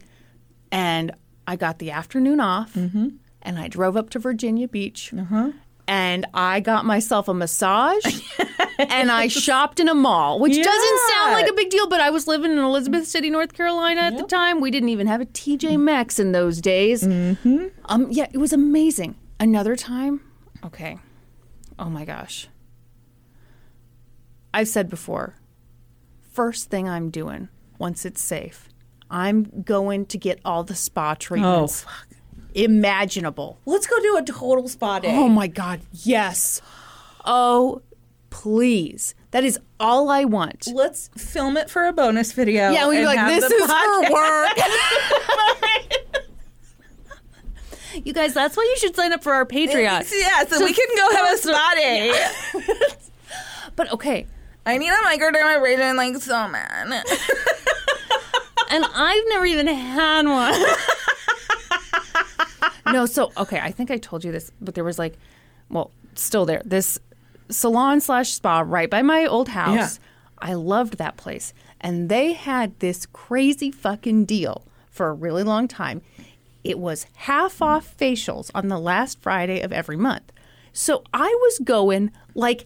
And 0.71 1.11
I 1.47 1.55
got 1.55 1.79
the 1.79 1.91
afternoon 1.91 2.39
off 2.39 2.73
mm-hmm. 2.73 3.09
and 3.41 3.59
I 3.59 3.67
drove 3.67 3.95
up 3.95 4.09
to 4.11 4.19
Virginia 4.19 4.67
Beach. 4.67 5.13
Uh-huh. 5.13 5.51
And 5.87 6.25
I 6.33 6.61
got 6.61 6.83
myself 6.85 7.27
a 7.27 7.33
massage 7.33 8.03
and 8.79 9.11
I 9.11 9.27
shopped 9.27 9.79
in 9.79 9.87
a 9.87 9.93
mall, 9.93 10.39
which 10.39 10.55
doesn't 10.63 10.99
sound 11.11 11.33
like 11.33 11.47
a 11.47 11.53
big 11.53 11.69
deal, 11.69 11.87
but 11.87 11.99
I 11.99 12.09
was 12.09 12.27
living 12.27 12.51
in 12.51 12.57
Elizabeth 12.57 13.07
City, 13.07 13.29
North 13.29 13.53
Carolina 13.53 14.01
at 14.01 14.17
the 14.17 14.23
time. 14.23 14.61
We 14.61 14.71
didn't 14.71 14.89
even 14.89 15.05
have 15.07 15.21
a 15.21 15.25
TJ 15.25 15.79
Maxx 15.79 16.17
in 16.19 16.31
those 16.31 16.59
days. 16.59 17.03
Um, 17.03 18.07
yeah, 18.09 18.27
it 18.33 18.37
was 18.37 18.51
amazing. 18.51 19.15
Another 19.39 19.75
time, 19.75 20.21
okay. 20.63 20.97
Oh 21.77 21.89
my 21.89 22.03
gosh. 22.05 22.47
I've 24.53 24.69
said 24.69 24.89
before, 24.89 25.35
first 26.31 26.69
thing 26.69 26.87
I'm 26.87 27.09
doing 27.09 27.49
once 27.77 28.05
it's 28.05 28.21
safe, 28.21 28.69
I'm 29.11 29.43
going 29.63 30.05
to 30.07 30.17
get 30.17 30.39
all 30.45 30.63
the 30.63 30.73
spa 30.75 31.13
treatments 31.13 31.81
fuck. 31.83 32.07
Imaginable. 32.55 33.59
Let's 33.65 33.85
go 33.85 33.99
do 34.01 34.17
a 34.17 34.23
total 34.23 34.67
spa 34.67 34.99
day. 34.99 35.15
Oh 35.15 35.29
my 35.29 35.47
God, 35.47 35.81
yes. 35.91 36.61
Oh, 37.25 37.81
please. 38.29 39.13
That 39.31 39.43
is 39.43 39.59
all 39.79 40.09
I 40.09 40.23
want. 40.23 40.67
Let's 40.73 41.09
film 41.17 41.57
it 41.57 41.69
for 41.69 41.85
a 41.85 41.93
bonus 41.93 42.31
video. 42.31 42.71
Yeah, 42.71 42.89
you're 42.89 43.07
and 43.07 43.17
like, 43.17 43.27
this 43.27 43.51
is 43.51 43.69
podcast." 43.69 44.07
for 44.07 44.13
work. 44.13 44.57
you 48.05 48.13
guys, 48.13 48.33
that's 48.33 48.55
why 48.55 48.63
you 48.63 48.77
should 48.77 48.95
sign 48.95 49.11
up 49.11 49.21
for 49.23 49.33
our 49.33 49.45
Patreon. 49.45 50.09
Yeah, 50.15 50.45
so, 50.45 50.63
we 50.63 50.73
can 50.73 50.87
go 50.95 51.11
have 51.15 51.33
a 51.33 51.37
spa 51.37 51.73
day. 51.75 52.27
But 53.75 53.91
okay, 53.91 54.25
I 54.65 54.77
need 54.77 54.89
a 54.89 54.95
microdermabrasion 55.05 55.95
like 55.97 56.15
so 56.15 56.31
bad. 56.31 57.03
and 58.69 58.85
I've 58.85 59.23
never 59.27 59.45
even 59.45 59.67
had 59.67 60.25
one. 60.25 60.53
No, 62.91 63.05
so 63.05 63.31
okay, 63.37 63.59
I 63.59 63.71
think 63.71 63.91
I 63.91 63.97
told 63.97 64.23
you 64.23 64.31
this, 64.31 64.51
but 64.61 64.75
there 64.75 64.83
was 64.83 64.99
like, 64.99 65.17
well, 65.69 65.91
still 66.15 66.45
there. 66.45 66.61
This 66.65 66.99
salon 67.49 68.01
slash 68.01 68.31
spa 68.31 68.63
right 68.65 68.89
by 68.89 69.01
my 69.01 69.25
old 69.25 69.49
house. 69.49 69.75
Yeah. 69.75 69.89
I 70.39 70.53
loved 70.53 70.97
that 70.97 71.17
place, 71.17 71.53
and 71.79 72.09
they 72.09 72.33
had 72.33 72.79
this 72.79 73.05
crazy 73.05 73.71
fucking 73.71 74.25
deal 74.25 74.63
for 74.89 75.07
a 75.07 75.13
really 75.13 75.43
long 75.43 75.67
time. 75.67 76.01
It 76.63 76.79
was 76.79 77.05
half 77.15 77.61
off 77.61 77.95
facials 77.97 78.51
on 78.53 78.67
the 78.67 78.79
last 78.79 79.21
Friday 79.21 79.61
of 79.61 79.71
every 79.71 79.97
month. 79.97 80.31
So 80.73 81.03
I 81.13 81.27
was 81.27 81.59
going 81.59 82.11
like 82.33 82.65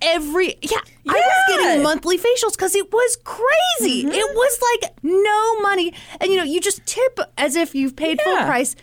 every 0.00 0.56
yeah, 0.62 0.78
I 1.08 1.12
was 1.12 1.56
getting 1.56 1.82
monthly 1.82 2.18
facials 2.18 2.52
because 2.52 2.74
it 2.74 2.92
was 2.92 3.16
crazy. 3.24 4.04
Mm-hmm. 4.04 4.12
It 4.12 4.34
was 4.34 4.62
like 4.82 4.92
no 5.02 5.60
money, 5.60 5.92
and 6.20 6.30
you 6.30 6.36
know 6.36 6.44
you 6.44 6.60
just 6.60 6.84
tip 6.86 7.20
as 7.36 7.56
if 7.56 7.74
you've 7.74 7.96
paid 7.96 8.20
full 8.20 8.36
price. 8.38 8.74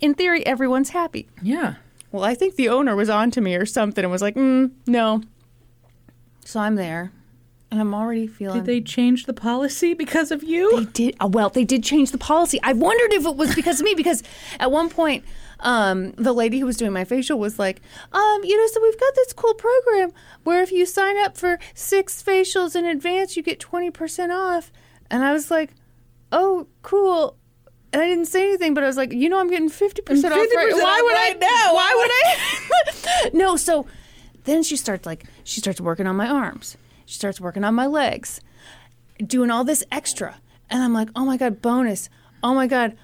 In 0.00 0.14
theory, 0.14 0.44
everyone's 0.46 0.90
happy. 0.90 1.28
Yeah. 1.42 1.74
Well, 2.12 2.24
I 2.24 2.34
think 2.34 2.56
the 2.56 2.68
owner 2.68 2.96
was 2.96 3.08
on 3.10 3.30
to 3.32 3.40
me 3.40 3.54
or 3.54 3.66
something 3.66 4.02
and 4.04 4.10
was 4.10 4.22
like, 4.22 4.34
mm, 4.34 4.70
no. 4.86 5.22
So 6.44 6.58
I'm 6.58 6.74
there, 6.74 7.12
and 7.70 7.80
I'm 7.80 7.94
already 7.94 8.26
feeling. 8.26 8.58
Did 8.58 8.66
they 8.66 8.80
change 8.80 9.26
the 9.26 9.32
policy 9.34 9.94
because 9.94 10.32
of 10.32 10.42
you? 10.42 10.84
They 10.84 10.90
did. 10.90 11.16
uh, 11.20 11.28
Well, 11.28 11.50
they 11.50 11.64
did 11.64 11.84
change 11.84 12.10
the 12.10 12.18
policy. 12.18 12.58
I 12.62 12.72
wondered 12.72 13.12
if 13.12 13.24
it 13.26 13.36
was 13.36 13.54
because 13.54 13.78
of 13.80 13.84
me, 13.84 13.94
because 13.94 14.22
at 14.58 14.72
one 14.72 14.88
point, 14.88 15.24
um, 15.60 16.12
the 16.12 16.32
lady 16.32 16.58
who 16.58 16.66
was 16.66 16.76
doing 16.78 16.92
my 16.92 17.04
facial 17.04 17.38
was 17.38 17.58
like, 17.58 17.80
um, 18.12 18.40
you 18.42 18.56
know, 18.56 18.66
so 18.66 18.82
we've 18.82 18.98
got 18.98 19.14
this 19.14 19.32
cool 19.34 19.54
program 19.54 20.10
where 20.42 20.62
if 20.62 20.72
you 20.72 20.86
sign 20.86 21.16
up 21.18 21.36
for 21.36 21.58
six 21.74 22.20
facials 22.22 22.74
in 22.74 22.86
advance, 22.86 23.36
you 23.36 23.42
get 23.42 23.60
20% 23.60 24.30
off. 24.34 24.72
And 25.10 25.22
I 25.22 25.32
was 25.32 25.50
like, 25.50 25.74
oh, 26.32 26.66
cool. 26.82 27.36
And 27.92 28.00
I 28.00 28.06
didn't 28.06 28.26
say 28.26 28.42
anything, 28.48 28.72
but 28.74 28.84
I 28.84 28.86
was 28.86 28.96
like, 28.96 29.12
you 29.12 29.28
know, 29.28 29.38
I'm 29.40 29.48
getting 29.48 29.68
50% 29.68 30.00
off 30.24 30.24
right 30.30 30.48
50% 30.48 30.82
Why 30.82 30.90
off 30.90 31.02
would 31.02 31.12
right 31.12 31.36
I? 31.36 31.38
now. 31.40 31.74
Why 31.74 31.92
would 31.96 32.10
I? 32.12 33.30
no, 33.36 33.56
so 33.56 33.86
then 34.44 34.62
she 34.62 34.76
starts 34.76 35.06
like, 35.06 35.24
she 35.44 35.60
starts 35.60 35.80
working 35.80 36.06
on 36.06 36.14
my 36.16 36.28
arms. 36.28 36.76
She 37.06 37.14
starts 37.16 37.40
working 37.40 37.64
on 37.64 37.74
my 37.74 37.86
legs. 37.86 38.40
doing 39.26 39.50
all 39.50 39.64
this 39.64 39.82
extra. 39.90 40.36
And 40.70 40.82
I'm 40.82 40.92
like, 40.94 41.08
oh 41.16 41.24
my 41.24 41.36
God, 41.36 41.60
bonus. 41.60 42.08
Oh 42.44 42.54
my 42.54 42.68
God. 42.68 42.96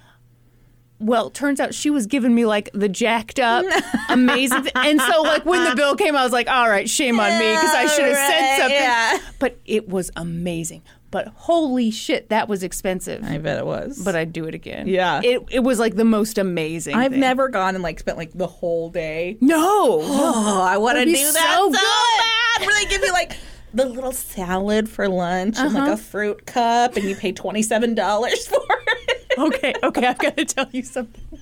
Well, 0.99 1.29
turns 1.29 1.59
out 1.59 1.75
she 1.75 1.89
was 1.91 2.07
giving 2.07 2.33
me 2.33 2.45
like 2.45 2.71
the 2.73 2.89
jacked 2.89 3.39
up, 3.39 3.65
amazing. 4.09 4.63
th- 4.63 4.71
and 4.75 4.99
so, 4.99 5.21
like, 5.21 5.45
when 5.45 5.63
the 5.69 5.75
bill 5.75 5.95
came, 5.95 6.15
I 6.15 6.23
was 6.23 6.31
like, 6.31 6.47
all 6.49 6.67
right, 6.67 6.89
shame 6.89 7.19
on 7.19 7.37
me 7.37 7.51
because 7.53 7.75
I 7.75 7.85
should 7.85 8.05
have 8.05 8.15
Yeah, 8.15 8.27
said 8.29 8.57
something. 8.57 8.75
yeah. 8.81 9.17
But 9.37 9.59
it 9.65 9.87
was 9.89 10.09
amazing. 10.15 10.81
But 11.17 11.33
holy 11.35 11.89
shit, 11.89 12.29
that 12.29 12.47
was 12.47 12.61
expensive. 12.61 13.23
I 13.23 13.39
bet 13.39 13.57
it 13.57 13.65
was. 13.65 14.03
but 14.05 14.15
I'd 14.15 14.31
do 14.31 14.45
it 14.45 14.53
again. 14.53 14.87
Yeah. 14.87 15.19
It, 15.23 15.41
it 15.49 15.63
was 15.63 15.79
like 15.79 15.95
the 15.95 16.05
most 16.05 16.37
amazing. 16.37 16.93
I've 16.93 17.09
thing. 17.09 17.19
never 17.19 17.49
gone 17.49 17.73
and 17.73 17.83
like 17.83 17.97
spent 17.99 18.19
like 18.19 18.33
the 18.33 18.45
whole 18.45 18.91
day. 18.91 19.35
No. 19.41 19.57
Oh, 20.03 20.61
I 20.61 20.77
want 20.77 20.99
to 20.99 21.05
do 21.05 21.11
that 21.13 21.33
so 21.33 21.71
so, 21.71 21.71
bad. 21.71 22.67
Where 22.67 22.75
they 22.83 22.87
give 22.87 23.01
you 23.01 23.11
like 23.13 23.35
the 23.73 23.85
little 23.87 24.11
salad 24.11 24.87
for 24.87 25.09
lunch 25.09 25.57
and 25.57 25.69
Uh-huh. 25.75 25.79
like 25.85 25.93
a 25.93 25.97
fruit 25.97 26.45
cup, 26.45 26.95
and 26.97 27.05
you 27.09 27.15
pay 27.15 27.31
twenty 27.31 27.63
seven 27.63 27.95
dollars 27.95 28.45
for 28.51 28.61
it. 29.07 29.25
okay, 29.39 29.73
okay, 29.81 30.05
I've 30.05 30.19
got 30.19 30.37
to 30.37 30.45
tell 30.45 30.67
you 30.71 30.83
something. 30.83 31.39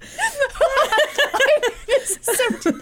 so, 2.04 2.72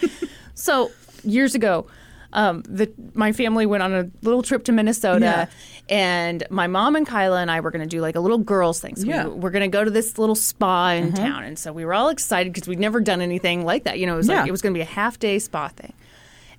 so, 0.55 0.91
years 1.25 1.55
ago, 1.55 1.87
um, 2.35 2.63
the, 2.69 2.93
my 3.15 3.33
family 3.33 3.65
went 3.65 3.83
on 3.83 3.95
a 3.95 4.11
little 4.23 4.43
trip 4.43 4.65
to 4.65 4.73
Minnesota, 4.73 5.25
Yeah. 5.25 5.47
and 5.89 6.45
my 6.51 6.67
mom 6.67 6.97
and 6.97 7.07
Kyla 7.07 7.41
and 7.41 7.51
I 7.51 7.61
were 7.61 7.71
going 7.71 7.83
to 7.83 7.89
do 7.89 8.01
like 8.01 8.17
a 8.17 8.21
little 8.21 8.39
girls 8.39 8.81
thing. 8.81 8.97
So 8.97 9.07
Yeah. 9.07 9.27
we, 9.27 9.35
we're 9.41 9.51
going 9.51 9.63
to 9.63 9.69
go 9.69 9.83
to 9.85 9.91
this 9.91 10.19
little 10.19 10.35
spa 10.35 10.91
in 10.91 11.13
town, 11.13 11.45
and 11.45 11.59
so 11.59 11.73
we 11.73 11.85
were 11.85 11.95
all 11.95 12.09
excited 12.11 12.53
because 12.53 12.69
we'd 12.69 12.79
never 12.81 13.01
done 13.01 13.21
anything 13.21 13.65
like 13.65 13.85
that. 13.85 13.99
You 13.99 14.07
know, 14.07 14.15
it 14.15 14.19
was 14.19 14.29
like 14.29 14.47
it 14.47 14.51
was 14.51 14.61
going 14.63 14.75
to 14.75 14.79
be 14.79 14.83
a 14.83 14.85
half 14.85 15.19
day 15.19 15.39
spa 15.39 15.69
thing. 15.69 15.93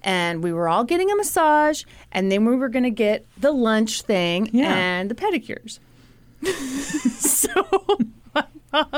And 0.02 0.44
we 0.44 0.54
were 0.54 0.70
all 0.70 0.84
getting 0.84 1.10
a 1.12 1.16
massage, 1.16 1.84
and 2.12 2.32
then 2.32 2.46
we 2.46 2.56
were 2.56 2.70
going 2.70 2.84
to 2.84 2.92
get 2.92 3.26
the 3.40 3.52
lunch 3.52 4.04
thing 4.04 4.50
Yeah. 4.54 4.74
and 4.76 5.10
the 5.10 5.16
pedicures. 5.16 5.80
so 7.18 7.66
my 8.36 8.46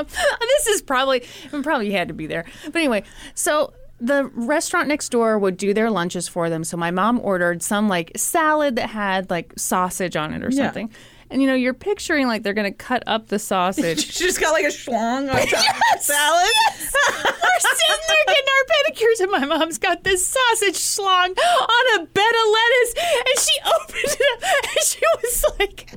this 0.04 0.66
is 0.66 0.82
probably 0.82 1.22
probably 1.62 1.90
had 1.92 2.08
to 2.08 2.14
be 2.14 2.26
there. 2.26 2.44
But 2.64 2.76
anyway, 2.76 3.04
so 3.34 3.72
the 4.00 4.26
restaurant 4.34 4.88
next 4.88 5.08
door 5.10 5.38
would 5.38 5.56
do 5.56 5.74
their 5.74 5.90
lunches 5.90 6.28
for 6.28 6.48
them. 6.48 6.62
So 6.64 6.76
my 6.76 6.90
mom 6.90 7.20
ordered 7.20 7.62
some 7.62 7.88
like 7.88 8.12
salad 8.16 8.76
that 8.76 8.90
had 8.90 9.28
like 9.30 9.52
sausage 9.56 10.14
on 10.16 10.32
it 10.32 10.44
or 10.44 10.50
Yeah. 10.50 10.66
something. 10.66 10.90
And 11.30 11.42
you 11.42 11.48
know, 11.48 11.54
you're 11.54 11.74
picturing 11.74 12.26
like 12.26 12.42
they're 12.42 12.54
gonna 12.54 12.72
cut 12.72 13.02
up 13.06 13.28
the 13.28 13.38
sausage. 13.38 14.12
She 14.14 14.24
just 14.24 14.40
got 14.40 14.52
like 14.52 14.64
a 14.64 14.68
schlong 14.68 15.28
on 15.28 15.36
top 15.36 15.42
of 15.42 15.46
the 15.50 15.98
salad. 16.00 16.48
We're 16.64 17.60
sitting 17.60 18.04
there 18.08 18.24
getting 18.26 18.48
our 18.56 18.64
pedicures, 18.72 19.20
and 19.20 19.30
my 19.32 19.44
mom's 19.44 19.76
got 19.78 20.04
this 20.04 20.26
sausage 20.26 20.76
schlong 20.76 21.36
on 21.36 22.00
a 22.00 22.06
bed 22.06 22.32
of 22.40 22.46
lettuce, 22.56 22.94
and 22.96 23.38
she 23.38 23.60
opened 23.66 24.16
it 24.20 24.20
up, 24.32 24.42
and 24.64 24.84
she 24.86 25.00
was 25.22 25.44
like, 25.58 25.90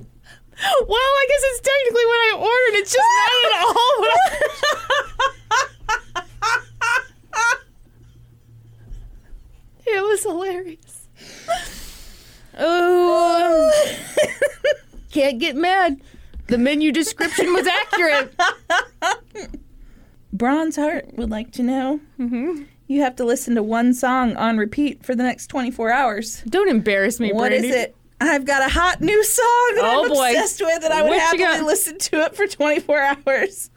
"Well, 0.88 0.97
I 0.99 1.25
guess 1.30 1.43
it's 1.43 1.61
technically 1.61 2.05
what 2.05 2.19
I 2.19 2.31
ordered. 2.38 2.80
It's 2.81 2.91
just 2.91 3.09
not 3.15 3.31
at 3.45 3.53
all." 3.63 3.93
What 3.99 4.11
I... 6.17 6.23
it 9.85 10.01
was 10.03 10.23
hilarious. 10.23 11.07
Oh, 12.57 13.71
can't 15.11 15.39
get 15.39 15.55
mad. 15.55 16.01
The 16.47 16.57
menu 16.57 16.91
description 16.91 17.53
was 17.53 17.65
accurate. 17.67 18.33
Bronze 20.33 20.75
Heart 20.75 21.13
would 21.15 21.29
like 21.29 21.51
to 21.53 21.63
know. 21.63 21.99
Mm-hmm. 22.19 22.63
You 22.87 23.01
have 23.01 23.15
to 23.17 23.23
listen 23.23 23.55
to 23.55 23.63
one 23.63 23.93
song 23.93 24.35
on 24.35 24.57
repeat 24.57 25.05
for 25.05 25.15
the 25.15 25.23
next 25.23 25.47
24 25.47 25.91
hours. 25.91 26.41
Don't 26.47 26.67
embarrass 26.69 27.19
me, 27.19 27.27
Brittany. 27.31 27.39
What 27.41 27.51
is 27.53 27.61
Brandy. 27.61 27.77
it? 27.77 27.95
I've 28.19 28.45
got 28.45 28.61
a 28.69 28.71
hot 28.73 29.01
new 29.01 29.23
song 29.23 29.71
that 29.75 29.81
Oh, 29.85 30.03
I'm 30.03 30.09
boy. 30.09 30.29
obsessed 30.31 30.61
with, 30.61 30.83
and 30.83 30.93
I 30.93 31.01
would 31.03 31.09
What 31.09 31.37
you 31.39 31.45
happily 31.45 31.65
listen 31.67 31.97
to 31.97 32.21
it 32.25 32.35
for 32.35 32.47
24 32.47 32.99
hours. 33.01 33.69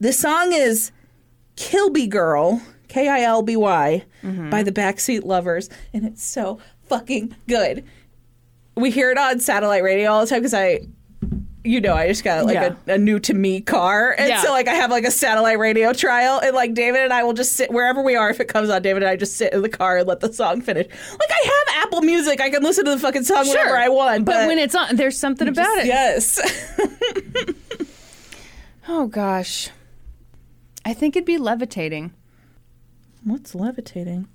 The 0.00 0.12
song 0.12 0.52
is 0.52 0.90
Kilby 1.56 2.06
Girl, 2.08 2.60
K 2.94 3.08
I 3.08 3.22
L 3.22 3.42
B 3.42 3.56
Y, 3.56 4.04
Mm-hmm. 4.22 4.48
by 4.50 4.62
the 4.62 4.70
Backseat 4.72 5.24
Lovers, 5.24 5.68
and 5.92 6.04
it's 6.06 6.24
so 6.24 6.60
fucking 6.88 7.34
good. 7.48 7.84
We 8.76 8.90
hear 8.92 9.10
it 9.10 9.18
on 9.18 9.40
satellite 9.40 9.82
radio 9.82 10.12
all 10.12 10.20
the 10.22 10.28
time 10.30 10.38
because 10.40 10.54
I, 10.54 10.80
you 11.64 11.80
know, 11.80 11.94
I 11.94 12.06
just 12.08 12.22
got 12.24 12.46
like 12.46 12.54
Yeah. 12.54 12.74
a, 12.86 12.92
a 12.94 12.98
new 12.98 13.18
to 13.18 13.34
me 13.34 13.60
car, 13.60 14.14
and 14.16 14.28
Yeah. 14.28 14.40
so 14.42 14.52
like 14.52 14.68
I 14.68 14.74
have 14.74 14.90
like 14.92 15.04
a 15.04 15.10
satellite 15.10 15.58
radio 15.58 15.92
trial, 15.92 16.38
and 16.38 16.54
like 16.54 16.72
David 16.74 17.00
and 17.02 17.12
I 17.12 17.24
will 17.24 17.32
just 17.32 17.54
sit 17.54 17.70
wherever 17.72 18.00
we 18.02 18.14
are. 18.16 18.30
If 18.30 18.38
it 18.40 18.46
comes 18.46 18.70
on, 18.70 18.80
David 18.82 19.02
and 19.02 19.10
I 19.10 19.16
just 19.16 19.36
sit 19.36 19.52
in 19.52 19.62
the 19.62 19.68
car 19.68 19.98
and 19.98 20.06
let 20.08 20.20
the 20.20 20.32
song 20.32 20.60
finish. 20.60 20.86
Like 20.86 21.30
I 21.30 21.64
have 21.74 21.84
Apple 21.86 22.02
Music, 22.02 22.40
I 22.40 22.48
can 22.50 22.62
listen 22.62 22.84
to 22.84 22.92
the 22.92 22.98
fucking 22.98 23.24
song 23.24 23.48
whenever 23.48 23.76
I 23.76 23.88
want. 23.88 24.24
But, 24.24 24.32
But 24.34 24.46
when 24.46 24.58
it's 24.60 24.74
on, 24.76 24.94
there's 24.96 25.18
something 25.18 25.48
about 25.48 25.78
it. 25.78 25.86
yes, 25.86 26.38
Oh 28.88 29.06
gosh. 29.06 29.70
I 30.84 30.92
think 30.94 31.16
it'd 31.16 31.26
be 31.26 31.38
levitating. 31.38 32.12
What's 33.24 33.54
levitating? 33.54 34.28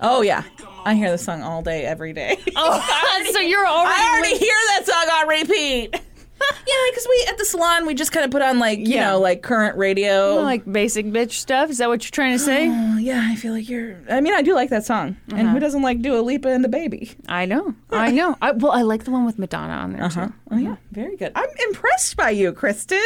Oh 0.00 0.22
yeah, 0.22 0.42
I 0.84 0.96
hear 0.96 1.12
the 1.12 1.18
song 1.18 1.42
all 1.42 1.62
day, 1.62 1.84
every 1.84 2.12
day. 2.12 2.38
Oh, 2.56 3.24
so 3.32 3.38
you're 3.38 3.66
already, 3.66 4.02
I 4.02 4.16
already 4.16 4.36
hear 4.36 4.54
that 4.68 4.86
song 4.86 5.20
on 5.20 5.28
repeat. 5.28 5.94
yeah, 6.66 6.90
because 6.90 7.06
we 7.08 7.26
at 7.28 7.38
the 7.38 7.44
salon 7.44 7.86
we 7.86 7.94
just 7.94 8.10
kind 8.10 8.24
of 8.24 8.30
put 8.32 8.42
on 8.42 8.58
like 8.58 8.80
you 8.80 8.94
Yeah. 8.94 9.10
know 9.10 9.20
like 9.20 9.42
current 9.42 9.76
radio. 9.76 10.42
like 10.42 10.70
basic 10.70 11.06
bitch 11.06 11.32
stuff. 11.32 11.70
Is 11.70 11.78
that 11.78 11.88
what 11.88 12.04
you're 12.04 12.10
trying 12.10 12.32
to 12.32 12.38
say? 12.38 12.68
Oh, 12.68 12.96
yeah, 13.00 13.28
I 13.30 13.36
feel 13.36 13.52
like 13.52 13.68
you're. 13.68 13.96
I 14.10 14.20
mean, 14.20 14.34
I 14.34 14.42
do 14.42 14.54
like 14.54 14.70
that 14.70 14.84
song, 14.84 15.16
and 15.28 15.42
who 15.42 15.48
uh-huh. 15.48 15.58
doesn't 15.60 15.82
like 15.82 16.02
Dua 16.02 16.20
Lipa 16.20 16.48
and 16.48 16.64
DaBaby? 16.64 17.14
I 17.28 17.46
know. 17.46 17.74
I 17.90 18.10
know. 18.10 18.36
I, 18.42 18.50
well, 18.52 18.72
I 18.72 18.82
like 18.82 19.04
the 19.04 19.12
one 19.12 19.24
with 19.24 19.38
Madonna 19.38 19.74
on 19.74 19.92
there 19.92 20.04
uh-huh. 20.04 20.26
too. 20.26 20.34
Oh 20.50 20.56
yeah, 20.56 20.70
mm-hmm. 20.70 20.94
very 20.94 21.16
good. 21.16 21.32
I'm 21.36 21.50
impressed 21.68 22.16
by 22.16 22.30
you, 22.30 22.52
Kristen. 22.52 22.98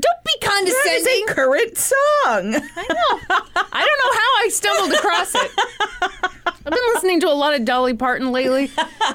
Don't 0.00 0.24
be 0.24 0.46
condescending. 0.46 1.04
That 1.04 1.24
is 1.24 1.30
a 1.30 1.34
current 1.34 1.76
song. 1.76 2.54
I 2.76 2.86
know. 2.88 3.20
I 3.72 3.86
don't 3.86 4.00
know 4.02 4.12
how 4.12 4.30
I 4.42 4.48
stumbled 4.50 4.92
across 4.92 5.34
it. 5.34 5.50
I've 6.66 6.72
been 6.72 6.94
listening 6.94 7.20
to 7.20 7.28
a 7.28 7.34
lot 7.34 7.54
of 7.54 7.64
Dolly 7.64 7.94
Parton 7.94 8.32
lately, 8.32 8.70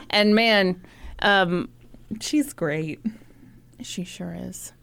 and 0.09 0.35
man, 0.35 0.81
um, 1.19 1.69
She's 2.21 2.53
great. 2.53 2.99
she 3.81 4.03
sure 4.03 4.35
is. 4.37 4.73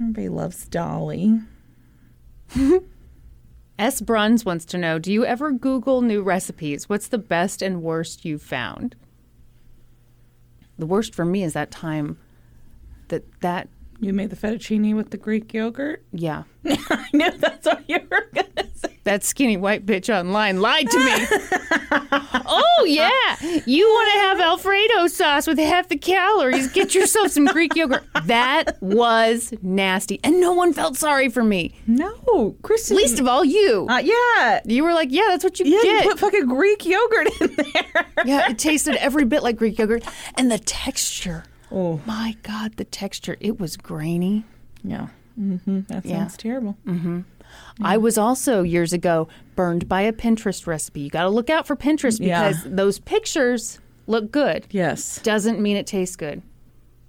Everybody 0.00 0.28
loves 0.28 0.66
Dolly. 0.66 1.40
S. 3.78 4.00
Bruns 4.00 4.44
wants 4.44 4.64
to 4.66 4.78
know 4.78 4.98
Do 4.98 5.12
you 5.12 5.24
ever 5.24 5.52
Google 5.52 6.02
new 6.02 6.22
recipes? 6.22 6.88
What's 6.88 7.08
the 7.08 7.18
best 7.18 7.62
and 7.62 7.82
worst 7.82 8.24
you've 8.24 8.42
found? 8.42 8.96
The 10.78 10.86
worst 10.86 11.14
for 11.14 11.24
me 11.24 11.42
is 11.42 11.52
that 11.52 11.70
time 11.70 12.18
that, 13.08 13.24
that, 13.40 13.68
You 14.00 14.12
made 14.14 14.30
the 14.30 14.36
fettuccine 14.36 14.96
with 14.96 15.10
the 15.10 15.18
Greek 15.18 15.52
yogurt. 15.52 16.02
yeah, 16.12 16.44
I 16.66 17.06
knew 17.12 17.30
that's 17.32 17.66
what 17.66 17.84
you 17.88 18.00
were 18.10 18.28
gonna 18.34 18.68
say. 18.74 18.98
that 19.04 19.22
skinny 19.22 19.56
white 19.58 19.84
bitch 19.84 20.08
online 20.14 20.60
lied 20.62 20.88
to 20.90 20.98
me. 20.98 21.12
oh, 22.46 22.84
yeah. 22.86 23.60
You 23.66 23.86
want 23.86 24.12
to 24.14 24.18
have 24.20 24.40
Alfredo 24.40 25.06
sauce 25.08 25.46
with 25.46 25.58
half 25.58 25.88
the 25.88 25.96
calories. 25.98 26.70
Get 26.72 26.94
yourself 26.94 27.30
some 27.30 27.44
Greek 27.46 27.74
yogurt. 27.76 28.04
That 28.24 28.80
was 28.80 29.52
nasty. 29.62 30.18
And 30.24 30.40
no 30.40 30.52
one 30.52 30.72
felt 30.72 30.96
sorry 30.96 31.28
for 31.28 31.44
me. 31.44 31.74
No, 31.86 32.56
Kristen. 32.62 32.96
Least 32.96 33.20
of 33.20 33.26
all 33.28 33.44
you. 33.44 33.86
uh, 33.90 33.98
yeah, 33.98 34.60
You 34.64 34.82
were 34.84 34.94
like, 34.94 35.08
yeah, 35.10 35.24
that's 35.28 35.44
what 35.44 35.58
you 35.60 35.66
yeah. 35.66 35.82
get. 35.82 36.04
You 36.04 36.10
put 36.10 36.20
fucking 36.20 36.46
Greek 36.46 36.84
yogurt 36.86 37.28
in 37.40 37.54
there. 37.56 38.06
Yeah, 38.24 38.50
it 38.50 38.58
tasted 38.58 38.96
every 38.96 39.24
bit 39.24 39.42
like 39.42 39.56
Greek 39.56 39.78
yogurt. 39.78 40.04
And 40.36 40.50
the 40.50 40.58
texture. 40.58 41.44
Oh, 41.72 42.00
My 42.06 42.36
God, 42.42 42.76
the 42.76 42.84
texture. 42.84 43.36
It 43.40 43.58
was 43.60 43.76
grainy. 43.76 44.44
yeah. 44.82 45.08
Mm-hmm. 45.38 45.80
That 45.88 46.04
Yeah. 46.04 46.18
sounds 46.18 46.36
terrible. 46.36 46.76
I 47.80 47.96
was 47.96 48.18
also 48.18 48.62
years 48.62 48.92
ago 48.92 49.28
burned 49.56 49.88
by 49.88 50.02
a 50.02 50.12
Pinterest 50.12 50.66
recipe. 50.66 51.00
You 51.00 51.10
got 51.10 51.22
to 51.22 51.28
look 51.30 51.48
out 51.50 51.66
for 51.66 51.76
Pinterest 51.76 52.18
Yeah. 52.20 52.48
because 52.48 52.64
those 52.64 52.98
pictures 52.98 53.80
look 54.06 54.30
good. 54.30 54.66
Yes. 54.70 55.20
Doesn't 55.22 55.60
mean 55.60 55.76
it 55.76 55.86
tastes 55.86 56.16
good. 56.16 56.42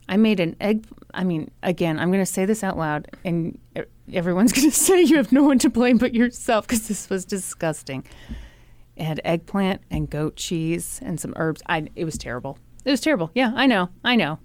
I 0.08 0.18
made 0.18 0.40
an 0.40 0.56
egg. 0.62 0.86
I 1.14 1.24
mean, 1.24 1.52
again, 1.64 2.00
I'm 2.00 2.10
going 2.12 2.22
to 2.24 2.32
say 2.32 2.46
this 2.46 2.64
out 2.64 2.78
loud, 2.78 3.08
and 3.26 3.58
everyone's 4.14 4.52
going 4.58 4.70
to 4.70 4.76
say 4.76 5.02
you 5.02 5.18
have 5.18 5.32
no 5.32 5.44
one 5.44 5.60
to 5.60 5.70
blame 5.70 5.98
but 5.98 6.14
yourself 6.14 6.68
because 6.68 6.88
this 6.88 7.10
was 7.10 7.26
disgusting. 7.26 8.06
It 8.96 9.04
had 9.04 9.20
eggplant 9.26 9.82
and 9.90 10.10
goat 10.10 10.36
cheese 10.38 11.00
and 11.04 11.20
some 11.20 11.34
herbs. 11.38 11.62
I, 11.68 11.88
it 11.96 12.06
was 12.06 12.18
terrible. 12.18 12.58
It 12.86 12.92
was 12.92 13.02
terrible. 13.02 13.32
Yeah, 13.34 13.52
I 13.56 13.68
know. 13.68 13.90
I 14.04 14.16
know. 14.16 14.40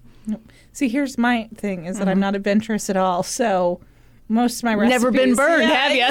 See, 0.72 0.88
here's 0.88 1.16
my 1.18 1.48
thing: 1.54 1.86
is 1.86 1.98
that 1.98 2.08
I'm 2.08 2.20
not 2.20 2.34
adventurous 2.34 2.90
at 2.90 2.96
all. 2.96 3.22
So 3.22 3.80
most 4.28 4.58
of 4.58 4.64
my 4.64 4.74
recipes 4.74 5.02
Never 5.02 5.10
been 5.10 5.34
burned, 5.34 5.62
Yeah, 5.62 5.88
have 5.88 5.94
you? 5.94 6.04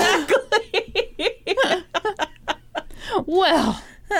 Exactly. 1.46 1.84
Well. 3.26 3.82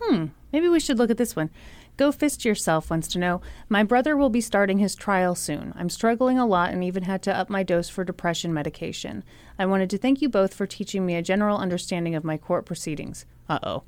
hmm. 0.00 0.26
Maybe 0.52 0.68
we 0.68 0.80
should 0.80 0.98
look 0.98 1.10
at 1.10 1.16
this 1.16 1.36
one. 1.36 1.50
Go 1.96 2.10
Fist 2.10 2.44
Yourself 2.44 2.90
wants 2.90 3.08
to 3.08 3.18
know 3.18 3.40
My 3.68 3.82
brother 3.82 4.16
will 4.16 4.30
be 4.30 4.40
starting 4.40 4.78
his 4.78 4.94
trial 4.94 5.34
soon. 5.34 5.74
I'm 5.76 5.90
struggling 5.90 6.38
a 6.38 6.46
lot 6.46 6.70
and 6.70 6.82
even 6.82 7.02
had 7.04 7.22
to 7.22 7.36
up 7.36 7.50
my 7.50 7.62
dose 7.62 7.88
for 7.88 8.04
depression 8.04 8.54
medication. 8.54 9.22
I 9.58 9.66
wanted 9.66 9.90
to 9.90 9.98
thank 9.98 10.22
you 10.22 10.28
both 10.28 10.54
for 10.54 10.66
teaching 10.66 11.04
me 11.04 11.14
a 11.14 11.22
general 11.22 11.58
understanding 11.58 12.14
of 12.14 12.24
my 12.24 12.38
court 12.38 12.64
proceedings. 12.64 13.26
Uh 13.48 13.58
oh. 13.62 13.82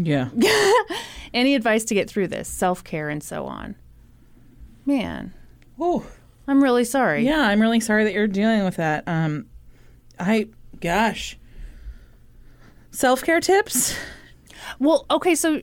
Yeah. 0.00 0.30
Any 1.34 1.54
advice 1.54 1.84
to 1.86 1.94
get 1.94 2.08
through 2.08 2.28
this? 2.28 2.48
Self 2.48 2.84
care 2.84 3.08
and 3.08 3.22
so 3.22 3.46
on. 3.46 3.74
Man, 4.86 5.34
Oh, 5.80 6.06
I'm 6.46 6.62
really 6.62 6.84
sorry. 6.84 7.24
yeah. 7.26 7.40
I'm 7.42 7.60
really 7.60 7.80
sorry 7.80 8.04
that 8.04 8.12
you're 8.14 8.26
dealing 8.26 8.64
with 8.64 8.76
that. 8.76 9.04
Um, 9.06 9.46
I, 10.18 10.48
gosh. 10.80 11.36
Self 12.90 13.22
care 13.22 13.40
tips? 13.40 13.94
Well, 14.78 15.04
okay, 15.10 15.34
so 15.34 15.60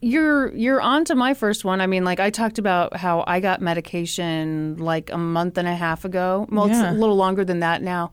you're 0.00 0.54
you're 0.54 0.80
on 0.80 1.04
to 1.06 1.14
my 1.14 1.34
first 1.34 1.64
one. 1.64 1.80
I 1.80 1.86
mean, 1.86 2.04
like 2.04 2.20
I 2.20 2.30
talked 2.30 2.58
about 2.58 2.96
how 2.96 3.24
I 3.26 3.40
got 3.40 3.60
medication 3.60 4.76
like 4.78 5.10
a 5.12 5.18
month 5.18 5.56
and 5.58 5.68
a 5.68 5.74
half 5.74 6.04
ago. 6.04 6.46
Well, 6.50 6.68
Yeah. 6.68 6.80
it's 6.90 6.96
a 6.96 6.98
little 6.98 7.16
longer 7.16 7.44
than 7.44 7.60
that 7.60 7.82
now. 7.82 8.12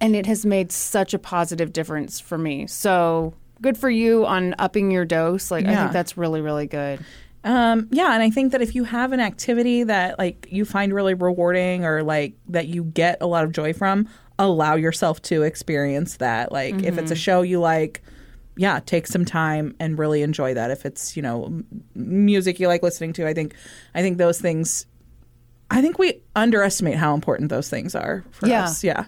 And 0.00 0.14
it 0.14 0.26
has 0.26 0.44
made 0.44 0.70
such 0.72 1.14
a 1.14 1.18
positive 1.18 1.72
difference 1.72 2.20
for 2.20 2.36
me. 2.38 2.66
So 2.66 3.34
good 3.62 3.76
for 3.78 3.90
you 3.90 4.26
on 4.26 4.54
upping 4.58 4.90
your 4.90 5.04
dose. 5.04 5.50
Like 5.50 5.66
I 5.66 5.74
think 5.76 5.92
that's 5.92 6.16
really, 6.16 6.40
really 6.40 6.66
good. 6.66 7.00
Um, 7.44 7.88
yeah, 7.92 8.12
and 8.12 8.22
I 8.22 8.30
think 8.30 8.52
that 8.52 8.60
if 8.60 8.74
you 8.74 8.82
have 8.84 9.12
an 9.12 9.20
activity 9.20 9.84
that 9.84 10.18
like 10.18 10.48
you 10.50 10.64
find 10.64 10.92
really 10.92 11.14
rewarding 11.14 11.84
or 11.84 12.02
like 12.02 12.34
that 12.48 12.66
you 12.66 12.84
get 12.84 13.18
a 13.20 13.26
lot 13.26 13.44
of 13.44 13.52
joy 13.52 13.72
from, 13.72 14.08
allow 14.38 14.74
yourself 14.74 15.22
to 15.22 15.42
experience 15.42 16.16
that. 16.16 16.50
Like 16.50 16.82
if 16.82 16.98
it's 16.98 17.10
a 17.12 17.14
show 17.14 17.42
you 17.42 17.60
like, 17.60 18.02
yeah, 18.56 18.80
take 18.84 19.06
some 19.06 19.24
time 19.24 19.76
and 19.78 19.96
really 19.98 20.22
enjoy 20.22 20.54
that. 20.54 20.70
If 20.72 20.84
it's, 20.84 21.16
you 21.16 21.22
know, 21.22 21.62
music 21.94 22.58
you 22.58 22.66
like 22.68 22.82
listening 22.82 23.12
to, 23.14 23.28
I 23.28 23.32
think 23.32 23.54
I 23.94 24.02
think 24.02 24.18
those 24.18 24.40
things 24.40 24.86
I 25.70 25.80
think 25.82 25.98
we 25.98 26.20
underestimate 26.34 26.96
how 26.96 27.14
important 27.14 27.50
those 27.50 27.68
things 27.68 27.94
are 27.94 28.24
for 28.32 28.48
Yeah. 28.48 28.64
us. 28.64 28.82
Yeah. 28.84 29.04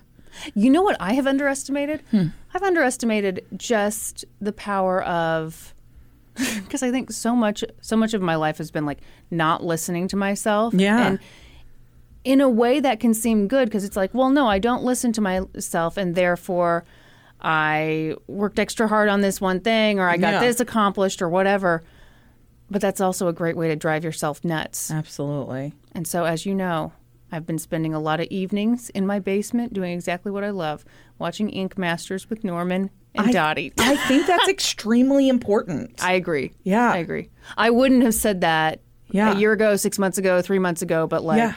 You 0.55 0.71
know 0.71 0.83
what 0.83 0.97
I 1.01 1.15
have 1.15 1.27
underestimated? 1.27 2.03
Hmm. 2.11 2.29
I've 2.55 2.63
underestimated 2.63 3.45
just 3.57 4.25
the 4.41 4.53
power 4.53 5.03
of 5.05 5.75
because 6.37 6.83
I 6.83 6.91
think 6.91 7.11
so 7.13 7.35
much 7.35 7.65
so 7.81 7.97
much 7.97 8.15
of 8.15 8.23
my 8.23 8.37
life 8.37 8.59
has 8.59 8.71
been 8.71 8.87
like 8.87 8.99
not 9.31 9.65
listening 9.65 10.09
to 10.09 10.17
myself. 10.17 10.73
Yeah. 10.75 11.07
And 11.09 11.19
in 12.25 12.41
a 12.41 12.49
way 12.49 12.81
that 12.81 13.01
can 13.01 13.15
seem 13.15 13.49
good 13.49 13.69
because 13.69 13.85
it's 13.85 13.97
like, 13.97 14.13
well, 14.15 14.31
no, 14.31 14.47
I 14.49 14.59
don't 14.59 14.83
listen 14.85 15.13
to 15.15 15.21
myself 15.21 15.97
and 15.97 16.15
therefore 16.15 16.85
I 17.41 18.17
worked 18.27 18.59
extra 18.59 18.89
hard 18.89 19.09
on 19.09 19.21
this 19.21 19.41
one 19.41 19.61
thing 19.61 19.99
or 20.01 20.09
I 20.09 20.17
got 20.17 20.35
Yeah. 20.35 20.41
this 20.41 20.61
accomplished 20.61 21.23
or 21.23 21.29
whatever. 21.29 21.83
But 22.71 22.83
that's 22.83 23.01
also 23.01 23.29
a 23.29 23.33
great 23.33 23.57
way 23.57 23.69
to 23.69 23.77
drive 23.77 24.05
yourself 24.05 24.45
nuts. 24.45 24.91
Absolutely. 24.91 25.73
And 25.93 26.07
so, 26.07 26.25
as 26.25 26.45
you 26.45 26.55
know, 26.55 26.93
I've 27.31 27.47
been 27.47 27.59
spending 27.59 27.93
a 27.95 28.01
lot 28.01 28.21
of 28.21 28.27
evenings 28.29 28.91
in 28.91 29.07
my 29.07 29.19
basement 29.19 29.73
doing 29.73 29.93
exactly 29.93 30.33
what 30.33 30.45
I 30.45 30.51
love 30.51 30.85
watching 31.19 31.51
Ink 31.51 31.77
Masters 31.77 32.31
with 32.31 32.43
Norman 32.45 32.91
and 33.15 33.33
Dottie. 33.33 33.73
I 33.79 33.97
think 34.09 34.27
that's 34.27 34.49
extremely 34.49 35.29
important. 35.29 36.03
I 36.03 36.13
agree. 36.13 36.53
Yeah. 36.63 36.91
I 36.93 36.99
agree. 36.99 37.29
I 37.57 37.71
wouldn't 37.71 38.03
have 38.03 38.15
said 38.15 38.41
that 38.43 38.81
Yeah. 39.11 39.33
a 39.33 39.39
year 39.39 39.53
ago, 39.53 39.77
six 39.77 39.99
months 39.99 40.17
ago, 40.19 40.41
three 40.43 40.59
months 40.59 40.81
ago, 40.83 41.07
but 41.07 41.23
like 41.25 41.39
Yeah. 41.39 41.55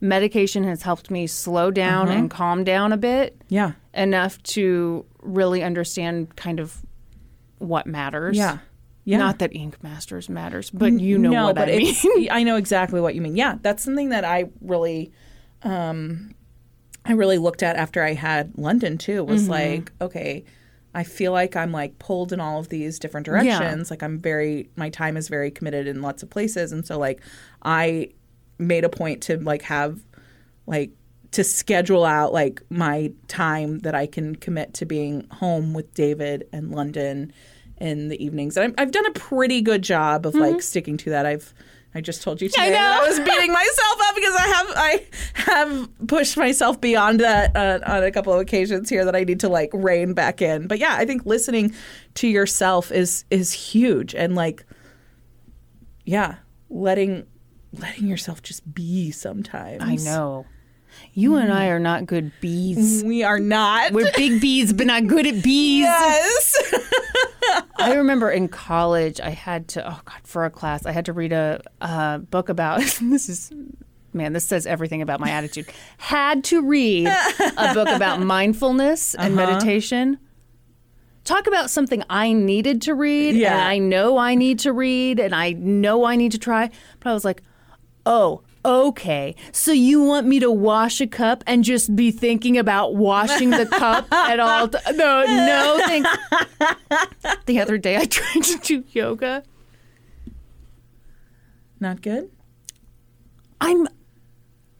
medication 0.00 0.64
has 0.64 0.82
helped 0.82 1.10
me 1.10 1.26
slow 1.26 1.70
down 1.70 2.08
Uh-huh. 2.08 2.18
and 2.18 2.30
calm 2.30 2.64
down 2.64 2.92
a 2.92 2.96
bit 2.96 3.40
yeah. 3.48 3.72
enough 3.94 4.42
to 4.44 5.04
really 5.22 5.62
understand 5.62 6.34
kind 6.36 6.60
of 6.60 6.76
what 7.58 7.86
matters. 7.86 8.36
Yeah. 8.36 8.58
Yeah. 9.04 9.18
Not 9.18 9.38
that 9.38 9.54
Ink 9.54 9.82
Masters 9.82 10.28
matters, 10.28 10.70
but 10.70 10.92
you 10.92 11.18
know 11.18 11.30
no, 11.30 11.44
what 11.46 11.56
but 11.56 11.68
I 11.68 11.78
mean. 11.78 12.28
I 12.30 12.42
know 12.42 12.56
exactly 12.56 13.00
what 13.00 13.14
you 13.14 13.20
mean. 13.22 13.34
Yeah, 13.36 13.56
that's 13.62 13.82
something 13.82 14.10
that 14.10 14.24
I 14.24 14.50
really, 14.60 15.10
um, 15.62 16.34
I 17.04 17.12
really 17.12 17.38
looked 17.38 17.62
at 17.62 17.76
after 17.76 18.02
I 18.02 18.12
had 18.14 18.56
London 18.58 18.98
too. 18.98 19.24
Was 19.24 19.42
Mm-hmm. 19.42 19.50
like, 19.50 19.92
okay, 20.00 20.44
I 20.94 21.04
feel 21.04 21.32
like 21.32 21.56
I'm 21.56 21.72
like 21.72 21.98
pulled 21.98 22.32
in 22.32 22.40
all 22.40 22.60
of 22.60 22.68
these 22.68 22.98
different 22.98 23.24
directions. 23.24 23.90
Like 23.90 24.02
I'm 24.02 24.18
very, 24.18 24.68
my 24.76 24.90
time 24.90 25.16
is 25.16 25.28
very 25.28 25.50
committed 25.50 25.86
in 25.86 26.02
lots 26.02 26.22
of 26.22 26.30
places, 26.30 26.70
and 26.72 26.86
so 26.86 26.98
like 26.98 27.20
I 27.62 28.10
made 28.58 28.84
a 28.84 28.90
point 28.90 29.22
to 29.22 29.38
like 29.38 29.62
have 29.62 29.98
like 30.66 30.90
to 31.30 31.42
schedule 31.44 32.04
out 32.04 32.32
like 32.32 32.60
my 32.70 33.12
time 33.28 33.78
that 33.80 33.94
I 33.94 34.06
can 34.06 34.36
commit 34.36 34.74
to 34.74 34.84
being 34.84 35.26
home 35.30 35.72
with 35.74 35.94
David 35.94 36.46
and 36.52 36.70
London 36.72 37.32
in 37.80 38.08
the 38.08 38.22
evenings. 38.22 38.56
And 38.56 38.64
I'm, 38.64 38.74
I've 38.78 38.92
done 38.92 39.06
a 39.06 39.12
pretty 39.12 39.62
good 39.62 39.82
job 39.82 40.26
of 40.26 40.34
like 40.34 40.62
sticking 40.62 40.96
to 40.98 41.10
that. 41.10 41.26
I've 41.26 41.52
I 41.94 42.00
just 42.00 42.22
told 42.22 42.40
you 42.40 42.48
today 42.48 42.70
that 42.70 43.00
I 43.02 43.08
was 43.08 43.18
beating 43.18 43.52
myself 43.52 44.00
up 44.02 44.14
because 44.14 44.34
I 44.34 44.46
have 44.46 44.66
I 44.76 45.06
have 45.34 46.06
pushed 46.06 46.36
myself 46.36 46.80
beyond 46.80 47.18
that 47.18 47.56
uh, 47.56 47.80
on 47.84 48.04
a 48.04 48.12
couple 48.12 48.32
of 48.32 48.40
occasions 48.40 48.88
here 48.88 49.04
that 49.04 49.16
I 49.16 49.24
need 49.24 49.40
to 49.40 49.48
like 49.48 49.70
rein 49.72 50.14
back 50.14 50.40
in. 50.40 50.68
But 50.68 50.78
yeah, 50.78 50.94
I 50.96 51.04
think 51.04 51.26
listening 51.26 51.74
to 52.14 52.28
yourself 52.28 52.92
is 52.92 53.24
is 53.30 53.52
huge 53.52 54.14
and 54.14 54.36
like 54.36 54.64
yeah, 56.04 56.36
letting 56.68 57.26
letting 57.72 58.06
yourself 58.06 58.40
just 58.42 58.72
be 58.72 59.10
sometimes. 59.10 59.82
I 59.82 59.96
know. 59.96 60.46
You 61.12 61.36
and 61.36 61.52
I 61.52 61.68
are 61.68 61.78
not 61.78 62.06
good 62.06 62.32
bees. 62.40 63.02
We 63.04 63.22
are 63.22 63.38
not. 63.38 63.92
We're 63.92 64.10
big 64.12 64.40
bees, 64.40 64.72
but 64.72 64.86
not 64.86 65.06
good 65.06 65.26
at 65.26 65.42
bees. 65.42 65.82
yes. 65.82 66.72
I 67.80 67.94
remember 67.94 68.30
in 68.30 68.48
college, 68.48 69.20
I 69.20 69.30
had 69.30 69.68
to, 69.68 69.86
oh 69.88 70.00
God, 70.04 70.20
for 70.24 70.44
a 70.44 70.50
class, 70.50 70.86
I 70.86 70.92
had 70.92 71.04
to 71.06 71.12
read 71.12 71.32
a, 71.32 71.60
a 71.80 72.18
book 72.18 72.48
about, 72.48 72.80
this 73.00 73.28
is, 73.28 73.50
man, 74.12 74.32
this 74.32 74.44
says 74.44 74.66
everything 74.66 75.02
about 75.02 75.20
my 75.20 75.30
attitude. 75.30 75.66
Had 75.98 76.44
to 76.44 76.62
read 76.62 77.06
a 77.08 77.74
book 77.74 77.88
about 77.88 78.20
mindfulness 78.36 79.14
and 79.14 79.38
Uh-huh. 79.38 79.50
meditation. 79.50 80.18
Talk 81.24 81.46
about 81.46 81.70
something 81.70 82.02
I 82.08 82.32
needed 82.32 82.82
to 82.82 82.94
read, 82.94 83.36
Yeah. 83.36 83.52
and 83.54 83.60
I 83.62 83.78
know 83.78 84.16
I 84.16 84.34
need 84.34 84.58
to 84.60 84.72
read, 84.72 85.20
and 85.20 85.34
I 85.34 85.52
know 85.52 86.04
I 86.04 86.16
need 86.16 86.32
to 86.32 86.38
try. 86.38 86.70
But 86.98 87.10
I 87.10 87.12
was 87.12 87.24
like, 87.24 87.42
oh, 88.06 88.42
okay. 88.64 89.34
So 89.52 89.72
you 89.72 90.02
want 90.02 90.26
me 90.26 90.38
to 90.40 90.50
wash 90.50 91.00
a 91.00 91.06
cup 91.06 91.42
and 91.46 91.64
just 91.64 91.94
be 91.96 92.10
thinking 92.10 92.58
about 92.58 92.94
washing 92.96 93.50
the 93.50 93.66
cup 93.66 94.06
at 94.12 94.38
all? 94.40 94.68
T- 94.68 94.78
no, 94.94 95.24
no. 95.24 96.04
The 97.46 97.60
other 97.60 97.78
day, 97.78 97.96
I 97.96 98.04
tried 98.04 98.42
to 98.44 98.58
do 98.58 98.84
yoga. 98.90 99.42
Not 101.80 102.02
good. 102.02 102.30
I'm 103.60 103.88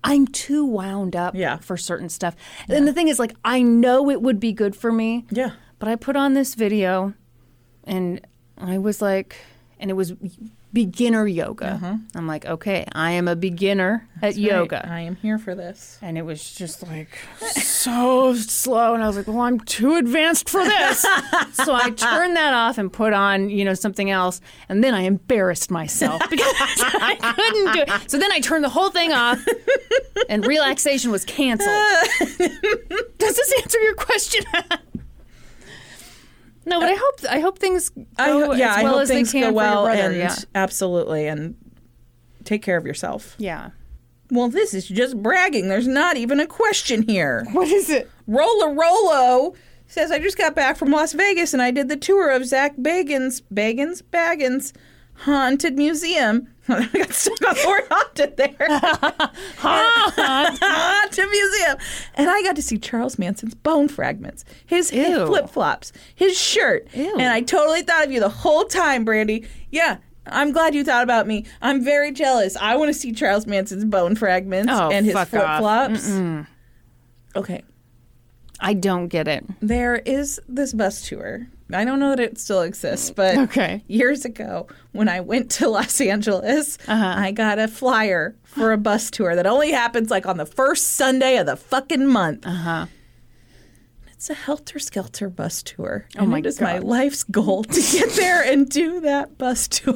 I'm 0.03 0.27
too 0.27 0.65
wound 0.65 1.15
up 1.17 1.35
Yeah. 1.35 1.59
for 1.59 1.77
certain 1.77 2.09
stuff. 2.09 2.35
And 2.69 2.87
the 2.89 2.93
thing 2.93 3.09
is 3.09 3.19
like 3.19 3.35
I 3.45 3.63
know 3.63 4.11
it 4.11 4.23
would 4.23 4.41
be 4.41 4.53
good 4.53 4.75
for 4.77 4.93
me. 4.93 5.27
Yeah. 5.31 5.53
But 5.79 5.89
I 5.89 5.97
put 5.97 6.17
on 6.17 6.35
this 6.35 6.55
video 6.55 7.15
and 7.85 8.21
I 8.59 8.79
was 8.79 9.01
like 9.03 9.37
and 9.79 9.91
it 9.91 9.95
was 9.95 10.13
beginner 10.73 11.27
yoga. 11.27 11.81
Mm-hmm. 11.83 12.19
I'm 12.19 12.27
like, 12.27 12.47
okay, 12.47 12.87
I 12.93 13.13
am 13.13 13.29
a 13.29 13.37
beginner 13.37 14.09
at 14.23 14.37
yoga. 14.37 14.89
I 14.89 15.01
am 15.01 15.17
here 15.17 15.39
for 15.39 15.55
this. 15.55 15.99
And 16.03 16.17
it 16.17 16.23
was 16.23 16.55
just 16.55 16.83
like 16.83 17.19
so 17.39 18.35
slow. 18.35 18.95
And 18.95 19.03
I 19.03 19.07
was 19.07 19.17
like, 19.17 19.27
well, 19.27 19.41
I'm 19.41 19.61
too 19.61 19.97
advanced 19.97 20.49
for 20.49 20.65
this. 20.65 21.01
so 21.53 21.75
I 21.75 21.91
turned 21.91 22.37
that 22.37 22.55
off 22.55 22.79
and 22.79 22.93
put 22.93 23.13
on, 23.13 23.51
you 23.51 23.65
know, 23.65 23.75
something 23.75 24.11
else. 24.11 24.41
And 24.69 24.85
then 24.85 24.95
I 24.95 25.03
embarrassed 25.03 25.71
myself 25.71 26.23
because 26.31 26.47
I 26.57 27.35
couldn't 27.37 27.73
do 27.73 27.93
it. 27.93 28.11
So 28.11 28.19
then 28.19 28.31
I 28.33 28.41
turned 28.41 28.65
the 28.65 28.69
whole 28.69 28.91
thing 28.91 29.13
off 29.13 29.45
and 30.29 30.47
relaxation 30.47 31.11
was 31.11 31.25
canceled. 31.25 31.69
Does 33.19 33.37
this 33.37 33.55
answer 33.63 33.81
your 33.81 33.95
question? 33.95 34.45
No, 36.71 36.81
but 36.81 36.89
I 36.89 36.95
hope 36.95 37.15
I 37.29 37.41
hope 37.41 37.59
things 37.59 37.91
go 37.91 38.07
I 38.19 38.31
ho- 38.31 38.53
yeah, 38.53 38.71
as 38.71 38.77
I 38.77 38.83
well 38.85 38.93
hope 38.95 39.03
as 39.03 39.09
things 39.09 39.33
they 39.33 39.41
can 39.41 39.51
go 39.51 39.55
well 39.55 39.85
for 39.85 39.91
your 39.91 39.97
brother. 39.99 40.11
and 40.11 40.17
yeah. 40.19 40.37
absolutely 40.55 41.27
and 41.27 41.55
take 42.45 42.63
care 42.63 42.77
of 42.79 42.87
yourself. 42.87 43.35
yeah. 43.39 43.71
Well, 44.33 44.49
this 44.49 44.75
is 44.75 44.87
just 44.87 45.21
bragging. 45.21 45.69
There's 45.69 45.89
not 45.89 46.17
even 46.17 46.39
a 46.39 46.47
question 46.47 47.03
here. 47.03 47.45
What 47.53 47.67
is 47.67 47.91
it? 47.91 48.09
Rolla 48.29 48.73
Rollo 48.73 49.55
says 49.89 50.13
I 50.13 50.21
just 50.21 50.39
got 50.39 50.55
back 50.55 50.77
from 50.77 50.93
Las 50.93 51.13
Vegas 51.15 51.53
and 51.53 51.61
I 51.61 51.73
did 51.73 51.89
the 51.89 51.97
tour 51.97 52.31
of 52.31 52.47
Zach 52.47 52.77
Bagans 52.77 53.43
Bagans 53.53 54.03
Baggins 54.03 54.73
Haunted 55.21 55.77
Museum. 55.77 56.49
I 56.69 56.87
got 56.87 57.13
stuck 57.13 57.49
on 57.49 57.55
the 57.55 57.65
word 57.69 57.85
haunted 57.91 58.37
there. 58.37 58.55
haunted 59.59 61.29
Museum. 61.31 61.77
And 62.15 62.31
I 62.31 62.43
got 62.43 62.57
to 62.57 62.63
see 62.63 62.79
Charles 62.79 63.19
Manson's 63.19 63.55
bone 63.55 63.89
fragments, 63.89 64.45
his, 64.67 64.91
flip 64.91 65.51
flops, 65.51 65.93
his 66.15 66.39
shirt. 66.41 66.89
Ew. 66.95 67.13
And 67.19 67.33
I 67.33 67.41
totally 67.41 67.83
thought 67.83 68.05
of 68.07 68.13
you 68.13 68.21
the 68.21 68.29
whole 68.29 68.65
time, 68.65 69.05
Brandy. 69.05 69.47
Yeah. 69.71 69.99
I'm 70.27 70.53
glad 70.53 70.75
you 70.75 70.85
thought 70.85 71.03
about 71.03 71.27
me. 71.27 71.45
I'm 71.61 71.83
very 71.83 72.13
jealous. 72.13 72.57
I 72.57 72.77
want 72.77 72.89
to 72.91 72.95
see 72.95 73.13
Charles 73.13 73.47
Manson's 73.47 73.85
bone 73.85 74.15
fragments 74.15 74.73
Oh, 74.73 74.91
and 74.91 75.05
his 75.05 75.15
flip 75.15 75.29
flops. 75.29 76.09
Okay. 77.35 77.63
I 78.61 78.75
don't 78.75 79.09
get 79.09 79.27
it. 79.27 79.45
There 79.61 79.97
is 79.97 80.41
this 80.49 80.73
bus 80.73 81.09
tour 81.09 81.49
I 81.75 81.85
don't 81.85 81.99
know 82.01 82.11
that 82.11 82.21
it 82.21 82.39
still 82.39 82.63
exists, 82.63 83.11
but 83.11 83.37
Okay. 83.39 83.83
years 83.87 84.25
ago 84.25 84.67
when 84.93 85.09
I 85.09 85.21
went 85.21 85.51
to 85.53 85.69
Los 85.77 86.01
Angeles, 86.01 86.79
Uh-huh. 86.89 87.15
I 87.17 87.33
got 87.33 87.59
a 87.59 87.69
flyer 87.69 88.35
for 88.45 88.73
a 88.73 88.79
bus 88.79 89.11
tour 89.11 89.35
that 89.37 89.47
only 89.47 89.71
happens 89.73 90.11
like 90.11 90.27
on 90.27 90.37
the 90.37 90.47
first 90.47 90.89
Sunday 90.93 91.37
of 91.37 91.47
the 91.47 91.57
fucking 91.57 92.07
month. 92.07 92.47
Uh 92.47 92.51
huh. 92.51 92.87
It's 94.13 94.29
a 94.29 94.35
helter 94.35 94.79
skelter 94.79 95.31
bus 95.31 95.63
tour. 95.63 96.07
Oh 96.19 96.23
and 96.23 96.31
my 96.31 96.39
it 96.41 96.47
is 96.47 96.61
my 96.61 96.79
life's 96.79 97.25
goal 97.25 97.65
to 97.65 97.81
get 97.93 98.11
there 98.17 98.43
and 98.43 98.69
do 98.69 99.01
that 99.01 99.39
bus 99.39 99.67
tour. 99.69 99.95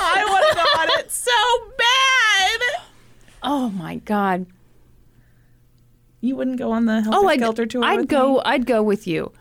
I 0.00 0.24
want 0.24 0.46
to 0.48 0.54
go 0.54 0.80
on 0.80 1.00
it 1.00 1.10
so 1.10 1.30
bad. 1.78 2.60
Oh 3.42 3.70
my 3.70 3.96
God. 3.96 4.46
You 6.20 6.36
wouldn't 6.36 6.56
go 6.58 6.72
on 6.72 6.86
the 6.86 7.00
helter 7.02 7.18
Oh, 7.18 7.28
I'd, 7.28 7.38
skelter 7.38 7.66
tour. 7.66 7.84
I'd 7.84 8.08
go. 8.08 8.34
me? 8.34 8.40
I'd 8.44 8.66
go 8.66 8.82
with 8.82 9.06
you. 9.06 9.32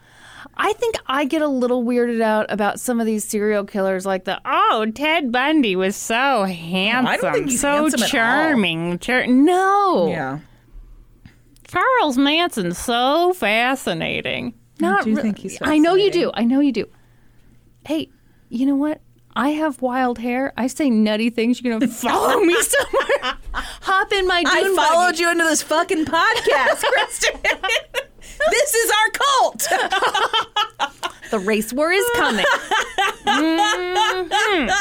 I 0.55 0.73
think 0.73 0.95
I 1.07 1.25
get 1.25 1.41
a 1.41 1.47
little 1.47 1.83
weirded 1.83 2.21
out 2.21 2.45
about 2.49 2.79
some 2.79 2.99
of 2.99 3.05
these 3.05 3.23
serial 3.23 3.63
killers, 3.65 4.05
like 4.05 4.23
the 4.25 4.39
oh 4.45 4.85
Ted 4.93 5.31
Bundy 5.31 5.75
was 5.75 5.95
so 5.95 6.43
handsome, 6.45 7.31
think 7.33 7.49
he's 7.49 7.61
so 7.61 7.81
handsome 7.83 8.01
charming. 8.07 8.99
Char- 8.99 9.27
no, 9.27 10.07
Yeah. 10.09 10.39
Charles 11.67 12.17
Manson's 12.17 12.77
so 12.77 13.33
fascinating. 13.33 14.53
Not 14.79 15.03
do 15.03 15.15
re- 15.15 15.21
think 15.21 15.39
he's 15.39 15.57
I 15.61 15.77
know 15.79 15.95
you 15.95 16.11
do. 16.11 16.31
I 16.33 16.43
know 16.45 16.59
you 16.61 16.71
do. 16.71 16.87
Hey, 17.85 18.09
you 18.49 18.65
know 18.65 18.75
what? 18.75 19.01
I 19.37 19.49
have 19.49 19.81
wild 19.83 20.17
hair. 20.17 20.51
I 20.57 20.65
say 20.67 20.89
nutty 20.89 21.29
things. 21.29 21.61
You're 21.61 21.77
gonna 21.79 21.91
follow 21.91 22.39
me 22.41 22.55
somewhere. 22.61 23.35
Hop 23.53 24.11
in 24.11 24.25
my 24.27 24.43
I 24.45 24.63
dune 24.63 24.75
followed 24.75 25.11
buggy. 25.11 25.21
you 25.21 25.31
into 25.31 25.43
this 25.43 25.61
fucking 25.61 26.05
podcast, 26.05 26.81
Kristen. 26.83 27.39
this 28.51 28.73
is 28.73 28.91
our 28.91 29.09
cult. 29.11 29.67
The 31.29 31.39
race 31.39 31.73
war 31.73 31.91
is 31.91 32.05
coming. 32.15 32.45
Mhm. 33.25 34.71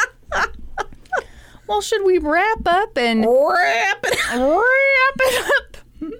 Well, 1.67 1.81
should 1.81 2.05
we 2.05 2.19
wrap 2.19 2.61
up 2.67 2.97
and 2.97 3.27
Wrap 3.27 3.99
it 4.05 4.19
up. 4.31 4.39
wrap 4.41 5.17
it 5.17 5.51
up? 5.59 6.13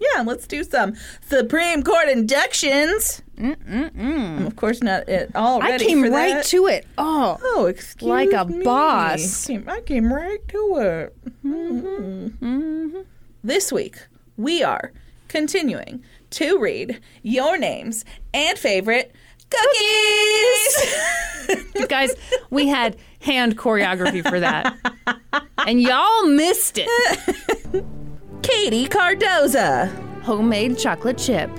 Yeah, 0.00 0.22
let's 0.22 0.46
do 0.46 0.64
some 0.64 0.94
Supreme 1.28 1.82
Court 1.82 2.08
inductions. 2.08 3.20
I'm 3.38 4.46
of 4.46 4.56
course 4.56 4.82
not 4.82 5.08
at 5.08 5.34
all 5.36 5.62
I 5.62 5.78
came 5.78 6.02
right 6.02 6.34
that. 6.34 6.44
to 6.46 6.66
it. 6.66 6.86
Oh, 6.98 7.38
Oh, 7.42 7.66
excuse 7.66 8.02
me. 8.02 8.08
Like 8.08 8.32
a 8.32 8.44
me. 8.46 8.62
boss. 8.64 9.46
Came- 9.46 9.68
I 9.68 9.80
came 9.82 10.12
right 10.12 10.46
to 10.48 10.76
it. 10.78 11.16
Mm-hmm. 11.44 13.00
This 13.44 13.70
week, 13.72 13.98
we 14.36 14.62
are 14.62 14.92
continuing 15.28 16.02
to 16.30 16.58
read 16.58 17.00
your 17.22 17.56
names 17.58 18.04
and 18.34 18.58
favorite 18.58 19.14
cookies. 19.50 20.86
guys, 21.88 22.14
we 22.50 22.66
had 22.68 22.96
hand 23.20 23.56
choreography 23.58 24.26
for 24.28 24.40
that, 24.40 24.74
and 25.66 25.80
y'all 25.80 26.26
missed 26.26 26.78
it. 26.82 27.84
Katie 28.42 28.86
Cardoza, 28.88 29.88
Homemade 30.22 30.78
chocolate 30.78 31.18
chip, 31.18 31.50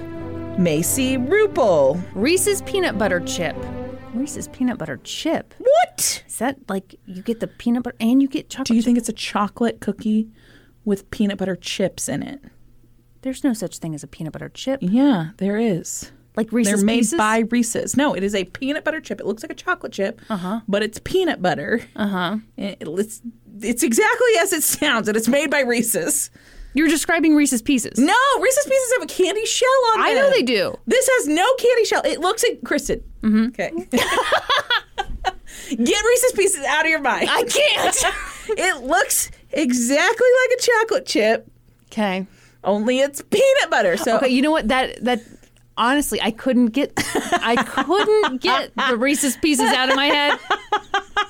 Macy 0.57 1.17
Rupel. 1.17 2.01
Reese's 2.15 2.61
peanut 2.63 2.97
butter 2.97 3.19
chip. 3.19 3.55
Reese's 4.13 4.47
peanut 4.47 4.77
butter 4.79 4.99
chip. 5.03 5.53
What? 5.59 6.23
Is 6.27 6.37
that 6.39 6.57
like 6.67 6.95
you 7.05 7.21
get 7.21 7.39
the 7.39 7.47
peanut 7.47 7.83
butter 7.83 7.95
and 7.99 8.21
you 8.21 8.27
get 8.27 8.49
chocolate? 8.49 8.67
Do 8.67 8.75
you 8.75 8.81
think 8.81 8.97
it's 8.97 9.09
a 9.09 9.13
chocolate 9.13 9.79
cookie 9.81 10.29
with 10.83 11.09
peanut 11.11 11.37
butter 11.37 11.55
chips 11.55 12.09
in 12.09 12.23
it? 12.23 12.41
There's 13.21 13.43
no 13.43 13.53
such 13.53 13.77
thing 13.77 13.93
as 13.93 14.03
a 14.03 14.07
peanut 14.07 14.33
butter 14.33 14.49
chip. 14.49 14.79
Yeah, 14.81 15.31
there 15.37 15.57
is. 15.57 16.11
Like 16.35 16.51
Reese's 16.51 16.77
They're 16.79 16.85
made 16.85 16.97
Pieces? 16.99 17.17
by 17.17 17.39
Reese's. 17.51 17.97
No, 17.97 18.13
it 18.15 18.23
is 18.23 18.33
a 18.35 18.45
peanut 18.45 18.83
butter 18.83 19.01
chip. 19.01 19.19
It 19.19 19.25
looks 19.25 19.43
like 19.43 19.51
a 19.51 19.55
chocolate 19.55 19.91
chip, 19.91 20.21
uh-huh. 20.29 20.61
but 20.67 20.81
it's 20.83 20.99
peanut 21.03 21.41
butter. 21.41 21.81
Uh-huh. 21.95 22.37
It- 22.57 22.77
It's 22.81 23.21
it's 23.59 23.81
exactly 23.83 24.27
as 24.39 24.53
it 24.53 24.61
sounds, 24.63 25.07
and 25.07 25.17
it's 25.17 25.27
made 25.27 25.49
by 25.51 25.61
Reese's. 25.61 26.29
You're 26.77 26.89
describing 26.89 27.35
Reese's 27.35 27.63
Pieces. 27.63 27.97
No, 27.97 28.13
Reese's 28.39 28.65
Pieces 28.65 28.93
have 28.93 29.01
a 29.01 29.07
candy 29.07 29.47
shell 29.47 29.67
on 29.93 29.99
them. 29.99 30.09
I 30.09 30.13
know 30.13 30.29
they 30.29 30.43
do. 30.43 30.77
This 30.85 31.09
has 31.11 31.27
no 31.27 31.43
candy 31.55 31.85
shell. 31.85 32.03
It 32.05 32.19
looks 32.19 32.43
like 32.47 32.59
Kristen. 32.63 33.03
Mm-hmm. 33.23 33.45
Okay. 33.47 33.71
Get 35.69 36.05
Reese's 36.05 36.33
Pieces 36.33 36.63
out 36.63 36.85
of 36.85 36.91
your 36.91 37.01
mind. 37.01 37.29
I 37.31 37.43
can't. 37.45 37.97
it 38.59 38.83
looks 38.83 39.31
exactly 39.51 40.27
like 40.43 40.59
a 40.59 40.61
chocolate 40.61 41.05
chip, 41.07 41.51
okay. 41.87 42.27
only 42.63 42.99
it's 42.99 43.23
peanut 43.23 43.71
butter. 43.71 43.97
So 43.97 44.17
Okay, 44.17 44.29
you 44.29 44.43
know 44.43 44.51
what? 44.51 44.67
That 44.67 45.03
that 45.03 45.21
honestly, 45.77 46.21
I 46.21 46.29
couldn't 46.29 46.67
get 46.67 46.93
I 46.95 47.55
couldn't 47.55 48.39
get 48.39 48.71
the 48.75 48.97
Reese's 48.97 49.35
pieces 49.37 49.73
out 49.73 49.89
of 49.89 49.95
my 49.95 50.05
head. 50.05 50.39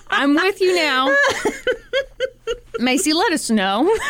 I'm 0.10 0.36
with 0.36 0.60
you 0.60 0.76
now. 0.76 1.16
Macy, 2.80 3.14
let 3.14 3.32
us 3.32 3.50
know. 3.50 3.90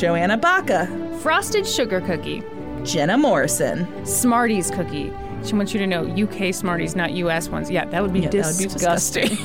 Joanna 0.00 0.38
Baca, 0.38 0.86
Frosted 1.20 1.66
sugar 1.66 2.00
cookie, 2.00 2.42
Jenna 2.84 3.18
Morrison. 3.18 3.86
Smarties 4.06 4.70
cookie. 4.70 5.12
She 5.44 5.52
wants 5.54 5.74
you 5.74 5.78
to 5.78 5.86
know 5.86 6.06
UK 6.06 6.54
Smarties, 6.54 6.96
not 6.96 7.12
US 7.12 7.50
ones. 7.50 7.70
Yeah, 7.70 7.84
that 7.84 8.00
would 8.00 8.10
be 8.10 8.20
Yeah, 8.20 8.30
that 8.30 8.46
would 8.46 8.56
be 8.56 8.64
disgusting. 8.64 9.36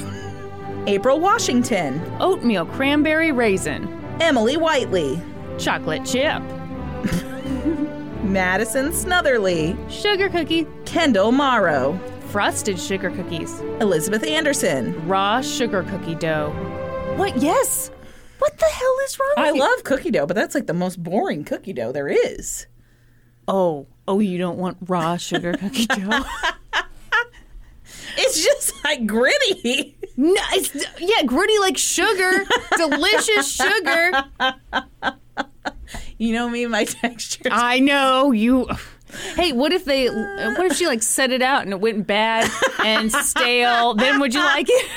April 0.88 1.20
Washington, 1.20 2.00
Oatmeal 2.22 2.66
cranberry 2.68 3.34
raisin, 3.34 3.86
Emily 4.22 4.56
Whiteley, 4.56 5.22
chocolate 5.58 6.06
chip, 6.06 6.42
Madison 8.24 8.92
Snotherly, 8.92 9.78
sugar 9.92 10.30
cookie, 10.30 10.66
Kendall 10.86 11.34
Morrow, 11.34 12.00
frosted 12.30 12.80
sugar 12.80 13.12
cookies, 13.12 13.60
Elizabeth 13.82 14.24
Anderson. 14.24 15.06
raw 15.06 15.42
sugar 15.42 15.84
cookie 15.84 16.16
dough. 16.16 16.52
What? 17.18 17.36
Yes. 17.36 17.92
What 18.40 18.58
the 18.58 18.66
hell 18.66 18.96
is 19.06 19.20
wrong 19.20 19.34
with 19.38 19.46
I 19.46 19.52
you? 19.52 19.60
love 19.60 19.84
cookie 19.84 20.12
dough, 20.12 20.26
but 20.26 20.36
that's 20.36 20.56
like 20.56 20.68
the 20.68 20.74
most 20.74 21.02
boring 21.02 21.44
cookie 21.44 21.74
dough 21.74 21.92
there 21.92 22.08
is. 22.08 22.68
Oh, 23.48 23.88
oh, 24.08 24.20
you 24.20 24.38
don't 24.38 24.58
want 24.58 24.78
raw 24.82 25.18
sugar 25.18 25.54
cookie 25.54 25.86
dough? 25.88 26.24
It's 28.18 28.44
just 28.44 28.74
like 28.84 29.06
gritty. 29.06 29.98
no, 30.16 30.36
it's, 30.54 30.74
yeah, 31.00 31.24
gritty 31.26 31.58
like 31.60 31.78
sugar, 31.78 32.46
delicious 32.78 33.52
sugar. 33.54 34.12
You 36.18 36.34
know 36.34 36.50
me, 36.50 36.66
my 36.66 36.84
textures. 36.86 37.52
I 37.52 37.80
know 37.80 38.32
you. 38.32 38.68
Hey, 39.36 39.52
what 39.54 39.74
if 39.74 39.84
they? 39.86 40.08
What 40.10 40.66
if 40.72 40.78
she 40.78 40.88
like 40.88 41.04
set 41.04 41.32
it 41.32 41.42
out 41.42 41.64
and 41.64 41.74
it 41.74 41.80
went 41.82 42.08
bad 42.08 42.50
and 42.84 43.12
stale? 43.12 43.94
Then 43.96 44.20
would 44.20 44.34
you 44.34 44.40
like 44.42 44.68
it? 44.70 44.90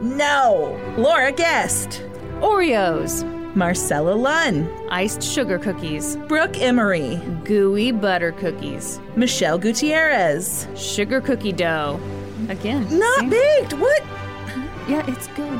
no. 0.00 0.78
Laura 0.96 1.32
Guest, 1.32 2.02
Oreos, 2.40 3.24
Marcella 3.54 4.12
Lunn, 4.14 4.68
iced 4.90 5.22
sugar 5.22 5.58
cookies, 5.58 6.16
Brooke 6.28 6.58
Emery, 6.60 7.16
gooey 7.44 7.92
butter 7.92 8.32
cookies, 8.32 8.98
Michelle 9.16 9.58
Gutierrez. 9.58 10.66
sugar 10.76 11.20
cookie 11.20 11.52
dough. 11.52 12.00
Again, 12.48 12.86
Not 12.98 13.20
see? 13.20 13.28
baked. 13.30 13.74
What? 13.74 14.02
Yeah, 14.88 15.04
it's 15.06 15.26
good. 15.28 15.58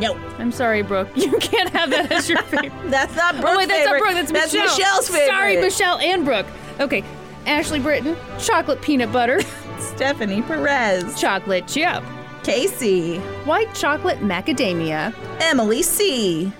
No, 0.00 0.14
I'm 0.38 0.52
sorry, 0.52 0.82
Brooke. 0.82 1.08
You 1.16 1.32
can't 1.38 1.70
have 1.70 1.90
that 1.90 2.10
as 2.10 2.28
your 2.28 2.42
favorite. 2.44 2.72
that's 2.90 3.14
not 3.16 3.34
Brooke's 3.34 3.50
oh 3.50 3.56
wait, 3.58 3.68
that's 3.68 3.84
favorite. 3.84 3.98
not 4.00 4.14
Brooke. 4.14 4.28
That's, 4.32 4.52
Michelle. 4.52 4.76
Michelle's 4.78 5.08
favorite. 5.08 5.26
Sorry, 5.28 5.56
Michelle 5.60 5.98
and 5.98 6.24
Brooke. 6.24 6.46
Okay, 6.80 7.04
Ashley 7.46 7.78
Britton, 7.80 8.16
chocolate 8.38 8.80
peanut 8.82 9.12
butter, 9.12 9.40
Stephanie 9.78 10.42
Perez, 10.42 11.18
chocolate 11.20 11.66
chip, 11.68 12.02
Casey, 12.50 13.18
white 13.44 13.74
chocolate 13.74 14.18
macadamia. 14.20 15.12
Emily 15.40 15.82
C. 15.82 16.44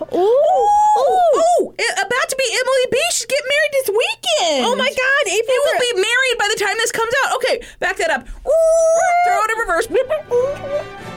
Ooh, 0.00 0.70
Oh, 0.96 1.74
it- 1.78 1.92
about 1.98 2.28
to 2.30 2.36
be 2.36 2.44
Emily 2.50 2.86
B. 2.90 2.98
She's 3.12 3.26
getting 3.26 3.44
married 3.46 3.72
this 3.72 3.88
weekend. 3.90 4.66
Oh 4.66 4.74
my 4.74 4.88
God, 4.88 5.32
April! 5.32 5.56
will 5.64 5.80
be 5.80 6.00
married 6.00 6.38
by 6.38 6.48
the 6.50 6.64
time 6.64 6.74
this 6.78 6.92
comes 6.92 7.12
out. 7.26 7.34
Okay, 7.36 7.60
back 7.78 7.96
that 7.98 8.08
up. 8.10 8.22
Ooh, 8.22 9.10
throw 9.26 9.42
it 9.42 9.50
in 9.52 9.58
reverse. 9.58 9.86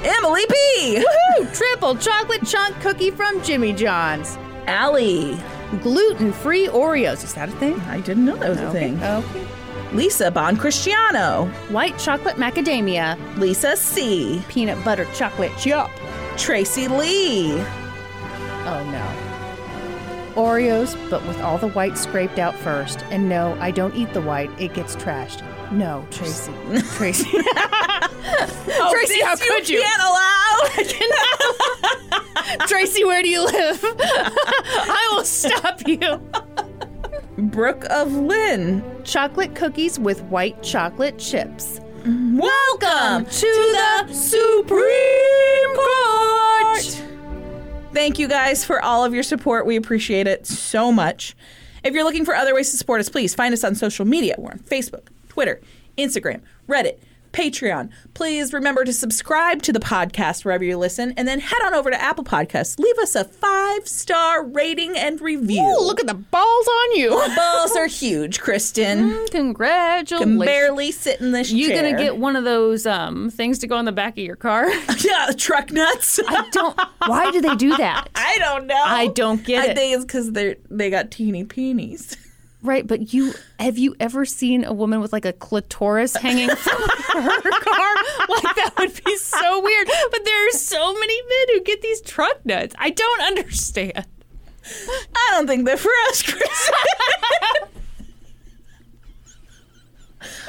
Emily 0.03 0.43
B. 0.50 1.03
Woohoo! 1.40 1.56
Triple 1.56 1.95
chocolate 1.95 2.45
chunk 2.45 2.77
cookie 2.82 3.11
from 3.11 3.42
Jimmy 3.43 3.72
John's. 3.72 4.38
Allie. 4.67 5.38
Gluten-free 5.84 6.67
Oreos. 6.67 7.24
Is 7.24 7.34
that 7.35 7.48
a 7.48 7.51
thing? 7.53 7.80
I 7.82 8.01
didn't 8.01 8.26
know 8.26 8.35
that 8.35 8.50
was 8.50 8.59
a 8.59 8.72
thing. 8.72 9.01
Okay. 9.01 9.48
Lisa 9.93 10.30
Bon 10.30 10.57
Cristiano. 10.57 11.45
White 11.69 11.98
chocolate 11.98 12.35
macadamia. 12.35 13.17
Lisa 13.38 13.75
C. 13.77 14.41
Peanut 14.49 14.83
butter 14.83 15.06
chocolate 15.14 15.51
chip. 15.57 15.88
Tracy 16.38 16.88
Lee. 16.88 17.53
Oh 18.66 18.83
no. 18.91 19.24
Oreos, 20.35 20.95
but 21.09 21.25
with 21.25 21.40
all 21.41 21.57
the 21.57 21.69
white 21.69 21.98
scraped 21.98 22.38
out 22.38 22.56
first. 22.56 23.03
And 23.09 23.27
no, 23.27 23.57
I 23.59 23.72
don't 23.72 23.95
eat 23.95 24.14
the 24.14 24.22
white. 24.22 24.51
It 24.59 24.74
gets 24.74 24.95
trashed. 24.95 25.41
No, 25.72 26.06
Tracy. 26.11 26.53
Tracy. 26.95 27.30
Oh, 28.69 28.91
Tracy, 28.93 29.16
this 29.16 29.24
how 29.24 29.35
could 29.38 29.69
you? 29.69 29.82
Can't 29.88 30.01
allow. 30.01 30.27
Tracy, 32.67 33.03
where 33.06 33.24
do 33.24 33.30
you 33.30 33.43
live? 33.43 33.80
I 33.83 35.09
will 35.14 35.24
stop 35.24 35.82
you. 35.88 36.19
Brook 37.38 37.85
of 37.91 38.11
Lynn. 38.14 38.83
Chocolate 39.03 39.53
cookies 39.53 39.99
with 39.99 40.24
white 40.24 40.61
chocolate 40.64 41.19
chips. 41.19 41.80
Welcome 42.03 43.25
to 43.25 43.75
the 44.07 44.14
Supreme 44.14 45.75
Court. 45.75 47.03
Thank 47.93 48.17
you 48.17 48.27
guys 48.27 48.66
for 48.66 48.82
all 48.83 49.06
of 49.06 49.14
your 49.14 49.24
support. 49.24 49.66
We 49.67 49.75
appreciate 49.75 50.25
it 50.25 50.48
so 50.48 50.91
much. 50.91 51.35
If 51.83 51.93
you're 51.93 52.03
looking 52.03 52.25
for 52.25 52.33
other 52.35 52.56
ways 52.56 52.72
to 52.72 52.77
support 52.77 53.01
us, 53.01 53.09
please 53.09 53.35
find 53.35 53.53
us 53.53 53.64
on 53.64 53.75
social 53.75 54.06
media. 54.06 54.35
We're 54.38 54.51
on 54.51 54.59
Facebook, 54.59 55.07
Twitter, 55.30 55.61
Instagram, 55.98 56.41
Reddit, 56.67 56.98
Patreon. 57.38 57.91
Please 58.16 58.51
remember 58.51 58.83
to 58.83 58.91
subscribe 58.91 59.61
to 59.61 59.72
the 59.72 59.80
podcast 59.80 60.43
wherever 60.43 60.64
you 60.64 60.75
listen, 60.75 61.14
and 61.17 61.27
then 61.27 61.40
head 61.40 61.61
on 61.64 61.75
over 61.75 61.91
to 61.91 62.01
Apple 62.01 62.24
Podcasts. 62.24 62.80
Leave 62.80 62.98
us 62.98 63.14
a 63.14 63.25
five 63.25 63.88
star 63.88 64.43
rating 64.43 64.98
and 64.98 65.22
review. 65.22 65.61
Ooh, 65.61 65.85
look 65.85 65.99
at 65.99 66.07
the 66.07 66.16
balls 66.16 66.67
on 66.67 66.95
you. 66.95 67.11
the 67.11 67.35
balls 67.35 67.75
are 67.75 67.85
huge, 67.85 68.40
Kristen. 68.40 69.27
Congratulations. 69.30 70.19
Can 70.19 70.40
barely 70.40 70.91
sit 70.91 71.22
in 71.22 71.32
this 71.32 71.51
you 71.51 71.67
chair. 71.67 71.83
gonna 71.83 72.03
get 72.03 72.17
one 72.17 72.35
of 72.35 72.43
those 72.43 72.88
um 72.88 73.30
things 73.30 73.59
to 73.59 73.67
go 73.67 73.75
on 73.75 73.85
the 73.85 73.91
back 73.91 74.14
of 74.14 74.24
your 74.24 74.35
car? 74.35 74.67
yeah 75.06 75.32
truck 75.38 75.72
nuts? 75.72 76.19
I 76.27 76.49
don't. 76.51 76.80
Why 77.06 77.30
do 77.30 77.40
they 77.40 77.56
do 77.56 77.77
that? 77.77 78.07
I 78.16 78.40
don't 78.40 78.66
know. 78.66 78.83
I 78.83 79.07
don't 79.09 79.45
get 79.45 79.61
I 79.61 79.67
it. 79.67 79.72
I 79.72 79.74
think 79.75 79.95
it's 79.95 80.06
because 80.06 80.32
they 80.32 80.56
they 80.72 80.90
got 80.90 81.11
teeny 81.11 81.45
peenies. 81.45 82.17
Right, 82.64 82.88
but 82.88 83.14
you 83.14 83.34
have 83.60 83.77
you 83.77 83.95
ever 84.00 84.26
seen 84.26 84.64
a 84.66 84.74
woman 84.74 85.00
with 85.00 85.14
like 85.14 85.26
a 85.26 85.34
clitoris 85.34 86.16
hanging 86.16 86.50
from 86.56 86.82
her 86.82 87.52
car? 87.52 87.95
Like 88.30 88.56
that 88.56 88.74
would 88.80 89.03
be 89.03 89.16
so 89.18 89.61
weird. 89.61 89.88
But 90.11 90.26
there 90.26 90.48
are 90.48 90.52
so 90.52 90.94
many 90.94 91.22
men 91.22 91.56
who 91.56 91.61
get 91.61 91.82
these 91.82 92.02
truck 92.02 92.44
nuts. 92.45 92.74
I 92.80 92.90
don't 92.90 93.22
understand. 93.22 94.06
I 95.16 95.30
don't 95.32 95.48
think 95.48 95.66
they're 95.66 95.77
for 95.77 95.92
us, 96.10 96.24
Chris. 96.24 96.72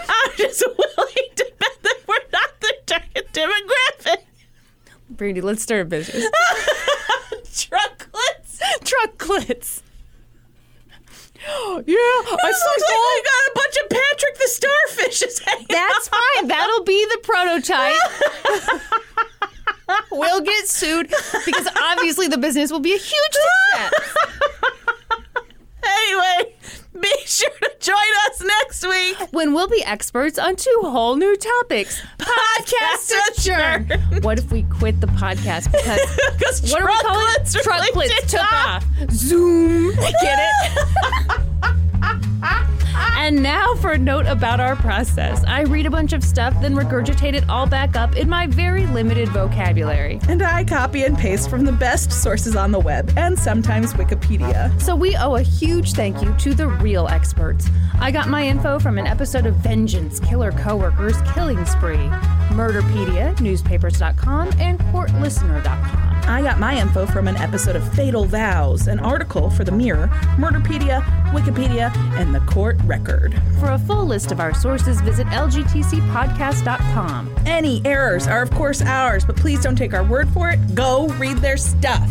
I'm 0.08 0.30
just 0.36 0.64
willing 0.66 1.28
to 1.36 1.52
bet 1.58 1.82
that 1.82 1.96
we're 2.08 2.14
not 2.32 2.60
the 2.60 2.74
target 2.86 3.28
demographic. 3.32 4.16
Brandy, 5.10 5.40
let's 5.40 5.62
start 5.62 5.82
a 5.82 5.84
business. 5.84 6.24
Trucklets. 7.44 8.60
truck 8.84 9.18
clits. 9.18 9.82
Yeah, 11.86 11.96
I 11.96 12.52
saw 12.52 12.70
like 12.70 13.02
we 13.06 13.22
got 13.24 13.42
a 13.46 13.52
bunch 13.54 13.76
of 13.76 13.88
Patrick 13.90 14.34
the 14.38 14.48
Starfishes 14.50 15.36
That's 15.68 16.08
out. 16.08 16.18
fine. 16.36 16.48
That'll 16.48 16.84
be 16.84 17.04
the 17.06 17.18
prototype. 17.22 17.94
we'll 20.10 20.40
get 20.40 20.66
sued 20.68 21.08
because 21.46 21.68
obviously 21.80 22.28
the 22.28 22.38
business 22.38 22.70
will 22.72 22.80
be 22.80 22.92
a 22.94 22.98
huge 22.98 23.36
success. 23.72 23.92
Anyway, 25.84 26.54
be 27.02 27.14
sure 27.26 27.50
to 27.50 27.70
join 27.80 27.94
us 28.26 28.42
next 28.42 28.86
week. 28.86 29.16
when 29.32 29.52
we'll 29.54 29.68
be 29.68 29.82
experts 29.84 30.38
on 30.38 30.56
two 30.56 30.80
whole 30.82 31.16
new 31.16 31.36
topics. 31.36 32.00
Podcast 32.18 33.12
adjourned. 33.30 34.24
What 34.24 34.38
if 34.38 34.50
we 34.50 34.62
quit 34.64 35.00
the 35.00 35.06
podcast 35.08 35.70
because 35.72 36.00
Because 36.38 36.72
what 36.72 36.82
are 36.82 36.88
we 36.88 36.96
calling 36.98 37.26
it? 37.36 37.42
trucklets 37.44 37.94
really 37.94 38.08
took 38.22 38.34
not- 38.40 38.52
off. 38.52 38.86
Zoom. 39.10 39.92
I 39.98 40.12
get 40.22 40.38
it? 40.38 41.74
And 42.42 43.42
now 43.42 43.74
for 43.74 43.92
a 43.92 43.98
note 43.98 44.26
about 44.26 44.60
our 44.60 44.76
process. 44.76 45.44
I 45.44 45.62
read 45.62 45.86
a 45.86 45.90
bunch 45.90 46.12
of 46.12 46.22
stuff, 46.24 46.54
then 46.60 46.74
regurgitate 46.74 47.34
it 47.34 47.48
all 47.48 47.66
back 47.66 47.96
up 47.96 48.16
in 48.16 48.28
my 48.28 48.46
very 48.46 48.86
limited 48.86 49.28
vocabulary. 49.30 50.20
And 50.28 50.42
I 50.42 50.64
copy 50.64 51.04
and 51.04 51.16
paste 51.16 51.50
from 51.50 51.64
the 51.64 51.72
best 51.72 52.12
sources 52.12 52.56
on 52.56 52.72
the 52.72 52.78
web 52.78 53.12
and 53.16 53.38
sometimes 53.38 53.92
Wikipedia. 53.94 54.80
So 54.80 54.94
we 54.96 55.16
owe 55.16 55.36
a 55.36 55.42
huge 55.42 55.92
thank 55.92 56.22
you 56.22 56.34
to 56.38 56.54
the 56.54 56.68
real 56.68 57.08
experts. 57.08 57.68
I 58.00 58.10
got 58.10 58.28
my 58.28 58.46
info 58.46 58.78
from 58.78 58.98
an 58.98 59.06
episode 59.06 59.46
of 59.46 59.56
Vengeance, 59.56 60.20
Killer 60.20 60.52
Coworkers, 60.52 61.16
Killing 61.34 61.64
Spree, 61.66 62.08
Murderpedia, 62.50 63.38
Newspapers.com, 63.40 64.50
and 64.58 64.78
CourtListener.com. 64.78 66.08
I 66.28 66.42
got 66.42 66.60
my 66.60 66.78
info 66.78 67.06
from 67.06 67.26
an 67.26 67.38
episode 67.38 67.74
of 67.74 67.94
Fatal 67.94 68.26
Vows, 68.26 68.86
an 68.86 68.98
article 69.00 69.48
for 69.48 69.64
The 69.64 69.72
Mirror, 69.72 70.08
Murderpedia, 70.36 71.02
Wikipedia, 71.32 71.90
and 72.18 72.27
the 72.32 72.40
Court 72.40 72.76
Record. 72.84 73.40
For 73.60 73.70
a 73.72 73.78
full 73.78 74.06
list 74.06 74.32
of 74.32 74.40
our 74.40 74.54
sources, 74.54 75.00
visit 75.00 75.26
lgtcpodcast.com. 75.28 77.34
Any 77.46 77.80
errors 77.84 78.26
are, 78.26 78.42
of 78.42 78.50
course, 78.50 78.82
ours, 78.82 79.24
but 79.24 79.36
please 79.36 79.62
don't 79.62 79.76
take 79.76 79.94
our 79.94 80.02
word 80.04 80.28
for 80.30 80.50
it. 80.50 80.74
Go 80.74 81.06
read 81.18 81.36
their 81.38 81.56
stuff. 81.56 82.10